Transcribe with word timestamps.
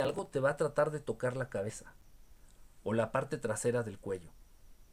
algo 0.00 0.26
te 0.26 0.40
va 0.40 0.50
a 0.50 0.56
tratar 0.56 0.90
de 0.90 1.00
tocar 1.00 1.36
la 1.36 1.48
cabeza 1.48 1.94
o 2.82 2.92
la 2.92 3.12
parte 3.12 3.38
trasera 3.38 3.82
del 3.82 3.98
cuello. 3.98 4.30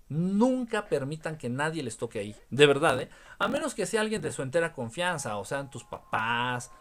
Nunca 0.09 0.87
permitan 0.87 1.37
que 1.37 1.49
nadie 1.49 1.83
les 1.83 1.97
toque 1.97 2.19
ahí. 2.19 2.35
De 2.49 2.65
verdad, 2.65 3.01
¿eh? 3.01 3.09
A 3.39 3.47
menos 3.47 3.75
que 3.75 3.85
sea 3.85 4.01
alguien 4.01 4.21
de 4.21 4.31
su 4.31 4.41
entera 4.41 4.73
confianza, 4.73 5.37
o 5.37 5.43
sean 5.43 5.69
tus 5.69 5.83
papás, 5.83 6.71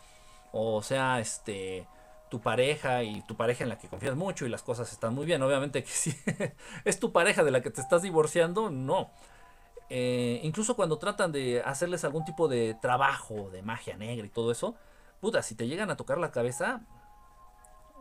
o 0.52 0.80
sea, 0.82 1.18
este, 1.18 1.88
tu 2.30 2.40
pareja 2.40 3.02
y 3.02 3.22
tu 3.22 3.36
pareja 3.36 3.64
en 3.64 3.70
la 3.70 3.78
que 3.78 3.88
confías 3.88 4.14
mucho 4.14 4.47
y 4.47 4.49
las 4.49 4.63
cosas 4.63 4.93
están 4.93 5.15
muy 5.15 5.27
bien. 5.27 5.43
Obviamente 5.43 5.83
que 5.83 5.90
si 5.90 6.15
es 6.85 7.01
tu 7.01 7.13
pareja 7.13 7.43
de 7.43 7.51
la 7.51 7.63
que 7.63 7.71
te 7.71 7.81
estás 7.81 8.03
divorciando, 8.03 8.71
no. 8.71 9.11
Eh, 9.88 10.40
incluso 10.43 10.77
cuando 10.77 10.99
tratan 10.99 11.33
de 11.33 11.63
hacerles 11.63 12.04
algún 12.04 12.24
tipo 12.24 12.49
de 12.49 12.74
trabajo, 12.81 13.51
de 13.51 13.63
magia 13.63 13.97
negra 13.97 14.27
y 14.27 14.31
todo 14.31 14.51
eso, 14.53 14.77
puta, 15.21 15.43
si 15.43 15.54
te 15.54 15.67
llegan 15.67 15.90
a 15.90 15.97
tocar 15.97 16.19
la 16.19 16.33
cabeza, 16.33 16.83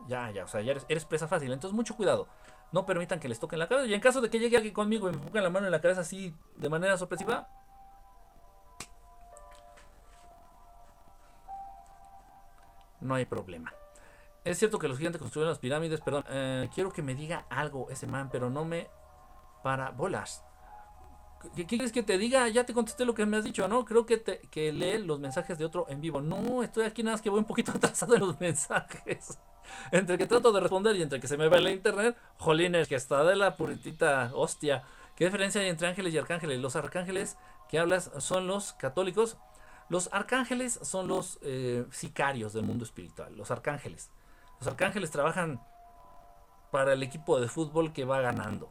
ya, 0.06 0.30
ya, 0.30 0.44
o 0.44 0.48
sea, 0.48 0.60
ya 0.60 0.72
eres, 0.72 0.86
eres 0.88 1.04
presa 1.04 1.28
fácil. 1.28 1.52
Entonces, 1.52 1.74
mucho 1.74 1.96
cuidado 1.96 2.28
no 2.72 2.86
permitan 2.86 3.20
que 3.20 3.28
les 3.28 3.38
toquen 3.38 3.58
la 3.58 3.68
cabeza. 3.68 3.86
Y 3.86 3.94
en 3.94 4.00
caso 4.00 4.20
de 4.20 4.30
que 4.30 4.38
llegue 4.38 4.56
alguien 4.56 4.74
conmigo 4.74 5.08
y 5.08 5.12
me 5.12 5.18
pongan 5.18 5.44
la 5.44 5.50
mano 5.50 5.66
en 5.66 5.72
la 5.72 5.80
cabeza 5.80 6.00
así 6.00 6.34
de 6.56 6.68
manera 6.68 6.96
sorpresiva, 6.98 7.48
no 13.00 13.14
hay 13.14 13.24
problema. 13.24 13.72
Es 14.44 14.58
cierto 14.58 14.78
que 14.78 14.88
los 14.88 14.98
gigantes 14.98 15.20
construyeron 15.20 15.50
las 15.50 15.58
pirámides, 15.58 16.00
perdón. 16.00 16.24
Eh, 16.28 16.68
quiero 16.74 16.92
que 16.92 17.02
me 17.02 17.14
diga 17.14 17.46
algo 17.50 17.88
ese 17.90 18.06
man, 18.06 18.28
pero 18.30 18.48
no 18.50 18.64
me 18.64 18.88
para 19.62 19.90
bolas. 19.90 20.44
¿Qué 21.54 21.66
quieres 21.66 21.92
que 21.92 22.02
te 22.02 22.18
diga? 22.18 22.48
Ya 22.48 22.64
te 22.64 22.72
contesté 22.72 23.04
lo 23.04 23.14
que 23.14 23.26
me 23.26 23.36
has 23.36 23.44
dicho, 23.44 23.68
¿no? 23.68 23.84
Creo 23.84 24.06
que, 24.06 24.16
te, 24.16 24.40
que 24.50 24.72
lee 24.72 24.98
los 24.98 25.20
mensajes 25.20 25.58
de 25.58 25.64
otro 25.64 25.86
en 25.88 26.00
vivo. 26.00 26.20
No, 26.20 26.62
estoy 26.62 26.84
aquí 26.84 27.02
nada 27.02 27.14
más 27.14 27.22
que 27.22 27.30
voy 27.30 27.40
un 27.40 27.44
poquito 27.44 27.72
atrasado 27.74 28.14
en 28.14 28.20
los 28.20 28.40
mensajes 28.40 29.38
entre 29.90 30.18
que 30.18 30.26
trato 30.26 30.52
de 30.52 30.60
responder 30.60 30.96
y 30.96 31.02
entre 31.02 31.20
que 31.20 31.28
se 31.28 31.36
me 31.36 31.48
va 31.48 31.60
la 31.60 31.70
internet, 31.70 32.16
jolines, 32.38 32.88
que 32.88 32.94
está 32.94 33.24
de 33.24 33.36
la 33.36 33.56
puritita 33.56 34.30
hostia. 34.34 34.84
¿Qué 35.16 35.24
diferencia 35.24 35.60
hay 35.60 35.68
entre 35.68 35.88
ángeles 35.88 36.12
y 36.12 36.18
arcángeles? 36.18 36.60
Los 36.60 36.76
arcángeles 36.76 37.36
que 37.68 37.78
hablas 37.78 38.10
son 38.18 38.46
los 38.46 38.72
católicos. 38.74 39.36
Los 39.88 40.08
arcángeles 40.12 40.78
son 40.82 41.08
los 41.08 41.38
eh, 41.42 41.86
sicarios 41.90 42.52
del 42.52 42.64
mundo 42.64 42.84
espiritual. 42.84 43.36
Los 43.36 43.50
arcángeles. 43.50 44.10
Los 44.60 44.68
arcángeles 44.68 45.10
trabajan 45.10 45.60
para 46.70 46.92
el 46.92 47.02
equipo 47.02 47.40
de 47.40 47.48
fútbol 47.48 47.92
que 47.92 48.04
va 48.04 48.20
ganando. 48.20 48.70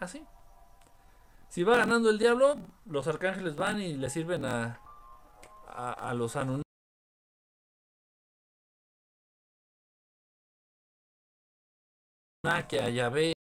Así. 0.00 0.26
Si 1.54 1.62
va 1.62 1.76
ganando 1.76 2.10
el 2.10 2.18
diablo, 2.18 2.56
los 2.86 3.06
arcángeles 3.06 3.54
van 3.54 3.80
y 3.80 3.94
le 3.94 4.10
sirven 4.10 4.44
a, 4.44 4.80
a, 5.68 6.12
los 6.12 6.34
Anunnaki. 6.34 6.64
a 12.78 12.88
Yahvé. 12.88 13.34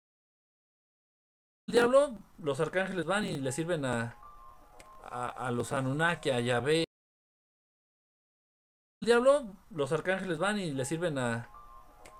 El 1.68 1.72
diablo, 1.72 2.20
los 2.38 2.60
arcángeles 2.60 3.08
van 3.08 3.26
y 3.26 3.38
le 3.38 3.52
sirven 3.52 3.84
a, 3.84 4.16
a, 5.10 5.30
a 5.48 5.50
los 5.50 5.72
Anunnaki, 5.72 6.30
a 6.30 6.40
Yahvé. 6.40 6.86
El 9.02 9.08
diablo, 9.08 9.56
los 9.72 9.92
arcángeles 9.92 10.38
van 10.38 10.60
y 10.60 10.70
le 10.70 10.86
sirven 10.86 11.18
a, 11.18 11.50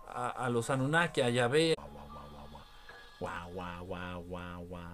a, 0.08 0.30
a 0.30 0.50
los 0.50 0.72
Anunnaki, 0.72 1.22
a 1.22 1.30
Yahvé. 1.30 1.76
Guau, 3.20 3.52
guau, 3.52 3.86
guau, 3.86 3.86
guau, 3.86 4.24
guau, 4.24 4.66
guau. 4.66 4.93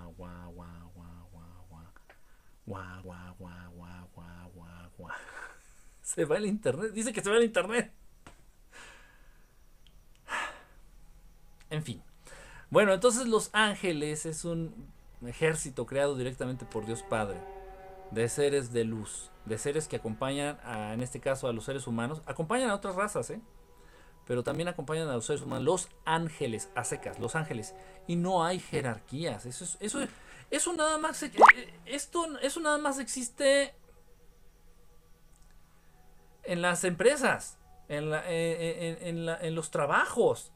Guau, 2.70 3.02
guau, 3.02 3.34
guau, 3.40 3.72
guau, 3.74 4.08
guau, 4.14 4.52
guau, 4.54 4.90
guau. 4.96 5.16
Se 6.04 6.24
va 6.24 6.38
el 6.38 6.46
internet. 6.46 6.92
Dice 6.92 7.12
que 7.12 7.24
se 7.24 7.30
va 7.30 7.38
el 7.38 7.44
internet. 7.44 7.92
En 11.72 11.84
fin. 11.84 12.04
Bueno, 12.70 12.94
entonces 12.94 13.28
los 13.28 13.50
ángeles 13.54 14.28
es 14.28 14.46
un 14.46 14.92
ejército 15.26 15.88
creado 15.88 16.16
directamente 16.16 16.66
por 16.66 16.86
Dios 16.86 17.02
Padre. 17.02 17.40
De 18.12 18.30
seres 18.30 18.72
de 18.72 18.84
luz. 18.84 19.32
De 19.46 19.58
seres 19.58 19.88
que 19.88 19.96
acompañan, 19.96 20.60
a, 20.64 20.94
en 20.94 21.02
este 21.02 21.20
caso, 21.20 21.48
a 21.48 21.54
los 21.54 21.66
seres 21.66 21.88
humanos. 21.88 22.22
Acompañan 22.28 22.70
a 22.70 22.76
otras 22.76 22.96
razas, 22.96 23.32
¿eh? 23.32 23.42
Pero 24.28 24.44
también 24.44 24.68
acompañan 24.68 25.10
a 25.10 25.16
los 25.16 25.26
seres 25.26 25.42
humanos. 25.42 25.66
Los 25.66 25.90
ángeles, 26.06 26.70
a 26.76 26.84
secas, 26.84 27.18
los 27.18 27.36
ángeles. 27.36 27.74
Y 28.06 28.16
no 28.16 28.46
hay 28.46 28.60
jerarquías. 28.60 29.48
Eso 29.48 29.64
es, 29.64 29.78
eso 29.80 30.02
es, 30.02 30.10
eso 30.52 30.74
nada 30.74 30.98
más. 30.98 31.22
Eh, 31.24 31.32
esto, 31.86 32.40
eso 32.40 32.60
nada 32.60 32.78
más 32.78 33.00
existe 33.00 33.76
en 36.44 36.62
las 36.62 36.84
empresas, 36.84 37.58
en, 37.88 38.12
eh, 38.14 38.22
eh, 38.26 39.38
en, 39.42 39.56
los 39.56 39.70
trabajos. 39.70 40.52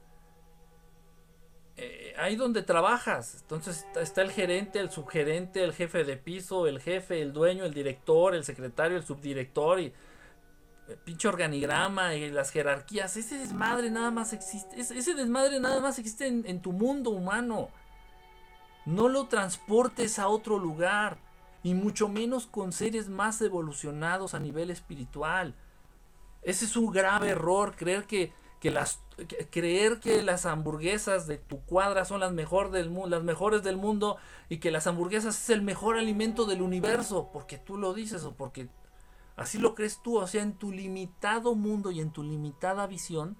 ahí 2.17 2.35
donde 2.35 2.63
trabajas. 2.63 3.41
Entonces 3.41 3.85
está 3.95 4.21
el 4.21 4.31
gerente, 4.31 4.79
el 4.79 4.89
subgerente, 4.89 5.63
el 5.63 5.73
jefe 5.73 6.03
de 6.03 6.17
piso, 6.17 6.67
el 6.67 6.79
jefe, 6.79 7.21
el 7.21 7.33
dueño, 7.33 7.65
el 7.65 7.73
director, 7.73 8.35
el 8.35 8.43
secretario, 8.43 8.97
el 8.97 9.03
subdirector 9.03 9.79
y 9.79 9.93
el 10.87 10.97
pinche 10.97 11.27
organigrama 11.27 12.15
y 12.15 12.29
las 12.29 12.51
jerarquías. 12.51 13.15
Ese 13.17 13.37
desmadre 13.37 13.89
nada 13.89 14.11
más 14.11 14.33
existe. 14.33 14.79
Ese, 14.79 15.13
desmadre 15.13 15.59
nada 15.59 15.79
más 15.79 15.99
existe 15.99 16.27
en 16.27 16.61
tu 16.61 16.71
mundo 16.71 17.11
humano. 17.11 17.69
No 18.85 19.07
lo 19.07 19.27
transportes 19.27 20.19
a 20.19 20.27
otro 20.27 20.59
lugar, 20.59 21.17
y 21.63 21.73
mucho 21.73 22.09
menos 22.09 22.45
con 22.45 22.73
seres 22.73 23.09
más 23.09 23.41
evolucionados 23.41 24.33
a 24.33 24.39
nivel 24.39 24.69
espiritual. 24.69 25.55
Ese 26.41 26.65
es 26.65 26.75
un 26.75 26.91
grave 26.91 27.29
error, 27.29 27.75
creer 27.77 28.05
que, 28.05 28.33
las, 28.63 28.99
creer 29.49 30.01
que 30.01 30.21
las 30.21 30.45
hamburguesas 30.45 31.25
de 31.25 31.37
tu 31.37 31.61
cuadra 31.61 32.03
son 32.03 32.19
las, 32.19 32.35
del, 32.35 32.93
las 33.09 33.23
mejores 33.23 33.63
del 33.63 33.77
mundo 33.77 34.17
y 34.49 34.57
que 34.57 34.71
las 34.71 34.87
hamburguesas 34.87 35.41
es 35.41 35.49
el 35.49 35.61
mejor 35.61 35.97
alimento 35.97 36.45
del 36.45 36.61
universo, 36.61 37.29
porque 37.31 37.57
tú 37.57 37.77
lo 37.77 37.93
dices 37.93 38.25
o 38.25 38.35
porque 38.35 38.67
así 39.37 39.57
lo 39.57 39.73
crees 39.73 40.01
tú, 40.03 40.17
o 40.17 40.27
sea, 40.27 40.43
en 40.43 40.53
tu 40.53 40.73
limitado 40.73 41.55
mundo 41.55 41.91
y 41.91 42.01
en 42.01 42.11
tu 42.11 42.23
limitada 42.23 42.87
visión, 42.87 43.37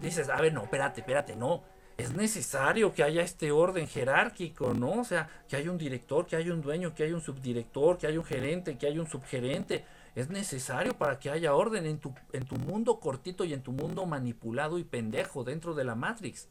dices, 0.00 0.28
a 0.28 0.40
ver, 0.40 0.52
no, 0.52 0.62
espérate, 0.62 1.00
espérate, 1.00 1.34
no, 1.34 1.64
es 2.02 2.14
necesario 2.14 2.92
que 2.92 3.04
haya 3.04 3.22
este 3.22 3.52
orden 3.52 3.86
jerárquico, 3.86 4.74
¿no? 4.74 5.00
O 5.00 5.04
sea, 5.04 5.28
que 5.48 5.56
haya 5.56 5.70
un 5.70 5.78
director, 5.78 6.26
que 6.26 6.34
haya 6.34 6.52
un 6.52 6.60
dueño, 6.60 6.94
que 6.94 7.04
haya 7.04 7.14
un 7.14 7.20
subdirector, 7.20 7.96
que 7.96 8.08
haya 8.08 8.18
un 8.18 8.24
gerente, 8.24 8.76
que 8.76 8.88
haya 8.88 9.00
un 9.00 9.08
subgerente. 9.08 9.84
Es 10.16 10.28
necesario 10.28 10.94
para 10.98 11.18
que 11.20 11.30
haya 11.30 11.54
orden 11.54 11.86
en 11.86 11.98
tu, 11.98 12.12
en 12.32 12.44
tu 12.44 12.56
mundo 12.56 12.98
cortito 12.98 13.44
y 13.44 13.52
en 13.52 13.62
tu 13.62 13.70
mundo 13.70 14.04
manipulado 14.04 14.78
y 14.78 14.84
pendejo 14.84 15.44
dentro 15.44 15.74
de 15.74 15.84
la 15.84 15.94
Matrix. 15.94 16.48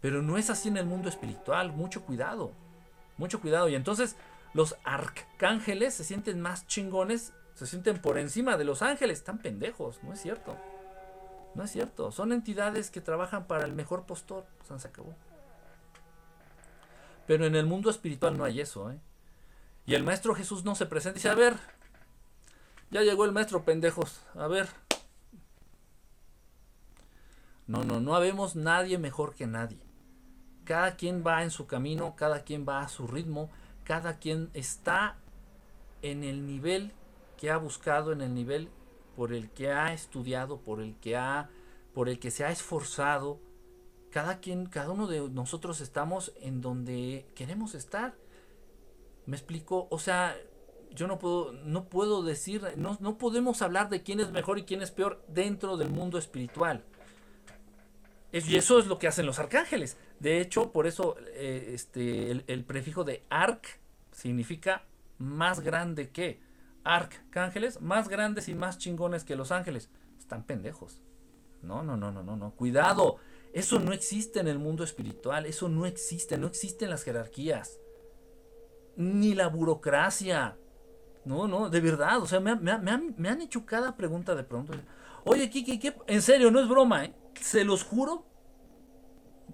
Pero 0.00 0.22
no 0.22 0.38
es 0.38 0.48
así 0.48 0.68
en 0.68 0.76
el 0.76 0.86
mundo 0.86 1.08
espiritual. 1.08 1.72
Mucho 1.72 2.04
cuidado. 2.04 2.52
Mucho 3.18 3.40
cuidado. 3.40 3.68
Y 3.68 3.74
entonces 3.74 4.16
los 4.54 4.76
arcángeles 4.84 5.94
se 5.94 6.04
sienten 6.04 6.40
más 6.40 6.68
chingones, 6.68 7.32
se 7.54 7.66
sienten 7.66 8.00
por 8.00 8.16
encima 8.16 8.56
de 8.56 8.64
los 8.64 8.80
ángeles. 8.80 9.18
Están 9.18 9.38
pendejos, 9.38 10.02
no 10.04 10.12
es 10.12 10.20
cierto. 10.20 10.56
No 11.56 11.64
es 11.64 11.72
cierto. 11.72 12.12
Son 12.12 12.32
entidades 12.32 12.90
que 12.90 13.00
trabajan 13.00 13.46
para 13.46 13.64
el 13.64 13.72
mejor 13.72 14.04
postor. 14.04 14.44
Pues 14.58 14.82
se 14.82 14.88
acabó. 14.88 15.14
Pero 17.26 17.46
en 17.46 17.56
el 17.56 17.66
mundo 17.66 17.90
espiritual 17.90 18.36
no 18.36 18.44
hay 18.44 18.60
eso, 18.60 18.90
¿eh? 18.90 19.00
Y 19.86 19.94
el 19.94 20.02
maestro 20.02 20.34
Jesús 20.34 20.64
no 20.64 20.74
se 20.74 20.86
presenta 20.86 21.18
y 21.18 21.20
dice, 21.20 21.28
a 21.28 21.34
ver, 21.34 21.56
ya 22.90 23.02
llegó 23.02 23.24
el 23.24 23.32
maestro 23.32 23.64
pendejos, 23.64 24.20
a 24.34 24.48
ver. 24.48 24.68
No, 27.66 27.84
no, 27.84 28.00
no 28.00 28.14
habemos 28.14 28.56
nadie 28.56 28.98
mejor 28.98 29.34
que 29.34 29.46
nadie. 29.46 29.78
Cada 30.64 30.96
quien 30.96 31.24
va 31.24 31.42
en 31.44 31.50
su 31.50 31.66
camino, 31.66 32.16
cada 32.16 32.42
quien 32.42 32.66
va 32.68 32.82
a 32.82 32.88
su 32.88 33.06
ritmo, 33.06 33.50
cada 33.84 34.18
quien 34.18 34.50
está 34.54 35.16
en 36.02 36.24
el 36.24 36.46
nivel 36.46 36.92
que 37.36 37.50
ha 37.50 37.56
buscado, 37.56 38.12
en 38.12 38.20
el 38.20 38.34
nivel 38.34 38.68
por 39.16 39.32
el 39.32 39.50
que 39.50 39.72
ha 39.72 39.92
estudiado, 39.92 40.60
por 40.60 40.80
el 40.80 40.94
que 40.96 41.16
ha, 41.16 41.48
por 41.94 42.08
el 42.08 42.18
que 42.18 42.30
se 42.30 42.44
ha 42.44 42.50
esforzado. 42.50 43.40
Cada 44.10 44.40
quien, 44.40 44.66
cada 44.66 44.90
uno 44.90 45.06
de 45.06 45.28
nosotros 45.30 45.80
estamos 45.80 46.32
en 46.40 46.60
donde 46.60 47.26
queremos 47.34 47.74
estar. 47.74 48.14
¿Me 49.24 49.36
explico? 49.36 49.88
O 49.90 49.98
sea, 49.98 50.36
yo 50.94 51.06
no 51.06 51.18
puedo, 51.18 51.52
no 51.64 51.88
puedo 51.88 52.22
decir, 52.22 52.62
no, 52.76 52.96
no 53.00 53.18
podemos 53.18 53.62
hablar 53.62 53.88
de 53.88 54.02
quién 54.02 54.20
es 54.20 54.30
mejor 54.30 54.58
y 54.58 54.64
quién 54.64 54.82
es 54.82 54.90
peor 54.90 55.24
dentro 55.28 55.76
del 55.76 55.90
mundo 55.90 56.18
espiritual. 56.18 56.84
Y 58.32 58.56
eso 58.56 58.78
es 58.78 58.86
lo 58.86 58.98
que 58.98 59.08
hacen 59.08 59.24
los 59.24 59.38
arcángeles. 59.38 59.96
De 60.20 60.40
hecho, 60.40 60.70
por 60.72 60.86
eso 60.86 61.16
eh, 61.34 61.70
este, 61.74 62.30
el, 62.30 62.44
el, 62.48 62.64
prefijo 62.64 63.02
de 63.04 63.24
arc 63.30 63.80
significa 64.12 64.84
más 65.18 65.60
grande 65.60 66.10
que 66.10 66.40
arcángeles 66.86 67.80
más 67.80 68.08
grandes 68.08 68.48
y 68.48 68.54
más 68.54 68.78
chingones 68.78 69.24
que 69.24 69.36
los 69.36 69.52
ángeles. 69.52 69.90
Están 70.18 70.44
pendejos. 70.44 71.02
No, 71.62 71.82
no, 71.82 71.96
no, 71.96 72.12
no, 72.12 72.22
no, 72.22 72.36
no. 72.36 72.52
Cuidado. 72.52 73.16
Eso 73.52 73.80
no 73.80 73.92
existe 73.92 74.40
en 74.40 74.48
el 74.48 74.58
mundo 74.58 74.84
espiritual. 74.84 75.46
Eso 75.46 75.68
no 75.68 75.84
existe. 75.84 76.38
No 76.38 76.46
existen 76.46 76.90
las 76.90 77.02
jerarquías. 77.02 77.78
ni 78.96 79.34
la 79.34 79.48
burocracia. 79.48 80.56
No, 81.26 81.48
no, 81.48 81.68
de 81.68 81.80
verdad, 81.80 82.22
o 82.22 82.26
sea, 82.26 82.38
me, 82.38 82.52
han, 82.52 83.40
hecho 83.42 83.66
cada 83.66 83.96
pregunta 83.96 84.36
de 84.36 84.44
pronto. 84.44 84.72
Oye, 85.24 85.50
Kiki, 85.50 85.80
¿qué? 85.80 85.94
En 86.06 86.22
serio, 86.22 86.52
no 86.52 86.60
es 86.60 86.68
broma, 86.68 87.04
¿eh? 87.04 87.14
Se 87.40 87.64
los 87.64 87.82
juro 87.82 88.24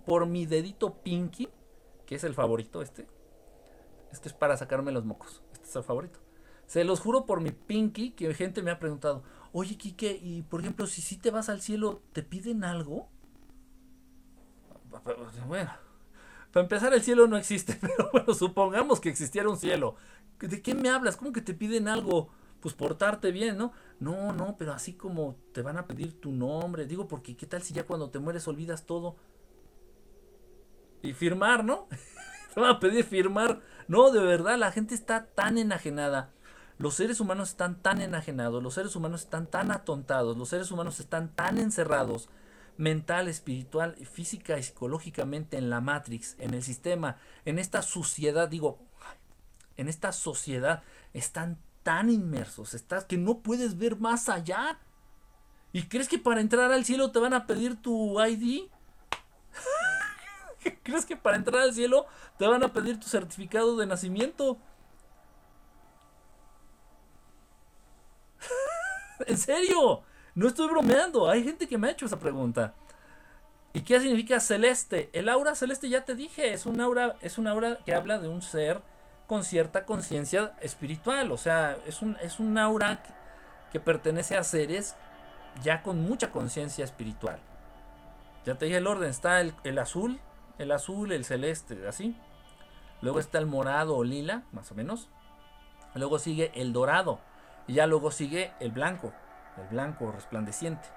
por 0.04 0.26
mi 0.26 0.44
dedito 0.44 1.02
pinky, 1.02 1.48
que 2.04 2.16
es 2.16 2.24
el 2.24 2.34
favorito 2.34 2.82
este. 2.82 3.08
Este 4.12 4.28
es 4.28 4.34
para 4.34 4.58
sacarme 4.58 4.92
los 4.92 5.06
mocos. 5.06 5.42
Este 5.54 5.66
es 5.66 5.76
el 5.76 5.82
favorito. 5.82 6.21
Se 6.72 6.84
los 6.84 7.00
juro 7.00 7.26
por 7.26 7.42
mi 7.42 7.50
pinky 7.50 8.12
que 8.12 8.32
gente 8.32 8.62
me 8.62 8.70
ha 8.70 8.78
preguntado, 8.78 9.22
oye 9.52 9.76
Kike, 9.76 10.18
y 10.22 10.40
por 10.40 10.60
ejemplo, 10.60 10.86
si 10.86 11.02
si 11.02 11.18
te 11.18 11.30
vas 11.30 11.50
al 11.50 11.60
cielo, 11.60 12.00
¿te 12.14 12.22
piden 12.22 12.64
algo? 12.64 13.10
Bueno, 15.46 15.70
para 16.50 16.62
empezar 16.62 16.94
el 16.94 17.02
cielo 17.02 17.26
no 17.26 17.36
existe, 17.36 17.74
pero 17.80 18.08
bueno, 18.10 18.32
supongamos 18.32 19.00
que 19.00 19.10
existiera 19.10 19.50
un 19.50 19.58
cielo. 19.58 19.96
¿De 20.40 20.62
qué 20.62 20.74
me 20.74 20.88
hablas? 20.88 21.18
¿Cómo 21.18 21.30
que 21.32 21.42
te 21.42 21.52
piden 21.52 21.88
algo? 21.88 22.30
Pues 22.60 22.74
portarte 22.74 23.32
bien, 23.32 23.58
¿no? 23.58 23.74
No, 24.00 24.32
no, 24.32 24.56
pero 24.56 24.72
así 24.72 24.94
como 24.94 25.36
te 25.52 25.60
van 25.60 25.76
a 25.76 25.86
pedir 25.86 26.18
tu 26.22 26.32
nombre. 26.32 26.86
Digo, 26.86 27.06
porque 27.06 27.36
¿qué 27.36 27.44
tal 27.44 27.60
si 27.62 27.74
ya 27.74 27.84
cuando 27.84 28.08
te 28.08 28.18
mueres 28.18 28.48
olvidas 28.48 28.86
todo? 28.86 29.16
Y 31.02 31.12
firmar, 31.12 31.66
¿no? 31.66 31.86
te 32.54 32.60
van 32.62 32.70
a 32.70 32.80
pedir 32.80 33.04
firmar. 33.04 33.60
No, 33.88 34.10
de 34.10 34.20
verdad, 34.20 34.56
la 34.56 34.72
gente 34.72 34.94
está 34.94 35.26
tan 35.26 35.58
enajenada. 35.58 36.32
Los 36.78 36.94
seres 36.94 37.20
humanos 37.20 37.50
están 37.50 37.80
tan 37.80 38.00
enajenados, 38.00 38.62
los 38.62 38.74
seres 38.74 38.96
humanos 38.96 39.22
están 39.22 39.46
tan 39.46 39.70
atontados, 39.70 40.36
los 40.36 40.48
seres 40.48 40.70
humanos 40.70 41.00
están 41.00 41.28
tan 41.34 41.58
encerrados 41.58 42.28
mental, 42.76 43.28
espiritual, 43.28 43.96
física 43.96 44.58
y 44.58 44.62
psicológicamente 44.62 45.56
en 45.56 45.70
la 45.70 45.80
Matrix, 45.80 46.36
en 46.38 46.54
el 46.54 46.62
sistema, 46.62 47.16
en 47.44 47.58
esta 47.58 47.82
suciedad, 47.82 48.48
digo, 48.48 48.78
en 49.76 49.88
esta 49.88 50.12
sociedad, 50.12 50.82
están 51.12 51.58
tan 51.82 52.10
inmersos, 52.10 52.74
estás 52.74 53.04
que 53.04 53.16
no 53.16 53.40
puedes 53.40 53.78
ver 53.78 53.96
más 53.96 54.28
allá. 54.28 54.78
¿Y 55.72 55.84
crees 55.84 56.08
que 56.08 56.18
para 56.18 56.40
entrar 56.40 56.70
al 56.72 56.84
cielo 56.84 57.10
te 57.12 57.18
van 57.18 57.34
a 57.34 57.46
pedir 57.46 57.80
tu 57.80 58.20
ID? 58.20 58.68
¿Crees 60.82 61.06
que 61.06 61.16
para 61.16 61.36
entrar 61.36 61.62
al 61.62 61.74
cielo 61.74 62.06
te 62.38 62.46
van 62.46 62.62
a 62.62 62.72
pedir 62.72 63.00
tu 63.00 63.08
certificado 63.08 63.76
de 63.76 63.86
nacimiento? 63.86 64.58
¿En 69.26 69.38
serio? 69.38 70.02
No 70.34 70.48
estoy 70.48 70.68
bromeando, 70.68 71.28
hay 71.28 71.44
gente 71.44 71.68
que 71.68 71.78
me 71.78 71.88
ha 71.88 71.90
hecho 71.90 72.06
esa 72.06 72.18
pregunta. 72.18 72.74
¿Y 73.74 73.82
qué 73.82 74.00
significa 74.00 74.40
celeste? 74.40 75.10
El 75.12 75.28
aura 75.28 75.54
celeste 75.54 75.88
ya 75.88 76.04
te 76.04 76.14
dije, 76.14 76.52
es 76.52 76.66
un 76.66 76.80
aura, 76.80 77.16
es 77.22 77.38
un 77.38 77.46
aura 77.46 77.78
que 77.84 77.94
habla 77.94 78.18
de 78.18 78.28
un 78.28 78.42
ser 78.42 78.80
con 79.26 79.44
cierta 79.44 79.86
conciencia 79.86 80.52
espiritual, 80.60 81.32
o 81.32 81.38
sea, 81.38 81.78
es 81.86 82.02
un, 82.02 82.18
es 82.20 82.38
un 82.38 82.58
aura 82.58 83.02
que, 83.72 83.80
pertenece 83.80 84.36
a 84.36 84.44
seres 84.44 84.94
ya 85.62 85.82
con 85.82 86.02
mucha 86.02 86.30
conciencia 86.30 86.84
espiritual. 86.84 87.38
Ya 88.44 88.56
te 88.56 88.66
dije 88.66 88.76
el 88.76 88.86
orden, 88.86 89.08
está 89.08 89.40
el, 89.40 89.54
el, 89.64 89.78
azul, 89.78 90.20
el 90.58 90.70
azul, 90.70 91.12
el 91.12 91.24
celeste, 91.24 91.88
así. 91.88 92.14
Luego 93.00 93.20
está 93.20 93.38
el 93.38 93.46
morado 93.46 93.96
o 93.96 94.04
lila, 94.04 94.42
más 94.52 94.70
o 94.70 94.74
menos. 94.74 95.08
Luego 95.94 96.18
sigue 96.18 96.52
el 96.54 96.74
dorado. 96.74 97.20
Y 97.66 97.74
ya 97.74 97.86
luego 97.86 98.10
sigue 98.10 98.52
el 98.60 98.72
blanco 98.72 99.12
el 99.56 99.68
blanco 99.68 100.12
resplandeciente, 100.12 100.88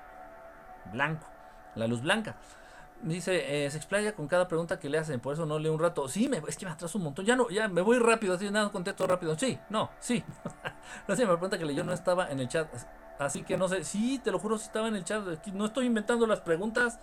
blanco, 0.92 1.28
la 1.76 1.88
luz 1.88 2.02
blanca. 2.02 2.36
Dice, 3.02 3.66
eh, 3.66 3.70
se 3.70 3.78
explaya 3.78 4.16
con 4.16 4.28
cada 4.28 4.48
pregunta 4.48 4.80
que 4.80 4.90
le 4.90 4.98
hacen, 4.98 5.20
por 5.20 5.34
eso 5.34 5.46
no 5.46 5.60
leo 5.60 5.74
un 5.74 5.80
rato. 5.80 6.08
Sí, 6.08 6.30
me, 6.30 6.42
es 6.48 6.58
que 6.58 6.66
me 6.66 6.72
atraso 6.72 6.98
un 6.98 7.04
montón. 7.04 7.26
Ya 7.26 7.36
no, 7.36 7.50
ya 7.50 7.68
me 7.68 7.82
voy 7.82 8.00
rápido, 8.00 8.36
así 8.36 8.50
nada, 8.50 8.72
contesto 8.72 9.06
rápido. 9.06 9.38
Sí, 9.38 9.60
no, 9.70 9.92
sí. 10.00 10.24
no 11.08 11.16
sé, 11.16 11.24
me 11.24 11.34
pregunta 11.34 11.58
que 11.58 11.66
leyó 11.66 11.84
no 11.84 11.94
estaba 11.94 12.32
en 12.32 12.40
el 12.40 12.48
chat. 12.48 12.68
Así 13.20 13.44
que 13.44 13.58
no 13.58 13.68
sé, 13.68 13.84
sí, 13.84 14.20
te 14.24 14.32
lo 14.32 14.40
juro, 14.40 14.58
si 14.58 14.66
estaba 14.66 14.88
en 14.88 14.96
el 14.96 15.04
chat. 15.04 15.24
No 15.48 15.66
estoy 15.66 15.86
inventando 15.86 16.26
las 16.26 16.42
preguntas. 16.42 17.00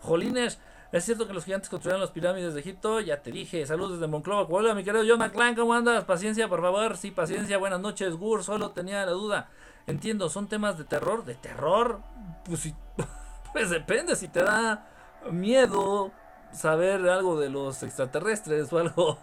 Jolines, 0.00 0.60
es 0.92 1.04
cierto 1.04 1.26
que 1.26 1.32
los 1.32 1.44
gigantes 1.44 1.68
construyeron 1.68 2.00
las 2.00 2.10
pirámides 2.10 2.54
de 2.54 2.60
Egipto. 2.60 3.00
Ya 3.00 3.20
te 3.22 3.32
dije, 3.32 3.66
saludos 3.66 3.92
desde 3.92 4.06
Monclova. 4.06 4.46
Hola, 4.48 4.74
mi 4.74 4.84
querido 4.84 5.04
John 5.06 5.18
McClan, 5.18 5.54
¿cómo 5.54 5.74
andas? 5.74 6.04
Paciencia, 6.04 6.48
por 6.48 6.60
favor. 6.60 6.96
Sí, 6.96 7.10
paciencia, 7.10 7.58
buenas 7.58 7.80
noches, 7.80 8.14
Gur. 8.14 8.44
Solo 8.44 8.70
tenía 8.70 9.04
la 9.04 9.12
duda. 9.12 9.48
Entiendo, 9.86 10.28
son 10.28 10.48
temas 10.48 10.78
de 10.78 10.84
terror, 10.84 11.24
de 11.24 11.34
terror. 11.34 12.00
Pues, 12.44 12.72
pues 13.52 13.70
depende 13.70 14.14
si 14.16 14.28
te 14.28 14.42
da 14.42 14.88
miedo 15.30 16.12
saber 16.52 17.08
algo 17.08 17.38
de 17.38 17.50
los 17.50 17.82
extraterrestres 17.82 18.72
o 18.72 18.78
algo 18.78 19.18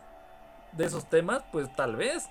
de 0.74 0.86
esos 0.86 1.10
temas, 1.10 1.44
pues 1.52 1.74
tal 1.76 1.96
vez. 1.96 2.30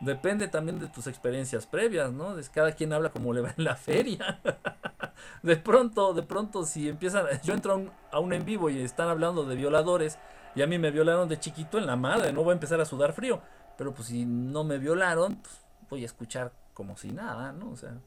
Depende 0.00 0.48
también 0.48 0.78
de 0.78 0.88
tus 0.88 1.06
experiencias 1.06 1.66
previas, 1.66 2.12
¿no? 2.12 2.36
Cada 2.52 2.72
quien 2.72 2.92
habla 2.92 3.10
como 3.10 3.32
le 3.32 3.40
va 3.40 3.54
en 3.56 3.64
la 3.64 3.76
feria. 3.76 4.40
de 5.42 5.56
pronto, 5.56 6.12
de 6.12 6.22
pronto, 6.22 6.64
si 6.64 6.88
empiezan, 6.88 7.26
yo 7.42 7.54
entro 7.54 7.72
a 7.72 7.76
un, 7.76 7.90
a 8.12 8.20
un 8.20 8.32
en 8.32 8.44
vivo 8.44 8.68
y 8.68 8.80
están 8.80 9.08
hablando 9.08 9.44
de 9.44 9.56
violadores 9.56 10.18
y 10.54 10.62
a 10.62 10.66
mí 10.66 10.78
me 10.78 10.90
violaron 10.90 11.28
de 11.28 11.38
chiquito 11.38 11.78
en 11.78 11.86
la 11.86 11.96
madre, 11.96 12.32
no 12.32 12.42
voy 12.42 12.50
a 12.50 12.54
empezar 12.54 12.80
a 12.80 12.84
sudar 12.84 13.12
frío. 13.12 13.40
Pero 13.76 13.94
pues 13.94 14.08
si 14.08 14.24
no 14.24 14.64
me 14.64 14.78
violaron, 14.78 15.36
pues 15.36 15.60
voy 15.90 16.02
a 16.02 16.06
escuchar 16.06 16.52
como 16.72 16.96
si 16.96 17.12
nada, 17.12 17.52
¿no? 17.52 17.70
O 17.70 17.76
sea, 17.76 17.98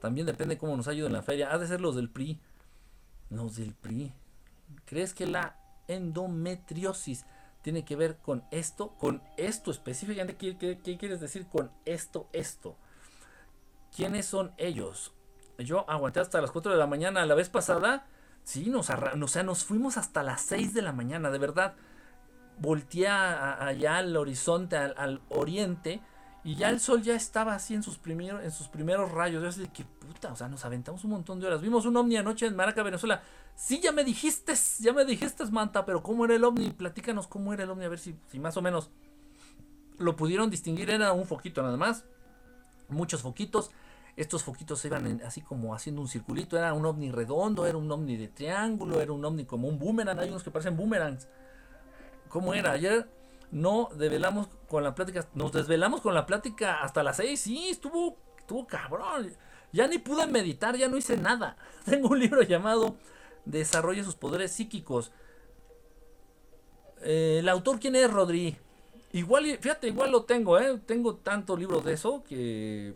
también 0.00 0.26
depende 0.26 0.58
cómo 0.58 0.76
nos 0.76 0.88
ayuden 0.88 1.10
en 1.10 1.16
la 1.16 1.22
feria. 1.22 1.52
Ha 1.52 1.58
de 1.58 1.66
ser 1.66 1.80
los 1.80 1.94
del 1.94 2.10
PRI. 2.10 2.40
Los 3.28 3.56
del 3.56 3.74
PRI. 3.74 4.12
¿Crees 4.86 5.14
que 5.14 5.26
la 5.26 5.56
endometriosis 5.86 7.26
tiene 7.62 7.84
que 7.84 7.96
ver 7.96 8.16
con 8.18 8.44
esto? 8.50 8.90
Con 8.98 9.22
esto 9.36 9.70
específicamente, 9.70 10.36
¿qué, 10.36 10.96
quieres 10.98 11.20
decir 11.20 11.46
con 11.46 11.70
esto, 11.84 12.28
esto? 12.32 12.76
¿Quiénes 13.94 14.26
son 14.26 14.52
ellos? 14.56 15.12
Yo 15.58 15.88
aguanté 15.90 16.20
hasta 16.20 16.40
las 16.40 16.50
4 16.50 16.72
de 16.72 16.78
la 16.78 16.86
mañana 16.86 17.26
la 17.26 17.34
vez 17.34 17.48
pasada. 17.48 18.06
Sí, 18.44 18.70
nos, 18.70 18.88
o 18.90 19.28
sea, 19.28 19.42
nos 19.42 19.64
fuimos 19.64 19.96
hasta 19.98 20.22
las 20.22 20.40
6 20.42 20.72
de 20.72 20.82
la 20.82 20.92
mañana, 20.92 21.30
de 21.30 21.38
verdad. 21.38 21.74
Volteé 22.58 23.08
allá 23.08 23.98
al 23.98 24.16
horizonte, 24.16 24.76
al 24.76 25.20
oriente, 25.28 26.00
y 26.42 26.54
ya 26.54 26.70
el 26.70 26.80
sol 26.80 27.02
ya 27.02 27.14
estaba 27.14 27.54
así 27.54 27.74
en 27.74 27.82
sus 27.82 27.98
primeros, 27.98 28.42
en 28.42 28.50
sus 28.50 28.68
primeros 28.68 29.10
rayos. 29.12 29.42
Yo 29.42 29.62
de 29.62 29.68
que 29.68 29.84
puta, 29.84 30.32
o 30.32 30.36
sea, 30.36 30.48
nos 30.48 30.64
aventamos 30.64 31.04
un 31.04 31.10
montón 31.10 31.38
de 31.38 31.46
horas. 31.46 31.60
Vimos 31.60 31.84
un 31.84 31.96
ovni 31.96 32.16
anoche 32.16 32.46
en 32.46 32.56
Maraca, 32.56 32.82
Venezuela. 32.82 33.22
Sí, 33.54 33.80
ya 33.80 33.92
me 33.92 34.04
dijiste, 34.04 34.54
ya 34.78 34.92
me 34.94 35.04
dijiste, 35.04 35.44
Manta, 35.46 35.84
pero 35.84 36.02
¿cómo 36.02 36.24
era 36.24 36.34
el 36.34 36.44
ovni? 36.44 36.70
Platícanos 36.70 37.26
cómo 37.26 37.52
era 37.52 37.64
el 37.64 37.70
ovni, 37.70 37.84
a 37.84 37.90
ver 37.90 37.98
si, 37.98 38.16
si 38.28 38.38
más 38.38 38.56
o 38.56 38.62
menos 38.62 38.90
lo 39.98 40.16
pudieron 40.16 40.48
distinguir. 40.48 40.88
Era 40.88 41.12
un 41.12 41.26
foquito 41.26 41.62
nada 41.62 41.76
más. 41.76 42.06
Muchos 42.88 43.20
foquitos. 43.20 43.70
Estos 44.16 44.42
foquitos 44.42 44.82
iban 44.86 45.20
así 45.24 45.42
como 45.42 45.74
haciendo 45.74 46.00
un 46.00 46.08
circulito. 46.08 46.56
Era 46.56 46.72
un 46.72 46.86
ovni 46.86 47.10
redondo, 47.10 47.66
era 47.66 47.76
un 47.76 47.90
ovni 47.92 48.16
de 48.16 48.28
triángulo, 48.28 49.02
era 49.02 49.12
un 49.12 49.22
ovni 49.22 49.44
como 49.44 49.68
un 49.68 49.78
boomerang. 49.78 50.18
Hay 50.18 50.30
unos 50.30 50.42
que 50.42 50.50
parecen 50.50 50.76
boomerangs. 50.76 51.28
¿Cómo 52.28 52.54
era? 52.54 52.72
Ayer 52.72 53.19
no 53.50 53.90
develamos 53.96 54.48
con 54.68 54.84
la 54.84 54.94
plática, 54.94 55.26
nos 55.34 55.52
desvelamos 55.52 56.00
con 56.00 56.14
la 56.14 56.26
plática 56.26 56.82
hasta 56.82 57.02
las 57.02 57.16
6, 57.16 57.40
sí, 57.40 57.68
estuvo, 57.68 58.16
estuvo 58.38 58.66
cabrón. 58.66 59.32
Ya 59.72 59.86
ni 59.86 59.98
pude 59.98 60.26
meditar, 60.26 60.76
ya 60.76 60.88
no 60.88 60.96
hice 60.96 61.16
nada. 61.16 61.56
Tengo 61.84 62.08
un 62.08 62.18
libro 62.20 62.42
llamado 62.42 62.96
Desarrolla 63.44 64.04
sus 64.04 64.16
poderes 64.16 64.52
psíquicos. 64.52 65.12
Eh, 67.02 67.38
el 67.40 67.48
autor, 67.48 67.80
¿quién 67.80 67.96
es, 67.96 68.10
Rodri? 68.10 68.56
Igual, 69.12 69.58
fíjate, 69.60 69.88
igual 69.88 70.12
lo 70.12 70.24
tengo, 70.24 70.58
¿eh? 70.58 70.78
Tengo 70.86 71.16
tantos 71.16 71.58
libros 71.58 71.84
de 71.84 71.94
eso 71.94 72.22
que... 72.22 72.94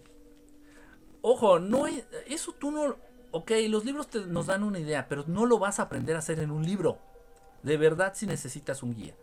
Ojo, 1.22 1.58
no 1.58 1.86
es, 1.86 2.04
eso 2.26 2.52
tú 2.52 2.70
no... 2.70 2.96
Ok, 3.30 3.50
los 3.68 3.84
libros 3.84 4.08
te, 4.08 4.20
nos 4.20 4.46
dan 4.46 4.62
una 4.62 4.78
idea, 4.78 5.08
pero 5.08 5.24
no 5.26 5.46
lo 5.46 5.58
vas 5.58 5.80
a 5.80 5.84
aprender 5.84 6.14
a 6.14 6.20
hacer 6.20 6.38
en 6.38 6.52
un 6.52 6.64
libro. 6.64 6.98
De 7.62 7.76
verdad 7.76 8.12
si 8.14 8.26
necesitas 8.26 8.82
un 8.82 8.94
guía 8.94 9.14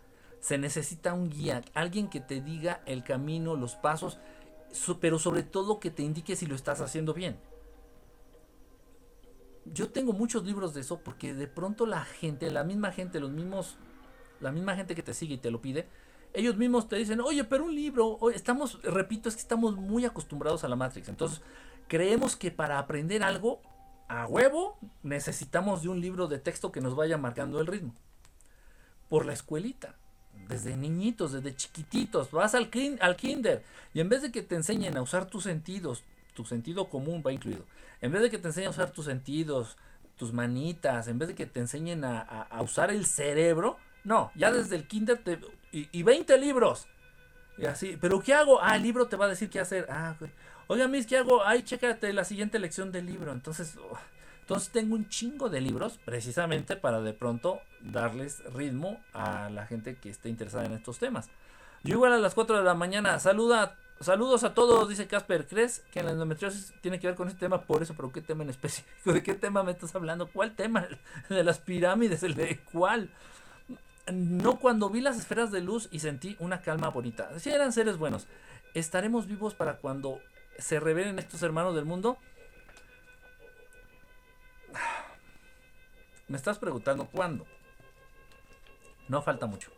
se 0.42 0.58
necesita 0.58 1.14
un 1.14 1.30
guía, 1.30 1.62
alguien 1.74 2.10
que 2.10 2.20
te 2.20 2.42
diga 2.42 2.82
el 2.88 3.04
camino, 3.04 3.56
los 3.56 3.76
pasos, 3.76 4.18
pero 5.00 5.20
sobre 5.20 5.44
todo 5.44 5.80
que 5.80 5.92
te 5.92 6.02
indique 6.02 6.36
si 6.36 6.48
lo 6.48 6.56
estás 6.56 6.82
haciendo 6.82 7.14
bien. 7.14 7.40
Yo 9.66 9.92
tengo 9.92 10.14
muchos 10.14 10.44
libros 10.44 10.74
de 10.74 10.82
eso 10.82 11.00
porque 11.00 11.36
de 11.36 11.48
pronto 11.48 11.86
la 11.86 12.04
gente, 12.04 12.50
la 12.50 12.64
misma 12.64 12.92
gente, 12.92 13.20
los 13.20 13.30
mismos, 13.30 13.78
la 14.40 14.52
misma 14.52 14.76
gente 14.76 14.96
que 14.96 15.04
te 15.04 15.14
sigue 15.14 15.36
y 15.36 15.38
te 15.38 15.52
lo 15.52 15.62
pide, 15.62 15.88
ellos 16.34 16.58
mismos 16.58 16.88
te 16.88 16.96
dicen, 16.96 17.22
oye, 17.22 17.44
pero 17.44 17.66
un 17.66 17.76
libro, 17.76 18.18
estamos, 18.32 18.82
repito, 18.82 19.30
es 19.30 19.36
que 19.36 19.42
estamos 19.42 19.76
muy 19.76 20.06
acostumbrados 20.06 20.64
a 20.64 20.68
la 20.68 20.76
Matrix. 20.76 21.08
Entonces, 21.10 21.42
creemos 21.88 22.36
que 22.36 22.50
para 22.50 22.80
aprender 22.80 23.22
algo 23.22 23.62
a 24.08 24.26
huevo 24.26 24.80
necesitamos 25.04 25.84
de 25.84 25.90
un 25.90 26.02
libro 26.02 26.28
de 26.28 26.40
texto 26.40 26.72
que 26.72 26.82
nos 26.82 26.96
vaya 26.96 27.20
marcando 27.20 27.62
el 27.62 27.68
ritmo. 27.68 27.94
Por 29.08 29.26
la 29.28 29.34
escuelita 29.34 30.01
desde 30.48 30.76
niñitos, 30.76 31.32
desde 31.32 31.56
chiquititos, 31.56 32.32
vas 32.32 32.56
al, 32.56 32.70
kinder 32.70 33.64
y 33.94 34.00
en 34.00 34.10
vez 34.10 34.22
de 34.22 34.32
que 34.32 34.42
te 34.42 34.56
enseñen 34.56 34.98
a 34.98 35.02
usar 35.02 35.26
tus 35.26 35.44
sentidos, 35.44 36.04
tu 36.34 36.46
sentido 36.46 36.90
común 36.90 37.24
va 37.26 37.32
incluido, 37.32 37.66
en 38.02 38.12
vez 38.12 38.22
de 38.22 38.30
que 38.30 38.38
te 38.38 38.48
enseñen 38.48 38.68
a 38.68 38.72
usar 38.72 38.92
tus 38.92 39.06
sentidos, 39.06 39.78
tus 40.18 40.34
manitas, 40.34 41.08
en 41.08 41.20
vez 41.20 41.30
de 41.30 41.36
que 41.36 41.46
te 41.46 41.60
enseñen 41.60 42.04
a, 42.04 42.48
usar 42.62 42.92
el 42.92 43.06
cerebro, 43.06 43.78
no, 44.04 44.32
ya 44.36 44.52
desde 44.52 44.76
el 44.76 44.88
kinder 44.88 45.18
te, 45.24 45.40
y, 45.72 45.88
y 45.92 46.04
20 46.04 46.38
libros, 46.38 46.88
Y 47.58 47.66
así, 47.66 47.98
¿pero 48.00 48.20
qué 48.22 48.34
hago? 48.34 48.62
Ah, 48.62 48.76
el 48.76 48.84
libro 48.84 49.08
te 49.08 49.16
va 49.16 49.26
a 49.26 49.30
decir 49.30 49.50
qué 49.50 49.60
hacer. 49.60 49.86
Ah, 49.90 50.16
Oiga, 50.68 50.88
Miss, 50.88 51.06
¿qué 51.06 51.18
hago? 51.18 51.46
Ay, 51.46 51.64
chécate 51.64 52.14
la 52.14 52.24
siguiente 52.24 52.58
lección 52.58 52.92
del 52.92 53.06
libro. 53.06 53.34
Entonces, 53.34 53.78
oh, 53.78 53.98
entonces 54.40 54.70
tengo 54.70 54.96
un 54.96 55.10
chingo 55.10 55.50
de 55.50 55.62
libros 55.62 56.00
precisamente 56.06 56.76
para 56.76 57.02
de 57.02 57.14
pronto 57.14 57.62
darles 57.84 58.44
ritmo 58.54 59.00
a 59.14 59.50
la 59.50 59.66
gente 59.66 59.96
que 59.96 60.10
esté 60.10 60.30
interesada 60.30 60.66
en 60.66 60.74
estos 60.74 61.00
temas. 61.00 61.30
Yo 61.84 61.96
igual 61.96 62.14
a 62.14 62.18
las 62.18 62.36
4 62.36 62.58
de 62.58 62.64
la 62.64 62.76
mañana, 62.76 63.20
saluda, 63.20 63.76
saludos 64.00 64.44
a 64.44 64.54
todos, 64.54 64.88
dice 64.88 65.08
Casper. 65.08 65.48
¿Crees 65.48 65.84
que 65.92 66.04
la 66.04 66.12
endometriosis 66.12 66.74
tiene 66.82 67.00
que 67.00 67.08
ver 67.08 67.16
con 67.16 67.28
este 67.28 67.40
tema? 67.40 67.62
Por 67.62 67.82
eso, 67.82 67.96
pero 67.96 68.12
¿qué 68.12 68.22
tema 68.22 68.44
en 68.44 68.52
específico? 68.52 69.14
¿De 69.14 69.24
qué 69.24 69.34
tema 69.34 69.64
me 69.64 69.72
estás 69.72 69.96
hablando? 69.96 70.28
¿Cuál 70.28 70.56
tema? 70.56 70.88
¿De 71.30 71.44
las 71.44 71.60
pirámides? 71.60 72.22
¿El 72.24 72.36
de 72.36 72.60
cuál? 72.72 73.10
No 74.12 74.60
cuando 74.60 74.90
vi 74.90 75.02
las 75.02 75.18
esferas 75.18 75.52
de 75.52 75.62
luz 75.62 75.90
y 75.92 76.00
sentí 76.00 76.36
una 76.40 76.62
calma 76.62 76.90
bonita. 76.90 77.40
Si 77.40 77.50
eran 77.50 77.72
seres 77.72 77.98
buenos. 77.98 78.28
¿Estaremos 78.74 79.28
vivos 79.28 79.54
para 79.54 79.78
cuando 79.78 80.22
se 80.58 80.80
revelen 80.80 81.20
estos 81.20 81.42
hermanos 81.44 81.76
del 81.76 81.86
mundo? 81.86 82.18
Me 86.28 86.38
estás 86.38 86.60
preguntando 86.60 87.08
cuándo. 87.08 87.46
No 89.12 89.22
falta 89.22 89.46
mucho. 89.46 89.70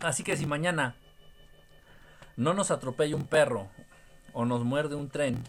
Así 0.00 0.24
que 0.24 0.36
si 0.36 0.44
mañana 0.44 0.96
no 2.36 2.52
nos 2.52 2.72
atropella 2.72 3.14
un 3.14 3.28
perro 3.28 3.68
o 4.32 4.44
nos 4.44 4.64
muerde 4.64 4.96
un 4.96 5.08
tren 5.08 5.44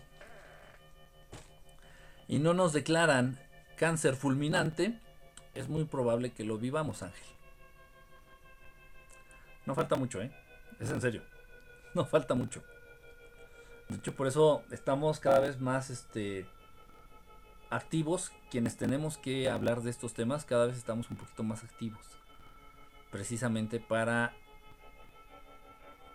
y 2.28 2.38
no 2.38 2.54
nos 2.54 2.74
declaran 2.74 3.40
cáncer 3.76 4.16
fulminante, 4.16 5.00
es 5.56 5.68
muy 5.68 5.86
probable 5.86 6.32
que 6.32 6.44
lo 6.44 6.60
vivamos, 6.60 7.02
Ángel. 7.02 7.26
No 9.66 9.74
falta 9.74 9.96
mucho, 9.96 10.22
¿eh? 10.22 10.32
Es 10.80 10.92
en 10.92 11.02
serio. 11.02 11.24
No 11.96 12.06
falta 12.06 12.36
mucho. 12.36 12.62
De 13.90 13.98
hecho, 13.98 14.16
por 14.16 14.28
eso 14.28 14.64
estamos 14.70 15.20
cada 15.20 15.40
vez 15.40 15.60
más 15.60 15.90
este, 15.90 16.46
activos. 17.72 18.32
Quienes 18.52 18.78
tenemos 18.78 19.18
que 19.18 19.50
hablar 19.50 19.82
de 19.82 19.90
estos 19.90 20.14
temas, 20.14 20.46
cada 20.46 20.68
vez 20.68 20.78
estamos 20.78 21.10
un 21.10 21.18
poquito 21.18 21.44
más 21.44 21.64
activos. 21.64 22.06
Precisamente 23.10 23.80
para 23.80 24.34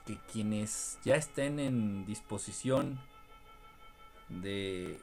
que 0.04 0.18
quienes 0.32 0.98
ya 1.04 1.16
estén 1.16 1.58
en 1.58 2.06
disposición 2.06 3.00
de 4.28 5.00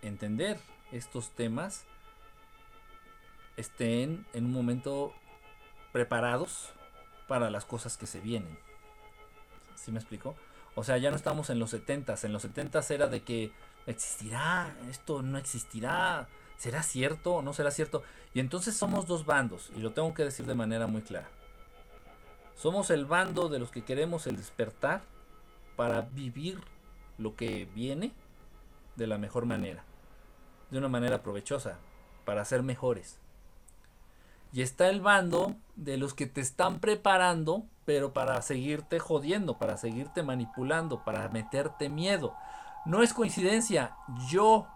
entender 0.00 0.58
estos 0.92 1.30
temas 1.30 1.84
estén 3.56 4.26
en 4.32 4.46
un 4.46 4.52
momento 4.52 5.12
preparados 5.92 6.70
para 7.28 7.50
las 7.50 7.64
cosas 7.64 7.96
que 7.96 8.06
se 8.06 8.20
vienen. 8.20 8.58
¿Sí 9.74 9.92
me 9.92 9.98
explico? 9.98 10.36
O 10.74 10.84
sea, 10.84 10.98
ya 10.98 11.10
no 11.10 11.16
estamos 11.16 11.50
en 11.50 11.58
los 11.58 11.72
70s. 11.72 12.24
En 12.24 12.32
los 12.32 12.44
70s 12.44 12.90
era 12.90 13.06
de 13.08 13.22
que 13.22 13.52
existirá, 13.86 14.76
esto 14.90 15.22
no 15.22 15.38
existirá, 15.38 16.28
será 16.56 16.82
cierto 16.82 17.34
o 17.34 17.42
no 17.42 17.52
será 17.52 17.70
cierto. 17.70 18.02
Y 18.34 18.40
entonces 18.40 18.76
somos 18.76 19.06
dos 19.06 19.24
bandos, 19.24 19.70
y 19.76 19.80
lo 19.80 19.92
tengo 19.92 20.12
que 20.14 20.24
decir 20.24 20.46
de 20.46 20.54
manera 20.54 20.86
muy 20.86 21.02
clara. 21.02 21.28
Somos 22.56 22.90
el 22.90 23.04
bando 23.04 23.48
de 23.48 23.58
los 23.58 23.70
que 23.70 23.84
queremos 23.84 24.26
el 24.26 24.36
despertar 24.36 25.02
para 25.76 26.00
vivir 26.00 26.58
lo 27.18 27.36
que 27.36 27.66
viene 27.74 28.12
de 28.96 29.06
la 29.06 29.18
mejor 29.18 29.44
manera, 29.44 29.84
de 30.70 30.78
una 30.78 30.88
manera 30.88 31.22
provechosa, 31.22 31.78
para 32.24 32.44
ser 32.44 32.62
mejores. 32.62 33.18
Y 34.52 34.62
está 34.62 34.88
el 34.88 35.00
bando 35.00 35.54
de 35.76 35.98
los 35.98 36.14
que 36.14 36.26
te 36.26 36.40
están 36.40 36.80
preparando, 36.80 37.64
pero 37.84 38.12
para 38.12 38.40
seguirte 38.42 38.98
jodiendo, 38.98 39.58
para 39.58 39.76
seguirte 39.76 40.22
manipulando, 40.22 41.04
para 41.04 41.28
meterte 41.28 41.88
miedo. 41.88 42.34
No 42.86 43.02
es 43.02 43.12
coincidencia, 43.12 43.96
yo 44.28 44.68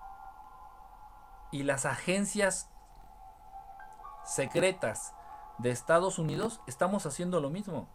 y 1.53 1.63
las 1.63 1.87
agencias 1.87 2.69
secretas 4.25 5.15
de 5.59 5.71
Estados 5.71 6.19
Unidos 6.19 6.61
estamos 6.67 7.07
haciendo 7.07 7.41
lo 7.41 7.51
mismo. 7.51 7.89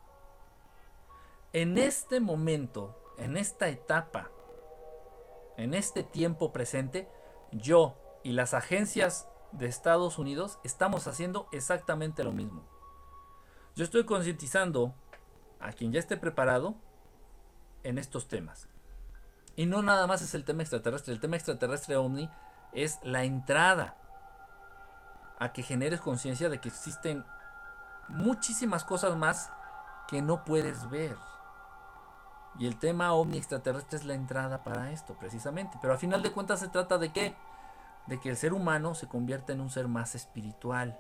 En 1.52 1.78
este 1.78 2.22
momento, 2.22 2.98
en 3.18 3.36
esta 3.36 3.68
etapa, 3.68 4.30
en 5.58 5.74
este 5.74 6.04
tiempo 6.04 6.54
presente, 6.54 7.10
yo 7.52 7.98
y 8.24 8.32
las 8.32 8.54
agencias 8.54 9.28
de 9.52 9.68
Estados 9.68 10.18
Unidos 10.18 10.60
estamos 10.64 11.08
haciendo 11.08 11.50
exactamente 11.52 12.24
lo 12.24 12.32
mismo. 12.32 12.64
Yo 13.76 13.84
estoy 13.84 14.06
concientizando 14.06 14.96
a 15.60 15.74
quien 15.74 15.92
ya 15.92 16.00
esté 16.00 16.16
preparado 16.16 16.76
en 17.84 17.98
estos 17.98 18.30
temas. 18.30 18.70
Y 19.56 19.66
no 19.66 19.82
nada 19.82 20.06
más 20.08 20.22
es 20.22 20.34
el 20.36 20.44
tema 20.44 20.64
extraterrestre, 20.64 21.14
el 21.14 21.20
tema 21.20 21.38
extraterrestre 21.38 21.96
ovni 21.96 22.30
es 22.74 23.00
la 23.04 23.24
entrada 23.24 23.96
a 25.40 25.54
que 25.54 25.64
generes 25.64 26.02
conciencia 26.02 26.50
de 26.50 26.60
que 26.60 26.70
existen 26.70 27.26
muchísimas 28.10 28.84
cosas 28.84 29.16
más 29.16 29.50
que 30.08 30.22
no 30.22 30.44
puedes 30.44 30.90
ver. 30.90 31.18
Y 32.58 32.68
el 32.68 32.78
tema 32.78 33.14
ovni 33.14 33.38
extraterrestre 33.38 33.98
es 33.98 34.06
la 34.06 34.14
entrada 34.14 34.64
para 34.64 34.92
esto, 34.92 35.16
precisamente. 35.16 35.78
Pero 35.82 35.94
a 35.94 35.98
final 35.98 36.22
de 36.22 36.32
cuentas 36.32 36.60
se 36.60 36.70
trata 36.70 36.98
de 36.98 37.12
qué? 37.12 37.36
De 38.08 38.20
que 38.20 38.30
el 38.30 38.38
ser 38.38 38.54
humano 38.54 38.96
se 38.96 39.08
convierta 39.08 39.52
en 39.52 39.62
un 39.62 39.70
ser 39.70 39.88
más 39.88 40.16
espiritual, 40.16 40.98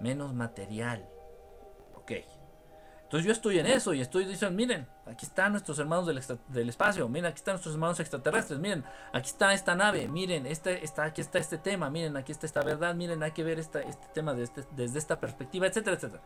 menos 0.00 0.34
material. 0.34 1.08
Entonces 3.12 3.26
yo 3.26 3.32
estoy 3.32 3.58
en 3.58 3.66
eso 3.66 3.92
y 3.92 4.00
estoy 4.00 4.24
diciendo, 4.24 4.56
miren, 4.56 4.88
aquí 5.04 5.26
están 5.26 5.52
nuestros 5.52 5.78
hermanos 5.78 6.06
del, 6.06 6.68
espacio, 6.70 7.10
miren, 7.10 7.26
aquí 7.26 7.36
están 7.36 7.52
nuestros 7.52 7.74
hermanos 7.74 8.00
extraterrestres, 8.00 8.58
miren, 8.58 8.84
aquí 9.12 9.28
está 9.28 9.52
esta 9.52 9.74
nave, 9.74 10.08
miren, 10.08 10.46
este, 10.46 10.82
está, 10.82 11.04
aquí 11.04 11.20
está 11.20 11.38
este 11.38 11.58
tema, 11.58 11.90
miren, 11.90 12.16
aquí 12.16 12.32
está 12.32 12.46
esta 12.46 12.62
verdad, 12.62 12.94
miren, 12.94 13.22
hay 13.22 13.32
que 13.32 13.44
ver 13.44 13.58
este 13.58 13.84
tema 14.14 14.34
este, 14.38 14.64
desde 14.70 14.98
esta 14.98 15.20
perspectiva, 15.20 15.66
etcétera, 15.66 15.96
etcétera. 15.96 16.22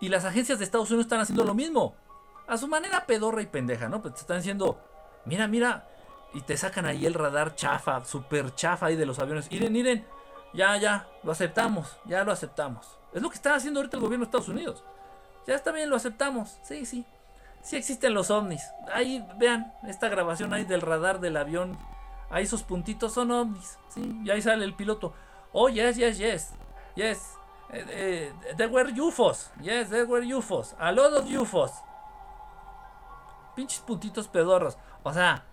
Y 0.00 0.10
las 0.10 0.26
agencias 0.26 0.58
de 0.58 0.66
Estados 0.66 0.90
Unidos 0.90 1.06
están 1.06 1.20
haciendo 1.20 1.44
lo 1.44 1.54
mismo, 1.54 1.94
a 2.46 2.58
su 2.58 2.68
manera 2.68 3.06
pedorra 3.06 3.40
y 3.40 3.46
pendeja, 3.46 3.88
¿no? 3.88 4.02
Pues 4.02 4.12
te 4.12 4.20
están 4.20 4.36
diciendo, 4.36 4.78
mira, 5.24 5.48
mira, 5.48 5.88
y 6.34 6.42
te 6.42 6.58
sacan 6.58 6.84
ahí 6.84 7.06
el 7.06 7.14
radar 7.14 7.54
chafa, 7.54 8.04
super 8.04 8.54
chafa 8.54 8.84
ahí 8.84 8.96
de 8.96 9.06
los 9.06 9.18
aviones, 9.18 9.50
miren, 9.50 9.72
miren, 9.72 10.06
ya, 10.52 10.76
ya, 10.76 11.08
lo 11.22 11.32
aceptamos, 11.32 11.96
ya 12.04 12.22
lo 12.22 12.32
aceptamos. 12.32 12.98
Es 13.14 13.22
lo 13.22 13.30
que 13.30 13.36
está 13.36 13.54
haciendo 13.54 13.80
ahorita 13.80 13.96
el 13.96 14.02
gobierno 14.02 14.26
de 14.26 14.28
Estados 14.28 14.50
Unidos. 14.50 14.84
Ya 15.46 15.54
está 15.54 15.72
bien, 15.72 15.90
lo 15.90 15.96
aceptamos. 15.96 16.58
Sí, 16.62 16.86
sí. 16.86 17.04
Sí 17.62 17.76
existen 17.76 18.14
los 18.14 18.30
ovnis. 18.30 18.62
Ahí, 18.92 19.24
vean, 19.38 19.72
esta 19.86 20.08
grabación 20.08 20.52
ahí 20.52 20.64
del 20.64 20.80
radar 20.80 21.20
del 21.20 21.36
avión. 21.36 21.78
Ahí 22.30 22.44
esos 22.44 22.62
puntitos 22.62 23.12
son 23.12 23.30
ovnis. 23.30 23.78
Sí, 23.88 24.20
y 24.24 24.30
ahí 24.30 24.42
sale 24.42 24.64
el 24.64 24.74
piloto. 24.74 25.14
Oh, 25.52 25.68
yes, 25.68 25.96
yes, 25.96 26.18
yes. 26.18 26.52
Yes. 26.96 27.38
Eh, 27.72 27.84
eh, 27.88 28.54
there 28.56 28.70
were 28.70 28.90
UFOs. 29.00 29.50
Yes, 29.60 29.90
there 29.90 30.04
were 30.04 30.26
UFOs. 30.26 30.74
A 30.78 30.92
lot 30.92 31.12
of 31.12 31.26
UFOs. 31.26 31.72
Pinches 33.54 33.80
puntitos 33.80 34.28
pedorros. 34.28 34.76
O 35.02 35.12
sea, 35.12 35.44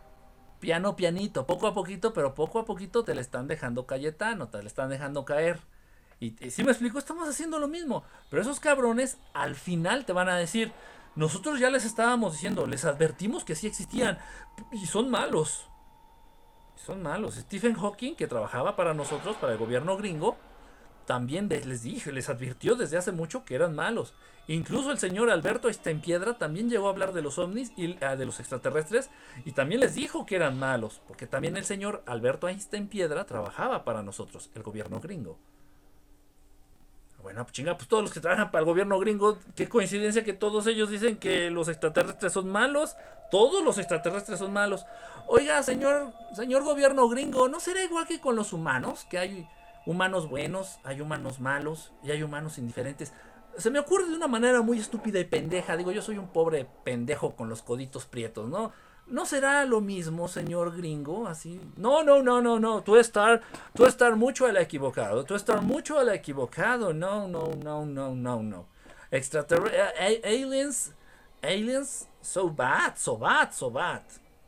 piano, 0.60 0.96
pianito. 0.96 1.46
Poco 1.46 1.67
a 1.67 1.74
poquito, 1.74 2.13
pero 2.13 2.34
poco 2.34 2.60
a 2.60 2.65
poquito 2.65 3.03
te 3.03 3.13
le 3.13 3.22
están 3.22 3.48
dejando 3.48 3.86
Cayetano. 3.86 4.48
Te 4.48 4.62
le 4.62 4.67
están 4.67 4.89
dejando 4.89 5.25
caer. 5.25 5.60
Y, 6.20 6.32
si 6.50 6.64
me 6.64 6.72
explico, 6.72 7.00
estamos 7.00 7.28
haciendo 7.28 7.60
lo 7.60 7.68
mismo. 7.68 8.04
Pero 8.30 8.42
esos 8.42 8.60
cabrones 8.60 9.18
al 9.34 9.56
final 9.56 10.06
te 10.06 10.14
van 10.14 10.30
a 10.30 10.38
decir, 10.38 10.72
nosotros 11.16 11.60
ya 11.60 11.70
les 11.70 11.86
estábamos 11.86 12.34
diciendo, 12.34 12.68
les 12.68 12.86
advertimos 12.86 13.44
que 13.44 13.56
sí 13.56 13.68
existían 13.68 14.20
y 14.72 14.86
son 14.86 15.10
malos. 15.10 15.66
Son 16.76 17.02
malos. 17.02 17.36
Stephen 17.36 17.76
Hawking, 17.76 18.16
que 18.16 18.28
trabajaba 18.28 18.76
para 18.76 18.94
nosotros, 18.94 19.38
para 19.38 19.54
el 19.54 19.60
gobierno 19.60 19.98
gringo, 19.98 20.38
también 21.06 21.50
les 21.50 21.82
dije, 21.82 22.12
les 22.12 22.30
advirtió 22.30 22.76
desde 22.76 22.98
hace 22.98 23.12
mucho 23.12 23.44
que 23.44 23.56
eran 23.56 23.74
malos. 23.74 24.14
Incluso 24.48 24.92
el 24.92 25.00
señor 25.00 25.32
Alberto 25.32 25.68
Piedra 26.04 26.38
también 26.38 26.70
llegó 26.70 26.88
a 26.88 26.92
hablar 26.92 27.14
de 27.14 27.22
los 27.22 27.40
ovnis 27.40 27.72
y 27.76 27.98
ah, 28.04 28.16
de 28.16 28.26
los 28.26 28.40
extraterrestres 28.40 29.10
y 29.44 29.54
también 29.54 29.82
les 29.82 29.96
dijo 29.96 30.26
que 30.26 30.36
eran 30.36 30.60
malos, 30.60 31.02
porque 31.08 31.26
también 31.26 31.58
el 31.58 31.66
señor 31.66 32.04
Alberto 32.06 32.48
Piedra 32.90 33.26
trabajaba 33.26 33.84
para 33.84 34.04
nosotros, 34.04 34.52
el 34.54 34.62
gobierno 34.62 35.00
gringo. 35.00 35.40
Bueno, 37.22 37.44
pues 37.44 37.54
chinga, 37.54 37.76
pues 37.76 37.90
todos 37.90 38.02
los 38.02 38.14
que 38.14 38.22
trabajan 38.22 38.50
para 38.50 38.62
el 38.62 38.66
gobierno 38.66 38.98
gringo, 38.98 39.38
qué 39.56 39.68
coincidencia 39.68 40.24
que 40.24 40.34
todos 40.34 40.68
ellos 40.68 40.90
dicen 40.90 41.18
que 41.18 41.50
los 41.50 41.68
extraterrestres 41.68 42.32
son 42.34 42.50
malos. 42.50 42.96
Todos 43.30 43.64
los 43.64 43.78
extraterrestres 43.78 44.40
son 44.40 44.54
malos. 44.54 44.86
Oiga, 45.28 45.62
señor, 45.62 46.14
señor 46.34 46.64
gobierno 46.64 47.08
gringo, 47.10 47.48
¿no 47.50 47.60
será 47.60 47.84
igual 47.84 48.08
que 48.08 48.20
con 48.20 48.36
los 48.36 48.54
humanos? 48.54 49.06
Que 49.10 49.20
hay 49.20 49.48
humanos 49.86 50.30
buenos, 50.30 50.80
hay 50.84 51.02
humanos 51.02 51.40
malos 51.40 51.92
y 52.04 52.12
hay 52.12 52.24
humanos 52.24 52.58
indiferentes. 52.58 53.14
Se 53.58 53.70
me 53.70 53.80
ocurre 53.80 54.08
de 54.08 54.16
una 54.16 54.28
manera 54.28 54.62
muy 54.62 54.80
estúpida 54.80 55.20
y 55.20 55.26
pendeja. 55.26 55.76
Digo, 55.76 55.92
yo 55.92 56.02
soy 56.02 56.18
un 56.18 56.30
pobre 56.30 56.68
pendejo 56.84 57.36
con 57.36 57.50
los 57.50 57.62
coditos 57.62 58.06
prietos, 58.06 58.48
¿no? 58.48 58.72
¿No 59.10 59.25
será 59.25 59.66
lo 59.66 59.82
mismo, 59.82 60.28
señor 60.28 60.75
gringo? 60.75 61.28
Así. 61.28 61.60
No, 61.78 62.04
no, 62.04 62.22
no, 62.22 62.42
no, 62.42 62.60
no. 62.60 62.82
Tú 62.84 62.96
estar, 62.96 63.42
tú 63.74 63.86
estar 63.86 64.16
mucho 64.16 64.46
al 64.46 64.58
equivocado. 64.58 65.24
Tú 65.24 65.36
estar 65.36 65.62
mucho 65.62 65.98
al 65.98 66.10
equivocado. 66.10 66.94
No, 66.94 67.28
no, 67.28 67.50
no, 67.63 67.86
no, 67.86 68.16
no, 68.16 68.44
no. 68.44 68.66
extraterrestres, 69.12 70.22
aliens, 70.24 70.94
aliens, 71.42 72.08
so 72.22 72.50
bad, 72.50 72.98
so 72.98 73.18
bad, 73.18 73.51
so 73.51 73.70
bad. 73.70 74.01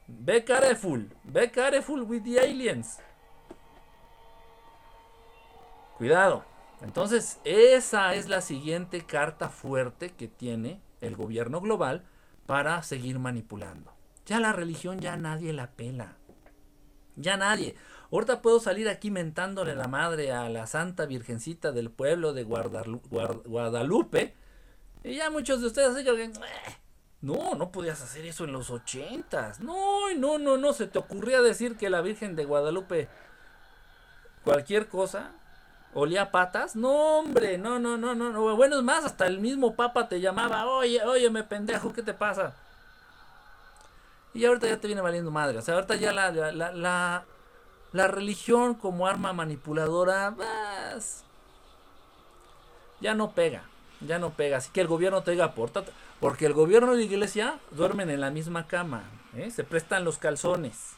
Be 0.07 0.41
careful, 0.43 1.05
be 1.23 1.47
careful 1.47 2.03
with 2.03 2.23
the 2.23 2.37
aliens. 2.37 2.99
Cuidado. 5.97 6.43
Entonces, 6.81 7.39
esa 7.43 8.15
es 8.15 8.27
la 8.27 8.41
siguiente 8.41 9.05
carta 9.05 9.49
fuerte 9.49 10.11
que 10.13 10.27
tiene 10.27 10.81
el 10.99 11.15
gobierno 11.15 11.61
global 11.61 12.03
para 12.47 12.81
seguir 12.81 13.19
manipulando. 13.19 13.91
Ya 14.31 14.39
la 14.39 14.53
religión 14.53 15.01
ya 15.01 15.17
nadie 15.17 15.51
la 15.51 15.71
pela. 15.71 16.15
Ya 17.17 17.35
nadie. 17.35 17.75
Ahorita 18.13 18.41
puedo 18.41 18.61
salir 18.61 18.87
aquí 18.87 19.11
mentándole 19.11 19.75
la 19.75 19.89
madre 19.89 20.31
a 20.31 20.47
la 20.47 20.67
Santa 20.67 21.05
Virgencita 21.05 21.73
del 21.73 21.91
pueblo 21.91 22.31
de 22.31 22.45
Guadalupe. 22.45 24.33
Y 25.03 25.15
ya 25.15 25.29
muchos 25.31 25.59
de 25.59 25.67
ustedes 25.67 25.97
dicen, 25.97 26.31
no, 27.19 27.55
no 27.55 27.73
podías 27.73 28.01
hacer 28.01 28.25
eso 28.25 28.45
en 28.45 28.53
los 28.53 28.69
ochentas. 28.69 29.59
No, 29.59 30.09
no, 30.15 30.37
no, 30.37 30.55
no. 30.55 30.71
Se 30.71 30.87
te 30.87 30.97
ocurría 30.97 31.41
decir 31.41 31.75
que 31.75 31.89
la 31.89 31.99
Virgen 31.99 32.37
de 32.37 32.45
Guadalupe 32.45 33.09
cualquier 34.45 34.87
cosa 34.87 35.33
olía 35.93 36.31
patas. 36.31 36.77
No, 36.77 37.19
hombre, 37.19 37.57
no, 37.57 37.79
no, 37.79 37.97
no, 37.97 38.15
no. 38.15 38.55
Bueno, 38.55 38.77
es 38.77 38.83
más, 38.83 39.03
hasta 39.03 39.27
el 39.27 39.41
mismo 39.41 39.75
Papa 39.75 40.07
te 40.07 40.21
llamaba. 40.21 40.67
Oye, 40.67 41.03
oye, 41.03 41.29
me 41.29 41.43
pendejo, 41.43 41.91
¿qué 41.91 42.01
te 42.01 42.13
pasa? 42.13 42.55
Y 44.33 44.45
ahorita 44.45 44.67
ya 44.67 44.79
te 44.79 44.87
viene 44.87 45.01
valiendo 45.01 45.31
madre. 45.31 45.57
O 45.57 45.61
sea, 45.61 45.75
ahorita 45.75 45.95
ya 45.95 46.13
la, 46.13 46.31
la, 46.31 46.71
la, 46.71 47.25
la, 47.91 48.07
religión 48.07 48.75
como 48.75 49.07
arma 49.07 49.33
manipuladora, 49.33 50.33
pues, 50.35 51.23
ya 53.01 53.13
no 53.13 53.31
pega. 53.31 53.63
Ya 53.99 54.19
no 54.19 54.31
pega. 54.31 54.57
Así 54.57 54.71
que 54.71 54.81
el 54.81 54.87
gobierno 54.87 55.21
te 55.21 55.31
diga, 55.31 55.45
aporta. 55.45 55.83
Porque 56.19 56.45
el 56.45 56.53
gobierno 56.53 56.93
y 56.93 56.97
la 56.97 57.03
iglesia 57.03 57.59
duermen 57.71 58.09
en 58.09 58.21
la 58.21 58.31
misma 58.31 58.67
cama. 58.67 59.03
¿eh? 59.35 59.51
Se 59.51 59.63
prestan 59.63 60.05
los 60.05 60.17
calzones. 60.17 60.93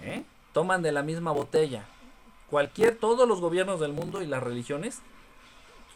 ¿eh? 0.00 0.24
Toman 0.52 0.82
de 0.82 0.92
la 0.92 1.02
misma 1.02 1.32
botella. 1.32 1.84
Cualquier, 2.50 2.96
todos 2.96 3.26
los 3.28 3.40
gobiernos 3.40 3.80
del 3.80 3.92
mundo 3.92 4.22
y 4.22 4.26
las 4.26 4.42
religiones 4.42 5.00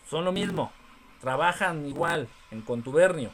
son 0.08 0.24
lo 0.24 0.32
mismo. 0.32 0.72
Trabajan 1.20 1.86
igual, 1.86 2.28
en 2.50 2.62
contubernio. 2.62 3.30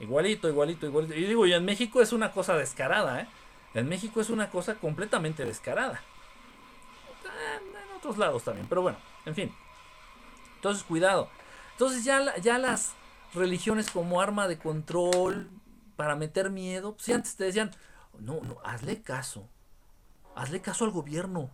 Igualito, 0.00 0.48
igualito, 0.48 0.86
igualito. 0.86 1.14
Y 1.14 1.24
digo, 1.24 1.46
y 1.46 1.52
en 1.52 1.64
México 1.64 2.00
es 2.00 2.12
una 2.12 2.32
cosa 2.32 2.56
descarada, 2.56 3.20
¿eh? 3.22 3.28
En 3.74 3.88
México 3.88 4.20
es 4.20 4.30
una 4.30 4.50
cosa 4.50 4.76
completamente 4.76 5.44
descarada. 5.44 6.00
En 7.24 7.96
otros 7.96 8.16
lados 8.16 8.44
también, 8.44 8.66
pero 8.68 8.82
bueno, 8.82 8.98
en 9.26 9.34
fin. 9.34 9.54
Entonces, 10.56 10.84
cuidado. 10.84 11.28
Entonces 11.72 12.04
ya, 12.04 12.36
ya 12.38 12.58
las 12.58 12.94
religiones 13.34 13.90
como 13.90 14.20
arma 14.20 14.48
de 14.48 14.58
control 14.58 15.48
para 15.96 16.16
meter 16.16 16.50
miedo, 16.50 16.92
pues 16.92 17.04
si 17.04 17.12
antes 17.12 17.36
te 17.36 17.44
decían, 17.44 17.70
no, 18.18 18.40
no, 18.42 18.58
hazle 18.64 19.02
caso. 19.02 19.48
Hazle 20.34 20.60
caso 20.60 20.84
al 20.84 20.90
gobierno. 20.90 21.50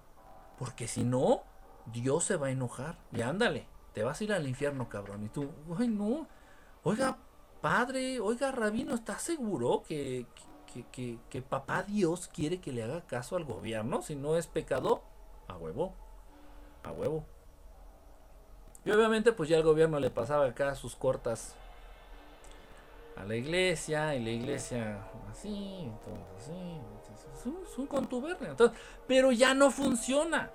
Porque 0.59 0.87
si 0.87 1.03
no, 1.03 1.43
Dios 1.87 2.25
se 2.25 2.37
va 2.37 2.49
a 2.49 2.51
enojar. 2.51 2.99
Y 3.13 3.23
ándale, 3.23 3.67
te 3.93 4.03
vas 4.03 4.21
a 4.21 4.25
ir 4.25 4.33
al 4.33 4.47
infierno, 4.47 4.89
cabrón. 4.89 5.25
Y 5.25 5.29
tú, 5.29 5.51
ay, 5.79 5.89
no. 5.89 6.27
Oiga, 6.83 7.19
padre, 7.64 8.21
oiga, 8.21 8.52
rabino, 8.52 8.94
¿está 8.94 9.18
seguro 9.18 9.85
que, 9.88 10.26
que, 10.92 11.42
papá 11.49 11.83
Dios 11.83 12.28
quiere 12.28 12.61
que 12.61 12.73
le 12.73 12.83
haga 12.83 13.00
caso 13.06 13.37
al 13.37 13.44
gobierno? 13.47 14.02
Si 14.02 14.16
no 14.16 14.37
es 14.37 14.47
pecado, 14.47 15.00
a 15.49 15.56
huevo, 15.56 15.94
a 16.83 16.92
huevo. 16.92 17.25
Y 18.85 18.90
obviamente 18.90 19.33
pues 19.33 19.49
ya 19.49 19.56
el 19.56 19.62
gobierno 19.62 19.99
le 19.99 20.11
pasaba 20.11 20.44
acá 20.44 20.75
sus 20.75 20.94
cortas 20.94 21.54
a 23.16 23.25
la 23.25 23.35
iglesia 23.35 24.14
y 24.14 24.23
la 24.23 24.30
iglesia 24.30 24.99
así, 25.30 25.85
entonces 25.85 26.26
así, 26.36 27.50
es 27.71 27.78
un, 27.78 27.86
contubernio. 27.86 28.54
Pero 29.06 29.32
ya 29.32 29.54
no 29.54 29.71
funciona. 29.71 30.50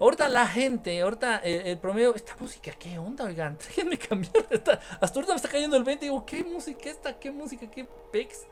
Ahorita 0.00 0.28
la 0.28 0.46
gente, 0.46 1.00
ahorita 1.00 1.40
eh, 1.44 1.70
el, 1.70 1.78
promedio, 1.78 2.14
esta 2.14 2.36
música, 2.38 2.72
¿qué 2.72 2.98
onda? 2.98 3.24
Oigan, 3.24 3.56
déjenme 3.68 3.96
cambiar. 3.96 4.34
hasta 4.50 4.80
ahorita 5.00 5.32
me 5.32 5.36
está 5.36 5.48
cayendo 5.48 5.76
el 5.76 5.84
20 5.84 6.04
y 6.04 6.08
digo, 6.08 6.26
¿qué 6.26 6.42
música 6.42 6.90
esta? 6.90 7.18
¿Qué 7.18 7.30
música? 7.30 7.70
¿Qué 7.70 7.86
pex? 8.12 8.46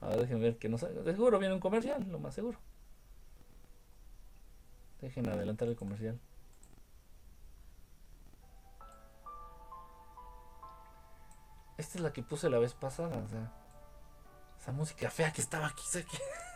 A 0.00 0.08
ver, 0.08 0.20
déjenme 0.20 0.44
ver 0.44 0.56
que 0.56 0.68
no 0.68 0.78
De 0.78 1.12
seguro 1.12 1.38
viene 1.38 1.54
un 1.54 1.60
comercial, 1.60 2.06
lo 2.10 2.18
más 2.18 2.34
seguro. 2.34 2.58
Dejen 5.02 5.28
adelantar 5.28 5.68
el 5.68 5.76
comercial. 5.76 6.18
Esta 11.76 11.96
es 11.96 12.04
la 12.04 12.12
que 12.12 12.22
puse 12.22 12.50
la 12.50 12.58
vez 12.58 12.74
pasada, 12.74 13.16
o 13.16 13.28
sea. 13.28 13.52
Esa 14.58 14.72
música 14.72 15.10
fea 15.10 15.32
que 15.32 15.40
estaba 15.40 15.66
aquí, 15.66 15.82
que 15.92 16.04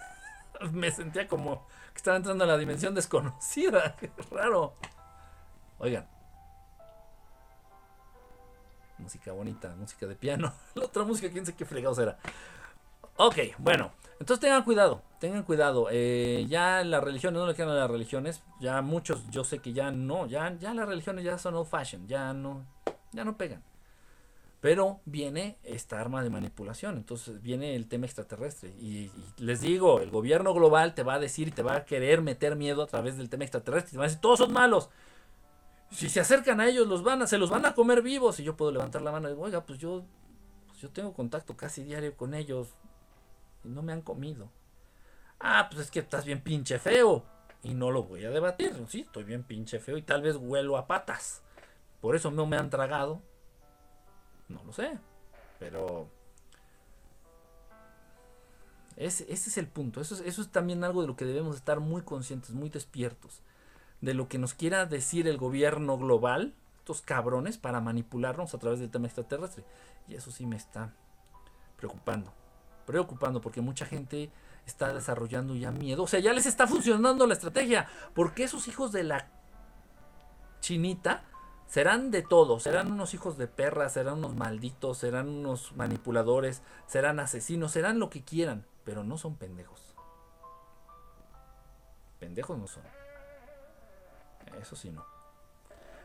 me 0.72 0.90
sentía 0.90 1.28
como 1.28 1.66
que 1.92 1.98
estaba 1.98 2.16
entrando 2.16 2.44
a 2.44 2.46
la 2.46 2.58
dimensión 2.58 2.94
desconocida. 2.94 3.96
Qué 4.00 4.10
raro. 4.30 4.74
Oigan. 5.78 6.06
Música 8.98 9.32
bonita, 9.32 9.74
música 9.76 10.06
de 10.06 10.14
piano. 10.14 10.52
La 10.74 10.84
otra 10.84 11.02
música, 11.04 11.28
quién 11.30 11.44
sé 11.44 11.54
qué 11.54 11.64
fregados 11.64 11.98
era. 11.98 12.16
Ok, 13.16 13.36
bueno. 13.58 13.92
Entonces 14.20 14.40
tengan 14.40 14.62
cuidado, 14.62 15.02
tengan 15.18 15.42
cuidado. 15.42 15.88
Eh, 15.90 16.46
ya 16.48 16.84
la 16.84 17.00
religión, 17.00 17.34
no 17.34 17.46
le 17.46 17.54
quedan 17.54 17.70
a 17.70 17.74
las 17.74 17.90
religiones. 17.90 18.42
Ya 18.60 18.80
muchos, 18.80 19.28
yo 19.30 19.42
sé 19.42 19.58
que 19.58 19.72
ya 19.72 19.90
no, 19.90 20.26
ya, 20.26 20.56
ya 20.58 20.72
las 20.72 20.88
religiones 20.88 21.24
ya 21.24 21.36
son 21.36 21.54
old 21.54 21.68
fashion, 21.68 22.06
ya 22.06 22.32
no, 22.32 22.64
ya 23.12 23.24
no 23.24 23.36
pegan. 23.36 23.62
Pero 24.64 25.02
viene 25.04 25.58
esta 25.62 26.00
arma 26.00 26.22
de 26.22 26.30
manipulación, 26.30 26.96
entonces 26.96 27.42
viene 27.42 27.76
el 27.76 27.86
tema 27.86 28.06
extraterrestre. 28.06 28.70
Y, 28.80 29.10
les 29.36 29.60
digo, 29.60 30.00
el 30.00 30.08
gobierno 30.08 30.54
global 30.54 30.94
te 30.94 31.02
va 31.02 31.16
a 31.16 31.18
decir 31.18 31.54
te 31.54 31.62
va 31.62 31.76
a 31.76 31.84
querer 31.84 32.22
meter 32.22 32.56
miedo 32.56 32.82
a 32.82 32.86
través 32.86 33.18
del 33.18 33.28
tema 33.28 33.44
extraterrestre. 33.44 33.90
Te 33.90 33.98
va 33.98 34.04
a 34.04 34.06
decir, 34.06 34.22
todos 34.22 34.38
son 34.38 34.54
malos. 34.54 34.88
Si 35.90 36.08
se 36.08 36.20
acercan 36.20 36.62
a 36.62 36.66
ellos, 36.66 36.86
los 36.86 37.02
van 37.02 37.20
a, 37.20 37.26
se 37.26 37.36
los 37.36 37.50
van 37.50 37.66
a 37.66 37.74
comer 37.74 38.00
vivos. 38.00 38.40
Y 38.40 38.44
yo 38.44 38.56
puedo 38.56 38.70
levantar 38.70 39.02
la 39.02 39.12
mano 39.12 39.28
y 39.28 39.32
digo, 39.32 39.44
oiga, 39.44 39.66
pues 39.66 39.78
yo, 39.78 40.06
pues 40.68 40.80
yo 40.80 40.88
tengo 40.88 41.12
contacto 41.12 41.54
casi 41.58 41.84
diario 41.84 42.16
con 42.16 42.32
ellos. 42.32 42.68
Y 43.64 43.68
no 43.68 43.82
me 43.82 43.92
han 43.92 44.00
comido. 44.00 44.48
Ah, 45.40 45.68
pues 45.70 45.82
es 45.82 45.90
que 45.90 45.98
estás 45.98 46.24
bien 46.24 46.40
pinche 46.40 46.78
feo. 46.78 47.22
Y 47.62 47.74
no 47.74 47.90
lo 47.90 48.04
voy 48.04 48.24
a 48.24 48.30
debatir. 48.30 48.72
Sí, 48.88 49.00
estoy 49.02 49.24
bien 49.24 49.42
pinche 49.42 49.78
feo 49.78 49.98
y 49.98 50.02
tal 50.02 50.22
vez 50.22 50.36
huelo 50.36 50.78
a 50.78 50.86
patas. 50.86 51.42
Por 52.00 52.16
eso 52.16 52.30
no 52.30 52.46
me 52.46 52.56
han 52.56 52.70
tragado 52.70 53.20
no 54.48 54.62
lo 54.64 54.72
sé. 54.72 54.98
Pero... 55.58 56.08
Ese, 58.96 59.30
es 59.32 59.58
el 59.58 59.66
punto. 59.66 60.00
Eso 60.00 60.14
es, 60.14 60.20
eso 60.20 60.42
es 60.42 60.48
también 60.48 60.84
algo 60.84 61.00
de 61.02 61.08
lo 61.08 61.16
que 61.16 61.24
debemos 61.24 61.56
estar 61.56 61.80
muy 61.80 62.02
conscientes, 62.02 62.50
muy 62.50 62.68
despiertos. 62.68 63.40
De 64.00 64.14
lo 64.14 64.28
que 64.28 64.38
nos 64.38 64.54
quiera 64.54 64.86
decir 64.86 65.26
el 65.26 65.36
gobierno 65.36 65.98
global, 65.98 66.54
estos 66.78 67.02
cabrones, 67.02 67.58
para 67.58 67.80
manipularnos 67.80 68.54
a 68.54 68.58
través 68.58 68.78
del 68.78 68.90
tema 68.90 69.06
extraterrestre. 69.06 69.64
Y 70.08 70.14
eso 70.14 70.30
sí 70.30 70.46
me 70.46 70.56
está 70.56 70.92
preocupando. 71.76 72.32
Preocupando 72.86 73.40
porque 73.40 73.60
mucha 73.60 73.86
gente 73.86 74.30
está 74.66 74.92
desarrollando 74.92 75.56
ya 75.56 75.72
miedo. 75.72 76.04
O 76.04 76.06
sea, 76.06 76.20
ya 76.20 76.32
les 76.32 76.46
está 76.46 76.66
funcionando 76.66 77.26
la 77.26 77.34
estrategia. 77.34 77.88
Porque 78.14 78.44
esos 78.44 78.68
hijos 78.68 78.92
de 78.92 79.04
la 79.04 79.28
chinita 80.60 81.24
Serán 81.66 82.10
de 82.10 82.22
todo, 82.22 82.60
serán 82.60 82.92
unos 82.92 83.14
hijos 83.14 83.36
de 83.36 83.48
perra, 83.48 83.88
serán 83.88 84.18
unos 84.18 84.36
malditos, 84.36 84.98
serán 84.98 85.28
unos 85.28 85.74
manipuladores, 85.74 86.62
serán 86.86 87.18
asesinos, 87.18 87.72
serán 87.72 87.98
lo 87.98 88.10
que 88.10 88.22
quieran, 88.22 88.64
pero 88.84 89.02
no 89.02 89.18
son 89.18 89.36
pendejos. 89.36 89.94
Pendejos 92.20 92.58
no 92.58 92.66
son. 92.66 92.84
Eso 94.60 94.76
sí 94.76 94.90
no. 94.90 95.04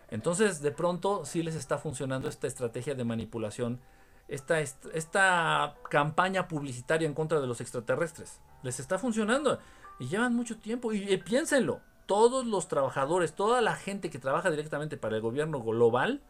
Entonces, 0.09 0.61
de 0.61 0.71
pronto, 0.71 1.23
sí 1.23 1.43
les 1.43 1.55
está 1.55 1.77
funcionando 1.77 2.27
esta 2.27 2.47
estrategia 2.47 2.95
de 2.95 3.03
manipulación, 3.03 3.79
esta, 4.27 4.59
esta 4.59 5.75
campaña 5.89 6.47
publicitaria 6.47 7.07
en 7.07 7.13
contra 7.13 7.39
de 7.39 7.47
los 7.47 7.61
extraterrestres. 7.61 8.39
Les 8.63 8.79
está 8.79 8.97
funcionando 8.97 9.59
y 9.99 10.07
llevan 10.07 10.35
mucho 10.35 10.57
tiempo. 10.57 10.93
Y, 10.93 11.13
y 11.13 11.17
piénsenlo, 11.17 11.81
todos 12.09 12.47
los 12.47 12.67
trabajadores, 12.67 13.33
toda 13.33 13.61
la 13.61 13.75
gente 13.75 14.09
que 14.09 14.17
trabaja 14.17 14.49
directamente 14.49 14.97
para 14.97 15.17
el 15.17 15.21
gobierno 15.21 15.61
global, 15.61 16.23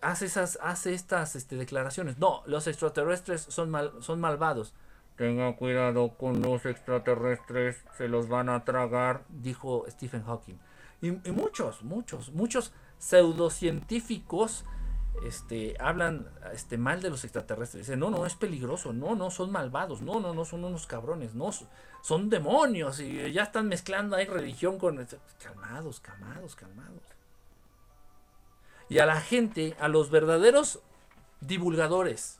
hace, 0.00 0.26
esas, 0.26 0.60
hace 0.62 0.94
estas 0.94 1.34
este, 1.34 1.56
declaraciones. 1.56 2.18
No, 2.18 2.44
los 2.46 2.68
extraterrestres 2.68 3.40
son, 3.40 3.68
mal, 3.68 3.92
son 3.98 4.20
malvados. 4.20 4.72
Tenga 5.16 5.56
cuidado 5.56 6.10
con 6.10 6.40
los 6.40 6.66
extraterrestres, 6.66 7.84
se 7.98 8.06
los 8.06 8.28
van 8.28 8.48
a 8.48 8.64
tragar, 8.64 9.24
dijo 9.28 9.86
Stephen 9.88 10.22
Hawking. 10.22 10.60
Y, 11.02 11.08
y 11.28 11.32
muchos, 11.32 11.82
muchos, 11.82 12.30
muchos 12.30 12.72
pseudocientíficos 12.98 14.64
este, 15.24 15.76
hablan 15.78 16.28
este, 16.52 16.78
mal 16.78 17.02
de 17.02 17.10
los 17.10 17.24
extraterrestres. 17.24 17.86
Dicen, 17.86 18.00
no, 18.00 18.10
no, 18.10 18.26
es 18.26 18.34
peligroso, 18.34 18.92
no, 18.92 19.14
no, 19.14 19.30
son 19.30 19.50
malvados, 19.50 20.02
no, 20.02 20.20
no, 20.20 20.32
no, 20.34 20.44
son 20.44 20.64
unos 20.64 20.86
cabrones, 20.86 21.34
no, 21.34 21.50
son 22.02 22.30
demonios 22.30 23.00
y 23.00 23.32
ya 23.32 23.44
están 23.44 23.68
mezclando 23.68 24.16
ahí 24.16 24.26
religión 24.26 24.78
con... 24.78 25.06
Calmados, 25.42 26.00
calmados, 26.00 26.56
calmados. 26.56 27.02
y 28.88 28.98
a 28.98 29.06
la 29.06 29.20
gente, 29.20 29.76
a 29.78 29.88
los 29.88 30.10
verdaderos 30.10 30.80
divulgadores 31.40 32.38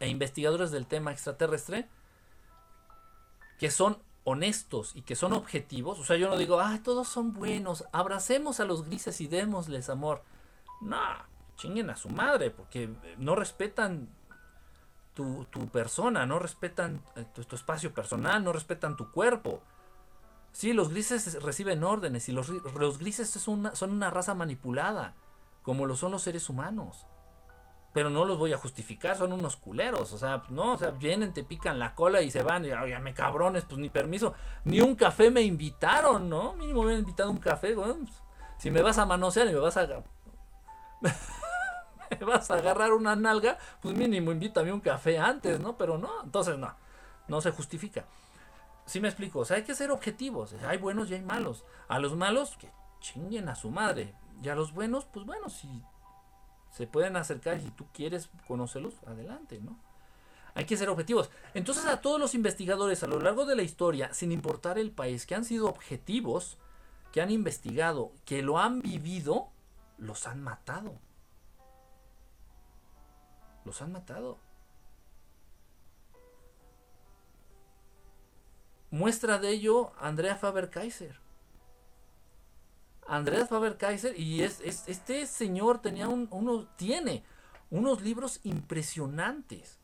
e 0.00 0.08
investigadores 0.08 0.70
del 0.70 0.86
tema 0.86 1.12
extraterrestre, 1.12 1.88
que 3.58 3.70
son 3.70 3.98
honestos 4.24 4.92
y 4.94 5.02
que 5.02 5.16
son 5.16 5.32
objetivos, 5.32 5.98
o 5.98 6.04
sea, 6.04 6.16
yo 6.16 6.28
no 6.28 6.36
digo, 6.36 6.60
ah, 6.60 6.80
todos 6.82 7.08
son 7.08 7.32
buenos, 7.32 7.84
abracemos 7.92 8.60
a 8.60 8.64
los 8.64 8.84
grises 8.84 9.20
y 9.20 9.26
démosles 9.26 9.88
amor. 9.88 10.22
No, 10.80 10.98
chinguen 11.62 11.90
a 11.90 11.96
su 11.96 12.08
madre, 12.08 12.50
porque 12.50 12.90
no 13.18 13.36
respetan 13.36 14.08
tu, 15.14 15.46
persona, 15.72 16.26
no 16.26 16.40
respetan 16.40 17.00
eh, 17.14 17.24
tu, 17.32 17.54
espacio 17.54 17.94
personal, 17.94 18.42
no 18.42 18.52
respetan 18.52 18.96
tu 18.96 19.12
cuerpo. 19.12 19.62
Sí, 20.50 20.72
los 20.72 20.88
grises 20.90 21.40
reciben 21.40 21.84
órdenes 21.84 22.28
y 22.28 22.32
los, 22.32 22.48
los 22.48 22.98
grises 22.98 23.36
es 23.36 23.46
una, 23.46 23.76
son 23.76 23.92
una 23.92 24.10
raza 24.10 24.34
manipulada, 24.34 25.14
como 25.62 25.86
lo 25.86 25.94
son 25.94 26.10
los 26.10 26.22
seres 26.22 26.48
humanos. 26.48 27.06
Pero 27.94 28.10
no 28.10 28.24
los 28.24 28.38
voy 28.38 28.52
a 28.52 28.58
justificar, 28.58 29.16
son 29.16 29.32
unos 29.32 29.54
culeros. 29.54 30.12
O 30.12 30.18
sea, 30.18 30.42
no, 30.48 30.72
o 30.72 30.78
sea, 30.78 30.90
vienen, 30.90 31.32
te 31.32 31.44
pican 31.44 31.78
la 31.78 31.94
cola 31.94 32.22
y 32.22 32.30
se 32.30 32.42
van. 32.42 32.64
Y, 32.64 32.72
oye, 32.72 32.98
me 32.98 33.14
cabrones, 33.14 33.64
pues 33.66 33.78
ni 33.78 33.90
permiso. 33.90 34.34
Ni 34.64 34.80
un 34.80 34.96
café 34.96 35.30
me 35.30 35.42
invitaron, 35.42 36.28
¿no? 36.28 36.54
Mínimo 36.54 36.82
me 36.82 36.94
han 36.94 37.00
invitado 37.00 37.30
un 37.30 37.36
café. 37.36 37.74
Pues, 37.74 37.94
si 38.56 38.70
me 38.70 38.80
vas 38.80 38.96
a 38.96 39.04
manosear 39.04 39.46
y 39.46 39.52
me 39.52 39.60
vas 39.60 39.76
a. 39.76 40.02
vas 42.26 42.50
a 42.50 42.54
agarrar 42.54 42.92
una 42.92 43.16
nalga, 43.16 43.58
pues 43.80 43.96
mínimo 43.96 44.32
invítame 44.32 44.72
un 44.72 44.80
café 44.80 45.18
antes, 45.18 45.60
¿no? 45.60 45.76
Pero 45.76 45.98
no, 45.98 46.22
entonces 46.22 46.58
no. 46.58 46.74
No 47.28 47.40
se 47.40 47.50
justifica. 47.50 48.04
Si 48.84 49.00
me 49.00 49.08
explico, 49.08 49.40
o 49.40 49.44
sea, 49.44 49.56
hay 49.56 49.62
que 49.62 49.74
ser 49.74 49.90
objetivos. 49.90 50.54
Hay 50.66 50.78
buenos 50.78 51.10
y 51.10 51.14
hay 51.14 51.22
malos. 51.22 51.64
A 51.88 51.98
los 51.98 52.16
malos, 52.16 52.56
que 52.56 52.68
chinguen 53.00 53.48
a 53.48 53.54
su 53.54 53.70
madre. 53.70 54.14
Y 54.42 54.48
a 54.48 54.54
los 54.54 54.72
buenos, 54.72 55.04
pues 55.04 55.24
bueno, 55.24 55.48
si 55.48 55.68
se 56.70 56.86
pueden 56.86 57.16
acercar 57.16 57.58
y 57.58 57.62
si 57.62 57.70
tú 57.70 57.86
quieres 57.92 58.30
conocerlos, 58.48 58.94
adelante, 59.06 59.60
¿no? 59.60 59.78
Hay 60.54 60.64
que 60.64 60.76
ser 60.76 60.88
objetivos. 60.88 61.30
Entonces 61.54 61.86
a 61.86 62.00
todos 62.00 62.20
los 62.20 62.34
investigadores 62.34 63.02
a 63.02 63.06
lo 63.06 63.20
largo 63.20 63.46
de 63.46 63.56
la 63.56 63.62
historia, 63.62 64.12
sin 64.12 64.32
importar 64.32 64.78
el 64.78 64.90
país, 64.90 65.26
que 65.26 65.34
han 65.34 65.44
sido 65.44 65.68
objetivos, 65.68 66.58
que 67.12 67.22
han 67.22 67.30
investigado, 67.30 68.12
que 68.24 68.42
lo 68.42 68.58
han 68.58 68.82
vivido, 68.82 69.48
los 69.98 70.26
han 70.26 70.42
matado. 70.42 70.98
Los 73.64 73.82
han 73.82 73.92
matado. 73.92 74.38
Muestra 78.90 79.38
de 79.38 79.50
ello 79.50 79.92
Andrea 79.98 80.36
Faber-Kaiser. 80.36 81.22
Andreas 83.06 83.48
Faber-Kaiser 83.48 84.18
y 84.18 84.42
es, 84.42 84.60
este 84.60 85.26
señor 85.26 85.80
tenía 85.80 86.08
un, 86.08 86.28
uno, 86.30 86.68
tiene 86.76 87.24
unos 87.70 88.02
libros 88.02 88.40
impresionantes. 88.44 89.78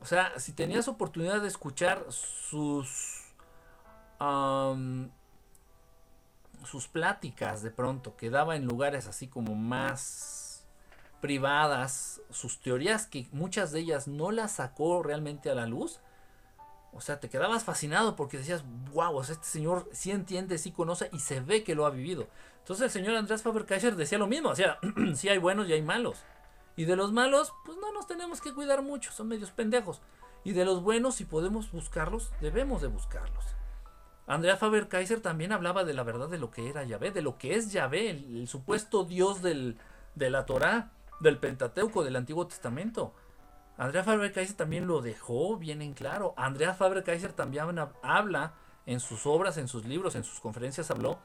O 0.00 0.06
sea, 0.06 0.38
si 0.38 0.52
tenías 0.52 0.88
oportunidad 0.88 1.40
de 1.40 1.48
escuchar 1.48 2.04
sus 2.10 3.22
sus 6.64 6.88
pláticas 6.88 7.62
de 7.62 7.70
pronto 7.70 8.16
que 8.16 8.30
daba 8.30 8.56
en 8.56 8.64
lugares 8.64 9.06
así 9.06 9.28
como 9.28 9.54
más 9.54 10.43
privadas, 11.24 12.20
sus 12.28 12.60
teorías 12.60 13.06
que 13.06 13.26
muchas 13.32 13.72
de 13.72 13.80
ellas 13.80 14.08
no 14.08 14.30
las 14.30 14.56
sacó 14.56 15.02
realmente 15.02 15.48
a 15.48 15.54
la 15.54 15.64
luz, 15.64 16.00
o 16.92 17.00
sea, 17.00 17.18
te 17.18 17.30
quedabas 17.30 17.64
fascinado 17.64 18.14
porque 18.14 18.36
decías, 18.36 18.62
wow, 18.92 19.22
este 19.22 19.42
señor 19.42 19.88
sí 19.90 20.10
entiende, 20.10 20.58
sí 20.58 20.70
conoce 20.70 21.08
y 21.14 21.20
se 21.20 21.40
ve 21.40 21.64
que 21.64 21.74
lo 21.74 21.86
ha 21.86 21.90
vivido. 21.90 22.28
Entonces 22.58 22.84
el 22.84 22.90
señor 22.90 23.16
Andrés 23.16 23.42
Faber-Kaiser 23.42 23.96
decía 23.96 24.18
lo 24.18 24.26
mismo, 24.26 24.50
o 24.50 24.54
sea, 24.54 24.78
sí 25.14 25.30
hay 25.30 25.38
buenos 25.38 25.66
y 25.66 25.72
hay 25.72 25.80
malos. 25.80 26.18
Y 26.76 26.84
de 26.84 26.94
los 26.94 27.10
malos, 27.10 27.54
pues 27.64 27.78
no 27.78 27.90
nos 27.94 28.06
tenemos 28.06 28.42
que 28.42 28.52
cuidar 28.52 28.82
mucho, 28.82 29.10
son 29.10 29.28
medios 29.28 29.50
pendejos. 29.50 30.02
Y 30.44 30.52
de 30.52 30.66
los 30.66 30.82
buenos, 30.82 31.14
si 31.14 31.24
podemos 31.24 31.72
buscarlos, 31.72 32.32
debemos 32.42 32.82
de 32.82 32.88
buscarlos. 32.88 33.46
Andrea 34.26 34.58
Faber-Kaiser 34.58 35.22
también 35.22 35.52
hablaba 35.52 35.84
de 35.84 35.94
la 35.94 36.02
verdad 36.02 36.28
de 36.28 36.36
lo 36.36 36.50
que 36.50 36.68
era 36.68 36.84
Yahvé, 36.84 37.12
de 37.12 37.22
lo 37.22 37.38
que 37.38 37.54
es 37.54 37.72
Yahvé, 37.72 38.10
el, 38.10 38.46
supuesto 38.46 39.04
Dios 39.04 39.40
del, 39.40 39.78
de 40.16 40.28
la 40.28 40.44
Torá, 40.44 40.90
del 41.20 41.38
Pentateuco, 41.38 42.04
del 42.04 42.16
Antiguo 42.16 42.46
Testamento. 42.46 43.14
Andrea 43.76 44.04
Faber-Kaiser 44.04 44.56
también 44.56 44.86
lo 44.86 45.00
dejó 45.02 45.56
bien 45.56 45.82
en 45.82 45.94
claro. 45.94 46.34
Andrea 46.36 46.74
Faber-Kaiser 46.74 47.32
también 47.32 47.66
habla 48.02 48.54
en 48.86 49.00
sus 49.00 49.26
obras, 49.26 49.56
en 49.56 49.68
sus 49.68 49.84
libros, 49.84 50.14
en 50.14 50.24
sus 50.24 50.40
conferencias, 50.40 50.90
habló 50.90 51.18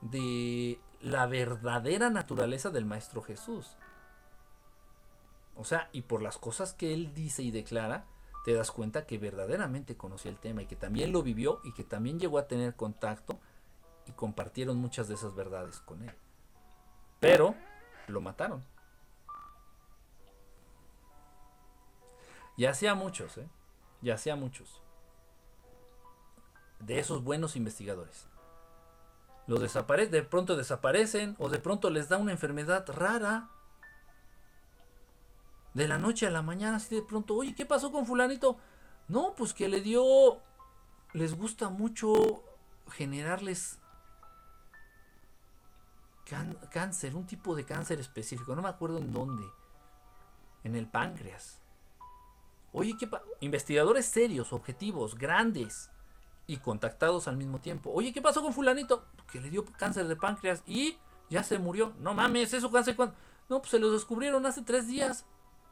de 0.00 0.80
la 1.00 1.26
verdadera 1.26 2.10
naturaleza 2.10 2.70
del 2.70 2.84
Maestro 2.84 3.22
Jesús. 3.22 3.76
O 5.56 5.64
sea, 5.64 5.88
y 5.92 6.02
por 6.02 6.22
las 6.22 6.38
cosas 6.38 6.72
que 6.72 6.94
él 6.94 7.12
dice 7.14 7.42
y 7.42 7.50
declara, 7.50 8.06
te 8.44 8.54
das 8.54 8.70
cuenta 8.70 9.04
que 9.06 9.18
verdaderamente 9.18 9.96
conocía 9.96 10.30
el 10.30 10.38
tema 10.38 10.62
y 10.62 10.66
que 10.66 10.76
también 10.76 11.12
lo 11.12 11.22
vivió 11.22 11.60
y 11.64 11.72
que 11.72 11.84
también 11.84 12.18
llegó 12.18 12.38
a 12.38 12.46
tener 12.46 12.74
contacto 12.74 13.38
y 14.06 14.12
compartieron 14.12 14.78
muchas 14.78 15.08
de 15.08 15.14
esas 15.14 15.34
verdades 15.34 15.80
con 15.80 16.02
él. 16.02 16.14
Pero 17.18 17.54
lo 18.08 18.20
mataron. 18.20 18.64
Ya 22.60 22.72
hacía 22.72 22.94
muchos, 22.94 23.38
¿eh? 23.38 23.48
Ya 24.02 24.16
hacía 24.16 24.36
muchos. 24.36 24.82
De 26.78 26.98
esos 26.98 27.24
buenos 27.24 27.56
investigadores. 27.56 28.28
Los 29.46 29.62
desaparecen, 29.62 30.12
de 30.12 30.22
pronto 30.24 30.56
desaparecen 30.56 31.36
o 31.38 31.48
de 31.48 31.58
pronto 31.58 31.88
les 31.88 32.10
da 32.10 32.18
una 32.18 32.32
enfermedad 32.32 32.86
rara. 32.86 33.48
De 35.72 35.88
la 35.88 35.96
noche 35.96 36.26
a 36.26 36.30
la 36.30 36.42
mañana, 36.42 36.76
así 36.76 36.94
de 36.94 37.00
pronto, 37.00 37.34
oye, 37.34 37.54
¿qué 37.54 37.64
pasó 37.64 37.90
con 37.90 38.04
fulanito? 38.04 38.58
No, 39.08 39.34
pues 39.34 39.54
que 39.54 39.66
le 39.66 39.80
dio, 39.80 40.42
les 41.14 41.34
gusta 41.34 41.70
mucho 41.70 42.44
generarles 42.90 43.78
cáncer, 46.70 47.16
un 47.16 47.26
tipo 47.26 47.56
de 47.56 47.64
cáncer 47.64 48.00
específico, 48.00 48.54
no 48.54 48.60
me 48.60 48.68
acuerdo 48.68 48.98
en 48.98 49.14
dónde, 49.14 49.46
en 50.62 50.76
el 50.76 50.86
páncreas. 50.86 51.59
Oye, 52.72 52.96
¿qué 52.98 53.08
investigadores 53.40 54.06
serios, 54.06 54.52
objetivos, 54.52 55.16
grandes 55.16 55.90
y 56.50 56.56
contactados 56.58 57.28
al 57.28 57.36
mismo 57.36 57.60
tiempo. 57.60 57.92
Oye, 57.92 58.12
¿qué 58.12 58.20
pasó 58.20 58.42
con 58.42 58.52
fulanito? 58.52 59.04
Que 59.30 59.40
le 59.40 59.50
dio 59.50 59.64
cáncer 59.64 60.08
de 60.08 60.16
páncreas 60.16 60.64
y 60.66 60.98
ya 61.28 61.44
se 61.44 61.60
murió. 61.60 61.92
No 62.00 62.12
mames, 62.12 62.52
eso 62.52 62.72
cáncer. 62.72 62.96
No, 63.48 63.60
pues 63.60 63.70
se 63.70 63.78
lo 63.78 63.92
descubrieron 63.92 64.44
hace 64.46 64.62
tres 64.62 64.88
días. 64.88 65.24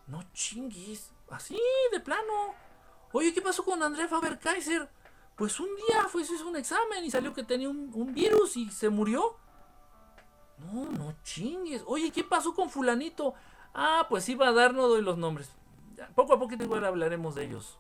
No 0.07 0.23
chingues. 0.33 1.13
Así, 1.31 1.59
de 1.91 1.99
plano. 1.99 2.55
Oye, 3.13 3.35
¿qué 3.35 3.43
pasó 3.43 3.65
con 3.65 3.83
André 3.83 4.07
Faber-Kaiser? 4.07 4.89
Pues 5.37 5.59
un 5.59 5.69
día 5.75 6.05
fue, 6.09 6.23
hizo 6.23 6.49
un 6.49 6.57
examen 6.57 7.05
y 7.05 7.11
salió 7.11 7.35
que 7.35 7.43
tenía 7.43 7.69
un, 7.69 7.91
un 7.93 8.15
virus 8.15 8.57
y 8.57 8.71
se 8.71 8.89
murió. 8.89 9.37
No, 10.59 10.87
no 10.87 11.15
chingues. 11.25 11.83
Oye, 11.87 12.13
¿qué 12.13 12.23
pasó 12.23 12.55
con 12.55 12.71
fulanito? 12.71 13.35
Ah, 13.75 14.07
pues 14.09 14.29
iba 14.29 14.47
a 14.47 14.53
dar, 14.53 14.75
no 14.75 14.89
doy 14.89 15.03
los 15.03 15.19
nombres 15.19 15.51
poco 16.15 16.35
a 16.35 16.39
poco 16.39 16.55
igual 16.55 16.85
hablaremos 16.85 17.35
de 17.35 17.45
ellos. 17.45 17.79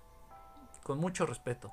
Con 0.83 0.98
mucho 0.98 1.26
respeto. 1.26 1.72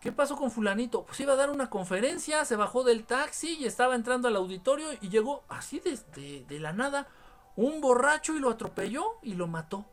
¿Qué 0.00 0.10
pasó 0.10 0.36
con 0.36 0.50
fulanito? 0.50 1.04
Pues 1.04 1.20
iba 1.20 1.34
a 1.34 1.36
dar 1.36 1.50
una 1.50 1.70
conferencia, 1.70 2.44
se 2.44 2.56
bajó 2.56 2.82
del 2.82 3.04
taxi 3.04 3.56
y 3.56 3.66
estaba 3.66 3.94
entrando 3.94 4.26
al 4.26 4.34
auditorio 4.34 4.88
y 5.00 5.08
llegó 5.08 5.44
así 5.48 5.78
desde 5.78 6.44
de 6.44 6.58
la 6.58 6.72
nada 6.72 7.06
un 7.54 7.80
borracho 7.80 8.34
y 8.34 8.40
lo 8.40 8.50
atropelló 8.50 9.18
y 9.22 9.34
lo 9.34 9.46
mató. 9.46 9.86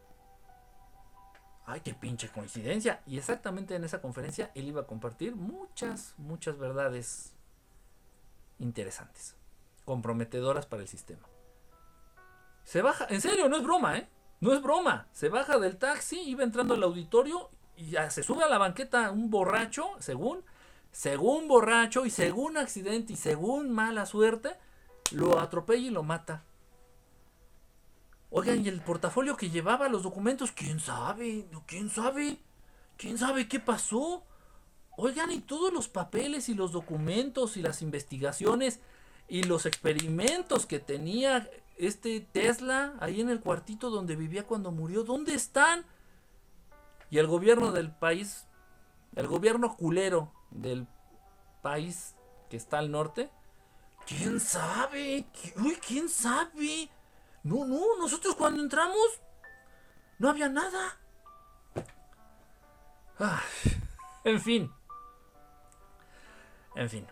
Ay, 1.66 1.82
qué 1.82 1.94
pinche 1.94 2.30
coincidencia. 2.30 3.04
Y 3.06 3.20
exactamente 3.20 3.76
en 3.76 3.84
esa 3.84 4.02
conferencia 4.02 4.52
él 4.56 4.68
iba 4.68 4.82
a 4.82 4.88
compartir 4.88 5.36
muchas, 5.36 6.16
muchas 6.18 6.58
verdades 6.58 7.36
interesantes, 8.58 9.36
comprometedoras 9.86 10.66
para 10.66 10.82
el 10.82 10.88
sistema. 10.88 11.28
Se 12.64 12.82
baja, 12.82 13.06
en 13.10 13.22
serio, 13.22 13.48
no 13.50 13.58
es 13.58 13.64
broma, 13.64 13.98
¿eh? 13.98 14.10
No 14.40 14.54
es 14.54 14.62
broma. 14.62 15.08
Se 15.12 15.30
baja 15.30 15.60
del 15.60 15.78
taxi, 15.78 16.20
iba 16.22 16.44
entrando 16.44 16.74
al 16.74 16.84
auditorio 16.84 17.50
y 17.76 17.92
ya 17.92 18.10
se 18.10 18.24
sube 18.24 18.44
a 18.44 18.50
la 18.50 18.58
banqueta 18.58 19.12
un 19.12 19.30
borracho, 19.30 19.90
según, 20.00 20.44
según 20.92 21.48
borracho 21.48 22.06
y 22.06 22.10
según 22.10 22.58
accidente 22.58 23.14
y 23.14 23.16
según 23.16 23.72
mala 23.72 24.06
suerte, 24.06 24.56
lo 25.12 25.40
atropella 25.40 25.88
y 25.88 25.92
lo 25.92 26.04
mata. 26.04 26.44
Oigan, 28.32 28.64
¿y 28.64 28.70
el 28.70 28.82
portafolio 28.82 29.36
que 29.36 29.50
llevaba 29.50 29.90
los 29.90 30.04
documentos? 30.04 30.52
¿Quién 30.52 30.80
sabe? 30.80 31.48
¿Quién 31.66 31.90
sabe? 31.90 32.38
¿Quién 32.98 33.18
sabe 33.18 33.48
qué 33.48 33.60
pasó? 33.60 34.24
Oigan, 34.98 35.32
y 35.32 35.40
todos 35.40 35.74
los 35.74 35.88
papeles 35.88 36.50
y 36.50 36.54
los 36.54 36.72
documentos 36.72 37.58
y 37.58 37.62
las 37.62 37.82
investigaciones 37.82 38.82
y 39.28 39.44
los 39.44 39.66
experimentos 39.66 40.66
que 40.66 40.80
tenía 40.80 41.50
este 41.80 42.20
Tesla 42.20 42.94
ahí 43.00 43.22
en 43.22 43.30
el 43.30 43.40
cuartito 43.40 43.90
donde 43.90 44.16
vivía 44.16 44.46
cuando 44.46 44.72
murió, 44.72 45.04
¿dónde 45.04 45.34
están? 45.34 45.86
Y 47.10 47.18
el 47.18 47.26
gobierno 47.26 47.72
del 47.72 47.92
país, 47.92 48.46
el 49.16 49.28
gobierno 49.28 49.76
culero 49.76 50.32
del 50.52 50.86
país 51.64 52.16
que 52.50 52.58
está 52.58 52.78
al 52.78 52.92
norte, 52.92 53.32
¿Quién 54.10 54.40
sabe? 54.40 55.24
Uy, 55.58 55.76
¿quién 55.76 56.10
sabe? 56.10 56.90
No, 57.44 57.64
no, 57.64 57.96
nosotros 58.00 58.36
cuando 58.36 58.60
entramos 58.60 59.22
no 60.18 60.30
había 60.30 60.50
nada. 60.50 60.98
en 64.24 64.42
fin. 64.42 64.74
En 66.74 66.90
fin. 66.90 67.08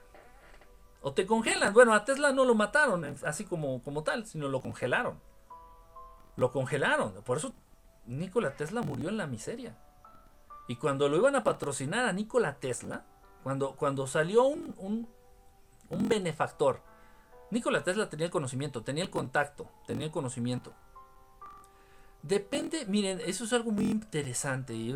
O 1.08 1.13
te 1.13 1.26
congelan. 1.26 1.74
Bueno, 1.74 1.93
a 1.93 2.04
Tesla 2.04 2.34
no 2.34 2.43
lo 2.43 2.54
mataron 2.54 3.06
así 3.24 3.46
como, 3.46 3.82
como 3.82 4.04
tal, 4.04 4.26
sino 4.26 4.50
lo 4.50 4.60
congelaron. 4.60 5.17
Lo 6.36 6.52
congelaron. 6.52 7.13
Por 7.24 7.38
eso 7.38 7.54
Nikola 8.08 8.58
Tesla 8.58 8.82
murió 8.82 9.08
en 9.08 9.15
la 9.15 9.26
miseria. 9.26 9.78
Y 10.67 10.76
cuando 10.76 11.08
lo 11.08 11.15
iban 11.15 11.38
a 11.38 11.46
patrocinar 11.46 12.06
a 12.06 12.12
Nikola 12.12 12.60
Tesla, 12.60 13.06
cuando, 13.41 13.78
cuando 13.78 14.06
salió 14.06 14.43
un, 14.43 14.76
un, 15.89 16.10
benefactor, 16.10 16.82
Nikola 17.52 17.86
Tesla 17.86 18.10
tenía 18.10 18.26
el 18.26 18.32
conocimiento, 18.32 18.84
tenía 18.84 19.06
el 19.06 19.10
contacto, 19.10 19.70
tenía 19.86 20.08
el 20.08 20.12
conocimiento. 20.12 20.74
Depende, 22.22 22.86
miren, 22.86 23.22
eso 23.22 23.46
es 23.46 23.54
algo 23.54 23.72
muy 23.72 23.86
interesante 23.86 24.74
y 24.74 24.93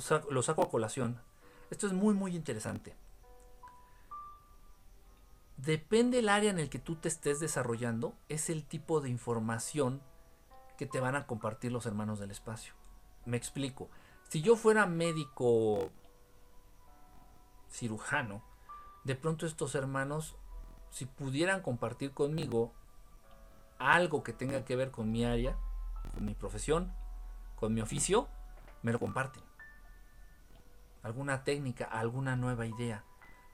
saco, 0.00 0.30
lo 0.30 0.42
saco 0.42 0.62
a 0.62 0.70
colación. 0.70 1.20
Esto 1.70 1.86
es 1.86 1.92
muy, 1.92 2.14
muy 2.14 2.34
interesante. 2.34 2.96
Depende 5.64 6.18
el 6.18 6.28
área 6.28 6.50
en 6.50 6.58
el 6.58 6.68
que 6.68 6.80
tú 6.80 6.96
te 6.96 7.06
estés 7.06 7.38
desarrollando, 7.38 8.16
es 8.28 8.50
el 8.50 8.64
tipo 8.64 9.00
de 9.00 9.08
información 9.08 10.02
que 10.76 10.86
te 10.86 10.98
van 10.98 11.14
a 11.14 11.28
compartir 11.28 11.70
los 11.70 11.86
hermanos 11.86 12.18
del 12.18 12.32
espacio. 12.32 12.74
Me 13.26 13.36
explico. 13.36 13.88
Si 14.28 14.42
yo 14.42 14.56
fuera 14.56 14.86
médico 14.86 15.92
cirujano, 17.70 18.42
de 19.04 19.14
pronto 19.14 19.46
estos 19.46 19.76
hermanos, 19.76 20.34
si 20.90 21.06
pudieran 21.06 21.62
compartir 21.62 22.12
conmigo 22.12 22.72
algo 23.78 24.24
que 24.24 24.32
tenga 24.32 24.64
que 24.64 24.74
ver 24.74 24.90
con 24.90 25.12
mi 25.12 25.24
área, 25.24 25.56
con 26.12 26.24
mi 26.24 26.34
profesión, 26.34 26.92
con 27.54 27.72
mi 27.72 27.80
oficio, 27.80 28.26
me 28.82 28.90
lo 28.90 28.98
comparten. 28.98 29.44
Alguna 31.04 31.44
técnica, 31.44 31.84
alguna 31.84 32.34
nueva 32.34 32.66
idea 32.66 33.04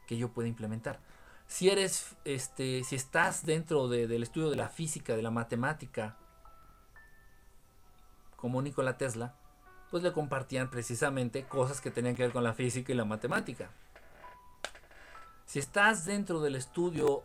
que 0.07 0.17
yo 0.17 0.31
pueda 0.31 0.49
implementar. 0.49 1.01
Si 1.49 1.71
eres, 1.71 2.15
este, 2.25 2.85
si 2.85 2.95
estás 2.95 3.45
dentro 3.45 3.89
del 3.89 4.23
estudio 4.23 4.51
de 4.51 4.57
la 4.57 4.69
física, 4.69 5.17
de 5.17 5.23
la 5.23 5.31
matemática, 5.31 6.17
como 8.37 8.61
Nikola 8.61 8.99
Tesla, 8.99 9.35
pues 9.91 10.03
le 10.03 10.13
compartían 10.13 10.71
precisamente 10.71 11.47
cosas 11.47 11.81
que 11.81 11.91
tenían 11.91 12.15
que 12.15 12.23
ver 12.23 12.33
con 12.33 12.45
la 12.45 12.53
física 12.53 12.93
y 12.93 12.95
la 12.95 13.07
matemática. 13.07 13.71
Si 15.47 15.59
estás 15.59 16.05
dentro 16.05 16.41
del 16.43 16.55
estudio 16.55 17.25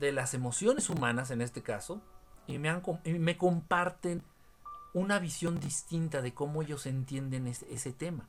de 0.00 0.10
las 0.12 0.32
emociones 0.32 0.88
humanas, 0.88 1.30
en 1.30 1.42
este 1.42 1.62
caso, 1.62 2.00
y 2.46 2.58
me, 2.58 2.80
me 3.04 3.36
comparten 3.36 4.22
una 4.94 5.18
visión 5.18 5.60
distinta 5.60 6.22
de 6.22 6.32
cómo 6.32 6.62
ellos 6.62 6.86
entienden 6.86 7.46
ese 7.46 7.92
tema. 7.92 8.26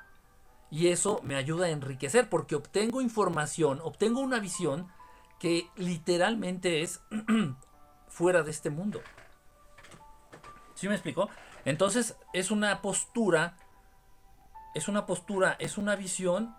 Y 0.71 0.87
eso 0.89 1.19
me 1.23 1.35
ayuda 1.35 1.65
a 1.65 1.69
enriquecer 1.69 2.29
porque 2.29 2.55
obtengo 2.55 3.01
información, 3.01 3.79
obtengo 3.83 4.19
una 4.19 4.39
visión 4.39 4.87
que 5.39 5.69
literalmente 5.75 6.81
es 6.81 7.01
fuera 8.07 8.43
de 8.43 8.51
este 8.51 8.69
mundo. 8.69 9.01
¿Sí 10.75 10.87
me 10.87 10.93
explico? 10.93 11.29
Entonces 11.65 12.15
es 12.33 12.51
una 12.51 12.81
postura, 12.81 13.57
es 14.75 14.87
una 14.87 15.05
postura, 15.05 15.55
es 15.59 15.77
una 15.77 15.95
visión 15.95 16.55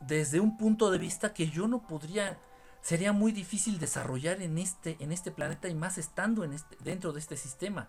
desde 0.00 0.40
un 0.40 0.56
punto 0.56 0.90
de 0.90 0.98
vista 0.98 1.32
que 1.32 1.48
yo 1.48 1.68
no 1.68 1.82
podría, 1.82 2.38
sería 2.80 3.12
muy 3.12 3.32
difícil 3.32 3.78
desarrollar 3.78 4.40
en 4.42 4.58
este, 4.58 4.96
en 5.00 5.12
este 5.12 5.30
planeta 5.30 5.68
y 5.68 5.74
más 5.74 5.98
estando 5.98 6.44
en 6.44 6.52
este, 6.52 6.76
dentro 6.80 7.12
de 7.12 7.20
este 7.20 7.36
sistema. 7.36 7.88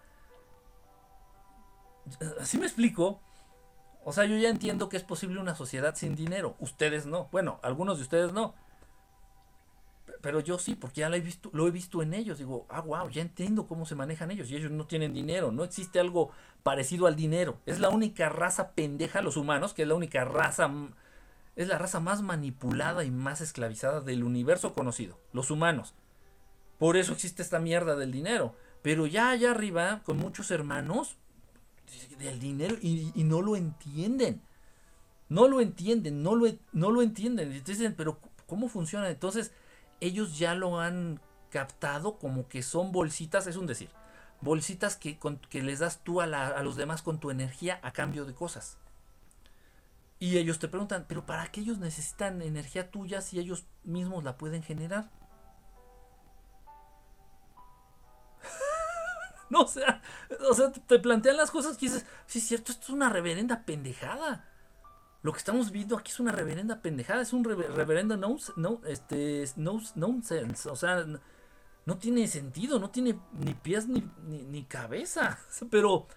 ¿Sí 2.44 2.58
me 2.58 2.66
explico? 2.66 3.22
O 4.06 4.14
sea, 4.14 4.26
yo 4.26 4.38
ya 4.38 4.50
entiendo 4.50 4.90
que 4.90 4.98
es 4.98 5.04
posible 5.04 5.40
una 5.40 5.56
sociedad 5.56 5.96
sin 5.96 6.16
dinero. 6.16 6.56
Ustedes 6.60 7.06
no. 7.06 7.30
Bueno, 7.32 7.60
algunos 7.64 7.98
de 7.98 8.04
ustedes 8.04 8.34
no 8.34 8.54
pero 10.24 10.40
yo 10.40 10.58
sí, 10.58 10.76
porque 10.76 11.02
ya 11.02 11.10
lo 11.10 11.18
he 11.18 11.20
visto, 11.20 11.50
lo 11.52 11.68
he 11.68 11.72
visto 11.72 12.02
en 12.02 12.14
ellos. 12.14 12.38
Digo, 12.38 12.66
ah, 12.70 12.80
wow, 12.80 13.10
ya 13.10 13.22
entiendo 13.22 13.68
cómo 13.68 13.86
se 13.86 13.94
manejan 13.96 14.32
ellos. 14.32 14.50
Y 14.50 14.56
ellos 14.56 14.72
no 14.72 14.88
tienen 14.88 15.14
dinero. 15.14 15.52
No 15.52 15.66
existe 15.66 16.00
algo 16.00 16.32
parecido 16.64 17.08
al 17.08 17.18
dinero. 17.18 17.58
Es 17.66 17.82
la 17.82 17.90
única 17.90 18.30
raza 18.30 18.72
pendeja, 18.72 19.22
los 19.22 19.36
humanos, 19.36 19.74
que 19.74 19.82
es 19.82 19.88
la 19.90 19.96
única 19.96 20.24
raza, 20.24 20.72
es 21.58 21.68
la 21.68 21.78
raza 21.78 22.00
más 22.00 22.22
manipulada 22.22 23.04
y 23.04 23.12
más 23.12 23.42
esclavizada 23.42 24.00
del 24.00 24.24
universo 24.24 24.74
conocido. 24.74 25.20
Los 25.34 25.52
humanos. 25.52 25.94
Por 26.80 26.96
eso 26.96 27.12
existe 27.12 27.42
esta 27.42 27.60
mierda 27.60 27.98
del 27.98 28.14
dinero. 28.14 28.56
Pero 28.82 29.08
ya 29.08 29.30
allá 29.30 29.52
arriba, 29.52 30.04
con 30.06 30.16
muchos 30.16 30.52
hermanos, 30.52 31.18
del 32.18 32.40
dinero 32.40 32.76
y, 32.82 33.12
no 33.24 33.42
lo 33.42 33.56
entienden. 33.56 34.42
No 35.30 35.48
lo 35.48 35.62
entienden, 35.62 36.22
no 36.22 36.36
lo, 36.36 36.48
no 36.74 36.92
lo 36.92 37.02
entienden. 37.02 37.52
Y 37.52 37.60
dicen, 37.62 37.96
pero 37.96 38.20
¿cómo 38.46 38.70
funciona? 38.70 39.10
Entonces, 39.10 39.52
ellos 40.00 40.38
ya 40.38 40.54
lo 40.54 40.80
han 40.80 41.20
captado 41.50 42.18
como 42.18 42.48
que 42.48 42.64
son 42.64 42.92
bolsitas, 42.92 43.48
es 43.48 43.56
un 43.56 43.68
decir, 43.68 43.90
bolsitas 44.42 44.96
que, 44.96 45.18
que 45.50 45.64
les 45.64 45.80
das 45.80 46.04
tú 46.04 46.22
a, 46.22 46.28
los 46.62 46.76
demás 46.76 47.02
con 47.02 47.20
tu 47.20 47.32
energía 47.32 47.80
a 47.84 47.92
cambio 47.92 48.26
de 48.26 48.34
cosas. 48.34 48.78
Y 50.20 50.38
ellos 50.38 50.60
te 50.60 50.68
preguntan, 50.68 51.06
pero 51.08 51.26
¿para 51.26 51.52
qué 51.52 51.62
ellos 51.62 51.80
necesitan 51.80 52.42
energía 52.42 52.92
tuya 52.92 53.22
si 53.22 53.40
ellos 53.40 53.66
mismos 53.84 54.24
la 54.24 54.38
pueden 54.38 54.64
generar? 54.64 55.10
No, 59.54 59.62
o 59.62 59.68
sea, 59.68 60.02
o 60.50 60.54
sea, 60.56 60.72
te 60.72 60.98
plantean 60.98 61.38
las 61.38 61.52
cosas 61.52 61.78
que 61.78 61.86
dices, 61.86 62.06
sí 62.26 62.40
es 62.40 62.48
cierto, 62.48 62.72
esto 62.72 62.86
es 62.86 62.90
una 62.90 63.10
reverenda 63.10 63.64
pendejada. 63.66 64.50
Lo 65.22 65.32
que 65.32 65.38
estamos 65.38 65.70
viendo 65.72 65.96
aquí 65.96 66.12
es 66.12 66.20
una 66.20 66.32
reverenda 66.32 66.82
pendejada, 66.82 67.22
es 67.22 67.32
un 67.32 67.44
reverendo 67.44 68.18
no, 68.18 68.36
no, 68.56 68.82
este, 68.88 69.48
no, 69.56 69.80
nonsense. 69.94 70.68
O 70.70 70.76
sea, 70.76 71.06
no 71.86 71.98
tiene 71.98 72.28
sentido, 72.28 72.80
no 72.80 72.90
tiene 72.90 73.20
ni 73.34 73.54
pies 73.54 73.88
ni, 73.88 74.10
ni, 74.26 74.64
cabeza. 74.64 75.38
Pero 75.70 76.08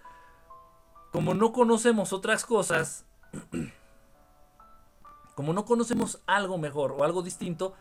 como 1.11 1.35
no 1.35 1.53
conocemos 1.53 2.11
otras 2.11 2.43
cosas, 2.43 3.05
como 5.35 5.53
no 5.53 5.63
conocemos 5.63 6.21
algo 6.25 6.57
mejor 6.57 6.91
o 6.91 7.03
algo 7.03 7.21
distinto, 7.21 7.75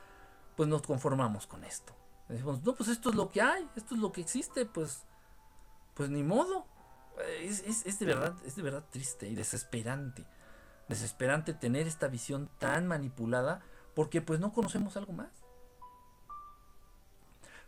pues 0.55 0.69
nos 0.69 0.83
conformamos 0.83 1.47
con 1.47 1.64
esto. 1.64 1.95
Decimos, 2.29 2.62
no, 2.62 2.75
pues 2.75 2.90
esto 2.90 3.09
es 3.11 3.16
lo 3.16 3.31
que 3.31 3.40
hay, 3.40 3.66
esto 3.75 3.95
es 3.95 4.01
lo 4.01 4.12
que 4.12 4.21
existe, 4.21 4.66
pues, 4.66 5.07
pues 5.96 6.11
ni 6.11 6.22
modo. 6.22 6.66
Es, 7.40 7.62
es 7.64 7.98
de 7.98 8.06
verdad, 8.06 8.35
es 8.44 8.56
de 8.56 8.62
verdad 8.62 8.85
triste 8.90 9.26
y 9.26 9.35
desesperante 9.35 10.26
desesperante 10.88 11.52
tener 11.52 11.87
esta 11.87 12.09
visión 12.09 12.48
tan 12.59 12.87
manipulada 12.87 13.62
porque 13.94 14.20
pues 14.22 14.40
no 14.40 14.52
conocemos 14.52 14.96
algo 14.96 15.12
más. 15.12 15.30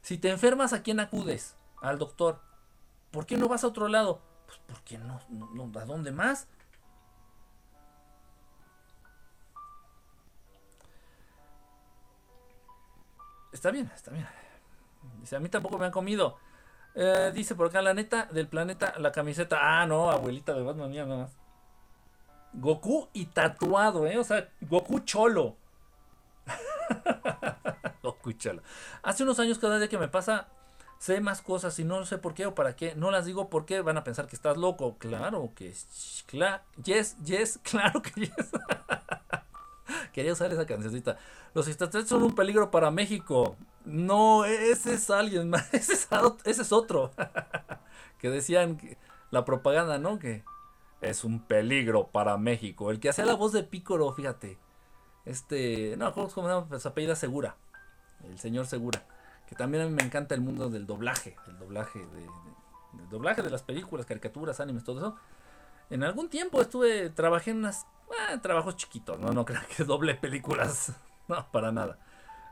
Si 0.03 0.19
te 0.19 0.31
enfermas, 0.31 0.73
¿a 0.73 0.83
quién 0.83 1.01
acudes? 1.01 1.57
Al 1.81 1.99
doctor. 1.99 2.41
¿Por 3.11 3.27
qué 3.27 3.37
no 3.37 3.49
vas 3.49 3.65
a 3.65 3.69
otro 3.69 3.89
lado? 3.89 4.21
Pues 4.47 4.59
porque 4.67 4.99
no, 4.99 5.21
no, 5.29 5.79
¿a 5.79 5.85
dónde 5.85 6.13
más? 6.13 6.47
Está 13.53 13.71
bien, 13.71 13.91
está 13.95 14.11
bien. 14.13 14.29
Dice, 15.21 15.35
a 15.35 15.41
mí 15.41 15.49
tampoco 15.49 15.79
me 15.79 15.87
han 15.87 15.93
comido. 15.93 16.39
Eh, 16.95 17.31
dice 17.35 17.55
por 17.55 17.69
acá, 17.69 17.83
la 17.83 17.95
neta 17.95 18.29
del 18.33 18.49
planeta, 18.49 18.95
la 18.99 19.13
camiseta. 19.13 19.59
Ah, 19.61 19.87
no, 19.87 20.11
abuelita 20.11 20.55
de 20.55 20.63
Batman, 20.63 20.91
mía, 20.91 21.05
nada 21.07 21.23
más. 21.23 21.39
Goku 22.55 23.09
y 23.13 23.27
tatuado, 23.27 24.07
¿eh? 24.07 24.19
O 24.19 24.25
sea, 24.25 24.49
Goku 24.63 25.01
cholo. 25.01 25.57
Goku 28.03 28.33
cholo. 28.33 28.63
Hace 29.03 29.23
unos 29.23 29.39
años 29.39 29.59
cada 29.59 29.79
día 29.79 29.89
que 29.89 29.99
me 29.99 30.09
pasa, 30.09 30.49
sé 30.99 31.21
más 31.21 31.43
cosas 31.43 31.79
y 31.79 31.85
no 31.85 32.05
sé 32.05 32.19
por 32.19 32.35
qué 32.35 32.47
o 32.47 32.55
para 32.55 32.75
qué. 32.75 32.95
No 32.95 33.11
las 33.11 33.27
digo 33.27 33.49
porque 33.49 33.81
van 33.81 33.97
a 33.97 34.05
pensar 34.05 34.27
que 34.27 34.37
estás 34.37 34.57
loco. 34.57 34.97
Claro 34.99 35.53
que 35.55 35.69
es. 35.69 36.25
yes, 36.83 37.17
yes, 37.23 37.59
claro 37.63 38.03
que 38.03 38.13
yes. 38.21 38.33
Quería 40.13 40.33
usar 40.33 40.53
esa 40.53 40.67
cancioncita. 40.67 41.17
Los 41.55 41.69
extraterrestres 41.69 42.11
son 42.11 42.23
un 42.23 42.35
peligro 42.35 42.71
para 42.71 42.91
México. 42.91 43.57
No, 43.89 44.45
ese 44.45 44.95
es 44.95 45.09
alguien 45.09 45.49
más. 45.49 45.67
Ese 45.73 45.95
es, 46.45 46.73
otro. 46.73 47.11
que 48.19 48.29
decían 48.29 48.79
la 49.31 49.47
propaganda, 49.47 49.99
¿no? 49.99 50.19
Que 50.19 50.45
es 51.01 51.25
un 51.25 51.41
peligro 51.41 52.09
para 52.09 52.37
México. 52.37 52.91
El 52.91 53.01
que 53.01 53.09
hacía 53.09 53.25
la 53.25 53.35
voz 53.35 53.53
de 53.53 53.63
Pícoro, 53.63 54.13
fíjate. 54.13 54.59
Este, 55.25 55.97
no, 55.97 56.13
¿cómo 56.13 56.29
se 56.29 56.41
llama? 56.43 56.79
Su 56.79 56.89
apellida 56.89 57.17
Segura. 57.17 57.57
El 58.25 58.39
señor 58.39 58.67
Segura. 58.67 59.07
Que 59.49 59.57
también 59.57 59.85
a 59.85 59.87
mí 59.87 59.95
me 59.95 60.03
encanta 60.03 60.35
el 60.35 60.43
mundo 60.43 60.69
del 60.69 60.87
doblaje. 60.87 61.37
El 61.47 61.59
doblaje 61.59 61.99
de, 61.99 63.07
doblaje 63.11 63.41
de 63.41 63.49
las 63.49 63.63
películas, 63.63 64.05
caricaturas, 64.05 64.61
animes, 64.61 64.85
todo 64.85 64.99
eso. 64.99 65.17
En 65.89 66.05
algún 66.05 66.29
tiempo 66.29 66.61
estuve, 66.61 67.09
trabajé 67.09 67.53
en 67.53 67.59
unas, 67.59 67.87
eh, 68.11 68.39
trabajos 68.43 68.77
chiquitos, 68.77 69.19
no, 69.19 69.31
no 69.31 69.47
creo 69.47 69.63
que 69.75 69.85
doble 69.85 70.15
películas 70.15 70.93
no, 71.29 71.51
para 71.51 71.73
nada. 71.73 71.99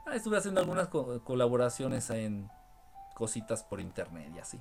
Ah, 0.07 0.15
estuve 0.15 0.37
haciendo 0.39 0.61
algunas 0.61 0.89
colaboraciones 0.89 2.09
en 2.11 2.49
cositas 3.15 3.65
por 3.65 3.81
internet 3.81 4.33
y 4.37 4.39
así. 4.39 4.61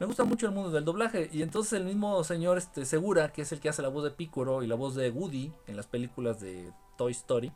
Me 0.00 0.06
gusta 0.06 0.24
mucho 0.24 0.46
el 0.46 0.52
mundo 0.52 0.70
del 0.70 0.84
doblaje 0.84 1.28
y 1.32 1.42
entonces 1.42 1.74
el 1.74 1.84
mismo 1.84 2.24
señor 2.24 2.56
este, 2.56 2.86
Segura, 2.86 3.32
que 3.32 3.42
es 3.42 3.52
el 3.52 3.60
que 3.60 3.68
hace 3.68 3.82
la 3.82 3.88
voz 3.88 4.04
de 4.04 4.12
Picoro 4.12 4.62
y 4.62 4.66
la 4.66 4.76
voz 4.76 4.94
de 4.94 5.10
Woody 5.10 5.52
en 5.66 5.76
las 5.76 5.86
películas 5.86 6.40
de 6.40 6.72
Toy 6.96 7.12
Story, 7.12 7.52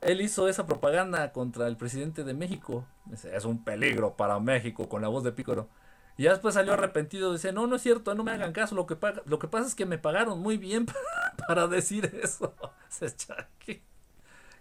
él 0.00 0.20
hizo 0.22 0.48
esa 0.48 0.66
propaganda 0.66 1.32
contra 1.32 1.68
el 1.68 1.76
presidente 1.76 2.24
de 2.24 2.34
México. 2.34 2.84
Es 3.12 3.44
un 3.44 3.62
peligro 3.62 4.16
para 4.16 4.40
México 4.40 4.88
con 4.88 5.02
la 5.02 5.08
voz 5.08 5.22
de 5.22 5.32
Picoro. 5.32 5.68
Y 6.16 6.24
ya 6.24 6.32
después 6.32 6.54
salió 6.54 6.72
arrepentido. 6.72 7.32
Dice, 7.32 7.52
no, 7.52 7.66
no 7.66 7.76
es 7.76 7.82
cierto, 7.82 8.14
no 8.14 8.24
me 8.24 8.32
hagan 8.32 8.52
caso. 8.52 8.74
Lo 8.74 8.86
que, 8.86 8.96
lo 9.26 9.38
que 9.38 9.48
pasa 9.48 9.68
es 9.68 9.74
que 9.74 9.86
me 9.86 9.98
pagaron 9.98 10.40
muy 10.40 10.56
bien 10.56 10.86
para 11.48 11.66
decir 11.66 12.10
eso. 12.22 12.54
¿Qué, 13.58 13.82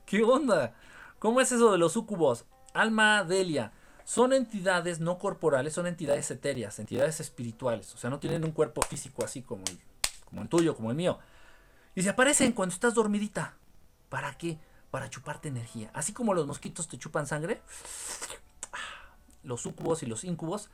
¿Qué 0.06 0.23
onda? 0.23 0.75
¿Cómo 1.20 1.42
es 1.42 1.52
eso 1.52 1.72
de 1.72 1.78
los 1.78 1.94
sucubos? 1.94 2.46
Alma 2.74 3.24
Delia. 3.26 3.74
Son 4.06 4.34
entidades 4.34 5.00
no 5.00 5.20
corporales, 5.20 5.74
son 5.74 5.86
entidades 5.86 6.32
etéreas, 6.32 6.80
entidades 6.80 7.20
espirituales. 7.20 7.94
O 7.94 7.98
sea, 7.98 8.10
no 8.10 8.20
tienen 8.20 8.44
un 8.44 8.52
cuerpo 8.52 8.82
físico 8.82 9.24
así 9.24 9.42
como 9.42 9.64
el, 9.66 9.80
como 10.26 10.42
el 10.42 10.50
tuyo, 10.50 10.76
como 10.76 10.90
el 10.90 10.96
mío. 10.96 11.20
Y 11.94 12.02
se 12.02 12.10
aparecen 12.10 12.54
cuando 12.54 12.74
estás 12.74 12.96
dormidita. 12.96 13.56
¿Para 14.08 14.36
qué? 14.38 14.58
Para 14.90 15.10
chuparte 15.10 15.50
energía. 15.50 15.92
Así 15.94 16.14
como 16.14 16.34
los 16.34 16.48
mosquitos 16.48 16.88
te 16.88 16.98
chupan 16.98 17.28
sangre, 17.28 17.62
los 19.44 19.62
sucubos 19.62 20.02
y 20.02 20.06
los 20.06 20.24
incubos 20.24 20.70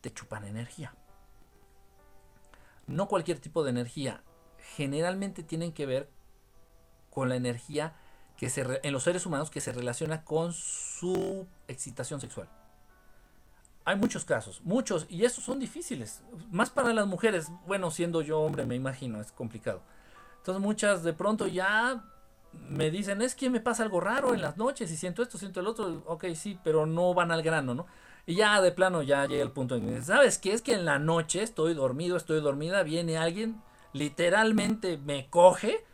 te 0.00 0.12
chupan 0.12 0.44
energía. 0.44 0.94
No 2.86 3.06
cualquier 3.08 3.38
tipo 3.38 3.62
de 3.62 3.70
energía. 3.70 4.22
Generalmente 4.74 5.42
tienen 5.42 5.72
que 5.72 5.86
ver 5.86 6.08
con 7.10 7.28
la 7.28 7.36
energía 7.36 7.94
que 8.36 8.50
se 8.50 8.80
en 8.82 8.92
los 8.92 9.02
seres 9.02 9.26
humanos 9.26 9.50
que 9.50 9.60
se 9.60 9.72
relaciona 9.72 10.24
con 10.24 10.52
su 10.52 11.46
excitación 11.68 12.20
sexual. 12.20 12.48
Hay 13.84 13.96
muchos 13.96 14.24
casos, 14.24 14.60
muchos, 14.64 15.06
y 15.08 15.24
esos 15.24 15.44
son 15.44 15.60
difíciles. 15.60 16.22
Más 16.50 16.70
para 16.70 16.92
las 16.92 17.06
mujeres, 17.06 17.48
bueno, 17.66 17.90
siendo 17.90 18.20
yo 18.20 18.40
hombre, 18.40 18.66
me 18.66 18.74
imagino, 18.74 19.20
es 19.20 19.30
complicado. 19.30 19.80
Entonces 20.38 20.60
muchas 20.60 21.02
de 21.04 21.12
pronto 21.12 21.46
ya 21.46 22.04
me 22.68 22.90
dicen, 22.90 23.22
es 23.22 23.34
que 23.34 23.48
me 23.48 23.60
pasa 23.60 23.84
algo 23.84 24.00
raro 24.00 24.34
en 24.34 24.42
las 24.42 24.56
noches 24.56 24.90
y 24.90 24.96
siento 24.96 25.22
esto, 25.22 25.38
siento 25.38 25.60
el 25.60 25.68
otro. 25.68 26.02
Ok, 26.06 26.26
sí, 26.34 26.58
pero 26.64 26.84
no 26.84 27.14
van 27.14 27.30
al 27.30 27.42
grano, 27.42 27.74
¿no? 27.74 27.86
Y 28.26 28.34
ya 28.34 28.60
de 28.60 28.72
plano 28.72 29.02
ya 29.02 29.24
llega 29.26 29.44
el 29.44 29.52
punto 29.52 29.76
en 29.76 29.86
que, 29.86 30.02
¿sabes 30.02 30.38
qué? 30.38 30.52
Es 30.52 30.62
que 30.62 30.74
en 30.74 30.84
la 30.84 30.98
noche 30.98 31.42
estoy 31.42 31.74
dormido, 31.74 32.16
estoy 32.16 32.40
dormida, 32.40 32.82
viene 32.82 33.18
alguien, 33.18 33.62
literalmente 33.92 34.98
me 34.98 35.30
coge 35.30 35.84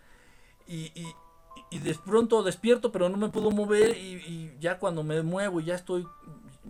y 0.66 0.90
de 1.78 1.94
pronto 1.94 2.42
despierto, 2.42 2.92
pero 2.92 3.08
no 3.08 3.16
me 3.16 3.28
puedo 3.28 3.50
mover 3.50 3.96
y, 3.96 4.56
ya 4.60 4.78
cuando 4.78 5.02
me 5.02 5.22
muevo 5.22 5.60
y 5.60 5.64
ya 5.64 5.74
estoy 5.74 6.06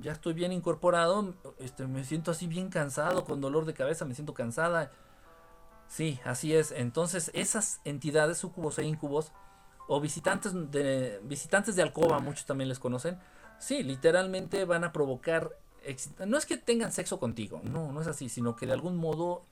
ya 0.01 0.13
estoy 0.13 0.33
bien 0.33 0.53
incorporado, 0.53 1.35
este 1.59 1.87
me 1.87 2.03
siento 2.05 2.31
así 2.31 2.47
bien 2.47 2.71
cansado, 2.71 3.25
con 3.25 3.41
dolor 3.43 3.67
de 3.67 3.75
cabeza, 3.75 4.07
me 4.07 4.15
siento 4.15 4.33
cansada. 4.33 4.91
Sí, 5.87 6.19
así 6.25 6.55
es. 6.55 6.73
Entonces, 6.73 7.31
esas 7.35 7.81
entidades 7.85 8.39
sucubos 8.39 8.79
e 8.79 8.85
incubos 8.85 9.33
o 9.89 10.01
visitantes 10.01 10.55
de 10.71 11.21
visitantes 11.25 11.77
de 11.77 11.83
alcoba, 11.83 12.21
muchos 12.21 12.47
también 12.47 12.71
les 12.71 12.79
conocen. 12.79 13.19
Sí, 13.59 13.83
literalmente 13.83 14.65
van 14.65 14.85
a 14.85 14.93
provocar 14.93 15.51
no 16.27 16.39
es 16.39 16.47
que 16.47 16.57
tengan 16.57 16.93
sexo 16.93 17.19
contigo, 17.19 17.61
no, 17.65 17.93
no 17.93 18.01
es 18.01 18.07
así, 18.07 18.29
sino 18.29 18.57
que 18.57 18.67
de 18.67 18.73
algún 18.73 18.97
modo 18.97 19.45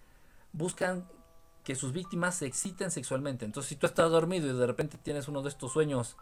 buscan 0.53 1.09
que 1.65 1.75
sus 1.75 1.93
víctimas 1.93 2.37
se 2.37 2.47
exciten 2.47 2.91
sexualmente. 2.91 3.45
Entonces, 3.45 3.69
si 3.69 3.77
tú 3.77 3.87
estás 3.87 4.11
dormido 4.11 4.49
y 4.49 4.57
de 4.57 4.67
repente 4.67 4.99
tienes 4.99 5.29
uno 5.29 5.43
de 5.43 5.49
estos 5.49 5.73
sueños 5.73 6.17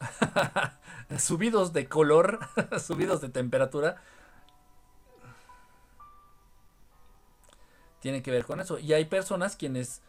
subidos 1.18 1.72
de 1.72 1.88
color, 1.88 2.40
subidos 2.80 3.20
de 3.20 3.28
temperatura, 3.28 4.02
tiene 8.00 8.22
que 8.22 8.30
ver 8.30 8.44
con 8.44 8.60
eso. 8.60 8.78
Y 8.78 8.92
hay 8.92 9.06
personas 9.06 9.56
quienes 9.56 10.02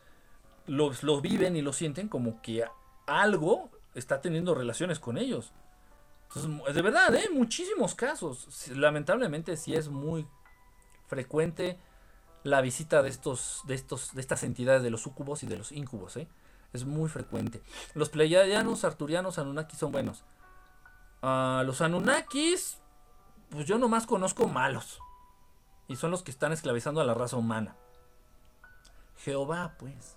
lo, 0.68 0.92
lo 1.02 1.22
viven 1.22 1.56
y 1.56 1.62
lo 1.62 1.74
sienten 1.74 2.10
como 2.10 2.42
que 2.42 2.66
algo 3.08 3.70
está 3.94 4.22
teniendo 4.22 4.54
relaciones 4.54 5.00
con 5.00 5.18
ellos. 5.18 5.52
Entonces, 6.28 6.76
de 6.76 6.82
verdad, 6.82 7.16
¿eh? 7.16 7.30
muchísimos 7.32 7.96
casos. 7.96 8.68
Lamentablemente 8.70 9.56
sí 9.56 9.74
es 9.74 9.88
muy 9.90 10.28
frecuente 11.08 11.80
la 12.46 12.62
visita 12.62 13.02
de 13.02 13.10
estos, 13.10 13.62
de 13.66 13.74
estos, 13.74 14.14
de 14.14 14.22
estas 14.22 14.44
entidades 14.44 14.84
de 14.84 14.92
los 14.92 15.02
sucubos 15.02 15.42
y 15.42 15.48
de 15.48 15.58
los 15.58 15.72
incubos, 15.72 16.16
¿eh? 16.16 16.28
Es 16.74 16.86
muy 16.86 17.10
frecuente. 17.10 17.64
Los 17.96 18.10
pleiadianos, 18.10 18.84
arturianos, 18.84 19.40
anunnakis 19.40 19.80
son 19.80 19.92
buenos. 19.92 20.24
Uh, 21.24 21.64
los 21.66 21.82
anunnakis, 21.82 22.78
pues 23.50 23.66
yo 23.66 23.80
nomás 23.80 24.06
conozco 24.06 24.48
malos. 24.48 25.00
Y 25.88 25.96
son 25.96 26.12
los 26.12 26.22
que 26.22 26.30
están 26.30 26.52
esclavizando 26.52 27.02
a 27.02 27.04
la 27.04 27.16
raza 27.16 27.36
humana. 27.36 27.76
Jehová, 29.18 29.74
pues. 29.80 30.16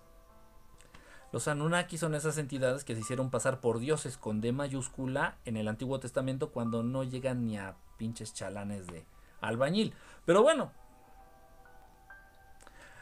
Los 1.32 1.48
Anunnakis 1.48 2.00
son 2.00 2.14
esas 2.14 2.36
entidades 2.36 2.84
que 2.84 2.94
se 2.94 3.00
hicieron 3.00 3.30
pasar 3.30 3.60
por 3.60 3.78
dioses 3.78 4.18
con 4.18 4.40
D 4.40 4.52
mayúscula 4.52 5.36
en 5.44 5.56
el 5.56 5.68
Antiguo 5.68 6.00
Testamento 6.00 6.50
cuando 6.50 6.82
no 6.82 7.04
llegan 7.04 7.44
ni 7.44 7.58
a 7.58 7.76
pinches 7.96 8.34
chalanes 8.34 8.86
de 8.86 9.04
albañil. 9.40 9.94
Pero 10.24 10.42
bueno, 10.42 10.72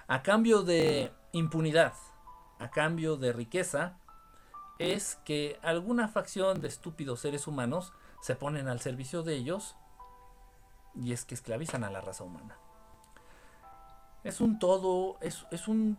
a 0.09 0.23
cambio 0.23 0.63
de 0.63 1.13
impunidad, 1.33 1.95
a 2.59 2.71
cambio 2.71 3.17
de 3.17 3.33
riqueza, 3.33 3.99
es 4.79 5.17
que 5.25 5.59
alguna 5.63 6.09
facción 6.09 6.61
de 6.61 6.69
estúpidos 6.69 7.21
seres 7.21 7.47
humanos 7.47 7.93
se 8.21 8.37
ponen 8.37 8.69
al 8.69 8.81
servicio 8.81 9.23
de 9.23 9.35
ellos 9.35 9.77
y 10.95 11.13
es 11.13 11.25
que 11.25 11.35
esclavizan 11.35 11.85
a 11.85 11.91
la 11.91 12.01
raza 12.01 12.25
humana. 12.25 12.57
Es 14.25 14.41
un 14.41 14.59
todo, 14.59 15.19
es, 15.21 15.47
es 15.51 15.69
un 15.69 15.99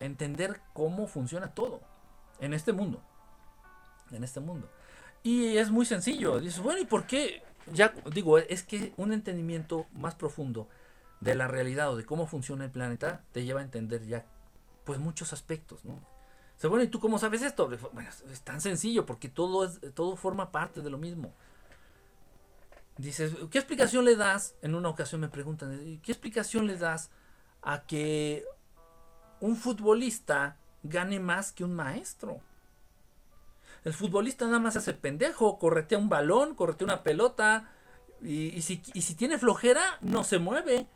entender 0.00 0.60
cómo 0.72 1.06
funciona 1.06 1.54
todo 1.54 1.80
en 2.40 2.54
este 2.54 2.72
mundo. 2.72 3.00
En 4.10 4.24
este 4.24 4.40
mundo. 4.40 4.68
Y 5.22 5.56
es 5.56 5.70
muy 5.70 5.86
sencillo. 5.86 6.40
Dices, 6.40 6.60
bueno, 6.60 6.80
¿y 6.80 6.86
por 6.86 7.06
qué? 7.06 7.42
Ya 7.72 7.92
digo, 8.12 8.38
es 8.38 8.62
que 8.62 8.92
un 8.96 9.12
entendimiento 9.12 9.86
más 9.92 10.14
profundo 10.14 10.68
de 11.20 11.34
la 11.34 11.48
realidad 11.48 11.90
o 11.90 11.96
de 11.96 12.04
cómo 12.04 12.26
funciona 12.26 12.64
el 12.64 12.70
planeta 12.70 13.22
te 13.32 13.44
lleva 13.44 13.60
a 13.60 13.64
entender 13.64 14.06
ya 14.06 14.24
pues 14.84 14.98
muchos 14.98 15.32
aspectos, 15.32 15.84
¿no? 15.84 16.00
O 16.62 16.68
bueno, 16.68 16.84
¿y 16.84 16.88
tú 16.88 17.00
cómo 17.00 17.18
sabes 17.18 17.40
esto? 17.42 17.70
Bueno, 17.92 18.10
es 18.30 18.40
tan 18.42 18.60
sencillo 18.60 19.06
porque 19.06 19.28
todo, 19.28 19.64
es, 19.64 19.80
todo 19.94 20.16
forma 20.16 20.52
parte 20.52 20.82
de 20.82 20.90
lo 20.90 20.98
mismo. 20.98 21.32
Dices, 22.98 23.34
¿qué 23.50 23.58
explicación 23.58 24.04
le 24.04 24.14
das? 24.14 24.54
En 24.60 24.74
una 24.74 24.90
ocasión 24.90 25.22
me 25.22 25.30
preguntan, 25.30 26.00
¿qué 26.02 26.12
explicación 26.12 26.66
le 26.66 26.76
das 26.76 27.10
a 27.62 27.86
que 27.86 28.44
un 29.40 29.56
futbolista 29.56 30.58
gane 30.82 31.18
más 31.18 31.52
que 31.52 31.64
un 31.64 31.74
maestro? 31.74 32.40
El 33.84 33.94
futbolista 33.94 34.44
nada 34.44 34.58
más 34.58 34.76
hace 34.76 34.92
pendejo, 34.92 35.58
corretea 35.58 35.96
un 35.96 36.10
balón, 36.10 36.54
corretea 36.54 36.84
una 36.84 37.02
pelota, 37.02 37.70
y, 38.22 38.60
si, 38.60 38.82
y 38.92 39.00
si 39.00 39.14
tiene 39.14 39.38
flojera, 39.38 39.96
no 40.02 40.24
se 40.24 40.38
mueve. 40.38 40.86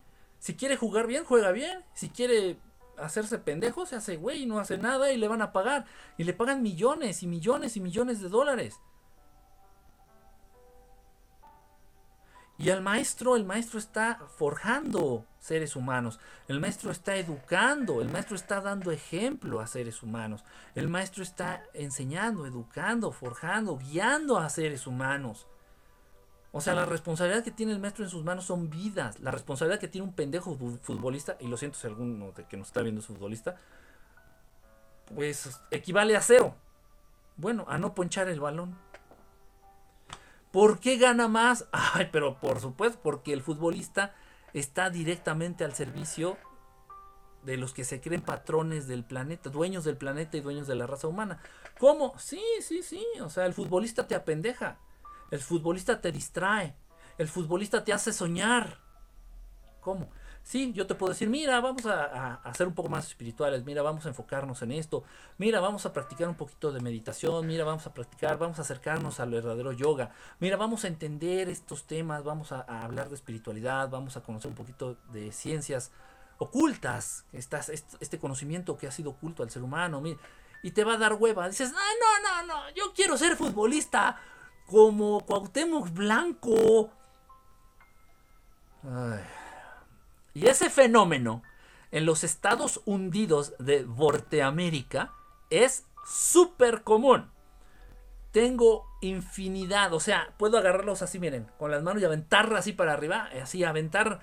Si 0.44 0.56
quiere 0.56 0.76
jugar 0.76 1.06
bien, 1.06 1.24
juega 1.24 1.52
bien. 1.52 1.82
Si 1.94 2.10
quiere 2.10 2.58
hacerse 2.98 3.38
pendejo, 3.38 3.86
se 3.86 3.96
hace 3.96 4.18
güey 4.18 4.42
y 4.42 4.46
no 4.46 4.58
hace 4.58 4.76
nada 4.76 5.10
y 5.10 5.16
le 5.16 5.26
van 5.26 5.40
a 5.40 5.54
pagar. 5.54 5.86
Y 6.18 6.24
le 6.24 6.34
pagan 6.34 6.62
millones 6.62 7.22
y 7.22 7.26
millones 7.26 7.78
y 7.78 7.80
millones 7.80 8.20
de 8.20 8.28
dólares. 8.28 8.78
Y 12.58 12.68
al 12.68 12.82
maestro, 12.82 13.36
el 13.36 13.46
maestro 13.46 13.78
está 13.78 14.20
forjando 14.36 15.24
seres 15.38 15.76
humanos. 15.76 16.20
El 16.46 16.60
maestro 16.60 16.90
está 16.90 17.16
educando. 17.16 18.02
El 18.02 18.10
maestro 18.10 18.36
está 18.36 18.60
dando 18.60 18.90
ejemplo 18.90 19.60
a 19.60 19.66
seres 19.66 20.02
humanos. 20.02 20.44
El 20.74 20.88
maestro 20.88 21.22
está 21.22 21.62
enseñando, 21.72 22.44
educando, 22.44 23.12
forjando, 23.12 23.78
guiando 23.78 24.36
a 24.36 24.50
seres 24.50 24.86
humanos. 24.86 25.46
O 26.56 26.60
sea, 26.60 26.72
la 26.72 26.86
responsabilidad 26.86 27.42
que 27.42 27.50
tiene 27.50 27.72
el 27.72 27.80
maestro 27.80 28.04
en 28.04 28.10
sus 28.10 28.22
manos 28.22 28.44
son 28.44 28.70
vidas. 28.70 29.18
La 29.18 29.32
responsabilidad 29.32 29.80
que 29.80 29.88
tiene 29.88 30.06
un 30.06 30.12
pendejo 30.14 30.56
futbolista, 30.82 31.36
y 31.40 31.48
lo 31.48 31.56
siento 31.56 31.76
si 31.76 31.88
alguno 31.88 32.30
de 32.30 32.44
que 32.44 32.56
nos 32.56 32.68
está 32.68 32.80
viendo 32.80 33.00
es 33.00 33.08
futbolista, 33.08 33.56
pues 35.12 35.60
equivale 35.72 36.16
a 36.16 36.20
cero. 36.20 36.54
Bueno, 37.36 37.64
a 37.66 37.76
no 37.76 37.96
ponchar 37.96 38.28
el 38.28 38.38
balón. 38.38 38.78
¿Por 40.52 40.78
qué 40.78 40.96
gana 40.96 41.26
más? 41.26 41.66
Ay, 41.72 42.08
pero 42.12 42.38
por 42.38 42.60
supuesto, 42.60 43.00
porque 43.02 43.32
el 43.32 43.42
futbolista 43.42 44.14
está 44.52 44.90
directamente 44.90 45.64
al 45.64 45.74
servicio 45.74 46.38
de 47.42 47.56
los 47.56 47.74
que 47.74 47.82
se 47.82 48.00
creen 48.00 48.22
patrones 48.22 48.86
del 48.86 49.02
planeta, 49.02 49.50
dueños 49.50 49.82
del 49.82 49.96
planeta 49.96 50.36
y 50.36 50.40
dueños 50.40 50.68
de 50.68 50.76
la 50.76 50.86
raza 50.86 51.08
humana. 51.08 51.40
¿Cómo? 51.80 52.16
Sí, 52.16 52.40
sí, 52.60 52.84
sí. 52.84 53.04
O 53.20 53.28
sea, 53.28 53.44
el 53.44 53.54
futbolista 53.54 54.06
te 54.06 54.14
apendeja. 54.14 54.78
El 55.30 55.40
futbolista 55.40 56.00
te 56.00 56.12
distrae. 56.12 56.74
El 57.18 57.28
futbolista 57.28 57.84
te 57.84 57.92
hace 57.92 58.12
soñar. 58.12 58.78
¿Cómo? 59.80 60.08
Sí, 60.44 60.72
yo 60.74 60.86
te 60.86 60.94
puedo 60.94 61.12
decir, 61.14 61.30
mira, 61.30 61.58
vamos 61.60 61.86
a, 61.86 62.34
a, 62.34 62.54
ser 62.54 62.68
un 62.68 62.74
poco 62.74 62.90
más 62.90 63.06
espirituales, 63.06 63.64
mira, 63.64 63.80
vamos 63.80 64.04
a 64.04 64.10
enfocarnos 64.10 64.60
en 64.60 64.72
esto, 64.72 65.02
mira, 65.38 65.58
vamos 65.58 65.86
a 65.86 65.92
practicar 65.94 66.28
un 66.28 66.34
poquito 66.34 66.70
de 66.70 66.80
meditación, 66.80 67.46
mira, 67.46 67.64
vamos 67.64 67.86
a 67.86 67.94
practicar, 67.94 68.36
vamos 68.36 68.58
a 68.58 68.62
acercarnos 68.62 69.20
al 69.20 69.30
verdadero 69.30 69.72
yoga, 69.72 70.10
mira, 70.40 70.58
vamos 70.58 70.84
a 70.84 70.88
entender 70.88 71.48
estos 71.48 71.84
temas, 71.84 72.24
vamos 72.24 72.52
a, 72.52 72.60
hablar 72.60 73.08
de 73.08 73.14
espiritualidad, 73.14 73.88
vamos 73.88 74.18
a 74.18 74.22
conocer 74.22 74.50
un 74.50 74.54
poquito 74.54 74.98
de 75.12 75.32
ciencias 75.32 75.92
ocultas, 76.36 77.24
estas, 77.32 77.70
este, 77.70 78.18
conocimiento 78.18 78.76
que 78.76 78.86
ha 78.86 78.92
sido 78.92 79.12
oculto 79.12 79.42
al 79.42 79.50
ser 79.50 79.62
humano, 79.62 80.02
mira, 80.02 80.20
y 80.62 80.72
te 80.72 80.84
va 80.84 80.94
a 80.94 80.98
dar 80.98 81.14
hueva, 81.14 81.48
dices, 81.48 81.72
no, 81.72 81.78
no, 81.78 82.46
no, 82.46 82.54
no, 82.54 82.70
yo 82.74 82.92
quiero 82.94 83.16
ser 83.16 83.34
futbolista 83.36 84.20
como 84.66 85.20
Cuauhtémoc 85.20 85.90
Blanco. 85.90 86.90
Y 90.34 90.46
ese 90.46 90.70
fenómeno 90.70 91.42
en 91.90 92.06
los 92.06 92.24
estados 92.24 92.80
hundidos 92.86 93.54
de 93.58 93.84
Norteamérica 93.84 95.12
es 95.50 95.86
súper 96.04 96.82
común. 96.82 97.30
Tengo 98.32 98.84
infinidad, 99.00 99.94
o 99.94 100.00
sea, 100.00 100.34
puedo 100.38 100.58
agarrarlos 100.58 101.02
así, 101.02 101.20
miren, 101.20 101.48
con 101.56 101.70
las 101.70 101.84
manos 101.84 102.02
y 102.02 102.04
aventar 102.04 102.52
así 102.54 102.72
para 102.72 102.92
arriba, 102.92 103.28
así 103.40 103.62
aventar 103.62 104.20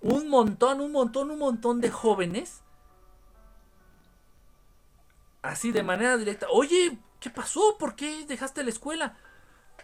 un 0.00 0.28
montón, 0.28 0.80
un 0.80 0.92
montón, 0.92 1.30
un 1.30 1.38
montón 1.38 1.80
de 1.80 1.90
jóvenes. 1.90 2.62
Así 5.42 5.72
de 5.72 5.82
manera 5.82 6.16
directa. 6.16 6.46
Oye, 6.50 6.98
¿qué 7.18 7.30
pasó? 7.30 7.76
¿Por 7.78 7.96
qué 7.96 8.24
dejaste 8.26 8.62
la 8.62 8.70
escuela? 8.70 9.16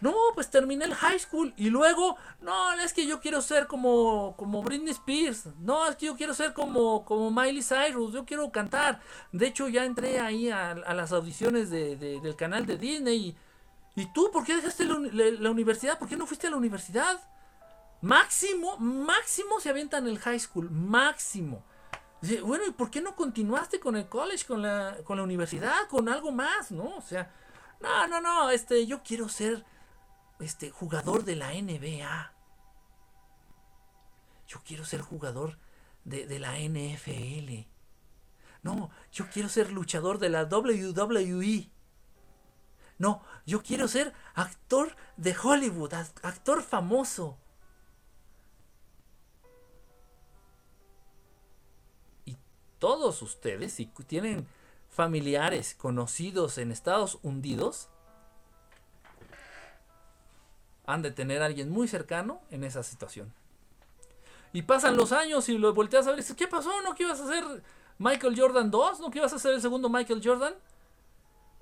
No, 0.01 0.15
pues 0.33 0.49
terminé 0.49 0.85
el 0.85 0.93
high 0.93 1.19
school 1.19 1.53
y 1.57 1.69
luego, 1.69 2.15
no, 2.41 2.73
es 2.73 2.93
que 2.93 3.05
yo 3.05 3.19
quiero 3.19 3.41
ser 3.41 3.67
como, 3.67 4.35
como 4.37 4.63
Britney 4.63 4.91
Spears. 4.91 5.47
No, 5.59 5.87
es 5.87 5.95
que 5.97 6.05
yo 6.05 6.15
quiero 6.15 6.33
ser 6.33 6.53
como, 6.53 7.03
como 7.05 7.31
Miley 7.31 7.61
Cyrus. 7.61 8.13
Yo 8.13 8.25
quiero 8.25 8.49
cantar. 8.51 9.01
De 9.31 9.47
hecho, 9.47 9.67
ya 9.67 9.83
entré 9.83 10.19
ahí 10.19 10.49
a, 10.49 10.73
las 10.75 11.11
audiciones 11.11 11.69
de, 11.69 11.97
del 11.97 12.35
canal 12.35 12.65
de 12.65 12.77
Disney. 12.77 13.35
Y, 13.95 14.05
tú, 14.13 14.31
¿por 14.31 14.45
qué 14.45 14.55
dejaste 14.55 14.85
la, 14.85 15.51
universidad? 15.51 15.99
¿Por 15.99 16.07
qué 16.07 16.15
no 16.15 16.25
fuiste 16.25 16.47
a 16.47 16.51
la 16.51 16.57
universidad? 16.57 17.19
Máximo, 18.01 18.77
máximo 18.77 19.59
se 19.59 19.69
avientan 19.69 20.07
el 20.07 20.19
high 20.19 20.39
school. 20.39 20.71
Máximo. 20.71 21.65
bueno, 22.43 22.63
¿y 22.65 22.71
por 22.71 22.89
qué 22.89 23.01
no 23.01 23.17
continuaste 23.17 23.81
con 23.81 23.97
el 23.97 24.07
college, 24.07 24.45
con 24.45 24.61
la, 24.61 24.95
con 25.03 25.17
la 25.17 25.23
universidad, 25.23 25.87
con 25.89 26.07
algo 26.07 26.31
más? 26.31 26.71
¿No? 26.71 26.95
O 26.95 27.01
sea, 27.01 27.29
no, 27.81 28.07
no, 28.07 28.21
no, 28.21 28.49
este, 28.49 28.85
yo 28.87 29.03
quiero 29.03 29.27
ser 29.27 29.65
este 30.39 30.71
jugador 30.71 31.23
de 31.23 31.35
la 31.35 31.53
NBA. 31.53 32.33
Yo 34.47 34.61
quiero 34.65 34.85
ser 34.85 35.01
jugador 35.01 35.57
de, 36.03 36.25
de 36.25 36.39
la 36.39 36.57
NFL. 36.57 37.67
No, 38.61 38.89
yo 39.11 39.29
quiero 39.29 39.49
ser 39.49 39.71
luchador 39.71 40.19
de 40.19 40.29
la 40.29 40.43
WWE. 40.43 41.69
No, 42.97 43.23
yo 43.45 43.63
quiero 43.63 43.87
ser 43.87 44.13
actor 44.35 44.95
de 45.15 45.35
Hollywood, 45.41 45.93
actor 45.93 46.61
famoso. 46.61 47.37
Y 52.25 52.37
todos 52.77 53.21
ustedes, 53.21 53.73
si 53.73 53.85
tienen 53.85 54.45
familiares 54.89 55.75
conocidos 55.75 56.57
en 56.57 56.71
Estados 56.71 57.19
Unidos, 57.21 57.89
han 60.89 61.03
de 61.03 61.11
tener 61.11 61.43
a 61.43 61.45
alguien 61.45 61.69
muy 61.69 61.87
cercano 61.87 62.41
en 62.49 62.63
esa 62.63 62.81
situación. 62.81 63.31
Y 64.53 64.63
pasan 64.63 64.97
los 64.97 65.11
años 65.11 65.47
y 65.47 65.57
lo 65.57 65.71
volteas 65.75 66.07
a 66.07 66.09
ver 66.09 66.19
y 66.19 66.21
dices, 66.23 66.35
¿qué 66.35 66.47
pasó? 66.47 66.81
¿No 66.81 66.95
que 66.95 67.03
ibas 67.03 67.19
a 67.19 67.25
hacer 67.25 67.43
Michael 67.99 68.33
Jordan 68.35 68.71
2? 68.71 68.99
¿No 68.99 69.11
que 69.11 69.19
ibas 69.19 69.31
a 69.31 69.35
hacer 69.35 69.53
el 69.53 69.61
segundo 69.61 69.87
Michael 69.87 70.21
Jordan? 70.23 70.55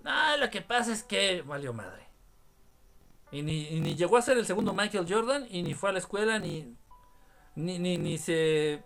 No, 0.02 0.38
lo 0.38 0.50
que 0.50 0.62
pasa 0.62 0.94
es 0.94 1.04
que 1.04 1.42
valió 1.42 1.74
madre. 1.74 2.08
Y 3.30 3.42
ni, 3.42 3.96
llegó 3.96 4.16
a 4.16 4.22
ser 4.22 4.38
el 4.38 4.46
segundo 4.46 4.74
Michael 4.74 5.06
Jordan 5.10 5.46
y 5.50 5.62
ni 5.62 5.74
fue 5.74 5.90
a 5.90 5.94
la 5.94 6.00
escuela 6.00 6.40
ni, 6.40 6.74
ni, 7.56 7.78
ni, 7.78 8.18
se 8.18 8.82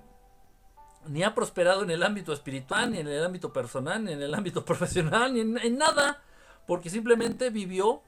ni 1.05 1.21
ha 1.21 1.35
prosperado 1.35 1.83
en 1.83 1.91
el 1.91 2.01
ámbito 2.01 2.33
espiritual, 2.33 2.91
ni 2.91 2.97
en 2.97 3.07
el 3.07 3.23
ámbito 3.23 3.53
personal, 3.53 4.03
ni 4.03 4.13
en 4.13 4.23
el 4.23 4.33
ámbito 4.33 4.65
profesional, 4.65 5.35
ni 5.35 5.41
en 5.41 5.77
nada, 5.77 6.23
porque 6.65 6.89
simplemente 6.89 7.51
vivió 7.51 8.01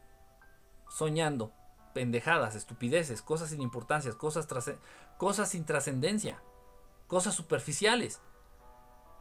soñando 0.89 1.53
pendejadas, 1.93 2.55
estupideces, 2.55 3.21
cosas 3.21 3.49
sin 3.49 3.61
importancia, 3.61 4.11
cosas, 4.13 4.47
sin 5.49 5.65
trascendencia, 5.65 6.41
cosas 7.07 7.35
superficiales. 7.35 8.19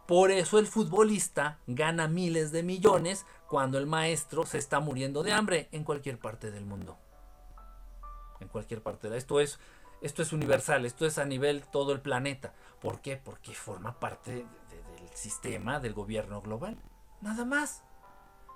Por 0.07 0.31
eso 0.31 0.59
el 0.59 0.67
futbolista 0.67 1.59
gana 1.67 2.09
miles 2.09 2.51
de 2.51 2.63
millones 2.63 3.25
cuando 3.49 3.79
el 3.79 3.87
maestro 3.87 4.45
se 4.47 4.59
está 4.59 4.81
muriendo 4.81 5.23
de 5.23 5.33
hambre 5.33 5.69
en 5.73 5.85
cualquier 5.85 6.19
parte 6.19 6.51
del 6.51 6.65
mundo. 6.65 6.99
En 8.41 8.49
cualquier 8.49 8.83
parte. 8.83 9.09
De 9.09 9.19
esto 9.19 9.39
es 9.39 9.61
esto 10.03 10.21
es 10.23 10.33
universal, 10.33 10.85
esto 10.85 11.07
es 11.07 11.19
a 11.19 11.25
nivel 11.25 11.63
todo 11.63 11.93
el 11.93 12.01
planeta. 12.01 12.53
¿Por 12.81 13.01
qué? 13.01 13.17
Porque 13.17 13.55
forma 13.55 14.01
parte 14.01 14.33
del 14.33 15.09
sistema 15.15 15.79
del 15.79 15.95
gobierno 15.95 16.43
global. 16.43 16.77
Nada 17.21 17.45
más. 17.45 17.85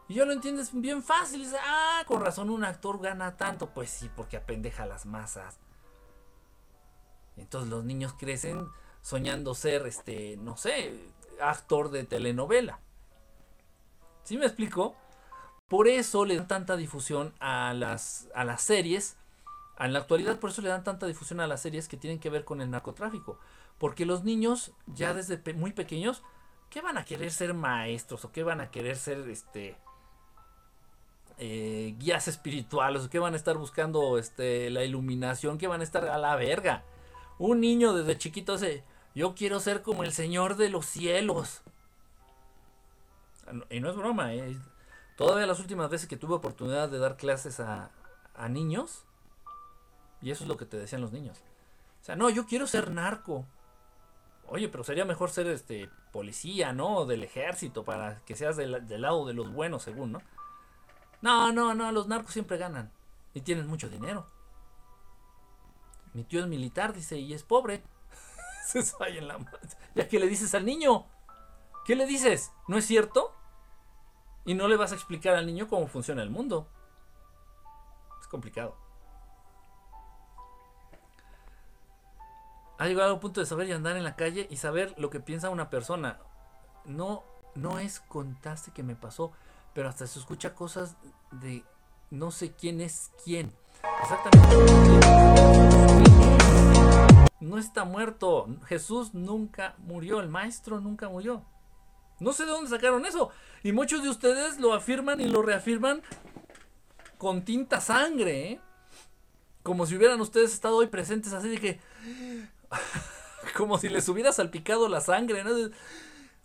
Y 0.08 0.14
yo 0.14 0.24
lo 0.24 0.32
entiendes 0.32 0.70
bien 0.72 1.02
fácil. 1.02 1.40
Dices, 1.40 1.58
ah, 1.62 2.02
con 2.06 2.20
razón 2.20 2.50
un 2.50 2.64
actor 2.64 3.00
gana 3.00 3.36
tanto. 3.36 3.70
Pues 3.70 3.90
sí, 3.90 4.10
porque 4.14 4.36
apendeja 4.36 4.86
las 4.86 5.06
masas. 5.06 5.58
entonces 7.36 7.68
los 7.70 7.84
niños 7.84 8.14
crecen 8.18 8.68
soñando 9.02 9.54
ser, 9.54 9.86
este, 9.86 10.36
no 10.38 10.56
sé, 10.56 11.12
actor 11.40 11.90
de 11.90 12.04
telenovela. 12.04 12.80
¿Sí 14.24 14.36
me 14.36 14.46
explico? 14.46 14.96
Por 15.68 15.88
eso 15.88 16.24
le 16.24 16.36
dan 16.36 16.48
tanta 16.48 16.76
difusión 16.76 17.34
a 17.38 17.74
las, 17.74 18.28
a 18.34 18.44
las 18.44 18.62
series. 18.62 19.16
En 19.78 19.92
la 19.92 20.00
actualidad, 20.00 20.38
por 20.38 20.50
eso 20.50 20.62
le 20.62 20.70
dan 20.70 20.84
tanta 20.84 21.06
difusión 21.06 21.40
a 21.40 21.46
las 21.46 21.62
series 21.62 21.86
que 21.88 21.96
tienen 21.96 22.18
que 22.18 22.30
ver 22.30 22.44
con 22.44 22.60
el 22.60 22.70
narcotráfico. 22.70 23.38
Porque 23.78 24.06
los 24.06 24.24
niños, 24.24 24.72
ya 24.86 25.12
desde 25.12 25.52
muy 25.54 25.72
pequeños, 25.72 26.22
¿qué 26.70 26.80
van 26.80 26.98
a 26.98 27.04
querer 27.04 27.30
ser 27.30 27.52
maestros? 27.52 28.24
¿O 28.24 28.32
qué 28.32 28.42
van 28.42 28.60
a 28.60 28.70
querer 28.70 28.96
ser 28.96 29.28
este 29.28 29.76
eh, 31.38 31.94
guías 31.98 32.28
espirituales, 32.28 33.08
que 33.08 33.18
van 33.18 33.34
a 33.34 33.36
estar 33.36 33.56
buscando 33.58 34.18
este, 34.18 34.70
la 34.70 34.84
iluminación, 34.84 35.58
que 35.58 35.68
van 35.68 35.80
a 35.80 35.84
estar 35.84 36.04
a 36.06 36.18
la 36.18 36.34
verga. 36.36 36.82
Un 37.38 37.60
niño 37.60 37.92
desde 37.92 38.16
chiquito 38.16 38.54
dice, 38.54 38.84
yo 39.14 39.34
quiero 39.34 39.60
ser 39.60 39.82
como 39.82 40.02
el 40.02 40.12
Señor 40.12 40.56
de 40.56 40.70
los 40.70 40.86
cielos. 40.86 41.62
Y 43.70 43.80
no 43.80 43.90
es 43.90 43.96
broma, 43.96 44.34
eh. 44.34 44.56
todavía 45.16 45.46
las 45.46 45.60
últimas 45.60 45.88
veces 45.90 46.08
que 46.08 46.16
tuve 46.16 46.34
oportunidad 46.34 46.88
de 46.88 46.98
dar 46.98 47.16
clases 47.16 47.60
a, 47.60 47.90
a 48.34 48.48
niños, 48.48 49.04
y 50.22 50.30
eso 50.30 50.44
es 50.44 50.48
lo 50.48 50.56
que 50.56 50.64
te 50.64 50.78
decían 50.78 51.02
los 51.02 51.12
niños. 51.12 51.38
O 52.00 52.04
sea, 52.04 52.16
no, 52.16 52.30
yo 52.30 52.46
quiero 52.46 52.66
ser 52.66 52.90
narco. 52.90 53.44
Oye, 54.48 54.68
pero 54.68 54.84
sería 54.84 55.04
mejor 55.04 55.30
ser 55.30 55.48
este 55.48 55.90
policía, 56.12 56.72
¿no? 56.72 57.04
Del 57.04 57.22
ejército, 57.22 57.84
para 57.84 58.20
que 58.24 58.36
seas 58.36 58.56
del, 58.56 58.86
del 58.86 59.02
lado 59.02 59.26
de 59.26 59.34
los 59.34 59.52
buenos, 59.52 59.82
según, 59.82 60.12
¿no? 60.12 60.22
No, 61.22 61.52
no, 61.52 61.74
no, 61.74 61.92
los 61.92 62.08
narcos 62.08 62.32
siempre 62.32 62.58
ganan. 62.58 62.92
Y 63.34 63.40
tienen 63.40 63.66
mucho 63.66 63.88
dinero. 63.88 64.26
Mi 66.14 66.24
tío 66.24 66.40
es 66.40 66.46
militar, 66.46 66.94
dice, 66.94 67.18
y 67.18 67.34
es 67.34 67.42
pobre. 67.42 67.82
Se 68.66 68.80
en 69.06 69.28
la 69.28 69.38
Ya 69.94 70.08
que 70.08 70.18
le 70.18 70.26
dices 70.26 70.54
al 70.54 70.64
niño. 70.64 71.06
¿Qué 71.84 71.94
le 71.94 72.06
dices? 72.06 72.52
¿No 72.68 72.78
es 72.78 72.86
cierto? 72.86 73.34
Y 74.44 74.54
no 74.54 74.68
le 74.68 74.76
vas 74.76 74.92
a 74.92 74.94
explicar 74.94 75.34
al 75.34 75.46
niño 75.46 75.68
cómo 75.68 75.86
funciona 75.86 76.22
el 76.22 76.30
mundo. 76.30 76.68
Es 78.20 78.26
complicado. 78.26 78.76
Ha 82.78 82.86
llegado 82.86 83.14
al 83.14 83.20
punto 83.20 83.40
de 83.40 83.46
saber 83.46 83.68
y 83.68 83.72
andar 83.72 83.96
en 83.96 84.04
la 84.04 84.16
calle 84.16 84.46
y 84.50 84.56
saber 84.56 84.94
lo 84.98 85.10
que 85.10 85.20
piensa 85.20 85.50
una 85.50 85.70
persona. 85.70 86.18
No, 86.84 87.24
no 87.54 87.78
es 87.78 88.00
contaste 88.00 88.70
que 88.72 88.82
me 88.82 88.96
pasó 88.96 89.32
pero 89.76 89.90
hasta 89.90 90.06
se 90.06 90.18
escucha 90.18 90.54
cosas 90.54 90.96
de 91.30 91.62
no 92.10 92.30
sé 92.30 92.52
quién 92.52 92.80
es 92.80 93.12
quién. 93.22 93.52
Exactamente. 94.00 94.56
No 97.40 97.58
está 97.58 97.84
muerto. 97.84 98.48
Jesús 98.64 99.12
nunca 99.12 99.74
murió. 99.76 100.20
El 100.20 100.30
maestro 100.30 100.80
nunca 100.80 101.10
murió. 101.10 101.44
No 102.20 102.32
sé 102.32 102.46
de 102.46 102.52
dónde 102.52 102.70
sacaron 102.70 103.04
eso. 103.04 103.28
Y 103.62 103.72
muchos 103.72 104.02
de 104.02 104.08
ustedes 104.08 104.58
lo 104.58 104.72
afirman 104.72 105.20
y 105.20 105.28
lo 105.28 105.42
reafirman 105.42 106.00
con 107.18 107.44
tinta 107.44 107.82
sangre. 107.82 108.52
¿eh? 108.52 108.60
Como 109.62 109.84
si 109.84 109.94
hubieran 109.94 110.22
ustedes 110.22 110.54
estado 110.54 110.76
hoy 110.76 110.86
presentes 110.86 111.34
así 111.34 111.50
de 111.50 111.60
que... 111.60 111.80
como 113.54 113.76
si 113.76 113.90
les 113.90 114.08
hubiera 114.08 114.32
salpicado 114.32 114.88
la 114.88 115.02
sangre. 115.02 115.44
¿no? 115.44 115.50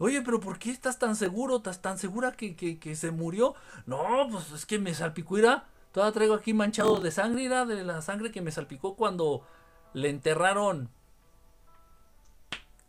Oye, 0.01 0.23
pero 0.23 0.39
¿por 0.39 0.57
qué 0.57 0.71
estás 0.71 0.97
tan 0.97 1.15
seguro? 1.15 1.57
¿Estás 1.57 1.79
tan 1.79 1.99
segura 1.99 2.31
que, 2.31 2.55
que, 2.55 2.95
se 2.95 3.11
murió? 3.11 3.53
No, 3.85 4.27
pues 4.31 4.51
es 4.51 4.65
que 4.65 4.79
me 4.79 4.95
salpicó, 4.95 5.37
ira. 5.37 5.67
Todavía 5.91 6.11
traigo 6.11 6.33
aquí 6.33 6.55
manchado 6.55 6.99
de 6.99 7.11
sangre, 7.11 7.47
de 7.47 7.83
la 7.83 8.01
sangre 8.01 8.31
que 8.31 8.41
me 8.41 8.51
salpicó 8.51 8.95
cuando 8.95 9.45
le 9.93 10.09
enterraron 10.09 10.89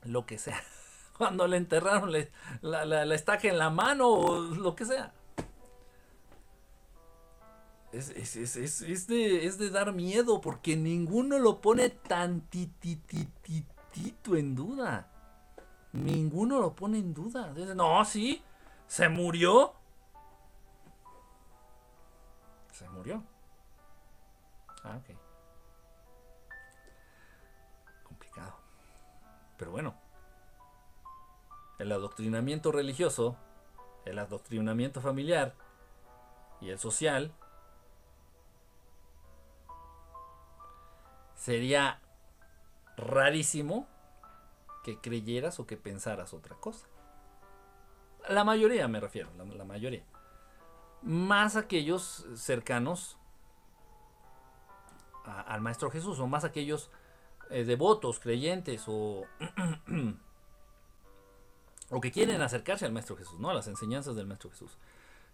lo 0.05 0.25
que 0.25 0.39
sea. 0.39 0.59
Cuando 1.19 1.47
le 1.47 1.59
enterraron 1.59 2.11
la, 2.63 2.87
la, 2.87 3.15
estaca 3.15 3.47
en 3.47 3.59
la 3.59 3.69
mano 3.69 4.09
o 4.09 4.41
lo 4.41 4.75
que 4.75 4.87
sea. 4.87 5.13
Es, 7.93 8.09
es, 8.09 9.07
de, 9.07 9.45
es 9.47 9.59
de 9.59 9.71
dar 9.71 9.93
miedo 9.93 10.41
porque 10.41 10.77
ninguno 10.77 11.39
lo 11.39 11.61
pone 11.61 11.91
tan 11.91 12.41
titititito 12.41 14.35
en 14.35 14.55
duda. 14.57 15.12
Ninguno 15.93 16.59
lo 16.59 16.75
pone 16.75 16.99
en 16.99 17.13
duda. 17.13 17.53
no, 17.75 18.05
sí, 18.05 18.43
se 18.87 19.09
murió. 19.09 19.75
Se 22.73 22.89
murió. 22.89 23.23
Ah, 24.85 24.99
ok. 24.99 25.17
Complicado. 28.05 28.55
Pero 29.59 29.71
bueno. 29.71 29.95
El 31.79 31.91
adoctrinamiento 31.91 32.71
religioso, 32.71 33.37
el 34.05 34.19
adoctrinamiento 34.19 35.01
familiar 35.01 35.55
y 36.61 36.71
el 36.71 36.79
social 36.79 37.33
sería 41.35 42.01
rarísimo 42.97 43.89
que 44.83 44.99
creyeras 44.99 45.61
o 45.61 45.67
que 45.67 45.77
pensaras 45.77 46.35
otra 46.35 46.57
cosa. 46.57 46.87
La 48.29 48.45
mayoría 48.45 48.87
me 48.89 49.01
refiero, 49.01 49.31
la, 49.37 49.65
mayoría. 49.65 50.05
Más 51.03 51.57
aquellos 51.57 52.27
cercanos 52.35 53.19
al 55.25 55.61
Maestro 55.61 55.91
Jesús, 55.91 56.19
o 56.21 56.27
más 56.27 56.45
aquellos 56.45 56.91
eh, 57.51 57.65
devotos, 57.65 58.21
creyentes, 58.21 58.85
o, 58.87 59.27
o 61.91 62.01
que 62.01 62.13
quieren 62.13 62.41
acercarse 62.43 62.87
al 62.87 62.93
Maestro 62.93 63.17
Jesús, 63.17 63.39
¿no? 63.41 63.51
A 63.51 63.55
las 63.55 63.67
enseñanzas 63.67 64.17
del 64.17 64.27
Maestro 64.27 64.51
Jesús. 64.51 64.79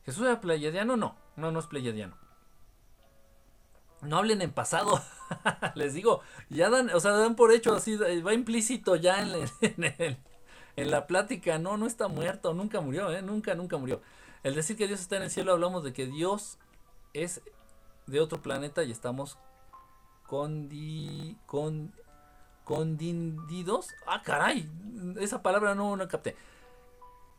¿Jesús 0.05 0.25
era 0.25 0.41
pleiadiano? 0.41 0.97
No, 0.97 1.17
no, 1.37 1.53
no 1.53 1.61
es 1.61 1.67
pleiadiano. 1.67 2.17
No 4.03 4.19
hablen 4.19 4.43
en 4.43 4.53
pasado. 4.53 5.03
Les 5.75 5.95
digo, 5.95 6.21
ya 6.49 6.71
dan, 6.71 6.91
o 6.91 7.01
sea, 7.01 7.13
dan 7.13 7.35
por 7.35 7.53
hecho 7.53 7.75
así, 7.75 7.97
va 7.97 8.33
implícito 8.33 8.97
ya 8.97 9.23
en, 9.23 9.51
en, 10.77 10.91
la 10.91 11.07
plática. 11.07 11.59
No, 11.59 11.77
no 11.77 11.87
está 11.87 12.09
muerto, 12.09 12.55
nunca 12.55 12.81
murió, 12.81 13.11
¿eh? 13.13 13.23
Nunca, 13.23 13.55
nunca 13.55 13.77
murió. 13.77 14.01
El 14.43 14.55
decir 14.55 14.77
que 14.77 14.87
Dios 14.87 15.01
está 15.01 15.17
en 15.17 15.25
el 15.25 15.31
cielo, 15.31 15.53
hablamos 15.53 15.83
de 15.83 15.93
que 15.93 16.07
Dios 16.07 16.59
es 17.13 17.43
de 18.07 18.21
otro 18.21 18.41
planeta 18.41 18.85
y 18.85 18.93
estamos 18.93 19.37
condi, 20.27 21.37
con, 21.47 21.93
condindidos. 22.65 23.89
Ah, 24.07 24.23
caray, 24.23 24.71
esa 25.19 25.43
palabra 25.43 25.75
no, 25.75 25.97
no 25.97 26.07
capté. 26.07 26.37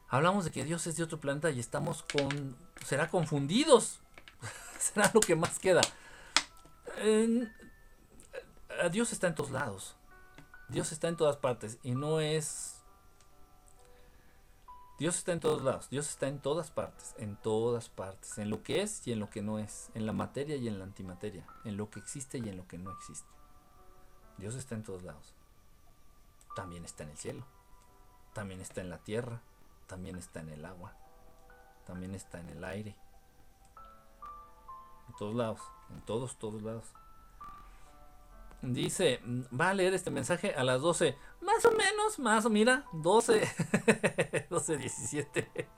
Hablamos 0.10 0.44
de 0.44 0.52
que 0.52 0.66
Dios 0.66 0.88
es 0.88 0.98
de 0.98 1.04
otro 1.04 1.20
planeta 1.20 1.52
y 1.52 1.60
estamos 1.60 2.04
con, 2.04 2.58
será 2.84 3.10
confundidos. 3.10 4.00
será 4.80 5.10
lo 5.14 5.20
que 5.20 5.36
más 5.36 5.60
queda. 5.60 5.82
Dios 8.92 9.12
está 9.12 9.28
en 9.28 9.36
todos 9.36 9.52
lados. 9.52 9.96
Dios 10.70 10.92
está 10.92 11.08
en 11.08 11.18
todas 11.18 11.38
partes 11.38 11.80
y 11.84 11.96
no 11.96 12.20
es... 12.20 12.76
Dios 15.00 15.18
está 15.18 15.32
en 15.32 15.40
todos 15.40 15.62
lados, 15.62 15.90
Dios 15.90 16.10
está 16.10 16.28
en 16.28 16.40
todas 16.40 16.72
partes, 16.72 17.16
en 17.18 17.38
todas 17.38 17.88
partes, 17.88 18.38
en 18.38 18.50
lo 18.50 18.64
que 18.64 18.82
es 18.82 19.08
y 19.08 19.14
en 19.14 19.20
lo 19.22 19.30
que 19.30 19.42
no 19.42 19.58
es, 19.58 19.90
en 19.94 20.06
la 20.06 20.12
materia 20.12 20.58
y 20.58 20.68
en 20.68 20.78
la 20.78 20.84
antimateria, 20.84 21.48
en 21.64 21.78
lo 21.78 21.90
que 21.90 22.00
existe 22.00 22.38
y 22.38 22.50
en 22.50 22.58
lo 22.58 22.68
que 22.68 22.78
no 22.78 22.92
existe. 22.92 23.30
Dios 24.38 24.56
está 24.56 24.76
en 24.76 24.84
todos 24.84 25.04
lados. 25.04 25.34
También 26.54 26.84
está 26.84 27.04
en 27.04 27.12
el 27.12 27.18
cielo, 27.18 27.46
también 28.34 28.60
está 28.60 28.82
en 28.82 28.90
la 28.90 28.98
tierra, 28.98 29.42
también 29.88 30.18
está 30.18 30.42
en 30.42 30.50
el 30.50 30.66
agua, 30.66 30.94
también 31.88 32.14
está 32.14 32.42
en 32.42 32.50
el 32.50 32.64
aire, 32.66 32.94
en 35.08 35.16
todos 35.18 35.34
lados, 35.34 35.62
en 35.94 36.02
todos, 36.02 36.38
todos 36.38 36.62
lados. 36.62 36.86
Dice, 38.62 39.22
va 39.58 39.70
a 39.70 39.74
leer 39.74 39.94
este 39.94 40.12
mensaje 40.12 40.54
a 40.54 40.64
las 40.64 40.82
12, 40.82 41.18
más 41.42 41.64
o 41.64 41.72
menos, 41.72 42.20
más, 42.20 42.50
mira, 42.50 42.86
12, 42.92 44.46
12, 44.50 44.78
17. 44.78 45.70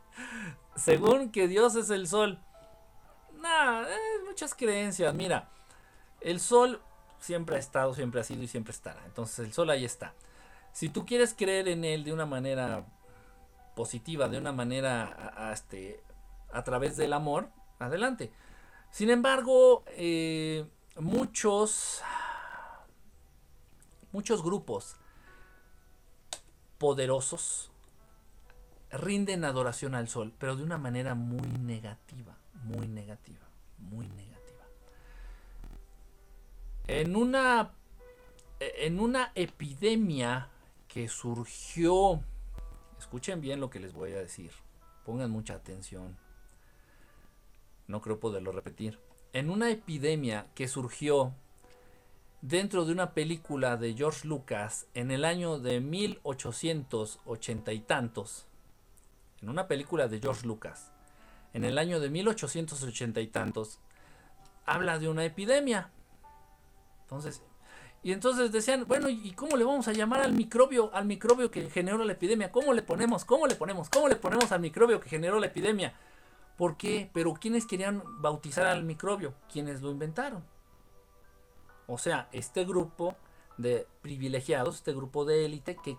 Según 0.76 1.32
que 1.32 1.48
Dios 1.48 1.76
es 1.76 1.92
el 1.92 2.08
sol. 2.08 2.40
Nah, 3.40 3.84
muchas 4.26 4.56
creencias. 4.56 5.14
Mira, 5.14 5.50
el 6.22 6.40
sol 6.40 6.82
siempre 7.20 7.56
ha 7.56 7.60
estado, 7.60 7.94
siempre 7.94 8.22
ha 8.22 8.24
sido 8.24 8.42
y 8.44 8.48
siempre 8.48 8.72
estará. 8.72 9.04
Entonces 9.06 9.40
el 9.40 9.54
sol 9.54 9.70
ahí 9.70 9.86
está. 9.86 10.14
Si 10.72 10.90
tú 10.90 11.06
quieres 11.06 11.36
creer 11.38 11.68
en 11.68 11.84
él 11.84 12.04
de 12.04 12.14
una 12.14 12.26
manera 12.26 12.86
positiva, 13.76 14.28
de 14.28 14.38
una 14.38 14.52
manera 14.52 15.52
este, 15.54 16.04
a 16.52 16.64
través 16.64 16.98
del 16.98 17.14
amor, 17.14 17.50
adelante. 17.80 18.32
Sin 18.92 19.10
embargo, 19.10 19.86
eh, 19.88 20.66
muchos, 21.00 22.02
muchos 24.12 24.44
grupos 24.44 24.98
poderosos 26.78 27.72
rinden 28.92 29.46
adoración 29.46 29.96
al 29.96 30.10
sol, 30.10 30.34
pero 30.38 30.58
de 30.58 30.64
una 30.64 30.78
manera 30.78 31.16
muy 31.16 31.48
negativa, 31.60 32.38
muy 32.66 32.90
negativa, 32.90 33.48
muy 33.78 34.08
negativa. 34.10 34.66
En 36.88 37.16
una, 37.16 37.72
en 38.60 39.00
una 39.00 39.32
epidemia 39.36 40.50
que 40.90 41.08
surgió, 41.08 42.22
escuchen 43.00 43.40
bien 43.40 43.62
lo 43.62 43.70
que 43.70 43.80
les 43.80 43.94
voy 43.94 44.12
a 44.12 44.18
decir, 44.18 44.52
pongan 45.06 45.32
mucha 45.32 45.54
atención 45.54 46.18
no 47.92 48.02
creo 48.02 48.20
poderlo 48.20 48.52
repetir. 48.52 49.00
En 49.34 49.50
una 49.50 49.70
epidemia 49.70 50.48
que 50.56 50.68
surgió 50.68 51.34
dentro 52.42 52.86
de 52.86 52.92
una 52.92 53.14
película 53.14 53.78
de 53.78 53.94
George 53.94 54.28
Lucas 54.28 54.88
en 54.94 55.12
el 55.12 55.26
año 55.26 55.60
de 55.60 55.80
1880 55.80 57.74
y 57.74 57.80
tantos, 57.82 58.48
en 59.42 59.50
una 59.50 59.68
película 59.68 60.08
de 60.08 60.20
George 60.20 60.48
Lucas, 60.48 60.92
en 61.54 61.64
el 61.64 61.78
año 61.78 62.00
de 62.00 62.10
1880 62.10 63.22
y 63.22 63.28
tantos, 63.28 63.80
habla 64.66 64.98
de 64.98 65.10
una 65.10 65.26
epidemia. 65.26 65.92
Entonces, 67.04 67.44
y 68.04 68.14
entonces 68.14 68.52
decían, 68.52 68.86
bueno, 68.88 69.10
¿y 69.10 69.32
cómo 69.34 69.58
le 69.58 69.64
vamos 69.64 69.88
a 69.88 69.94
llamar 69.94 70.22
al 70.22 70.34
microbio, 70.34 70.94
al 70.94 71.06
microbio 71.06 71.52
que 71.52 71.70
generó 71.70 72.04
la 72.04 72.14
epidemia? 72.14 72.52
¿Cómo 72.52 72.74
le 72.74 72.82
ponemos? 72.82 73.26
¿Cómo 73.26 73.46
le 73.46 73.56
ponemos? 73.56 73.90
¿Cómo 73.90 74.08
le 74.08 74.16
ponemos 74.16 74.52
al 74.52 74.62
microbio 74.62 75.00
que 75.00 75.10
generó 75.10 75.40
la 75.40 75.48
epidemia? 75.48 75.94
¿Por 76.62 76.78
qué? 76.78 77.10
Pero 77.12 77.34
¿quiénes 77.34 77.66
querían 77.66 78.04
bautizar 78.22 78.68
al 78.68 78.84
microbio? 78.84 79.34
¿Quiénes 79.52 79.82
lo 79.82 79.90
inventaron? 79.90 80.46
O 81.88 81.98
sea, 81.98 82.30
este 82.32 82.66
grupo 82.66 83.16
de 83.58 83.88
privilegiados, 84.04 84.76
este 84.76 84.94
grupo 84.94 85.26
de 85.26 85.46
élite 85.46 85.76
que 85.84 85.98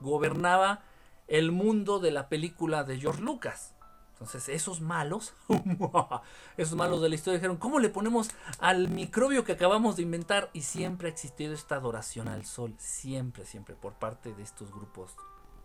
gobernaba 0.00 0.82
el 1.28 1.52
mundo 1.52 2.00
de 2.00 2.10
la 2.10 2.28
película 2.28 2.82
de 2.82 2.98
George 2.98 3.22
Lucas. 3.22 3.76
Entonces, 4.14 4.48
esos 4.48 4.80
malos, 4.80 5.32
esos 6.56 6.76
malos 6.76 7.00
de 7.02 7.08
la 7.08 7.14
historia 7.14 7.38
dijeron, 7.38 7.58
¿cómo 7.58 7.78
le 7.78 7.88
ponemos 7.88 8.30
al 8.58 8.88
microbio 8.88 9.44
que 9.44 9.52
acabamos 9.52 9.94
de 9.94 10.02
inventar? 10.02 10.50
Y 10.52 10.62
siempre 10.62 11.06
ha 11.06 11.12
existido 11.12 11.54
esta 11.54 11.76
adoración 11.76 12.26
al 12.26 12.44
sol, 12.46 12.74
siempre, 12.78 13.46
siempre, 13.46 13.76
por 13.76 13.92
parte 13.92 14.34
de 14.34 14.42
estos 14.42 14.72
grupos 14.72 15.14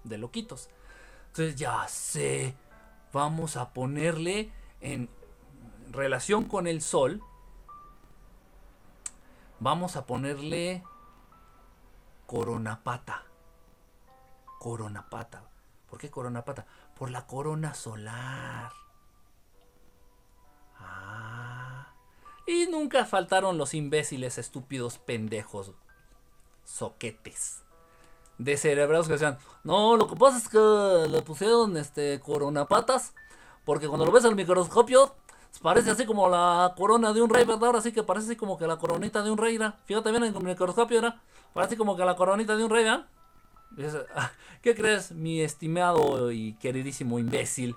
de 0.03 0.19
loquitos. 0.19 0.69
Entonces, 1.29 1.55
ya 1.55 1.87
sé, 1.87 2.55
vamos 3.15 3.55
a 3.55 3.71
ponerle 3.71 4.51
en 4.81 5.09
relación 5.89 6.43
con 6.43 6.67
el 6.67 6.81
sol, 6.81 7.23
vamos 9.61 9.95
a 9.95 10.05
ponerle 10.05 10.83
coronapata. 12.25 13.23
Coronapata. 14.59 15.43
¿Por 15.89 15.97
qué 15.97 16.11
coronapata? 16.11 16.65
Por 16.97 17.09
la 17.09 17.25
corona 17.25 17.73
solar. 17.73 18.73
Ah. 20.77 21.93
Y 22.45 22.67
nunca 22.67 23.05
faltaron 23.05 23.57
los 23.57 23.73
imbéciles, 23.73 24.37
estúpidos, 24.37 24.97
pendejos, 24.97 25.71
soquetes 26.65 27.64
de 28.37 28.57
cerebrados 28.57 29.07
que 29.07 29.13
decían, 29.13 29.37
no, 29.63 29.95
lo 29.95 30.07
que 30.07 30.15
pasa 30.15 30.37
es 30.37 30.49
que 30.49 31.09
le 31.09 31.21
pusieron 31.21 31.77
este 31.77 32.19
coronapatas, 32.19 33.13
porque 33.63 33.87
cuando 33.87 34.05
lo 34.05 34.11
ves 34.11 34.25
al 34.25 34.35
microscopio, 34.35 35.13
parece 35.61 35.91
así 35.91 36.05
como 36.05 36.27
la 36.29 36.73
corona 36.77 37.13
de 37.13 37.21
un 37.21 37.29
rey, 37.29 37.45
¿verdad? 37.45 37.65
Ahora 37.65 37.81
sí 37.81 37.91
que 37.91 38.03
parece 38.03 38.27
así 38.27 38.35
como 38.35 38.57
que 38.57 38.67
la 38.67 38.77
coronita 38.77 39.23
de 39.23 39.31
un 39.31 39.37
rey, 39.37 39.57
¿verdad? 39.57 39.75
Fíjate 39.85 40.11
bien 40.11 40.23
en 40.23 40.35
el 40.35 40.43
microscopio, 40.43 41.01
¿verdad? 41.01 41.19
Parece 41.53 41.77
como 41.77 41.95
que 41.95 42.03
la 42.03 42.15
coronita 42.15 42.55
de 42.55 42.63
un 42.63 42.69
rey, 42.69 42.83
¿verdad? 42.83 43.07
Ah, 44.15 44.31
¿Qué 44.61 44.75
crees, 44.75 45.11
mi 45.11 45.41
estimado 45.41 46.31
y 46.31 46.53
queridísimo 46.55 47.19
imbécil? 47.19 47.75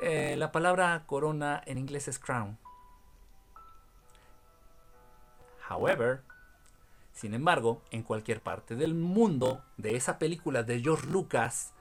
Eh, 0.00 0.36
la 0.36 0.52
palabra 0.52 1.04
corona 1.06 1.62
en 1.66 1.78
inglés 1.78 2.08
es 2.08 2.18
crown. 2.18 2.58
However, 5.68 6.22
Sin 7.16 7.32
embargo, 7.32 7.80
en 7.90 8.02
cualquier 8.02 8.42
parte 8.42 8.76
del 8.76 8.92
mundo, 8.94 9.64
de 9.78 9.96
esa 9.96 10.18
película 10.18 10.62
de 10.64 10.82
George 10.82 11.06
Lucas, 11.06 11.72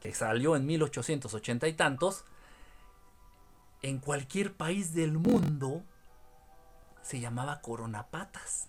que 0.00 0.12
salió 0.12 0.56
en 0.56 0.66
1880 0.66 1.68
y 1.68 1.72
tantos, 1.74 2.24
en 3.82 4.00
cualquier 4.00 4.54
país 4.54 4.92
del 4.92 5.18
mundo 5.18 5.84
se 7.02 7.20
llamaba 7.20 7.60
coronapatas. 7.60 8.68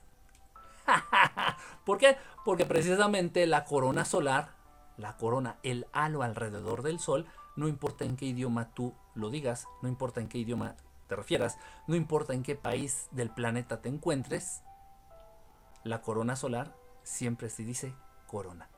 ¿Por 1.83 1.97
qué? 1.97 2.15
Porque 2.45 2.67
precisamente 2.67 3.47
la 3.47 3.65
corona 3.65 4.05
solar, 4.05 4.51
la 4.97 5.17
corona, 5.17 5.57
el 5.63 5.87
halo 5.93 6.21
alrededor 6.21 6.83
del 6.83 6.99
sol, 6.99 7.25
no 7.55 7.67
importa 7.67 8.05
en 8.05 8.17
qué 8.17 8.25
idioma 8.25 8.71
tú 8.75 8.93
lo 9.15 9.31
digas, 9.31 9.65
no 9.81 9.89
importa 9.89 10.21
en 10.21 10.29
qué 10.29 10.37
idioma 10.37 10.75
te 11.07 11.15
refieras, 11.15 11.57
no 11.87 11.95
importa 11.95 12.35
en 12.35 12.43
qué 12.43 12.55
país 12.55 13.07
del 13.09 13.31
planeta 13.31 13.81
te 13.81 13.89
encuentres, 13.89 14.61
la 15.88 16.01
corona 16.01 16.35
solar 16.35 16.75
siempre 17.03 17.49
se 17.49 17.63
dice 17.63 17.93
corona. 18.27 18.69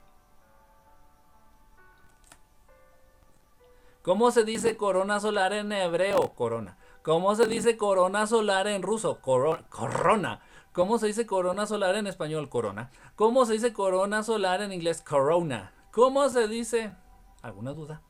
¿Cómo 4.01 4.31
se 4.31 4.43
dice 4.43 4.77
corona 4.77 5.19
solar 5.19 5.53
en 5.53 5.71
hebreo? 5.71 6.33
Corona. 6.33 6.77
¿Cómo 7.03 7.35
se 7.35 7.47
dice 7.47 7.77
corona 7.77 8.27
solar 8.27 8.67
en 8.67 8.81
ruso? 8.81 9.19
corona. 9.19 10.41
¿Cómo 10.71 10.97
se 10.97 11.07
dice 11.07 11.25
corona 11.25 11.65
solar 11.65 11.95
en 11.95 12.07
español? 12.07 12.49
Corona. 12.49 12.91
¿Cómo 13.15 13.45
se 13.45 13.53
dice 13.53 13.73
corona 13.73 14.23
solar 14.23 14.61
en 14.61 14.71
inglés? 14.71 15.01
Corona. 15.01 15.73
¿Cómo 15.91 16.29
se 16.29 16.47
dice? 16.47 16.93
¿Alguna 17.41 17.73
duda? 17.73 18.01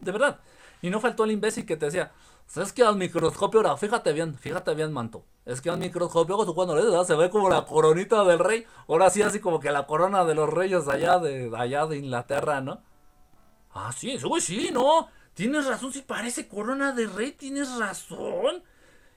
De 0.00 0.12
verdad. 0.12 0.40
Y 0.82 0.90
no 0.90 1.00
faltó 1.00 1.24
el 1.24 1.30
imbécil 1.30 1.64
que 1.64 1.76
te 1.76 1.86
decía, 1.86 2.12
¿sabes 2.46 2.72
que 2.72 2.82
al 2.82 2.96
microscopio 2.96 3.60
ahora? 3.60 3.76
Fíjate 3.76 4.12
bien, 4.12 4.36
fíjate 4.36 4.74
bien, 4.74 4.92
manto. 4.92 5.24
Es 5.44 5.60
que 5.60 5.70
al 5.70 5.78
microscopio 5.78 6.44
tú 6.44 6.54
cuando 6.54 6.76
le 6.76 6.84
das 6.84 7.06
se 7.06 7.16
ve 7.16 7.30
como 7.30 7.48
la 7.50 7.64
coronita 7.64 8.24
del 8.24 8.38
rey. 8.38 8.64
Ahora 8.88 9.10
sí, 9.10 9.22
así 9.22 9.40
como 9.40 9.60
que 9.60 9.70
la 9.70 9.86
corona 9.86 10.24
de 10.24 10.34
los 10.34 10.48
reyes 10.48 10.88
allá 10.88 11.18
de, 11.18 11.50
allá 11.56 11.86
de 11.86 11.98
Inglaterra, 11.98 12.60
¿no? 12.60 12.82
Ah, 13.74 13.92
sí, 13.92 14.18
sí, 14.18 14.28
sí, 14.40 14.70
no. 14.72 15.08
Tienes 15.34 15.66
razón, 15.66 15.92
si 15.92 16.02
parece 16.02 16.46
corona 16.46 16.92
de 16.92 17.06
rey, 17.06 17.32
tienes 17.32 17.76
razón. 17.78 18.62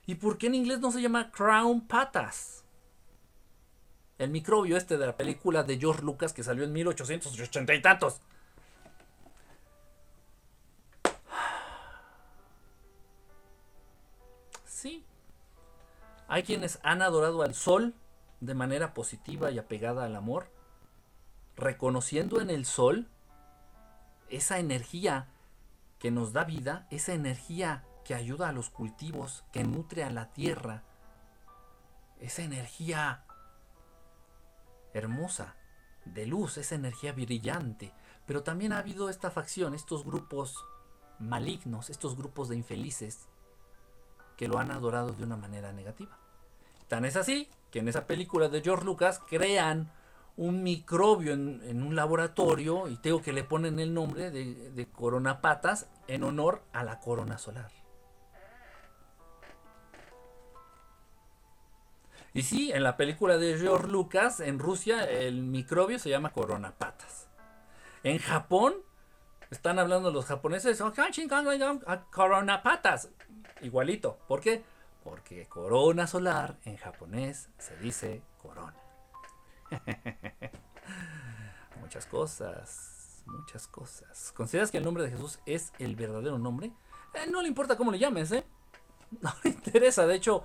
¿Y 0.05 0.15
por 0.15 0.37
qué 0.37 0.47
en 0.47 0.55
inglés 0.55 0.79
no 0.79 0.91
se 0.91 1.01
llama 1.01 1.31
Crown 1.31 1.87
Patas? 1.87 2.63
El 4.17 4.29
microbio 4.29 4.77
este 4.77 4.97
de 4.97 5.07
la 5.07 5.17
película 5.17 5.63
de 5.63 5.77
George 5.77 6.03
Lucas 6.03 6.31
que 6.31 6.43
salió 6.43 6.63
en 6.63 6.71
1880 6.71 7.73
y 7.73 7.81
tantos. 7.81 8.21
Hay 16.27 16.43
quienes 16.43 16.79
han 16.83 17.01
adorado 17.01 17.41
al 17.43 17.53
sol 17.53 17.93
de 18.39 18.53
manera 18.53 18.93
positiva 18.93 19.51
y 19.51 19.59
apegada 19.59 20.05
al 20.05 20.15
amor, 20.15 20.51
reconociendo 21.55 22.41
en 22.41 22.49
el 22.49 22.65
sol 22.65 23.07
esa 24.29 24.59
energía 24.59 25.27
que 25.99 26.11
nos 26.11 26.33
da 26.33 26.43
vida, 26.43 26.87
esa 26.89 27.13
energía 27.13 27.83
que 28.03 28.15
ayuda 28.15 28.49
a 28.49 28.51
los 28.51 28.69
cultivos, 28.69 29.43
que 29.51 29.63
nutre 29.63 30.03
a 30.03 30.11
la 30.11 30.33
tierra, 30.33 30.83
esa 32.19 32.43
energía 32.43 33.23
hermosa, 34.93 35.55
de 36.05 36.25
luz, 36.25 36.57
esa 36.57 36.75
energía 36.75 37.13
brillante. 37.13 37.93
Pero 38.25 38.43
también 38.43 38.73
ha 38.73 38.79
habido 38.79 39.09
esta 39.09 39.31
facción, 39.31 39.73
estos 39.73 40.05
grupos 40.05 40.65
malignos, 41.19 41.89
estos 41.89 42.15
grupos 42.15 42.49
de 42.49 42.57
infelices, 42.57 43.27
que 44.37 44.47
lo 44.47 44.59
han 44.59 44.71
adorado 44.71 45.11
de 45.11 45.23
una 45.23 45.37
manera 45.37 45.71
negativa. 45.71 46.17
Tan 46.87 47.05
es 47.05 47.15
así 47.15 47.49
que 47.71 47.79
en 47.79 47.87
esa 47.87 48.07
película 48.07 48.49
de 48.49 48.61
George 48.61 48.85
Lucas 48.85 49.21
crean 49.27 49.91
un 50.37 50.63
microbio 50.63 51.33
en, 51.33 51.81
un 51.81 51.95
laboratorio 51.95 52.89
y 52.89 52.97
tengo 52.97 53.21
que 53.21 53.33
le 53.33 53.43
ponen 53.43 53.79
el 53.79 53.93
nombre 53.93 54.31
de, 54.31 54.71
de 54.71 54.85
coronapatas 54.87 55.87
en 56.07 56.23
honor 56.23 56.61
a 56.73 56.83
la 56.83 56.99
corona 56.99 57.37
solar. 57.37 57.71
Y 62.33 62.41
sí, 62.41 62.69
en 62.73 62.83
la 62.83 62.97
película 62.97 63.37
de 63.37 63.57
George 63.57 63.87
Lucas, 63.87 64.41
en 64.41 64.59
Rusia, 64.59 65.09
el 65.09 65.41
microbio 65.41 65.97
se 65.99 66.09
llama 66.09 66.33
coronapatas. 66.33 67.29
En 68.03 68.19
Japón, 68.19 68.73
están 69.49 69.79
hablando 69.79 70.11
los 70.11 70.25
japoneses, 70.25 70.81
oh, 70.81 70.91
coronapatas. 72.11 73.09
Igualito. 73.61 74.17
¿Por 74.27 74.41
qué? 74.41 74.63
Porque 75.03 75.47
corona 75.47 76.07
solar 76.07 76.57
en 76.65 76.77
japonés 76.77 77.49
se 77.57 77.77
dice 77.77 78.21
corona. 78.41 78.75
muchas 81.81 82.05
cosas, 82.05 83.23
muchas 83.25 83.67
cosas. 83.67 84.31
¿Consideras 84.35 84.71
que 84.71 84.77
el 84.77 84.83
nombre 84.83 85.03
de 85.03 85.11
Jesús 85.11 85.39
es 85.45 85.73
el 85.79 85.95
verdadero 85.95 86.37
nombre? 86.37 86.71
Eh, 87.13 87.29
no 87.31 87.41
le 87.41 87.47
importa 87.47 87.77
cómo 87.77 87.91
le 87.91 87.99
llames, 87.99 88.31
¿eh? 88.31 88.45
No 89.21 89.31
le 89.43 89.51
interesa. 89.51 90.05
De 90.05 90.15
hecho, 90.15 90.43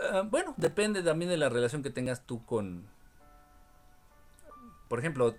eh, 0.00 0.22
bueno, 0.28 0.54
depende 0.56 1.02
también 1.02 1.30
de 1.30 1.36
la 1.36 1.48
relación 1.48 1.82
que 1.82 1.90
tengas 1.90 2.26
tú 2.26 2.44
con... 2.44 2.88
Por 4.88 4.98
ejemplo, 4.98 5.34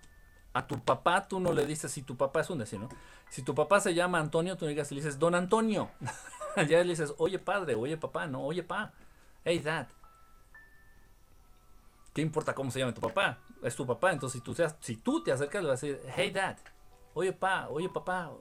a 0.56 0.66
tu 0.66 0.80
papá 0.80 1.28
tú 1.28 1.42
no 1.42 1.52
le 1.52 1.66
dices 1.66 1.92
si 1.92 2.02
tu 2.02 2.16
papá 2.16 2.40
es 2.40 2.50
un 2.50 2.60
decir, 2.60 2.80
¿no? 2.80 2.88
Si 3.30 3.44
tu 3.44 3.54
papá 3.54 3.82
se 3.82 3.94
llama 3.94 4.20
Antonio, 4.20 4.56
tú 4.56 4.66
digas, 4.66 4.90
le 4.90 5.02
dices, 5.02 5.20
don 5.20 5.36
Antonio. 5.36 5.90
ya 6.56 6.82
le 6.82 6.86
dices, 6.86 7.14
oye 7.18 7.38
padre, 7.40 7.76
oye 7.76 7.98
papá, 7.98 8.26
no, 8.26 8.42
oye 8.42 8.64
pa. 8.64 8.94
Hey 9.44 9.60
dad. 9.60 9.90
¿Qué 12.14 12.22
importa 12.22 12.56
cómo 12.56 12.72
se 12.72 12.80
llama 12.80 12.94
tu 12.94 13.02
papá? 13.02 13.38
Es 13.62 13.76
tu 13.76 13.86
papá, 13.86 14.14
entonces 14.14 14.40
si 14.40 14.46
tú, 14.46 14.56
seas, 14.56 14.78
si 14.80 14.96
tú 14.96 15.22
te 15.22 15.34
acercas 15.34 15.62
le 15.62 15.68
vas 15.68 15.84
a 15.84 15.88
decir, 15.88 16.02
hey 16.16 16.32
dad, 16.32 16.56
oye 17.14 17.34
pa, 17.34 17.68
oye 17.68 17.90
papá. 17.90 18.32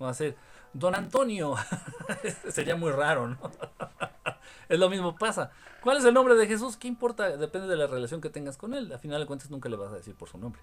Va 0.00 0.06
a 0.06 0.12
decir, 0.12 0.34
don 0.72 0.94
Antonio. 0.94 1.56
Sería 2.48 2.74
muy 2.74 2.90
raro, 2.90 3.28
¿no? 3.28 3.36
es 4.68 4.78
lo 4.78 4.90
mismo 4.90 5.16
pasa. 5.16 5.50
¿Cuál 5.82 5.98
es 5.98 6.04
el 6.04 6.14
nombre 6.14 6.34
de 6.34 6.46
Jesús? 6.46 6.76
¿Qué 6.76 6.88
importa? 6.88 7.36
Depende 7.36 7.68
de 7.68 7.76
la 7.76 7.86
relación 7.86 8.20
que 8.20 8.30
tengas 8.30 8.56
con 8.56 8.74
él. 8.74 8.92
Al 8.92 8.98
final 8.98 9.20
de 9.20 9.26
cuentas 9.26 9.50
nunca 9.50 9.68
le 9.68 9.76
vas 9.76 9.92
a 9.92 9.96
decir 9.96 10.14
por 10.14 10.28
su 10.28 10.38
nombre. 10.38 10.60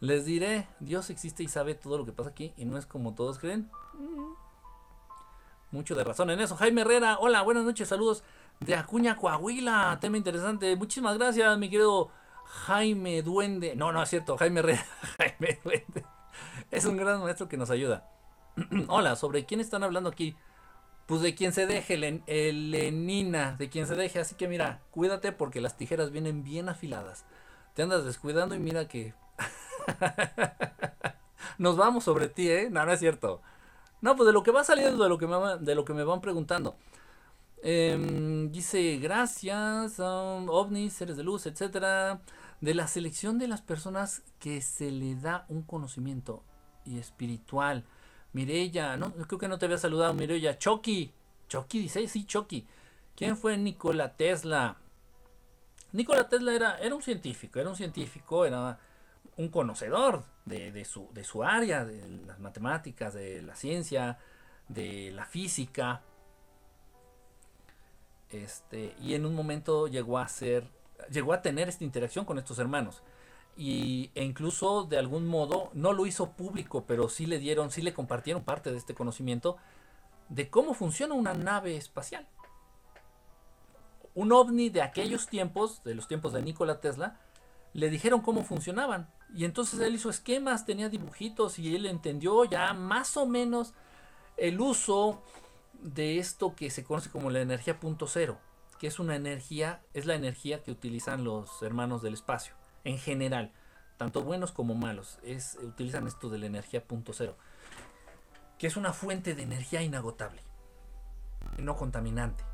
Les 0.00 0.24
diré, 0.24 0.66
Dios 0.80 1.10
existe 1.10 1.44
y 1.44 1.48
sabe 1.48 1.76
todo 1.76 1.96
lo 1.96 2.04
que 2.04 2.12
pasa 2.12 2.30
aquí 2.30 2.52
y 2.56 2.64
no 2.64 2.76
es 2.76 2.86
como 2.86 3.14
todos 3.14 3.38
creen. 3.38 3.70
Mm. 3.94 4.32
Mucho 5.70 5.94
de 5.94 6.04
razón 6.04 6.28
en 6.30 6.40
eso. 6.40 6.56
Jaime 6.56 6.80
Herrera, 6.80 7.18
hola, 7.20 7.40
buenas 7.42 7.64
noches, 7.64 7.88
saludos 7.88 8.24
de 8.60 8.74
Acuña, 8.74 9.16
Coahuila. 9.16 9.96
Tema 10.00 10.16
interesante. 10.16 10.74
Muchísimas 10.76 11.16
gracias, 11.18 11.56
mi 11.56 11.70
querido 11.70 12.10
Jaime 12.44 13.22
Duende. 13.22 13.76
No, 13.76 13.92
no 13.92 14.02
es 14.02 14.10
cierto, 14.10 14.36
Jaime 14.36 14.60
Herrera. 14.60 14.84
Jaime 15.18 15.60
Duende. 15.62 16.04
Es 16.70 16.84
un 16.84 16.96
gran 16.96 17.22
maestro 17.22 17.48
que 17.48 17.56
nos 17.56 17.70
ayuda. 17.70 18.10
hola, 18.88 19.16
¿sobre 19.16 19.44
quién 19.46 19.60
están 19.60 19.82
hablando 19.82 20.10
aquí? 20.10 20.36
Pues 21.06 21.20
de 21.20 21.34
quien 21.34 21.52
se 21.52 21.66
deje, 21.66 21.96
Lenina, 21.96 23.56
de 23.58 23.68
quien 23.68 23.86
se 23.86 23.94
deje. 23.94 24.20
Así 24.20 24.34
que 24.34 24.48
mira, 24.48 24.80
cuídate 24.90 25.32
porque 25.32 25.60
las 25.60 25.76
tijeras 25.76 26.10
vienen 26.10 26.44
bien 26.44 26.68
afiladas. 26.68 27.24
Te 27.74 27.82
andas 27.82 28.04
descuidando 28.04 28.54
y 28.54 28.58
mira 28.58 28.88
que... 28.88 29.14
Nos 31.58 31.76
vamos 31.76 32.04
sobre 32.04 32.28
ti, 32.28 32.48
¿eh? 32.48 32.68
No, 32.70 32.84
no 32.86 32.92
es 32.92 33.00
cierto. 33.00 33.42
No, 34.00 34.16
pues 34.16 34.26
de 34.26 34.32
lo 34.32 34.42
que 34.42 34.50
va 34.50 34.64
saliendo, 34.64 35.02
de 35.02 35.08
lo 35.08 35.18
que 35.18 35.26
me, 35.26 35.36
de 35.60 35.74
lo 35.74 35.84
que 35.84 35.94
me 35.94 36.04
van 36.04 36.20
preguntando. 36.20 36.76
Em, 37.62 38.50
dice, 38.50 38.98
gracias, 38.98 39.98
um, 40.00 40.48
ovnis, 40.48 40.94
seres 40.94 41.16
de 41.16 41.22
luz, 41.22 41.46
etcétera. 41.46 42.20
De 42.60 42.74
la 42.74 42.88
selección 42.88 43.38
de 43.38 43.48
las 43.48 43.62
personas 43.62 44.22
que 44.38 44.60
se 44.60 44.90
le 44.90 45.14
da 45.14 45.46
un 45.48 45.62
conocimiento 45.62 46.42
y 46.84 46.98
espiritual 46.98 47.84
Mirella, 48.32 48.96
no, 48.96 49.12
creo 49.12 49.38
que 49.38 49.48
no 49.48 49.58
te 49.58 49.66
había 49.66 49.78
saludado, 49.78 50.14
Mirella. 50.14 50.58
Chucky, 50.58 51.12
Chucky 51.48 51.80
dice, 51.80 52.06
sí, 52.08 52.24
Chucky. 52.24 52.66
¿Quién 53.14 53.36
fue 53.36 53.56
Nikola 53.58 54.16
Tesla? 54.16 54.76
Nikola 55.92 56.28
Tesla 56.28 56.54
era, 56.54 56.78
era 56.78 56.94
un 56.94 57.02
científico, 57.02 57.60
era 57.60 57.68
un 57.68 57.76
científico, 57.76 58.46
era 58.46 58.78
un 59.36 59.48
conocedor 59.48 60.24
de, 60.46 60.84
su, 60.84 61.08
de 61.12 61.24
su 61.24 61.44
área, 61.44 61.84
de 61.84 62.08
las 62.26 62.38
matemáticas, 62.38 63.12
de 63.12 63.42
la 63.42 63.54
ciencia, 63.54 64.18
de 64.68 65.10
la 65.12 65.26
física. 65.26 66.00
Este, 68.30 68.96
y 68.98 69.14
en 69.14 69.26
un 69.26 69.34
momento 69.34 69.88
llegó 69.88 70.18
a 70.18 70.26
ser, 70.28 70.66
llegó 71.10 71.34
a 71.34 71.42
tener 71.42 71.68
esta 71.68 71.84
interacción 71.84 72.24
con 72.24 72.38
estos 72.38 72.58
hermanos 72.58 73.02
y, 73.56 74.10
e 74.14 74.24
incluso 74.24 74.84
de 74.84 74.98
algún 74.98 75.26
modo 75.26 75.70
no 75.74 75.92
lo 75.92 76.06
hizo 76.06 76.32
público, 76.32 76.84
pero 76.86 77.08
sí 77.08 77.26
le 77.26 77.38
dieron, 77.38 77.70
sí 77.70 77.82
le 77.82 77.94
compartieron 77.94 78.44
parte 78.44 78.70
de 78.70 78.78
este 78.78 78.94
conocimiento 78.94 79.56
de 80.28 80.48
cómo 80.48 80.74
funciona 80.74 81.14
una 81.14 81.34
nave 81.34 81.76
espacial. 81.76 82.26
Un 84.14 84.32
ovni 84.32 84.68
de 84.68 84.82
aquellos 84.82 85.26
tiempos, 85.26 85.82
de 85.84 85.94
los 85.94 86.08
tiempos 86.08 86.32
de 86.32 86.42
Nikola 86.42 86.80
Tesla, 86.80 87.20
le 87.72 87.90
dijeron 87.90 88.20
cómo 88.20 88.44
funcionaban. 88.44 89.10
Y 89.34 89.44
entonces 89.44 89.80
él 89.80 89.94
hizo 89.94 90.10
esquemas, 90.10 90.66
tenía 90.66 90.88
dibujitos 90.88 91.58
y 91.58 91.74
él 91.74 91.86
entendió 91.86 92.44
ya 92.44 92.74
más 92.74 93.16
o 93.16 93.26
menos 93.26 93.72
el 94.36 94.60
uso 94.60 95.22
de 95.82 96.18
esto 96.18 96.54
que 96.54 96.70
se 96.70 96.84
conoce 96.84 97.10
como 97.10 97.30
la 97.30 97.40
energía 97.40 97.80
punto 97.80 98.06
cero, 98.06 98.38
que 98.78 98.86
es 98.86 98.98
una 98.98 99.16
energía, 99.16 99.82
es 99.94 100.06
la 100.06 100.14
energía 100.14 100.62
que 100.62 100.70
utilizan 100.70 101.24
los 101.24 101.62
hermanos 101.62 102.02
del 102.02 102.14
espacio, 102.14 102.54
en 102.84 102.98
general, 102.98 103.52
tanto 103.96 104.22
buenos 104.22 104.52
como 104.52 104.74
malos, 104.74 105.18
es, 105.22 105.58
utilizan 105.62 106.06
esto 106.06 106.28
de 106.28 106.38
la 106.38 106.46
energía 106.46 106.84
punto 106.84 107.12
cero, 107.12 107.36
que 108.58 108.66
es 108.66 108.76
una 108.76 108.92
fuente 108.92 109.34
de 109.34 109.42
energía 109.42 109.82
inagotable, 109.82 110.42
no 111.58 111.76
contaminante. 111.76 112.44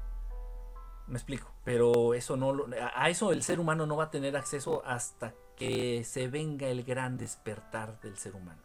Me 1.07 1.14
explico, 1.14 1.51
pero 1.64 2.12
eso 2.12 2.37
no 2.37 2.66
a 2.95 3.09
eso 3.09 3.33
el 3.33 3.43
ser 3.43 3.61
humano 3.61 3.87
no 3.87 3.97
va 3.97 4.05
a 4.05 4.11
tener 4.11 4.37
acceso 4.37 4.83
hasta 4.85 5.33
que 5.57 6.05
se 6.05 6.29
venga 6.29 6.68
el 6.68 6.85
gran 6.85 7.16
despertar 7.16 7.99
del 8.01 8.18
ser 8.18 8.35
humano. 8.35 8.61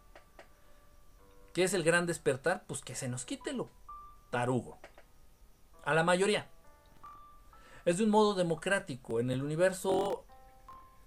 ¿Qué 1.53 1.63
es 1.63 1.73
el 1.73 1.83
gran 1.83 2.05
despertar? 2.05 2.65
Pues 2.67 2.81
que 2.81 2.95
se 2.95 3.07
nos 3.07 3.23
quite 3.23 3.53
lo 3.53 3.69
tarugo. 4.33 4.79
A 5.85 5.93
la 5.93 6.03
mayoría. 6.03 6.47
Es 7.85 7.99
de 7.99 8.03
un 8.03 8.09
modo 8.09 8.33
democrático. 8.33 9.19
En 9.19 9.29
el 9.29 9.43
universo 9.43 10.25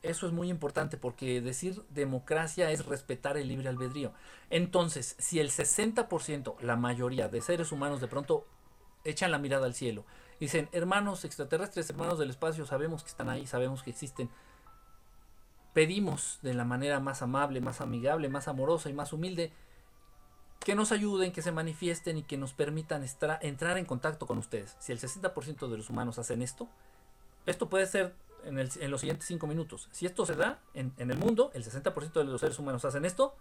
eso 0.03 0.27
es 0.27 0.33
muy 0.33 0.49
importante 0.49 0.97
porque 0.97 1.41
decir 1.41 1.83
democracia 1.91 2.71
es 2.71 2.87
respetar 2.87 3.37
el 3.37 3.49
libre 3.49 3.69
albedrío. 3.69 4.13
Entonces, 4.51 5.17
si 5.19 5.41
el 5.41 5.51
60%, 5.51 6.61
la 6.61 6.77
mayoría 6.77 7.29
de 7.29 7.41
seres 7.41 7.73
humanos 7.73 8.01
de 8.01 8.09
pronto 8.09 8.47
echan 9.05 9.31
la 9.31 9.39
mirada 9.39 9.67
al 9.67 9.75
cielo, 9.75 10.05
dicen, 10.41 10.69
hermanos 10.73 11.25
extraterrestres, 11.25 11.91
hermanos 11.91 12.19
del 12.19 12.31
espacio, 12.31 12.67
sabemos 12.67 13.03
que 13.03 13.11
están 13.11 13.29
ahí, 13.29 13.47
sabemos 13.47 13.83
que 13.83 13.91
existen, 13.91 14.31
pedimos 15.73 16.39
de 16.43 16.55
la 16.55 16.65
manera 16.65 17.01
más 17.01 17.23
amable, 17.23 17.61
más 17.61 17.81
amigable, 17.81 18.29
más 18.29 18.49
amorosa 18.49 18.89
y 18.89 18.95
más 18.95 19.13
humilde, 19.13 19.53
que 20.61 20.75
nos 20.75 20.91
ayuden, 20.91 21.33
que 21.33 21.43
se 21.43 21.53
manifiesten 21.53 22.17
y 22.17 22.23
que 22.23 22.37
nos 22.37 22.53
permitan 22.53 23.05
entrar 23.41 23.79
en 23.79 23.85
contacto 23.85 24.27
con 24.27 24.39
ustedes. 24.39 24.77
Si 24.81 24.93
el 24.93 24.99
60% 24.99 25.69
de 25.69 25.77
los 25.77 25.91
humanos 25.91 26.19
hacen 26.19 26.43
esto, 26.43 26.69
esto 27.47 27.69
puede 27.69 27.87
ser 27.87 28.15
en, 28.47 28.91
los 28.91 29.01
siguientes 29.01 29.27
5 29.27 29.47
minutos. 29.47 29.89
Si 29.93 30.07
esto 30.07 30.25
se 30.25 30.37
da 30.37 30.59
en, 30.75 30.93
el 30.99 31.19
mundo, 31.19 31.51
el 31.55 31.65
60% 31.65 32.13
de 32.13 32.25
los 32.25 32.41
seres 32.41 32.59
humanos 32.59 32.85
hacen 32.85 33.05
esto, 33.05 33.35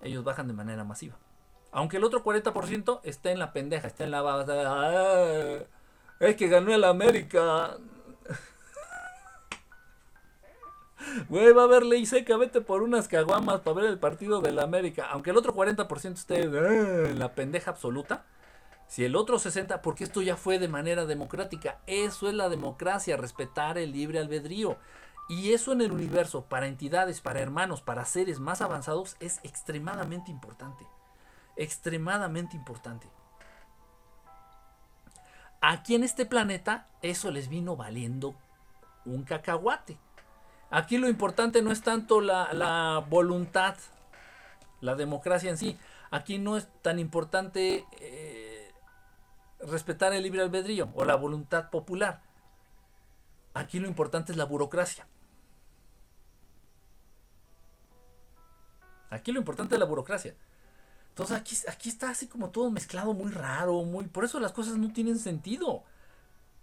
ellos 0.00 0.24
bajan 0.24 0.48
de 0.48 0.52
manera 0.52 0.84
masiva. 0.84 1.16
Aunque 1.70 1.96
el 1.96 2.04
otro 2.04 2.22
40% 2.22 3.00
esté 3.04 3.30
en 3.30 3.38
la 3.38 3.52
pendeja, 3.52 3.86
está 3.86 4.04
en 4.04 4.10
la... 4.10 4.20
Ah, 4.20 5.58
es 6.20 6.36
que 6.36 6.48
ganó 6.48 6.74
el 6.74 6.84
América. 6.84 7.76
Güey, 11.28 11.52
va 11.52 11.62
a 11.62 11.64
haber 11.64 11.84
ley 11.84 12.06
seca, 12.06 12.36
vete 12.36 12.60
por 12.60 12.82
unas 12.82 13.08
caguamas 13.08 13.60
para 13.60 13.76
ver 13.76 13.86
el 13.86 13.98
partido 13.98 14.40
de 14.40 14.52
la 14.52 14.62
América. 14.62 15.08
Aunque 15.10 15.30
el 15.30 15.36
otro 15.36 15.52
40% 15.52 16.14
esté 16.14 16.44
eh, 16.44 17.10
en 17.10 17.18
la 17.18 17.34
pendeja 17.34 17.72
absoluta. 17.72 18.24
Si 18.92 19.06
el 19.06 19.16
otro 19.16 19.38
60%, 19.38 19.80
porque 19.80 20.04
esto 20.04 20.20
ya 20.20 20.36
fue 20.36 20.58
de 20.58 20.68
manera 20.68 21.06
democrática. 21.06 21.80
Eso 21.86 22.28
es 22.28 22.34
la 22.34 22.50
democracia, 22.50 23.16
respetar 23.16 23.78
el 23.78 23.90
libre 23.90 24.18
albedrío. 24.18 24.76
Y 25.30 25.54
eso 25.54 25.72
en 25.72 25.80
el 25.80 25.92
universo, 25.92 26.44
para 26.44 26.66
entidades, 26.66 27.22
para 27.22 27.40
hermanos, 27.40 27.80
para 27.80 28.04
seres 28.04 28.38
más 28.38 28.60
avanzados, 28.60 29.16
es 29.18 29.40
extremadamente 29.44 30.30
importante. 30.30 30.86
Extremadamente 31.56 32.54
importante. 32.54 33.08
Aquí 35.62 35.94
en 35.94 36.04
este 36.04 36.26
planeta, 36.26 36.86
eso 37.00 37.30
les 37.30 37.48
vino 37.48 37.76
valiendo 37.76 38.34
un 39.06 39.22
cacahuate. 39.22 39.96
Aquí 40.68 40.98
lo 40.98 41.08
importante 41.08 41.62
no 41.62 41.72
es 41.72 41.80
tanto 41.80 42.20
la, 42.20 43.02
voluntad, 43.08 43.74
la 44.82 44.96
democracia 44.96 45.48
en 45.48 45.56
sí. 45.56 45.78
Aquí 46.10 46.36
no 46.36 46.58
es 46.58 46.68
tan 46.82 46.98
importante 46.98 47.86
eh, 47.98 48.41
respetar 49.62 50.12
el 50.12 50.22
libre 50.22 50.42
albedrío 50.42 50.90
o 50.94 51.04
la 51.04 51.14
voluntad 51.16 51.70
popular. 51.70 52.22
Aquí 53.54 53.78
lo 53.78 53.88
importante 53.88 54.32
es 54.32 54.38
la 54.38 54.44
burocracia. 54.44 55.06
Aquí 59.10 59.30
lo 59.32 59.38
importante 59.38 59.74
es 59.74 59.78
la 59.78 59.86
burocracia. 59.86 60.34
Entonces 61.10 61.36
aquí, 61.36 61.56
aquí 61.68 61.88
está 61.90 62.10
así 62.10 62.26
como 62.26 62.50
todo 62.50 62.70
mezclado, 62.70 63.12
muy 63.12 63.30
raro, 63.30 63.82
muy. 63.82 64.06
Por 64.06 64.24
eso 64.24 64.40
las 64.40 64.52
cosas 64.52 64.76
no 64.76 64.92
tienen 64.92 65.18
sentido 65.18 65.84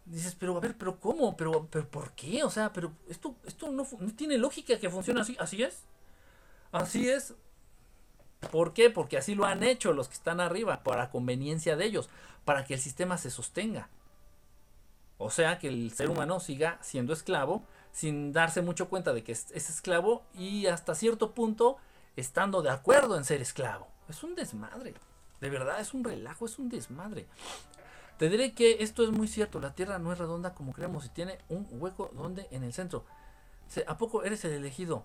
dices, 0.09 0.35
pero 0.35 0.57
a 0.57 0.59
ver, 0.59 0.75
pero 0.77 0.99
¿cómo? 0.99 1.35
¿Pero, 1.37 1.67
pero 1.69 1.87
por 1.87 2.11
qué? 2.13 2.43
O 2.43 2.49
sea, 2.49 2.73
pero 2.73 2.93
esto, 3.07 3.35
esto 3.45 3.71
no, 3.71 3.85
tiene 4.15 4.37
lógica 4.37 4.77
que 4.79 4.89
funcione 4.89 5.21
así. 5.21 5.35
Así 5.39 5.61
es. 5.63 5.83
Así 6.71 7.09
es. 7.09 7.33
¿Por 8.51 8.73
qué? 8.73 8.89
Porque 8.89 9.17
así 9.17 9.35
lo 9.35 9.45
han 9.45 9.63
hecho 9.63 9.93
los 9.93 10.07
que 10.07 10.13
están 10.13 10.39
arriba, 10.39 10.83
para 10.83 11.09
conveniencia 11.09 11.75
de 11.75 11.85
ellos, 11.85 12.09
para 12.45 12.65
que 12.65 12.73
el 12.73 12.79
sistema 12.79 13.17
se 13.17 13.29
sostenga. 13.29 13.89
O 15.17 15.29
sea, 15.29 15.59
que 15.59 15.67
el 15.67 15.91
ser 15.91 16.09
humano 16.09 16.39
siga 16.39 16.79
siendo 16.81 17.13
esclavo 17.13 17.63
sin 17.91 18.31
darse 18.31 18.61
mucho 18.61 18.87
cuenta 18.87 19.13
de 19.13 19.23
que 19.23 19.33
es, 19.33 19.47
es 19.51 19.69
esclavo 19.69 20.23
y 20.33 20.67
hasta 20.67 20.95
cierto 20.95 21.33
punto 21.33 21.77
estando 22.15 22.61
de 22.61 22.69
acuerdo 22.69 23.17
en 23.17 23.25
ser 23.25 23.41
esclavo. 23.41 23.87
Es 24.07 24.23
un 24.23 24.35
desmadre. 24.35 24.93
De 25.41 25.49
verdad, 25.49 25.79
es 25.79 25.93
un 25.93 26.03
relajo, 26.03 26.45
es 26.45 26.59
un 26.59 26.69
desmadre. 26.69 27.27
Te 28.17 28.29
diré 28.29 28.53
que 28.53 28.83
esto 28.83 29.03
es 29.03 29.11
muy 29.11 29.27
cierto, 29.27 29.61
la 29.61 29.73
Tierra 29.73 29.97
no 29.97 30.11
es 30.11 30.17
redonda 30.19 30.53
como 30.53 30.73
creemos 30.73 31.05
y 31.05 31.09
tiene 31.09 31.39
un 31.47 31.65
hueco 31.71 32.11
donde 32.13 32.47
en 32.51 32.63
el 32.63 32.73
centro. 32.73 33.05
¿A 33.87 33.97
poco 33.97 34.23
eres 34.23 34.43
el 34.43 34.51
elegido? 34.51 35.03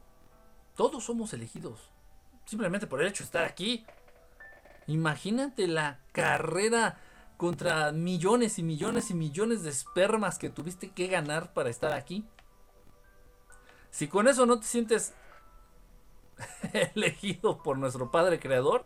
Todos 0.75 1.05
somos 1.05 1.33
elegidos. 1.33 1.94
Simplemente 2.45 2.87
por 2.87 3.01
el 3.01 3.09
hecho 3.09 3.25
de 3.25 3.27
estar 3.27 3.45
aquí. 3.45 3.87
Imagínate 4.87 5.67
la 5.67 6.01
carrera 6.13 6.99
contra 7.37 7.91
millones 7.93 8.59
y 8.59 8.63
millones 8.63 9.11
y 9.11 9.15
millones 9.15 9.63
de 9.63 9.71
espermas 9.71 10.39
que 10.39 10.51
tuviste 10.51 10.91
que 10.91 11.09
ganar 11.09 11.53
para 11.53 11.71
estar 11.71 11.93
aquí. 11.93 12.25
Si 13.91 14.09
con 14.09 14.29
eso 14.29 14.45
no 14.47 14.59
te 14.59 14.67
sientes 14.67 15.15
elegido 16.95 17.63
por 17.63 17.79
nuestro 17.79 18.11
Padre 18.11 18.41
Creador, 18.41 18.85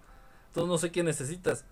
entonces 0.49 0.69
no 0.69 0.79
sé 0.79 0.93
qué 0.93 1.03
necesitas. 1.03 1.65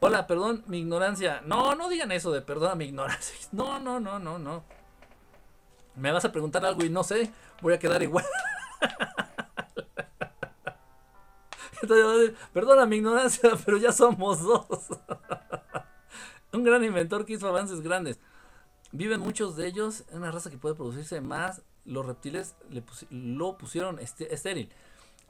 Hola, 0.00 0.26
perdón 0.26 0.64
mi 0.66 0.78
ignorancia. 0.78 1.42
No, 1.44 1.74
no 1.74 1.88
digan 1.88 2.10
eso 2.12 2.32
de 2.32 2.40
perdona 2.40 2.74
mi 2.74 2.86
ignorancia. 2.86 3.36
No, 3.52 3.78
no, 3.78 4.00
no, 4.00 4.18
no, 4.18 4.38
no. 4.38 4.64
Me 5.96 6.12
vas 6.12 6.24
a 6.24 6.32
preguntar 6.32 6.64
algo 6.64 6.84
y 6.84 6.88
no 6.88 7.04
sé. 7.04 7.30
Voy 7.60 7.74
a 7.74 7.78
quedar 7.78 8.02
igual. 8.02 8.24
perdona 12.52 12.86
mi 12.86 12.96
ignorancia, 12.96 13.50
pero 13.64 13.76
ya 13.76 13.92
somos 13.92 14.42
dos. 14.42 14.68
Un 16.52 16.64
gran 16.64 16.84
inventor 16.84 17.24
que 17.24 17.34
hizo 17.34 17.48
avances 17.48 17.80
grandes. 17.80 18.18
Viven 18.92 19.20
muchos 19.20 19.56
de 19.56 19.68
ellos 19.68 20.04
en 20.10 20.18
una 20.18 20.32
raza 20.32 20.50
que 20.50 20.58
puede 20.58 20.74
producirse 20.74 21.20
más. 21.20 21.62
Los 21.84 22.04
reptiles 22.04 22.56
le 22.70 22.82
lo 23.10 23.56
pusieron 23.56 23.98
este, 24.00 24.34
estéril. 24.34 24.72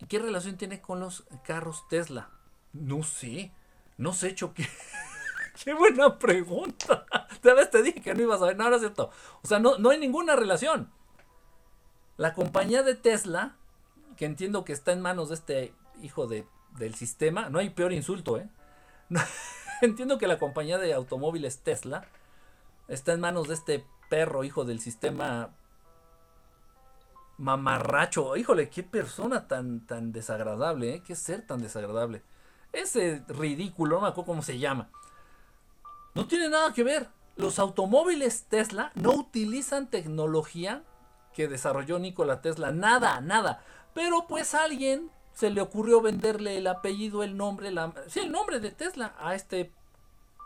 ¿Y 0.00 0.06
qué 0.06 0.18
relación 0.18 0.56
tiene 0.56 0.80
con 0.80 1.00
los 1.00 1.24
carros 1.44 1.86
Tesla? 1.88 2.30
No 2.72 3.02
sé. 3.02 3.52
No 3.98 4.14
sé, 4.14 4.34
Choque. 4.34 4.66
Qué 5.62 5.74
buena 5.74 6.18
pregunta. 6.18 7.04
Tal 7.42 7.56
vez 7.56 7.70
te 7.70 7.82
dije 7.82 8.00
que 8.00 8.14
no 8.14 8.22
ibas 8.22 8.40
a 8.40 8.46
ver. 8.46 8.56
No, 8.56 8.70
no 8.70 8.76
es 8.76 8.80
cierto. 8.80 9.10
O 9.42 9.48
sea, 9.48 9.58
no, 9.58 9.76
no 9.76 9.90
hay 9.90 9.98
ninguna 9.98 10.36
relación. 10.36 10.90
La 12.16 12.32
compañía 12.32 12.82
de 12.82 12.94
Tesla, 12.94 13.56
que 14.16 14.24
entiendo 14.24 14.64
que 14.64 14.72
está 14.72 14.92
en 14.92 15.02
manos 15.02 15.28
de 15.28 15.34
este 15.34 15.74
hijo 16.02 16.26
de, 16.26 16.46
del 16.78 16.94
sistema, 16.94 17.48
no 17.48 17.58
hay 17.58 17.70
peor 17.70 17.92
insulto, 17.92 18.38
¿eh? 18.38 18.48
entiendo 19.82 20.18
que 20.18 20.26
la 20.26 20.38
compañía 20.38 20.78
de 20.78 20.94
automóviles 20.94 21.58
Tesla 21.58 22.06
está 22.88 23.12
en 23.12 23.20
manos 23.20 23.48
de 23.48 23.54
este 23.54 23.84
perro, 24.08 24.44
hijo 24.44 24.64
del 24.64 24.80
sistema 24.80 25.50
mamarracho. 27.38 28.36
Híjole, 28.36 28.68
qué 28.68 28.82
persona 28.82 29.48
tan, 29.48 29.86
tan 29.86 30.12
desagradable, 30.12 30.94
¿eh? 30.94 31.02
Qué 31.04 31.16
ser 31.16 31.46
tan 31.46 31.62
desagradable. 31.62 32.22
Ese 32.72 33.24
ridículo, 33.28 33.96
no 33.96 34.02
me 34.02 34.08
acuerdo 34.08 34.26
cómo 34.26 34.42
se 34.42 34.58
llama. 34.58 34.90
No 36.14 36.26
tiene 36.26 36.48
nada 36.48 36.72
que 36.72 36.84
ver. 36.84 37.08
Los 37.36 37.58
automóviles 37.58 38.44
Tesla 38.44 38.92
no 38.94 39.12
utilizan 39.12 39.88
tecnología 39.88 40.82
que 41.32 41.48
desarrolló 41.48 41.98
Nikola 41.98 42.42
Tesla. 42.42 42.70
Nada, 42.72 43.20
nada. 43.20 43.64
Pero 43.94 44.26
pues 44.28 44.54
alguien 44.54 45.10
se 45.40 45.48
le 45.48 45.62
ocurrió 45.62 46.02
venderle 46.02 46.58
el 46.58 46.66
apellido, 46.66 47.22
el 47.22 47.34
nombre, 47.34 47.70
la, 47.70 47.94
sí, 48.08 48.20
el 48.20 48.30
nombre 48.30 48.60
de 48.60 48.72
Tesla 48.72 49.14
a 49.18 49.34
este 49.34 49.72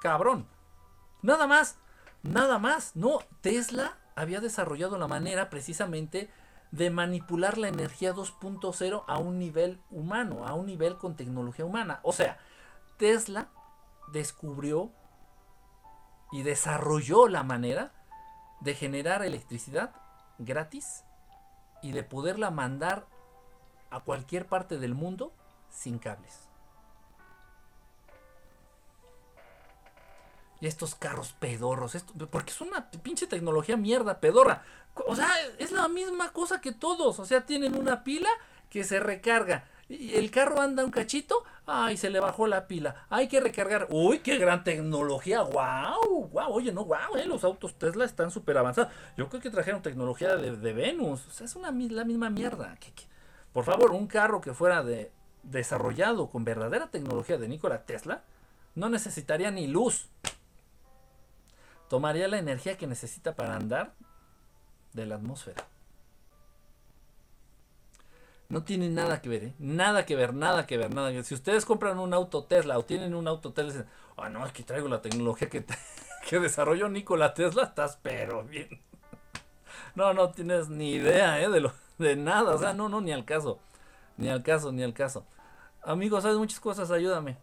cabrón. 0.00 0.46
Nada 1.20 1.48
más, 1.48 1.78
nada 2.22 2.60
más. 2.60 2.94
No, 2.94 3.18
Tesla 3.40 3.98
había 4.14 4.40
desarrollado 4.40 4.96
la 4.96 5.08
manera 5.08 5.50
precisamente 5.50 6.30
de 6.70 6.90
manipular 6.90 7.58
la 7.58 7.66
energía 7.66 8.14
2.0 8.14 9.02
a 9.08 9.18
un 9.18 9.40
nivel 9.40 9.80
humano, 9.90 10.46
a 10.46 10.54
un 10.54 10.66
nivel 10.66 10.96
con 10.96 11.16
tecnología 11.16 11.64
humana. 11.64 11.98
O 12.04 12.12
sea, 12.12 12.38
Tesla 12.96 13.48
descubrió 14.12 14.92
y 16.30 16.44
desarrolló 16.44 17.26
la 17.26 17.42
manera 17.42 17.90
de 18.60 18.76
generar 18.76 19.24
electricidad 19.24 19.90
gratis 20.38 21.02
y 21.82 21.90
de 21.90 22.04
poderla 22.04 22.52
mandar 22.52 23.08
a 23.94 24.00
cualquier 24.00 24.46
parte 24.46 24.78
del 24.78 24.94
mundo 24.94 25.32
sin 25.70 25.98
cables. 25.98 26.48
Y 30.60 30.66
estos 30.66 30.94
carros 30.94 31.34
pedorros, 31.38 31.94
esto, 31.94 32.12
porque 32.30 32.50
es 32.50 32.60
una 32.60 32.90
pinche 32.90 33.26
tecnología 33.26 33.76
mierda, 33.76 34.20
pedorra. 34.20 34.62
O 35.06 35.14
sea, 35.14 35.28
es 35.58 35.72
la 35.72 35.88
misma 35.88 36.32
cosa 36.32 36.60
que 36.60 36.72
todos. 36.72 37.18
O 37.18 37.26
sea, 37.26 37.44
tienen 37.44 37.76
una 37.76 38.02
pila 38.02 38.28
que 38.70 38.82
se 38.82 38.98
recarga. 38.98 39.68
Y 39.88 40.14
el 40.14 40.30
carro 40.30 40.60
anda 40.60 40.84
un 40.84 40.90
cachito, 40.90 41.44
ay, 41.66 41.96
se 41.96 42.08
le 42.08 42.18
bajó 42.18 42.46
la 42.46 42.66
pila, 42.66 43.06
hay 43.10 43.28
que 43.28 43.38
recargar, 43.38 43.86
uy, 43.90 44.20
qué 44.20 44.38
gran 44.38 44.64
tecnología, 44.64 45.42
wow, 45.42 46.28
wow, 46.32 46.50
oye, 46.50 46.72
no, 46.72 46.86
wow, 46.86 47.16
eh, 47.18 47.26
los 47.26 47.44
autos 47.44 47.74
Tesla 47.74 48.06
están 48.06 48.30
súper 48.30 48.56
avanzados, 48.56 48.90
yo 49.18 49.28
creo 49.28 49.42
que 49.42 49.50
trajeron 49.50 49.82
tecnología 49.82 50.36
de, 50.36 50.72
Venus, 50.72 51.26
o 51.26 51.30
sea, 51.30 51.44
es 51.44 51.54
una, 51.54 51.70
la 51.70 52.04
misma 52.04 52.30
mierda, 52.30 52.78
por 53.54 53.64
favor, 53.64 53.92
un 53.92 54.08
carro 54.08 54.42
que 54.42 54.52
fuera 54.52 54.82
de, 54.82 55.10
desarrollado 55.44 56.28
con 56.28 56.44
verdadera 56.44 56.90
tecnología 56.90 57.38
de 57.38 57.48
Nikola 57.48 57.84
Tesla, 57.84 58.24
no 58.74 58.88
necesitaría 58.88 59.50
ni 59.50 59.68
luz, 59.68 60.08
tomaría 61.88 62.26
la 62.26 62.38
energía 62.38 62.76
que 62.76 62.88
necesita 62.88 63.36
para 63.36 63.54
andar 63.54 63.94
de 64.92 65.06
la 65.06 65.14
atmósfera. 65.14 65.64
No 68.48 68.64
tiene 68.64 68.88
nada 68.88 69.22
que 69.22 69.28
ver, 69.28 69.44
¿eh? 69.44 69.54
Nada 69.58 70.04
que 70.04 70.16
ver, 70.16 70.34
nada 70.34 70.66
que 70.66 70.76
ver, 70.76 70.92
nada 70.92 71.10
que 71.10 71.16
ver. 71.16 71.24
Si 71.24 71.34
ustedes 71.34 71.64
compran 71.64 71.98
un 71.98 72.12
auto 72.12 72.44
Tesla 72.44 72.78
o 72.78 72.84
tienen 72.84 73.14
un 73.14 73.26
auto 73.26 73.52
Tesla, 73.52 73.72
dicen, 73.72 73.88
ah, 74.16 74.28
no, 74.28 74.52
que 74.52 74.62
traigo 74.64 74.88
la 74.88 75.00
tecnología 75.00 75.48
que, 75.48 75.64
que 76.28 76.40
desarrolló 76.40 76.88
Nikola 76.88 77.34
Tesla, 77.34 77.64
estás 77.64 77.98
pero 78.02 78.42
bien. 78.42 78.68
No, 79.96 80.12
no 80.12 80.30
tienes 80.30 80.68
ni 80.68 80.94
idea, 80.94 81.40
¿eh? 81.40 81.48
De, 81.48 81.60
lo, 81.60 81.72
de 81.98 82.16
nada, 82.16 82.54
o 82.54 82.58
sea, 82.58 82.72
no, 82.72 82.88
no, 82.88 83.00
ni 83.00 83.12
al 83.12 83.24
caso. 83.24 83.58
Ni 84.16 84.28
al 84.28 84.42
caso, 84.42 84.72
ni 84.72 84.82
al 84.82 84.94
caso. 84.94 85.24
Amigos, 85.82 86.22
sabes 86.22 86.38
muchas 86.38 86.60
cosas, 86.60 86.90
ayúdame. 86.90 87.36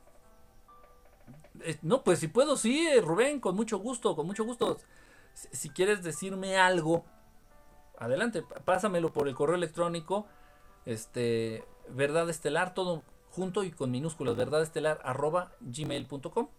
Eh, 1.61 1.77
no, 1.81 2.03
pues 2.03 2.19
si 2.19 2.27
puedo, 2.27 2.57
sí, 2.57 2.87
eh, 2.87 3.01
Rubén, 3.01 3.39
con 3.39 3.55
mucho 3.55 3.77
gusto, 3.77 4.15
con 4.15 4.25
mucho 4.25 4.43
gusto. 4.43 4.77
si 5.33 5.69
quieres 5.69 6.03
decirme 6.03 6.57
algo, 6.57 7.05
adelante, 7.97 8.43
pásamelo 8.65 9.13
por 9.13 9.27
el 9.27 9.35
correo 9.35 9.55
electrónico 9.55 10.27
este, 10.85 11.63
verdad 11.89 12.29
estelar, 12.29 12.73
todo 12.73 13.03
junto 13.29 13.63
y 13.63 13.71
con 13.71 13.91
minúsculas, 13.91 14.35
verdad 14.35 14.61
estelar 14.61 14.99
arroba 15.03 15.51
gmail.com. 15.61 16.49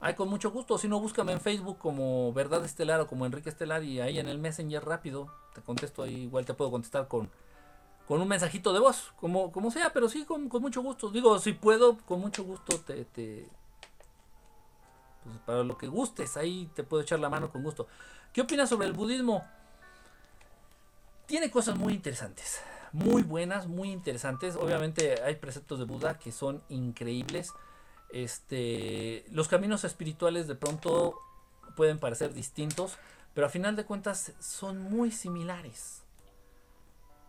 Ahí 0.00 0.14
con 0.14 0.28
mucho 0.28 0.50
gusto, 0.50 0.78
si 0.78 0.86
no 0.86 1.00
búscame 1.00 1.32
en 1.32 1.40
Facebook 1.40 1.78
como 1.78 2.32
verdad 2.32 2.64
estelar 2.64 3.00
o 3.00 3.06
como 3.08 3.26
Enrique 3.26 3.48
Estelar 3.48 3.82
y 3.82 4.00
ahí 4.00 4.18
en 4.18 4.28
el 4.28 4.38
Messenger 4.38 4.84
rápido 4.84 5.26
te 5.54 5.60
contesto 5.60 6.04
ahí, 6.04 6.22
igual 6.22 6.44
te 6.44 6.54
puedo 6.54 6.70
contestar 6.70 7.08
con, 7.08 7.28
con 8.06 8.20
un 8.20 8.28
mensajito 8.28 8.72
de 8.72 8.78
voz, 8.78 9.12
como, 9.20 9.50
como 9.50 9.72
sea, 9.72 9.92
pero 9.92 10.08
sí 10.08 10.24
con, 10.24 10.48
mucho 10.48 10.82
gusto. 10.82 11.10
Digo, 11.10 11.38
si 11.40 11.52
puedo, 11.52 11.98
con 11.98 12.20
mucho 12.20 12.44
gusto 12.44 12.78
te, 12.80 13.04
te 13.06 13.48
pues 15.24 15.36
para 15.44 15.64
lo 15.64 15.76
que 15.76 15.88
gustes, 15.88 16.36
ahí 16.36 16.70
te 16.74 16.84
puedo 16.84 17.02
echar 17.02 17.18
la 17.18 17.28
mano 17.28 17.50
con 17.50 17.62
gusto. 17.62 17.88
¿Qué 18.32 18.42
opinas 18.42 18.68
sobre 18.68 18.86
el 18.86 18.92
budismo? 18.92 19.44
Tiene 21.26 21.50
cosas 21.50 21.76
muy 21.76 21.92
interesantes 21.92 22.62
muy 22.92 23.22
buenas, 23.22 23.66
muy 23.66 23.90
interesantes. 23.90 24.56
Obviamente 24.56 25.22
hay 25.22 25.36
preceptos 25.36 25.78
de 25.78 25.84
Buda 25.84 26.18
que 26.18 26.32
son 26.32 26.62
increíbles. 26.68 27.52
Este, 28.10 29.24
los 29.30 29.48
caminos 29.48 29.84
espirituales 29.84 30.48
de 30.48 30.54
pronto 30.54 31.18
pueden 31.76 31.98
parecer 31.98 32.32
distintos, 32.32 32.96
pero 33.34 33.46
a 33.46 33.50
final 33.50 33.76
de 33.76 33.84
cuentas 33.84 34.32
son 34.40 34.80
muy 34.80 35.10
similares. 35.10 36.02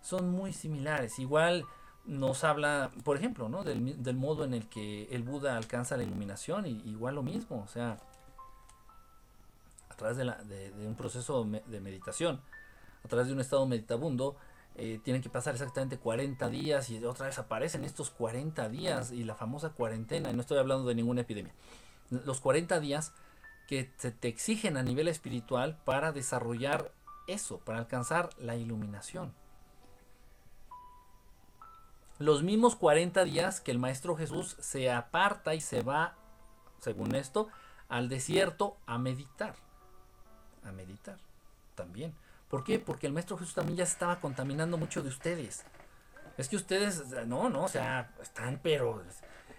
Son 0.01 0.29
muy 0.31 0.53
similares. 0.53 1.19
Igual 1.19 1.65
nos 2.05 2.43
habla, 2.43 2.91
por 3.03 3.17
ejemplo, 3.17 3.49
¿no? 3.49 3.63
del, 3.63 4.15
modo 4.15 4.43
en 4.45 4.53
el 4.53 4.67
que 4.67 5.07
el 5.11 5.23
Buda 5.23 5.57
alcanza 5.57 5.97
la 5.97 6.03
iluminación, 6.03 6.65
y, 6.65 6.81
igual 6.85 7.15
lo 7.15 7.23
mismo, 7.23 7.61
o 7.63 7.67
sea, 7.67 7.97
a 9.89 9.95
través 9.95 10.17
de, 10.17 10.71
de 10.71 10.87
un 10.87 10.95
proceso 10.95 11.43
de 11.43 11.79
meditación, 11.81 12.41
a 13.03 13.07
través 13.07 13.27
de 13.27 13.33
un 13.33 13.41
estado 13.41 13.65
meditabundo, 13.65 14.35
eh, 14.75 14.99
tienen 15.03 15.21
que 15.21 15.29
pasar 15.29 15.53
exactamente 15.53 15.97
40 15.97 16.49
días 16.49 16.89
y 16.89 17.03
otra 17.03 17.25
vez 17.25 17.37
aparecen 17.37 17.83
estos 17.83 18.09
40 18.11 18.69
días 18.69 19.11
y 19.11 19.23
la 19.23 19.35
famosa 19.35 19.69
cuarentena, 19.69 20.31
no 20.31 20.41
estoy 20.41 20.57
hablando 20.57 20.87
de 20.87 20.95
ninguna 20.95 21.21
epidemia, 21.21 21.53
los 22.09 22.39
40 22.39 22.79
días 22.79 23.13
que 23.67 23.91
se 23.97 24.11
te 24.11 24.27
exigen 24.27 24.77
a 24.77 24.83
nivel 24.83 25.07
espiritual 25.07 25.77
para 25.85 26.11
desarrollar 26.11 26.91
eso, 27.27 27.59
para 27.59 27.77
alcanzar 27.77 28.29
la 28.39 28.55
iluminación. 28.55 29.33
Los 32.17 32.43
mismos 32.43 32.75
40 32.75 33.23
días 33.23 33.61
que 33.61 33.71
el 33.71 33.79
Maestro 33.79 34.15
Jesús 34.15 34.57
se 34.59 34.91
aparta 34.91 35.55
y 35.55 35.61
se 35.61 35.83
va, 35.83 36.15
según 36.79 37.15
esto, 37.15 37.47
al 37.87 38.09
desierto 38.09 38.77
a 38.85 38.97
meditar. 38.97 39.55
A 40.63 40.71
meditar 40.71 41.17
también. 41.75 42.13
¿Por 42.49 42.63
qué? 42.63 42.79
Porque 42.79 43.07
el 43.07 43.13
Maestro 43.13 43.37
Jesús 43.37 43.53
también 43.53 43.77
ya 43.77 43.83
estaba 43.83 44.19
contaminando 44.19 44.77
mucho 44.77 45.03
de 45.03 45.09
ustedes. 45.09 45.65
Es 46.37 46.49
que 46.49 46.55
ustedes, 46.55 47.05
no, 47.27 47.49
no, 47.49 47.65
o 47.65 47.67
sea, 47.67 48.11
están, 48.21 48.59
pero 48.63 49.03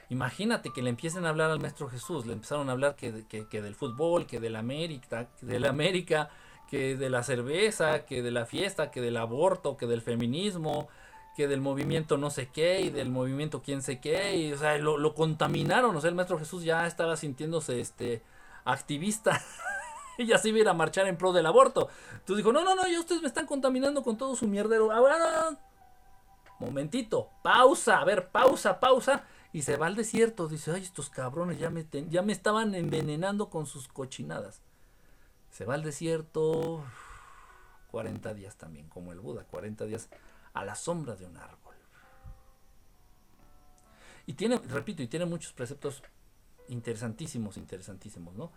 imagínate 0.09 0.73
que 0.73 0.83
le 0.83 0.91
empiecen 0.91 1.25
a 1.25 1.29
hablar 1.29 1.51
al 1.51 1.61
Maestro 1.61 1.89
Jesús, 1.89 2.27
le 2.27 2.33
empezaron 2.33 2.69
a 2.69 2.73
hablar 2.73 2.97
que, 2.97 3.13
del 3.13 3.75
fútbol, 3.75 4.27
que 4.27 4.41
de 4.41 4.51
la 4.51 4.59
América, 4.59 5.29
que 5.39 5.47
de 5.47 5.61
la 5.61 5.69
América, 5.69 6.31
que 6.69 6.97
de 6.97 7.11
la 7.11 7.23
cerveza, 7.23 8.07
que 8.07 8.23
de 8.23 8.31
la 8.31 8.45
fiesta, 8.47 8.91
que 8.91 9.01
del 9.01 9.19
aborto, 9.19 9.77
que 9.77 9.87
del 9.87 10.03
feminismo, 10.03 10.89
que 11.37 11.47
del 11.47 11.61
movimiento 11.61 12.17
no 12.17 12.31
sé 12.31 12.49
qué 12.49 12.81
y 12.81 12.91
del 12.91 13.11
movimiento 13.11 13.63
quién 13.63 13.83
sé 13.83 14.01
qué, 14.01 14.37
y, 14.37 14.53
o 14.53 14.59
sea, 14.59 14.77
lo, 14.79 14.97
lo 14.97 15.15
contaminaron, 15.15 15.95
o 15.95 16.01
sea, 16.01 16.09
el 16.09 16.17
Maestro 16.17 16.39
Jesús 16.39 16.65
ya 16.65 16.87
estaba 16.87 17.17
sintiéndose 17.17 17.81
este 17.81 18.23
activista 18.65 19.41
ella 20.19 20.39
sí 20.39 20.51
iba 20.51 20.69
a 20.69 20.73
a 20.73 20.75
marchar 20.75 21.07
en 21.07 21.17
pro 21.17 21.33
del 21.33 21.47
aborto. 21.47 21.89
Entonces 22.13 22.39
dijo, 22.39 22.53
no, 22.53 22.65
no, 22.65 22.75
no, 22.75 22.87
ya 22.87 23.01
ustedes 23.01 23.23
me 23.23 23.29
están 23.29 23.47
contaminando 23.47 24.03
con 24.03 24.17
todo 24.17 24.37
su 24.37 24.47
mierdero. 24.47 24.93
Ahora, 24.93 25.59
momentito, 26.59 27.31
pausa, 27.43 28.01
a 28.01 28.05
ver, 28.05 28.29
pausa, 28.29 28.81
pausa. 28.81 29.25
Y 29.53 29.63
se 29.63 29.77
va 29.77 29.87
al 29.87 29.97
desierto. 29.97 30.47
Dice, 30.47 30.71
ay, 30.73 30.83
estos 30.83 31.11
cabrones 31.11 31.59
ya 31.59 31.71
me, 31.71 31.87
ya 32.09 32.23
me 32.23 32.33
estaban 32.33 32.75
envenenando 32.75 33.51
con 33.51 33.67
sus 33.67 33.89
cochinadas. 33.89 34.63
Se 35.51 35.65
va 35.65 35.75
al 35.75 35.83
desierto 35.83 36.85
40 37.91 38.35
días 38.35 38.57
también, 38.57 38.89
como 38.89 39.13
el 39.13 39.21
Buda, 39.21 39.45
40 39.45 39.87
días 39.87 40.09
a 40.53 40.65
la 40.65 40.75
sombra 40.75 41.17
de 41.17 41.27
un 41.27 41.37
árbol. 41.37 41.75
Y 44.27 44.35
tiene, 44.35 44.59
repito, 44.59 45.03
y 45.03 45.09
tiene 45.09 45.27
muchos 45.27 45.53
preceptos 45.53 46.03
interesantísimos, 46.69 47.57
interesantísimos, 47.57 48.35
¿no? 48.37 48.53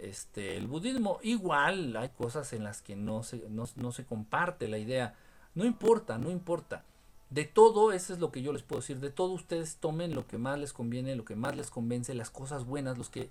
Este, 0.00 0.56
el 0.56 0.66
budismo. 0.66 1.18
Igual 1.22 1.96
hay 1.96 2.10
cosas 2.10 2.52
en 2.52 2.64
las 2.64 2.82
que 2.82 2.96
no 2.96 3.22
se, 3.22 3.42
no, 3.48 3.92
se 3.92 4.04
comparte 4.04 4.68
la 4.68 4.78
idea. 4.78 5.14
No 5.54 5.64
importa, 5.64 6.18
no 6.18 6.30
importa. 6.30 6.84
De 7.30 7.44
todo, 7.44 7.92
eso 7.92 8.12
es 8.12 8.20
lo 8.20 8.30
que 8.30 8.42
yo 8.42 8.52
les 8.52 8.62
puedo 8.62 8.80
decir. 8.80 9.00
De 9.00 9.10
todo 9.10 9.32
ustedes 9.32 9.76
tomen 9.76 10.14
lo 10.14 10.26
que 10.26 10.38
más 10.38 10.58
les 10.58 10.72
conviene, 10.72 11.16
lo 11.16 11.24
que 11.24 11.36
más 11.36 11.56
les 11.56 11.70
convence, 11.70 12.14
las 12.14 12.30
cosas 12.30 12.64
buenas, 12.64 12.98
los 12.98 13.10
que 13.10 13.30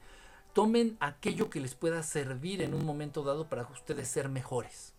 tomen 0.53 0.97
aquello 0.99 1.49
que 1.49 1.59
les 1.59 1.75
pueda 1.75 2.03
servir 2.03 2.61
en 2.61 2.73
un 2.73 2.85
momento 2.85 3.23
dado 3.23 3.47
para 3.47 3.63
ustedes 3.63 4.07
ser 4.07 4.29
mejores. 4.29 4.93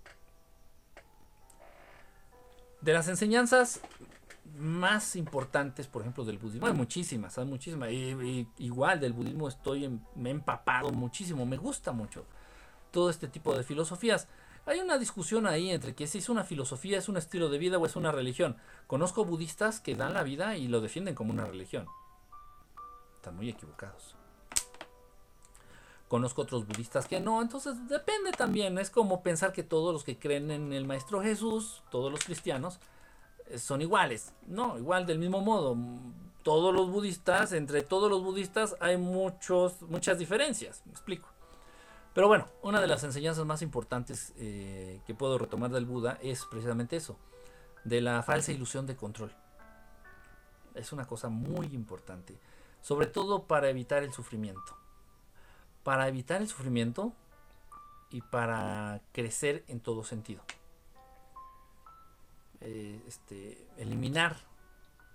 De 2.81 2.93
las 2.93 3.09
enseñanzas 3.09 3.81
más 4.57 5.17
importantes, 5.17 5.87
por 5.87 6.03
ejemplo, 6.03 6.25
del 6.25 6.39
budismo. 6.39 6.67
Hay 6.67 6.73
muchísimas, 6.73 7.37
hay 7.39 7.45
muchísimas. 7.45 7.91
Y, 7.91 8.49
igual 8.59 9.01
del 9.01 9.13
budismo 9.13 9.49
estoy, 9.49 10.01
me 10.15 10.31
he 10.31 10.33
empapado 10.33 10.91
muchísimo, 10.91 11.47
me 11.47 11.57
gusta 11.57 11.93
mucho 11.93 12.25
todo 12.91 13.11
este 13.11 13.29
tipo 13.29 13.55
de 13.55 13.63
filosofías. 13.63 14.29
Hay 14.65 14.81
una 14.81 14.99
discusión 14.99 15.47
ahí 15.47 15.71
entre 15.71 15.95
que 15.95 16.07
si 16.07 16.19
es 16.19 16.29
una 16.29 16.43
filosofía, 16.43 16.99
es 16.99 17.09
un 17.09 17.17
estilo 17.17 17.49
de 17.49 17.59
vida 17.59 17.79
o 17.79 17.87
es 17.87 17.95
una 17.95 18.11
religión. 18.11 18.57
Conozco 18.87 19.25
budistas 19.25 19.81
que 19.81 19.95
dan 19.95 20.15
la 20.15 20.23
vida 20.23 20.57
y 20.57 20.67
lo 20.67 20.81
defienden 20.81 21.15
como 21.15 21.33
una 21.33 21.45
religión. 21.45 21.87
Están 23.17 23.37
muy 23.37 23.49
equivocados. 23.49 24.17
Conozco 26.09 26.43
otros 26.43 26.67
budistas 26.67 27.07
que 27.07 27.21
no, 27.21 27.43
entonces 27.43 27.89
depende 27.89 28.31
también. 28.33 28.79
Es 28.79 28.91
como 28.91 29.23
pensar 29.23 29.53
que 29.53 29.65
todos 29.65 29.93
los 29.93 30.05
que 30.05 30.19
creen 30.19 30.51
en 30.51 30.73
el 30.73 30.87
Maestro 30.87 31.21
Jesús, 31.21 31.83
todos 31.91 32.13
los 32.13 32.25
cristianos, 32.25 32.79
son 33.57 33.83
iguales. 33.83 34.33
No, 34.47 34.79
igual 34.79 35.07
del 35.07 35.19
mismo 35.19 35.41
modo. 35.41 35.77
Todos 36.43 36.75
los 36.75 36.91
budistas, 36.91 37.53
entre 37.53 37.83
todos 37.83 38.11
los 38.11 38.23
budistas 38.23 38.77
hay 38.81 38.97
muchos, 38.97 39.83
muchas 39.83 40.19
diferencias. 40.19 40.83
Me 40.87 40.93
explico. 40.93 41.29
Pero 42.17 42.29
bueno, 42.29 42.47
una 42.63 42.81
de 42.81 42.87
las 42.87 43.05
enseñanzas 43.05 43.45
más 43.45 43.61
importantes 43.61 44.33
eh, 44.39 45.03
que 45.07 45.15
puedo 45.15 45.37
retomar 45.37 45.71
del 45.71 45.85
Buda 45.85 46.19
es 46.23 46.47
precisamente 46.47 46.97
eso, 46.97 47.19
de 47.85 48.01
la 48.01 48.23
falsa 48.23 48.53
ilusión 48.53 48.87
de 48.87 48.97
control. 48.97 49.35
Es 50.75 50.93
una 50.93 51.07
cosa 51.07 51.29
muy 51.29 51.67
importante, 51.75 52.39
sobre 52.81 53.07
todo 53.07 53.43
para 53.43 53.69
evitar 53.69 54.03
el 54.03 54.15
sufrimiento. 54.15 54.79
Para 55.83 56.09
evitar 56.09 56.41
el 56.41 56.49
sufrimiento 56.49 57.13
y 58.09 58.23
para 58.23 59.03
crecer 59.13 59.65
en 59.69 59.81
todo 59.81 60.03
sentido. 60.03 60.43
Eh, 62.61 63.03
este, 63.07 63.67
eliminar 63.77 64.37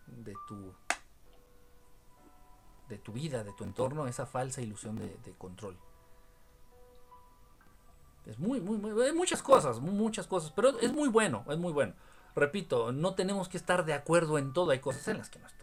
de 0.07 0.33
tu, 0.47 0.73
de 2.87 2.97
tu 2.97 3.13
vida, 3.13 3.43
de 3.43 3.53
tu 3.53 3.63
entorno, 3.63 4.07
esa 4.07 4.25
falsa 4.25 4.61
ilusión 4.61 4.97
de, 4.97 5.33
control. 5.37 5.77
Es 8.25 8.37
muy, 8.37 8.61
muy, 8.61 8.77
muy, 8.77 9.03
hay 9.03 9.13
muchas 9.13 9.41
cosas, 9.41 9.79
muchas 9.79 10.27
cosas, 10.27 10.51
pero 10.51 10.79
es 10.79 10.93
muy 10.93 11.09
bueno, 11.09 11.43
es 11.49 11.57
muy 11.57 11.73
bueno. 11.73 11.93
Repito, 12.35 12.91
no 12.91 13.15
tenemos 13.15 13.49
que 13.49 13.57
estar 13.57 13.83
de 13.85 13.93
acuerdo 13.93 14.37
en 14.37 14.53
todo, 14.53 14.71
hay 14.71 14.79
cosas 14.79 15.07
en 15.07 15.17
las 15.17 15.29
que 15.29 15.39
no 15.39 15.47
estoy 15.47 15.61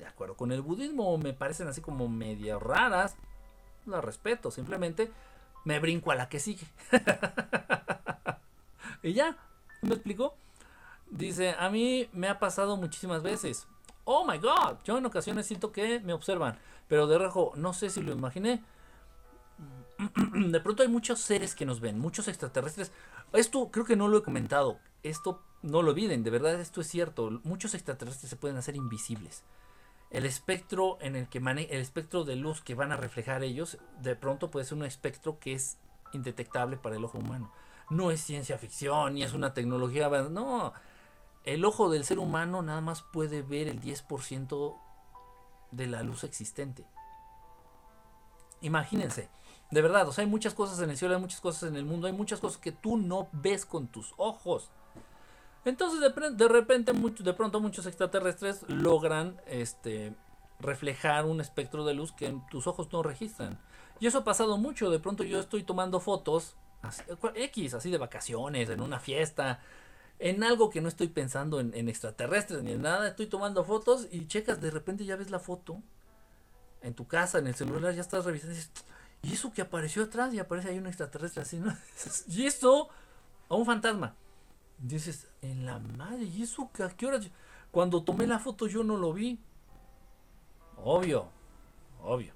de 0.00 0.06
acuerdo 0.06 0.34
con 0.34 0.50
el 0.50 0.62
budismo, 0.62 1.16
me 1.18 1.34
parecen 1.34 1.68
así 1.68 1.80
como 1.80 2.08
medio 2.08 2.58
raras, 2.58 3.16
las 3.86 4.02
respeto, 4.02 4.50
simplemente 4.50 5.12
me 5.64 5.78
brinco 5.78 6.10
a 6.10 6.14
la 6.14 6.28
que 6.28 6.40
sigue. 6.40 6.66
y 9.02 9.12
ya, 9.12 9.36
¿me 9.82 9.94
explicó? 9.94 10.34
Dice, 11.10 11.54
a 11.58 11.70
mí 11.70 12.08
me 12.12 12.28
ha 12.28 12.38
pasado 12.38 12.76
muchísimas 12.76 13.22
veces. 13.22 13.66
Oh 14.04 14.24
my 14.24 14.38
god, 14.38 14.78
yo 14.84 14.98
en 14.98 15.06
ocasiones 15.06 15.46
siento 15.46 15.72
que 15.72 16.00
me 16.00 16.12
observan, 16.12 16.58
pero 16.88 17.06
de 17.06 17.18
rejo, 17.18 17.52
no 17.56 17.72
sé 17.72 17.90
si 17.90 18.00
lo 18.00 18.12
imaginé. 18.12 18.62
De 20.34 20.60
pronto 20.60 20.82
hay 20.82 20.88
muchos 20.88 21.20
seres 21.20 21.54
que 21.54 21.66
nos 21.66 21.80
ven, 21.80 21.98
muchos 21.98 22.26
extraterrestres. 22.28 22.90
Esto 23.32 23.70
creo 23.70 23.84
que 23.84 23.96
no 23.96 24.08
lo 24.08 24.18
he 24.18 24.22
comentado. 24.22 24.78
Esto 25.02 25.42
no 25.62 25.82
lo 25.82 25.90
olviden, 25.90 26.22
de 26.22 26.30
verdad 26.30 26.58
esto 26.60 26.80
es 26.80 26.86
cierto. 26.86 27.40
Muchos 27.44 27.74
extraterrestres 27.74 28.30
se 28.30 28.36
pueden 28.36 28.56
hacer 28.56 28.76
invisibles. 28.76 29.44
El 30.10 30.24
espectro 30.26 30.98
en 31.00 31.16
el 31.16 31.28
que 31.28 31.38
el 31.38 31.80
espectro 31.80 32.24
de 32.24 32.36
luz 32.36 32.62
que 32.62 32.74
van 32.74 32.92
a 32.92 32.96
reflejar 32.96 33.44
ellos, 33.44 33.78
de 34.00 34.16
pronto 34.16 34.50
puede 34.50 34.66
ser 34.66 34.78
un 34.78 34.84
espectro 34.84 35.38
que 35.38 35.52
es 35.52 35.76
indetectable 36.12 36.76
para 36.76 36.96
el 36.96 37.04
ojo 37.04 37.18
humano. 37.18 37.52
No 37.90 38.10
es 38.10 38.20
ciencia 38.20 38.58
ficción 38.58 39.14
ni 39.14 39.22
es 39.22 39.34
una 39.34 39.54
tecnología, 39.54 40.08
no, 40.08 40.72
el 41.44 41.64
ojo 41.64 41.90
del 41.90 42.04
ser 42.04 42.18
humano 42.18 42.62
nada 42.62 42.80
más 42.80 43.02
puede 43.02 43.42
ver 43.42 43.68
el 43.68 43.80
10% 43.80 44.76
de 45.70 45.86
la 45.86 46.02
luz 46.02 46.24
existente. 46.24 46.84
Imagínense, 48.60 49.30
de 49.70 49.82
verdad, 49.82 50.08
o 50.08 50.12
sea, 50.12 50.24
hay 50.24 50.30
muchas 50.30 50.54
cosas 50.54 50.80
en 50.80 50.90
el 50.90 50.98
cielo, 50.98 51.14
hay 51.14 51.20
muchas 51.20 51.40
cosas 51.40 51.68
en 51.68 51.76
el 51.76 51.84
mundo, 51.84 52.06
hay 52.06 52.12
muchas 52.12 52.40
cosas 52.40 52.58
que 52.58 52.72
tú 52.72 52.96
no 52.96 53.28
ves 53.32 53.64
con 53.64 53.86
tus 53.86 54.14
ojos. 54.16 54.70
Entonces, 55.64 56.00
de, 56.00 56.48
repente, 56.48 56.92
de 56.92 57.34
pronto 57.34 57.60
muchos 57.60 57.86
extraterrestres 57.86 58.64
logran 58.68 59.40
este, 59.46 60.14
reflejar 60.58 61.26
un 61.26 61.40
espectro 61.40 61.84
de 61.84 61.94
luz 61.94 62.12
que 62.12 62.36
tus 62.50 62.66
ojos 62.66 62.88
no 62.92 63.02
registran. 63.02 63.58
Y 63.98 64.06
eso 64.06 64.18
ha 64.18 64.24
pasado 64.24 64.56
mucho. 64.56 64.90
De 64.90 64.98
pronto 64.98 65.22
yo 65.22 65.38
estoy 65.38 65.62
tomando 65.62 66.00
fotos, 66.00 66.56
X, 67.34 67.74
así 67.74 67.90
de 67.90 67.98
vacaciones, 67.98 68.70
en 68.70 68.80
una 68.80 68.98
fiesta, 68.98 69.60
en 70.20 70.44
algo 70.44 70.68
que 70.68 70.82
no 70.82 70.88
estoy 70.88 71.08
pensando 71.08 71.60
en, 71.60 71.88
extraterrestres 71.88 72.62
ni 72.62 72.72
en 72.72 72.82
nada, 72.82 73.08
estoy 73.08 73.26
tomando 73.26 73.64
fotos 73.64 74.06
y 74.12 74.26
checas, 74.26 74.60
de 74.60 74.70
repente 74.70 75.06
ya 75.06 75.16
ves 75.16 75.30
la 75.30 75.38
foto 75.38 75.82
en 76.82 76.92
tu 76.92 77.06
casa, 77.06 77.38
en 77.38 77.46
el 77.46 77.54
celular, 77.54 77.94
ya 77.94 78.02
estás 78.02 78.26
revisando 78.26 78.52
y 78.52 78.56
dices, 78.56 78.72
¿y 79.22 79.32
eso 79.32 79.50
que 79.52 79.62
apareció 79.62 80.04
atrás? 80.04 80.34
Y 80.34 80.38
aparece 80.38 80.68
ahí 80.68 80.78
un 80.78 80.86
extraterrestre 80.86 81.42
así, 81.42 81.58
¿no? 81.58 81.74
y 82.28 82.44
eso, 82.44 82.90
a 83.48 83.54
un 83.54 83.64
fantasma. 83.64 84.14
Dices, 84.78 85.26
en 85.40 85.64
la 85.64 85.78
madre, 85.78 86.24
¿y 86.24 86.42
eso 86.42 86.70
que 86.72 86.82
a 86.82 86.90
qué 86.90 87.06
hora? 87.06 87.18
Cuando 87.70 88.02
tomé 88.02 88.26
la 88.26 88.38
foto 88.38 88.66
yo 88.66 88.84
no 88.84 88.98
lo 88.98 89.14
vi. 89.14 89.38
Obvio, 90.76 91.28
obvio. 92.02 92.34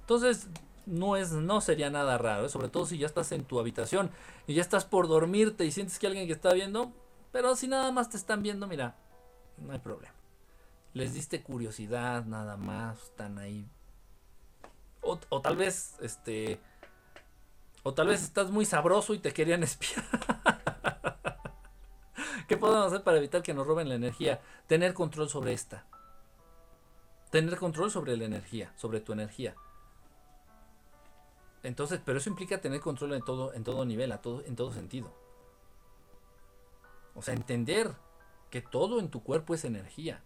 Entonces, 0.00 0.46
no 0.86 1.16
es 1.16 1.32
no 1.32 1.60
sería 1.60 1.90
nada 1.90 2.16
raro, 2.18 2.46
¿eh? 2.46 2.48
sobre 2.48 2.68
todo 2.68 2.86
si 2.86 2.98
ya 2.98 3.06
estás 3.06 3.32
en 3.32 3.44
tu 3.44 3.58
habitación 3.58 4.10
y 4.46 4.54
ya 4.54 4.60
estás 4.60 4.84
por 4.84 5.08
dormirte 5.08 5.64
y 5.64 5.72
sientes 5.72 5.98
que 5.98 6.06
alguien 6.06 6.26
que 6.26 6.32
está 6.32 6.52
viendo, 6.52 6.92
pero 7.34 7.56
si 7.56 7.66
nada 7.66 7.90
más 7.90 8.08
te 8.08 8.16
están 8.16 8.44
viendo, 8.44 8.68
mira, 8.68 8.94
no 9.58 9.72
hay 9.72 9.80
problema. 9.80 10.14
Les 10.92 11.14
diste 11.14 11.42
curiosidad, 11.42 12.24
nada 12.26 12.56
más, 12.56 13.02
están 13.02 13.38
ahí. 13.38 13.68
O, 15.00 15.18
tal 15.40 15.56
vez, 15.56 15.96
este. 16.00 16.60
O 17.82 17.92
tal 17.92 18.06
vez 18.06 18.22
estás 18.22 18.52
muy 18.52 18.64
sabroso 18.64 19.14
y 19.14 19.18
te 19.18 19.32
querían 19.32 19.62
espiar. 19.64 20.04
¿Qué 22.46 22.56
podemos 22.56 22.86
hacer 22.86 23.02
para 23.02 23.16
evitar 23.16 23.42
que 23.42 23.52
nos 23.52 23.66
roben 23.66 23.88
la 23.88 23.96
energía? 23.96 24.40
Tener 24.68 24.94
control 24.94 25.28
sobre 25.28 25.54
esta. 25.54 25.86
Tener 27.30 27.58
control 27.58 27.90
sobre 27.90 28.16
la 28.16 28.26
energía, 28.26 28.72
sobre 28.76 29.00
tu 29.00 29.12
energía. 29.12 29.56
Entonces, 31.64 32.00
pero 32.04 32.18
eso 32.18 32.30
implica 32.30 32.60
tener 32.60 32.78
control 32.78 33.14
en 33.14 33.22
todo, 33.22 33.52
en 33.54 33.64
todo 33.64 33.84
nivel, 33.84 34.12
a 34.12 34.22
todo, 34.22 34.44
en 34.44 34.54
todo 34.54 34.72
sentido. 34.72 35.23
O 37.14 37.22
sea, 37.22 37.34
entender 37.34 37.94
que 38.50 38.60
todo 38.60 39.00
en 39.00 39.08
tu 39.08 39.22
cuerpo 39.22 39.54
es 39.54 39.64
energía. 39.64 40.22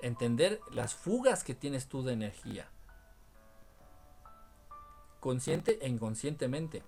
Entender 0.00 0.60
las 0.70 0.94
fugas 0.94 1.44
que 1.44 1.54
tienes 1.54 1.86
tú 1.86 2.02
de 2.02 2.12
energía. 2.12 2.68
Consciente 5.20 5.78
e 5.80 5.88
inconscientemente. 5.88 6.82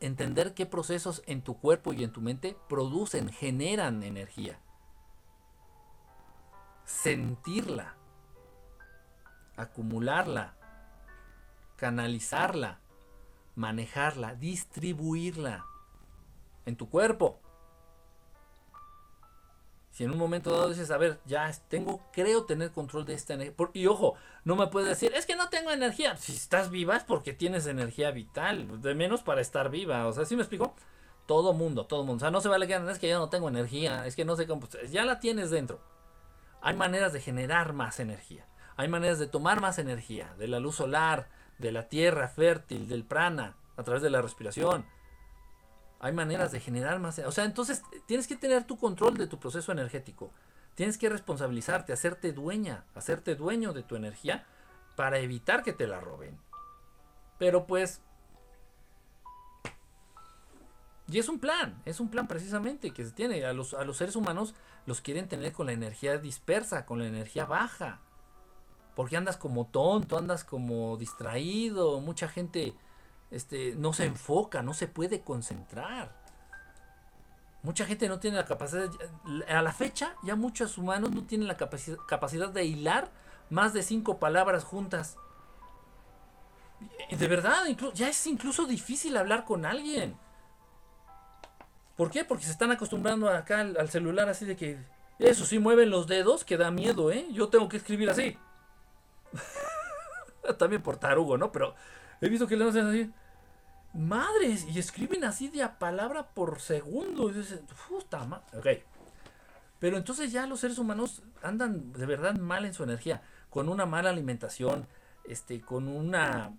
Entender 0.00 0.54
qué 0.54 0.66
procesos 0.66 1.22
en 1.26 1.42
tu 1.42 1.58
cuerpo 1.58 1.92
y 1.92 2.02
en 2.02 2.12
tu 2.12 2.20
mente 2.20 2.56
producen, 2.68 3.30
generan 3.30 4.02
energía. 4.02 4.58
Sentirla. 6.84 7.96
Acumularla. 9.56 10.56
Canalizarla. 11.76 12.80
Manejarla. 13.54 14.34
Distribuirla. 14.34 15.64
En 16.66 16.76
tu 16.76 16.88
cuerpo. 16.88 17.43
Si 19.94 20.02
en 20.02 20.10
un 20.10 20.18
momento 20.18 20.50
dado 20.50 20.70
dices, 20.70 20.90
a 20.90 20.98
ver, 20.98 21.20
ya 21.24 21.48
tengo, 21.68 22.00
creo 22.12 22.46
tener 22.46 22.72
control 22.72 23.04
de 23.04 23.14
esta 23.14 23.34
energía. 23.34 23.54
y 23.74 23.86
ojo, 23.86 24.16
no 24.42 24.56
me 24.56 24.66
puedes 24.66 24.88
decir, 24.88 25.12
es 25.14 25.24
que 25.24 25.36
no 25.36 25.50
tengo 25.50 25.70
energía. 25.70 26.16
Si 26.16 26.32
estás 26.32 26.68
viva 26.68 26.96
es 26.96 27.04
porque 27.04 27.32
tienes 27.32 27.68
energía 27.68 28.10
vital, 28.10 28.82
de 28.82 28.94
menos 28.96 29.22
para 29.22 29.40
estar 29.40 29.70
viva. 29.70 30.08
O 30.08 30.12
sea, 30.12 30.24
¿sí 30.24 30.34
me 30.34 30.42
explico? 30.42 30.74
Todo 31.26 31.52
mundo, 31.52 31.86
todo 31.86 32.02
mundo. 32.02 32.16
O 32.16 32.18
sea, 32.18 32.32
no 32.32 32.40
se 32.40 32.48
vale 32.48 32.66
que 32.66 32.74
es 32.74 32.98
que 32.98 33.08
yo 33.08 33.20
no 33.20 33.28
tengo 33.28 33.48
energía, 33.48 34.04
es 34.04 34.16
que 34.16 34.24
no 34.24 34.34
sé 34.34 34.48
cómo. 34.48 34.62
Pues, 34.62 34.90
ya 34.90 35.04
la 35.04 35.20
tienes 35.20 35.50
dentro. 35.50 35.78
Hay 36.60 36.74
maneras 36.74 37.12
de 37.12 37.20
generar 37.20 37.72
más 37.72 38.00
energía. 38.00 38.48
Hay 38.76 38.88
maneras 38.88 39.20
de 39.20 39.28
tomar 39.28 39.60
más 39.60 39.78
energía, 39.78 40.34
de 40.38 40.48
la 40.48 40.58
luz 40.58 40.74
solar, 40.74 41.28
de 41.58 41.70
la 41.70 41.88
tierra 41.88 42.26
fértil, 42.26 42.88
del 42.88 43.04
prana, 43.04 43.54
a 43.76 43.84
través 43.84 44.02
de 44.02 44.10
la 44.10 44.22
respiración 44.22 44.86
hay 46.04 46.12
maneras 46.12 46.52
de 46.52 46.60
generar 46.60 46.98
más. 46.98 47.18
O 47.20 47.32
sea, 47.32 47.46
entonces 47.46 47.82
tienes 48.04 48.26
que 48.26 48.36
tener 48.36 48.64
tu 48.64 48.76
control 48.76 49.16
de 49.16 49.26
tu 49.26 49.40
proceso 49.40 49.72
energético. 49.72 50.30
Tienes 50.74 50.98
que 50.98 51.08
responsabilizarte, 51.08 51.94
hacerte 51.94 52.34
dueña, 52.34 52.84
hacerte 52.94 53.34
dueño 53.36 53.72
de 53.72 53.84
tu 53.84 53.96
energía 53.96 54.44
para 54.96 55.18
evitar 55.20 55.62
que 55.62 55.72
te 55.72 55.86
la 55.86 56.00
roben. 56.00 56.38
Pero 57.38 57.66
pues... 57.66 58.02
Y 61.08 61.18
es 61.18 61.30
un 61.30 61.38
plan, 61.38 61.80
es 61.86 62.00
un 62.00 62.10
plan 62.10 62.28
precisamente 62.28 62.90
que 62.90 63.06
se 63.06 63.12
tiene. 63.12 63.42
A 63.46 63.54
los, 63.54 63.72
a 63.72 63.86
los 63.86 63.96
seres 63.96 64.14
humanos 64.14 64.54
los 64.84 65.00
quieren 65.00 65.26
tener 65.26 65.54
con 65.54 65.64
la 65.64 65.72
energía 65.72 66.18
dispersa, 66.18 66.84
con 66.84 66.98
la 66.98 67.06
energía 67.06 67.46
baja. 67.46 68.00
Porque 68.94 69.16
andas 69.16 69.38
como 69.38 69.68
tonto, 69.68 70.18
andas 70.18 70.44
como 70.44 70.98
distraído. 70.98 71.98
Mucha 72.02 72.28
gente 72.28 72.74
este, 73.30 73.74
no 73.76 73.92
se 73.92 74.04
enfoca, 74.04 74.62
no 74.62 74.74
se 74.74 74.86
puede 74.86 75.20
concentrar. 75.22 76.12
Mucha 77.62 77.86
gente 77.86 78.08
no 78.08 78.20
tiene 78.20 78.36
la 78.36 78.44
capacidad, 78.44 78.90
a 79.48 79.62
la 79.62 79.72
fecha 79.72 80.14
ya 80.22 80.36
muchos 80.36 80.76
humanos 80.76 81.12
no 81.12 81.24
tienen 81.24 81.48
la 81.48 81.56
capacidad, 81.56 82.50
de 82.50 82.64
hilar 82.64 83.10
más 83.48 83.72
de 83.72 83.82
cinco 83.82 84.18
palabras 84.18 84.64
juntas. 84.64 85.16
De 87.10 87.26
verdad, 87.26 87.64
ya 87.94 88.08
es 88.08 88.26
incluso 88.26 88.66
difícil 88.66 89.16
hablar 89.16 89.46
con 89.46 89.64
alguien. 89.64 90.18
¿Por 91.96 92.10
qué? 92.10 92.24
Porque 92.24 92.44
se 92.44 92.50
están 92.50 92.70
acostumbrando 92.70 93.30
acá 93.30 93.60
al, 93.60 93.88
celular 93.88 94.28
así 94.28 94.44
de 94.44 94.56
que 94.56 94.78
eso 95.18 95.46
sí 95.46 95.58
mueven 95.58 95.88
los 95.90 96.06
dedos, 96.06 96.44
que 96.44 96.56
da 96.56 96.70
miedo, 96.70 97.10
¿eh? 97.12 97.26
Yo 97.30 97.48
tengo 97.48 97.68
que 97.68 97.76
escribir 97.78 98.10
así. 98.10 98.36
También 100.58 100.82
por 100.82 100.98
tarugo, 100.98 101.38
¿no? 101.38 101.50
Pero 101.50 101.74
he 102.20 102.28
visto 102.28 102.46
que 102.46 102.56
le 102.56 102.68
hacen 102.68 102.86
así. 102.86 103.10
Madres, 103.92 104.66
y 104.66 104.78
escriben 104.78 105.24
así 105.24 105.48
de 105.48 105.62
a 105.62 105.78
palabra 105.78 106.28
por 106.30 106.60
segundo. 106.60 107.30
Y 107.30 107.34
dicen, 107.34 107.66
puta 107.88 108.24
madre. 108.24 108.58
Ok. 108.58 108.66
Pero 109.78 109.96
entonces 109.96 110.32
ya 110.32 110.46
los 110.46 110.60
seres 110.60 110.78
humanos 110.78 111.22
andan 111.42 111.92
de 111.92 112.06
verdad 112.06 112.34
mal 112.36 112.64
en 112.64 112.74
su 112.74 112.82
energía, 112.82 113.22
con 113.50 113.68
una 113.68 113.86
mala 113.86 114.10
alimentación, 114.10 114.86
este, 115.24 115.60
con 115.60 115.88
una 115.88 116.52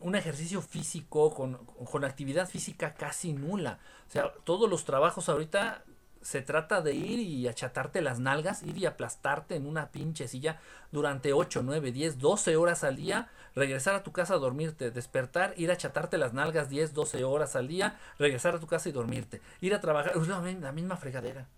un 0.00 0.14
ejercicio 0.14 0.62
físico, 0.62 1.34
con, 1.34 1.64
con 1.64 2.04
actividad 2.04 2.48
física 2.48 2.94
casi 2.94 3.32
nula. 3.32 3.80
O 4.06 4.10
sea, 4.10 4.32
todos 4.44 4.70
los 4.70 4.84
trabajos 4.84 5.28
ahorita 5.28 5.84
se 6.22 6.42
trata 6.42 6.80
de 6.82 6.94
ir 6.94 7.20
y 7.20 7.48
achatarte 7.48 8.00
las 8.00 8.18
nalgas, 8.18 8.62
ir 8.62 8.76
y 8.78 8.86
aplastarte 8.86 9.56
en 9.56 9.66
una 9.66 9.90
pinche 9.90 10.28
silla 10.28 10.60
durante 10.92 11.32
8, 11.32 11.62
9, 11.64 11.92
10, 11.92 12.18
12 12.18 12.56
horas 12.56 12.84
al 12.84 12.96
día, 12.96 13.28
regresar 13.54 13.94
a 13.94 14.02
tu 14.02 14.12
casa 14.12 14.34
a 14.34 14.38
dormirte, 14.38 14.90
despertar, 14.90 15.54
ir 15.56 15.70
a 15.70 15.74
achatarte 15.74 16.18
las 16.18 16.32
nalgas 16.32 16.68
10, 16.68 16.94
12 16.94 17.24
horas 17.24 17.56
al 17.56 17.68
día, 17.68 17.98
regresar 18.18 18.54
a 18.54 18.60
tu 18.60 18.66
casa 18.66 18.88
y 18.88 18.92
dormirte, 18.92 19.40
ir 19.60 19.74
a 19.74 19.80
trabajar, 19.80 20.14
la 20.16 20.72
misma 20.72 20.96
fregadera. 20.96 21.48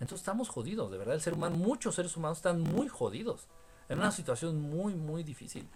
Entonces 0.00 0.20
estamos 0.20 0.48
jodidos, 0.48 0.90
de 0.90 0.98
verdad, 0.98 1.14
el 1.14 1.20
ser 1.20 1.34
humano, 1.34 1.56
muchos 1.56 1.96
seres 1.96 2.16
humanos 2.16 2.38
están 2.38 2.60
muy 2.60 2.88
jodidos, 2.88 3.48
en 3.88 3.98
una 3.98 4.12
situación 4.12 4.60
muy, 4.60 4.94
muy 4.94 5.24
difícil. 5.24 5.68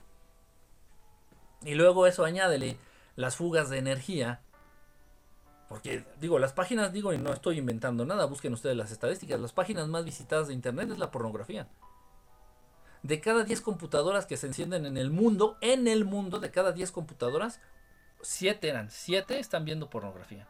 Y 1.64 1.74
luego 1.74 2.06
eso 2.06 2.24
añádele 2.24 2.76
las 3.16 3.36
fugas 3.36 3.70
de 3.70 3.78
energía. 3.78 4.40
Porque 5.72 6.04
digo, 6.20 6.38
las 6.38 6.52
páginas, 6.52 6.92
digo, 6.92 7.14
y 7.14 7.18
no 7.18 7.32
estoy 7.32 7.56
inventando 7.56 8.04
nada, 8.04 8.26
busquen 8.26 8.52
ustedes 8.52 8.76
las 8.76 8.92
estadísticas, 8.92 9.40
las 9.40 9.54
páginas 9.54 9.88
más 9.88 10.04
visitadas 10.04 10.48
de 10.48 10.52
Internet 10.52 10.90
es 10.90 10.98
la 10.98 11.10
pornografía. 11.10 11.66
De 13.02 13.22
cada 13.22 13.42
10 13.42 13.62
computadoras 13.62 14.26
que 14.26 14.36
se 14.36 14.48
encienden 14.48 14.84
en 14.84 14.98
el 14.98 15.10
mundo, 15.10 15.56
en 15.62 15.88
el 15.88 16.04
mundo, 16.04 16.40
de 16.40 16.50
cada 16.50 16.72
10 16.72 16.92
computadoras, 16.92 17.58
7 18.20 18.68
eran, 18.68 18.90
7 18.90 19.38
están 19.38 19.64
viendo 19.64 19.88
pornografía. 19.88 20.46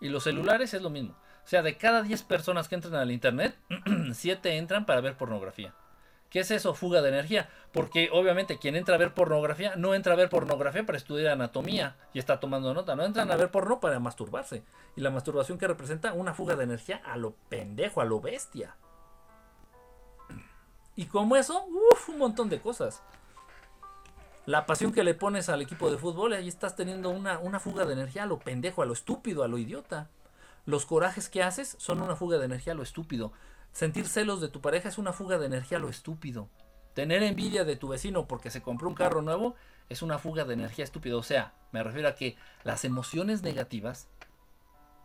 Y 0.00 0.10
los 0.10 0.22
celulares 0.22 0.72
es 0.72 0.80
lo 0.80 0.88
mismo. 0.88 1.16
O 1.44 1.48
sea, 1.48 1.62
de 1.62 1.76
cada 1.76 2.02
10 2.02 2.22
personas 2.22 2.68
que 2.68 2.76
entran 2.76 2.94
al 2.94 3.10
Internet, 3.10 3.58
7 4.12 4.58
entran 4.58 4.86
para 4.86 5.00
ver 5.00 5.16
pornografía. 5.16 5.74
¿Qué 6.30 6.40
es 6.40 6.50
eso? 6.50 6.74
Fuga 6.74 7.00
de 7.00 7.08
energía. 7.08 7.48
Porque 7.72 8.10
obviamente 8.12 8.58
quien 8.58 8.76
entra 8.76 8.96
a 8.96 8.98
ver 8.98 9.14
pornografía 9.14 9.76
no 9.76 9.94
entra 9.94 10.12
a 10.12 10.16
ver 10.16 10.28
pornografía 10.28 10.84
para 10.84 10.98
estudiar 10.98 11.32
anatomía 11.32 11.96
y 12.12 12.18
está 12.18 12.38
tomando 12.40 12.74
nota. 12.74 12.94
No 12.96 13.04
entran 13.04 13.30
a 13.30 13.36
ver 13.36 13.50
porno 13.50 13.80
para 13.80 13.98
masturbarse. 13.98 14.62
Y 14.96 15.00
la 15.00 15.10
masturbación 15.10 15.58
que 15.58 15.66
representa 15.66 16.12
una 16.12 16.34
fuga 16.34 16.56
de 16.56 16.64
energía 16.64 17.00
a 17.04 17.16
lo 17.16 17.34
pendejo, 17.48 18.00
a 18.00 18.04
lo 18.04 18.20
bestia. 18.20 18.76
Y 20.96 21.06
como 21.06 21.36
eso, 21.36 21.64
uff, 21.92 22.08
un 22.08 22.18
montón 22.18 22.48
de 22.48 22.60
cosas. 22.60 23.02
La 24.46 24.66
pasión 24.66 24.92
que 24.92 25.04
le 25.04 25.14
pones 25.14 25.48
al 25.48 25.62
equipo 25.62 25.90
de 25.90 25.98
fútbol, 25.98 26.32
ahí 26.32 26.48
estás 26.48 26.74
teniendo 26.74 27.10
una, 27.10 27.38
una 27.38 27.60
fuga 27.60 27.84
de 27.84 27.92
energía 27.92 28.24
a 28.24 28.26
lo 28.26 28.38
pendejo, 28.38 28.82
a 28.82 28.86
lo 28.86 28.94
estúpido, 28.94 29.44
a 29.44 29.48
lo 29.48 29.58
idiota. 29.58 30.08
Los 30.66 30.86
corajes 30.86 31.28
que 31.28 31.42
haces 31.42 31.76
son 31.78 32.02
una 32.02 32.16
fuga 32.16 32.38
de 32.38 32.46
energía 32.46 32.72
a 32.72 32.76
lo 32.76 32.82
estúpido. 32.82 33.32
Sentir 33.78 34.08
celos 34.08 34.40
de 34.40 34.48
tu 34.48 34.60
pareja 34.60 34.88
es 34.88 34.98
una 34.98 35.12
fuga 35.12 35.38
de 35.38 35.46
energía 35.46 35.78
a 35.78 35.80
lo 35.80 35.88
estúpido. 35.88 36.48
Tener 36.94 37.22
envidia 37.22 37.62
de 37.62 37.76
tu 37.76 37.86
vecino 37.86 38.26
porque 38.26 38.50
se 38.50 38.60
compró 38.60 38.88
un 38.88 38.96
carro 38.96 39.22
nuevo 39.22 39.54
es 39.88 40.02
una 40.02 40.18
fuga 40.18 40.44
de 40.44 40.54
energía 40.54 40.82
estúpido. 40.82 41.16
O 41.16 41.22
sea, 41.22 41.54
me 41.70 41.84
refiero 41.84 42.08
a 42.08 42.16
que 42.16 42.36
las 42.64 42.84
emociones 42.84 43.42
negativas, 43.42 44.08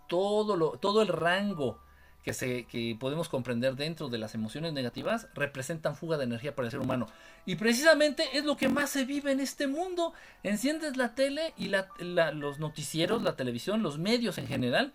todo, 0.10 0.56
lo, 0.56 0.72
todo 0.72 1.04
el 1.04 1.10
rango 1.10 1.84
que, 2.24 2.34
se, 2.34 2.66
que 2.66 2.98
podemos 3.00 3.30
comprender 3.30 3.76
dentro 3.76 4.10
de 4.10 4.18
las 4.18 4.34
emociones 4.34 4.74
negativas 4.74 5.28
representan 5.36 5.96
fuga 5.96 6.18
de 6.18 6.24
energía 6.24 6.56
para 6.56 6.66
el 6.66 6.72
ser 6.72 6.80
humano. 6.80 7.06
Y 7.46 7.58
precisamente 7.58 8.24
es 8.36 8.44
lo 8.44 8.58
que 8.58 8.70
más 8.70 8.90
se 8.90 9.06
vive 9.06 9.32
en 9.32 9.40
este 9.40 9.68
mundo. 9.68 10.14
Enciendes 10.42 10.98
la 10.98 11.14
tele 11.14 11.54
y 11.58 11.70
los 11.70 12.58
noticieros, 12.58 13.22
la 13.22 13.36
televisión, 13.36 13.84
los 13.84 14.00
medios 14.00 14.40
en 14.40 14.48
general 14.48 14.94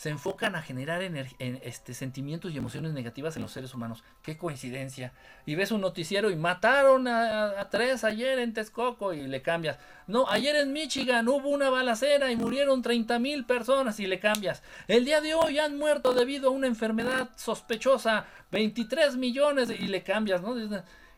se 0.00 0.08
enfocan 0.08 0.54
a 0.54 0.62
generar 0.62 1.02
en, 1.02 1.14
este, 1.62 1.92
sentimientos 1.92 2.50
y 2.50 2.56
emociones 2.56 2.94
negativas 2.94 3.36
en 3.36 3.42
los 3.42 3.52
seres 3.52 3.74
humanos. 3.74 4.02
Qué 4.22 4.38
coincidencia. 4.38 5.12
Y 5.44 5.56
ves 5.56 5.72
un 5.72 5.82
noticiero 5.82 6.30
y 6.30 6.36
mataron 6.36 7.06
a, 7.06 7.68
tres 7.70 8.02
ayer 8.04 8.38
en 8.38 8.54
Texcoco 8.54 9.12
y 9.12 9.26
le 9.26 9.42
cambias. 9.42 9.78
No, 10.06 10.26
ayer 10.30 10.56
en 10.56 10.72
Michigan 10.72 11.28
hubo 11.28 11.50
una 11.50 11.68
balacera 11.68 12.32
y 12.32 12.36
murieron 12.36 12.80
30 12.80 13.18
mil 13.18 13.44
personas 13.44 14.00
y 14.00 14.06
le 14.06 14.18
cambias. 14.20 14.62
El 14.88 15.04
día 15.04 15.20
de 15.20 15.34
hoy 15.34 15.58
han 15.58 15.76
muerto 15.76 16.14
debido 16.14 16.48
a 16.48 16.52
una 16.52 16.66
enfermedad 16.66 17.28
sospechosa 17.36 18.24
23 18.52 19.18
millones 19.18 19.68
y 19.68 19.86
le 19.86 20.02
cambias, 20.02 20.40
¿no? 20.40 20.56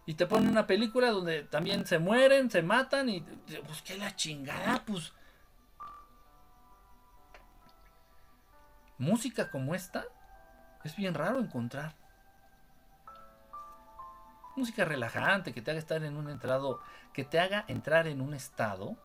Y 0.06 0.14
te 0.14 0.26
ponen 0.26 0.48
una 0.48 0.66
película 0.66 1.10
donde 1.10 1.44
también 1.44 1.86
se 1.86 2.00
mueren, 2.00 2.50
se 2.50 2.62
matan 2.62 3.08
y 3.10 3.20
pues 3.20 3.80
qué 3.82 3.96
la 3.96 4.16
chingada, 4.16 4.84
pues 4.84 5.12
música 8.98 9.50
como 9.50 9.74
esta 9.74 10.04
es 10.84 10.96
bien 10.96 11.14
raro 11.14 11.38
encontrar. 11.38 11.94
Música 14.56 14.84
relajante 14.84 15.54
que 15.54 15.62
te 15.62 15.70
haga 15.70 15.80
estar 15.80 16.02
en 16.02 16.16
un 16.16 16.28
entrado, 16.28 16.80
que 17.12 17.24
te 17.24 17.40
haga 17.40 17.64
entrar 17.68 18.06
en 18.06 18.20
un 18.20 18.34
estado 18.34 18.96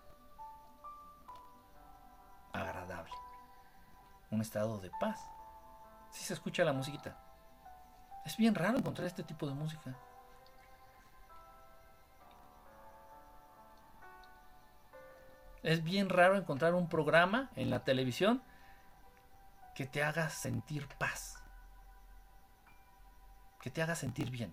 agradable, 2.52 3.14
un 4.30 4.42
estado 4.42 4.80
de 4.80 4.92
paz. 5.00 5.22
Si 6.12 6.24
se 6.24 6.34
escucha 6.34 6.66
la 6.66 6.74
musiquita. 6.74 7.18
Es 8.26 8.36
bien 8.36 8.56
raro 8.56 8.78
encontrar 8.78 9.08
este 9.08 9.24
tipo 9.24 9.48
de 9.48 9.54
música. 9.54 9.96
Es 15.64 15.84
bien 15.84 16.10
raro 16.10 16.36
encontrar 16.36 16.74
un 16.74 16.90
programa 16.90 17.50
en 17.56 17.70
la 17.70 17.84
televisión 17.84 18.42
que 19.78 19.86
te 19.86 20.02
haga 20.02 20.28
sentir 20.32 20.88
paz, 20.98 21.38
que 23.62 23.70
te 23.70 23.84
haga 23.84 23.94
sentir 23.94 24.32
bien. 24.32 24.52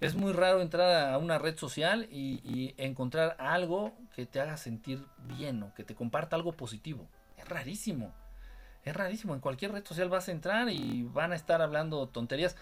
Es 0.00 0.16
muy 0.16 0.32
raro 0.32 0.60
entrar 0.60 1.14
a 1.14 1.18
una 1.18 1.38
red 1.38 1.56
social 1.56 2.08
y, 2.10 2.74
encontrar 2.76 3.36
algo 3.38 3.96
que 4.16 4.26
te 4.26 4.40
haga 4.40 4.56
sentir 4.56 5.06
bien 5.18 5.62
o 5.62 5.74
que 5.74 5.84
te 5.84 5.94
comparta 5.94 6.34
algo 6.34 6.54
positivo. 6.54 7.08
Es 7.36 7.48
rarísimo. 7.48 8.12
Es 8.82 8.96
rarísimo. 8.96 9.34
En 9.34 9.40
cualquier 9.40 9.70
red 9.70 9.86
social 9.86 10.08
vas 10.08 10.26
a 10.26 10.32
entrar 10.32 10.68
y 10.70 11.04
van 11.04 11.30
a 11.30 11.36
estar 11.36 11.62
hablando 11.62 12.08
tonterías. 12.08 12.56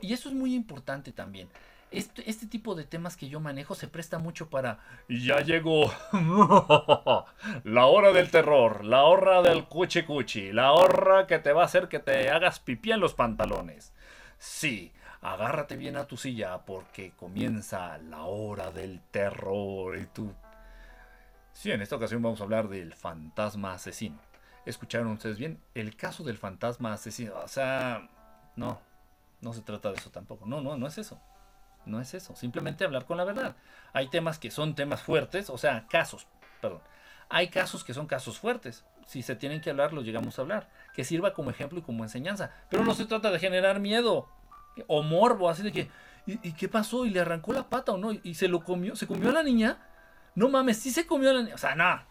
y 0.00 0.14
eso 0.14 0.30
es 0.30 0.34
muy 0.34 0.54
importante 0.54 1.12
también. 1.12 1.50
Este, 1.92 2.28
este, 2.28 2.46
tipo 2.46 2.74
de 2.74 2.84
temas 2.84 3.16
que 3.16 3.28
yo 3.28 3.38
manejo 3.38 3.74
se 3.74 3.86
presta 3.86 4.18
mucho 4.18 4.48
para... 4.48 4.78
Ya 5.08 5.40
llegó 5.40 5.92
la 7.64 7.86
hora 7.86 8.12
del 8.12 8.30
terror, 8.30 8.84
la 8.84 9.02
hora 9.02 9.42
del 9.42 9.64
cuchi 9.66 10.02
cuchi, 10.04 10.52
la 10.52 10.72
hora 10.72 11.26
que 11.26 11.38
te 11.38 11.52
va 11.52 11.62
a 11.62 11.66
hacer 11.66 11.88
que 11.88 11.98
te 11.98 12.30
hagas 12.30 12.60
pipí 12.60 12.92
en 12.92 13.00
los 13.00 13.12
pantalones. 13.12 13.92
Sí, 14.38 14.90
agárrate 15.20 15.76
bien 15.76 15.96
a 15.96 16.06
tu 16.06 16.16
silla 16.16 16.64
porque 16.64 17.12
comienza 17.12 17.98
la 17.98 18.22
hora 18.22 18.70
del 18.70 19.00
terror 19.10 19.98
y 19.98 20.06
tú... 20.06 20.32
Sí, 21.52 21.70
en 21.70 21.82
esta 21.82 21.96
ocasión 21.96 22.22
vamos 22.22 22.40
a 22.40 22.44
hablar 22.44 22.68
del 22.68 22.94
fantasma 22.94 23.74
asesino. 23.74 24.18
¿Escucharon 24.64 25.08
ustedes 25.08 25.38
bien? 25.38 25.60
El 25.74 25.96
caso 25.96 26.24
del 26.24 26.38
fantasma 26.38 26.94
asesino. 26.94 27.34
O 27.44 27.48
sea, 27.48 28.08
no, 28.56 28.80
no 29.42 29.52
se 29.52 29.60
trata 29.60 29.90
de 29.90 29.96
eso 29.98 30.10
tampoco. 30.10 30.46
No, 30.46 30.62
no, 30.62 30.76
no 30.78 30.86
es 30.86 30.96
eso. 30.96 31.20
No 31.84 32.00
es 32.00 32.14
eso, 32.14 32.36
simplemente 32.36 32.84
hablar 32.84 33.04
con 33.04 33.16
la 33.16 33.24
verdad. 33.24 33.56
Hay 33.92 34.08
temas 34.08 34.38
que 34.38 34.50
son 34.50 34.74
temas 34.74 35.02
fuertes, 35.02 35.50
o 35.50 35.58
sea, 35.58 35.86
casos, 35.88 36.26
perdón. 36.60 36.80
Hay 37.28 37.48
casos 37.48 37.82
que 37.82 37.94
son 37.94 38.06
casos 38.06 38.38
fuertes. 38.38 38.84
Si 39.06 39.22
se 39.22 39.34
tienen 39.34 39.60
que 39.60 39.70
hablar, 39.70 39.92
los 39.92 40.04
llegamos 40.04 40.38
a 40.38 40.42
hablar. 40.42 40.68
Que 40.94 41.02
sirva 41.02 41.32
como 41.32 41.50
ejemplo 41.50 41.78
y 41.78 41.82
como 41.82 42.04
enseñanza. 42.04 42.50
Pero 42.68 42.84
no 42.84 42.94
se 42.94 43.06
trata 43.06 43.30
de 43.30 43.38
generar 43.38 43.80
miedo 43.80 44.28
o 44.86 45.02
morbo, 45.02 45.48
así 45.48 45.62
de 45.62 45.72
que, 45.72 45.90
¿y, 46.26 46.52
qué 46.52 46.68
pasó? 46.68 47.06
¿Y 47.06 47.10
le 47.10 47.20
arrancó 47.20 47.54
la 47.54 47.68
pata 47.68 47.92
o 47.92 47.98
no? 47.98 48.12
¿Y 48.12 48.34
se 48.34 48.48
lo 48.48 48.62
comió? 48.62 48.96
¿Se 48.96 49.06
comió 49.06 49.30
a 49.30 49.32
la 49.32 49.42
niña? 49.42 49.78
No 50.34 50.50
mames, 50.50 50.78
sí 50.78 50.90
se 50.90 51.06
comió 51.06 51.30
a 51.30 51.32
la 51.32 51.42
niña. 51.42 51.54
O 51.54 51.58
sea, 51.58 51.74
no. 51.74 52.02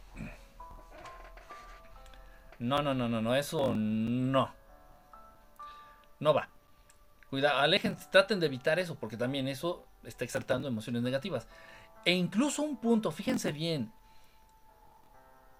No, 2.59 2.81
no, 2.81 2.93
no, 2.93 3.07
no, 3.07 3.21
no, 3.21 3.35
eso 3.35 3.73
no. 3.75 4.53
No 6.19 6.33
va. 6.33 6.49
Cuidado, 7.31 7.59
alejen, 7.59 7.95
traten 8.11 8.41
de 8.41 8.47
evitar 8.47 8.77
eso, 8.77 8.95
porque 8.95 9.15
también 9.15 9.47
eso 9.47 9.87
está 10.03 10.25
exaltando 10.25 10.67
emociones 10.67 11.01
negativas. 11.01 11.47
E 12.03 12.11
incluso 12.11 12.61
un 12.61 12.75
punto, 12.75 13.09
fíjense 13.09 13.53
bien, 13.53 13.93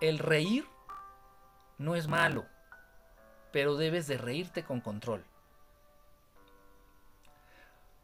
el 0.01 0.19
reír 0.19 0.67
no 1.77 1.95
es 1.95 2.09
malo, 2.09 2.45
pero 3.53 3.77
debes 3.77 4.05
de 4.07 4.17
reírte 4.17 4.65
con 4.65 4.81
control. 4.81 5.23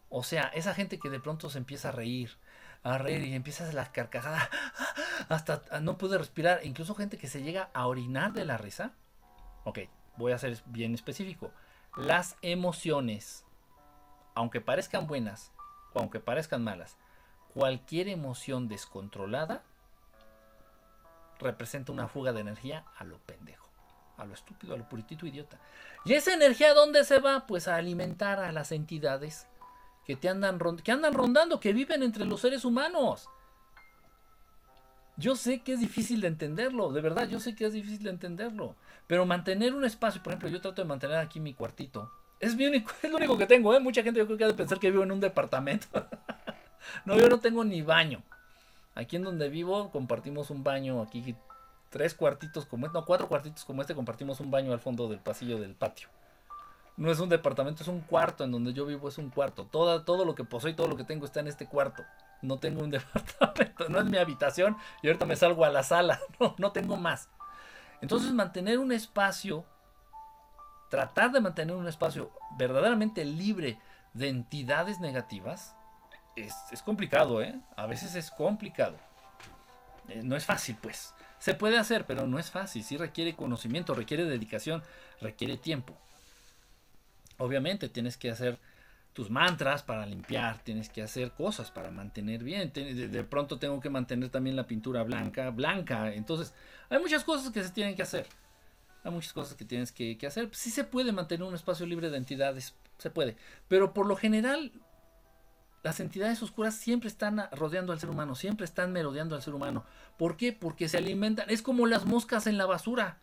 O 0.07 0.23
sea, 0.23 0.43
esa 0.53 0.73
gente 0.73 0.97
que 0.97 1.09
de 1.09 1.19
pronto 1.19 1.49
se 1.49 1.57
empieza 1.57 1.89
a 1.89 1.91
reír, 1.91 2.37
a 2.83 2.97
reír 2.97 3.21
y 3.25 3.33
empiezas 3.33 3.73
las 3.73 3.89
carcajadas, 3.89 4.47
hasta 5.27 5.81
no 5.81 5.97
puede 5.97 6.17
respirar, 6.17 6.61
incluso 6.63 6.95
gente 6.95 7.17
que 7.17 7.27
se 7.27 7.43
llega 7.43 7.69
a 7.73 7.87
orinar 7.87 8.31
de 8.31 8.45
la 8.45 8.57
risa. 8.57 8.93
Ok, 9.65 9.79
voy 10.15 10.31
a 10.31 10.37
ser 10.37 10.57
bien 10.67 10.93
específico. 10.93 11.51
Las 11.97 12.37
emociones 12.41 13.43
aunque 14.37 14.61
parezcan 14.61 15.07
buenas 15.07 15.51
o 15.93 15.99
aunque 15.99 16.19
parezcan 16.19 16.63
malas, 16.63 16.95
cualquier 17.55 18.07
emoción 18.07 18.67
descontrolada 18.67 19.63
representa 21.39 21.91
una 21.91 22.07
fuga 22.07 22.33
de 22.33 22.41
energía 22.41 22.85
a 22.99 23.03
lo 23.03 23.17
pendejo, 23.17 23.67
a 24.15 24.25
lo 24.25 24.35
estúpido, 24.35 24.75
a 24.75 24.77
lo 24.77 24.87
puritito 24.87 25.25
idiota. 25.25 25.59
¿Y 26.05 26.13
esa 26.13 26.35
energía 26.35 26.75
dónde 26.75 27.03
se 27.03 27.17
va? 27.17 27.47
Pues 27.47 27.67
a 27.67 27.77
alimentar 27.77 28.39
a 28.39 28.51
las 28.51 28.71
entidades 28.71 29.47
que 30.05 30.15
te 30.15 30.29
andan, 30.29 30.59
que 30.83 30.91
andan 30.91 31.15
rondando, 31.15 31.59
que 31.59 31.73
viven 31.73 32.03
entre 32.03 32.25
los 32.25 32.41
seres 32.41 32.63
humanos. 32.63 33.27
Yo 35.15 35.35
sé 35.35 35.63
que 35.63 35.73
es 35.73 35.79
difícil 35.79 36.21
de 36.21 36.27
entenderlo, 36.27 36.91
de 36.91 37.01
verdad, 37.01 37.27
yo 37.27 37.39
sé 37.39 37.55
que 37.55 37.65
es 37.65 37.73
difícil 37.73 38.03
de 38.03 38.11
entenderlo. 38.11 38.75
Pero 39.07 39.25
mantener 39.25 39.73
un 39.73 39.83
espacio, 39.83 40.21
por 40.21 40.33
ejemplo, 40.33 40.49
yo 40.49 40.61
trato 40.61 40.83
de 40.83 40.87
mantener 40.87 41.17
aquí 41.17 41.39
mi 41.39 41.55
cuartito 41.55 42.11
es, 42.39 42.53
es 43.03 43.11
lo 43.11 43.17
único 43.17 43.37
que 43.37 43.45
tengo, 43.45 43.73
¿eh? 43.73 43.79
Mucha 43.79 44.03
gente 44.03 44.19
yo 44.19 44.25
creo 44.25 44.37
que 44.37 44.43
ha 44.43 44.47
de 44.47 44.53
pensar 44.53 44.79
que 44.79 44.91
vivo 44.91 45.03
en 45.03 45.11
un 45.11 45.19
departamento. 45.19 45.87
no, 47.05 47.17
yo 47.17 47.29
no 47.29 47.39
tengo 47.39 47.63
ni 47.63 47.81
baño. 47.81 48.21
Aquí 48.95 49.15
en 49.15 49.23
donde 49.23 49.49
vivo 49.49 49.91
compartimos 49.91 50.49
un 50.49 50.63
baño, 50.63 51.01
aquí 51.01 51.35
tres 51.89 52.13
cuartitos 52.13 52.65
como 52.65 52.85
este, 52.87 52.97
no, 52.97 53.05
cuatro 53.05 53.27
cuartitos 53.27 53.63
como 53.63 53.81
este, 53.81 53.95
compartimos 53.95 54.39
un 54.39 54.51
baño 54.51 54.73
al 54.73 54.79
fondo 54.79 55.07
del 55.07 55.19
pasillo 55.19 55.59
del 55.59 55.75
patio. 55.75 56.09
No 56.95 57.11
es 57.11 57.19
un 57.19 57.29
departamento, 57.29 57.83
es 57.83 57.89
un 57.89 58.01
cuarto 58.01 58.43
en 58.43 58.51
donde 58.51 58.73
yo 58.73 58.85
vivo, 58.85 59.07
es 59.07 59.19
un 59.19 59.29
cuarto. 59.29 59.67
Todo, 59.71 60.03
todo 60.03 60.25
lo 60.25 60.33
que 60.33 60.43
poseo 60.43 60.71
y 60.71 60.73
todo 60.73 60.87
lo 60.87 60.97
que 60.97 61.03
tengo 61.03 61.25
está 61.25 61.39
en 61.41 61.47
este 61.47 61.67
cuarto. 61.67 62.03
no 62.41 62.57
tengo 62.57 62.83
un 62.83 62.89
departamento, 62.91 63.87
no 63.89 63.99
es 63.99 64.05
mi 64.05 64.17
habitación 64.17 64.77
y 65.03 65.07
ahorita 65.07 65.25
me 65.25 65.35
salgo 65.35 65.63
a 65.63 65.69
la 65.69 65.83
sala, 65.83 66.19
no, 66.39 66.55
no 66.57 66.71
tengo 66.71 66.97
más. 66.97 67.29
Entonces 68.01 68.31
mantener 68.31 68.79
un 68.79 68.91
espacio, 68.91 69.63
tratar 70.89 71.31
de 71.31 71.41
mantener 71.41 71.75
un 71.75 71.87
espacio 71.87 72.31
verdaderamente 72.57 73.25
libre 73.25 73.79
de 74.13 74.29
entidades 74.29 74.99
negativas, 74.99 75.75
es, 76.35 76.81
complicado, 76.83 77.41
¿eh? 77.41 77.59
A 77.75 77.87
veces 77.87 78.15
es 78.15 78.29
complicado. 78.29 78.95
Eh, 80.07 80.21
no 80.23 80.35
es 80.35 80.45
fácil, 80.45 80.77
pues. 80.81 81.13
Se 81.39 81.53
puede 81.53 81.77
hacer, 81.77 82.05
pero 82.05 82.27
no 82.27 82.39
es 82.39 82.51
fácil. 82.51 82.83
Sí 82.83 82.97
requiere 82.97 83.35
conocimiento, 83.35 83.93
requiere 83.93 84.25
dedicación, 84.25 84.83
requiere 85.19 85.57
tiempo. 85.57 85.95
Obviamente 87.37 87.89
tienes 87.89 88.17
que 88.17 88.31
hacer 88.31 88.59
tus 89.13 89.29
mantras 89.31 89.81
para 89.81 90.05
limpiar, 90.05 90.59
tienes 90.59 90.89
que 90.89 91.01
hacer 91.01 91.31
cosas 91.31 91.71
para 91.71 91.89
mantener 91.89 92.43
bien. 92.43 92.71
De 92.73 93.23
pronto 93.23 93.57
tengo 93.57 93.79
que 93.79 93.89
mantener 93.89 94.29
también 94.29 94.55
la 94.55 94.67
pintura 94.67 95.03
blanca, 95.03 95.49
blanca. 95.49 96.13
Entonces, 96.13 96.53
hay 96.89 96.99
muchas 96.99 97.23
cosas 97.23 97.51
que 97.51 97.63
se 97.63 97.71
tienen 97.71 97.95
que 97.95 98.03
hacer. 98.03 98.27
Hay 99.07 99.13
muchas 99.13 99.31
cosas 99.31 99.55
que 99.55 99.63
tienes 99.63 99.93
que, 99.93 100.17
hacer. 100.27 100.49
Sí 100.51 100.69
se 100.69 100.83
puede 100.83 101.13
mantener 101.13 101.47
un 101.47 101.55
espacio 101.55 101.85
libre 101.85 102.09
de 102.09 102.17
entidades, 102.17 102.75
se 102.97 103.09
puede. 103.09 103.37
Pero 103.69 103.93
por 103.93 104.05
lo 104.05 104.17
general, 104.17 104.73
las 105.81 106.01
entidades 106.01 106.43
oscuras 106.43 106.75
siempre 106.75 107.07
están 107.07 107.47
rodeando 107.53 107.93
al 107.93 108.01
ser 108.01 108.09
humano, 108.09 108.35
siempre 108.35 108.65
están 108.65 108.91
merodeando 108.91 109.33
al 109.35 109.41
ser 109.41 109.53
humano. 109.53 109.85
¿Por 110.17 110.35
qué? 110.35 110.51
Porque 110.51 110.89
se 110.89 110.97
alimentan. 110.97 111.49
Es 111.49 111.61
como 111.61 111.87
las 111.87 112.05
moscas 112.05 112.47
en 112.47 112.57
la 112.57 112.65
basura. 112.65 113.19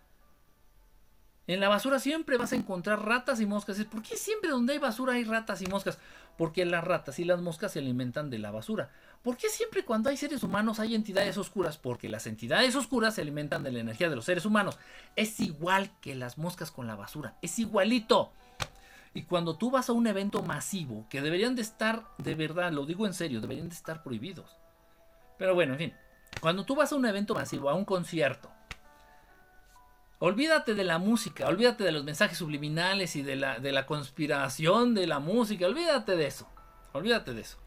En 1.46 1.60
la 1.60 1.68
basura 1.68 1.98
siempre 1.98 2.38
vas 2.38 2.54
a 2.54 2.56
encontrar 2.56 3.04
ratas 3.04 3.42
y 3.42 3.44
moscas. 3.44 3.84
¿Por 3.84 4.02
qué 4.02 4.16
siempre 4.16 4.48
donde 4.48 4.72
hay 4.72 4.78
basura 4.78 5.12
hay 5.12 5.24
ratas 5.24 5.60
y 5.60 5.66
moscas? 5.66 5.98
Porque 6.38 6.64
las 6.64 6.82
ratas 6.82 7.18
y 7.18 7.26
las 7.26 7.42
moscas 7.42 7.72
se 7.72 7.80
alimentan 7.80 8.30
de 8.30 8.38
la 8.38 8.50
basura. 8.50 8.90
¿Por 9.24 9.38
qué 9.38 9.48
siempre 9.48 9.86
cuando 9.86 10.10
hay 10.10 10.18
seres 10.18 10.42
humanos 10.42 10.78
hay 10.78 10.94
entidades 10.94 11.38
oscuras? 11.38 11.78
Porque 11.78 12.10
las 12.10 12.26
entidades 12.26 12.76
oscuras 12.76 13.14
se 13.14 13.22
alimentan 13.22 13.62
de 13.62 13.72
la 13.72 13.78
energía 13.78 14.10
de 14.10 14.16
los 14.16 14.26
seres 14.26 14.44
humanos. 14.44 14.78
Es 15.16 15.40
igual 15.40 15.90
que 16.02 16.14
las 16.14 16.36
moscas 16.36 16.70
con 16.70 16.86
la 16.86 16.94
basura. 16.94 17.38
Es 17.40 17.58
igualito. 17.58 18.32
Y 19.14 19.22
cuando 19.22 19.56
tú 19.56 19.70
vas 19.70 19.88
a 19.88 19.94
un 19.94 20.06
evento 20.06 20.42
masivo, 20.42 21.06
que 21.08 21.22
deberían 21.22 21.56
de 21.56 21.62
estar, 21.62 22.04
de 22.18 22.34
verdad, 22.34 22.70
lo 22.70 22.84
digo 22.84 23.06
en 23.06 23.14
serio, 23.14 23.40
deberían 23.40 23.70
de 23.70 23.74
estar 23.74 24.02
prohibidos. 24.02 24.58
Pero 25.38 25.54
bueno, 25.54 25.72
en 25.72 25.78
fin, 25.78 25.94
cuando 26.42 26.64
tú 26.64 26.76
vas 26.76 26.92
a 26.92 26.96
un 26.96 27.06
evento 27.06 27.34
masivo, 27.34 27.70
a 27.70 27.74
un 27.74 27.86
concierto, 27.86 28.50
olvídate 30.18 30.74
de 30.74 30.84
la 30.84 30.98
música, 30.98 31.48
olvídate 31.48 31.82
de 31.82 31.92
los 31.92 32.04
mensajes 32.04 32.36
subliminales 32.36 33.16
y 33.16 33.22
de 33.22 33.36
la, 33.36 33.58
de 33.58 33.72
la 33.72 33.86
conspiración 33.86 34.92
de 34.92 35.06
la 35.06 35.18
música, 35.18 35.64
olvídate 35.64 36.14
de 36.14 36.26
eso, 36.26 36.46
olvídate 36.92 37.32
de 37.32 37.40
eso. 37.40 37.63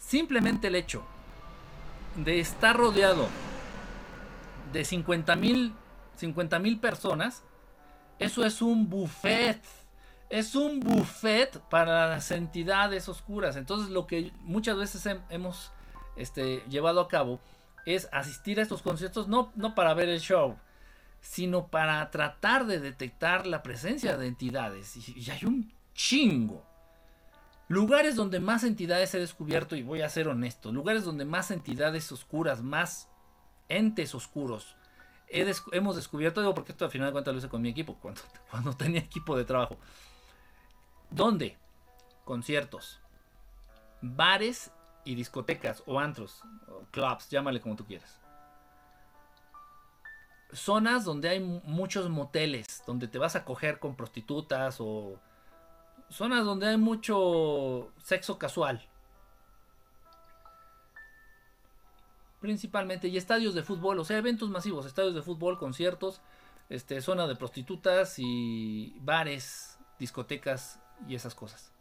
Simplemente 0.00 0.66
el 0.66 0.74
hecho 0.74 1.04
de 2.16 2.40
estar 2.40 2.76
rodeado 2.76 3.28
de 4.72 4.84
50 4.84 5.36
mil 5.36 5.72
50 6.16 6.58
mil 6.58 6.80
personas, 6.80 7.44
eso 8.18 8.44
es 8.44 8.60
un 8.60 8.90
buffet 8.90 9.62
es 10.30 10.54
un 10.54 10.78
buffet 10.78 11.58
para 11.68 12.08
las 12.08 12.30
entidades 12.30 13.08
oscuras. 13.08 13.56
Entonces 13.56 13.90
lo 13.90 14.06
que 14.06 14.32
muchas 14.42 14.78
veces 14.78 15.06
hemos 15.28 15.72
este, 16.16 16.62
llevado 16.68 17.00
a 17.00 17.08
cabo 17.08 17.40
es 17.84 18.08
asistir 18.12 18.60
a 18.60 18.62
estos 18.62 18.80
conciertos 18.80 19.26
no, 19.26 19.52
no 19.56 19.74
para 19.74 19.92
ver 19.92 20.08
el 20.08 20.20
show, 20.20 20.56
sino 21.20 21.66
para 21.66 22.08
tratar 22.10 22.66
de 22.66 22.78
detectar 22.78 23.46
la 23.46 23.62
presencia 23.62 24.16
de 24.16 24.28
entidades. 24.28 24.96
Y, 24.96 25.18
y 25.18 25.30
hay 25.30 25.44
un 25.44 25.72
chingo. 25.94 26.64
Lugares 27.70 28.16
donde 28.16 28.38
más 28.38 28.64
entidades 28.64 29.14
he 29.14 29.18
descubierto, 29.18 29.76
y 29.76 29.82
voy 29.82 30.02
a 30.02 30.08
ser 30.10 30.28
honesto, 30.28 30.72
lugares 30.72 31.04
donde 31.04 31.24
más 31.24 31.50
entidades 31.50 32.12
oscuras, 32.12 32.62
más 32.62 33.08
entes 33.68 34.14
oscuros 34.14 34.76
hemos 35.30 35.96
descubierto, 35.96 36.40
digo 36.40 36.54
porque 36.54 36.72
esto 36.72 36.84
al 36.84 36.90
final 36.90 37.08
de 37.08 37.12
cuentas 37.12 37.32
lo 37.32 37.38
hice 37.38 37.48
con 37.48 37.62
mi 37.62 37.68
equipo, 37.68 37.94
cuando, 38.02 38.20
cuando 38.50 38.72
tenía 38.74 39.00
equipo 39.00 39.36
de 39.36 39.44
trabajo. 39.44 39.76
¿Dónde? 41.10 41.56
Conciertos, 42.24 43.00
bares 44.00 44.70
y 45.04 45.14
discotecas 45.14 45.82
o 45.86 45.98
antros, 45.98 46.42
clubs, 46.90 47.28
llámale 47.28 47.60
como 47.60 47.76
tú 47.76 47.84
quieras. 47.86 48.20
Zonas 50.52 51.04
donde 51.04 51.28
hay 51.28 51.40
muchos 51.40 52.08
moteles, 52.08 52.82
donde 52.86 53.06
te 53.06 53.18
vas 53.18 53.36
a 53.36 53.44
coger 53.44 53.78
con 53.78 53.94
prostitutas 53.94 54.78
o 54.80 55.20
zonas 56.10 56.44
donde 56.44 56.66
hay 56.66 56.76
mucho 56.76 57.92
sexo 57.98 58.38
casual. 58.38 58.86
Principalmente 62.40 63.08
y 63.08 63.16
estadios 63.16 63.54
de 63.54 63.62
fútbol, 63.62 63.98
o 63.98 64.04
sea, 64.04 64.18
eventos 64.18 64.50
masivos, 64.50 64.86
estadios 64.86 65.14
de 65.14 65.22
fútbol, 65.22 65.58
conciertos, 65.58 66.20
este 66.68 67.00
zona 67.00 67.26
de 67.26 67.36
prostitutas 67.36 68.14
y 68.18 68.96
bares, 69.00 69.78
discotecas 69.98 70.80
y 71.06 71.14
esas 71.14 71.34
cosas. 71.34 71.72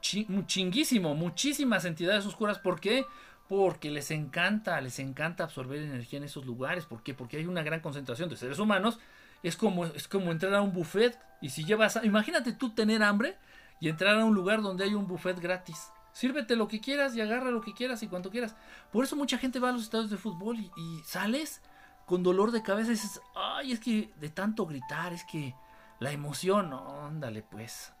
chinguísimo, 0.00 1.14
muchísimas 1.14 1.84
entidades 1.84 2.26
oscuras. 2.26 2.58
¿Por 2.58 2.80
qué? 2.80 3.04
Porque 3.48 3.90
les 3.90 4.10
encanta, 4.10 4.80
les 4.80 4.98
encanta 4.98 5.44
absorber 5.44 5.80
energía 5.80 6.18
en 6.18 6.24
esos 6.24 6.44
lugares. 6.44 6.84
¿Por 6.84 7.02
qué? 7.02 7.14
Porque 7.14 7.38
hay 7.38 7.46
una 7.46 7.62
gran 7.62 7.80
concentración 7.80 8.28
de 8.28 8.36
seres 8.36 8.58
humanos. 8.58 8.98
Es 9.42 9.56
como, 9.56 9.86
es 9.86 10.08
como 10.08 10.32
entrar 10.32 10.54
a 10.54 10.62
un 10.62 10.72
buffet. 10.72 11.18
Y 11.40 11.50
si 11.50 11.64
llevas, 11.64 11.98
imagínate 12.02 12.52
tú 12.52 12.70
tener 12.70 13.02
hambre 13.02 13.36
y 13.80 13.88
entrar 13.88 14.18
a 14.18 14.24
un 14.24 14.34
lugar 14.34 14.62
donde 14.62 14.84
hay 14.84 14.94
un 14.94 15.06
buffet 15.06 15.38
gratis. 15.40 15.90
Sírvete 16.12 16.56
lo 16.56 16.66
que 16.66 16.80
quieras 16.80 17.14
y 17.14 17.20
agarra 17.20 17.50
lo 17.50 17.60
que 17.60 17.74
quieras 17.74 18.02
y 18.02 18.08
cuanto 18.08 18.30
quieras. 18.30 18.56
Por 18.90 19.04
eso 19.04 19.14
mucha 19.14 19.38
gente 19.38 19.60
va 19.60 19.68
a 19.68 19.72
los 19.72 19.82
estadios 19.82 20.10
de 20.10 20.16
fútbol 20.16 20.58
y, 20.58 20.70
sales 21.04 21.62
con 22.06 22.22
dolor 22.22 22.50
de 22.50 22.62
cabeza 22.62 22.88
y 22.88 22.94
dices, 22.94 23.20
ay, 23.36 23.72
es 23.72 23.80
que 23.80 24.12
de 24.16 24.30
tanto 24.30 24.66
gritar, 24.66 25.12
es 25.12 25.24
que 25.24 25.54
la 26.00 26.10
emoción, 26.10 26.72
ándale 26.72 27.42
pues. 27.42 27.92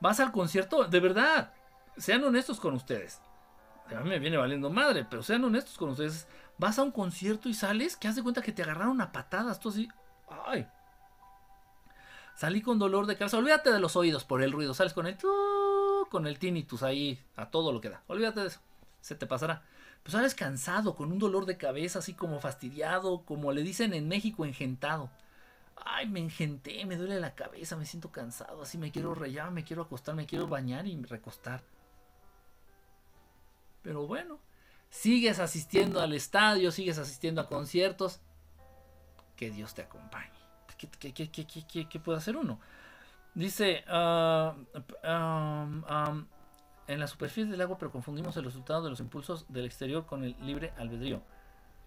Vas 0.00 0.18
al 0.18 0.32
concierto, 0.32 0.84
de 0.84 0.98
verdad, 0.98 1.52
sean 1.96 2.24
honestos 2.24 2.58
con 2.58 2.74
ustedes. 2.74 3.20
A 3.94 4.00
mí 4.00 4.08
me 4.08 4.18
viene 4.18 4.36
valiendo 4.36 4.70
madre, 4.70 5.06
pero 5.08 5.22
sean 5.22 5.44
honestos 5.44 5.76
con 5.76 5.90
ustedes. 5.90 6.26
Vas 6.58 6.78
a 6.78 6.82
un 6.82 6.90
concierto 6.90 7.48
y 7.48 7.54
sales, 7.54 7.96
que 7.96 8.08
haz 8.08 8.16
de 8.16 8.22
cuenta 8.22 8.42
que 8.42 8.52
te 8.52 8.62
agarraron 8.62 9.00
a 9.00 9.12
patadas, 9.12 9.60
tú 9.60 9.68
así, 9.68 9.88
ay. 10.46 10.66
Salí 12.34 12.62
con 12.62 12.78
dolor 12.78 13.06
de 13.06 13.16
cabeza, 13.16 13.38
olvídate 13.38 13.70
de 13.70 13.80
los 13.80 13.94
oídos 13.96 14.24
por 14.24 14.42
el 14.42 14.52
ruido, 14.52 14.74
sales 14.74 14.94
con 14.94 15.06
el 15.06 15.16
con 16.10 16.26
el 16.26 16.38
tinnitus 16.38 16.82
ahí 16.82 17.22
a 17.36 17.50
todo 17.50 17.72
lo 17.72 17.80
que 17.80 17.90
da. 17.90 18.02
Olvídate 18.06 18.40
de 18.40 18.46
eso, 18.48 18.60
se 19.00 19.14
te 19.14 19.26
pasará. 19.26 19.62
Pues 20.02 20.12
sales 20.12 20.34
cansado, 20.34 20.96
con 20.96 21.12
un 21.12 21.18
dolor 21.18 21.46
de 21.46 21.56
cabeza, 21.56 22.00
así 22.00 22.14
como 22.14 22.40
fastidiado, 22.40 23.22
como 23.24 23.52
le 23.52 23.62
dicen 23.62 23.94
en 23.94 24.08
México, 24.08 24.44
engentado 24.44 25.10
ay, 25.84 26.08
me 26.08 26.20
engenté, 26.20 26.84
me 26.84 26.96
duele 26.96 27.20
la 27.20 27.34
cabeza, 27.34 27.76
me 27.76 27.86
siento 27.86 28.10
cansado, 28.10 28.62
así 28.62 28.78
me 28.78 28.90
quiero 28.90 29.14
rayar, 29.14 29.50
me 29.50 29.64
quiero 29.64 29.82
acostar, 29.82 30.14
me 30.14 30.26
quiero 30.26 30.46
bañar 30.46 30.86
y 30.86 31.00
recostar. 31.02 31.62
Pero 33.82 34.06
bueno, 34.06 34.38
sigues 34.90 35.38
asistiendo 35.38 36.00
al 36.00 36.12
estadio, 36.12 36.70
sigues 36.70 36.98
asistiendo 36.98 37.40
a 37.40 37.48
conciertos. 37.48 38.20
Que 39.42 39.50
Dios 39.50 39.74
te 39.74 39.82
acompañe. 39.82 40.30
¿Qué, 40.78 41.88
qué, 41.88 41.98
puede 41.98 42.16
hacer 42.16 42.36
uno? 42.36 42.60
Dice, 43.34 43.82
ah, 43.88 44.54
en 46.86 47.00
la 47.00 47.08
superficie 47.08 47.50
del 47.50 47.60
agua, 47.60 47.76
pero 47.76 47.90
confundimos 47.90 48.36
el 48.36 48.44
resultado 48.44 48.84
de 48.84 48.90
los 48.90 49.00
impulsos 49.00 49.44
del 49.48 49.64
exterior 49.64 50.06
con 50.06 50.22
el 50.22 50.36
libre 50.46 50.72
albedrío. 50.78 51.20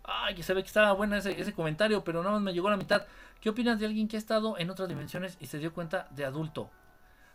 Ay, 0.04 0.44
se 0.44 0.54
ve 0.54 0.64
que 0.64 0.68
estaba 0.68 0.92
bueno 0.92 1.16
ese, 1.16 1.54
comentario, 1.54 2.04
pero 2.04 2.22
nada 2.24 2.34
más 2.34 2.42
me 2.42 2.52
llegó 2.52 2.68
a 2.68 2.72
la 2.72 2.78
mitad. 2.78 3.06
¿Qué 3.40 3.50
opinas 3.50 3.80
de 3.80 3.86
alguien 3.86 4.10
que 4.10 4.18
ha 4.18 4.20
estado 4.20 4.58
en 4.58 4.70
otras 4.70 4.90
dimensiones 4.90 5.38
y 5.40 5.46
se 5.46 5.58
dio 5.58 5.74
cuenta 5.74 6.10
de 6.12 6.26
adulto? 6.26 6.70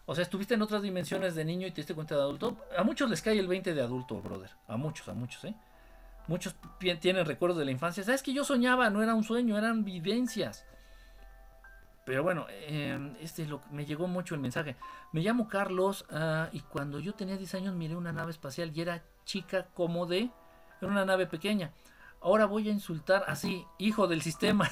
O 0.04 0.14
sea, 0.14 0.20
estuviste 0.20 0.52
en 0.52 0.60
otras 0.60 0.82
dimensiones 0.82 1.34
de 1.34 1.46
niño 1.46 1.66
y 1.66 1.70
te 1.70 1.76
diste 1.76 1.94
cuenta 1.94 2.14
de 2.14 2.20
adulto. 2.20 2.58
A 2.76 2.82
muchos 2.82 3.08
les 3.08 3.22
cae 3.22 3.38
el 3.38 3.48
20 3.48 3.72
de 3.72 3.80
adulto, 3.80 4.20
brother. 4.20 4.50
A 4.68 4.76
muchos, 4.76 5.08
a 5.08 5.14
muchos, 5.14 5.42
¿eh? 5.46 5.54
Muchos 6.26 6.54
tienen 7.00 7.26
recuerdos 7.26 7.58
de 7.58 7.64
la 7.64 7.70
infancia. 7.70 8.04
¿Sabes 8.04 8.22
que 8.22 8.32
yo 8.32 8.44
soñaba? 8.44 8.90
No 8.90 9.02
era 9.02 9.14
un 9.14 9.24
sueño, 9.24 9.58
eran 9.58 9.84
vivencias. 9.84 10.64
Pero 12.04 12.22
bueno, 12.22 12.46
em, 12.48 13.14
este 13.20 13.46
lo, 13.46 13.60
me 13.70 13.84
llegó 13.84 14.06
mucho 14.08 14.34
el 14.34 14.40
mensaje. 14.40 14.76
Me 15.12 15.20
llamo 15.20 15.48
Carlos 15.48 16.06
ah, 16.10 16.48
y 16.52 16.60
cuando 16.60 16.98
yo 16.98 17.14
tenía 17.14 17.36
10 17.36 17.54
años 17.54 17.74
miré 17.74 17.94
una 17.94 18.12
nave 18.12 18.30
espacial 18.30 18.72
y 18.74 18.80
era 18.80 19.02
chica 19.24 19.66
como 19.74 20.06
de... 20.06 20.30
Era 20.80 20.90
una 20.90 21.04
nave 21.04 21.26
pequeña. 21.26 21.72
Ahora 22.20 22.46
voy 22.46 22.68
a 22.68 22.72
insultar 22.72 23.24
así, 23.26 23.66
hijo 23.78 24.06
del 24.06 24.22
sistema. 24.22 24.70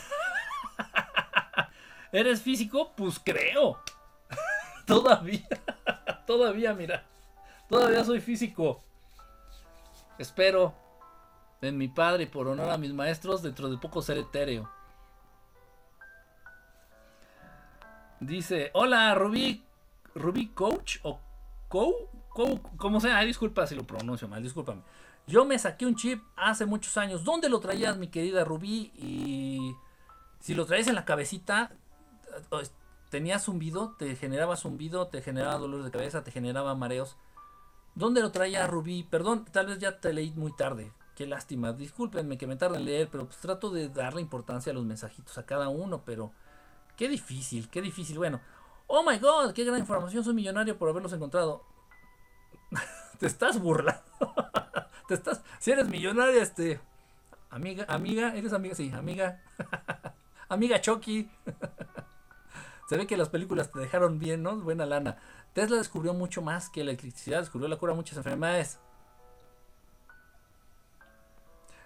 ¿Eres 2.12 2.42
físico? 2.42 2.92
Pues 2.96 3.20
creo. 3.22 3.78
todavía, 4.86 5.46
todavía, 6.26 6.72
mira. 6.74 7.04
Todavía 7.68 8.04
soy 8.04 8.20
físico. 8.20 8.82
Espero 10.18 10.74
en 11.60 11.76
mi 11.76 11.88
padre 11.88 12.26
por 12.26 12.48
honor 12.48 12.70
a 12.70 12.78
mis 12.78 12.92
maestros 12.92 13.42
dentro 13.42 13.68
de 13.68 13.78
poco 13.78 14.02
ser 14.02 14.18
etéreo. 14.18 14.70
Dice, 18.20 18.70
hola 18.74 19.14
Rubí, 19.14 19.64
Rubí 20.14 20.48
Coach 20.48 20.98
o 21.02 21.20
Co 21.68 22.08
como, 22.76 23.00
sea, 23.00 23.20
disculpa 23.20 23.66
si 23.66 23.74
lo 23.74 23.84
pronuncio 23.84 24.28
mal, 24.28 24.42
discúlpame. 24.42 24.82
Yo 25.26 25.44
me 25.44 25.58
saqué 25.58 25.86
un 25.86 25.96
chip 25.96 26.22
hace 26.36 26.66
muchos 26.66 26.96
años. 26.96 27.24
¿Dónde 27.24 27.48
lo 27.48 27.60
traías, 27.60 27.98
mi 27.98 28.08
querida 28.08 28.44
Rubí? 28.44 28.92
Y 28.96 29.74
si 30.40 30.54
lo 30.54 30.64
traías 30.64 30.86
en 30.86 30.94
la 30.94 31.04
cabecita, 31.04 31.72
tenías 33.10 33.44
zumbido, 33.44 33.94
te 33.98 34.14
generaba 34.16 34.56
zumbido, 34.56 35.08
te 35.08 35.20
generaba 35.20 35.58
dolor 35.58 35.82
de 35.82 35.90
cabeza, 35.90 36.22
te 36.22 36.30
generaba 36.30 36.74
mareos. 36.74 37.16
¿Dónde 37.94 38.22
lo 38.22 38.30
traía 38.30 38.66
Rubí? 38.66 39.02
Perdón, 39.02 39.44
tal 39.50 39.66
vez 39.66 39.80
ya 39.80 40.00
te 40.00 40.12
leí 40.12 40.30
muy 40.30 40.54
tarde. 40.56 40.92
Qué 41.18 41.26
lástima. 41.26 41.72
Discúlpenme 41.72 42.38
que 42.38 42.46
me 42.46 42.54
tarde 42.54 42.76
en 42.76 42.84
leer, 42.84 43.08
pero 43.10 43.26
pues 43.26 43.38
trato 43.38 43.70
de 43.70 43.88
darle 43.88 44.20
importancia 44.20 44.70
a 44.70 44.74
los 44.76 44.84
mensajitos 44.84 45.36
a 45.36 45.44
cada 45.44 45.68
uno, 45.68 46.04
pero 46.04 46.30
qué 46.96 47.08
difícil, 47.08 47.68
qué 47.68 47.82
difícil. 47.82 48.18
Bueno, 48.18 48.40
oh 48.86 49.02
my 49.02 49.18
god, 49.18 49.52
qué 49.52 49.64
gran 49.64 49.80
información, 49.80 50.22
soy 50.22 50.34
millonario 50.34 50.78
por 50.78 50.88
haberlos 50.88 51.12
encontrado. 51.12 51.64
te 53.18 53.26
estás 53.26 53.60
burlando. 53.60 54.00
te 55.08 55.14
estás, 55.14 55.42
si 55.58 55.72
eres 55.72 55.88
millonaria, 55.88 56.40
este, 56.40 56.80
amiga, 57.50 57.84
amiga, 57.88 58.36
eres 58.36 58.52
amiga, 58.52 58.76
sí, 58.76 58.92
amiga, 58.94 59.42
amiga 60.48 60.80
Chucky. 60.80 61.28
Se 62.88 62.96
ve 62.96 63.08
que 63.08 63.16
las 63.16 63.28
películas 63.28 63.72
te 63.72 63.80
dejaron 63.80 64.20
bien, 64.20 64.44
¿no? 64.44 64.54
Buena 64.54 64.86
lana. 64.86 65.16
Tesla 65.52 65.78
descubrió 65.78 66.14
mucho 66.14 66.42
más 66.42 66.70
que 66.70 66.84
la 66.84 66.92
electricidad, 66.92 67.40
descubrió 67.40 67.68
la 67.68 67.74
cura 67.74 67.92
a 67.92 67.96
muchas 67.96 68.18
enfermedades. 68.18 68.78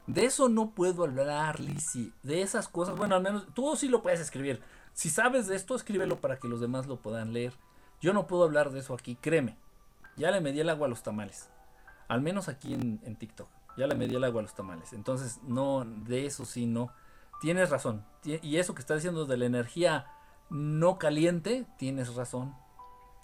De 0.07 0.24
eso 0.24 0.49
no 0.49 0.70
puedo 0.70 1.05
hablar, 1.05 1.61
Lizzie. 1.61 2.12
De 2.23 2.43
esas 2.43 2.69
cosas, 2.69 2.97
bueno, 2.97 3.15
al 3.15 3.23
menos 3.23 3.47
tú 3.55 3.77
sí 3.77 3.89
lo 3.89 4.03
puedes 4.03 4.20
escribir. 4.20 4.61
Si 4.95 5.11
sabes 5.11 5.47
de 5.47 5.57
esto, 5.57 5.74
escríbelo 5.74 6.20
para 6.20 6.39
que 6.39 6.49
los 6.49 6.61
demás 6.61 6.87
lo 6.87 6.97
puedan 6.97 7.33
leer. 7.33 7.55
Yo 8.01 8.12
no 8.12 8.27
puedo 8.27 8.45
hablar 8.45 8.70
de 8.70 8.81
eso 8.81 8.95
aquí, 8.95 9.16
créeme. 9.16 9.57
Ya 10.16 10.31
le 10.31 10.41
medí 10.41 10.61
el 10.61 10.69
agua 10.69 10.87
a 10.87 10.91
los 10.91 11.03
tamales. 11.03 11.49
Al 12.09 12.20
menos 12.20 12.49
aquí 12.49 12.74
en, 12.74 13.16
TikTok. 13.16 13.49
Ya 13.79 13.87
le 13.87 13.95
medí 13.95 14.16
el 14.16 14.24
agua 14.24 14.41
a 14.41 14.43
los 14.43 14.55
tamales. 14.55 14.93
Entonces, 14.93 15.41
no, 15.45 15.85
de 15.85 16.27
eso 16.27 16.45
sí, 16.45 16.66
no. 16.66 16.93
Tienes 17.41 17.70
razón. 17.70 18.05
Y 18.24 18.57
eso 18.57 18.74
que 18.74 18.81
estás 18.81 18.99
diciendo 18.99 19.24
de 19.24 19.37
la 19.37 19.47
energía 19.47 20.07
no 20.51 20.99
caliente, 20.99 21.65
tienes 21.79 22.15
razón. 22.15 22.55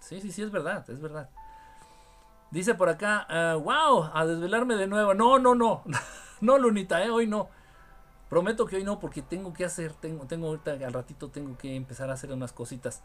Sí, 0.01 0.21
sí, 0.21 0.33
sí, 0.33 0.43
es 0.43 0.51
verdad, 0.51 0.89
es 0.89 1.01
verdad. 1.01 1.29
Dice 2.51 2.75
por 2.75 2.89
acá, 2.89 3.27
wow, 3.57 4.05
ah, 4.05 4.13
a 4.15 4.27
desvelarme 4.27 4.77
de 4.77 4.87
nuevo. 4.87 5.13
No, 5.13 5.39
no, 5.39 5.55
no. 5.55 5.83
no, 6.41 6.59
Lunita, 6.59 7.05
eh, 7.05 7.11
hoy 7.11 7.27
no. 7.27 7.49
Prometo 8.29 8.67
que 8.67 8.77
hoy 8.77 8.85
no, 8.85 9.01
porque 9.01 9.23
tengo 9.23 9.53
que 9.53 9.65
hacer, 9.65 9.95
tengo, 9.95 10.27
tengo 10.27 10.49
ahorita 10.49 10.73
al 10.73 10.93
ratito 10.93 11.31
tengo 11.31 11.57
que 11.57 11.75
empezar 11.75 12.11
a 12.11 12.15
hacer 12.15 12.31
unas 12.33 12.53
cositas. 12.53 13.03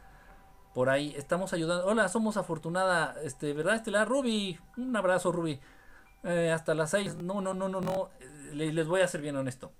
Por 0.73 0.89
ahí 0.89 1.13
estamos 1.15 1.53
ayudando. 1.53 1.85
Hola, 1.85 2.09
somos 2.09 2.35
afortunada, 2.35 3.15
este, 3.23 3.53
¿verdad, 3.53 3.75
Estelar? 3.75 4.07
Ruby, 4.07 4.59
un 4.75 4.95
abrazo, 4.95 5.31
Ruby. 5.31 5.59
Eh, 6.23 6.51
hasta 6.51 6.73
las 6.73 6.91
seis. 6.91 7.15
No, 7.15 7.41
no, 7.41 7.53
no, 7.53 7.69
no, 7.69 7.79
no. 7.79 8.09
Les, 8.51 8.73
les 8.73 8.87
voy 8.87 9.01
a 9.01 9.07
ser 9.07 9.21
bien 9.21 9.35
honesto. 9.35 9.71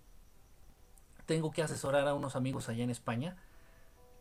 Tengo 1.25 1.51
que 1.51 1.63
asesorar 1.63 2.07
a 2.07 2.13
unos 2.13 2.35
amigos 2.35 2.69
allá 2.69 2.83
en 2.83 2.89
España 2.89 3.35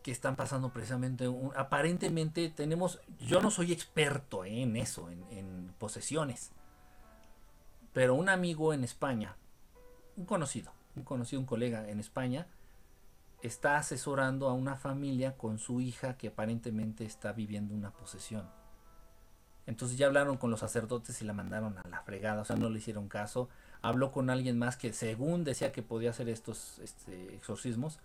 que 0.02 0.10
están 0.10 0.36
pasando 0.36 0.72
precisamente 0.72 1.28
un, 1.28 1.52
aparentemente 1.56 2.48
tenemos 2.50 3.00
yo 3.20 3.40
no 3.40 3.50
soy 3.50 3.72
experto 3.72 4.44
en 4.44 4.76
eso 4.76 5.08
en, 5.08 5.72
posesiones 5.78 6.50
pero 7.92 8.14
un 8.14 8.28
amigo 8.28 8.72
en 8.72 8.84
España 8.84 9.36
un 10.16 10.24
conocido 10.24 10.72
un 10.96 11.04
conocido 11.04 11.40
un 11.40 11.46
colega 11.46 11.88
en 11.88 12.00
España 12.00 12.46
está 13.42 13.76
asesorando 13.76 14.48
a 14.48 14.52
una 14.52 14.76
familia 14.76 15.36
con 15.36 15.58
su 15.58 15.80
hija 15.80 16.16
que 16.16 16.28
aparentemente 16.28 17.04
está 17.04 17.32
viviendo 17.32 17.74
una 17.74 17.90
posesión 17.90 18.48
entonces 19.66 19.96
ya 19.96 20.06
hablaron 20.06 20.36
con 20.36 20.50
los 20.50 20.60
sacerdotes 20.60 21.22
y 21.22 21.24
la 21.24 21.32
mandaron 21.32 21.78
a 21.78 21.88
la 21.88 22.02
fregada 22.02 22.42
o 22.42 22.44
sea 22.44 22.56
no 22.56 22.70
le 22.70 22.78
hicieron 22.78 23.08
caso 23.08 23.48
habló 23.80 24.12
con 24.12 24.30
alguien 24.30 24.58
más 24.58 24.76
que 24.76 24.92
según 24.92 25.44
decía 25.44 25.72
que 25.72 25.82
podía 25.82 26.10
hacer 26.10 26.28
estos 26.28 26.78
este, 26.78 27.34
exorcismos 27.34 27.98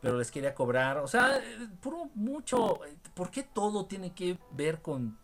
pero 0.00 0.18
les 0.18 0.30
quería 0.30 0.54
cobrar. 0.54 0.98
O 0.98 1.08
sea, 1.08 1.40
puro 1.80 2.10
mucho. 2.14 2.80
¿Por 3.14 3.30
qué 3.30 3.42
todo 3.42 3.86
tiene 3.86 4.12
que 4.12 4.38
ver 4.52 4.80
con 4.80 5.18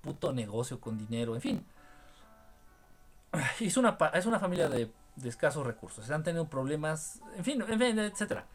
puto 0.00 0.32
negocio, 0.32 0.80
con 0.80 0.98
dinero? 0.98 1.34
En 1.34 1.40
fin. 1.40 1.66
Es 3.60 3.76
una, 3.76 3.96
es 4.12 4.26
una 4.26 4.38
familia 4.38 4.68
de, 4.68 4.90
escasos 5.24 5.66
recursos. 5.66 6.10
Han 6.10 6.22
tenido 6.22 6.46
problemas, 6.48 7.20
en 7.36 7.44
fin, 7.44 7.62
en 7.62 7.78
fin, 7.78 7.98
etcétera. 7.98 8.46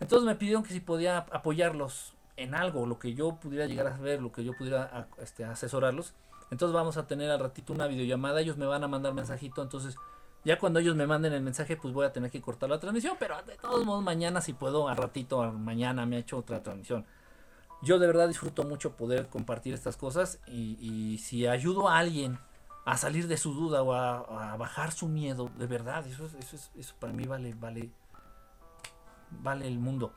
Entonces 0.00 0.26
me 0.26 0.34
pidieron 0.34 0.62
que 0.62 0.72
si 0.72 0.80
podía 0.80 1.18
apoyarlos 1.18 2.14
en 2.36 2.54
algo, 2.54 2.86
lo 2.86 2.98
que 2.98 3.14
yo 3.14 3.36
pudiera 3.36 3.66
llegar 3.66 3.88
a 3.88 3.96
ver, 3.96 4.22
lo 4.22 4.32
que 4.32 4.44
yo 4.44 4.52
pudiera 4.56 5.08
este, 5.18 5.44
asesorarlos. 5.44 6.14
Entonces 6.50 6.72
vamos 6.72 6.96
a 6.96 7.06
tener 7.06 7.30
al 7.30 7.40
ratito 7.40 7.72
una 7.72 7.86
videollamada. 7.86 8.40
Ellos 8.40 8.56
me 8.56 8.66
van 8.66 8.84
a 8.84 8.88
mandar 8.88 9.12
mensajito. 9.12 9.62
Entonces 9.62 9.96
ya 10.44 10.58
cuando 10.58 10.78
ellos 10.78 10.96
me 10.96 11.06
manden 11.06 11.32
el 11.32 11.42
mensaje, 11.42 11.76
pues 11.76 11.92
voy 11.92 12.06
a 12.06 12.12
tener 12.12 12.30
que 12.30 12.40
cortar 12.40 12.70
la 12.70 12.78
transmisión. 12.78 13.16
Pero 13.18 13.36
de 13.42 13.56
todos 13.56 13.84
modos, 13.84 14.02
mañana 14.02 14.40
si 14.40 14.52
puedo, 14.52 14.88
a 14.88 14.94
ratito, 14.94 15.52
mañana 15.52 16.06
me 16.06 16.16
ha 16.16 16.18
hecho 16.20 16.38
otra 16.38 16.62
transmisión. 16.62 17.04
Yo 17.82 17.98
de 17.98 18.06
verdad 18.06 18.28
disfruto 18.28 18.64
mucho 18.64 18.92
poder 18.92 19.28
compartir 19.28 19.74
estas 19.74 19.96
cosas. 19.96 20.40
Y, 20.46 21.18
si 21.22 21.46
ayudo 21.46 21.88
a 21.88 21.98
alguien 21.98 22.38
a 22.84 22.96
salir 22.96 23.28
de 23.28 23.36
su 23.36 23.52
duda 23.52 23.82
o 23.82 23.92
a, 23.92 24.56
bajar 24.56 24.92
su 24.92 25.08
miedo, 25.08 25.50
de 25.56 25.66
verdad, 25.66 26.06
eso, 26.06 26.26
eso, 26.38 26.56
eso 26.76 26.94
para 26.98 27.12
mí 27.12 27.24
vale, 27.24 27.54
vale, 27.54 27.90
vale 29.30 29.66
el 29.66 29.78
mundo. 29.78 30.12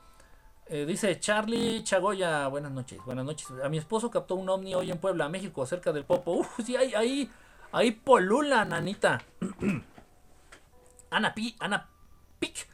Eh, 0.66 0.86
dice 0.86 1.18
Charlie 1.20 1.82
Chagoya, 1.82 2.46
buenas 2.48 2.72
noches, 2.72 2.98
buenas 3.04 3.24
noches. 3.24 3.48
A 3.62 3.68
mi 3.68 3.78
esposo 3.78 4.10
captó 4.10 4.36
un 4.36 4.48
ovni 4.48 4.74
hoy 4.74 4.90
en 4.90 4.98
Puebla, 4.98 5.28
México, 5.28 5.66
cerca 5.66 5.92
del 5.92 6.04
Popo. 6.04 6.32
Uf, 6.38 6.48
sí, 6.64 6.76
ahí, 6.76 6.94
ahí, 6.94 7.30
ahí 7.72 7.90
polula, 7.90 8.64
nanita. 8.64 9.20
Ana 11.10 11.34
Pi, 11.34 11.54
Ana 11.58 11.90
Pic, 12.38 12.66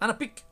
Ana 0.00 0.18
Pic. 0.18 0.44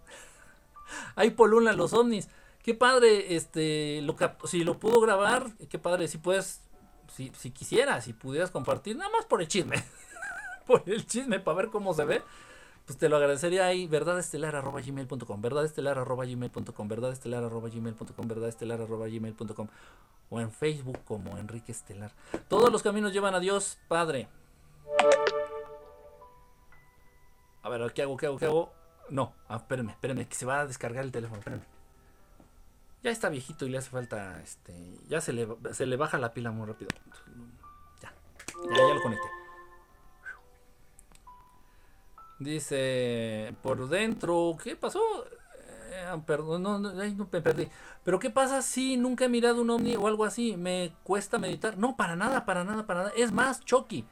Ahí 1.17 1.31
polulan 1.31 1.77
los 1.77 1.93
ovnis. 1.93 2.29
Qué 2.63 2.75
padre, 2.75 3.35
este, 3.37 4.01
lo 4.03 4.17
si 4.45 4.65
lo 4.65 4.79
pudo 4.79 5.01
grabar, 5.01 5.51
qué 5.69 5.79
padre, 5.79 6.09
si 6.09 6.19
puedes, 6.19 6.63
si, 7.13 7.31
si 7.37 7.51
quisieras, 7.51 8.05
si 8.05 8.13
pudieras 8.13 8.51
compartir, 8.51 8.97
nada 8.97 9.11
más 9.11 9.27
por 9.27 9.41
el 9.41 9.49
chisme, 9.49 9.77
por 10.67 10.83
el 10.87 11.07
chisme, 11.07 11.41
para 11.41 11.57
ver 11.57 11.69
cómo 11.69 11.95
se 11.95 12.05
ve, 12.05 12.23
pues 12.87 12.99
te 12.99 13.09
lo 13.09 13.17
agradecería 13.17 13.67
ahí, 13.67 13.87
verdadestelar.gmail.com, 13.87 15.41
verdadestelar.gmail.com, 15.41 16.89
verdadestelar.gmail.com, 16.89 18.29
verdadestelar.gmail.com, 18.29 19.69
o 20.31 20.41
en 20.41 20.51
Facebook 20.51 20.99
como 21.05 21.37
Enrique 21.39 21.73
Estelar. 21.73 22.13
Todos 22.49 22.73
los 22.73 22.83
caminos 22.83 23.13
llevan 23.13 23.35
a 23.35 23.41
Dios, 23.41 23.79
Padre. 23.89 24.29
A 27.63 27.69
ver, 27.69 27.93
¿qué 27.93 28.03
hago? 28.03 28.17
¿Qué 28.17 28.27
hago? 28.27 28.39
¿Qué 28.39 28.47
hago? 28.47 28.73
No, 29.11 29.35
ah, 29.49 29.57
espérenme, 29.57 29.93
espérenme, 29.93 30.27
que 30.27 30.35
se 30.35 30.47
va 30.47 30.61
a 30.61 30.67
descargar 30.67 31.05
el 31.05 31.13
teléfono, 31.13 31.39
espérenme. 31.39 31.65
Ya 33.03 33.11
está 33.11 33.29
viejito 33.29 33.66
y 33.66 33.70
le 33.70 33.79
hace 33.79 33.91
falta, 33.91 34.41
este, 34.43 34.73
ya 35.09 35.20
se 35.20 35.33
le, 35.33 35.49
se 35.73 35.87
le 35.87 35.97
baja 35.97 36.19
la 36.19 36.33
pila 36.33 36.53
muy 36.53 36.66
rápido. 36.66 36.89
Ya, 38.01 38.12
ya, 38.77 38.95
lo 38.95 39.03
conecté. 39.03 39.27
Dice, 42.39 43.55
por 43.62 43.89
dentro, 43.89 44.57
¿qué 44.62 44.77
pasó? 44.77 45.01
Eh, 45.91 46.23
perdón, 46.27 46.62
no, 46.62 46.79
no, 46.79 46.93
no, 46.93 47.29
me 47.33 47.41
perdí. 47.41 47.69
Pero 48.05 48.19
¿qué 48.20 48.31
pasa 48.31 48.62
si 48.62 48.97
nunca 48.97 49.24
he 49.24 49.29
mirado 49.29 49.62
un 49.62 49.70
ovni 49.70 49.97
o 49.97 50.07
algo 50.07 50.24
así? 50.24 50.57
¿Me 50.57 50.93
cuesta 51.03 51.39
meditar? 51.39 51.79
No, 51.79 51.97
para 51.97 52.15
nada, 52.15 52.45
para 52.45 52.62
nada, 52.62 52.87
para 52.87 53.01
nada. 53.01 53.12
Es 53.16 53.33
más, 53.33 53.61
Chucky. 53.65 54.05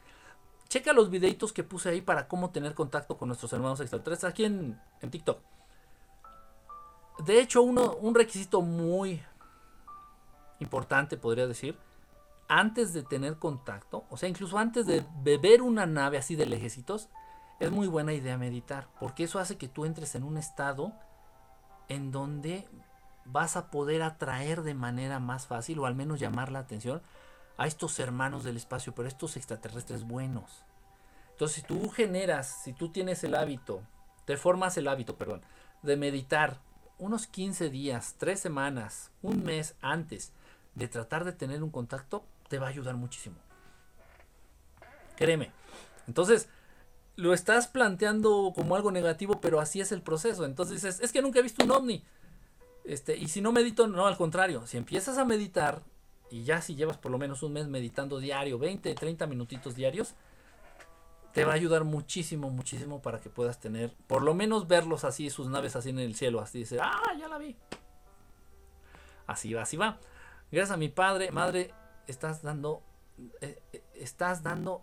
Checa 0.69 0.93
los 0.93 1.11
videitos 1.11 1.53
que 1.53 1.65
puse 1.65 1.89
ahí 1.89 2.01
para 2.01 2.29
cómo 2.29 2.51
tener 2.51 2.75
contacto 2.75 3.17
con 3.17 3.29
nuestros 3.29 3.53
hermanos 3.53 3.81
extraterrestres 3.81 4.31
aquí 4.33 4.45
en, 4.45 4.81
en 5.01 5.11
TikTok. 5.11 5.41
De 7.25 7.41
hecho, 7.41 7.63
uno, 7.63 7.95
un 7.97 8.15
requisito 8.15 8.63
muy 8.63 9.23
importante, 10.59 11.17
podría 11.17 11.47
decir, 11.47 11.77
antes 12.49 12.93
de 12.93 13.03
tener 13.03 13.37
contacto, 13.37 14.05
o 14.11 14.17
sea, 14.17 14.29
incluso 14.29 14.59
antes 14.59 14.87
de 14.87 15.05
beber 15.23 15.63
una 15.63 15.87
nave 15.87 16.19
así 16.19 16.37
de 16.37 16.47
lejecitos, 16.47 17.09
es 17.61 17.71
muy 17.71 17.87
buena 17.87 18.13
idea 18.13 18.39
meditar, 18.39 18.89
porque 18.99 19.25
eso 19.25 19.39
hace 19.39 19.57
que 19.57 19.69
tú 19.69 19.85
entres 19.85 20.15
en 20.15 20.25
un 20.25 20.37
estado 20.37 20.93
en 21.89 22.11
donde 22.11 22.67
vas 23.25 23.57
a 23.57 23.71
poder 23.71 24.03
atraer 24.03 24.63
de 24.63 24.75
manera 24.75 25.21
más 25.21 25.47
fácil 25.47 25.79
o 25.79 25.87
al 25.87 25.95
menos 25.95 26.21
llamar 26.21 26.51
la 26.51 26.61
atención 26.61 27.03
a 27.57 27.67
estos 27.67 27.99
hermanos 27.99 28.45
del 28.45 28.57
espacio, 28.57 28.95
pero 28.95 29.09
estos 29.09 29.37
extraterrestres 29.37 30.05
buenos. 30.05 30.65
Entonces, 31.33 31.57
si 31.57 31.63
tú 31.63 31.89
generas, 31.91 32.63
si 32.65 32.73
tú 32.73 32.89
tienes 32.89 33.23
el 33.25 33.35
hábito, 33.35 33.83
te 34.25 34.37
formas 34.37 34.77
el 34.77 34.89
hábito, 34.89 35.17
perdón, 35.17 35.43
de 35.83 35.97
meditar 35.97 36.61
unos 37.01 37.27
15 37.27 37.71
días, 37.71 38.15
3 38.19 38.39
semanas, 38.39 39.11
un 39.23 39.43
mes 39.43 39.75
antes 39.81 40.33
de 40.75 40.87
tratar 40.87 41.25
de 41.25 41.33
tener 41.33 41.63
un 41.63 41.71
contacto, 41.71 42.25
te 42.49 42.59
va 42.59 42.67
a 42.67 42.71
ayudar 42.71 42.97
muchísimo. 42.97 43.37
Créeme. 45.17 45.51
Entonces, 46.07 46.49
lo 47.17 47.35
estás 47.35 47.67
planteando 47.67 48.53
como 48.55 48.77
algo 48.77 48.93
negativo, 48.93 49.41
pero 49.41 49.61
así 49.61 49.81
es 49.81 49.93
el 49.93 50.03
proceso. 50.03 50.45
Entonces 50.45 50.83
dices, 50.83 51.01
es 51.01 51.13
que 51.13 51.23
nunca 51.23 51.41
he 51.41 51.43
visto 51.43 51.65
un 51.65 51.71
ovni. 51.73 52.05
Este, 52.85 53.17
y 53.17 53.29
si 53.29 53.41
no 53.41 53.53
medito, 53.53 53.87
no, 53.87 54.07
al 54.07 54.17
contrario. 54.17 54.67
Si 54.67 54.77
empiezas 54.77 55.19
a 55.19 55.25
meditar, 55.25 55.83
Y 56.31 56.45
ya 56.45 56.63
si 56.63 56.77
llevas 56.77 56.97
por 56.97 57.11
lo 57.11 57.19
menos 57.19 57.43
un 57.43 57.53
mes 57.53 57.67
meditando 57.67 58.21
diario, 58.21 58.57
20, 58.59 58.95
30 58.95 59.27
minutitos 59.27 59.75
diarios, 59.75 60.15
te 61.33 61.45
va 61.45 61.53
a 61.53 61.55
ayudar 61.55 61.85
muchísimo, 61.85 62.51
muchísimo 62.51 63.01
para 63.03 63.21
que 63.21 63.31
puedas 63.31 63.61
tener, 63.61 63.95
por 64.07 64.23
lo 64.23 64.35
menos 64.35 64.67
verlos 64.67 65.05
así, 65.05 65.31
sus 65.31 65.49
naves 65.49 65.77
así 65.77 65.91
en 65.91 65.99
el 65.99 66.15
cielo, 66.15 66.41
así 66.41 66.59
dice, 66.61 66.79
ah, 66.81 67.01
ya 67.19 67.29
la 67.29 67.39
vi. 67.39 67.57
Así 69.27 69.55
va, 69.55 69.63
así 69.63 69.77
va. 69.77 69.99
Gracias 70.51 70.73
a 70.73 70.77
mi 70.77 70.89
padre, 70.89 71.31
madre, 71.31 71.73
estás 72.09 72.43
dando, 72.43 72.83
eh, 73.41 73.63
eh, 73.73 73.85
estás 73.95 74.43
dando 74.43 74.83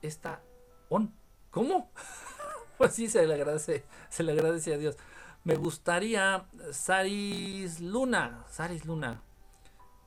esta 0.00 0.40
on. 0.88 1.14
¿Cómo? 1.50 1.90
pues 2.78 2.94
sí, 2.94 3.08
se 3.08 3.26
le 3.26 3.34
agradece, 3.34 3.84
se 4.08 4.22
le 4.22 4.32
agradece 4.32 4.72
a 4.72 4.78
Dios. 4.78 4.96
Me 5.44 5.56
gustaría 5.56 6.46
Saris 6.72 7.80
Luna, 7.80 8.44
Saris 8.50 8.84
Luna. 8.84 9.22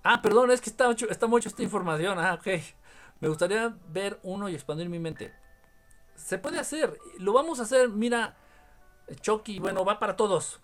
Ah, 0.04 0.22
perdón, 0.22 0.52
es 0.52 0.62
que 0.62 0.70
está, 0.70 0.92
está 0.92 1.28
mucho 1.28 1.50
esta 1.50 1.64
información. 1.64 2.18
Ah, 2.20 2.34
ok. 2.34 2.48
Me 3.20 3.28
gustaría 3.28 3.74
ver 3.90 4.20
uno 4.24 4.50
y 4.50 4.56
expandir 4.56 4.90
mi 4.90 5.00
mente. 5.00 5.34
Se 6.30 6.38
puede 6.38 6.60
hacer. 6.60 6.96
Lo 7.18 7.34
vamos 7.34 7.60
a 7.60 7.64
hacer. 7.64 7.90
Mira, 7.90 8.38
Chucky, 9.20 9.58
bueno, 9.58 9.84
va 9.84 9.98
para 9.98 10.16
todos. 10.16 10.60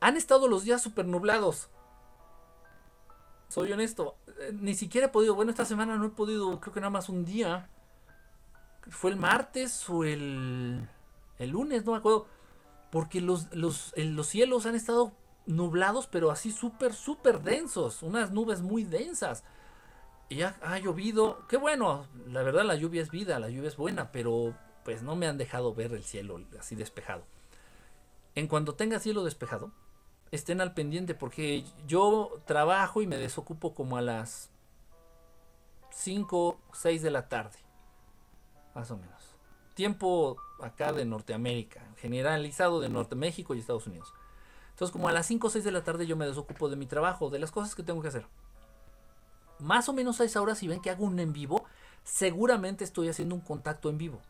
Han 0.00 0.16
estado 0.16 0.48
los 0.48 0.64
días 0.64 0.82
super 0.82 1.06
nublados. 1.06 1.68
Soy 3.46 3.70
honesto. 3.70 4.16
Eh, 4.40 4.50
ni 4.52 4.74
siquiera 4.74 5.06
he 5.06 5.10
podido. 5.10 5.36
Bueno, 5.36 5.52
esta 5.52 5.64
semana 5.64 5.94
no 5.96 6.06
he 6.06 6.08
podido. 6.08 6.58
Creo 6.58 6.74
que 6.74 6.80
nada 6.80 6.90
más 6.90 7.08
un 7.08 7.24
día. 7.24 7.70
Fue 8.88 9.12
el 9.12 9.16
martes 9.16 9.88
o 9.88 10.02
el. 10.02 10.88
El 11.38 11.50
lunes, 11.50 11.84
no 11.84 11.92
me 11.92 11.98
acuerdo. 11.98 12.26
Porque 12.90 13.20
los, 13.20 13.54
los, 13.54 13.94
los 13.96 14.26
cielos 14.26 14.66
han 14.66 14.74
estado 14.74 15.12
nublados, 15.46 16.08
pero 16.08 16.32
así 16.32 16.50
súper, 16.50 16.94
súper 16.94 17.42
densos. 17.42 18.02
Unas 18.02 18.32
nubes 18.32 18.60
muy 18.60 18.82
densas 18.82 19.44
y 20.30 20.42
ha, 20.42 20.56
ha, 20.62 20.78
llovido. 20.78 21.46
Qué 21.48 21.58
bueno, 21.58 22.06
la 22.28 22.42
verdad 22.42 22.64
la 22.64 22.76
lluvia 22.76 23.02
es 23.02 23.10
vida, 23.10 23.38
la 23.40 23.50
lluvia 23.50 23.68
es 23.68 23.76
buena, 23.76 24.12
pero 24.12 24.54
pues 24.84 25.02
no 25.02 25.16
me 25.16 25.26
han 25.26 25.36
dejado 25.36 25.74
ver 25.74 25.92
el 25.92 26.04
cielo 26.04 26.40
así 26.58 26.76
despejado. 26.76 27.24
En 28.36 28.46
cuanto 28.46 28.76
tenga 28.76 29.00
cielo 29.00 29.24
despejado, 29.24 29.72
estén 30.30 30.60
al 30.60 30.72
pendiente 30.72 31.16
porque 31.16 31.64
yo 31.86 32.40
trabajo 32.46 33.02
y 33.02 33.08
me 33.08 33.18
desocupo 33.18 33.74
como 33.74 33.96
a 33.96 34.02
las 34.02 34.50
5, 35.90 36.60
6 36.74 37.02
de 37.02 37.10
la 37.10 37.28
tarde. 37.28 37.58
Más 38.72 38.88
o 38.92 38.96
menos. 38.96 39.34
Tiempo 39.74 40.36
acá 40.62 40.92
de 40.92 41.04
Norteamérica, 41.04 41.82
generalizado 41.96 42.80
de 42.80 42.88
Norte 42.88 43.16
México 43.16 43.56
y 43.56 43.58
Estados 43.58 43.88
Unidos. 43.88 44.14
Entonces 44.70 44.92
como 44.92 45.08
a 45.08 45.12
las 45.12 45.26
5 45.26 45.48
o 45.48 45.50
6 45.50 45.64
de 45.64 45.72
la 45.72 45.82
tarde 45.82 46.06
yo 46.06 46.16
me 46.16 46.26
desocupo 46.26 46.68
de 46.68 46.76
mi 46.76 46.86
trabajo, 46.86 47.30
de 47.30 47.40
las 47.40 47.50
cosas 47.50 47.74
que 47.74 47.82
tengo 47.82 48.00
que 48.00 48.08
hacer 48.08 48.26
más 49.60 49.88
o 49.88 49.92
menos 49.92 50.20
a 50.20 50.24
esa 50.24 50.40
hora, 50.40 50.54
si 50.54 50.68
ven 50.68 50.80
que 50.80 50.90
hago 50.90 51.04
un 51.04 51.18
en 51.18 51.32
vivo, 51.32 51.64
seguramente 52.04 52.84
estoy 52.84 53.08
haciendo 53.08 53.34
un 53.34 53.40
contacto 53.40 53.88
en 53.90 53.98
vivo. 53.98 54.20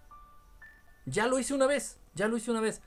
Ya 1.07 1.27
lo 1.27 1.39
hice 1.39 1.55
una 1.55 1.67
vez, 1.67 1.99
ya 2.15 2.29
lo 2.29 2.37
hice 2.37 2.51
una 2.51 2.61
vez. 2.61 2.83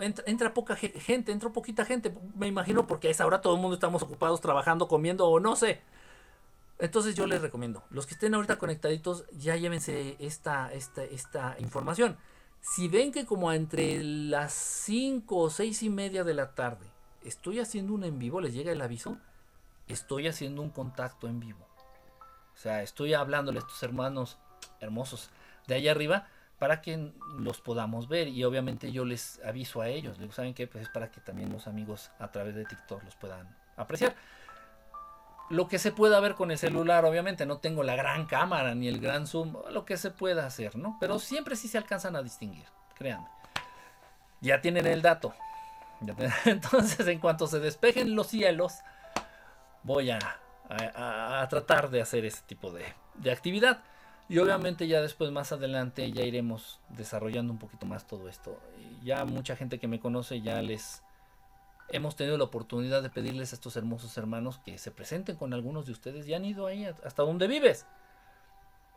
Entra, 0.00 0.54
poca 0.54 0.76
gente, 0.76 1.32
entró 1.32 1.52
poquita 1.52 1.84
gente, 1.84 2.14
me 2.36 2.46
imagino 2.46 2.86
porque 2.86 3.08
a 3.08 3.10
esa 3.10 3.26
hora 3.26 3.40
todo 3.40 3.56
el 3.56 3.60
mundo 3.60 3.74
estamos 3.74 4.02
ocupados 4.02 4.40
trabajando, 4.40 4.88
comiendo 4.88 5.26
o 5.26 5.40
no 5.40 5.56
sé. 5.56 5.80
Entonces 6.78 7.14
yo 7.14 7.26
les 7.26 7.42
recomiendo, 7.42 7.82
los 7.90 8.06
que 8.06 8.14
estén 8.14 8.34
ahorita 8.34 8.56
conectaditos, 8.56 9.26
ya 9.32 9.56
llévense 9.56 10.16
esta, 10.18 10.72
esta, 10.72 11.04
esta 11.04 11.56
información. 11.58 12.16
Si 12.60 12.88
ven 12.88 13.12
que 13.12 13.26
como 13.26 13.52
entre 13.52 14.02
las 14.02 14.52
5 14.52 15.36
o 15.36 15.50
6 15.50 15.82
y 15.82 15.90
media 15.90 16.24
de 16.24 16.34
la 16.34 16.54
tarde 16.54 16.86
estoy 17.22 17.58
haciendo 17.58 17.94
un 17.94 18.04
en 18.04 18.18
vivo, 18.18 18.40
les 18.40 18.54
llega 18.54 18.72
el 18.72 18.80
aviso, 18.80 19.18
estoy 19.88 20.28
haciendo 20.28 20.62
un 20.62 20.70
contacto 20.70 21.26
en 21.26 21.40
vivo. 21.40 21.69
O 22.60 22.62
sea, 22.62 22.82
estoy 22.82 23.14
hablándole 23.14 23.58
a 23.58 23.62
estos 23.62 23.82
hermanos 23.82 24.36
hermosos 24.80 25.30
de 25.66 25.76
allá 25.76 25.92
arriba 25.92 26.26
para 26.58 26.82
que 26.82 27.10
los 27.38 27.62
podamos 27.62 28.06
ver 28.06 28.28
y 28.28 28.44
obviamente 28.44 28.92
yo 28.92 29.06
les 29.06 29.40
aviso 29.42 29.80
a 29.80 29.88
ellos. 29.88 30.18
¿saben 30.32 30.52
qué? 30.52 30.66
Pues 30.66 30.84
es 30.84 30.90
para 30.90 31.10
que 31.10 31.22
también 31.22 31.50
los 31.50 31.66
amigos 31.66 32.10
a 32.18 32.30
través 32.30 32.54
de 32.54 32.66
TikTok 32.66 33.02
los 33.02 33.16
puedan 33.16 33.48
apreciar. 33.78 34.14
Lo 35.48 35.68
que 35.68 35.78
se 35.78 35.90
pueda 35.90 36.20
ver 36.20 36.34
con 36.34 36.50
el 36.50 36.58
celular, 36.58 37.06
obviamente, 37.06 37.46
no 37.46 37.56
tengo 37.56 37.82
la 37.82 37.96
gran 37.96 38.26
cámara 38.26 38.74
ni 38.74 38.88
el 38.88 39.00
gran 39.00 39.26
zoom, 39.26 39.56
lo 39.70 39.86
que 39.86 39.96
se 39.96 40.10
pueda 40.10 40.44
hacer, 40.44 40.76
¿no? 40.76 40.98
Pero 41.00 41.18
siempre 41.18 41.56
sí 41.56 41.66
se 41.66 41.78
alcanzan 41.78 42.14
a 42.14 42.22
distinguir, 42.22 42.66
créanme. 42.94 43.26
Ya 44.42 44.60
tienen 44.60 44.86
el 44.86 45.00
dato. 45.00 45.32
Entonces, 46.44 47.06
en 47.06 47.20
cuanto 47.20 47.46
se 47.46 47.58
despejen 47.58 48.14
los 48.14 48.26
cielos, 48.26 48.80
voy 49.82 50.10
a 50.10 50.18
a, 50.70 51.46
tratar 51.50 51.90
de 51.90 52.00
hacer 52.00 52.24
ese 52.24 52.42
tipo 52.46 52.70
de, 52.70 52.84
de 53.14 53.32
actividad. 53.32 53.82
Y 54.28 54.38
obviamente 54.38 54.86
ya 54.86 55.00
después 55.00 55.32
más 55.32 55.50
adelante 55.50 56.12
ya 56.12 56.22
iremos 56.22 56.78
desarrollando 56.90 57.52
un 57.52 57.58
poquito 57.58 57.86
más 57.86 58.06
todo 58.06 58.28
esto. 58.28 58.60
Ya 59.02 59.24
mucha 59.24 59.56
gente 59.56 59.80
que 59.80 59.88
me 59.88 59.98
conoce 59.98 60.40
ya 60.40 60.62
les 60.62 61.02
hemos 61.88 62.14
tenido 62.14 62.38
la 62.38 62.44
oportunidad 62.44 63.02
de 63.02 63.10
pedirles 63.10 63.52
a 63.52 63.56
estos 63.56 63.74
hermosos 63.76 64.16
hermanos 64.16 64.60
que 64.64 64.78
se 64.78 64.92
presenten 64.92 65.36
con 65.36 65.52
algunos 65.52 65.86
de 65.86 65.92
ustedes 65.92 66.28
y 66.28 66.34
han 66.34 66.44
ido 66.44 66.66
ahí 66.66 66.84
hasta 66.84 67.22
donde 67.24 67.48
vives. 67.48 67.86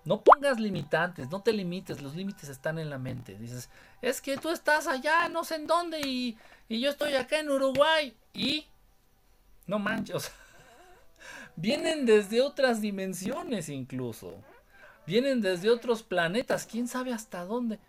No 0.06 0.22
pongas 0.22 0.60
limitantes, 0.60 1.30
no 1.32 1.41
te 1.41 1.54
limites, 1.54 2.02
los 2.02 2.16
límites 2.16 2.50
están 2.50 2.78
en 2.78 2.90
la 2.90 2.98
mente. 2.98 3.38
Dices, 3.38 3.70
es 4.02 4.22
que 4.22 4.38
tú 4.38 4.50
estás 4.50 4.86
allá, 4.86 5.30
no 5.30 5.45
sé 5.45 5.56
en 5.56 5.66
dónde, 5.66 6.02
y, 6.02 6.38
y 6.68 6.82
yo 6.82 6.90
estoy 6.90 7.16
acá 7.16 7.40
en 7.40 7.50
Uruguay. 7.50 8.16
Y 8.34 8.68
no 9.66 9.80
manches, 9.80 10.32
Vienen 11.55 12.05
desde 12.05 12.41
otras 12.41 12.81
dimensiones 12.81 13.69
incluso. 13.69 14.35
Vienen 15.05 15.41
desde 15.41 15.69
otros 15.69 16.03
planetas. 16.03 16.65
¿Quién 16.65 16.88
sabe 16.88 17.13
hasta 17.13 17.45
dónde? 17.45 17.80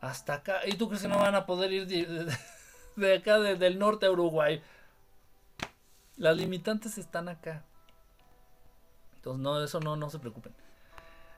Hasta 0.00 0.34
acá. 0.34 0.60
¿Y 0.66 0.72
tú 0.72 0.88
crees 0.88 1.02
que 1.02 1.08
no 1.08 1.18
van 1.18 1.34
a 1.34 1.46
poder 1.46 1.72
ir 1.72 1.86
de, 1.86 3.14
acá, 3.16 3.38
desde 3.38 3.66
el 3.66 3.78
norte 3.78 4.06
a 4.06 4.10
Uruguay? 4.10 4.62
Las 6.16 6.36
limitantes 6.36 6.96
están 6.98 7.28
acá. 7.28 7.64
Entonces, 9.16 9.42
no, 9.42 9.62
eso 9.62 9.80
no, 9.80 9.96
no 9.96 10.08
se 10.08 10.18
preocupen. 10.18 10.54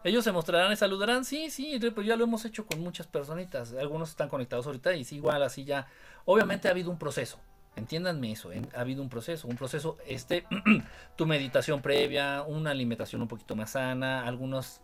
Ellos 0.05 0.23
se 0.23 0.31
mostrarán 0.31 0.73
y 0.73 0.77
saludarán. 0.77 1.25
Sí, 1.25 1.51
sí, 1.51 1.79
pues 1.93 2.07
ya 2.07 2.17
lo 2.17 2.25
hemos 2.25 2.45
hecho 2.45 2.67
con 2.67 2.81
muchas 2.81 3.07
personitas. 3.07 3.73
Algunos 3.73 4.11
están 4.11 4.29
conectados 4.29 4.67
ahorita 4.67 4.95
y 4.95 5.05
sí, 5.05 5.17
igual 5.17 5.43
así 5.43 5.65
ya. 5.65 5.89
Obviamente 6.25 6.69
ha 6.69 6.71
habido 6.71 6.91
un 6.91 6.99
proceso. 6.99 7.41
Entiéndanme 7.79 8.33
eso, 8.33 8.51
ha 8.75 8.81
habido 8.81 9.03
un 9.03 9.09
proceso, 9.09 9.47
un 9.47 9.57
proceso, 9.57 9.97
este, 10.07 10.45
tu 11.17 11.27
meditación 11.27 11.81
previa, 11.81 12.43
una 12.43 12.73
alimentación 12.73 13.23
un 13.23 13.29
poquito 13.29 13.55
más 13.55 13.71
sana, 13.71 14.27
algunos, 14.27 14.81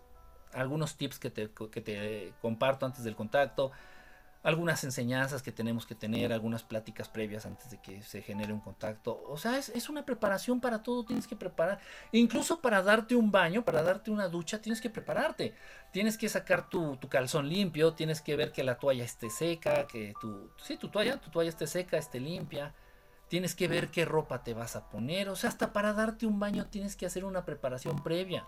algunos 0.52 0.96
tips 0.96 1.18
que 1.18 1.30
te, 1.30 1.50
que 1.50 1.80
te 1.80 2.32
comparto 2.40 2.86
antes 2.86 3.02
del 3.02 3.16
contacto, 3.16 3.72
algunas 4.44 4.84
enseñanzas 4.84 5.42
que 5.42 5.50
tenemos 5.50 5.86
que 5.86 5.96
tener, 5.96 6.32
algunas 6.32 6.62
pláticas 6.62 7.08
previas 7.08 7.46
antes 7.46 7.70
de 7.70 7.78
que 7.78 8.02
se 8.02 8.22
genere 8.22 8.52
un 8.52 8.60
contacto. 8.60 9.24
O 9.26 9.38
sea, 9.38 9.58
es, 9.58 9.88
una 9.88 10.04
preparación 10.04 10.60
para 10.60 10.82
todo, 10.82 11.04
tienes 11.04 11.26
que 11.26 11.34
preparar. 11.34 11.80
Incluso 12.12 12.60
para 12.60 12.82
darte 12.82 13.16
un 13.16 13.32
baño, 13.32 13.64
para 13.64 13.82
darte 13.82 14.10
una 14.10 14.28
ducha, 14.28 14.60
tienes 14.60 14.80
que 14.80 14.90
prepararte. 14.90 15.54
Tienes 15.92 16.18
que 16.18 16.28
sacar 16.28 16.68
tu, 16.68 16.96
tu 16.98 17.08
calzón 17.08 17.48
limpio, 17.48 17.94
tienes 17.94 18.20
que 18.20 18.36
ver 18.36 18.52
que 18.52 18.62
la 18.62 18.78
toalla 18.78 19.02
esté 19.02 19.30
seca, 19.30 19.86
que 19.86 20.12
tu, 20.20 20.50
sí, 20.62 20.76
tu 20.76 20.88
toalla, 20.88 21.18
tu 21.18 21.30
toalla 21.30 21.48
esté 21.48 21.66
seca, 21.66 21.96
esté 21.96 22.20
limpia 22.20 22.74
tienes 23.28 23.54
que 23.54 23.68
ver 23.68 23.90
qué 23.90 24.04
ropa 24.04 24.42
te 24.42 24.54
vas 24.54 24.76
a 24.76 24.88
poner, 24.88 25.28
o 25.28 25.36
sea, 25.36 25.50
hasta 25.50 25.72
para 25.72 25.92
darte 25.92 26.26
un 26.26 26.38
baño 26.38 26.66
tienes 26.66 26.96
que 26.96 27.06
hacer 27.06 27.24
una 27.24 27.44
preparación 27.44 28.02
previa. 28.02 28.46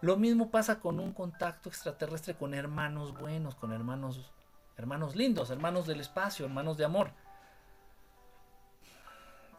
Lo 0.00 0.16
mismo 0.16 0.50
pasa 0.50 0.78
con 0.78 1.00
un 1.00 1.12
contacto 1.12 1.68
extraterrestre 1.68 2.34
con 2.34 2.54
hermanos 2.54 3.18
buenos, 3.18 3.54
con 3.56 3.72
hermanos 3.72 4.32
hermanos 4.76 5.16
lindos, 5.16 5.50
hermanos 5.50 5.86
del 5.86 6.00
espacio, 6.00 6.46
hermanos 6.46 6.76
de 6.76 6.84
amor. 6.84 7.10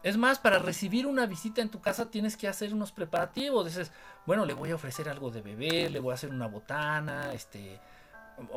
Es 0.02 0.16
más, 0.16 0.38
para 0.38 0.58
recibir 0.58 1.06
una 1.06 1.26
visita 1.26 1.60
en 1.60 1.68
tu 1.68 1.82
casa 1.82 2.10
tienes 2.10 2.38
que 2.38 2.48
hacer 2.48 2.72
unos 2.72 2.90
preparativos. 2.90 3.66
Dices, 3.66 3.92
bueno, 4.24 4.46
le 4.46 4.54
voy 4.54 4.70
a 4.70 4.76
ofrecer 4.76 5.10
algo 5.10 5.30
de 5.30 5.42
beber, 5.42 5.90
le 5.90 6.00
voy 6.00 6.12
a 6.12 6.14
hacer 6.14 6.30
una 6.30 6.46
botana, 6.46 7.34
este, 7.34 7.78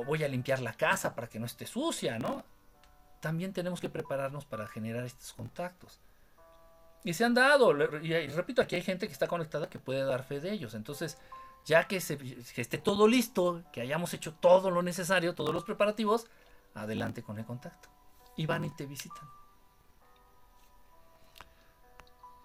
voy 0.05 0.23
a 0.23 0.27
limpiar 0.29 0.61
la 0.61 0.71
casa 0.73 1.13
para 1.13 1.27
que 1.27 1.39
no 1.39 1.45
esté 1.45 1.65
sucia, 1.65 2.17
¿no? 2.17 2.45
También 3.23 3.53
tenemos 3.53 3.79
que 3.79 3.87
prepararnos 3.87 4.43
para 4.43 4.67
generar 4.67 5.05
estos 5.05 5.31
contactos. 5.31 6.01
Y 7.05 7.13
se 7.13 7.23
han 7.23 7.33
dado, 7.33 7.71
y, 8.01 8.27
repito, 8.27 8.61
aquí 8.61 8.75
hay 8.75 8.81
gente 8.81 9.07
que 9.07 9.13
está 9.13 9.27
conectada 9.27 9.69
que 9.69 9.79
puede 9.79 10.03
dar 10.03 10.25
fe 10.25 10.41
de 10.41 10.51
ellos. 10.51 10.73
Entonces, 10.73 11.17
ya 11.63 11.87
que, 11.87 11.95
esté 11.95 12.77
todo 12.79 13.07
listo, 13.07 13.63
que 13.71 13.79
hayamos 13.79 14.13
hecho 14.13 14.33
todo 14.33 14.71
lo 14.71 14.83
necesario, 14.83 15.35
todos 15.35 15.53
los 15.53 15.63
preparativos, 15.63 16.27
adelante 16.73 17.23
con 17.23 17.39
el 17.39 17.45
contacto. 17.45 17.87
Y 18.35 18.45
van 18.45 18.65
y 18.65 18.71
te 18.71 18.85
visitan. 18.85 19.25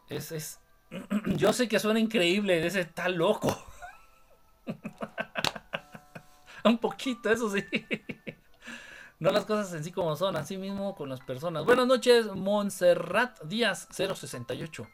Es, 0.08 0.30
es, 0.30 0.60
yo 1.26 1.52
sé 1.52 1.66
que 1.66 1.80
suena 1.80 1.98
increíble, 1.98 2.64
ese 2.64 2.82
está 2.82 3.08
loco. 3.08 3.48
Un 6.64 6.78
poquito, 6.78 7.32
eso 7.32 7.50
sí. 7.50 7.64
No 9.20 9.32
las 9.32 9.44
cosas 9.46 9.72
en 9.74 9.82
sí 9.82 9.90
como 9.90 10.14
son, 10.14 10.36
así 10.36 10.56
mismo 10.56 10.94
con 10.94 11.08
las 11.08 11.20
personas. 11.20 11.64
Buenas 11.64 11.88
noches, 11.88 12.26
Montserrat 12.26 13.42
Díaz 13.42 13.88
068. 13.90 14.86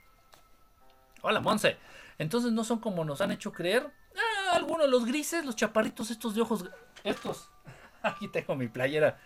Hola, 1.21 1.41
Monse. 1.41 1.77
Entonces 2.17 2.53
no 2.53 2.65
son 2.65 2.79
como 2.79 3.05
nos 3.05 3.21
han 3.21 3.33
hecho 3.33 3.53
creer. 3.53 3.93
Ah, 4.17 4.57
algunos, 4.57 4.89
los 4.89 5.05
grises, 5.05 5.45
los 5.45 5.57
chaparritos, 5.57 6.11
estos 6.11 6.35
de 6.35 6.41
ojos. 6.41 6.65
Estos. 7.03 7.51
Aquí 8.03 8.29
tengo 8.29 8.55
mi 8.57 8.69
playera 8.69 9.19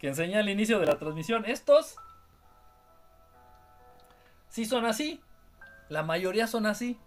que 0.00 0.08
enseñé 0.08 0.38
al 0.38 0.48
inicio 0.48 0.80
de 0.80 0.86
la 0.86 0.98
transmisión. 0.98 1.44
Estos. 1.44 1.94
Sí 4.48 4.64
son 4.64 4.84
así. 4.84 5.20
La 5.88 6.02
mayoría 6.02 6.48
son 6.48 6.66
así. 6.66 6.98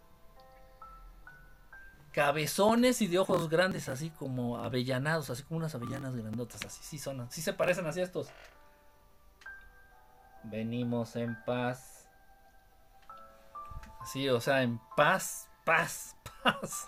Cabezones 2.14 3.02
y 3.02 3.08
de 3.08 3.20
ojos 3.20 3.50
grandes, 3.50 3.90
así 3.90 4.10
como 4.12 4.60
avellanados, 4.60 5.30
así 5.30 5.44
como 5.44 5.58
unas 5.58 5.76
avellanas 5.76 6.16
grandotas, 6.16 6.64
así. 6.64 6.82
Sí 6.84 7.00
son, 7.00 7.30
sí 7.32 7.42
se 7.42 7.54
parecen 7.54 7.86
así 7.86 8.02
estos. 8.02 8.30
Venimos 10.44 11.16
en 11.16 11.36
paz. 11.44 12.08
Así, 14.00 14.30
o 14.30 14.40
sea, 14.40 14.62
en 14.62 14.80
paz, 14.96 15.50
paz, 15.66 16.16
paz. 16.44 16.88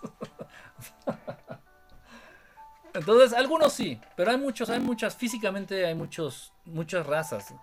Entonces, 2.93 3.33
algunos 3.33 3.73
sí, 3.73 3.99
pero 4.15 4.31
hay 4.31 4.37
muchos, 4.37 4.69
hay 4.69 4.79
muchas, 4.79 5.15
físicamente 5.15 5.85
hay 5.85 5.95
muchos, 5.95 6.53
muchas 6.65 7.05
razas. 7.05 7.53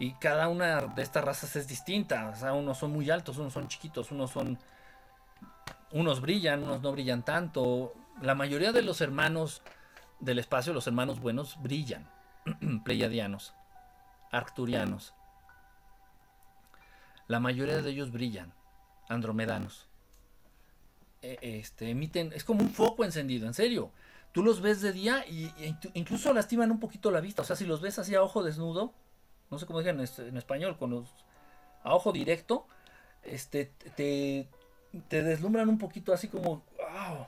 Y 0.00 0.14
cada 0.14 0.48
una 0.48 0.80
de 0.80 1.02
estas 1.02 1.22
razas 1.22 1.54
es 1.56 1.68
distinta. 1.68 2.30
O 2.34 2.36
sea, 2.36 2.54
unos 2.54 2.78
son 2.78 2.90
muy 2.90 3.10
altos, 3.10 3.36
unos 3.36 3.52
son 3.52 3.68
chiquitos, 3.68 4.10
unos 4.10 4.30
son. 4.30 4.58
Unos 5.92 6.20
brillan, 6.20 6.62
unos 6.62 6.82
no 6.82 6.92
brillan 6.92 7.24
tanto. 7.24 7.94
La 8.22 8.34
mayoría 8.34 8.72
de 8.72 8.82
los 8.82 9.00
hermanos 9.00 9.62
del 10.20 10.38
espacio, 10.38 10.72
los 10.72 10.86
hermanos 10.86 11.20
buenos, 11.20 11.60
brillan. 11.62 12.08
Pleiadianos, 12.84 13.54
arcturianos. 14.30 15.14
La 17.26 17.40
mayoría 17.40 17.80
de 17.82 17.90
ellos 17.90 18.12
brillan. 18.12 18.52
Andromedanos. 19.08 19.88
E, 21.22 21.38
este, 21.40 21.90
emiten, 21.90 22.32
es 22.32 22.44
como 22.44 22.62
un 22.62 22.70
foco 22.70 23.04
encendido, 23.04 23.46
en 23.46 23.54
serio. 23.54 23.90
Tú 24.32 24.42
los 24.44 24.60
ves 24.60 24.80
de 24.80 24.92
día 24.92 25.24
y, 25.26 25.52
incluso 25.94 26.32
lastiman 26.32 26.70
un 26.70 26.78
poquito 26.78 27.10
la 27.10 27.20
vista. 27.20 27.42
O 27.42 27.44
sea, 27.44 27.56
si 27.56 27.66
los 27.66 27.80
ves 27.80 27.98
así 27.98 28.14
a 28.14 28.22
ojo 28.22 28.42
desnudo, 28.42 28.92
no 29.50 29.58
sé 29.58 29.66
cómo 29.66 29.80
dicen 29.80 29.98
en, 29.98 30.36
español, 30.36 30.78
con 30.78 30.90
los 30.90 31.08
a 31.82 31.94
ojo 31.94 32.12
directo, 32.12 32.66
este, 33.22 33.72
te, 33.96 34.48
te 35.08 35.22
deslumbran 35.22 35.68
un 35.68 35.78
poquito 35.78 36.12
así 36.12 36.28
como, 36.28 36.64
wow, 36.78 37.26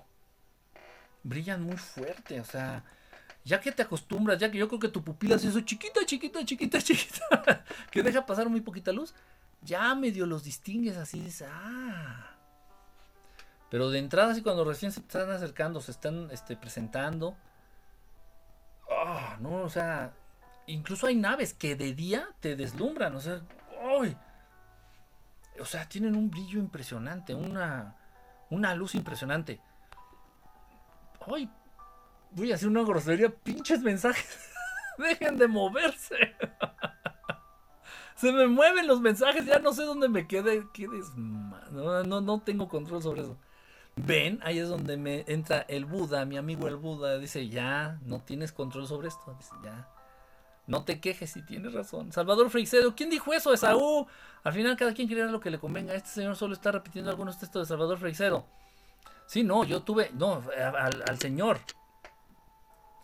brillan 1.22 1.62
muy 1.62 1.76
fuerte, 1.76 2.40
o 2.40 2.44
sea, 2.44 2.84
ya 3.44 3.60
que 3.60 3.72
te 3.72 3.82
acostumbras, 3.82 4.38
ya 4.38 4.50
que 4.50 4.58
yo 4.58 4.68
creo 4.68 4.80
que 4.80 4.88
tu 4.88 5.02
pupila 5.02 5.36
es 5.36 5.44
eso 5.44 5.60
chiquita, 5.60 6.04
chiquita, 6.04 6.44
chiquita, 6.44 6.78
chiquita, 6.82 7.64
que 7.90 8.02
deja 8.02 8.26
pasar 8.26 8.48
muy 8.48 8.60
poquita 8.60 8.92
luz, 8.92 9.14
ya 9.62 9.94
medio 9.94 10.26
los 10.26 10.44
distingues 10.44 10.96
así, 10.96 11.20
dices, 11.20 11.48
ah. 11.50 12.36
Pero 13.70 13.90
de 13.90 13.98
entrada, 13.98 14.32
así 14.32 14.42
cuando 14.42 14.64
recién 14.64 14.92
se 14.92 15.00
están 15.00 15.30
acercando, 15.30 15.80
se 15.80 15.92
están 15.92 16.30
este, 16.30 16.56
presentando, 16.56 17.36
ah, 18.90 19.36
no, 19.40 19.62
o 19.62 19.70
sea, 19.70 20.12
incluso 20.66 21.06
hay 21.06 21.14
naves 21.14 21.54
que 21.54 21.76
de 21.76 21.94
día 21.94 22.28
te 22.40 22.56
deslumbran, 22.56 23.14
o 23.14 23.20
sea, 23.20 23.40
¡ay! 24.00 24.16
O 25.62 25.64
sea, 25.64 25.88
tienen 25.88 26.16
un 26.16 26.28
brillo 26.28 26.58
impresionante, 26.58 27.36
una, 27.36 27.94
una 28.50 28.74
luz 28.74 28.96
impresionante. 28.96 29.60
¡Ay! 31.32 31.48
Voy 32.32 32.50
a 32.50 32.56
hacer 32.56 32.68
una 32.68 32.82
grosería, 32.82 33.30
pinches 33.30 33.80
mensajes. 33.80 34.50
Dejen 34.98 35.38
de 35.38 35.46
moverse. 35.46 36.16
Se 38.16 38.32
me 38.32 38.48
mueven 38.48 38.88
los 38.88 39.00
mensajes, 39.00 39.46
ya 39.46 39.60
no 39.60 39.72
sé 39.72 39.84
dónde 39.84 40.08
me 40.08 40.26
quede. 40.26 40.66
No, 41.70 42.02
no, 42.02 42.20
no 42.20 42.40
tengo 42.40 42.68
control 42.68 43.00
sobre 43.00 43.22
eso. 43.22 43.38
Ven, 43.94 44.40
ahí 44.42 44.58
es 44.58 44.68
donde 44.68 44.96
me 44.96 45.24
entra 45.28 45.60
el 45.68 45.84
Buda, 45.84 46.24
mi 46.24 46.38
amigo 46.38 46.66
el 46.66 46.76
Buda, 46.76 47.18
dice, 47.18 47.48
ya, 47.48 48.00
no 48.04 48.20
tienes 48.20 48.50
control 48.50 48.88
sobre 48.88 49.08
esto. 49.08 49.36
Dice, 49.38 49.54
ya, 49.62 49.88
no 50.66 50.84
te 50.84 51.00
quejes 51.00 51.30
si 51.30 51.42
tienes 51.42 51.72
razón. 51.72 52.12
Salvador 52.12 52.48
Freixedo, 52.50 52.94
¿quién 52.94 53.10
dijo 53.10 53.32
eso? 53.32 53.52
Esaú. 53.52 54.06
Al 54.44 54.52
final 54.52 54.76
cada 54.76 54.94
quien 54.94 55.08
quiere 55.08 55.28
lo 55.30 55.40
que 55.40 55.50
le 55.50 55.58
convenga. 55.58 55.94
Este 55.94 56.10
señor 56.10 56.36
solo 56.36 56.54
está 56.54 56.70
repitiendo 56.72 57.10
algunos 57.10 57.38
textos 57.38 57.62
de 57.62 57.72
Salvador 57.72 57.98
Freixedo. 57.98 58.46
Sí, 59.26 59.42
no, 59.42 59.64
yo 59.64 59.82
tuve, 59.82 60.10
no, 60.14 60.42
al, 60.56 61.18
señor. 61.18 61.58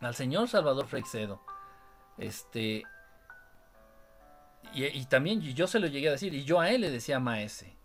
Al 0.01 0.15
señor 0.15 0.49
Salvador 0.49 0.87
Freixedo. 0.87 1.41
Este. 2.17 2.85
Y, 4.75 5.05
también 5.07 5.41
yo 5.41 5.67
se 5.67 5.81
lo 5.81 5.87
llegué 5.87 6.09
a 6.09 6.13
decir. 6.13 6.35
Y 6.35 6.45
yo 6.45 6.61
a 6.61 6.71
él 6.71 6.83
le 6.83 6.91
decía 6.91 7.19
maese. 7.19 7.77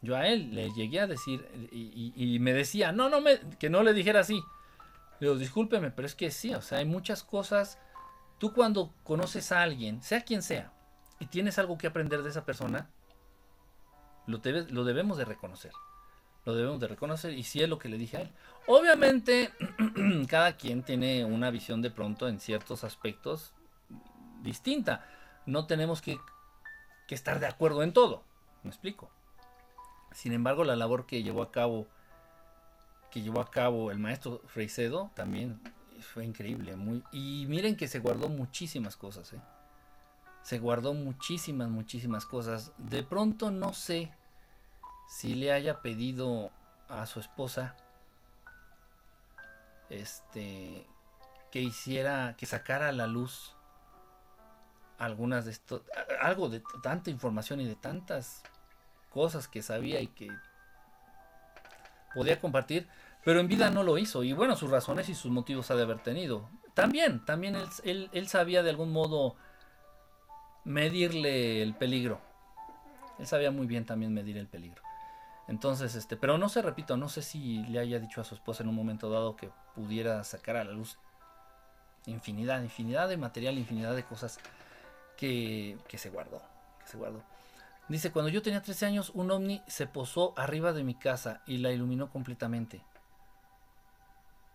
Yo 0.00 0.16
a 0.16 0.26
él 0.26 0.54
le 0.54 0.70
llegué 0.72 1.00
a 1.00 1.06
decir. 1.06 1.46
Y, 1.70 2.38
me 2.40 2.52
decía, 2.52 2.92
no, 2.92 3.10
no 3.10 3.20
me. 3.20 3.40
Que 3.58 3.68
no 3.68 3.82
le 3.82 3.92
dijera 3.92 4.20
así. 4.20 4.42
Le 5.20 5.28
digo, 5.28 5.36
discúlpeme, 5.36 5.90
pero 5.90 6.06
es 6.06 6.14
que 6.14 6.30
sí, 6.30 6.52
o 6.54 6.60
sea, 6.60 6.78
hay 6.78 6.84
muchas 6.84 7.22
cosas 7.22 7.78
Tú 8.42 8.52
cuando 8.52 8.92
conoces 9.04 9.52
a 9.52 9.62
alguien, 9.62 10.02
sea 10.02 10.22
quien 10.22 10.42
sea, 10.42 10.72
y 11.20 11.26
tienes 11.26 11.60
algo 11.60 11.78
que 11.78 11.86
aprender 11.86 12.24
de 12.24 12.30
esa 12.30 12.44
persona, 12.44 12.90
lo, 14.26 14.38
debemos 14.38 15.16
de 15.16 15.24
reconocer. 15.24 15.70
Lo 16.44 16.56
debemos 16.56 16.80
de 16.80 16.88
reconocer 16.88 17.34
y 17.34 17.44
si 17.44 17.62
es 17.62 17.68
lo 17.68 17.78
que 17.78 17.88
le 17.88 17.98
dije 17.98 18.16
a 18.16 18.22
él. 18.22 18.32
Obviamente, 18.66 19.52
cada 20.28 20.56
quien 20.56 20.82
tiene 20.82 21.24
una 21.24 21.52
visión 21.52 21.82
de 21.82 21.92
pronto 21.92 22.26
en 22.26 22.40
ciertos 22.40 22.82
aspectos 22.82 23.52
distinta. 24.42 25.06
No 25.46 25.68
tenemos 25.68 26.02
que, 26.02 26.18
que 27.06 27.14
estar 27.14 27.38
de 27.38 27.46
acuerdo 27.46 27.84
en 27.84 27.92
todo. 27.92 28.24
¿Me 28.64 28.70
explico? 28.70 29.08
Sin 30.10 30.32
embargo, 30.32 30.64
la 30.64 30.74
labor 30.74 31.06
que 31.06 31.22
llevó 31.22 31.42
a 31.42 31.52
cabo 31.52 31.86
que 33.12 33.22
llevó 33.22 33.40
a 33.40 33.52
cabo 33.52 33.92
el 33.92 34.00
maestro 34.00 34.42
Freicedo 34.46 35.12
también 35.14 35.60
fue 36.02 36.24
increíble. 36.24 36.76
Muy, 36.76 37.02
y 37.12 37.46
miren 37.48 37.76
que 37.76 37.88
se 37.88 38.00
guardó 38.00 38.28
muchísimas 38.28 38.96
cosas. 38.96 39.32
¿eh? 39.32 39.40
Se 40.42 40.58
guardó 40.58 40.94
muchísimas, 40.94 41.68
muchísimas 41.68 42.26
cosas. 42.26 42.72
De 42.78 43.02
pronto 43.02 43.50
no 43.50 43.72
sé 43.72 44.12
si 45.08 45.34
le 45.34 45.52
haya 45.52 45.80
pedido 45.80 46.50
a 46.88 47.06
su 47.06 47.20
esposa 47.20 47.76
este 49.88 50.86
que 51.50 51.60
hiciera 51.60 52.34
que 52.38 52.46
sacara 52.46 52.88
a 52.88 52.92
la 52.92 53.06
luz 53.06 53.54
algunas 54.98 55.44
de 55.44 55.50
esto 55.50 55.84
algo 56.20 56.48
de 56.48 56.62
tanta 56.82 57.10
información 57.10 57.60
y 57.60 57.66
de 57.66 57.74
tantas 57.74 58.42
cosas 59.10 59.48
que 59.48 59.62
sabía 59.62 60.00
y 60.00 60.06
que 60.06 60.30
podía 62.14 62.40
compartir 62.40 62.88
pero 63.24 63.40
en 63.40 63.48
vida 63.48 63.70
no 63.70 63.82
lo 63.82 63.98
hizo. 63.98 64.24
Y 64.24 64.32
bueno, 64.32 64.56
sus 64.56 64.70
razones 64.70 65.08
y 65.08 65.14
sus 65.14 65.30
motivos 65.30 65.70
ha 65.70 65.76
de 65.76 65.82
haber 65.82 66.00
tenido. 66.00 66.48
También, 66.74 67.24
también 67.24 67.56
él, 67.84 68.28
sabía 68.28 68.62
de 68.62 68.70
algún 68.70 68.92
modo 68.92 69.36
medirle 70.64 71.62
el 71.62 71.74
peligro. 71.74 72.20
Él 73.18 73.26
sabía 73.26 73.50
muy 73.50 73.66
bien 73.66 73.84
también 73.84 74.12
medir 74.12 74.36
el 74.38 74.48
peligro. 74.48 74.82
Entonces, 75.48 75.94
este, 75.94 76.16
pero 76.16 76.38
no 76.38 76.48
sé, 76.48 76.62
repito, 76.62 76.96
no 76.96 77.08
sé 77.08 77.22
si 77.22 77.62
le 77.64 77.78
haya 77.78 77.98
dicho 77.98 78.20
a 78.20 78.24
su 78.24 78.34
esposa 78.34 78.62
en 78.62 78.68
un 78.68 78.74
momento 78.74 79.10
dado 79.10 79.36
que 79.36 79.50
pudiera 79.74 80.22
sacar 80.24 80.56
a 80.56 80.64
la 80.64 80.72
luz 80.72 80.98
infinidad, 82.06 82.62
infinidad 82.62 83.08
de 83.08 83.16
material, 83.16 83.58
infinidad 83.58 83.94
de 83.94 84.04
cosas 84.04 84.38
que, 85.16 85.76
que 85.88 85.98
se 85.98 86.10
guardó, 86.10 86.40
que 86.80 86.86
se 86.86 86.96
guardó. 86.96 87.22
Dice, 87.88 88.10
cuando 88.12 88.30
yo 88.30 88.40
tenía 88.40 88.62
13 88.62 88.86
años, 88.86 89.10
un 89.14 89.30
ovni 89.30 89.62
se 89.66 89.86
posó 89.86 90.32
arriba 90.36 90.72
de 90.72 90.84
mi 90.84 90.94
casa 90.94 91.42
y 91.46 91.58
la 91.58 91.70
iluminó 91.70 92.08
completamente. 92.08 92.82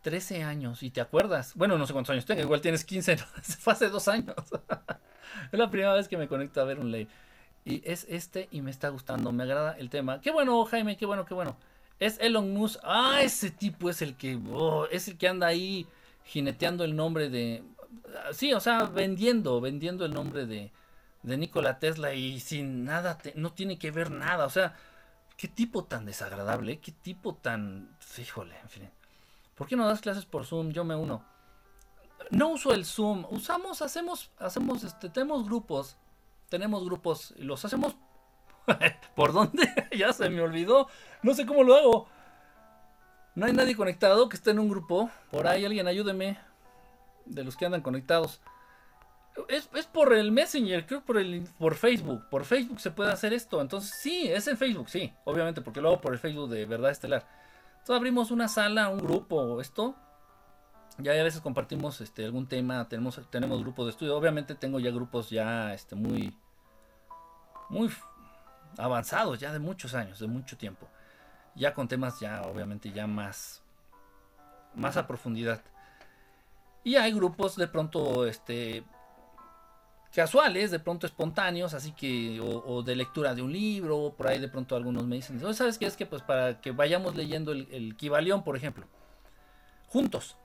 13 0.02 0.44
años 0.44 0.84
y 0.84 0.92
te 0.92 1.02
acuerdas. 1.02 1.54
Bueno, 1.56 1.78
no 1.78 1.86
sé 1.86 1.94
cuántos 1.94 2.14
años 2.14 2.26
tengo, 2.26 2.42
igual 2.42 2.62
tienes 2.62 2.86
15, 2.86 3.18
fue 3.60 3.74
hace 3.74 3.90
dos 3.90 4.08
años. 4.08 4.36
es 5.52 5.60
la 5.60 5.70
primera 5.70 5.94
vez 5.94 6.08
que 6.08 6.18
me 6.18 6.28
conecto 6.28 6.62
a 6.62 6.66
ver 6.66 6.80
un 6.80 6.92
ley. 6.92 7.08
Y 7.66 7.82
es 7.84 8.06
este 8.10 8.48
y 8.52 8.62
me 8.62 8.72
está 8.72 8.90
gustando, 8.90 9.32
me 9.32 9.44
agrada 9.44 9.74
el 9.78 9.90
tema. 9.90 10.22
Qué 10.22 10.32
bueno, 10.32 10.64
Jaime, 10.66 10.96
qué 10.96 11.06
bueno, 11.06 11.26
qué 11.26 11.34
bueno. 11.34 11.58
Es 12.00 12.18
Elon 12.20 12.54
Musk. 12.54 12.80
Ah, 12.84 13.20
ese 13.22 13.52
tipo 13.52 13.90
es 13.90 14.02
el 14.02 14.16
que, 14.16 14.40
oh, 14.52 14.86
es 14.90 15.08
el 15.08 15.18
que 15.18 15.28
anda 15.28 15.48
ahí 15.48 15.88
jineteando 16.24 16.84
el 16.84 16.96
nombre 16.96 17.30
de... 17.30 17.64
Sí, 18.32 18.54
o 18.54 18.60
sea, 18.60 18.84
vendiendo, 18.84 19.60
vendiendo 19.60 20.06
el 20.06 20.14
nombre 20.14 20.46
de, 20.46 20.72
de 21.24 21.38
Nikola 21.38 21.80
Tesla 21.80 22.14
y 22.14 22.40
sin 22.40 22.86
nada, 22.86 23.18
no 23.36 23.52
tiene 23.52 23.78
que 23.78 23.92
ver 23.92 24.12
nada. 24.12 24.46
O 24.46 24.50
sea, 24.50 24.76
qué 25.36 25.48
tipo 25.48 25.84
tan 25.84 26.06
desagradable, 26.06 26.80
qué 26.80 26.92
tipo 26.92 27.36
tan... 27.36 27.96
Fíjole, 28.00 28.56
en 28.62 28.70
fin. 28.70 28.90
¿Por 29.58 29.68
qué 29.68 29.76
no 29.76 29.88
das 29.88 30.02
clases 30.02 30.26
por 30.26 30.46
Zoom? 30.46 30.72
Yo 30.72 30.86
me 30.86 30.96
uno. 30.96 31.26
No 32.30 32.50
uso 32.50 32.74
el 32.74 32.86
Zoom, 32.86 33.26
usamos, 33.30 33.82
hacemos, 33.82 34.32
hacemos, 34.38 34.84
este, 34.84 35.10
tenemos 35.10 35.46
grupos, 35.46 35.98
tenemos 36.50 36.86
grupos 36.86 37.34
y 37.38 37.44
los 37.44 37.66
hacemos. 37.66 37.96
¿Por 39.16 39.34
dónde? 39.34 39.68
ya 39.98 40.14
se 40.14 40.30
me 40.30 40.42
olvidó. 40.42 40.88
No 41.24 41.34
sé 41.34 41.46
cómo 41.46 41.64
lo 41.64 41.76
hago. 41.76 42.08
No 43.36 43.46
hay 43.46 43.54
nadie 43.54 43.76
conectado 43.76 44.30
que 44.30 44.36
esté 44.36 44.52
en 44.52 44.60
un 44.60 44.70
grupo. 44.70 45.10
Por 45.32 45.48
ahí 45.48 45.66
alguien 45.66 45.88
ayúdeme. 45.88 46.38
De 47.26 47.44
los 47.44 47.56
que 47.56 47.66
andan 47.66 47.82
conectados. 47.82 48.42
Es, 49.50 49.68
por 49.88 50.14
el 50.14 50.32
Messenger, 50.32 50.86
creo 50.86 51.02
por 51.02 51.18
el 51.18 51.44
por 51.60 51.76
Facebook. 51.76 52.28
Por 52.30 52.46
Facebook 52.46 52.80
se 52.80 52.92
puede 52.92 53.12
hacer 53.12 53.34
esto. 53.34 53.62
Entonces, 53.62 53.96
sí, 54.02 54.28
es 54.28 54.48
en 54.48 54.58
Facebook, 54.58 54.90
sí, 54.90 55.14
obviamente, 55.26 55.62
porque 55.62 55.82
lo 55.82 55.90
hago 55.90 56.02
por 56.02 56.14
el 56.14 56.20
Facebook 56.20 56.50
de 56.50 56.66
Verdad 56.66 56.92
Estelar. 56.92 57.28
Entonces 57.88 58.02
abrimos 58.02 58.32
una 58.32 58.50
sala, 58.50 58.90
un 58.90 59.00
grupo, 59.00 59.62
esto. 59.62 59.96
Ya 60.98 61.14
a 61.14 61.24
veces 61.24 61.40
compartimos 61.40 62.02
este, 62.02 62.26
algún 62.26 62.46
tema, 62.46 62.86
tenemos, 62.90 63.22
tenemos 63.30 63.62
grupos 63.62 63.86
de 63.86 63.92
estudio. 63.92 64.18
Obviamente 64.18 64.56
tengo 64.56 64.82
ya 64.82 64.92
grupos 64.92 65.30
ya 65.30 65.74
este, 65.74 65.96
muy, 65.96 66.38
muy 67.70 67.90
avanzados, 68.78 69.40
ya 69.40 69.54
de 69.54 69.60
muchos 69.60 69.94
años, 69.94 70.20
de 70.20 70.28
mucho 70.28 70.58
tiempo. 70.58 70.86
Ya 71.56 71.74
con 71.74 71.88
temas 71.88 72.20
ya, 72.20 72.42
obviamente, 72.42 72.92
ya 72.92 73.08
más, 73.08 73.64
más 74.76 74.98
a 74.98 75.08
profundidad. 75.08 75.62
Y 76.84 76.98
hay 76.98 77.14
grupos 77.14 77.56
de 77.56 77.70
pronto, 77.70 78.28
este, 78.28 78.84
casuales, 80.14 80.72
de 80.72 80.80
pronto 80.80 81.06
espontáneos, 81.06 81.74
así 81.74 81.92
que, 81.92 82.40
o, 82.42 82.82
de 82.84 82.96
lectura 82.96 83.36
de 83.36 83.42
un 83.42 83.52
libro, 83.52 84.14
por 84.18 84.28
ahí 84.28 84.40
de 84.40 84.48
pronto 84.48 84.76
algunos 84.76 85.06
me 85.06 85.18
dicen, 85.18 85.40
¿sabes 85.54 85.78
qué? 85.78 85.86
Es 85.86 85.98
que 85.98 86.06
pues 86.06 86.22
para 86.22 86.60
que 86.62 86.72
vayamos 86.72 87.16
leyendo 87.16 87.52
el, 87.52 87.68
el 87.72 87.96
por 88.44 88.56
ejemplo, 88.56 88.86
juntos. 89.88 90.38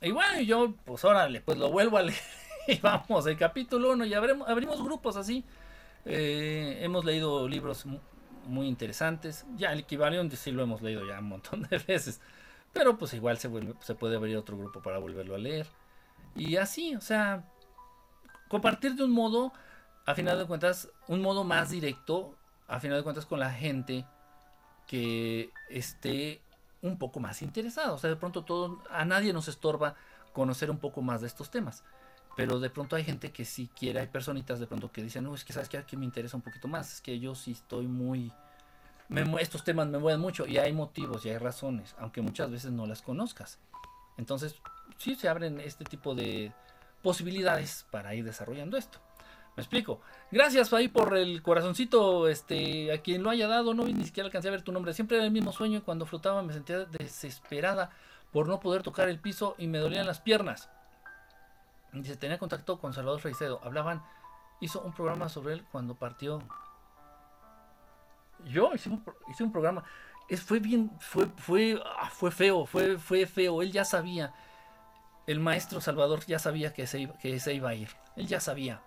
Y 0.00 0.10
bueno, 0.10 0.40
yo, 0.40 0.74
pues 0.84 1.04
órale, 1.04 1.40
pues 1.40 1.58
lo 1.58 1.70
vuelvo 1.70 1.98
a 1.98 2.02
leer 2.02 2.18
y 2.68 2.78
vamos, 2.78 3.26
el 3.26 3.36
capítulo 3.36 3.92
1 3.92 4.04
y 4.04 4.14
abrimos 4.14 4.82
grupos 4.82 5.16
así. 5.16 5.44
Eh, 6.04 6.78
hemos 6.82 7.04
leído 7.04 7.48
libros 7.48 7.84
muy 8.46 8.66
interesantes, 8.66 9.44
ya 9.56 9.72
el 9.72 9.84
Kibalión 9.84 10.30
sí 10.30 10.52
lo 10.52 10.62
hemos 10.62 10.80
leído 10.80 11.06
ya 11.06 11.18
un 11.18 11.28
montón 11.28 11.62
de 11.64 11.78
veces, 11.86 12.20
pero 12.72 12.96
pues 12.96 13.12
igual 13.14 13.38
se, 13.38 13.48
vuelve, 13.48 13.74
se 13.80 13.94
puede 13.94 14.16
abrir 14.16 14.36
otro 14.36 14.56
grupo 14.56 14.80
para 14.80 14.98
volverlo 14.98 15.34
a 15.34 15.38
leer. 15.38 15.66
Y 16.34 16.56
así, 16.56 16.94
o 16.94 17.00
sea, 17.00 17.44
compartir 18.48 18.94
de 18.94 19.04
un 19.04 19.10
modo, 19.10 19.52
a 20.06 20.14
final 20.14 20.38
de 20.38 20.46
cuentas, 20.46 20.88
un 21.06 21.20
modo 21.20 21.44
más 21.44 21.70
directo, 21.70 22.34
a 22.66 22.80
final 22.80 22.98
de 22.98 23.04
cuentas 23.04 23.26
con 23.26 23.38
la 23.38 23.50
gente 23.50 24.04
que 24.86 25.50
esté 25.68 26.40
un 26.82 26.98
poco 26.98 27.20
más 27.20 27.42
interesada. 27.42 27.92
O 27.92 27.98
sea, 27.98 28.10
de 28.10 28.16
pronto 28.16 28.82
a 28.90 29.04
nadie 29.04 29.32
nos 29.32 29.48
estorba 29.48 29.94
conocer 30.32 30.70
un 30.70 30.78
poco 30.78 31.02
más 31.02 31.20
de 31.20 31.26
estos 31.26 31.50
temas. 31.50 31.84
Pero 32.36 32.60
de 32.60 32.70
pronto 32.70 32.94
hay 32.94 33.04
gente 33.04 33.32
que 33.32 33.44
sí 33.44 33.68
quiere, 33.76 34.00
hay 34.00 34.06
personitas 34.06 34.60
de 34.60 34.66
pronto 34.66 34.92
que 34.92 35.02
dicen, 35.02 35.24
no, 35.24 35.34
es 35.34 35.44
que 35.44 35.52
sabes 35.52 35.68
que 35.68 35.76
aquí 35.76 35.96
me 35.96 36.04
interesa 36.04 36.36
un 36.36 36.42
poquito 36.42 36.68
más, 36.68 36.94
es 36.94 37.00
que 37.00 37.18
yo 37.18 37.34
sí 37.34 37.52
estoy 37.52 37.88
muy... 37.88 38.32
estos 39.40 39.64
temas 39.64 39.88
me 39.88 39.98
mueven 39.98 40.20
mucho 40.20 40.46
y 40.46 40.58
hay 40.58 40.72
motivos 40.72 41.26
y 41.26 41.30
hay 41.30 41.38
razones, 41.38 41.96
aunque 41.98 42.22
muchas 42.22 42.50
veces 42.50 42.70
no 42.70 42.86
las 42.86 43.02
conozcas. 43.02 43.58
Entonces, 44.16 44.54
sí 44.98 45.16
se 45.16 45.28
abren 45.28 45.58
este 45.60 45.84
tipo 45.84 46.14
de, 46.14 46.52
posibilidades 47.08 47.86
para 47.90 48.14
ir 48.14 48.22
desarrollando 48.22 48.76
esto. 48.76 48.98
Me 49.56 49.62
explico. 49.62 50.02
Gracias 50.30 50.74
ahí 50.74 50.88
por 50.88 51.16
el 51.16 51.40
corazoncito. 51.40 52.28
Este, 52.28 52.92
a 52.92 53.00
quien 53.00 53.22
lo 53.22 53.30
haya 53.30 53.48
dado, 53.48 53.72
no 53.72 53.86
ni 53.86 54.04
siquiera 54.04 54.26
alcancé 54.26 54.48
a 54.48 54.50
ver 54.50 54.60
tu 54.60 54.72
nombre. 54.72 54.92
Siempre 54.92 55.16
era 55.16 55.24
el 55.24 55.32
mismo 55.32 55.50
sueño 55.50 55.78
y 55.78 55.80
cuando 55.80 56.04
flotaba 56.04 56.42
me 56.42 56.52
sentía 56.52 56.80
desesperada 56.84 57.88
por 58.30 58.46
no 58.46 58.60
poder 58.60 58.82
tocar 58.82 59.08
el 59.08 59.18
piso 59.20 59.54
y 59.56 59.68
me 59.68 59.78
dolían 59.78 60.06
las 60.06 60.20
piernas. 60.20 60.68
Dice, 61.94 62.18
tenía 62.18 62.36
contacto 62.36 62.78
con 62.78 62.92
Salvador 62.92 63.20
Freicedo. 63.20 63.58
Hablaban, 63.64 64.02
hizo 64.60 64.82
un 64.82 64.92
programa 64.92 65.30
sobre 65.30 65.54
él 65.54 65.64
cuando 65.72 65.94
partió. 65.94 66.42
Yo 68.44 68.70
hice 68.74 68.90
un, 68.90 69.50
programa. 69.50 69.82
Fue 70.44 70.60
bien, 70.60 70.90
fue, 71.00 71.24
fue, 71.38 71.82
ah, 71.86 72.10
fue 72.10 72.30
feo, 72.30 72.66
fue, 72.66 72.98
fue 72.98 73.24
feo. 73.24 73.62
Él 73.62 73.72
ya 73.72 73.86
sabía 73.86 74.34
el 75.28 75.40
maestro 75.40 75.82
Salvador 75.82 76.24
ya 76.26 76.38
sabía 76.38 76.72
que 76.72 76.86
se, 76.86 77.00
iba, 77.00 77.68
a 77.68 77.74
ir. 77.74 77.90
Él 78.16 78.26
ya 78.26 78.40
sabía. 78.40 78.80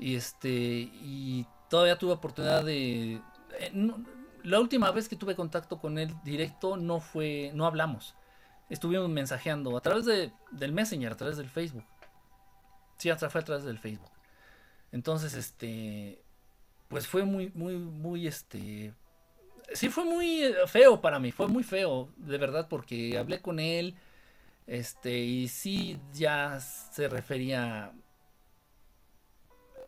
Y 0.00 0.16
este. 0.16 0.50
Y 0.50 1.46
todavía 1.70 1.96
tuve 1.96 2.12
oportunidad 2.12 2.64
de. 2.64 3.20
Eh, 3.60 3.92
la 4.42 4.58
última 4.58 4.90
vez 4.90 5.08
que 5.08 5.14
tuve 5.14 5.36
contacto 5.36 5.78
con 5.78 5.96
él 5.96 6.12
directo 6.24 6.76
no 6.76 6.98
fue. 6.98 7.52
no 7.54 7.66
hablamos. 7.66 8.16
Estuvimos 8.68 9.08
mensajeando 9.08 9.76
a 9.76 9.80
través 9.80 10.06
de, 10.06 10.32
del 10.50 10.72
Messenger, 10.72 11.12
a 11.12 11.16
través 11.16 11.36
del 11.36 11.48
Facebook. 11.48 11.84
Sí, 12.98 13.10
hasta 13.10 13.30
fue 13.30 13.42
a 13.42 13.44
través 13.44 13.64
del 13.64 13.78
Facebook. 13.78 14.10
Entonces, 14.90 15.34
este. 15.34 16.20
Pues 16.88 17.06
fue 17.06 17.22
muy, 17.22 17.52
muy, 17.54 17.76
muy, 17.76 18.26
este. 18.26 18.92
Sí, 19.72 19.88
fue 19.88 20.04
muy 20.04 20.42
eh, 20.42 20.54
feo 20.66 21.00
para 21.00 21.20
mí. 21.20 21.30
Fue 21.30 21.46
muy 21.46 21.62
feo, 21.62 22.08
de 22.16 22.38
verdad, 22.38 22.66
porque 22.68 23.16
hablé 23.16 23.40
con 23.40 23.60
él 23.60 23.94
este, 24.66 25.18
y 25.18 25.48
sí 25.48 25.98
ya 26.12 26.60
se 26.60 27.08
refería 27.08 27.92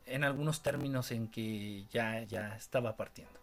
en 0.05 0.25
algunos 0.25 0.63
términos 0.63 1.11
en 1.11 1.29
que 1.29 1.87
ya, 1.91 2.23
ya 2.23 2.57
estaba 2.57 2.97
partiendo. 2.97 3.41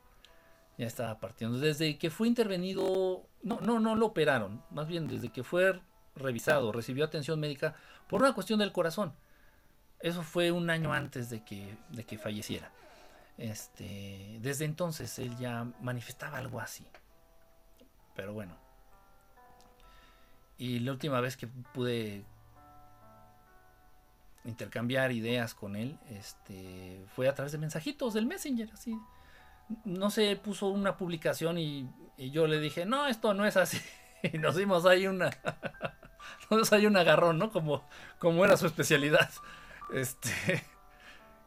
Ya 0.77 0.87
estaba 0.87 1.19
partiendo. 1.19 1.59
Desde 1.59 1.97
que 1.97 2.09
fue 2.09 2.27
intervenido, 2.27 3.27
no, 3.41 3.59
no, 3.61 3.79
no 3.79 3.95
lo 3.95 4.07
operaron, 4.07 4.63
más 4.71 4.87
bien 4.87 5.07
desde 5.07 5.29
que 5.29 5.43
fue 5.43 5.79
revisado, 6.15 6.71
recibió 6.71 7.05
atención 7.05 7.39
médica 7.39 7.75
por 8.07 8.21
una 8.21 8.33
cuestión 8.33 8.59
del 8.59 8.71
corazón. 8.71 9.13
Eso 9.99 10.23
fue 10.23 10.51
un 10.51 10.69
año 10.69 10.93
antes 10.93 11.29
de 11.29 11.43
que, 11.43 11.77
de 11.89 12.03
que 12.03 12.17
falleciera. 12.17 12.71
Este, 13.37 14.37
desde 14.41 14.65
entonces 14.65 15.17
él 15.19 15.35
ya 15.37 15.65
manifestaba 15.81 16.37
algo 16.37 16.59
así. 16.59 16.85
Pero 18.15 18.33
bueno, 18.33 18.57
y 20.57 20.79
la 20.79 20.91
última 20.91 21.19
vez 21.19 21.37
que 21.37 21.47
pude 21.47 22.23
intercambiar 24.45 25.11
ideas 25.11 25.53
con 25.53 25.75
él, 25.75 25.97
este, 26.09 27.05
fue 27.15 27.27
a 27.27 27.33
través 27.33 27.51
de 27.51 27.57
mensajitos 27.57 28.13
del 28.13 28.25
Messenger, 28.25 28.69
así. 28.73 28.97
No 29.85 30.09
sé, 30.09 30.35
puso 30.35 30.67
una 30.67 30.97
publicación 30.97 31.57
y, 31.57 31.89
yo 32.17 32.47
le 32.47 32.59
dije, 32.59 32.85
no, 32.85 33.07
esto 33.07 33.33
no 33.33 33.45
es 33.45 33.57
así. 33.57 33.79
Y 34.31 34.37
nos 34.37 34.55
dimos 34.55 34.85
ahí 34.85 35.05
una, 35.05 35.31
nos 36.49 36.71
ahí 36.71 36.85
un 36.85 36.95
agarrón, 36.95 37.37
¿no? 37.37 37.51
Como, 37.51 37.83
como 38.19 38.45
era 38.45 38.55
su 38.57 38.67
especialidad. 38.67 39.29
Este, 39.93 40.63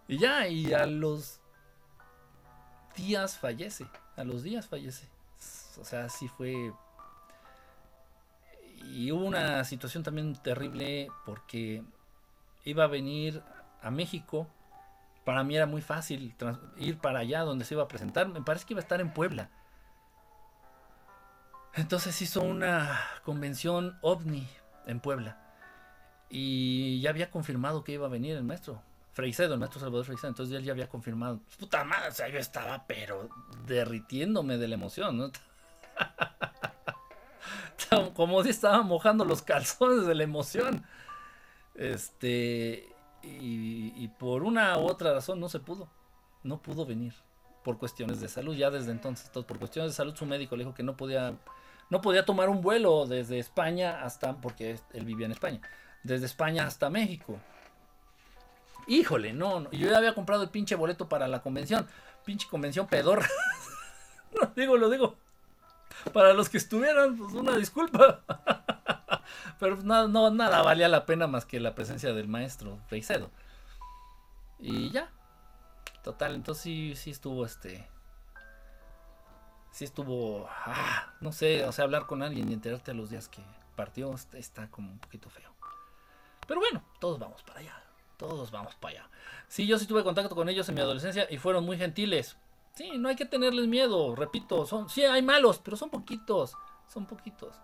y 0.06 0.18
ya, 0.18 0.46
y 0.46 0.72
a 0.72 0.86
los 0.86 1.40
días 2.94 3.38
fallece, 3.38 3.86
a 4.14 4.22
los 4.22 4.42
días 4.42 4.68
fallece. 4.68 5.08
O 5.80 5.84
sea, 5.84 6.08
sí 6.10 6.28
fue 6.28 6.72
y 8.92 9.12
hubo 9.12 9.24
una 9.24 9.64
situación 9.64 10.02
también 10.02 10.34
terrible 10.34 11.08
porque 11.24 11.82
iba 12.64 12.84
a 12.84 12.88
venir 12.88 13.42
a 13.82 13.90
México. 13.90 14.48
Para 15.24 15.42
mí 15.44 15.56
era 15.56 15.66
muy 15.66 15.82
fácil 15.82 16.34
ir 16.76 16.98
para 16.98 17.20
allá 17.20 17.42
donde 17.42 17.64
se 17.64 17.74
iba 17.74 17.82
a 17.82 17.88
presentar. 17.88 18.28
Me 18.28 18.42
parece 18.42 18.66
que 18.66 18.74
iba 18.74 18.80
a 18.80 18.82
estar 18.82 19.00
en 19.00 19.12
Puebla. 19.12 19.50
Entonces 21.74 22.20
hizo 22.22 22.42
una 22.42 23.00
convención 23.24 23.98
ovni 24.00 24.48
en 24.86 25.00
Puebla. 25.00 25.38
Y 26.30 27.00
ya 27.00 27.10
había 27.10 27.30
confirmado 27.30 27.84
que 27.84 27.92
iba 27.92 28.06
a 28.06 28.10
venir 28.10 28.36
el 28.36 28.44
maestro. 28.44 28.82
Freicedo, 29.12 29.54
el 29.54 29.60
maestro 29.60 29.80
Salvador 29.80 30.04
Freicedo. 30.04 30.28
Entonces 30.28 30.56
él 30.56 30.64
ya 30.64 30.72
había 30.72 30.88
confirmado. 30.88 31.40
Puta 31.58 31.84
madre, 31.84 32.08
o 32.08 32.12
sea, 32.12 32.28
yo 32.28 32.38
estaba 32.38 32.86
pero 32.86 33.28
derritiéndome 33.66 34.58
de 34.58 34.68
la 34.68 34.74
emoción, 34.74 35.18
¿no? 35.18 35.30
como 38.14 38.42
si 38.42 38.50
estaba 38.50 38.82
mojando 38.82 39.24
los 39.24 39.42
calzones 39.42 40.06
de 40.06 40.14
la 40.14 40.24
emoción. 40.24 40.84
Este, 41.74 42.88
y, 43.22 44.08
por 44.18 44.42
una 44.42 44.78
u 44.78 44.86
otra 44.86 45.12
razón 45.12 45.40
no 45.40 45.48
se 45.48 45.60
pudo. 45.60 45.88
No 46.42 46.62
pudo 46.62 46.86
venir 46.86 47.14
por 47.64 47.78
cuestiones 47.78 48.20
de 48.20 48.28
salud, 48.28 48.54
ya 48.54 48.70
desde 48.70 48.92
entonces. 48.92 49.28
por 49.30 49.58
cuestiones 49.58 49.92
de 49.92 49.96
salud, 49.96 50.14
su 50.14 50.26
médico 50.26 50.56
le 50.56 50.64
dijo 50.64 50.74
que 50.74 50.82
no 50.82 50.96
podía, 50.96 51.34
no 51.90 52.00
podía 52.00 52.24
tomar 52.24 52.48
un 52.48 52.60
vuelo 52.60 53.06
desde 53.06 53.38
España 53.38 54.02
hasta, 54.04 54.36
porque 54.40 54.78
él 54.92 55.04
vivía 55.04 55.26
en 55.26 55.32
España, 55.32 55.60
desde 56.04 56.26
España 56.26 56.66
hasta 56.66 56.88
México. 56.90 57.38
Híjole, 58.86 59.32
no, 59.32 59.58
no, 59.58 59.70
yo 59.72 59.90
ya 59.90 59.98
había 59.98 60.14
comprado 60.14 60.44
el 60.44 60.50
pinche 60.50 60.76
boleto 60.76 61.08
para 61.08 61.26
la 61.26 61.42
convención, 61.42 61.88
pinche 62.24 62.46
convención 62.48 62.86
pedorra. 62.86 63.26
no 64.40 64.52
digo, 64.54 64.76
lo 64.76 64.88
digo 64.88 65.16
para 66.12 66.32
los 66.32 66.48
que 66.48 66.58
estuvieran, 66.58 67.16
pues 67.16 67.32
una 67.34 67.56
disculpa. 67.56 68.22
Pero 69.58 69.76
nada, 69.82 70.08
no, 70.08 70.30
nada 70.30 70.62
valía 70.62 70.88
la 70.88 71.06
pena 71.06 71.26
más 71.26 71.44
que 71.44 71.60
la 71.60 71.74
presencia 71.74 72.12
del 72.12 72.28
maestro 72.28 72.78
Freicedo. 72.88 73.30
Y 74.58 74.90
ya. 74.90 75.10
Total, 76.02 76.34
entonces 76.34 76.62
sí, 76.62 76.94
sí 76.96 77.10
estuvo 77.10 77.44
este. 77.44 77.88
Sí 79.72 79.84
estuvo. 79.84 80.48
Ah, 80.48 81.12
no 81.20 81.32
sé, 81.32 81.64
o 81.64 81.72
sea, 81.72 81.84
hablar 81.84 82.06
con 82.06 82.22
alguien 82.22 82.48
y 82.50 82.54
enterarte 82.54 82.92
a 82.92 82.94
los 82.94 83.10
días 83.10 83.28
que 83.28 83.42
partió 83.74 84.14
está 84.32 84.70
como 84.70 84.90
un 84.90 84.98
poquito 84.98 85.28
feo. 85.30 85.50
Pero 86.46 86.60
bueno, 86.60 86.82
todos 87.00 87.18
vamos 87.18 87.42
para 87.42 87.60
allá. 87.60 87.82
Todos 88.16 88.50
vamos 88.50 88.74
para 88.76 89.00
allá. 89.00 89.10
Sí, 89.48 89.66
yo 89.66 89.78
sí 89.78 89.86
tuve 89.86 90.02
contacto 90.02 90.34
con 90.34 90.48
ellos 90.48 90.68
en 90.68 90.76
mi 90.76 90.80
adolescencia 90.80 91.26
y 91.28 91.38
fueron 91.38 91.64
muy 91.64 91.76
gentiles. 91.76 92.36
Sí, 92.76 92.98
no 92.98 93.08
hay 93.08 93.16
que 93.16 93.24
tenerles 93.24 93.66
miedo, 93.68 94.14
repito, 94.14 94.66
son, 94.66 94.90
sí 94.90 95.02
hay 95.02 95.22
malos, 95.22 95.58
pero 95.64 95.78
son 95.78 95.88
poquitos, 95.88 96.52
son 96.86 97.06
poquitos. 97.06 97.54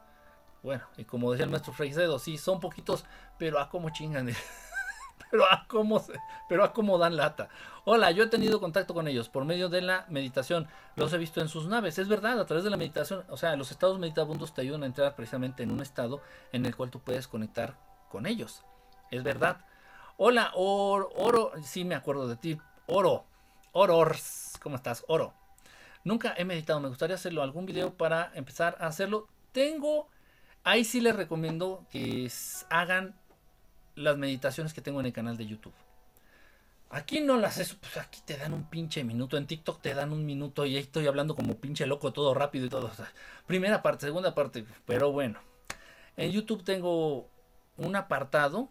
Bueno, 0.62 0.84
y 0.96 1.04
como 1.04 1.30
decía 1.30 1.44
el 1.44 1.50
maestro 1.50 1.74
Freicedo, 1.74 2.18
sí, 2.18 2.38
son 2.38 2.60
poquitos, 2.60 3.04
pero 3.38 3.60
a 3.60 3.68
cómo 3.68 3.90
chingan. 3.90 4.30
pero 5.30 5.44
a 5.44 5.66
cómo 5.68 5.98
se, 5.98 6.14
pero 6.48 6.64
a 6.64 6.72
cómo 6.72 6.96
dan 6.96 7.16
lata. 7.16 7.50
Hola, 7.84 8.10
yo 8.10 8.24
he 8.24 8.28
tenido 8.28 8.58
contacto 8.58 8.94
con 8.94 9.06
ellos 9.06 9.28
por 9.28 9.44
medio 9.44 9.68
de 9.68 9.82
la 9.82 10.06
meditación. 10.08 10.66
Los 10.96 11.12
he 11.12 11.18
visto 11.18 11.42
en 11.42 11.48
sus 11.48 11.66
naves. 11.66 11.98
Es 11.98 12.08
verdad, 12.08 12.40
a 12.40 12.46
través 12.46 12.64
de 12.64 12.70
la 12.70 12.78
meditación, 12.78 13.22
o 13.28 13.36
sea, 13.36 13.54
los 13.56 13.70
estados 13.70 13.98
meditabundos 13.98 14.54
te 14.54 14.62
ayudan 14.62 14.82
a 14.82 14.86
entrar 14.86 15.14
precisamente 15.14 15.62
en 15.62 15.72
un 15.72 15.82
estado 15.82 16.22
en 16.52 16.64
el 16.64 16.74
cual 16.74 16.90
tú 16.90 17.00
puedes 17.00 17.28
conectar 17.28 17.76
con 18.08 18.24
ellos. 18.24 18.64
Es 19.10 19.22
verdad. 19.22 19.66
Hola, 20.16 20.52
Oro, 20.54 21.10
Oro, 21.16 21.52
sí 21.62 21.84
me 21.84 21.96
acuerdo 21.96 22.28
de 22.28 22.36
ti. 22.36 22.58
Oro, 22.86 23.26
Orors, 23.72 24.58
¿cómo 24.62 24.76
estás? 24.76 25.04
Oro. 25.08 25.34
Nunca 26.04 26.34
he 26.36 26.44
meditado, 26.44 26.80
me 26.80 26.88
gustaría 26.88 27.16
hacerlo, 27.16 27.42
algún 27.42 27.64
video 27.64 27.94
para 27.94 28.30
empezar 28.34 28.76
a 28.80 28.86
hacerlo. 28.86 29.28
Tengo, 29.52 30.08
ahí 30.62 30.84
sí 30.84 31.00
les 31.00 31.16
recomiendo 31.16 31.86
que 31.90 32.30
hagan 32.70 33.14
las 33.94 34.16
meditaciones 34.18 34.74
que 34.74 34.82
tengo 34.82 35.00
en 35.00 35.06
el 35.06 35.12
canal 35.12 35.36
de 35.36 35.46
YouTube. 35.46 35.74
Aquí 36.90 37.20
no 37.20 37.38
las 37.38 37.56
es, 37.56 37.72
pues 37.72 37.96
aquí 37.96 38.20
te 38.26 38.36
dan 38.36 38.52
un 38.52 38.68
pinche 38.68 39.02
minuto, 39.04 39.38
en 39.38 39.46
TikTok 39.46 39.80
te 39.80 39.94
dan 39.94 40.12
un 40.12 40.26
minuto 40.26 40.66
y 40.66 40.76
ahí 40.76 40.82
estoy 40.82 41.06
hablando 41.06 41.34
como 41.34 41.56
pinche 41.56 41.86
loco, 41.86 42.12
todo 42.12 42.34
rápido 42.34 42.66
y 42.66 42.68
todo. 42.68 42.90
primera 43.46 43.80
parte, 43.80 44.06
segunda 44.06 44.34
parte, 44.34 44.66
pero 44.84 45.10
bueno. 45.12 45.40
En 46.18 46.30
YouTube 46.30 46.62
tengo 46.62 47.30
un 47.78 47.96
apartado, 47.96 48.68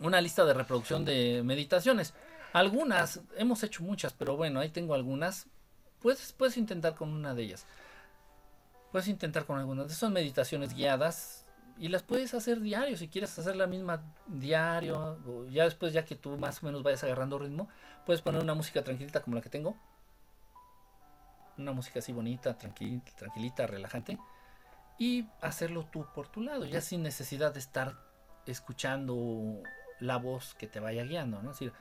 una 0.00 0.20
lista 0.20 0.44
de 0.44 0.52
reproducción 0.52 1.06
de 1.06 1.42
meditaciones. 1.42 2.12
Algunas, 2.52 3.20
hemos 3.36 3.62
hecho 3.62 3.82
muchas, 3.82 4.12
pero 4.12 4.36
bueno, 4.36 4.60
ahí 4.60 4.70
tengo 4.70 4.94
algunas. 4.94 5.46
Puedes, 6.00 6.32
puedes 6.32 6.56
intentar 6.56 6.94
con 6.94 7.12
una 7.12 7.34
de 7.34 7.42
ellas. 7.42 7.66
Puedes 8.92 9.08
intentar 9.08 9.44
con 9.44 9.58
algunas. 9.58 9.92
Son 9.92 10.12
meditaciones 10.12 10.74
guiadas, 10.74 11.46
y 11.78 11.88
las 11.88 12.02
puedes 12.02 12.32
hacer 12.32 12.60
diario, 12.60 12.96
si 12.96 13.08
quieres 13.08 13.38
hacer 13.38 13.54
la 13.54 13.66
misma 13.66 14.02
diario, 14.26 15.18
o 15.26 15.46
ya 15.46 15.64
después 15.64 15.92
ya 15.92 16.04
que 16.04 16.16
tú 16.16 16.38
más 16.38 16.62
o 16.62 16.66
menos 16.66 16.82
vayas 16.82 17.04
agarrando 17.04 17.38
ritmo, 17.38 17.68
puedes 18.06 18.22
poner 18.22 18.42
una 18.42 18.54
música 18.54 18.82
tranquilita 18.82 19.20
como 19.20 19.36
la 19.36 19.42
que 19.42 19.50
tengo. 19.50 19.76
Una 21.58 21.72
música 21.72 21.98
así 21.98 22.12
bonita, 22.12 22.56
tranquilita, 22.56 23.12
tranquilita 23.16 23.66
relajante. 23.66 24.18
Y 24.98 25.26
hacerlo 25.42 25.86
tú 25.92 26.06
por 26.14 26.28
tu 26.28 26.40
lado, 26.40 26.64
ya 26.64 26.80
sin 26.80 27.02
necesidad 27.02 27.52
de 27.52 27.60
estar 27.60 27.98
escuchando 28.46 29.62
la 30.00 30.16
voz 30.16 30.54
que 30.54 30.66
te 30.66 30.80
vaya 30.80 31.04
guiando, 31.04 31.42
¿no? 31.42 31.50
Es 31.50 31.58
decir, 31.58 31.74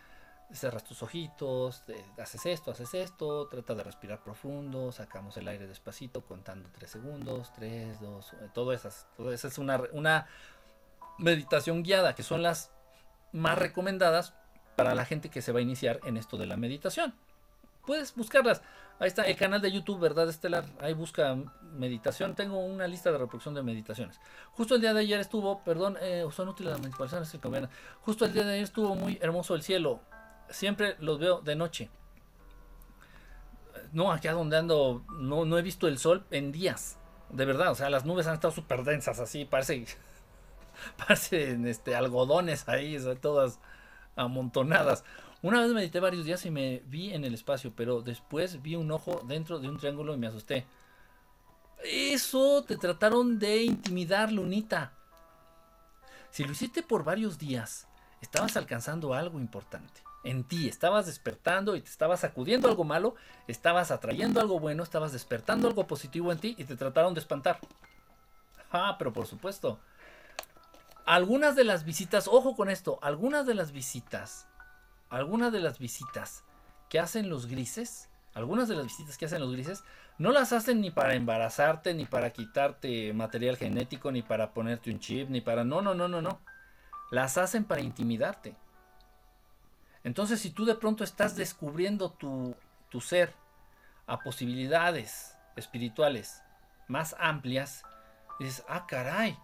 cerras 0.51 0.83
tus 0.83 1.01
ojitos, 1.03 1.83
haces 2.17 2.45
esto, 2.45 2.71
haces 2.71 2.93
esto, 2.93 3.47
trata 3.47 3.75
de 3.75 3.83
respirar 3.83 4.23
profundo, 4.23 4.91
sacamos 4.91 5.37
el 5.37 5.47
aire 5.47 5.67
despacito 5.67 6.21
contando 6.21 6.69
3 6.71 6.89
segundos, 6.89 7.51
3, 7.55 7.99
2, 7.99 8.35
todo 8.53 8.73
esas, 8.73 9.07
todo 9.17 9.33
eso 9.33 9.47
es 9.47 9.57
una, 9.57 9.81
una 9.91 10.27
meditación 11.17 11.83
guiada, 11.83 12.15
que 12.15 12.23
son 12.23 12.43
las 12.43 12.71
más 13.31 13.57
recomendadas 13.57 14.33
para 14.75 14.95
la 14.95 15.05
gente 15.05 15.29
que 15.29 15.41
se 15.41 15.51
va 15.51 15.59
a 15.59 15.63
iniciar 15.63 15.99
en 16.03 16.17
esto 16.17 16.37
de 16.37 16.45
la 16.45 16.57
meditación. 16.57 17.13
Puedes 17.85 18.15
buscarlas. 18.15 18.61
Ahí 18.97 19.07
está 19.07 19.23
el 19.23 19.35
canal 19.35 19.61
de 19.61 19.71
YouTube, 19.71 19.99
¿verdad, 19.99 20.27
Estelar? 20.29 20.65
Ahí 20.79 20.93
busca 20.93 21.37
meditación. 21.61 22.33
Tengo 22.33 22.59
una 22.59 22.87
lista 22.87 23.11
de 23.11 23.17
reproducción 23.17 23.53
de 23.53 23.61
meditaciones. 23.61 24.19
Justo 24.53 24.75
el 24.75 24.81
día 24.81 24.93
de 24.93 25.01
ayer 25.01 25.19
estuvo, 25.19 25.63
perdón, 25.63 25.97
eh, 26.01 26.25
son 26.31 26.47
útiles 26.47 26.71
las 26.71 26.81
meditaciones. 26.81 27.69
Justo 28.01 28.25
el 28.25 28.33
día 28.33 28.43
de 28.43 28.53
ayer 28.53 28.63
estuvo 28.63 28.95
muy 28.95 29.19
hermoso 29.21 29.53
el 29.53 29.63
cielo 29.63 29.99
siempre 30.49 30.95
los 30.99 31.19
veo 31.19 31.41
de 31.41 31.55
noche. 31.55 31.89
No, 33.91 34.11
acá 34.11 34.33
donde 34.33 34.57
ando, 34.57 35.03
no, 35.19 35.45
no 35.45 35.57
he 35.57 35.61
visto 35.61 35.87
el 35.87 35.97
sol 35.97 36.25
en 36.31 36.51
días. 36.51 36.97
De 37.29 37.45
verdad, 37.45 37.71
o 37.71 37.75
sea, 37.75 37.89
las 37.89 38.05
nubes 38.05 38.27
han 38.27 38.35
estado 38.35 38.53
súper 38.53 38.83
densas, 38.83 39.19
así, 39.19 39.45
parece, 39.45 39.85
parecen 40.97 41.65
este, 41.67 41.95
algodones 41.95 42.67
ahí, 42.67 42.97
todas 43.21 43.59
amontonadas. 44.15 45.03
Una 45.41 45.61
vez 45.61 45.71
medité 45.71 45.99
varios 45.99 46.25
días 46.25 46.45
y 46.45 46.51
me 46.51 46.81
vi 46.87 47.13
en 47.13 47.23
el 47.23 47.33
espacio, 47.33 47.73
pero 47.75 48.01
después 48.01 48.61
vi 48.61 48.75
un 48.75 48.91
ojo 48.91 49.21
dentro 49.27 49.59
de 49.59 49.69
un 49.69 49.77
triángulo 49.77 50.13
y 50.13 50.17
me 50.17 50.27
asusté. 50.27 50.65
Eso 51.83 52.63
te 52.63 52.77
trataron 52.77 53.37
de 53.37 53.63
intimidar, 53.63 54.31
Lunita. 54.31 54.93
Si 56.31 56.43
lo 56.43 56.51
hiciste 56.51 56.81
por 56.81 57.03
varios 57.03 57.37
días, 57.37 57.87
estabas 58.21 58.57
alcanzando 58.57 59.13
algo 59.13 59.39
importante 59.39 60.01
en 60.25 60.43
ti, 60.43 60.67
estabas 60.67 61.05
despertando 61.05 61.75
y 61.75 61.81
te 61.81 61.89
estabas 61.89 62.21
sacudiendo 62.21 62.67
algo 62.67 62.83
malo, 62.83 63.15
estabas 63.47 63.91
atrayendo 63.91 64.41
algo 64.41 64.59
bueno, 64.59 64.83
estabas 64.83 65.13
despertando 65.13 65.67
algo 65.67 65.85
positivo 65.85 66.31
en 66.31 66.39
ti 66.39 66.55
y 66.57 66.65
te 66.65 66.75
trataron 66.75 67.13
de 67.13 67.19
espantar. 67.19 67.59
Ah, 68.71 68.95
pero 68.97 69.13
por 69.13 69.27
supuesto. 69.27 69.79
Algunas 71.05 71.55
de 71.55 71.63
las 71.63 71.85
visitas, 71.85 72.27
ojo 72.27 72.55
con 72.55 72.69
esto, 72.71 72.97
algunas 73.03 73.45
de 73.45 73.53
las 73.53 73.71
visitas, 73.71 74.47
algunas 75.09 75.53
de 75.53 75.59
las 75.59 75.77
visitas 75.77 76.43
que 76.89 76.99
hacen 76.99 77.29
los 77.29 77.45
grises, 77.45 78.09
algunas 78.33 78.67
de 78.67 78.75
las 78.75 78.85
visitas 78.85 79.17
que 79.19 79.25
hacen 79.25 79.41
los 79.41 79.51
grises, 79.51 79.83
no 80.17 80.31
las 80.31 80.51
hacen 80.53 80.81
ni 80.81 80.89
para 80.89 81.13
embarazarte, 81.13 81.93
ni 81.93 82.05
para 82.05 82.31
quitarte 82.31 83.13
material 83.13 83.57
genético, 83.57 84.11
ni 84.11 84.23
para 84.23 84.53
ponerte 84.53 84.89
un 84.89 84.99
chip, 84.99 85.29
ni 85.29 85.41
para... 85.41 85.63
No, 85.63 85.83
no, 85.83 85.93
no, 85.93 86.07
no, 86.07 86.21
no. 86.21 86.39
Las 87.11 87.37
hacen 87.37 87.65
para 87.65 87.81
intimidarte. 87.81 88.55
Entonces, 90.05 90.39
si 90.39 90.51
tú 90.51 90.65
de 90.65 90.75
pronto 90.75 91.03
estás 91.03 91.35
descubriendo 91.35 92.11
tu, 92.11 92.55
ser 93.01 93.33
a 94.07 94.19
posibilidades 94.19 95.35
espirituales 95.57 96.43
más 96.87 97.15
amplias, 97.19 97.83
dices, 98.39 98.63
ah, 98.69 98.85
caray, 98.87 99.35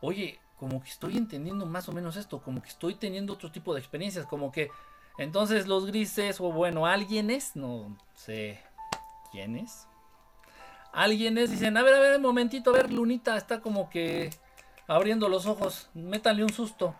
oye, 0.00 0.40
como 0.56 0.82
que 0.82 0.88
estoy 0.88 1.18
entendiendo 1.18 1.66
más 1.66 1.90
o 1.90 1.92
menos 1.92 2.16
esto, 2.16 2.42
como 2.42 2.62
que 2.62 2.70
estoy 2.70 2.94
teniendo 2.94 3.34
otro 3.34 3.52
tipo 3.52 3.74
de 3.74 3.80
experiencias, 3.80 4.26
como 4.26 4.50
que 4.50 4.70
entonces 5.18 5.68
los 5.68 5.84
grises, 5.84 6.40
o 6.40 6.50
bueno, 6.52 6.86
alguien 6.86 7.30
es, 7.30 7.54
no 7.54 7.94
sé 8.14 8.60
quién 9.30 9.56
es, 9.56 9.86
alguien 10.90 11.36
es, 11.36 11.50
dicen, 11.50 11.76
a 11.76 11.82
ver, 11.82 11.94
a 11.94 12.00
ver, 12.00 12.16
un 12.16 12.22
momentito, 12.22 12.70
a 12.70 12.72
ver, 12.72 12.90
Lunita 12.90 13.36
está 13.36 13.60
como 13.60 13.90
que 13.90 14.30
abriendo 14.86 15.28
los 15.28 15.44
ojos, 15.44 15.90
métanle 15.92 16.44
un 16.44 16.52
susto. 16.52 16.94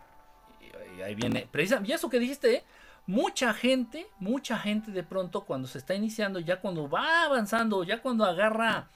Y, 0.61 1.01
ahí 1.01 1.15
viene, 1.15 1.47
precisamente, 1.51 1.91
y 1.91 1.95
eso 1.95 2.07
que 2.07 2.19
dijiste, 2.19 2.55
¿eh? 2.57 2.63
Mucha 3.09 3.55
gente, 3.55 4.05
mucha 4.19 4.55
gente 4.59 4.91
de 4.91 5.01
pronto 5.01 5.43
cuando 5.43 5.67
se 5.67 5.79
está 5.79 5.95
iniciando, 5.95 6.39
ya 6.39 6.61
cuando 6.61 6.87
va 6.87 7.23
avanzando, 7.25 7.83
ya 7.83 8.03
cuando 8.03 8.23
agarra 8.23 8.87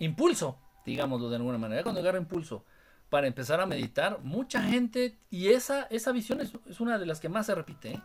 impulso, 0.00 0.58
digámoslo 0.84 1.30
de 1.30 1.36
alguna 1.36 1.56
manera, 1.56 1.82
ya 1.82 1.84
cuando 1.84 2.00
agarra 2.00 2.18
impulso 2.18 2.64
para 3.08 3.28
empezar 3.28 3.60
a 3.60 3.66
meditar, 3.66 4.18
mucha 4.24 4.60
gente, 4.60 5.16
y 5.30 5.50
esa, 5.50 5.84
esa 5.84 6.10
visión 6.10 6.40
es, 6.40 6.80
una 6.80 6.98
de 6.98 7.06
las 7.06 7.20
que 7.20 7.28
más 7.28 7.46
se 7.46 7.54
repite, 7.54 7.92
¿eh? 7.92 8.02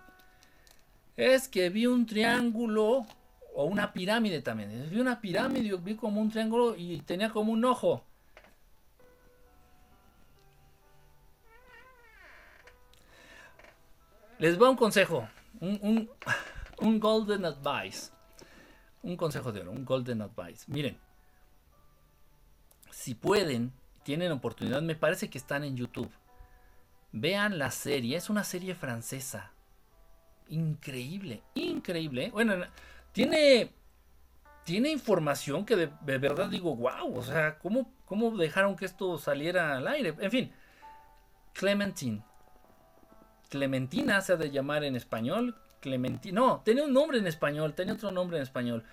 es 1.18 1.48
que 1.48 1.72
vi 1.72 1.88
un 1.88 2.06
triángulo 2.06 3.08
o 3.56 3.66
una 3.66 3.92
pirámide 3.92 4.44
también. 4.44 4.88
Vi 4.92 5.00
una 5.00 5.20
pirámide, 5.20 5.76
vi 5.78 5.96
como 5.96 6.22
un 6.22 6.30
triángulo 6.30 6.76
y 6.78 7.00
tenía 7.00 7.32
como 7.32 7.52
un 7.52 7.66
ojo. 7.66 8.04
Les 14.38 14.62
va 14.62 14.70
un 14.70 14.76
consejo, 14.76 15.28
un, 15.62 16.10
un, 16.80 17.00
golden 17.00 17.46
advice. 17.46 18.12
Un 19.02 19.16
consejo 19.16 19.52
de 19.52 19.62
oro, 19.62 19.72
un 19.72 19.86
golden 19.86 20.22
advice. 20.22 20.66
Miren, 20.68 20.98
si 22.92 23.16
pueden, 23.16 23.72
tienen 24.04 24.32
oportunidad, 24.32 24.82
me 24.82 24.96
parece 24.96 25.30
que 25.30 25.38
están 25.38 25.64
en 25.64 25.78
YouTube. 25.78 26.12
Vean 27.12 27.58
la 27.58 27.72
serie, 27.72 28.18
es 28.18 28.30
una 28.30 28.44
serie 28.44 28.76
francesa. 28.76 29.52
Increíble, 30.50 31.42
increíble. 31.54 32.26
¿eh? 32.26 32.32
Bueno, 32.32 32.56
tiene, 33.14 33.72
tiene 34.66 34.90
información 34.90 35.66
que 35.66 35.76
de, 35.76 36.18
verdad 36.18 36.50
digo, 36.50 36.76
wow, 36.76 37.18
o 37.18 37.24
sea, 37.24 37.58
¿cómo, 37.60 37.90
¿cómo 38.06 38.36
dejaron 38.36 38.76
que 38.76 38.86
esto 38.86 39.18
saliera 39.18 39.78
al 39.78 39.88
aire? 39.88 40.14
En 40.20 40.32
fin, 40.32 40.52
Clementine, 41.54 42.22
Clementina 43.50 44.22
se 44.22 44.34
ha 44.34 44.38
de 44.38 44.52
llamar 44.52 44.84
en 44.84 44.96
español. 44.96 45.56
Clementina. 45.80 46.40
No, 46.40 46.62
tenía 46.66 46.84
un 46.84 46.94
nombre 46.94 47.20
en 47.20 47.28
español, 47.28 47.74
tenía 47.76 47.94
otro 47.94 48.12
nombre 48.12 48.38
en 48.38 48.44
español. 48.44 48.84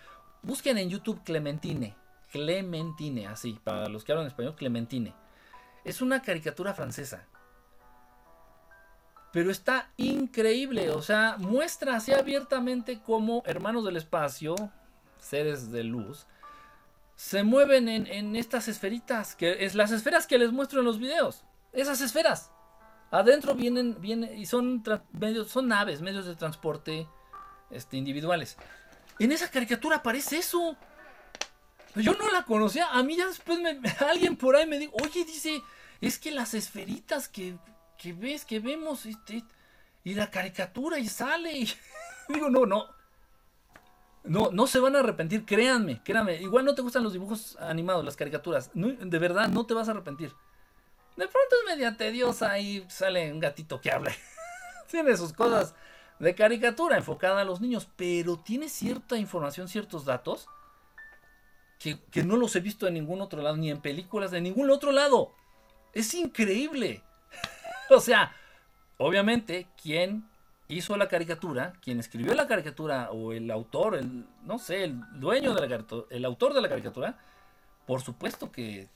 Busquen 0.43 0.77
en 0.79 0.91
YouTube 0.91 1.23
Clementine. 1.25 1.95
Clementine, 2.31 3.27
así, 3.27 3.59
para 3.65 3.89
los 3.89 4.05
que 4.05 4.13
hablan 4.13 4.27
español, 4.27 4.55
Clementine. 4.55 5.15
Es 5.85 6.03
una 6.03 6.21
caricatura 6.21 6.75
francesa. 6.75 7.27
Pero 9.33 9.51
está 9.51 9.91
increíble, 9.97 10.91
o 10.91 11.01
sea, 11.01 11.37
muestra 11.39 11.97
así 11.97 12.13
abiertamente 12.13 13.01
cómo 13.01 13.43
hermanos 13.47 13.85
del 13.85 13.97
espacio, 13.97 14.55
seres 15.19 15.73
de 15.73 15.85
luz, 15.85 16.27
se 17.17 17.43
mueven 17.43 17.89
en, 17.89 18.07
en 18.07 18.37
estas 18.37 18.69
esferitas, 18.69 19.35
que 19.35 19.65
es 19.65 19.75
las 19.75 19.91
esferas 19.91 20.27
que 20.27 20.39
les 20.39 20.53
muestro 20.53 20.81
en 20.81 20.87
los 20.87 20.99
videos. 20.99 21.45
Esas 21.73 22.03
esferas. 22.03 22.51
Adentro 23.13 23.55
vienen, 23.55 24.01
vienen 24.01 24.39
y 24.39 24.47
son 24.47 24.83
medios, 25.13 25.49
son 25.49 25.69
naves, 25.69 26.01
medios 26.01 26.25
de 26.25 26.35
transporte 26.35 27.07
este, 27.71 27.99
individuales. 27.99 28.57
En 29.19 29.31
esa 29.33 29.51
caricatura 29.51 29.97
aparece 29.97 30.39
eso. 30.39 30.77
Yo 31.95 32.15
no 32.15 32.31
la 32.31 32.45
conocía. 32.45 32.89
A 32.91 33.03
mí 33.03 33.19
ya 33.19 33.27
después 33.27 33.61
me, 33.61 33.79
alguien 34.11 34.35
por 34.37 34.57
ahí 34.57 34.67
me 34.67 34.79
dijo, 34.79 34.95
oye, 35.03 35.27
dice, 35.27 35.63
es 36.01 36.19
que 36.19 36.31
las 36.31 36.55
esferitas 36.55 37.29
que, 37.29 37.59
que 37.99 38.15
ves, 38.15 38.47
que 38.47 38.61
vemos, 38.61 39.05
este, 39.05 39.45
y 40.05 40.15
la 40.15 40.31
caricatura 40.31 40.99
y 40.99 41.07
sale. 41.07 41.53
Y 41.53 41.71
digo, 42.31 42.49
no, 42.49 42.65
no. 42.65 42.87
No, 44.25 44.51
no 44.53 44.67
se 44.67 44.81
van 44.81 44.97
a 44.97 45.01
arrepentir, 45.01 45.45
créanme, 45.45 46.01
créanme. 46.03 46.41
Igual 46.41 46.65
no 46.65 46.75
te 46.75 46.81
gustan 46.81 47.03
los 47.03 47.13
dibujos 47.13 47.57
animados, 47.57 48.05
las 48.07 48.17
caricaturas. 48.17 48.71
de 48.73 49.19
verdad, 49.19 49.49
no 49.49 49.67
te 49.67 49.75
vas 49.75 49.89
a 49.89 49.91
arrepentir. 49.91 50.33
De 51.17 51.29
pronto 51.29 51.57
es 51.61 51.77
media 51.77 51.97
tediosa 51.97 52.59
y 52.59 52.85
sale 52.89 53.33
un 53.33 53.41
gatito 53.41 53.81
que 53.81 53.91
habla. 53.91 54.13
tiene 54.91 55.17
sus 55.17 55.33
cosas 55.33 55.75
de 56.19 56.35
caricatura 56.35 56.97
enfocada 56.97 57.41
a 57.41 57.45
los 57.45 57.61
niños, 57.61 57.89
pero 57.97 58.39
tiene 58.39 58.69
cierta 58.69 59.17
información, 59.17 59.69
ciertos 59.69 60.05
datos 60.05 60.47
que, 61.79 61.99
que 62.11 62.23
no 62.23 62.37
los 62.37 62.55
he 62.57 62.61
visto 62.61 62.87
en 62.87 62.95
ningún 62.95 63.21
otro 63.21 63.43
lado, 63.43 63.57
ni 63.57 63.71
en 63.71 63.81
películas 63.81 64.31
de 64.31 64.41
ningún 64.41 64.71
otro 64.71 64.93
lado. 64.93 65.33
Es 65.93 66.15
increíble. 66.15 67.03
o 67.91 68.01
sea, 68.01 68.35
obviamente, 68.99 69.67
quien 69.81 70.29
hizo 70.69 70.97
la 70.97 71.09
caricatura, 71.09 71.75
quien 71.83 72.01
escribió 72.01 72.35
la 72.35 72.47
caricatura 72.47 73.11
o 73.11 73.33
el 73.33 73.51
autor, 73.51 73.97
el 73.97 74.25
no 74.45 74.59
sé, 74.59 74.85
el 74.85 75.01
dueño 75.19 75.55
de 75.55 75.61
la 75.61 75.69
caricatura, 75.69 76.07
el 76.11 76.25
autor 76.25 76.55
de 76.55 76.63
la 76.63 76.69
caricatura, 76.69 77.19
por 77.87 78.01
supuesto 78.01 78.51
que 78.51 78.89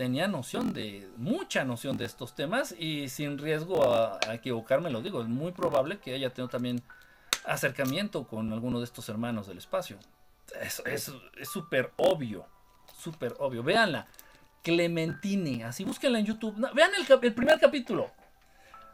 tenía 0.00 0.28
noción 0.28 0.72
de 0.72 1.06
mucha 1.18 1.62
noción 1.62 1.98
de 1.98 2.06
estos 2.06 2.34
temas 2.34 2.74
y 2.78 3.10
sin 3.10 3.36
riesgo 3.36 3.92
a, 3.92 4.18
equivocarme 4.32 4.88
lo 4.88 5.02
digo, 5.02 5.20
es 5.20 5.28
muy 5.28 5.52
probable 5.52 5.98
que 5.98 6.14
haya 6.14 6.30
tenido 6.30 6.48
también 6.48 6.82
acercamiento 7.44 8.26
con 8.26 8.50
alguno 8.50 8.78
de 8.78 8.86
estos 8.86 9.10
hermanos 9.10 9.46
del 9.46 9.58
espacio. 9.58 9.98
Es 10.86 11.12
súper 11.42 11.92
obvio, 11.98 12.46
súper 12.96 13.34
obvio. 13.40 13.62
Véanla, 13.62 14.06
Clementine, 14.62 15.64
así 15.64 15.84
búsquenla 15.84 16.18
en 16.18 16.24
YouTube. 16.24 16.56
vean 16.72 16.92
el, 16.94 17.06
el 17.22 17.34
primer 17.34 17.60
capítulo. 17.60 18.10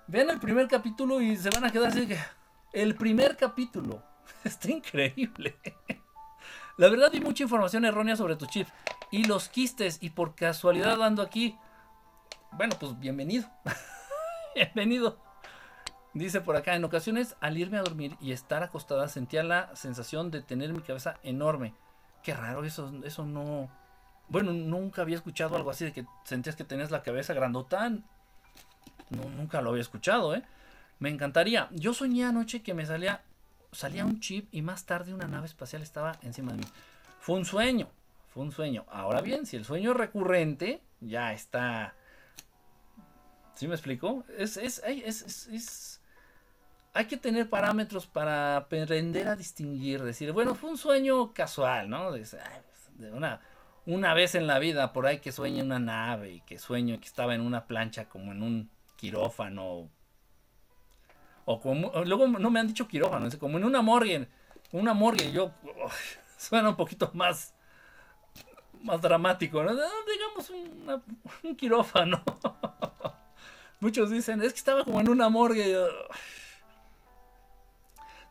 Vean 0.08 0.30
el 0.30 0.40
primer 0.40 0.66
capítulo 0.66 1.20
y 1.20 1.36
se 1.36 1.50
van 1.50 1.66
a 1.66 1.70
quedar 1.70 1.90
así 1.90 2.08
que... 2.08 2.18
El 2.72 2.96
primer 2.96 3.36
capítulo. 3.36 4.02
Está 4.42 4.72
increíble. 4.72 5.54
La 6.78 6.88
verdad 6.88 7.10
hay 7.12 7.20
mucha 7.20 7.44
información 7.44 7.84
errónea 7.84 8.16
sobre 8.16 8.34
tu 8.34 8.46
chip. 8.46 8.66
Y 9.10 9.24
los 9.24 9.48
quistes. 9.48 9.98
Y 10.00 10.10
por 10.10 10.34
casualidad 10.34 11.02
ando 11.02 11.22
aquí. 11.22 11.56
Bueno, 12.52 12.76
pues 12.78 12.98
bienvenido. 12.98 13.48
bienvenido. 14.54 15.18
Dice 16.14 16.40
por 16.40 16.56
acá, 16.56 16.74
en 16.74 16.84
ocasiones 16.84 17.36
al 17.40 17.58
irme 17.58 17.76
a 17.76 17.82
dormir 17.82 18.16
y 18.22 18.32
estar 18.32 18.62
acostada 18.62 19.06
sentía 19.08 19.42
la 19.42 19.76
sensación 19.76 20.30
de 20.30 20.40
tener 20.40 20.72
mi 20.72 20.80
cabeza 20.80 21.18
enorme. 21.22 21.74
Qué 22.22 22.32
raro, 22.32 22.64
eso, 22.64 22.90
eso 23.04 23.26
no... 23.26 23.70
Bueno, 24.28 24.52
nunca 24.52 25.02
había 25.02 25.16
escuchado 25.16 25.56
algo 25.56 25.70
así 25.70 25.84
de 25.84 25.92
que 25.92 26.06
sentías 26.24 26.56
que 26.56 26.64
tenías 26.64 26.90
la 26.90 27.02
cabeza 27.02 27.34
grandotán. 27.34 28.04
No, 29.10 29.28
nunca 29.28 29.60
lo 29.60 29.70
había 29.70 29.82
escuchado, 29.82 30.34
¿eh? 30.34 30.42
Me 30.98 31.10
encantaría. 31.10 31.68
Yo 31.72 31.92
soñé 31.92 32.24
anoche 32.24 32.62
que 32.62 32.72
me 32.72 32.86
salía, 32.86 33.22
salía 33.70 34.06
un 34.06 34.18
chip 34.18 34.48
y 34.52 34.62
más 34.62 34.86
tarde 34.86 35.12
una 35.12 35.28
nave 35.28 35.46
espacial 35.46 35.82
estaba 35.82 36.16
encima 36.22 36.52
de 36.52 36.58
mí. 36.58 36.64
Fue 37.20 37.36
un 37.36 37.44
sueño, 37.44 37.88
fue 38.36 38.44
un 38.44 38.52
sueño. 38.52 38.84
Ahora 38.90 39.22
bien, 39.22 39.46
si 39.46 39.56
el 39.56 39.64
sueño 39.64 39.94
recurrente, 39.94 40.82
ya 41.00 41.32
está. 41.32 41.94
¿Sí 43.54 43.66
me 43.66 43.74
explico? 43.74 44.24
Es, 44.36 44.58
es, 44.58 44.82
es, 44.84 45.48
es, 45.48 46.02
hay 46.92 47.06
que 47.06 47.16
tener 47.16 47.48
parámetros 47.48 48.06
para 48.06 48.58
aprender 48.58 49.28
a 49.28 49.36
distinguir, 49.36 50.02
decir, 50.02 50.32
bueno, 50.32 50.54
fue 50.54 50.68
un 50.68 50.76
sueño 50.76 51.32
casual, 51.32 51.88
¿no? 51.88 52.12
De, 52.12 52.26
de 52.98 53.10
una, 53.10 53.40
una 53.86 54.12
vez 54.12 54.34
en 54.34 54.46
la 54.46 54.58
vida 54.58 54.92
por 54.92 55.06
ahí 55.06 55.20
que 55.20 55.32
sueñe 55.32 55.62
una 55.62 55.78
nave 55.78 56.32
y 56.32 56.40
que 56.42 56.58
sueño 56.58 57.00
que 57.00 57.06
estaba 57.06 57.34
en 57.34 57.40
una 57.40 57.66
plancha 57.66 58.06
como 58.06 58.32
en 58.32 58.42
un 58.42 58.70
quirófano. 58.96 59.88
O 61.46 61.58
como, 61.58 61.90
luego 62.04 62.28
no 62.28 62.50
me 62.50 62.60
han 62.60 62.66
dicho 62.66 62.86
quirófano, 62.86 63.28
es 63.28 63.36
como 63.36 63.56
en 63.56 63.64
una 63.64 63.80
morgue, 63.80 64.28
una 64.72 64.92
morgue, 64.92 65.32
yo 65.32 65.52
suena 66.36 66.68
un 66.68 66.76
poquito 66.76 67.10
más 67.14 67.55
más 68.82 69.00
dramático, 69.00 69.62
¿no? 69.62 69.72
digamos 69.72 70.50
un 71.42 71.56
quirófano. 71.56 72.22
Muchos 73.80 74.10
dicen, 74.10 74.42
es 74.42 74.52
que 74.52 74.58
estaba 74.58 74.84
como 74.84 75.00
en 75.00 75.08
una 75.08 75.28
morgue. 75.28 75.76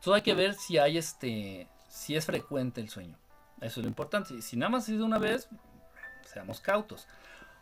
Entonces 0.06 0.14
hay 0.14 0.22
que 0.22 0.34
ver 0.34 0.56
si 0.56 0.78
hay 0.78 0.98
este, 0.98 1.68
si 1.88 2.16
es 2.16 2.26
frecuente 2.26 2.82
el 2.82 2.90
sueño. 2.90 3.18
Eso 3.62 3.80
es 3.80 3.86
lo 3.86 3.88
importante. 3.88 4.42
Si 4.42 4.58
nada 4.58 4.70
más 4.70 4.84
ha 4.84 4.88
sido 4.88 5.06
una 5.06 5.20
vez, 5.20 5.48
seamos 6.26 6.60
cautos. 6.60 7.08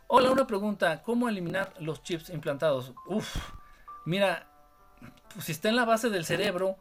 Hola, 0.06 0.30
una 0.30 0.46
pregunta. 0.46 1.02
¿Cómo 1.02 1.28
eliminar 1.28 1.72
los 1.78 2.02
chips 2.02 2.30
implantados? 2.30 2.92
Uf, 3.06 3.36
mira, 4.04 4.46
pues 5.32 5.46
si 5.46 5.52
está 5.52 5.68
en 5.68 5.76
la 5.76 5.84
base 5.84 6.10
del 6.10 6.24
cerebro, 6.24 6.76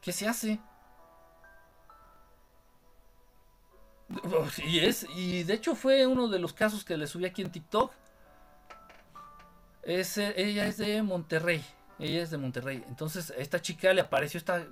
¿qué 0.00 0.12
se 0.12 0.26
hace? 0.26 0.60
Y 4.64 4.80
es, 4.80 5.06
y 5.14 5.44
de 5.44 5.54
hecho 5.54 5.74
fue 5.74 6.06
uno 6.06 6.28
de 6.28 6.38
los 6.38 6.52
casos 6.52 6.84
que 6.84 6.96
le 6.96 7.06
subí 7.06 7.26
aquí 7.26 7.42
en 7.42 7.50
TikTok. 7.50 7.92
Es, 9.82 10.18
ella 10.18 10.66
es 10.66 10.78
de 10.78 11.02
Monterrey. 11.02 11.64
Ella 11.98 12.22
es 12.22 12.30
de 12.30 12.38
Monterrey. 12.38 12.84
Entonces, 12.88 13.32
esta 13.36 13.60
chica 13.60 13.92
le 13.92 14.00
apareció 14.00 14.38
esta 14.38 14.66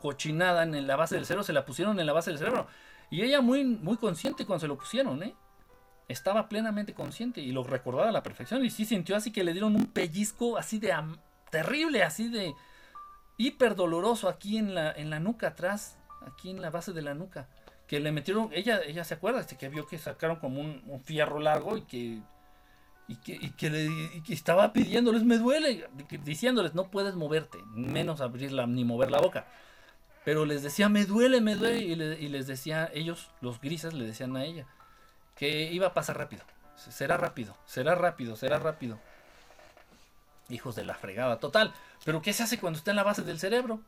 cochinada 0.00 0.62
en 0.64 0.86
la 0.86 0.96
base 0.96 1.14
del 1.14 1.26
cerebro. 1.26 1.44
Se 1.44 1.52
la 1.52 1.64
pusieron 1.64 1.98
en 2.00 2.06
la 2.06 2.12
base 2.12 2.30
del 2.30 2.38
cerebro. 2.38 2.66
Y 3.10 3.22
ella 3.22 3.40
muy, 3.40 3.64
muy 3.64 3.96
consciente 3.96 4.46
cuando 4.46 4.60
se 4.60 4.68
lo 4.68 4.76
pusieron, 4.76 5.22
¿eh? 5.22 5.34
estaba 6.08 6.48
plenamente 6.48 6.94
consciente 6.94 7.40
y 7.40 7.52
lo 7.52 7.64
recordaba 7.64 8.08
a 8.08 8.12
la 8.12 8.22
perfección. 8.22 8.64
Y 8.64 8.70
sí 8.70 8.84
sintió 8.84 9.16
así 9.16 9.32
que 9.32 9.44
le 9.44 9.52
dieron 9.52 9.76
un 9.76 9.86
pellizco 9.86 10.56
así 10.56 10.78
de 10.78 10.94
terrible, 11.50 12.02
así 12.02 12.28
de 12.28 12.54
hiper 13.36 13.74
doloroso 13.74 14.28
aquí 14.28 14.58
en 14.58 14.74
la, 14.74 14.92
en 14.92 15.10
la 15.10 15.20
nuca 15.20 15.48
atrás, 15.48 15.98
aquí 16.26 16.50
en 16.50 16.60
la 16.62 16.70
base 16.70 16.92
de 16.92 17.02
la 17.02 17.14
nuca. 17.14 17.48
Que 17.92 18.00
le 18.00 18.10
metieron, 18.10 18.48
ella, 18.54 18.80
ella 18.86 19.04
se 19.04 19.12
acuerda, 19.12 19.40
este, 19.40 19.58
que 19.58 19.68
vio 19.68 19.86
que 19.86 19.98
sacaron 19.98 20.36
como 20.36 20.62
un, 20.62 21.02
fierro 21.04 21.40
largo 21.40 21.76
y 21.76 21.82
que, 21.82 22.22
y 23.06 23.50
que, 23.50 23.68
le, 23.68 24.22
estaba 24.30 24.72
pidiéndoles, 24.72 25.24
me 25.24 25.36
duele, 25.36 25.86
diciéndoles, 26.24 26.72
no 26.72 26.90
puedes 26.90 27.16
moverte, 27.16 27.58
menos 27.74 28.22
abrirla 28.22 28.66
ni 28.66 28.86
mover 28.86 29.10
la 29.10 29.20
boca. 29.20 29.44
Pero 30.24 30.46
les 30.46 30.62
decía, 30.62 30.88
me 30.88 31.04
duele, 31.04 31.42
me 31.42 31.54
duele, 31.54 31.80
y, 31.80 31.92
y 31.92 32.28
les 32.30 32.46
decía, 32.46 32.90
ellos, 32.94 33.30
los 33.42 33.60
grises, 33.60 33.92
le 33.92 34.06
decían 34.06 34.38
a 34.38 34.46
ella, 34.46 34.66
que 35.36 35.70
iba 35.70 35.88
a 35.88 35.92
pasar 35.92 36.16
rápido. 36.16 36.44
Será 36.76 37.18
rápido, 37.18 37.54
será 37.66 37.94
rápido, 37.94 38.36
será 38.36 38.58
rápido. 38.58 38.98
Hijos 40.48 40.76
de 40.76 40.86
la 40.86 40.94
fregada, 40.94 41.40
total. 41.40 41.74
Pero 42.06 42.22
¿qué 42.22 42.32
se 42.32 42.42
hace 42.42 42.58
cuando 42.58 42.78
está 42.78 42.92
en 42.92 42.96
la 42.96 43.02
base 43.02 43.20
del 43.20 43.38
cerebro? 43.38 43.82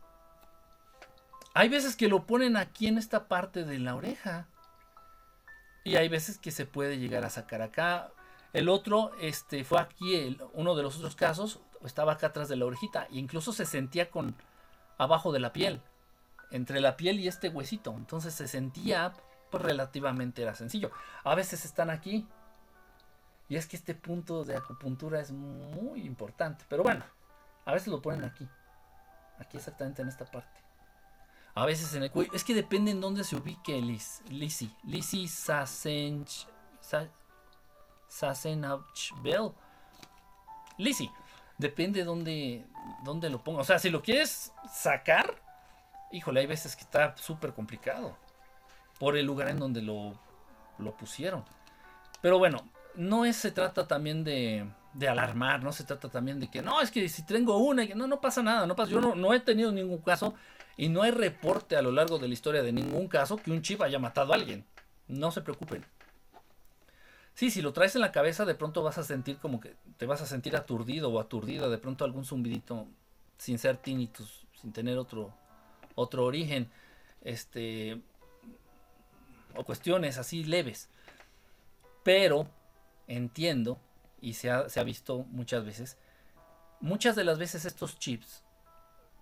Hay 1.54 1.68
veces 1.68 1.94
que 1.94 2.08
lo 2.08 2.26
ponen 2.26 2.56
aquí 2.56 2.88
en 2.88 2.98
esta 2.98 3.28
parte 3.28 3.64
de 3.64 3.78
la 3.78 3.94
oreja. 3.94 4.48
Y 5.84 5.94
hay 5.96 6.08
veces 6.08 6.36
que 6.38 6.50
se 6.50 6.66
puede 6.66 6.98
llegar 6.98 7.24
a 7.24 7.30
sacar 7.30 7.62
acá. 7.62 8.10
El 8.52 8.68
otro 8.68 9.12
este, 9.20 9.62
fue 9.62 9.80
aquí, 9.80 10.36
uno 10.52 10.74
de 10.74 10.82
los 10.82 10.96
otros 10.96 11.14
casos, 11.14 11.60
estaba 11.84 12.14
acá 12.14 12.28
atrás 12.28 12.48
de 12.48 12.56
la 12.56 12.66
orejita. 12.66 13.04
E 13.04 13.18
incluso 13.18 13.52
se 13.52 13.66
sentía 13.66 14.10
con 14.10 14.34
abajo 14.98 15.30
de 15.30 15.38
la 15.38 15.52
piel. 15.52 15.80
Entre 16.50 16.80
la 16.80 16.96
piel 16.96 17.20
y 17.20 17.28
este 17.28 17.50
huesito. 17.50 17.94
Entonces 17.96 18.34
se 18.34 18.48
sentía 18.48 19.12
pues, 19.50 19.62
relativamente 19.62 20.42
era 20.42 20.56
sencillo. 20.56 20.90
A 21.22 21.36
veces 21.36 21.64
están 21.64 21.88
aquí. 21.88 22.26
Y 23.48 23.54
es 23.54 23.66
que 23.68 23.76
este 23.76 23.94
punto 23.94 24.42
de 24.42 24.56
acupuntura 24.56 25.20
es 25.20 25.30
muy 25.30 26.00
importante. 26.00 26.64
Pero 26.68 26.82
bueno, 26.82 27.04
a 27.64 27.72
veces 27.72 27.88
lo 27.88 28.02
ponen 28.02 28.24
aquí. 28.24 28.48
Aquí 29.38 29.56
exactamente 29.56 30.02
en 30.02 30.08
esta 30.08 30.24
parte. 30.24 30.63
A 31.54 31.66
veces 31.66 31.94
en 31.94 32.02
el 32.02 32.10
cuello. 32.10 32.32
Es 32.34 32.42
que 32.42 32.54
depende 32.54 32.90
en 32.90 33.00
dónde 33.00 33.22
se 33.22 33.36
ubique 33.36 33.80
Liz, 33.80 34.22
Lizzie. 34.28 34.70
Lizzie 34.82 35.28
Sasench. 35.28 36.48
Sasenachbel. 38.08 39.52
Lizzie. 40.78 41.10
Depende 41.56 42.02
dónde, 42.02 42.66
dónde 43.04 43.30
lo 43.30 43.42
ponga. 43.42 43.60
O 43.60 43.64
sea, 43.64 43.78
si 43.78 43.90
lo 43.90 44.02
quieres 44.02 44.52
sacar. 44.72 45.42
Híjole, 46.10 46.40
hay 46.40 46.46
veces 46.46 46.76
que 46.76 46.82
está 46.82 47.16
súper 47.16 47.54
complicado 47.54 48.16
por 48.98 49.16
el 49.16 49.26
lugar 49.26 49.48
en 49.48 49.58
donde 49.58 49.82
lo, 49.82 50.18
lo 50.78 50.96
pusieron. 50.96 51.44
Pero 52.20 52.38
bueno, 52.38 52.68
no 52.94 53.24
es, 53.24 53.36
se 53.36 53.50
trata 53.50 53.86
también 53.86 54.22
de, 54.22 54.68
de, 54.92 55.08
alarmar, 55.08 55.62
no 55.62 55.72
se 55.72 55.82
trata 55.82 56.08
también 56.08 56.38
de 56.38 56.48
que 56.48 56.62
no, 56.62 56.80
es 56.80 56.92
que 56.92 57.08
si 57.08 57.24
tengo 57.24 57.58
una, 57.58 57.84
no, 57.96 58.06
no 58.06 58.20
pasa 58.20 58.42
nada, 58.42 58.64
no 58.66 58.76
pasa. 58.76 58.92
Yo 58.92 59.00
no 59.00 59.34
he 59.34 59.40
tenido 59.40 59.72
ningún 59.72 59.98
caso 59.98 60.34
y 60.76 60.88
no 60.88 61.02
hay 61.02 61.10
reporte 61.10 61.76
a 61.76 61.82
lo 61.82 61.92
largo 61.92 62.18
de 62.18 62.28
la 62.28 62.34
historia 62.34 62.62
de 62.62 62.72
ningún 62.72 63.08
caso 63.08 63.36
que 63.36 63.50
un 63.50 63.62
chip 63.62 63.82
haya 63.82 63.98
matado 63.98 64.32
a 64.32 64.36
alguien. 64.36 64.64
No 65.08 65.30
se 65.30 65.40
preocupen. 65.40 65.84
Sí, 67.34 67.50
si 67.50 67.62
lo 67.62 67.72
traes 67.72 67.94
en 67.94 68.00
la 68.00 68.12
cabeza, 68.12 68.44
de 68.44 68.54
pronto 68.54 68.82
vas 68.82 68.98
a 68.98 69.04
sentir 69.04 69.38
como 69.38 69.60
que 69.60 69.74
te 69.96 70.06
vas 70.06 70.22
a 70.22 70.26
sentir 70.26 70.56
aturdido 70.56 71.10
o 71.10 71.20
aturdida, 71.20 71.68
de 71.68 71.78
pronto 71.78 72.04
algún 72.04 72.24
zumbidito 72.24 72.86
sin 73.38 73.58
ser 73.58 73.76
tinnitus, 73.76 74.46
sin 74.60 74.72
tener 74.72 74.98
otro, 74.98 75.34
otro 75.94 76.24
origen. 76.24 76.70
Este, 77.22 78.00
o 79.56 79.64
cuestiones 79.64 80.18
así 80.18 80.44
leves. 80.44 80.88
Pero 82.02 82.48
entiendo, 83.06 83.78
y 84.20 84.34
se 84.34 84.50
ha, 84.50 84.82
visto 84.84 85.24
muchas 85.30 85.64
veces, 85.64 85.96
muchas 86.80 87.16
de 87.16 87.24
las 87.24 87.38
veces 87.38 87.64
estos 87.64 87.98
chips, 87.98 88.42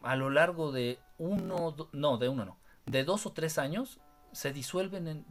a 0.03 0.17
lo 0.17 0.31
largo 0.31 0.73
de 0.73 0.99
uno, 1.23 1.77
no, 1.93 2.19
de 2.19 2.29
uno 2.29 2.45
no, 2.45 2.59
de 2.87 3.05
dos 3.05 3.27
o 3.27 3.33
tres 3.33 3.59
años, 3.59 4.01
se 4.33 4.53
disuelven 4.53 5.07
en, 5.07 5.27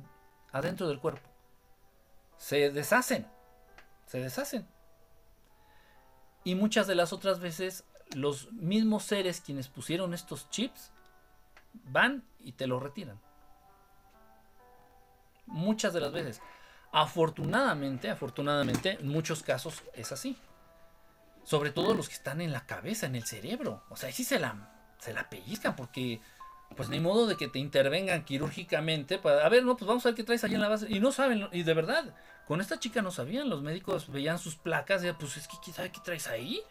adentro 0.51 0.87
del 0.87 0.99
cuerpo. 0.99 1.29
Se 2.37 2.69
deshacen, 2.69 3.27
se 4.05 4.19
deshacen. 4.19 4.67
Y 6.43 6.55
muchas 6.55 6.87
de 6.87 6.95
las 6.95 7.13
otras 7.13 7.39
veces, 7.39 7.83
los 8.15 8.51
mismos 8.53 9.03
seres 9.03 9.41
quienes 9.41 9.67
pusieron 9.67 10.13
estos 10.13 10.49
chips 10.49 10.91
van 11.73 12.23
y 12.39 12.53
te 12.53 12.67
los 12.67 12.81
retiran. 12.81 13.19
Muchas 15.45 15.93
de 15.93 15.99
las 15.99 16.13
veces. 16.13 16.41
Afortunadamente, 16.93 18.09
afortunadamente, 18.09 18.97
en 18.99 19.09
muchos 19.09 19.43
casos 19.43 19.83
es 19.93 20.11
así. 20.11 20.37
Sobre 21.43 21.71
todo 21.71 21.93
los 21.93 22.07
que 22.07 22.15
están 22.15 22.39
en 22.39 22.51
la 22.51 22.65
cabeza, 22.65 23.07
en 23.07 23.15
el 23.15 23.25
cerebro. 23.25 23.83
O 23.89 23.97
sea, 23.97 24.07
ahí 24.07 24.13
sí 24.13 24.23
se 24.23 24.39
la, 24.39 24.80
se 25.01 25.13
la 25.13 25.29
pellizcan 25.29 25.75
porque, 25.75 26.21
pues 26.77 26.87
ni 26.89 26.99
modo 26.99 27.25
de 27.25 27.35
que 27.35 27.47
te 27.47 27.57
intervengan 27.57 28.23
quirúrgicamente 28.23 29.17
para, 29.17 29.45
a 29.45 29.49
ver, 29.49 29.65
no, 29.65 29.75
pues 29.75 29.87
vamos 29.87 30.05
a 30.05 30.09
ver 30.09 30.15
qué 30.15 30.23
traes 30.23 30.43
ahí 30.43 30.53
en 30.53 30.61
la 30.61 30.69
base. 30.69 30.85
Y 30.89 30.99
no 30.99 31.11
saben, 31.11 31.49
y 31.51 31.63
de 31.63 31.73
verdad, 31.73 32.15
con 32.47 32.61
esta 32.61 32.79
chica 32.79 33.01
no 33.01 33.09
sabían. 33.09 33.49
Los 33.49 33.63
médicos 33.63 34.11
veían 34.11 34.37
sus 34.37 34.55
placas 34.55 35.03
y 35.03 35.11
pues 35.13 35.37
es 35.37 35.47
que 35.47 35.57
quién 35.63 35.75
sabe 35.75 35.91
qué 35.91 35.99
traes 36.03 36.27
ahí. 36.27 36.61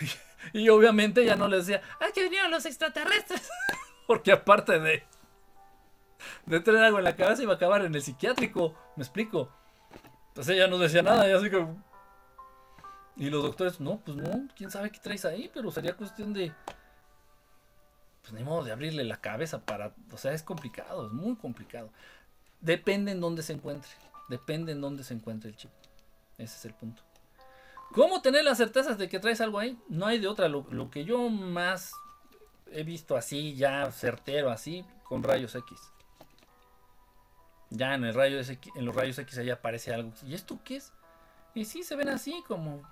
y 0.52 0.68
obviamente 0.68 1.24
ya 1.24 1.36
no 1.36 1.46
les 1.46 1.66
decía, 1.66 1.80
¡ay, 2.00 2.08
ah, 2.08 2.12
que 2.12 2.24
vinieron 2.24 2.50
los 2.50 2.66
extraterrestres! 2.66 3.48
porque 4.08 4.32
aparte 4.32 4.80
de, 4.80 5.04
de 6.46 6.60
tener 6.60 6.82
algo 6.82 6.98
en 6.98 7.04
la 7.04 7.14
cabeza 7.14 7.44
iba 7.44 7.52
a 7.52 7.56
acabar 7.56 7.84
en 7.84 7.94
el 7.94 8.02
psiquiátrico, 8.02 8.74
me 8.96 9.04
explico. 9.04 9.54
Entonces 10.28 10.56
ella 10.56 10.66
no 10.66 10.78
decía 10.78 11.02
nada, 11.02 11.28
y 11.28 11.32
así 11.32 11.50
que 11.50 11.64
y 13.20 13.28
los 13.28 13.42
doctores, 13.42 13.80
no, 13.80 14.00
pues 14.00 14.16
no, 14.16 14.48
quién 14.56 14.70
sabe 14.70 14.90
qué 14.90 14.98
traes 14.98 15.26
ahí, 15.26 15.50
pero 15.52 15.70
sería 15.70 15.94
cuestión 15.94 16.32
de. 16.32 16.54
Pues 18.22 18.32
ni 18.32 18.44
modo 18.44 18.64
de 18.64 18.72
abrirle 18.72 19.04
la 19.04 19.20
cabeza 19.20 19.64
para. 19.64 19.94
O 20.12 20.16
sea, 20.16 20.32
es 20.32 20.42
complicado, 20.42 21.06
es 21.06 21.12
muy 21.12 21.36
complicado. 21.36 21.90
Depende 22.60 23.12
en 23.12 23.20
dónde 23.20 23.42
se 23.42 23.52
encuentre. 23.52 23.90
Depende 24.28 24.72
en 24.72 24.80
dónde 24.80 25.04
se 25.04 25.14
encuentre 25.14 25.50
el 25.50 25.56
chip. 25.56 25.70
Ese 26.38 26.56
es 26.56 26.64
el 26.66 26.74
punto. 26.74 27.02
¿Cómo 27.92 28.22
tener 28.22 28.44
las 28.44 28.58
certezas 28.58 28.98
de 28.98 29.08
que 29.08 29.18
traes 29.18 29.40
algo 29.40 29.58
ahí? 29.58 29.78
No 29.88 30.06
hay 30.06 30.18
de 30.18 30.28
otra. 30.28 30.48
Lo, 30.48 30.90
que 30.90 31.04
yo 31.04 31.28
más 31.28 31.92
he 32.70 32.84
visto 32.84 33.16
así, 33.16 33.56
ya 33.56 33.90
certero, 33.90 34.50
así, 34.50 34.84
con 35.02 35.22
rayos 35.22 35.54
X. 35.54 35.78
Ya 37.70 37.94
en, 37.94 38.04
el 38.04 38.14
rayo 38.14 38.40
en 38.76 38.84
los 38.84 38.94
rayos 38.94 39.18
X 39.18 39.38
ahí 39.38 39.50
aparece 39.50 39.92
algo. 39.92 40.12
¿Y 40.24 40.34
esto 40.34 40.58
qué 40.64 40.76
es? 40.76 40.92
Y 41.54 41.64
sí, 41.64 41.82
se 41.82 41.96
ven 41.96 42.08
así 42.08 42.44
como 42.46 42.82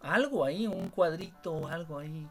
algo 0.00 0.44
ahí, 0.44 0.66
un 0.66 0.88
cuadrito, 0.88 1.68
algo 1.68 1.98
ahí 1.98 2.28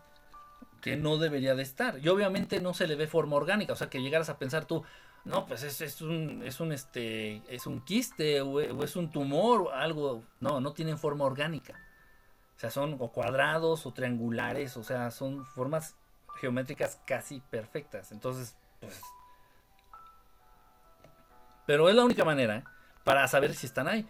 que 0.81 0.95
no 0.95 1.17
debería 1.17 1.55
de 1.55 1.63
estar. 1.63 1.99
Y 1.99 2.09
obviamente 2.09 2.59
no 2.59 2.73
se 2.73 2.87
le 2.87 2.95
ve 2.95 3.07
forma 3.07 3.35
orgánica, 3.35 3.73
o 3.73 3.75
sea, 3.75 3.89
que 3.89 4.01
llegaras 4.01 4.29
a 4.29 4.37
pensar 4.37 4.65
tú, 4.65 4.83
no, 5.25 5.45
pues 5.45 5.63
es, 5.63 6.01
un, 6.01 6.41
es 6.45 6.59
un, 6.59 6.71
este, 6.71 7.41
es 7.53 7.67
un 7.67 7.81
quiste 7.83 8.41
o, 8.41 8.61
es 8.61 8.95
un 8.95 9.11
tumor 9.11 9.61
o 9.61 9.71
algo. 9.71 10.23
No, 10.39 10.61
no 10.61 10.71
tienen 10.73 10.97
forma 10.97 11.25
orgánica. 11.25 11.73
O 12.55 12.59
sea, 12.59 12.71
son 12.71 12.95
o 12.99 13.11
cuadrados 13.11 13.85
o 13.85 13.91
triangulares, 13.91 14.77
o 14.77 14.83
sea, 14.83 15.11
son 15.11 15.45
formas 15.45 15.95
geométricas 16.39 16.99
casi 17.05 17.41
perfectas. 17.41 18.11
Entonces, 18.11 18.55
pues... 18.79 19.01
Pero 21.65 21.89
es 21.89 21.95
la 21.95 22.05
única 22.05 22.23
manera 22.23 22.57
¿eh? 22.57 22.63
para 23.03 23.27
saber 23.27 23.53
si 23.53 23.65
están 23.67 23.89
ahí 23.89 24.07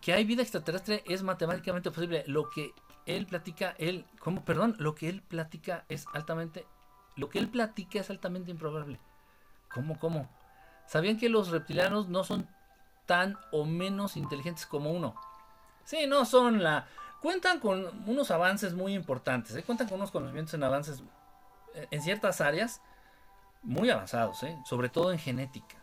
que, 0.00 0.12
hay 0.12 0.24
vida 0.24 0.42
extraterrestre 0.42 1.02
es 1.06 1.22
matemáticamente 1.22 1.90
posible. 1.90 2.24
Lo 2.26 2.48
que 2.50 2.72
él 3.06 3.26
platica, 3.26 3.74
él, 3.78 4.06
¿cómo? 4.18 4.44
Perdón, 4.44 4.76
lo 4.78 4.94
que 4.94 5.08
él 5.08 5.22
platica 5.22 5.84
es 5.88 6.04
altamente, 6.12 6.66
lo 7.16 7.28
que 7.28 7.38
él 7.38 7.48
platica 7.48 8.00
es 8.00 8.10
altamente 8.10 8.50
improbable. 8.50 9.00
¿Cómo, 9.72 9.98
cómo? 9.98 10.28
¿Sabían 10.86 11.18
que 11.18 11.28
los 11.28 11.50
reptilianos 11.50 12.08
no 12.08 12.24
son 12.24 12.48
tan 13.06 13.38
o 13.52 13.64
menos 13.64 14.16
inteligentes 14.16 14.66
como 14.66 14.90
uno? 14.90 15.14
Sí, 15.84 16.06
no 16.06 16.24
son 16.24 16.62
la... 16.62 16.86
Cuentan 17.20 17.60
con 17.60 18.08
unos 18.08 18.30
avances 18.30 18.74
muy 18.74 18.94
importantes, 18.94 19.54
¿eh? 19.54 19.62
cuentan 19.62 19.88
con 19.88 19.98
unos 19.98 20.10
conocimientos 20.10 20.54
en 20.54 20.64
avances 20.64 21.02
eh, 21.74 21.86
en 21.90 22.02
ciertas 22.02 22.40
áreas 22.40 22.80
muy 23.62 23.90
avanzados, 23.90 24.42
¿eh? 24.42 24.58
sobre 24.64 24.88
todo 24.88 25.12
en 25.12 25.18
genética. 25.18 25.76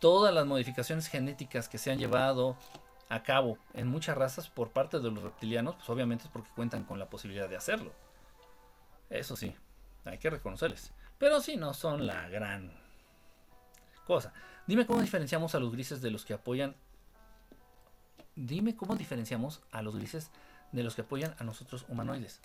Todas 0.00 0.34
las 0.34 0.44
modificaciones 0.46 1.06
genéticas 1.06 1.68
que 1.68 1.78
se 1.78 1.92
han 1.92 1.98
llevado 1.98 2.56
a 3.12 3.22
cabo 3.22 3.58
en 3.74 3.88
muchas 3.88 4.16
razas 4.16 4.48
por 4.48 4.70
parte 4.70 4.98
de 4.98 5.10
los 5.10 5.22
reptilianos, 5.22 5.74
pues 5.74 5.90
obviamente 5.90 6.24
es 6.24 6.30
porque 6.30 6.48
cuentan 6.56 6.84
con 6.84 6.98
la 6.98 7.10
posibilidad 7.10 7.46
de 7.46 7.56
hacerlo. 7.56 7.92
Eso 9.10 9.36
sí, 9.36 9.54
hay 10.06 10.16
que 10.16 10.30
reconocerles. 10.30 10.94
Pero 11.18 11.42
sí, 11.42 11.58
no 11.58 11.74
son 11.74 12.06
la 12.06 12.26
gran 12.30 12.72
cosa. 14.06 14.32
Dime 14.66 14.86
cómo 14.86 15.02
diferenciamos 15.02 15.54
a 15.54 15.60
los 15.60 15.72
grises 15.72 16.00
de 16.00 16.10
los 16.10 16.24
que 16.24 16.32
apoyan. 16.32 16.74
Dime 18.34 18.76
cómo 18.76 18.96
diferenciamos 18.96 19.60
a 19.72 19.82
los 19.82 19.94
grises 19.94 20.30
de 20.72 20.82
los 20.82 20.94
que 20.94 21.02
apoyan 21.02 21.34
a 21.38 21.44
nosotros 21.44 21.84
humanoides. 21.88 22.40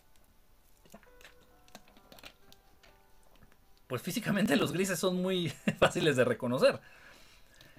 Pues 3.87 4.01
físicamente 4.01 4.57
los 4.57 4.73
grises 4.73 4.99
son 4.99 5.21
muy 5.21 5.47
fáciles 5.79 6.17
de 6.17 6.25
reconocer. 6.25 6.81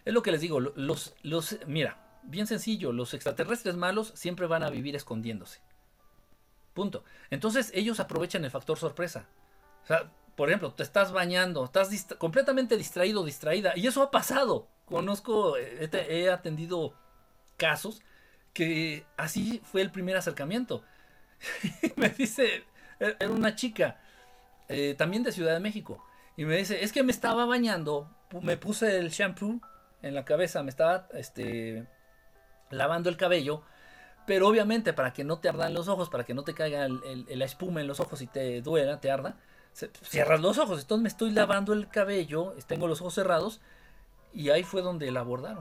Es 0.06 0.14
lo 0.14 0.22
que 0.22 0.32
les 0.32 0.40
digo, 0.40 0.58
los, 0.58 1.14
los, 1.22 1.58
mira, 1.66 2.07
bien 2.22 2.46
sencillo, 2.46 2.92
los 2.92 3.14
extraterrestres 3.14 3.76
malos 3.76 4.12
siempre 4.14 4.46
van 4.46 4.62
a 4.62 4.70
vivir 4.70 4.96
escondiéndose. 4.96 5.60
Punto. 6.74 7.04
Entonces 7.30 7.72
ellos 7.74 8.00
aprovechan 8.00 8.44
el 8.44 8.50
factor 8.50 8.78
sorpresa. 8.78 9.26
O 9.82 9.86
sea, 9.86 10.10
por 10.36 10.48
ejemplo, 10.48 10.72
te 10.72 10.84
estás 10.84 11.10
bañando, 11.10 11.64
estás 11.64 11.90
completamente 12.18 12.76
distraído, 12.76 13.24
distraída, 13.24 13.72
y 13.74 13.88
eso 13.88 14.02
ha 14.02 14.12
pasado. 14.12 14.68
Conozco, 14.84 15.56
he, 15.56 16.30
atendido 16.30 16.94
casos 17.56 18.02
que 18.52 19.04
así 19.16 19.60
fue 19.64 19.82
el 19.82 19.90
primer 19.90 20.16
acercamiento. 20.16 20.84
me 21.96 22.10
dice, 22.10 22.64
e-, 23.00 23.16
era 23.18 23.30
una 23.30 23.56
chica, 23.56 24.00
eh, 24.68 24.94
también 24.96 25.24
de 25.24 25.32
Ciudad 25.32 25.54
de 25.54 25.60
México, 25.60 26.06
y 26.36 26.44
me 26.44 26.56
dice, 26.56 26.84
es 26.84 26.92
que 26.92 27.02
me 27.02 27.10
estaba 27.10 27.44
bañando, 27.44 28.08
me 28.40 28.56
puse 28.56 28.98
el 28.98 29.10
shampoo 29.10 29.60
en 30.02 30.14
la 30.14 30.24
cabeza, 30.24 30.62
me 30.62 30.70
estaba 30.70 31.08
este, 31.14 31.88
lavando 32.70 33.08
el 33.08 33.16
cabello, 33.16 33.62
pero 34.26 34.46
obviamente 34.46 34.92
para 34.92 35.12
que 35.12 35.24
no 35.24 35.38
te 35.38 35.48
ardan 35.48 35.74
los 35.74 35.88
ojos, 35.88 36.10
para 36.10 36.24
que 36.24 36.34
no 36.34 36.42
te 36.44 36.54
caiga 36.54 36.86
la 36.88 37.44
espuma 37.44 37.80
en 37.80 37.86
los 37.86 38.00
ojos 38.00 38.20
y 38.20 38.26
te 38.26 38.60
duela, 38.60 39.00
te 39.00 39.10
arda, 39.10 39.36
cierras 40.02 40.40
los 40.40 40.58
ojos. 40.58 40.80
Entonces 40.82 41.02
me 41.02 41.08
estoy 41.08 41.30
lavando 41.30 41.72
el 41.72 41.88
cabello, 41.88 42.54
tengo 42.66 42.88
los 42.88 43.00
ojos 43.00 43.14
cerrados 43.14 43.60
y 44.32 44.50
ahí 44.50 44.62
fue 44.62 44.82
donde 44.82 45.10
la 45.10 45.20
abordaron. 45.20 45.60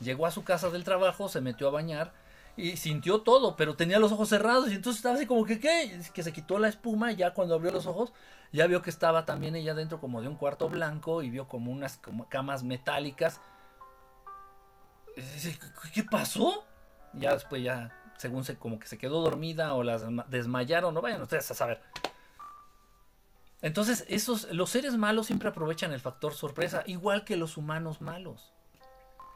Llegó 0.00 0.26
a 0.26 0.30
su 0.30 0.44
casa 0.44 0.70
del 0.70 0.84
trabajo, 0.84 1.28
se 1.28 1.42
metió 1.42 1.68
a 1.68 1.72
bañar 1.72 2.12
y 2.56 2.76
sintió 2.76 3.20
todo, 3.20 3.56
pero 3.56 3.76
tenía 3.76 3.98
los 3.98 4.12
ojos 4.12 4.28
cerrados 4.28 4.70
y 4.70 4.74
entonces 4.74 4.98
estaba 4.98 5.16
así 5.16 5.26
como 5.26 5.44
que, 5.44 5.60
¿qué? 5.60 6.00
Que 6.14 6.22
se 6.22 6.32
quitó 6.32 6.58
la 6.58 6.68
espuma 6.68 7.12
y 7.12 7.16
ya 7.16 7.34
cuando 7.34 7.54
abrió 7.54 7.70
los 7.70 7.86
ojos, 7.86 8.12
ya 8.52 8.66
vio 8.66 8.82
que 8.82 8.90
estaba 8.90 9.24
también 9.24 9.56
ella 9.56 9.74
dentro 9.74 10.00
como 10.00 10.22
de 10.22 10.28
un 10.28 10.36
cuarto 10.36 10.68
blanco 10.68 11.22
y 11.22 11.30
vio 11.30 11.46
como 11.48 11.70
unas 11.70 12.00
camas 12.28 12.64
metálicas 12.64 13.40
¿qué 15.94 16.04
pasó? 16.04 16.64
Ya 17.12 17.32
después 17.32 17.62
ya, 17.62 17.90
según 18.18 18.44
se 18.44 18.56
como 18.56 18.78
que 18.78 18.86
se 18.86 18.98
quedó 18.98 19.20
dormida 19.20 19.74
o 19.74 19.82
las 19.82 20.04
desmayaron, 20.28 20.94
no 20.94 21.00
vayan 21.00 21.22
ustedes 21.22 21.50
a 21.50 21.54
saber. 21.54 21.80
Entonces, 23.62 24.04
esos, 24.08 24.50
los 24.52 24.70
seres 24.70 24.96
malos 24.96 25.26
siempre 25.26 25.48
aprovechan 25.48 25.92
el 25.92 26.00
factor 26.00 26.32
sorpresa, 26.32 26.82
igual 26.86 27.24
que 27.24 27.36
los 27.36 27.56
humanos 27.56 28.00
malos. 28.00 28.52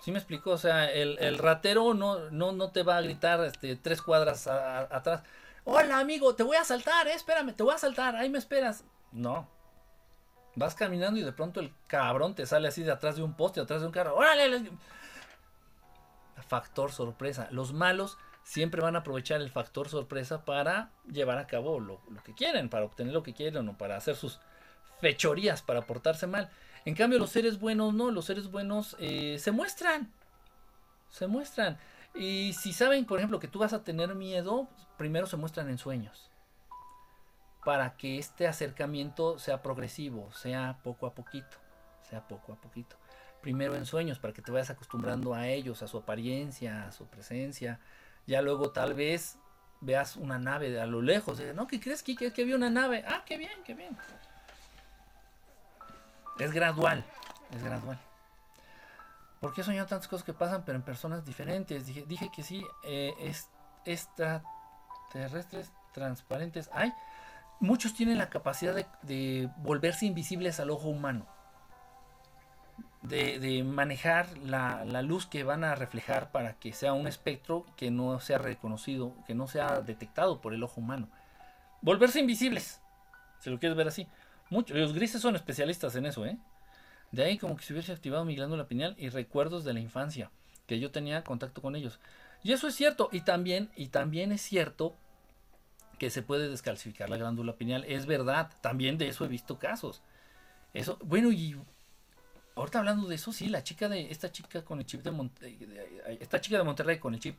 ¿Sí 0.01 0.12
me 0.12 0.19
explico? 0.19 0.51
O 0.51 0.59
sea, 0.59 0.90
el, 0.90 1.39
ratero 1.39 1.94
no, 1.94 2.31
no, 2.31 2.52
no, 2.52 2.70
te 2.70 2.82
va 2.82 2.98
a 2.98 3.01
gritar 3.01 3.43
este, 3.44 3.77
tres 3.77 4.02
cuadras 4.02 4.47
atrás. 4.47 5.23
Hola 5.65 5.98
amigo, 5.98 6.35
te 6.35 6.43
voy 6.43 6.59
a 6.59 6.65
saltar, 6.65 7.09
eh, 7.09 7.15
espérame, 7.15 7.55
te 7.55 7.62
voy 7.62 7.74
a 7.74 7.78
saltar, 7.78 8.16
ahí 8.16 8.28
me 8.28 8.39
esperas. 8.39 8.85
No. 9.12 9.48
Vas 10.56 10.74
caminando 10.74 11.19
y 11.19 11.23
de 11.23 11.32
pronto 11.32 11.61
el 11.61 11.73
cabrón 11.86 12.35
te 12.35 12.44
sale 12.44 12.69
así 12.69 12.82
de 12.82 12.93
atrás 12.93 13.16
de 13.16 13.23
un 13.23 13.35
poste, 13.35 13.61
atrás 13.61 13.81
de 13.81 13.86
un 13.86 13.93
carro. 13.93 14.15
¡Órale! 14.15 14.70
Factor 16.55 16.93
sorpresa. 16.93 17.49
Los 17.51 17.73
malos 17.73 18.17
siempre 18.45 18.81
van 18.81 18.95
a 18.95 19.01
aprovechar 19.01 19.41
el 19.41 19.51
factor 19.51 19.89
sorpresa 19.89 20.45
para 20.45 20.93
llevar 21.11 21.39
a 21.39 21.49
cabo 21.49 21.81
lo, 21.81 22.01
que 22.23 22.33
quieren, 22.33 22.69
para 22.69 22.85
obtener 22.85 23.13
lo 23.13 23.25
que 23.25 23.35
quieren 23.35 23.69
o 23.69 23.77
para 23.77 23.97
hacer 23.97 24.15
sus 24.15 24.39
fechorías, 25.01 25.63
para 25.63 25.83
portarse 25.83 26.29
mal. 26.29 26.49
En 26.85 26.95
cambio, 26.95 27.19
los 27.19 27.31
seres 27.31 27.59
buenos 27.59 27.93
no, 27.93 28.13
los 28.13 28.27
seres 28.27 28.53
buenos 28.53 28.95
eh, 29.01 29.37
se 29.41 29.51
muestran. 29.51 30.13
Se 31.11 31.27
muestran. 31.27 31.77
Y 32.15 32.53
si 32.53 32.73
saben, 32.73 33.05
por 33.05 33.19
ejemplo, 33.19 33.41
que 33.41 33.49
tú 33.49 33.59
vas 33.59 33.73
a 33.73 33.83
tener 33.83 34.15
miedo, 34.15 34.69
primero 34.97 35.27
se 35.27 35.37
muestran 35.37 35.69
en 35.69 35.79
sueños. 35.79 36.31
Para 37.65 37.97
que 37.97 38.19
este 38.19 38.47
acercamiento 38.47 39.41
sea 39.41 39.61
progresivo, 39.61 40.33
sea 40.33 40.79
poco 40.85 41.09
a 41.09 41.15
poquito. 41.17 41.57
Sea 42.09 42.29
poco 42.29 42.53
a 42.53 42.61
poquito 42.61 42.97
primero 43.45 43.77
en 43.77 43.85
sueños 43.85 44.19
para 44.19 44.33
que 44.33 44.41
te 44.41 44.51
vayas 44.51 44.71
acostumbrando 44.71 45.35
a 45.35 45.47
ellos, 45.49 45.83
a 45.83 45.87
su 45.87 45.99
apariencia, 45.99 46.87
a 46.87 46.93
su 46.93 47.07
presencia. 47.07 47.79
Ya 48.27 48.41
luego 48.41 48.71
tal 48.71 48.95
vez 48.95 49.37
veas 49.83 50.16
una 50.16 50.39
nave 50.39 50.81
a 50.81 50.87
lo 50.87 51.03
lejos. 51.03 51.39
no, 51.55 51.66
¿qué 51.66 51.79
crees, 51.79 52.03
que, 52.03 52.16
que 52.16 52.43
había 52.43 52.57
una 52.57 52.71
nave? 52.71 53.05
Ah, 53.07 53.23
qué 53.27 53.37
bien, 53.37 53.53
qué 53.66 53.75
bien. 53.75 53.95
Es 56.39 56.53
gradual, 56.53 57.05
es 57.55 57.62
gradual. 57.62 57.99
¿Por 59.41 59.53
qué 59.53 59.61
he 59.61 59.65
soñado 59.65 59.89
tantas 59.89 60.09
cosas 60.09 60.25
que 60.25 60.33
pasan, 60.33 60.65
pero 60.65 60.77
en 60.77 60.83
personas 60.83 61.27
diferentes? 61.27 61.85
Dije, 61.85 62.07
dije 62.09 62.31
que 62.35 62.43
sí, 62.43 62.65
eh, 62.83 63.12
es 63.21 63.51
extraterrestres 63.85 65.71
transparentes. 65.93 66.71
Hay, 66.73 66.95
muchos 67.61 67.93
tienen 67.93 68.16
la 68.16 68.31
capacidad 68.31 68.75
de 69.03 69.51
volverse 69.59 70.07
invisibles 70.07 70.61
al 70.61 70.71
ojo 70.71 70.89
humano 70.89 71.34
de, 73.05 73.63
manejar 73.65 74.27
la, 74.39 75.03
luz 75.03 75.27
que 75.27 75.45
van 75.45 75.63
a 75.63 75.75
reflejar 75.75 76.31
para 76.33 76.55
que 76.55 76.73
sea 76.73 76.95
un 76.95 77.07
espectro 77.07 77.67
que 77.77 77.91
no 77.91 78.19
sea 78.21 78.39
reconocido, 78.39 79.15
que 79.27 79.35
no 79.35 79.47
sea 79.47 79.81
detectado 79.81 80.41
por 80.41 80.55
el 80.55 80.63
ojo 80.63 80.81
humano. 80.81 81.09
Volverse 81.83 82.21
invisibles, 82.21 82.81
si 83.41 83.51
lo 83.51 83.59
quieres 83.59 83.77
ver 83.77 83.89
así. 83.89 84.07
Muchos, 84.49 84.77
los 84.77 84.95
grises 84.95 85.21
son 85.21 85.37
especialistas 85.37 85.95
en 85.97 86.07
eso, 86.07 86.25
¿eh? 86.25 86.39
De 87.13 87.25
ahí 87.25 87.39
como 87.39 87.57
que 87.57 87.65
se 87.65 87.73
hubiese 87.73 87.93
activado 87.93 88.25
mi 88.25 88.35
glándula 88.35 88.67
pineal 88.67 88.97
y 88.99 89.11
recuerdos 89.11 89.65
de 89.65 89.75
la 89.75 89.81
infancia, 89.81 90.31
que 90.67 90.81
yo 90.81 90.91
tenía 90.91 91.25
contacto 91.25 91.61
con 91.61 91.77
ellos. 91.77 92.01
Y 92.43 92.53
eso 92.53 92.67
es 92.67 92.75
cierto, 92.75 93.11
y 93.13 93.21
también, 93.21 93.71
y 93.77 93.89
también 93.89 94.33
es 94.33 94.41
cierto 94.41 94.97
que 95.99 96.11
se 96.11 96.23
puede 96.23 96.49
descalcificar 96.49 97.11
la 97.11 97.19
glándula 97.19 97.57
pineal, 97.57 97.85
es 97.87 98.07
verdad, 98.07 98.51
también 98.63 98.99
de 98.99 99.09
eso 99.09 99.25
he 99.25 99.29
visto 99.29 99.59
casos. 99.59 100.03
Eso, 100.73 100.99
bueno, 101.03 101.31
y 101.31 101.57
ahorita 102.57 102.79
hablando 102.79 103.09
de 103.09 103.17
eso, 103.17 103.33
sí, 103.33 103.49
la 103.49 103.63
chica 103.63 103.89
de 103.89 104.11
esta 104.11 104.31
chica 104.31 104.65
con 104.65 104.79
el 104.79 104.87
chip 104.87 105.03
de, 105.03 105.11
Monterrey, 105.11 105.59
esta 106.21 106.41
chica 106.41 106.59
de 106.59 106.65
Monterrey 106.65 106.99
con 106.99 107.15
el 107.15 107.21
chip. 107.21 107.39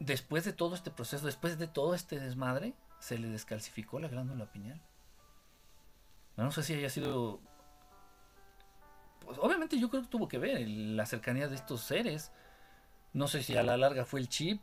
Después 0.00 0.44
de 0.44 0.52
todo 0.52 0.74
este 0.74 0.90
proceso, 0.90 1.26
después 1.26 1.58
de 1.58 1.68
todo 1.68 1.94
este 1.94 2.18
desmadre, 2.18 2.74
se 2.98 3.18
le 3.18 3.28
descalcificó 3.28 4.00
la 4.00 4.08
glándula 4.08 4.50
pineal. 4.50 4.80
No 6.36 6.50
sé 6.50 6.62
si 6.64 6.74
haya 6.74 6.90
sido. 6.90 7.40
Pues 9.20 9.38
obviamente 9.38 9.78
yo 9.78 9.88
creo 9.88 10.02
que 10.02 10.08
tuvo 10.08 10.26
que 10.26 10.38
ver 10.38 10.68
la 10.68 11.06
cercanía 11.06 11.46
de 11.46 11.54
estos 11.54 11.82
seres. 11.82 12.32
No 13.12 13.28
sé 13.28 13.42
si 13.42 13.56
a 13.56 13.62
la 13.62 13.76
larga 13.76 14.04
fue 14.04 14.18
el 14.18 14.28
chip. 14.28 14.60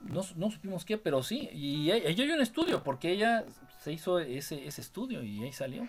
No, 0.00 0.22
supimos 0.22 0.84
qué, 0.84 0.98
pero 0.98 1.22
sí. 1.22 1.48
Y 1.52 1.92
ella 1.92 2.24
hay 2.24 2.30
un 2.30 2.40
estudio, 2.40 2.82
porque 2.82 3.12
ella 3.12 3.44
se 3.80 3.92
hizo 3.92 4.18
ese, 4.18 4.66
ese 4.66 4.80
estudio 4.80 5.22
y 5.22 5.44
ahí 5.44 5.52
salió 5.52 5.88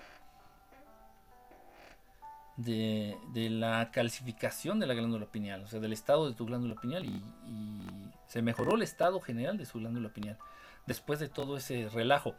de, 2.58 3.18
la 3.52 3.92
calcificación 3.92 4.80
de 4.80 4.88
la 4.88 4.96
glándula 4.96 5.28
pineal, 5.28 5.64
o 5.64 5.68
sea, 5.68 5.80
del 5.80 5.94
estado 5.94 6.28
de 6.28 6.36
tu 6.36 6.46
glándula 6.46 6.76
pineal 6.76 7.06
y, 7.06 7.22
se 8.28 8.42
mejoró 8.42 8.76
el 8.76 8.82
estado 8.82 9.22
general 9.22 9.58
de 9.58 9.66
su 9.66 9.80
glándula 9.80 10.10
pineal 10.10 10.38
después 10.86 11.18
de 11.20 11.30
todo 11.30 11.56
ese 11.56 11.88
relajo. 11.88 12.36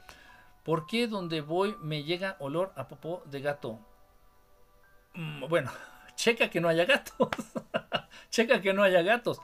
¿Por 0.63 0.87
qué 0.87 1.07
donde 1.07 1.41
voy 1.41 1.77
me 1.81 2.05
llega 2.05 2.37
olor 2.41 2.75
a 2.77 2.89
popó 2.89 3.23
de 3.25 3.41
gato? 3.41 3.79
Mm, 5.15 5.49
bueno, 5.49 5.71
checa 6.15 6.51
que 6.51 6.61
no 6.61 6.69
haya 6.69 6.85
gatos. 6.85 7.31
checa 8.31 8.61
que 8.61 8.75
no 8.75 8.83
haya 8.83 9.01
gatos. 9.01 9.41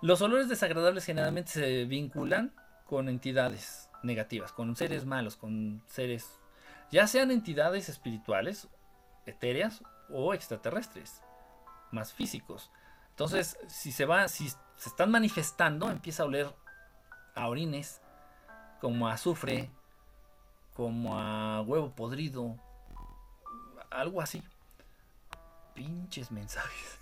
Los 0.00 0.22
olores 0.22 0.48
desagradables 0.48 1.04
generalmente 1.04 1.50
se 1.50 1.84
vinculan 1.86 2.54
con 2.84 3.08
entidades 3.08 3.90
negativas, 4.04 4.52
con 4.52 4.76
seres 4.76 5.04
malos, 5.04 5.36
con 5.36 5.82
seres, 5.86 6.38
ya 6.92 7.08
sean 7.08 7.32
entidades 7.32 7.88
espirituales, 7.88 8.68
etéreas 9.26 9.82
o 10.12 10.34
extraterrestres, 10.34 11.22
más 11.90 12.12
físicos. 12.12 12.70
Entonces, 13.10 13.58
si 13.68 13.92
se 13.92 14.06
va, 14.06 14.28
si 14.28 14.48
se 14.48 14.88
están 14.88 15.10
manifestando, 15.10 15.90
empieza 15.90 16.22
a 16.22 16.26
oler 16.26 16.54
a 17.34 17.48
orines, 17.48 18.00
como 18.80 19.08
a 19.08 19.12
azufre, 19.12 19.70
como 20.74 21.18
a 21.18 21.60
huevo 21.60 21.94
podrido, 21.94 22.56
algo 23.90 24.20
así. 24.20 24.42
Pinches 25.74 26.30
mensajes. 26.30 26.98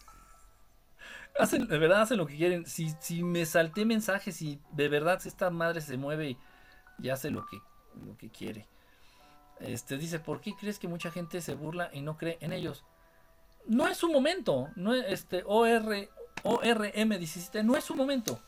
Hacen, 1.38 1.68
de 1.68 1.78
verdad 1.78 2.02
hacen 2.02 2.18
lo 2.18 2.26
que 2.26 2.36
quieren. 2.36 2.66
Si, 2.66 2.92
si 2.98 3.22
me 3.22 3.46
salté 3.46 3.84
mensajes 3.84 4.42
y 4.42 4.60
de 4.72 4.88
verdad 4.88 5.20
esta 5.24 5.50
madre 5.50 5.80
se 5.80 5.96
mueve 5.96 6.36
y, 6.98 7.08
hace 7.10 7.30
lo 7.30 7.46
que, 7.46 7.60
lo 8.04 8.16
que 8.16 8.28
quiere. 8.28 8.66
Este 9.60 9.98
dice, 9.98 10.18
¿por 10.18 10.40
qué 10.40 10.54
crees 10.56 10.80
que 10.80 10.88
mucha 10.88 11.12
gente 11.12 11.40
se 11.40 11.54
burla 11.54 11.90
y 11.92 12.00
no 12.00 12.16
cree 12.16 12.38
en 12.40 12.52
ellos? 12.52 12.84
No 13.68 13.86
es 13.86 13.98
su 13.98 14.10
momento. 14.10 14.70
No 14.74 14.94
es 14.94 15.04
este 15.08 15.42
OR, 15.46 16.08
ORM17, 16.42 17.62
no 17.62 17.76
es 17.76 17.84
su 17.84 17.94
momento. 17.94 18.40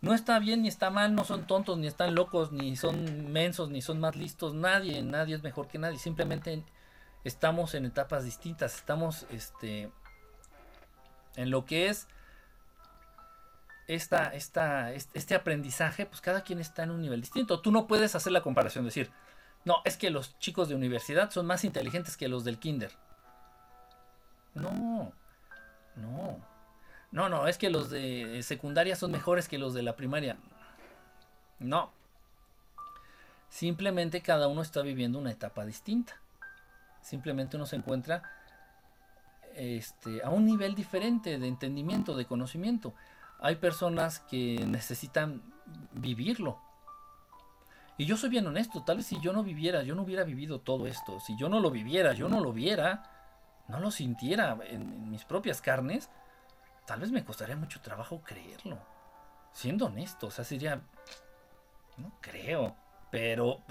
No 0.00 0.14
está 0.14 0.38
bien 0.38 0.62
ni 0.62 0.68
está 0.68 0.90
mal, 0.90 1.14
no 1.14 1.24
son 1.24 1.46
tontos, 1.46 1.78
ni 1.78 1.86
están 1.86 2.14
locos, 2.14 2.52
ni 2.52 2.76
son 2.76 3.32
mensos, 3.32 3.70
ni 3.70 3.82
son 3.82 4.00
más 4.00 4.16
listos. 4.16 4.54
Nadie, 4.54 5.02
nadie 5.02 5.34
es 5.34 5.42
mejor 5.42 5.66
que 5.66 5.78
nadie. 5.78 5.98
Simplemente 5.98 6.62
estamos 7.24 7.74
en 7.74 7.86
etapas 7.86 8.24
distintas. 8.24 8.76
Estamos 8.76 9.26
este, 9.30 9.90
en 11.36 11.50
lo 11.50 11.64
que 11.64 11.88
es 11.88 12.06
esta, 13.86 14.34
esta, 14.34 14.92
este 14.92 15.34
aprendizaje, 15.34 16.06
pues 16.06 16.20
cada 16.20 16.42
quien 16.42 16.60
está 16.60 16.82
en 16.82 16.90
un 16.90 17.00
nivel 17.00 17.20
distinto. 17.20 17.60
Tú 17.60 17.72
no 17.72 17.86
puedes 17.86 18.14
hacer 18.14 18.32
la 18.32 18.42
comparación, 18.42 18.84
decir, 18.84 19.10
no, 19.64 19.76
es 19.84 19.96
que 19.96 20.10
los 20.10 20.38
chicos 20.38 20.68
de 20.68 20.74
universidad 20.74 21.30
son 21.30 21.46
más 21.46 21.64
inteligentes 21.64 22.16
que 22.16 22.28
los 22.28 22.44
del 22.44 22.58
kinder. 22.58 22.92
No, 24.54 25.12
no. 25.96 26.54
No, 27.10 27.28
no, 27.28 27.46
es 27.46 27.58
que 27.58 27.70
los 27.70 27.90
de 27.90 28.42
secundaria 28.42 28.96
son 28.96 29.12
mejores 29.12 29.48
que 29.48 29.58
los 29.58 29.72
de 29.72 29.82
la 29.82 29.94
primaria. 29.94 30.36
No. 31.60 31.92
Simplemente 33.48 34.20
cada 34.20 34.48
uno 34.48 34.62
está 34.62 34.82
viviendo 34.82 35.20
una 35.20 35.30
etapa 35.30 35.64
distinta. 35.64 36.20
Simplemente 37.02 37.56
uno 37.56 37.66
se 37.66 37.76
encuentra 37.76 38.22
este, 39.54 40.24
a 40.24 40.30
un 40.30 40.44
nivel 40.44 40.74
diferente 40.74 41.38
de 41.38 41.46
entendimiento, 41.46 42.16
de 42.16 42.24
conocimiento. 42.24 42.94
Hay 43.38 43.56
personas 43.56 44.20
que 44.20 44.64
necesitan 44.66 45.42
vivirlo. 45.92 46.58
Y 47.96 48.06
yo 48.06 48.16
soy 48.16 48.30
bien 48.30 48.46
honesto, 48.46 48.82
tal 48.82 48.96
vez 48.96 49.06
si 49.06 49.20
yo 49.20 49.32
no 49.32 49.44
viviera, 49.44 49.84
yo 49.84 49.94
no 49.94 50.02
hubiera 50.02 50.24
vivido 50.24 50.58
todo 50.58 50.88
esto. 50.88 51.20
Si 51.20 51.36
yo 51.36 51.48
no 51.48 51.60
lo 51.60 51.70
viviera, 51.70 52.12
yo 52.12 52.28
no 52.28 52.40
lo 52.40 52.52
viera, 52.52 53.08
no 53.68 53.80
lo 53.80 53.90
sintiera 53.90 54.58
en, 54.64 55.10
mis 55.10 55.24
propias 55.24 55.60
carnes, 55.60 56.10
tal 56.86 57.00
vez 57.00 57.10
me 57.10 57.24
costaría 57.24 57.56
mucho 57.56 57.80
trabajo 57.80 58.22
creerlo. 58.22 58.78
Siendo 59.52 59.86
honesto, 59.86 60.28
o 60.28 60.30
sea, 60.30 60.44
sería... 60.44 60.80
No 61.96 62.12
creo, 62.20 62.76
pero... 63.10 63.62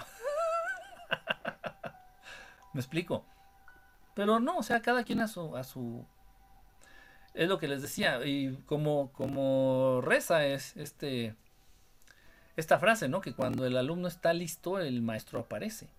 me 2.74 2.80
explico. 2.80 3.26
Pero 4.14 4.40
no, 4.40 4.58
o 4.58 4.64
sea, 4.64 4.82
cada 4.82 5.04
quien 5.04 5.20
a 5.20 5.28
su, 5.28 5.56
a 5.58 5.64
su... 5.64 6.06
Es 7.34 7.50
lo 7.50 7.58
que 7.58 7.68
les 7.68 7.82
decía, 7.82 8.24
y 8.26 8.56
como, 8.66 9.12
como 9.12 10.02
reza 10.02 10.46
es 10.46 10.78
este... 10.78 11.36
Esta 12.56 12.78
frase, 12.78 13.10
¿no? 13.10 13.20
Que 13.20 13.34
cuando 13.34 13.66
el 13.66 13.76
alumno 13.76 14.08
está 14.08 14.32
listo, 14.32 14.80
el 14.80 15.02
maestro 15.02 15.40
aparece 15.40 15.90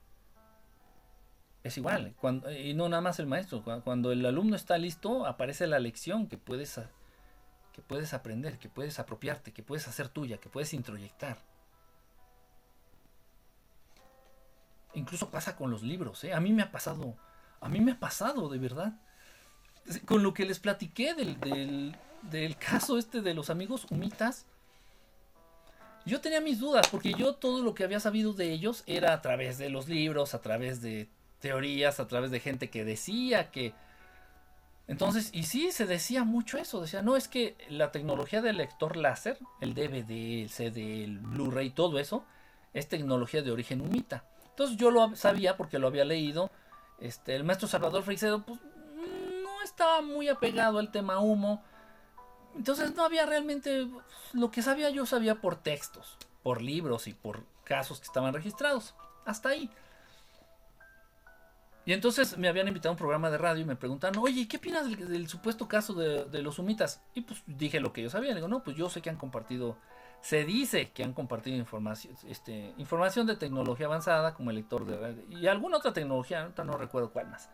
es 1.65 1.79
igual. 1.79 2.15
Cuando, 2.21 2.53
y 2.53 2.75
no 2.75 2.89
nada 2.91 3.01
más 3.01 3.19
el 3.19 3.27
maestro. 3.27 3.65
Cuando, 3.83 4.13
el 4.13 4.25
alumno 4.25 4.55
está 4.55 4.77
listo, 4.77 5.27
aparece 5.27 5.67
la 5.67 5.79
lección 5.79 6.29
que 6.29 6.37
puedes, 6.37 6.79
que 7.73 7.81
puedes 7.81 8.13
aprender, 8.13 8.59
que 8.59 8.69
puedes 8.69 8.99
apropiarte, 8.99 9.53
que 9.53 9.63
puedes 9.63 9.89
hacer 9.89 10.09
tuya, 10.09 10.37
que 10.37 10.51
puedes 10.51 10.75
introyectar. 10.75 11.39
Incluso 14.93 15.31
pasa 15.31 15.57
con 15.57 15.71
los 15.71 15.83
libros. 15.83 16.23
¿eh? 16.25 16.35
A 16.35 16.41
mí 16.41 16.53
me 16.53 16.63
ha 16.63 16.71
pasado. 16.71 17.17
A 17.63 17.69
mí 17.71 17.81
me 17.81 17.93
ha 17.93 17.99
pasado, 17.99 18.51
de 18.51 18.59
verdad. 18.59 19.01
Con 20.05 20.23
lo 20.23 20.35
que 20.35 20.45
les 20.45 20.61
platiqué 20.61 21.15
del, 21.15 21.41
del, 21.41 21.97
del 22.31 22.59
caso 22.59 22.99
este 22.99 23.23
de 23.23 23.33
los 23.33 23.49
amigos 23.49 23.87
humitas. 23.91 24.45
Yo 26.05 26.21
tenía 26.21 26.43
mis 26.43 26.61
dudas, 26.61 26.87
porque 26.89 27.15
yo 27.15 27.37
todo 27.37 27.63
lo 27.63 27.75
que 27.75 27.85
había 27.85 28.01
sabido 28.01 28.35
de 28.35 28.53
ellos 28.53 28.83
era 28.87 29.15
a 29.15 29.23
través 29.23 29.57
de 29.57 29.71
los 29.71 29.89
libros, 29.89 30.35
a 30.35 30.43
través 30.43 30.83
de 30.83 31.09
teorías 31.45 32.01
a 32.01 32.09
través 32.09 32.31
de 32.31 32.41
gente 32.41 32.71
que 32.71 32.87
decía 32.87 33.51
que... 33.51 33.75
Entonces, 34.87 35.29
y 35.35 35.43
sí, 35.43 35.73
se 35.73 35.85
decía 35.85 36.25
mucho 36.25 36.57
eso, 36.57 36.81
decía, 36.81 37.03
no, 37.03 37.17
es 37.17 37.29
que 37.29 37.55
la 37.69 37.93
tecnología 37.93 38.41
del 38.41 38.57
lector 38.57 38.97
láser, 38.97 39.39
el 39.61 39.75
DVD, 39.75 40.43
el 40.43 40.49
CD, 40.49 41.05
el 41.05 41.19
Blu-ray, 41.19 41.69
todo 41.69 41.99
eso, 41.99 42.25
es 42.73 42.89
tecnología 42.89 43.43
de 43.43 43.51
origen 43.51 43.83
humita. 43.83 44.25
Entonces 44.49 44.79
yo 44.79 44.91
lo 44.91 45.15
sabía 45.17 45.59
porque 45.59 45.79
lo 45.79 45.89
había 45.89 46.07
leído. 46.07 46.51
Este, 46.99 47.37
el 47.37 47.45
maestro 47.45 47.69
Salvador 47.69 48.03
Freixedo, 48.05 48.43
pues 48.43 48.59
no 49.43 49.63
estaba 49.63 50.01
muy 50.01 50.29
apegado 50.29 50.79
al 50.79 50.91
tema 50.91 51.19
humo. 51.19 51.63
Entonces 52.57 52.95
no 52.95 53.05
había 53.05 53.27
realmente, 53.27 53.87
lo 54.33 54.51
que 54.51 54.63
sabía 54.63 54.89
yo 54.89 55.05
sabía 55.05 55.35
por 55.43 55.57
textos, 55.57 56.17
por 56.43 56.63
libros 56.63 57.07
y 57.07 57.13
por 57.13 57.45
casos 57.65 58.01
que 58.01 58.07
estaban 58.07 58.33
registrados. 58.33 58.95
Hasta 59.27 59.51
ahí. 59.51 59.71
Y 61.87 61.93
entonces 61.93 62.39
me 62.39 62.49
habían 62.49 62.67
invitado 62.67 62.91
a 62.91 62.93
un 62.93 62.99
programa 62.99 63.31
de 63.31 63.37
radio 63.37 63.63
y 63.63 63.67
me 63.67 63.77
preguntaron, 63.77 64.19
oye, 64.23 64.49
¿qué 64.49 64.57
opinas 64.57 64.89
del, 64.91 65.29
supuesto 65.29 65.69
caso 65.69 65.93
de, 65.93 66.43
los 66.43 66.59
humitas? 66.59 67.03
Y 67.15 67.23
pues 67.23 67.43
dije 67.47 67.81
lo 67.81 67.93
que 67.93 68.03
yo 68.03 68.09
sabía. 68.09 68.31
Le 68.31 68.37
digo, 68.37 68.49
no, 68.49 68.65
pues 68.65 68.77
yo 68.77 68.89
sé 68.89 69.03
que 69.03 69.11
han 69.11 69.17
compartido, 69.17 69.77
se 70.23 70.45
dice 70.45 70.91
que 70.93 71.05
han 71.05 71.13
compartido 71.13 71.57
información, 71.57 72.17
este, 72.27 72.73
información 72.79 73.27
de 73.27 73.37
tecnología 73.37 73.87
avanzada 73.87 74.33
como 74.33 74.51
el 74.51 74.57
lector 74.57 74.87
de 74.87 74.97
radio 74.97 75.23
y 75.29 75.47
alguna 75.47 75.77
otra 75.77 75.93
tecnología, 75.93 76.51
no 76.65 76.79
recuerdo 76.79 77.11
cuál 77.11 77.29
más. 77.29 77.51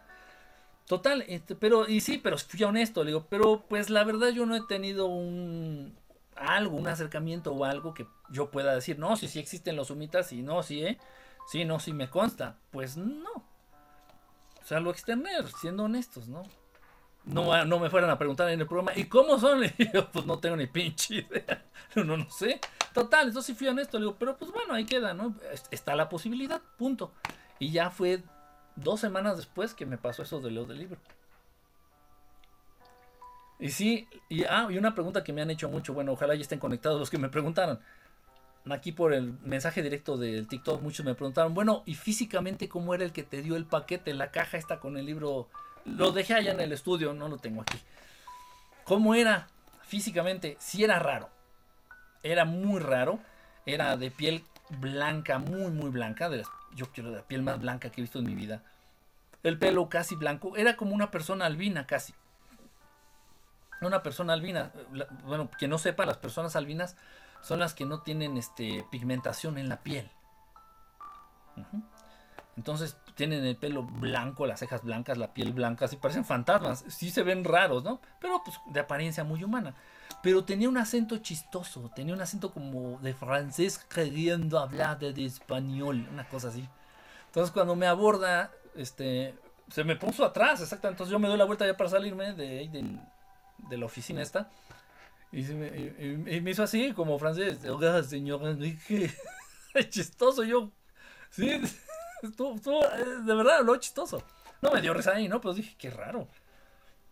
Total, 0.86 1.24
este, 1.28 1.55
pero, 1.55 1.89
y 1.89 2.01
sí, 2.01 2.19
pero 2.19 2.39
fui 2.39 2.62
honesto, 2.62 3.05
le 3.05 3.11
digo, 3.11 3.27
pero 3.28 3.65
pues 3.69 3.90
la 3.90 4.05
verdad 4.05 4.28
yo 4.28 4.47
no 4.47 4.57
he 4.57 4.62
tenido 4.66 5.07
un, 5.07 5.97
algo, 6.36 6.77
un 6.77 6.89
acercamiento 6.89 7.52
o 7.52 7.65
algo 7.65 7.94
que 7.94 8.07
yo 8.31 8.51
pueda 8.51 8.74
decir, 8.74 8.98
no, 8.98 9.16
si 9.16 9.27
sí, 9.27 9.35
sí 9.35 9.39
existen 9.40 9.77
los 9.77 9.90
humitas 9.90 10.32
y 10.32 10.43
no, 10.43 10.62
sí, 10.62 10.85
¿eh? 10.85 10.98
Sí, 11.47 11.65
no, 11.65 11.81
sí 11.81 11.93
me 11.93 12.09
consta. 12.09 12.57
Pues 12.70 12.97
no. 12.97 13.50
Sea, 14.71 14.79
lo 14.79 14.93
externé, 14.93 15.31
siendo 15.61 15.83
honestos, 15.83 16.29
¿no? 16.29 16.45
No, 17.25 17.65
no 17.65 17.81
me 17.81 17.91
fueran 17.91 18.09
a 18.09 18.17
preguntar 18.17 18.49
en 18.51 18.61
el 18.61 18.69
programa, 18.69 18.93
¿y 18.97 19.07
cómo 19.07 19.37
son? 19.37 19.65
Y 19.79 19.93
yo, 19.93 20.09
pues 20.13 20.27
no 20.27 20.39
tengo 20.39 20.55
ni 20.55 20.69
pinche 20.69 21.17
idea. 21.17 21.65
No, 21.97 22.17
no 22.17 22.31
sé. 22.31 22.61
Total, 22.95 23.31
eso 23.31 23.43
sí 23.43 23.53
fui 23.53 23.67
honesto. 23.67 23.99
Le 23.99 24.05
digo, 24.05 24.17
pero 24.17 24.37
pues 24.37 24.53
bueno, 24.53 24.75
ahí 24.75 24.85
queda, 24.85 25.13
¿no? 25.13 25.35
Está 25.73 25.97
la 25.97 26.09
posibilidad, 26.09 26.63
punto. 26.79 27.11
Y 27.59 27.73
ya 27.73 27.91
fue 27.91 28.23
dos 28.77 29.01
semanas 29.01 29.39
después 29.39 29.75
que 29.75 29.87
me 29.87 29.99
pasó 29.99 30.23
eso 30.23 30.41
de 30.41 30.53
lo 30.53 30.65
del 30.67 30.79
libro. 30.79 31.01
Y 33.59 33.71
sí, 33.71 34.07
y, 34.29 34.45
ah, 34.45 34.69
y 34.71 34.79
una 34.79 34.95
pregunta 34.95 35.25
que 35.25 35.33
me 35.33 35.43
han 35.43 35.51
hecho 35.51 35.69
mucho, 35.69 35.95
bueno, 35.95 36.13
ojalá 36.13 36.37
ya 36.37 36.43
estén 36.43 36.61
conectados 36.61 37.01
los 37.01 37.11
que 37.11 37.19
me 37.19 37.29
preguntaron. 37.29 37.81
Aquí 38.69 38.93
por 38.93 39.15
el 39.15 39.39
mensaje 39.43 39.82
directo 39.82 40.16
del 40.16 40.47
TikTok, 40.47 40.82
muchos 40.82 41.05
me 41.07 41.15
preguntaron, 41.15 41.55
bueno, 41.55 41.82
¿y 41.87 41.95
físicamente 41.95 42.69
cómo 42.69 42.95
era 42.95 43.05
el 43.05 43.12
que 43.12 43.23
te 43.23 43.43
dio 43.43 43.57
el 43.57 43.65
paquete, 43.65 44.12
la 44.12 44.31
caja 44.31 44.59
está 44.59 44.81
con 44.81 44.97
el 44.97 45.07
libro? 45.07 45.49
Lo 45.87 46.12
dejé 46.12 46.35
allá 46.35 46.53
en 46.53 46.61
el 46.61 46.73
estudio, 46.73 47.15
no 47.15 47.28
lo 47.28 47.39
tengo 47.39 47.62
aquí. 47.62 47.78
¿Cómo 48.85 49.15
era 49.15 49.49
físicamente? 49.82 50.57
Sí 50.61 50.85
era 50.85 50.99
raro. 50.99 51.31
Era 52.23 52.45
muy 52.45 52.81
raro. 52.81 53.19
Era 53.65 53.97
de 53.97 54.11
piel 54.11 54.45
blanca, 54.69 55.39
muy, 55.39 55.70
muy 55.70 55.91
blanca. 55.91 56.28
De 56.28 56.45
yo 56.74 56.87
quiero 56.93 57.11
la 57.11 57.23
piel 57.23 57.43
más 57.43 57.61
blanca 57.61 57.91
que 57.91 58.01
he 58.01 58.03
visto 58.03 58.19
en 58.19 58.27
mi 58.27 58.35
vida. 58.35 58.62
El 59.43 59.59
pelo 59.59 59.89
casi 59.89 60.16
blanco. 60.16 60.57
Era 60.57 60.77
como 60.77 60.95
una 60.95 61.11
persona 61.11 61.47
albina 61.47 61.87
casi 61.87 62.12
una 63.87 64.03
persona 64.03 64.32
albina, 64.32 64.73
bueno, 65.24 65.51
que 65.59 65.69
no 65.69 65.78
sepa, 65.78 66.05
las 66.07 66.19
personas 66.19 66.57
albinas 66.57 66.97
son 67.43 67.61
las 67.61 67.75
que 67.75 67.87
no 67.87 68.03
tienen 68.03 68.37
este, 68.37 68.85
pigmentación 68.91 69.59
en 69.59 69.69
la 69.69 69.83
piel. 69.83 70.11
Entonces 72.57 72.97
tienen 73.15 73.45
el 73.45 73.57
pelo 73.57 73.83
blanco, 73.83 74.47
las 74.47 74.61
cejas 74.61 74.83
blancas, 74.83 75.19
la 75.19 75.33
piel 75.33 75.53
blanca, 75.53 75.87
así 75.87 75.97
parecen 75.97 76.25
fantasmas, 76.25 76.85
sí 76.89 77.11
se 77.11 77.23
ven 77.23 77.45
raros, 77.45 77.85
¿no? 77.85 78.01
Pero 78.21 78.43
pues 78.45 78.59
de 78.67 78.81
apariencia 78.81 79.25
muy 79.25 79.43
humana. 79.45 79.75
Pero 80.23 80.45
tenía 80.45 80.69
un 80.69 80.77
acento 80.77 81.19
chistoso, 81.19 81.91
tenía 81.95 82.15
un 82.15 82.21
acento 82.21 82.53
como 82.53 82.99
de 83.01 83.15
francés 83.15 83.79
queriendo 83.79 84.59
hablar 84.59 84.99
de, 84.99 85.25
español, 85.25 86.07
una 86.12 86.29
cosa 86.29 86.49
así. 86.49 86.69
Entonces 87.27 87.53
cuando 87.53 87.77
me 87.77 87.87
aborda, 87.87 88.51
este, 88.75 89.35
se 89.71 89.85
me 89.85 89.97
puso 89.97 90.25
atrás, 90.25 90.61
exactamente. 90.61 90.97
Entonces 90.97 91.12
yo 91.12 91.19
me 91.19 91.29
doy 91.29 91.39
la 91.39 91.45
vuelta 91.45 91.67
ya 91.67 91.77
para 91.77 91.89
salirme 91.89 92.35
de, 92.35 92.69
del, 92.69 93.01
de 93.69 93.79
la 93.79 93.87
oficina 93.87 94.21
esta. 94.21 94.51
Y, 95.32 95.43
me, 95.43 96.51
hizo 96.51 96.62
así, 96.62 96.93
como 96.93 97.19
francés. 97.19 97.65
Oiga, 97.65 98.02
señor 98.02 98.47
Enrique. 98.47 99.11
chistoso, 99.89 100.43
yo. 100.43 100.70
Sí, 101.31 101.48
estuvo, 102.23 102.85
eh, 102.85 103.23
de 103.24 103.35
verdad, 103.35 103.65
lo 103.65 103.77
chistoso. 103.77 104.23
No 104.61 104.73
me 104.73 104.81
dio 104.81 104.93
risa 104.93 105.12
ahí, 105.12 105.28
¿no? 105.28 105.40
Pero 105.40 105.55
dije, 105.55 105.77
qué 105.78 105.90
raro. 105.90 106.28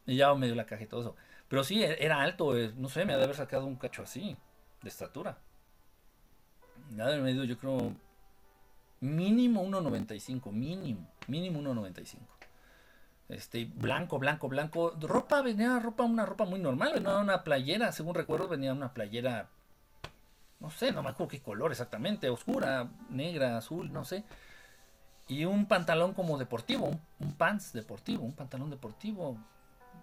Y 0.06 0.16
ya 0.16 0.34
me 0.34 0.46
dio 0.46 0.54
la 0.54 0.66
y 0.68 0.82
eso. 0.84 1.16
Pero 1.48 1.62
sí, 1.64 1.82
e, 1.82 2.04
era 2.04 2.20
alto, 2.20 2.56
eh, 2.56 2.72
no 2.76 2.88
sé, 2.88 3.04
me 3.04 3.12
ha 3.12 3.16
de 3.16 3.24
haber 3.24 3.36
sacado 3.36 3.66
un 3.66 3.76
cacho 3.76 4.02
así, 4.02 4.36
de 4.82 4.88
estatura. 4.88 5.38
Me 6.90 7.02
ha 7.02 7.06
de 7.06 7.12
haber 7.12 7.24
medido, 7.24 7.44
yo 7.44 7.56
creo, 7.58 7.94
mínimo 9.00 9.64
1.95, 9.64 10.50
mínimo, 10.50 11.08
mínimo 11.26 11.60
1.95 11.60 12.38
este, 13.28 13.66
blanco, 13.66 14.18
blanco, 14.18 14.48
blanco. 14.48 14.94
Ropa, 15.00 15.42
venía 15.42 15.78
ropa, 15.78 16.05
una 16.05 16.26
ropa 16.26 16.44
muy 16.44 16.59
normal, 16.59 16.92
venía 16.94 17.16
una 17.18 17.44
playera, 17.44 17.92
según 17.92 18.14
recuerdo, 18.14 18.48
venía 18.48 18.72
una 18.72 18.92
playera, 18.92 19.48
no 20.60 20.70
sé, 20.70 20.92
no 20.92 21.02
me 21.02 21.10
acuerdo 21.10 21.30
qué 21.30 21.40
color 21.40 21.70
exactamente, 21.70 22.30
oscura, 22.30 22.88
negra, 23.10 23.59
azul, 23.59 23.92
no 23.92 24.05
sé. 24.05 24.24
Y 25.28 25.44
un 25.44 25.66
pantalón 25.66 26.14
como 26.14 26.38
deportivo, 26.38 26.86
un, 26.86 27.00
un 27.20 27.34
pants 27.34 27.72
deportivo, 27.72 28.24
un 28.24 28.32
pantalón 28.32 28.70
deportivo, 28.70 29.36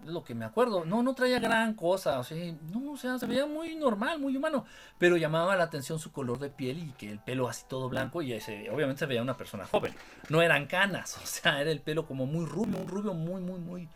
lo 0.06 0.24
que 0.24 0.36
me 0.36 0.46
acuerdo. 0.46 0.86
No, 0.86 1.04
no 1.04 1.14
traía 1.14 1.40
gran 1.40 1.74
cosa, 1.74 2.20
o 2.20 2.24
sea, 2.24 2.38
no, 2.72 2.94
o 2.94 2.98
sea, 2.98 3.18
se 3.20 3.26
veía 3.26 3.46
muy 3.46 3.76
normal, 3.76 4.20
muy 4.20 4.36
humano, 4.36 4.66
pero 4.98 5.18
llamaba 5.18 5.56
la 5.56 5.66
atención 5.66 6.00
su 6.00 6.12
color 6.12 6.40
de 6.40 6.50
piel 6.50 6.80
y 6.80 6.92
que 6.94 7.12
el 7.12 7.20
pelo 7.20 7.48
así 7.48 7.66
todo 7.68 7.90
blanco 7.90 8.22
y 8.22 8.34
ese, 8.34 8.70
obviamente 8.70 9.00
se 9.00 9.06
veía 9.06 9.22
una 9.22 9.38
persona 9.38 9.66
joven. 9.66 9.94
No 10.30 10.42
eran 10.42 10.68
canas, 10.68 11.18
o 11.24 11.26
sea, 11.26 11.62
era 11.62 11.72
el 11.72 11.82
pelo 11.82 12.06
como 12.06 12.26
muy 12.26 12.46
rubio, 12.46 12.80
un 12.80 12.88
rubio 12.88 13.14
muy, 13.14 13.42
muy, 13.42 13.60
muy 13.60 13.90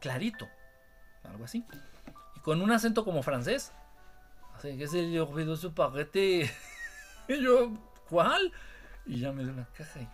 clarito, 0.00 0.48
algo 1.24 1.44
así. 1.44 1.64
Y 2.36 2.40
con 2.40 2.60
un 2.60 2.72
acento 2.72 3.04
como 3.04 3.22
francés. 3.22 3.72
Así 4.56 4.76
que 4.76 4.86
se 4.86 5.10
yo 5.10 5.32
pido 5.32 5.56
su 5.56 5.72
paquete. 5.72 6.50
y 7.28 7.42
yo, 7.42 7.72
¿cuál? 8.08 8.52
Y 9.06 9.20
ya 9.20 9.32
me 9.32 9.42
dio 9.42 9.52
una 9.52 9.66
caja 9.66 10.00
y... 10.00 10.08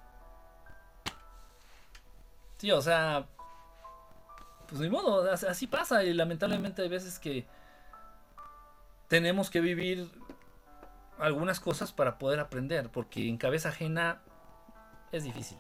Sí, 2.59 2.73
o 2.73 2.83
sea, 2.83 3.29
pues 4.69 4.81
ni 4.81 4.91
modo, 4.91 5.31
así 5.33 5.67
pasa 5.67 6.05
y 6.05 6.13
lamentablemente 6.13 6.83
hay 6.83 6.89
veces 6.89 7.19
que 7.19 7.47
tenemos 9.09 9.49
que 9.49 9.61
vivir 9.61 10.11
algunas 11.19 11.59
cosas 11.59 11.91
para 11.91 12.19
poder 12.19 12.39
aprender, 12.39 12.91
porque 12.91 13.29
en 13.29 13.39
cabeza 13.39 13.71
ajena 13.71 14.21
es 15.11 15.25
difícil. 15.25 15.59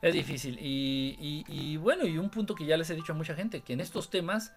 Es 0.00 0.14
difícil. 0.14 0.56
Y, 0.60 1.76
bueno, 1.78 2.06
y 2.06 2.16
un 2.16 2.30
punto 2.30 2.54
que 2.54 2.64
ya 2.64 2.76
les 2.76 2.88
he 2.90 2.94
dicho 2.94 3.12
a 3.12 3.16
mucha 3.16 3.34
gente, 3.34 3.62
que 3.62 3.72
en 3.72 3.80
estos 3.80 4.08
temas, 4.08 4.52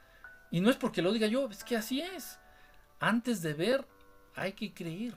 y 0.52 0.62
no 0.62 0.70
es 0.70 0.78
porque 0.78 1.02
lo 1.02 1.12
diga 1.12 1.26
yo, 1.26 1.50
es 1.50 1.64
que 1.64 1.76
así 1.76 2.02
es. 2.02 2.40
Antes 3.00 3.42
de 3.42 3.56
ver, 3.56 3.88
hay 4.36 4.54
que 4.54 4.72
creer. 4.72 5.16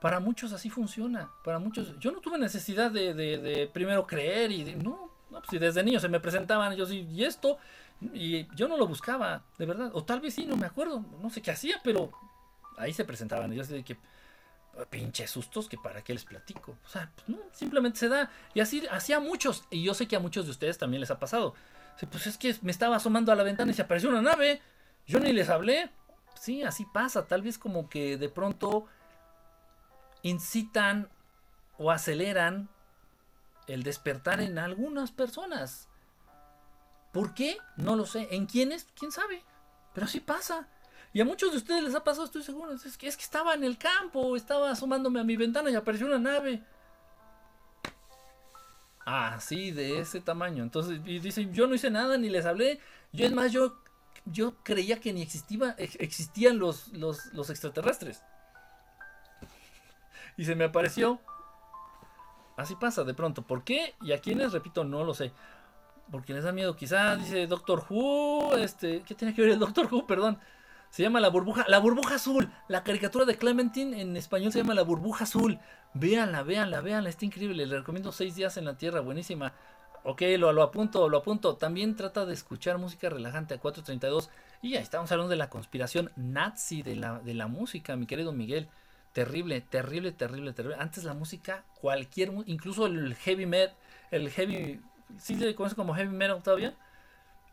Para 0.00 0.18
muchos 0.18 0.52
así 0.52 0.70
funciona. 0.70 1.30
Para 1.44 1.60
muchos. 1.60 1.96
Yo 2.00 2.10
no 2.10 2.20
tuve 2.20 2.38
necesidad 2.38 2.90
de, 2.90 3.14
de 3.14 3.70
primero 3.72 4.06
creer 4.08 4.50
y 4.50 4.64
de, 4.64 4.74
no. 4.74 5.09
Pues 5.30 5.44
si 5.48 5.58
desde 5.58 5.82
niño 5.82 6.00
se 6.00 6.08
me 6.08 6.20
presentaban, 6.20 6.76
yo 6.76 6.84
sí, 6.86 7.08
y 7.10 7.24
esto, 7.24 7.58
y 8.12 8.46
yo 8.54 8.68
no 8.68 8.76
lo 8.76 8.86
buscaba, 8.86 9.42
de 9.58 9.66
verdad, 9.66 9.90
o 9.94 10.04
tal 10.04 10.20
vez 10.20 10.34
sí, 10.34 10.44
no 10.44 10.56
me 10.56 10.66
acuerdo, 10.66 11.04
no 11.22 11.30
sé 11.30 11.40
qué 11.40 11.52
hacía, 11.52 11.80
pero 11.82 12.10
ahí 12.76 12.92
se 12.92 13.04
presentaban, 13.04 13.52
y 13.52 13.56
yo 13.56 13.64
sé 13.64 13.74
de 13.74 13.84
que 13.84 13.96
pinches 14.88 15.30
sustos 15.30 15.68
que 15.68 15.76
para 15.76 16.02
qué 16.02 16.12
les 16.12 16.24
platico. 16.24 16.76
O 16.84 16.88
sea, 16.88 17.10
pues 17.14 17.28
no, 17.28 17.38
simplemente 17.52 17.98
se 17.98 18.08
da. 18.08 18.30
Y 18.54 18.60
así 18.60 18.86
hacía 18.90 19.20
muchos, 19.20 19.64
y 19.70 19.82
yo 19.82 19.94
sé 19.94 20.08
que 20.08 20.16
a 20.16 20.20
muchos 20.20 20.46
de 20.46 20.52
ustedes 20.52 20.78
también 20.78 21.00
les 21.00 21.10
ha 21.10 21.18
pasado. 21.18 21.54
Pues 22.10 22.26
es 22.26 22.38
que 22.38 22.56
me 22.62 22.70
estaba 22.70 22.96
asomando 22.96 23.30
a 23.30 23.34
la 23.34 23.42
ventana 23.42 23.70
y 23.70 23.74
se 23.74 23.82
apareció 23.82 24.08
una 24.08 24.22
nave. 24.22 24.62
Yo 25.06 25.20
ni 25.20 25.32
les 25.32 25.50
hablé. 25.50 25.90
Sí, 26.34 26.62
así 26.62 26.86
pasa. 26.86 27.26
Tal 27.26 27.42
vez 27.42 27.58
como 27.58 27.90
que 27.90 28.16
de 28.16 28.30
pronto 28.30 28.86
incitan 30.22 31.10
o 31.76 31.90
aceleran 31.90 32.70
el 33.66 33.82
despertar 33.82 34.40
en 34.40 34.58
algunas 34.58 35.12
personas. 35.12 35.88
¿Por 37.12 37.34
qué? 37.34 37.56
No 37.76 37.96
lo 37.96 38.06
sé. 38.06 38.28
¿En 38.30 38.46
quiénes? 38.46 38.86
¿Quién 38.94 39.12
sabe? 39.12 39.42
Pero 39.94 40.06
así 40.06 40.20
pasa. 40.20 40.68
Y 41.12 41.20
a 41.20 41.24
muchos 41.24 41.50
de 41.50 41.56
ustedes 41.56 41.82
les 41.82 41.94
ha 41.94 42.04
pasado, 42.04 42.24
estoy 42.24 42.42
seguro. 42.42 42.72
Es 42.72 42.96
que, 42.96 43.08
es 43.08 43.16
que 43.16 43.24
estaba 43.24 43.54
en 43.54 43.64
el 43.64 43.78
campo, 43.78 44.36
estaba 44.36 44.70
asomándome 44.70 45.20
a 45.20 45.24
mi 45.24 45.36
ventana 45.36 45.70
y 45.70 45.74
apareció 45.74 46.06
una 46.06 46.18
nave. 46.18 46.62
Ah, 49.04 49.38
sí, 49.40 49.72
de 49.72 49.98
ese 49.98 50.20
tamaño. 50.20 50.62
Entonces, 50.62 51.00
y 51.04 51.50
yo 51.50 51.66
no 51.66 51.74
hice 51.74 51.90
nada, 51.90 52.16
ni 52.16 52.28
les 52.28 52.46
hablé. 52.46 52.78
Yo, 53.12 53.26
es 53.26 53.32
más, 53.32 53.50
yo, 53.50 53.82
yo 54.24 54.54
creía 54.62 55.00
que 55.00 55.12
ni 55.12 55.22
existía, 55.22 55.74
existían 55.78 56.58
los, 56.60 56.88
los, 56.88 57.26
los 57.32 57.50
extraterrestres. 57.50 58.22
Y 60.36 60.44
se 60.44 60.54
me 60.54 60.64
apareció. 60.64 61.20
Así 62.60 62.74
pasa 62.76 63.04
de 63.04 63.14
pronto. 63.14 63.42
¿Por 63.42 63.64
qué? 63.64 63.94
Y 64.02 64.12
a 64.12 64.20
quienes, 64.20 64.52
repito, 64.52 64.84
no 64.84 65.04
lo 65.04 65.14
sé. 65.14 65.32
Porque 66.10 66.34
les 66.34 66.44
da 66.44 66.52
miedo. 66.52 66.76
Quizás 66.76 67.18
dice 67.18 67.46
Doctor 67.46 67.84
Who. 67.88 68.56
Este, 68.56 69.02
¿Qué 69.02 69.14
tiene 69.14 69.34
que 69.34 69.42
ver 69.42 69.52
el 69.52 69.58
Doctor 69.58 69.88
Who? 69.90 70.06
Perdón. 70.06 70.38
Se 70.90 71.02
llama 71.02 71.20
La 71.20 71.28
Burbuja. 71.28 71.64
La 71.68 71.78
Burbuja 71.78 72.16
Azul. 72.16 72.50
La 72.68 72.82
caricatura 72.82 73.24
de 73.24 73.36
Clementine 73.36 74.00
en 74.00 74.16
español 74.16 74.52
se 74.52 74.58
llama 74.58 74.74
La 74.74 74.82
Burbuja 74.82 75.24
Azul. 75.24 75.58
Véanla, 75.94 76.42
véanla, 76.42 76.80
véanla. 76.80 77.08
Está 77.08 77.24
increíble. 77.24 77.64
Le 77.64 77.78
recomiendo 77.78 78.12
seis 78.12 78.34
días 78.34 78.56
en 78.56 78.66
la 78.66 78.76
Tierra. 78.76 79.00
Buenísima. 79.00 79.54
Ok, 80.02 80.22
lo, 80.38 80.52
lo 80.52 80.62
apunto, 80.62 81.08
lo 81.08 81.18
apunto. 81.18 81.56
También 81.56 81.94
trata 81.94 82.26
de 82.26 82.34
escuchar 82.34 82.78
música 82.78 83.08
relajante 83.08 83.54
a 83.54 83.58
432. 83.58 84.30
Y 84.62 84.76
ahí 84.76 84.82
estamos 84.82 85.10
hablando 85.12 85.30
de 85.30 85.36
la 85.36 85.48
conspiración 85.48 86.10
nazi 86.16 86.82
de 86.82 86.96
la, 86.96 87.20
de 87.20 87.34
la 87.34 87.46
música, 87.46 87.96
mi 87.96 88.06
querido 88.06 88.32
Miguel. 88.32 88.68
Terrible, 89.12 89.60
terrible, 89.60 90.12
terrible, 90.12 90.52
terrible. 90.52 90.76
Antes 90.78 91.04
la 91.04 91.14
música, 91.14 91.64
cualquier, 91.80 92.32
incluso 92.46 92.86
el 92.86 93.14
heavy 93.16 93.46
metal, 93.46 93.74
el 94.10 94.30
heavy, 94.30 94.80
¿sí 95.18 95.36
se 95.36 95.54
conoce 95.54 95.74
como 95.74 95.94
heavy 95.94 96.14
metal 96.14 96.42
todavía? 96.42 96.74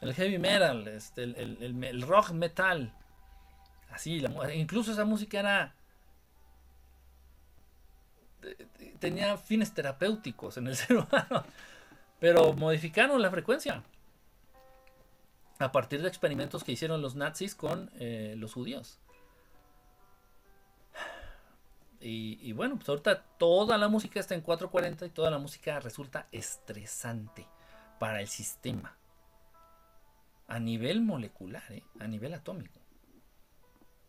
El 0.01 0.13
heavy 0.13 0.37
metal, 0.37 0.87
este, 0.87 1.23
el, 1.23 2.01
rock 2.03 2.31
metal. 2.31 2.93
Así, 3.89 4.23
incluso 4.53 4.91
esa 4.91 5.05
música 5.05 5.39
era 5.39 5.73
tenía 8.99 9.37
fines 9.37 9.73
terapéuticos 9.73 10.57
en 10.57 10.67
el 10.67 10.75
ser 10.75 10.97
humano, 10.97 11.43
pero 12.19 12.53
modificaron 12.53 13.21
la 13.21 13.31
frecuencia 13.31 13.83
a 15.59 15.71
partir 15.71 16.01
de 16.01 16.07
experimentos 16.07 16.63
que 16.63 16.71
hicieron 16.71 17.01
los 17.01 17.15
nazis 17.15 17.55
con 17.55 17.89
eh, 17.99 18.35
los 18.37 18.53
judíos. 18.53 18.99
Y, 21.99 22.51
bueno, 22.53 22.75
pues 22.75 22.87
ahorita 22.89 23.23
toda 23.37 23.77
la 23.77 23.87
música 23.87 24.19
está 24.19 24.35
en 24.35 24.41
440 24.41 25.05
y 25.05 25.09
toda 25.09 25.31
la 25.31 25.39
música 25.39 25.79
resulta 25.79 26.27
estresante 26.31 27.47
para 27.99 28.21
el 28.21 28.27
sistema. 28.27 28.95
A 30.47 30.59
nivel 30.59 31.01
molecular, 31.01 31.63
¿eh? 31.71 31.83
a 31.99 32.07
nivel 32.07 32.33
atómico. 32.33 32.79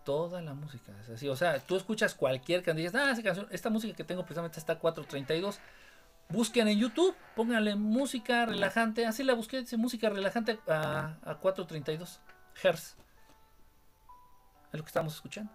Toda 0.04 0.42
la 0.42 0.54
música 0.54 0.92
es 1.00 1.08
así. 1.08 1.28
O 1.28 1.36
sea, 1.36 1.58
tú 1.60 1.76
escuchas 1.76 2.14
cualquier 2.14 2.62
canción, 2.62 2.94
ah, 2.96 3.10
esa 3.10 3.22
canción, 3.22 3.48
esta 3.50 3.70
música 3.70 3.96
que 3.96 4.04
tengo 4.04 4.22
precisamente 4.22 4.58
está 4.58 4.78
432 4.78 5.58
Busquen 6.30 6.68
en 6.68 6.78
YouTube, 6.78 7.16
pónganle 7.34 7.74
música 7.74 8.44
relajante. 8.44 9.06
Así 9.06 9.24
la 9.24 9.32
busqué, 9.32 9.60
dice 9.60 9.78
música 9.78 10.10
relajante 10.10 10.58
a, 10.68 11.16
432 11.40 12.20
Hz. 12.54 12.96
Es 14.72 14.78
lo 14.78 14.82
que 14.82 14.88
estamos 14.88 15.14
escuchando. 15.14 15.50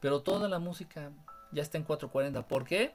Pero 0.00 0.22
toda 0.22 0.48
la 0.48 0.58
música 0.58 1.10
ya 1.52 1.62
está 1.62 1.78
en 1.78 1.84
440. 1.84 2.46
¿Por 2.48 2.64
qué? 2.64 2.94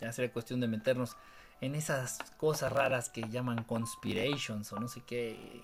Ya 0.00 0.12
sería 0.12 0.32
cuestión 0.32 0.60
de 0.60 0.68
meternos 0.68 1.16
en 1.60 1.74
esas 1.74 2.18
cosas 2.36 2.72
raras 2.72 3.08
que 3.08 3.28
llaman 3.28 3.64
conspirations 3.64 4.72
o 4.72 4.78
no 4.78 4.88
sé 4.88 5.02
qué. 5.02 5.62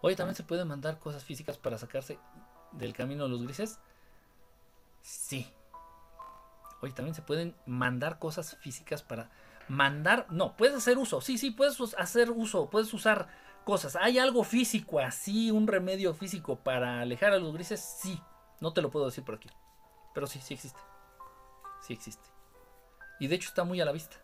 Hoy 0.00 0.14
también 0.14 0.36
se 0.36 0.42
pueden 0.42 0.68
mandar 0.68 0.98
cosas 0.98 1.24
físicas 1.24 1.58
para 1.58 1.78
sacarse 1.78 2.18
del 2.72 2.92
camino 2.92 3.26
los 3.28 3.42
grises. 3.42 3.78
Sí. 5.02 5.52
Oye, 6.82 6.92
también 6.92 7.14
se 7.14 7.22
pueden 7.22 7.56
mandar 7.64 8.18
cosas 8.18 8.56
físicas 8.60 9.02
para 9.02 9.30
mandar. 9.68 10.26
No, 10.30 10.56
puedes 10.56 10.76
hacer 10.76 10.98
uso. 10.98 11.20
Sí, 11.20 11.38
sí, 11.38 11.50
puedes 11.50 11.80
hacer 11.96 12.30
uso. 12.30 12.68
Puedes 12.70 12.92
usar 12.92 13.28
cosas. 13.66 13.96
¿Hay 13.96 14.20
algo 14.20 14.44
físico 14.44 15.00
así, 15.00 15.50
un 15.50 15.66
remedio 15.66 16.14
físico 16.14 16.54
para 16.54 17.00
alejar 17.00 17.32
a 17.32 17.38
los 17.38 17.52
grises? 17.52 17.80
Sí. 17.80 18.22
No 18.60 18.72
te 18.72 18.80
lo 18.80 18.90
puedo 18.90 19.06
decir 19.06 19.24
por 19.24 19.34
aquí. 19.34 19.50
Pero 20.14 20.28
sí, 20.28 20.40
sí 20.40 20.54
existe. 20.54 20.80
Sí 21.82 21.92
existe. 21.92 22.28
Y 23.18 23.26
de 23.26 23.34
hecho 23.34 23.48
está 23.48 23.64
muy 23.64 23.80
a 23.80 23.84
la 23.84 23.90
vista. 23.90 24.16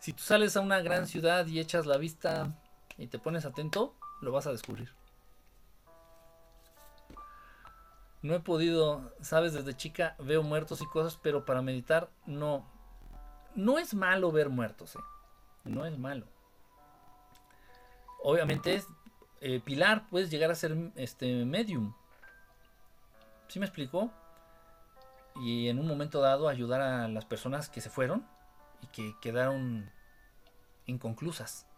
Si 0.00 0.12
tú 0.12 0.22
sales 0.22 0.54
a 0.56 0.60
una 0.60 0.80
gran 0.80 1.06
ciudad 1.06 1.46
y 1.46 1.60
echas 1.60 1.86
la 1.86 1.96
vista 1.96 2.54
y 2.98 3.06
te 3.06 3.18
pones 3.18 3.46
atento, 3.46 3.96
lo 4.20 4.32
vas 4.32 4.46
a 4.46 4.52
descubrir. 4.52 4.92
No 8.20 8.34
he 8.34 8.40
podido, 8.40 9.14
sabes, 9.22 9.54
desde 9.54 9.74
chica 9.74 10.14
veo 10.18 10.42
muertos 10.42 10.82
y 10.82 10.86
cosas, 10.86 11.18
pero 11.22 11.46
para 11.46 11.62
meditar 11.62 12.10
no. 12.26 12.66
No 13.54 13.78
es 13.78 13.94
malo 13.94 14.30
ver 14.30 14.50
muertos, 14.50 14.94
¿eh? 14.94 15.00
No 15.64 15.86
es 15.86 15.98
malo. 15.98 16.26
Obviamente 18.22 18.82
eh, 19.40 19.60
Pilar, 19.64 20.08
puedes 20.08 20.30
llegar 20.30 20.50
a 20.50 20.54
ser 20.54 20.76
este 20.96 21.44
medium. 21.44 21.94
¿Sí 23.48 23.58
me 23.58 23.66
explicó? 23.66 24.10
Y 25.36 25.68
en 25.68 25.78
un 25.78 25.86
momento 25.86 26.20
dado 26.20 26.48
ayudar 26.48 26.80
a 26.80 27.08
las 27.08 27.24
personas 27.24 27.68
que 27.68 27.80
se 27.80 27.90
fueron 27.90 28.26
y 28.82 28.86
que 28.88 29.14
quedaron 29.20 29.90
inconclusas 30.86 31.68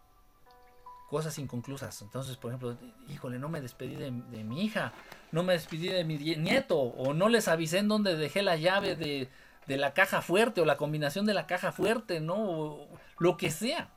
cosas 1.11 1.37
inconclusas. 1.39 2.01
Entonces, 2.01 2.37
por 2.37 2.51
ejemplo, 2.51 2.77
híjole, 3.09 3.37
no 3.37 3.49
me 3.49 3.59
despedí 3.59 3.95
de, 3.95 4.11
mi 4.11 4.63
hija, 4.63 4.93
no 5.33 5.43
me 5.43 5.51
despedí 5.51 5.89
de 5.89 6.05
mi 6.05 6.17
nieto, 6.17 6.77
o 6.79 7.13
no 7.13 7.27
les 7.27 7.49
avisé 7.49 7.79
en 7.79 7.89
dónde 7.89 8.15
dejé 8.15 8.41
la 8.41 8.55
llave 8.55 8.95
de, 8.95 9.27
la 9.67 9.93
caja 9.93 10.21
fuerte, 10.21 10.61
o 10.61 10.65
la 10.65 10.77
combinación 10.77 11.25
de 11.25 11.33
la 11.33 11.47
caja 11.47 11.73
fuerte, 11.73 12.21
¿no? 12.21 12.87
lo 13.19 13.35
que 13.35 13.51
sea. 13.51 13.89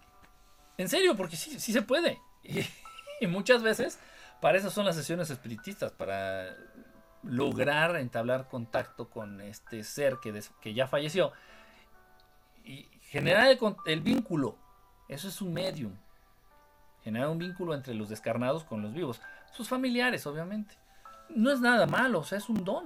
En 0.77 0.89
serio, 0.89 1.17
porque 1.17 1.37
sí, 1.37 1.61
sí 1.61 1.73
se 1.73 1.83
puede. 1.83 2.19
Y, 3.21 3.29
muchas 3.29 3.63
veces, 3.63 4.01
para 4.41 4.59
eso 4.59 4.71
son 4.71 4.85
las 4.85 4.97
sesiones 4.97 5.31
espiritistas, 5.31 5.93
para 5.93 6.55
lograr 7.23 7.97
entablar 7.97 8.49
contacto 8.49 9.09
con 9.09 9.41
este 9.41 9.85
ser 9.85 10.19
que, 10.21 10.75
ya 10.75 10.89
falleció. 10.89 11.33
Y 12.65 12.89
generar 13.03 13.47
el, 13.47 13.59
el 13.87 14.01
vínculo. 14.01 14.59
Eso 15.09 15.29
es 15.29 15.41
un 15.41 15.55
medium 15.55 15.97
generar 17.05 17.29
un 17.29 17.39
vínculo 17.39 17.75
entre 17.75 17.95
los 17.95 18.09
descarnados 18.09 18.65
con 18.65 18.81
los 18.81 18.95
vivos. 18.95 19.21
Sus 19.53 19.69
familiares, 19.69 20.27
obviamente. 20.27 20.75
No 21.29 21.53
es 21.53 21.61
nada 21.61 21.87
malo, 21.87 22.21
o 22.21 22.25
sea, 22.25 22.39
es 22.39 22.49
un 22.49 22.65
don, 22.65 22.85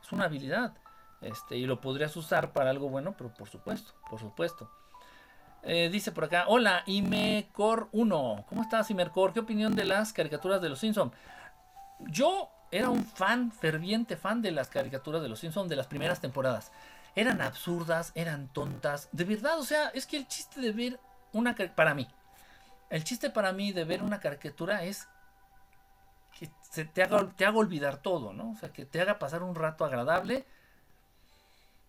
es 0.00 0.12
una 0.12 0.24
habilidad. 0.24 0.72
Este, 1.20 1.56
y 1.56 1.66
lo 1.66 1.80
podrías 1.80 2.16
usar 2.16 2.52
para 2.52 2.70
algo 2.70 2.88
bueno, 2.88 3.14
pero 3.18 3.34
por 3.34 3.48
supuesto, 3.48 3.92
por 4.08 4.20
supuesto. 4.20 4.70
Eh, 5.68 5.88
dice 5.90 6.12
por 6.12 6.24
acá, 6.24 6.44
hola, 6.46 6.84
Imecor1. 6.86 8.44
¿Cómo 8.44 8.62
estás, 8.62 8.88
Imercor? 8.92 9.32
¿Qué 9.32 9.40
opinión 9.40 9.74
de 9.74 9.84
las 9.84 10.12
caricaturas 10.12 10.62
de 10.62 10.68
los 10.68 10.78
Simpsons? 10.78 11.12
Yo 11.98 12.50
era 12.70 12.88
un 12.88 13.04
fan, 13.04 13.50
ferviente 13.50 14.16
fan 14.16 14.42
de 14.42 14.52
las 14.52 14.68
caricaturas 14.68 15.22
de 15.22 15.28
los 15.28 15.40
Simpsons 15.40 15.68
de 15.68 15.74
las 15.74 15.88
primeras 15.88 16.20
temporadas. 16.20 16.70
Eran 17.16 17.40
absurdas, 17.40 18.12
eran 18.14 18.46
tontas. 18.52 19.08
De 19.10 19.24
verdad, 19.24 19.58
o 19.58 19.64
sea, 19.64 19.88
es 19.88 20.06
que 20.06 20.18
el 20.18 20.28
chiste 20.28 20.60
de 20.60 20.70
ver 20.70 21.00
una... 21.32 21.56
Para 21.74 21.94
mí, 21.94 22.06
el 22.88 23.02
chiste 23.02 23.30
para 23.30 23.52
mí 23.52 23.72
de 23.72 23.84
ver 23.84 24.04
una 24.04 24.20
caricatura 24.20 24.84
es 24.84 25.08
que 26.38 26.48
te, 26.84 27.02
haga, 27.02 27.28
te 27.34 27.44
haga 27.44 27.58
olvidar 27.58 27.96
todo, 27.96 28.32
¿no? 28.32 28.52
O 28.52 28.56
sea, 28.56 28.72
que 28.72 28.84
te 28.84 29.00
haga 29.00 29.18
pasar 29.18 29.42
un 29.42 29.56
rato 29.56 29.84
agradable. 29.84 30.46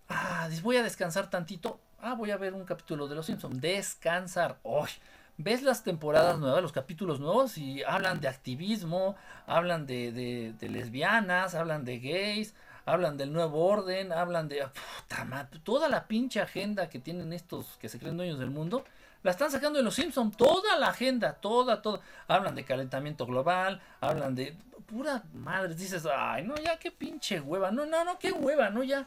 Ah, 0.09 0.49
voy 0.63 0.77
a 0.77 0.83
descansar 0.83 1.29
tantito. 1.29 1.79
Ah, 1.99 2.13
voy 2.13 2.31
a 2.31 2.37
ver 2.37 2.53
un 2.53 2.63
capítulo 2.65 3.07
de 3.07 3.15
Los 3.15 3.25
Simpsons. 3.25 3.59
Descansar. 3.59 4.57
Hoy. 4.63 4.89
ves 5.37 5.61
las 5.61 5.83
temporadas 5.83 6.39
nuevas, 6.39 6.61
los 6.61 6.71
capítulos 6.71 7.19
nuevos 7.19 7.57
y 7.57 7.83
hablan 7.83 8.19
de 8.19 8.27
activismo, 8.27 9.15
hablan 9.45 9.85
de, 9.85 10.53
lesbianas, 10.61 11.53
hablan 11.53 11.85
de 11.85 11.99
gays, 11.99 12.55
hablan 12.85 13.17
del 13.17 13.33
nuevo 13.33 13.65
orden, 13.65 14.11
hablan 14.11 14.47
de 14.47 14.63
puta 15.07 15.49
toda 15.63 15.89
la 15.89 16.07
pinche 16.07 16.41
agenda 16.41 16.89
que 16.89 16.99
tienen 16.99 17.33
estos 17.33 17.77
que 17.79 17.89
se 17.89 17.99
creen 17.99 18.17
dueños 18.17 18.39
del 18.39 18.49
mundo 18.49 18.83
la 19.23 19.31
están 19.31 19.51
sacando 19.51 19.77
de 19.77 19.83
los 19.83 19.95
Simpsons, 19.95 20.37
toda 20.37 20.77
la 20.77 20.87
agenda, 20.87 21.33
toda, 21.33 21.81
toda. 21.81 21.99
Hablan 22.27 22.55
de 22.55 22.63
calentamiento 22.63 23.25
global, 23.25 23.81
hablan 23.99 24.35
de 24.35 24.55
pura 24.85 25.23
madre. 25.33 25.75
Dices, 25.75 26.07
ay, 26.09 26.43
no, 26.43 26.55
ya 26.55 26.77
qué 26.77 26.91
pinche 26.91 27.41
hueva. 27.41 27.71
No, 27.71 27.85
no, 27.85 28.05
no, 28.05 28.17
qué 28.19 28.31
hueva, 28.31 28.69
no, 28.69 28.83
ya. 28.83 29.05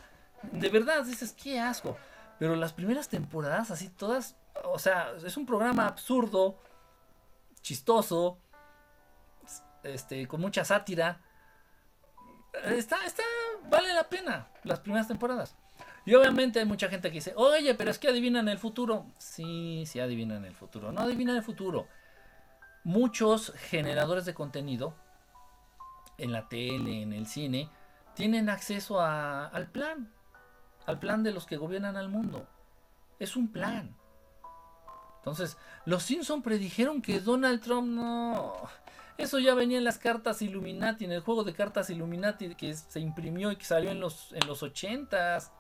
De 0.52 0.68
verdad, 0.68 1.04
dices, 1.04 1.32
qué 1.32 1.58
asco. 1.58 1.96
Pero 2.40 2.56
las 2.56 2.72
primeras 2.72 3.10
temporadas, 3.10 3.70
así 3.70 3.90
todas, 3.90 4.34
o 4.64 4.78
sea, 4.78 5.12
es 5.24 5.36
un 5.36 5.44
programa 5.44 5.86
absurdo, 5.86 6.58
chistoso, 7.60 8.38
este, 9.82 10.26
con 10.26 10.40
mucha 10.40 10.64
sátira. 10.64 11.20
Está, 12.64 13.04
está, 13.04 13.22
vale 13.68 13.92
la 13.92 14.08
pena 14.08 14.48
las 14.64 14.80
primeras 14.80 15.06
temporadas. 15.06 15.54
Y 16.06 16.14
obviamente 16.14 16.60
hay 16.60 16.64
mucha 16.64 16.88
gente 16.88 17.10
que 17.10 17.16
dice, 17.16 17.34
oye, 17.36 17.74
pero 17.74 17.90
es 17.90 17.98
que 17.98 18.08
adivinan 18.08 18.48
el 18.48 18.58
futuro. 18.58 19.04
Sí, 19.18 19.84
sí 19.86 20.00
adivinan 20.00 20.46
el 20.46 20.54
futuro. 20.54 20.92
No 20.92 21.02
adivinan 21.02 21.36
el 21.36 21.42
futuro. 21.42 21.88
Muchos 22.84 23.52
generadores 23.68 24.24
de 24.24 24.32
contenido 24.32 24.94
en 26.16 26.32
la 26.32 26.48
tele, 26.48 27.02
en 27.02 27.12
el 27.12 27.26
cine, 27.26 27.68
tienen 28.14 28.48
acceso 28.48 28.98
al 28.98 29.68
plan. 29.70 30.10
Al 30.86 30.98
plan 30.98 31.22
de 31.22 31.32
los 31.32 31.46
que 31.46 31.56
gobiernan 31.56 31.96
al 31.96 32.08
mundo. 32.08 32.46
Es 33.18 33.36
un 33.36 33.48
plan. 33.48 33.94
Entonces, 35.18 35.56
los 35.84 36.02
Simpson 36.02 36.42
predijeron 36.42 37.02
que 37.02 37.20
Donald 37.20 37.60
Trump 37.60 37.88
no... 37.88 38.54
Eso 39.18 39.38
ya 39.38 39.54
venía 39.54 39.76
en 39.76 39.84
las 39.84 39.98
cartas 39.98 40.40
Illuminati, 40.40 41.04
en 41.04 41.12
el 41.12 41.20
juego 41.20 41.44
de 41.44 41.52
cartas 41.52 41.90
Illuminati 41.90 42.54
que 42.54 42.74
se 42.74 43.00
imprimió 43.00 43.52
y 43.52 43.56
que 43.56 43.66
salió 43.66 43.90
en 43.90 44.00
los, 44.00 44.32
en 44.32 44.46
los 44.46 44.62
80s. 44.62 45.50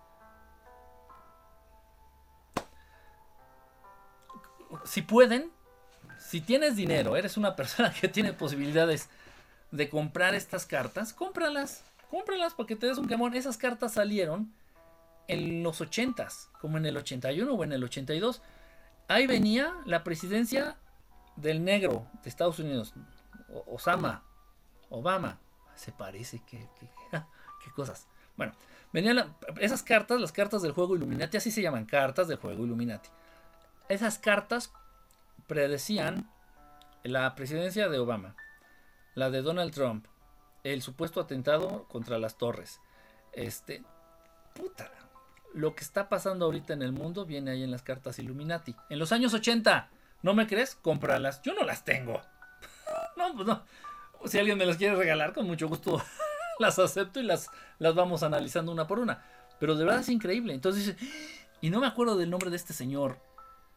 si 4.84 5.02
pueden, 5.02 5.50
si 6.18 6.40
tienes 6.40 6.76
dinero, 6.76 7.16
eres 7.16 7.36
una 7.36 7.56
persona 7.56 7.92
que 7.92 8.08
tiene 8.08 8.32
posibilidades 8.32 9.08
de 9.70 9.88
comprar 9.88 10.34
estas 10.34 10.66
cartas, 10.66 11.12
cómpralas, 11.12 11.84
cómpralas 12.10 12.54
para 12.54 12.66
que 12.66 12.76
te 12.76 12.86
des 12.86 12.98
un 12.98 13.06
camón. 13.06 13.34
Esas 13.34 13.56
cartas 13.56 13.94
salieron 13.94 14.52
en 15.30 15.62
los 15.62 15.80
80s, 15.80 16.48
como 16.60 16.76
en 16.76 16.86
el 16.86 16.96
81 16.96 17.52
o 17.52 17.64
en 17.64 17.72
el 17.72 17.84
82. 17.84 18.42
Ahí 19.08 19.26
venía 19.26 19.74
la 19.86 20.02
presidencia 20.02 20.76
del 21.36 21.64
negro 21.64 22.06
de 22.22 22.28
Estados 22.28 22.58
Unidos, 22.58 22.94
Osama, 23.66 24.24
Obama. 24.88 25.38
Se 25.76 25.92
parece, 25.92 26.42
que, 26.44 26.68
qué 27.64 27.70
cosas. 27.74 28.06
Bueno, 28.36 28.52
venían 28.92 29.34
esas 29.60 29.82
cartas, 29.82 30.20
las 30.20 30.32
cartas 30.32 30.62
del 30.62 30.72
juego 30.72 30.96
Illuminati, 30.96 31.36
así 31.36 31.50
se 31.50 31.62
llaman, 31.62 31.86
cartas 31.86 32.28
del 32.28 32.38
juego 32.38 32.64
Illuminati. 32.64 33.08
Esas 33.88 34.18
cartas 34.18 34.72
predecían 35.46 36.28
la 37.02 37.34
presidencia 37.34 37.88
de 37.88 37.98
Obama, 37.98 38.36
la 39.14 39.30
de 39.30 39.42
Donald 39.42 39.72
Trump, 39.72 40.06
el 40.64 40.82
supuesto 40.82 41.20
atentado 41.20 41.86
contra 41.88 42.18
las 42.18 42.36
torres. 42.36 42.80
Este, 43.32 43.82
puta, 44.54 44.90
lo 45.54 45.74
que 45.74 45.82
está 45.82 46.08
pasando 46.08 46.44
ahorita 46.44 46.72
en 46.72 46.82
el 46.82 46.92
mundo 46.92 47.26
viene 47.26 47.50
ahí 47.50 47.62
en 47.62 47.70
las 47.70 47.82
cartas 47.82 48.18
Illuminati. 48.18 48.74
En 48.88 48.98
los 48.98 49.12
años 49.12 49.34
80, 49.34 49.88
¿no 50.22 50.34
me 50.34 50.46
crees? 50.46 50.74
Cómpralas. 50.76 51.42
Yo 51.42 51.54
no 51.54 51.64
las 51.64 51.84
tengo. 51.84 52.20
no, 53.16 53.34
pues 53.34 53.46
no. 53.46 53.62
Si 54.26 54.38
alguien 54.38 54.58
me 54.58 54.66
las 54.66 54.76
quiere 54.76 54.94
regalar, 54.96 55.32
con 55.32 55.46
mucho 55.46 55.68
gusto 55.68 56.02
las 56.58 56.78
acepto 56.78 57.20
y 57.20 57.24
las, 57.24 57.48
las 57.78 57.94
vamos 57.94 58.22
analizando 58.22 58.72
una 58.72 58.86
por 58.86 58.98
una. 58.98 59.24
Pero 59.58 59.74
de 59.74 59.84
verdad 59.84 60.00
es 60.00 60.08
increíble. 60.08 60.54
Entonces 60.54 60.96
y 61.60 61.70
no 61.70 61.80
me 61.80 61.86
acuerdo 61.86 62.16
del 62.16 62.30
nombre 62.30 62.50
de 62.50 62.56
este 62.56 62.72
señor. 62.72 63.18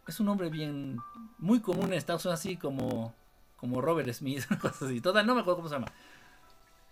Es 0.07 0.19
un 0.19 0.25
nombre 0.27 0.49
bien, 0.49 0.97
muy 1.37 1.59
común 1.59 1.87
en 1.87 1.93
Estados 1.93 2.25
Unidos, 2.25 2.39
así 2.39 2.57
como, 2.57 3.13
como 3.57 3.81
Robert 3.81 4.11
Smith, 4.13 4.45
cosas 4.61 4.83
así. 4.83 5.01
Total, 5.01 5.25
no 5.25 5.35
me 5.35 5.41
acuerdo 5.41 5.57
cómo 5.57 5.69
se 5.69 5.75
llama. 5.75 5.91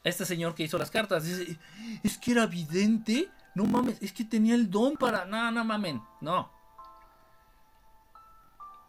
Este 0.03 0.25
señor 0.25 0.55
que 0.55 0.63
hizo 0.63 0.77
las 0.77 0.89
cartas 0.89 1.25
dice, 1.25 1.57
es 2.03 2.17
que 2.17 2.31
era 2.31 2.45
vidente. 2.45 3.29
No 3.53 3.65
mames, 3.65 4.01
es 4.01 4.13
que 4.13 4.23
tenía 4.23 4.55
el 4.55 4.69
don 4.69 4.93
para... 4.93 5.25
No, 5.25 5.51
no 5.51 5.63
mamen, 5.63 6.01
no. 6.21 6.49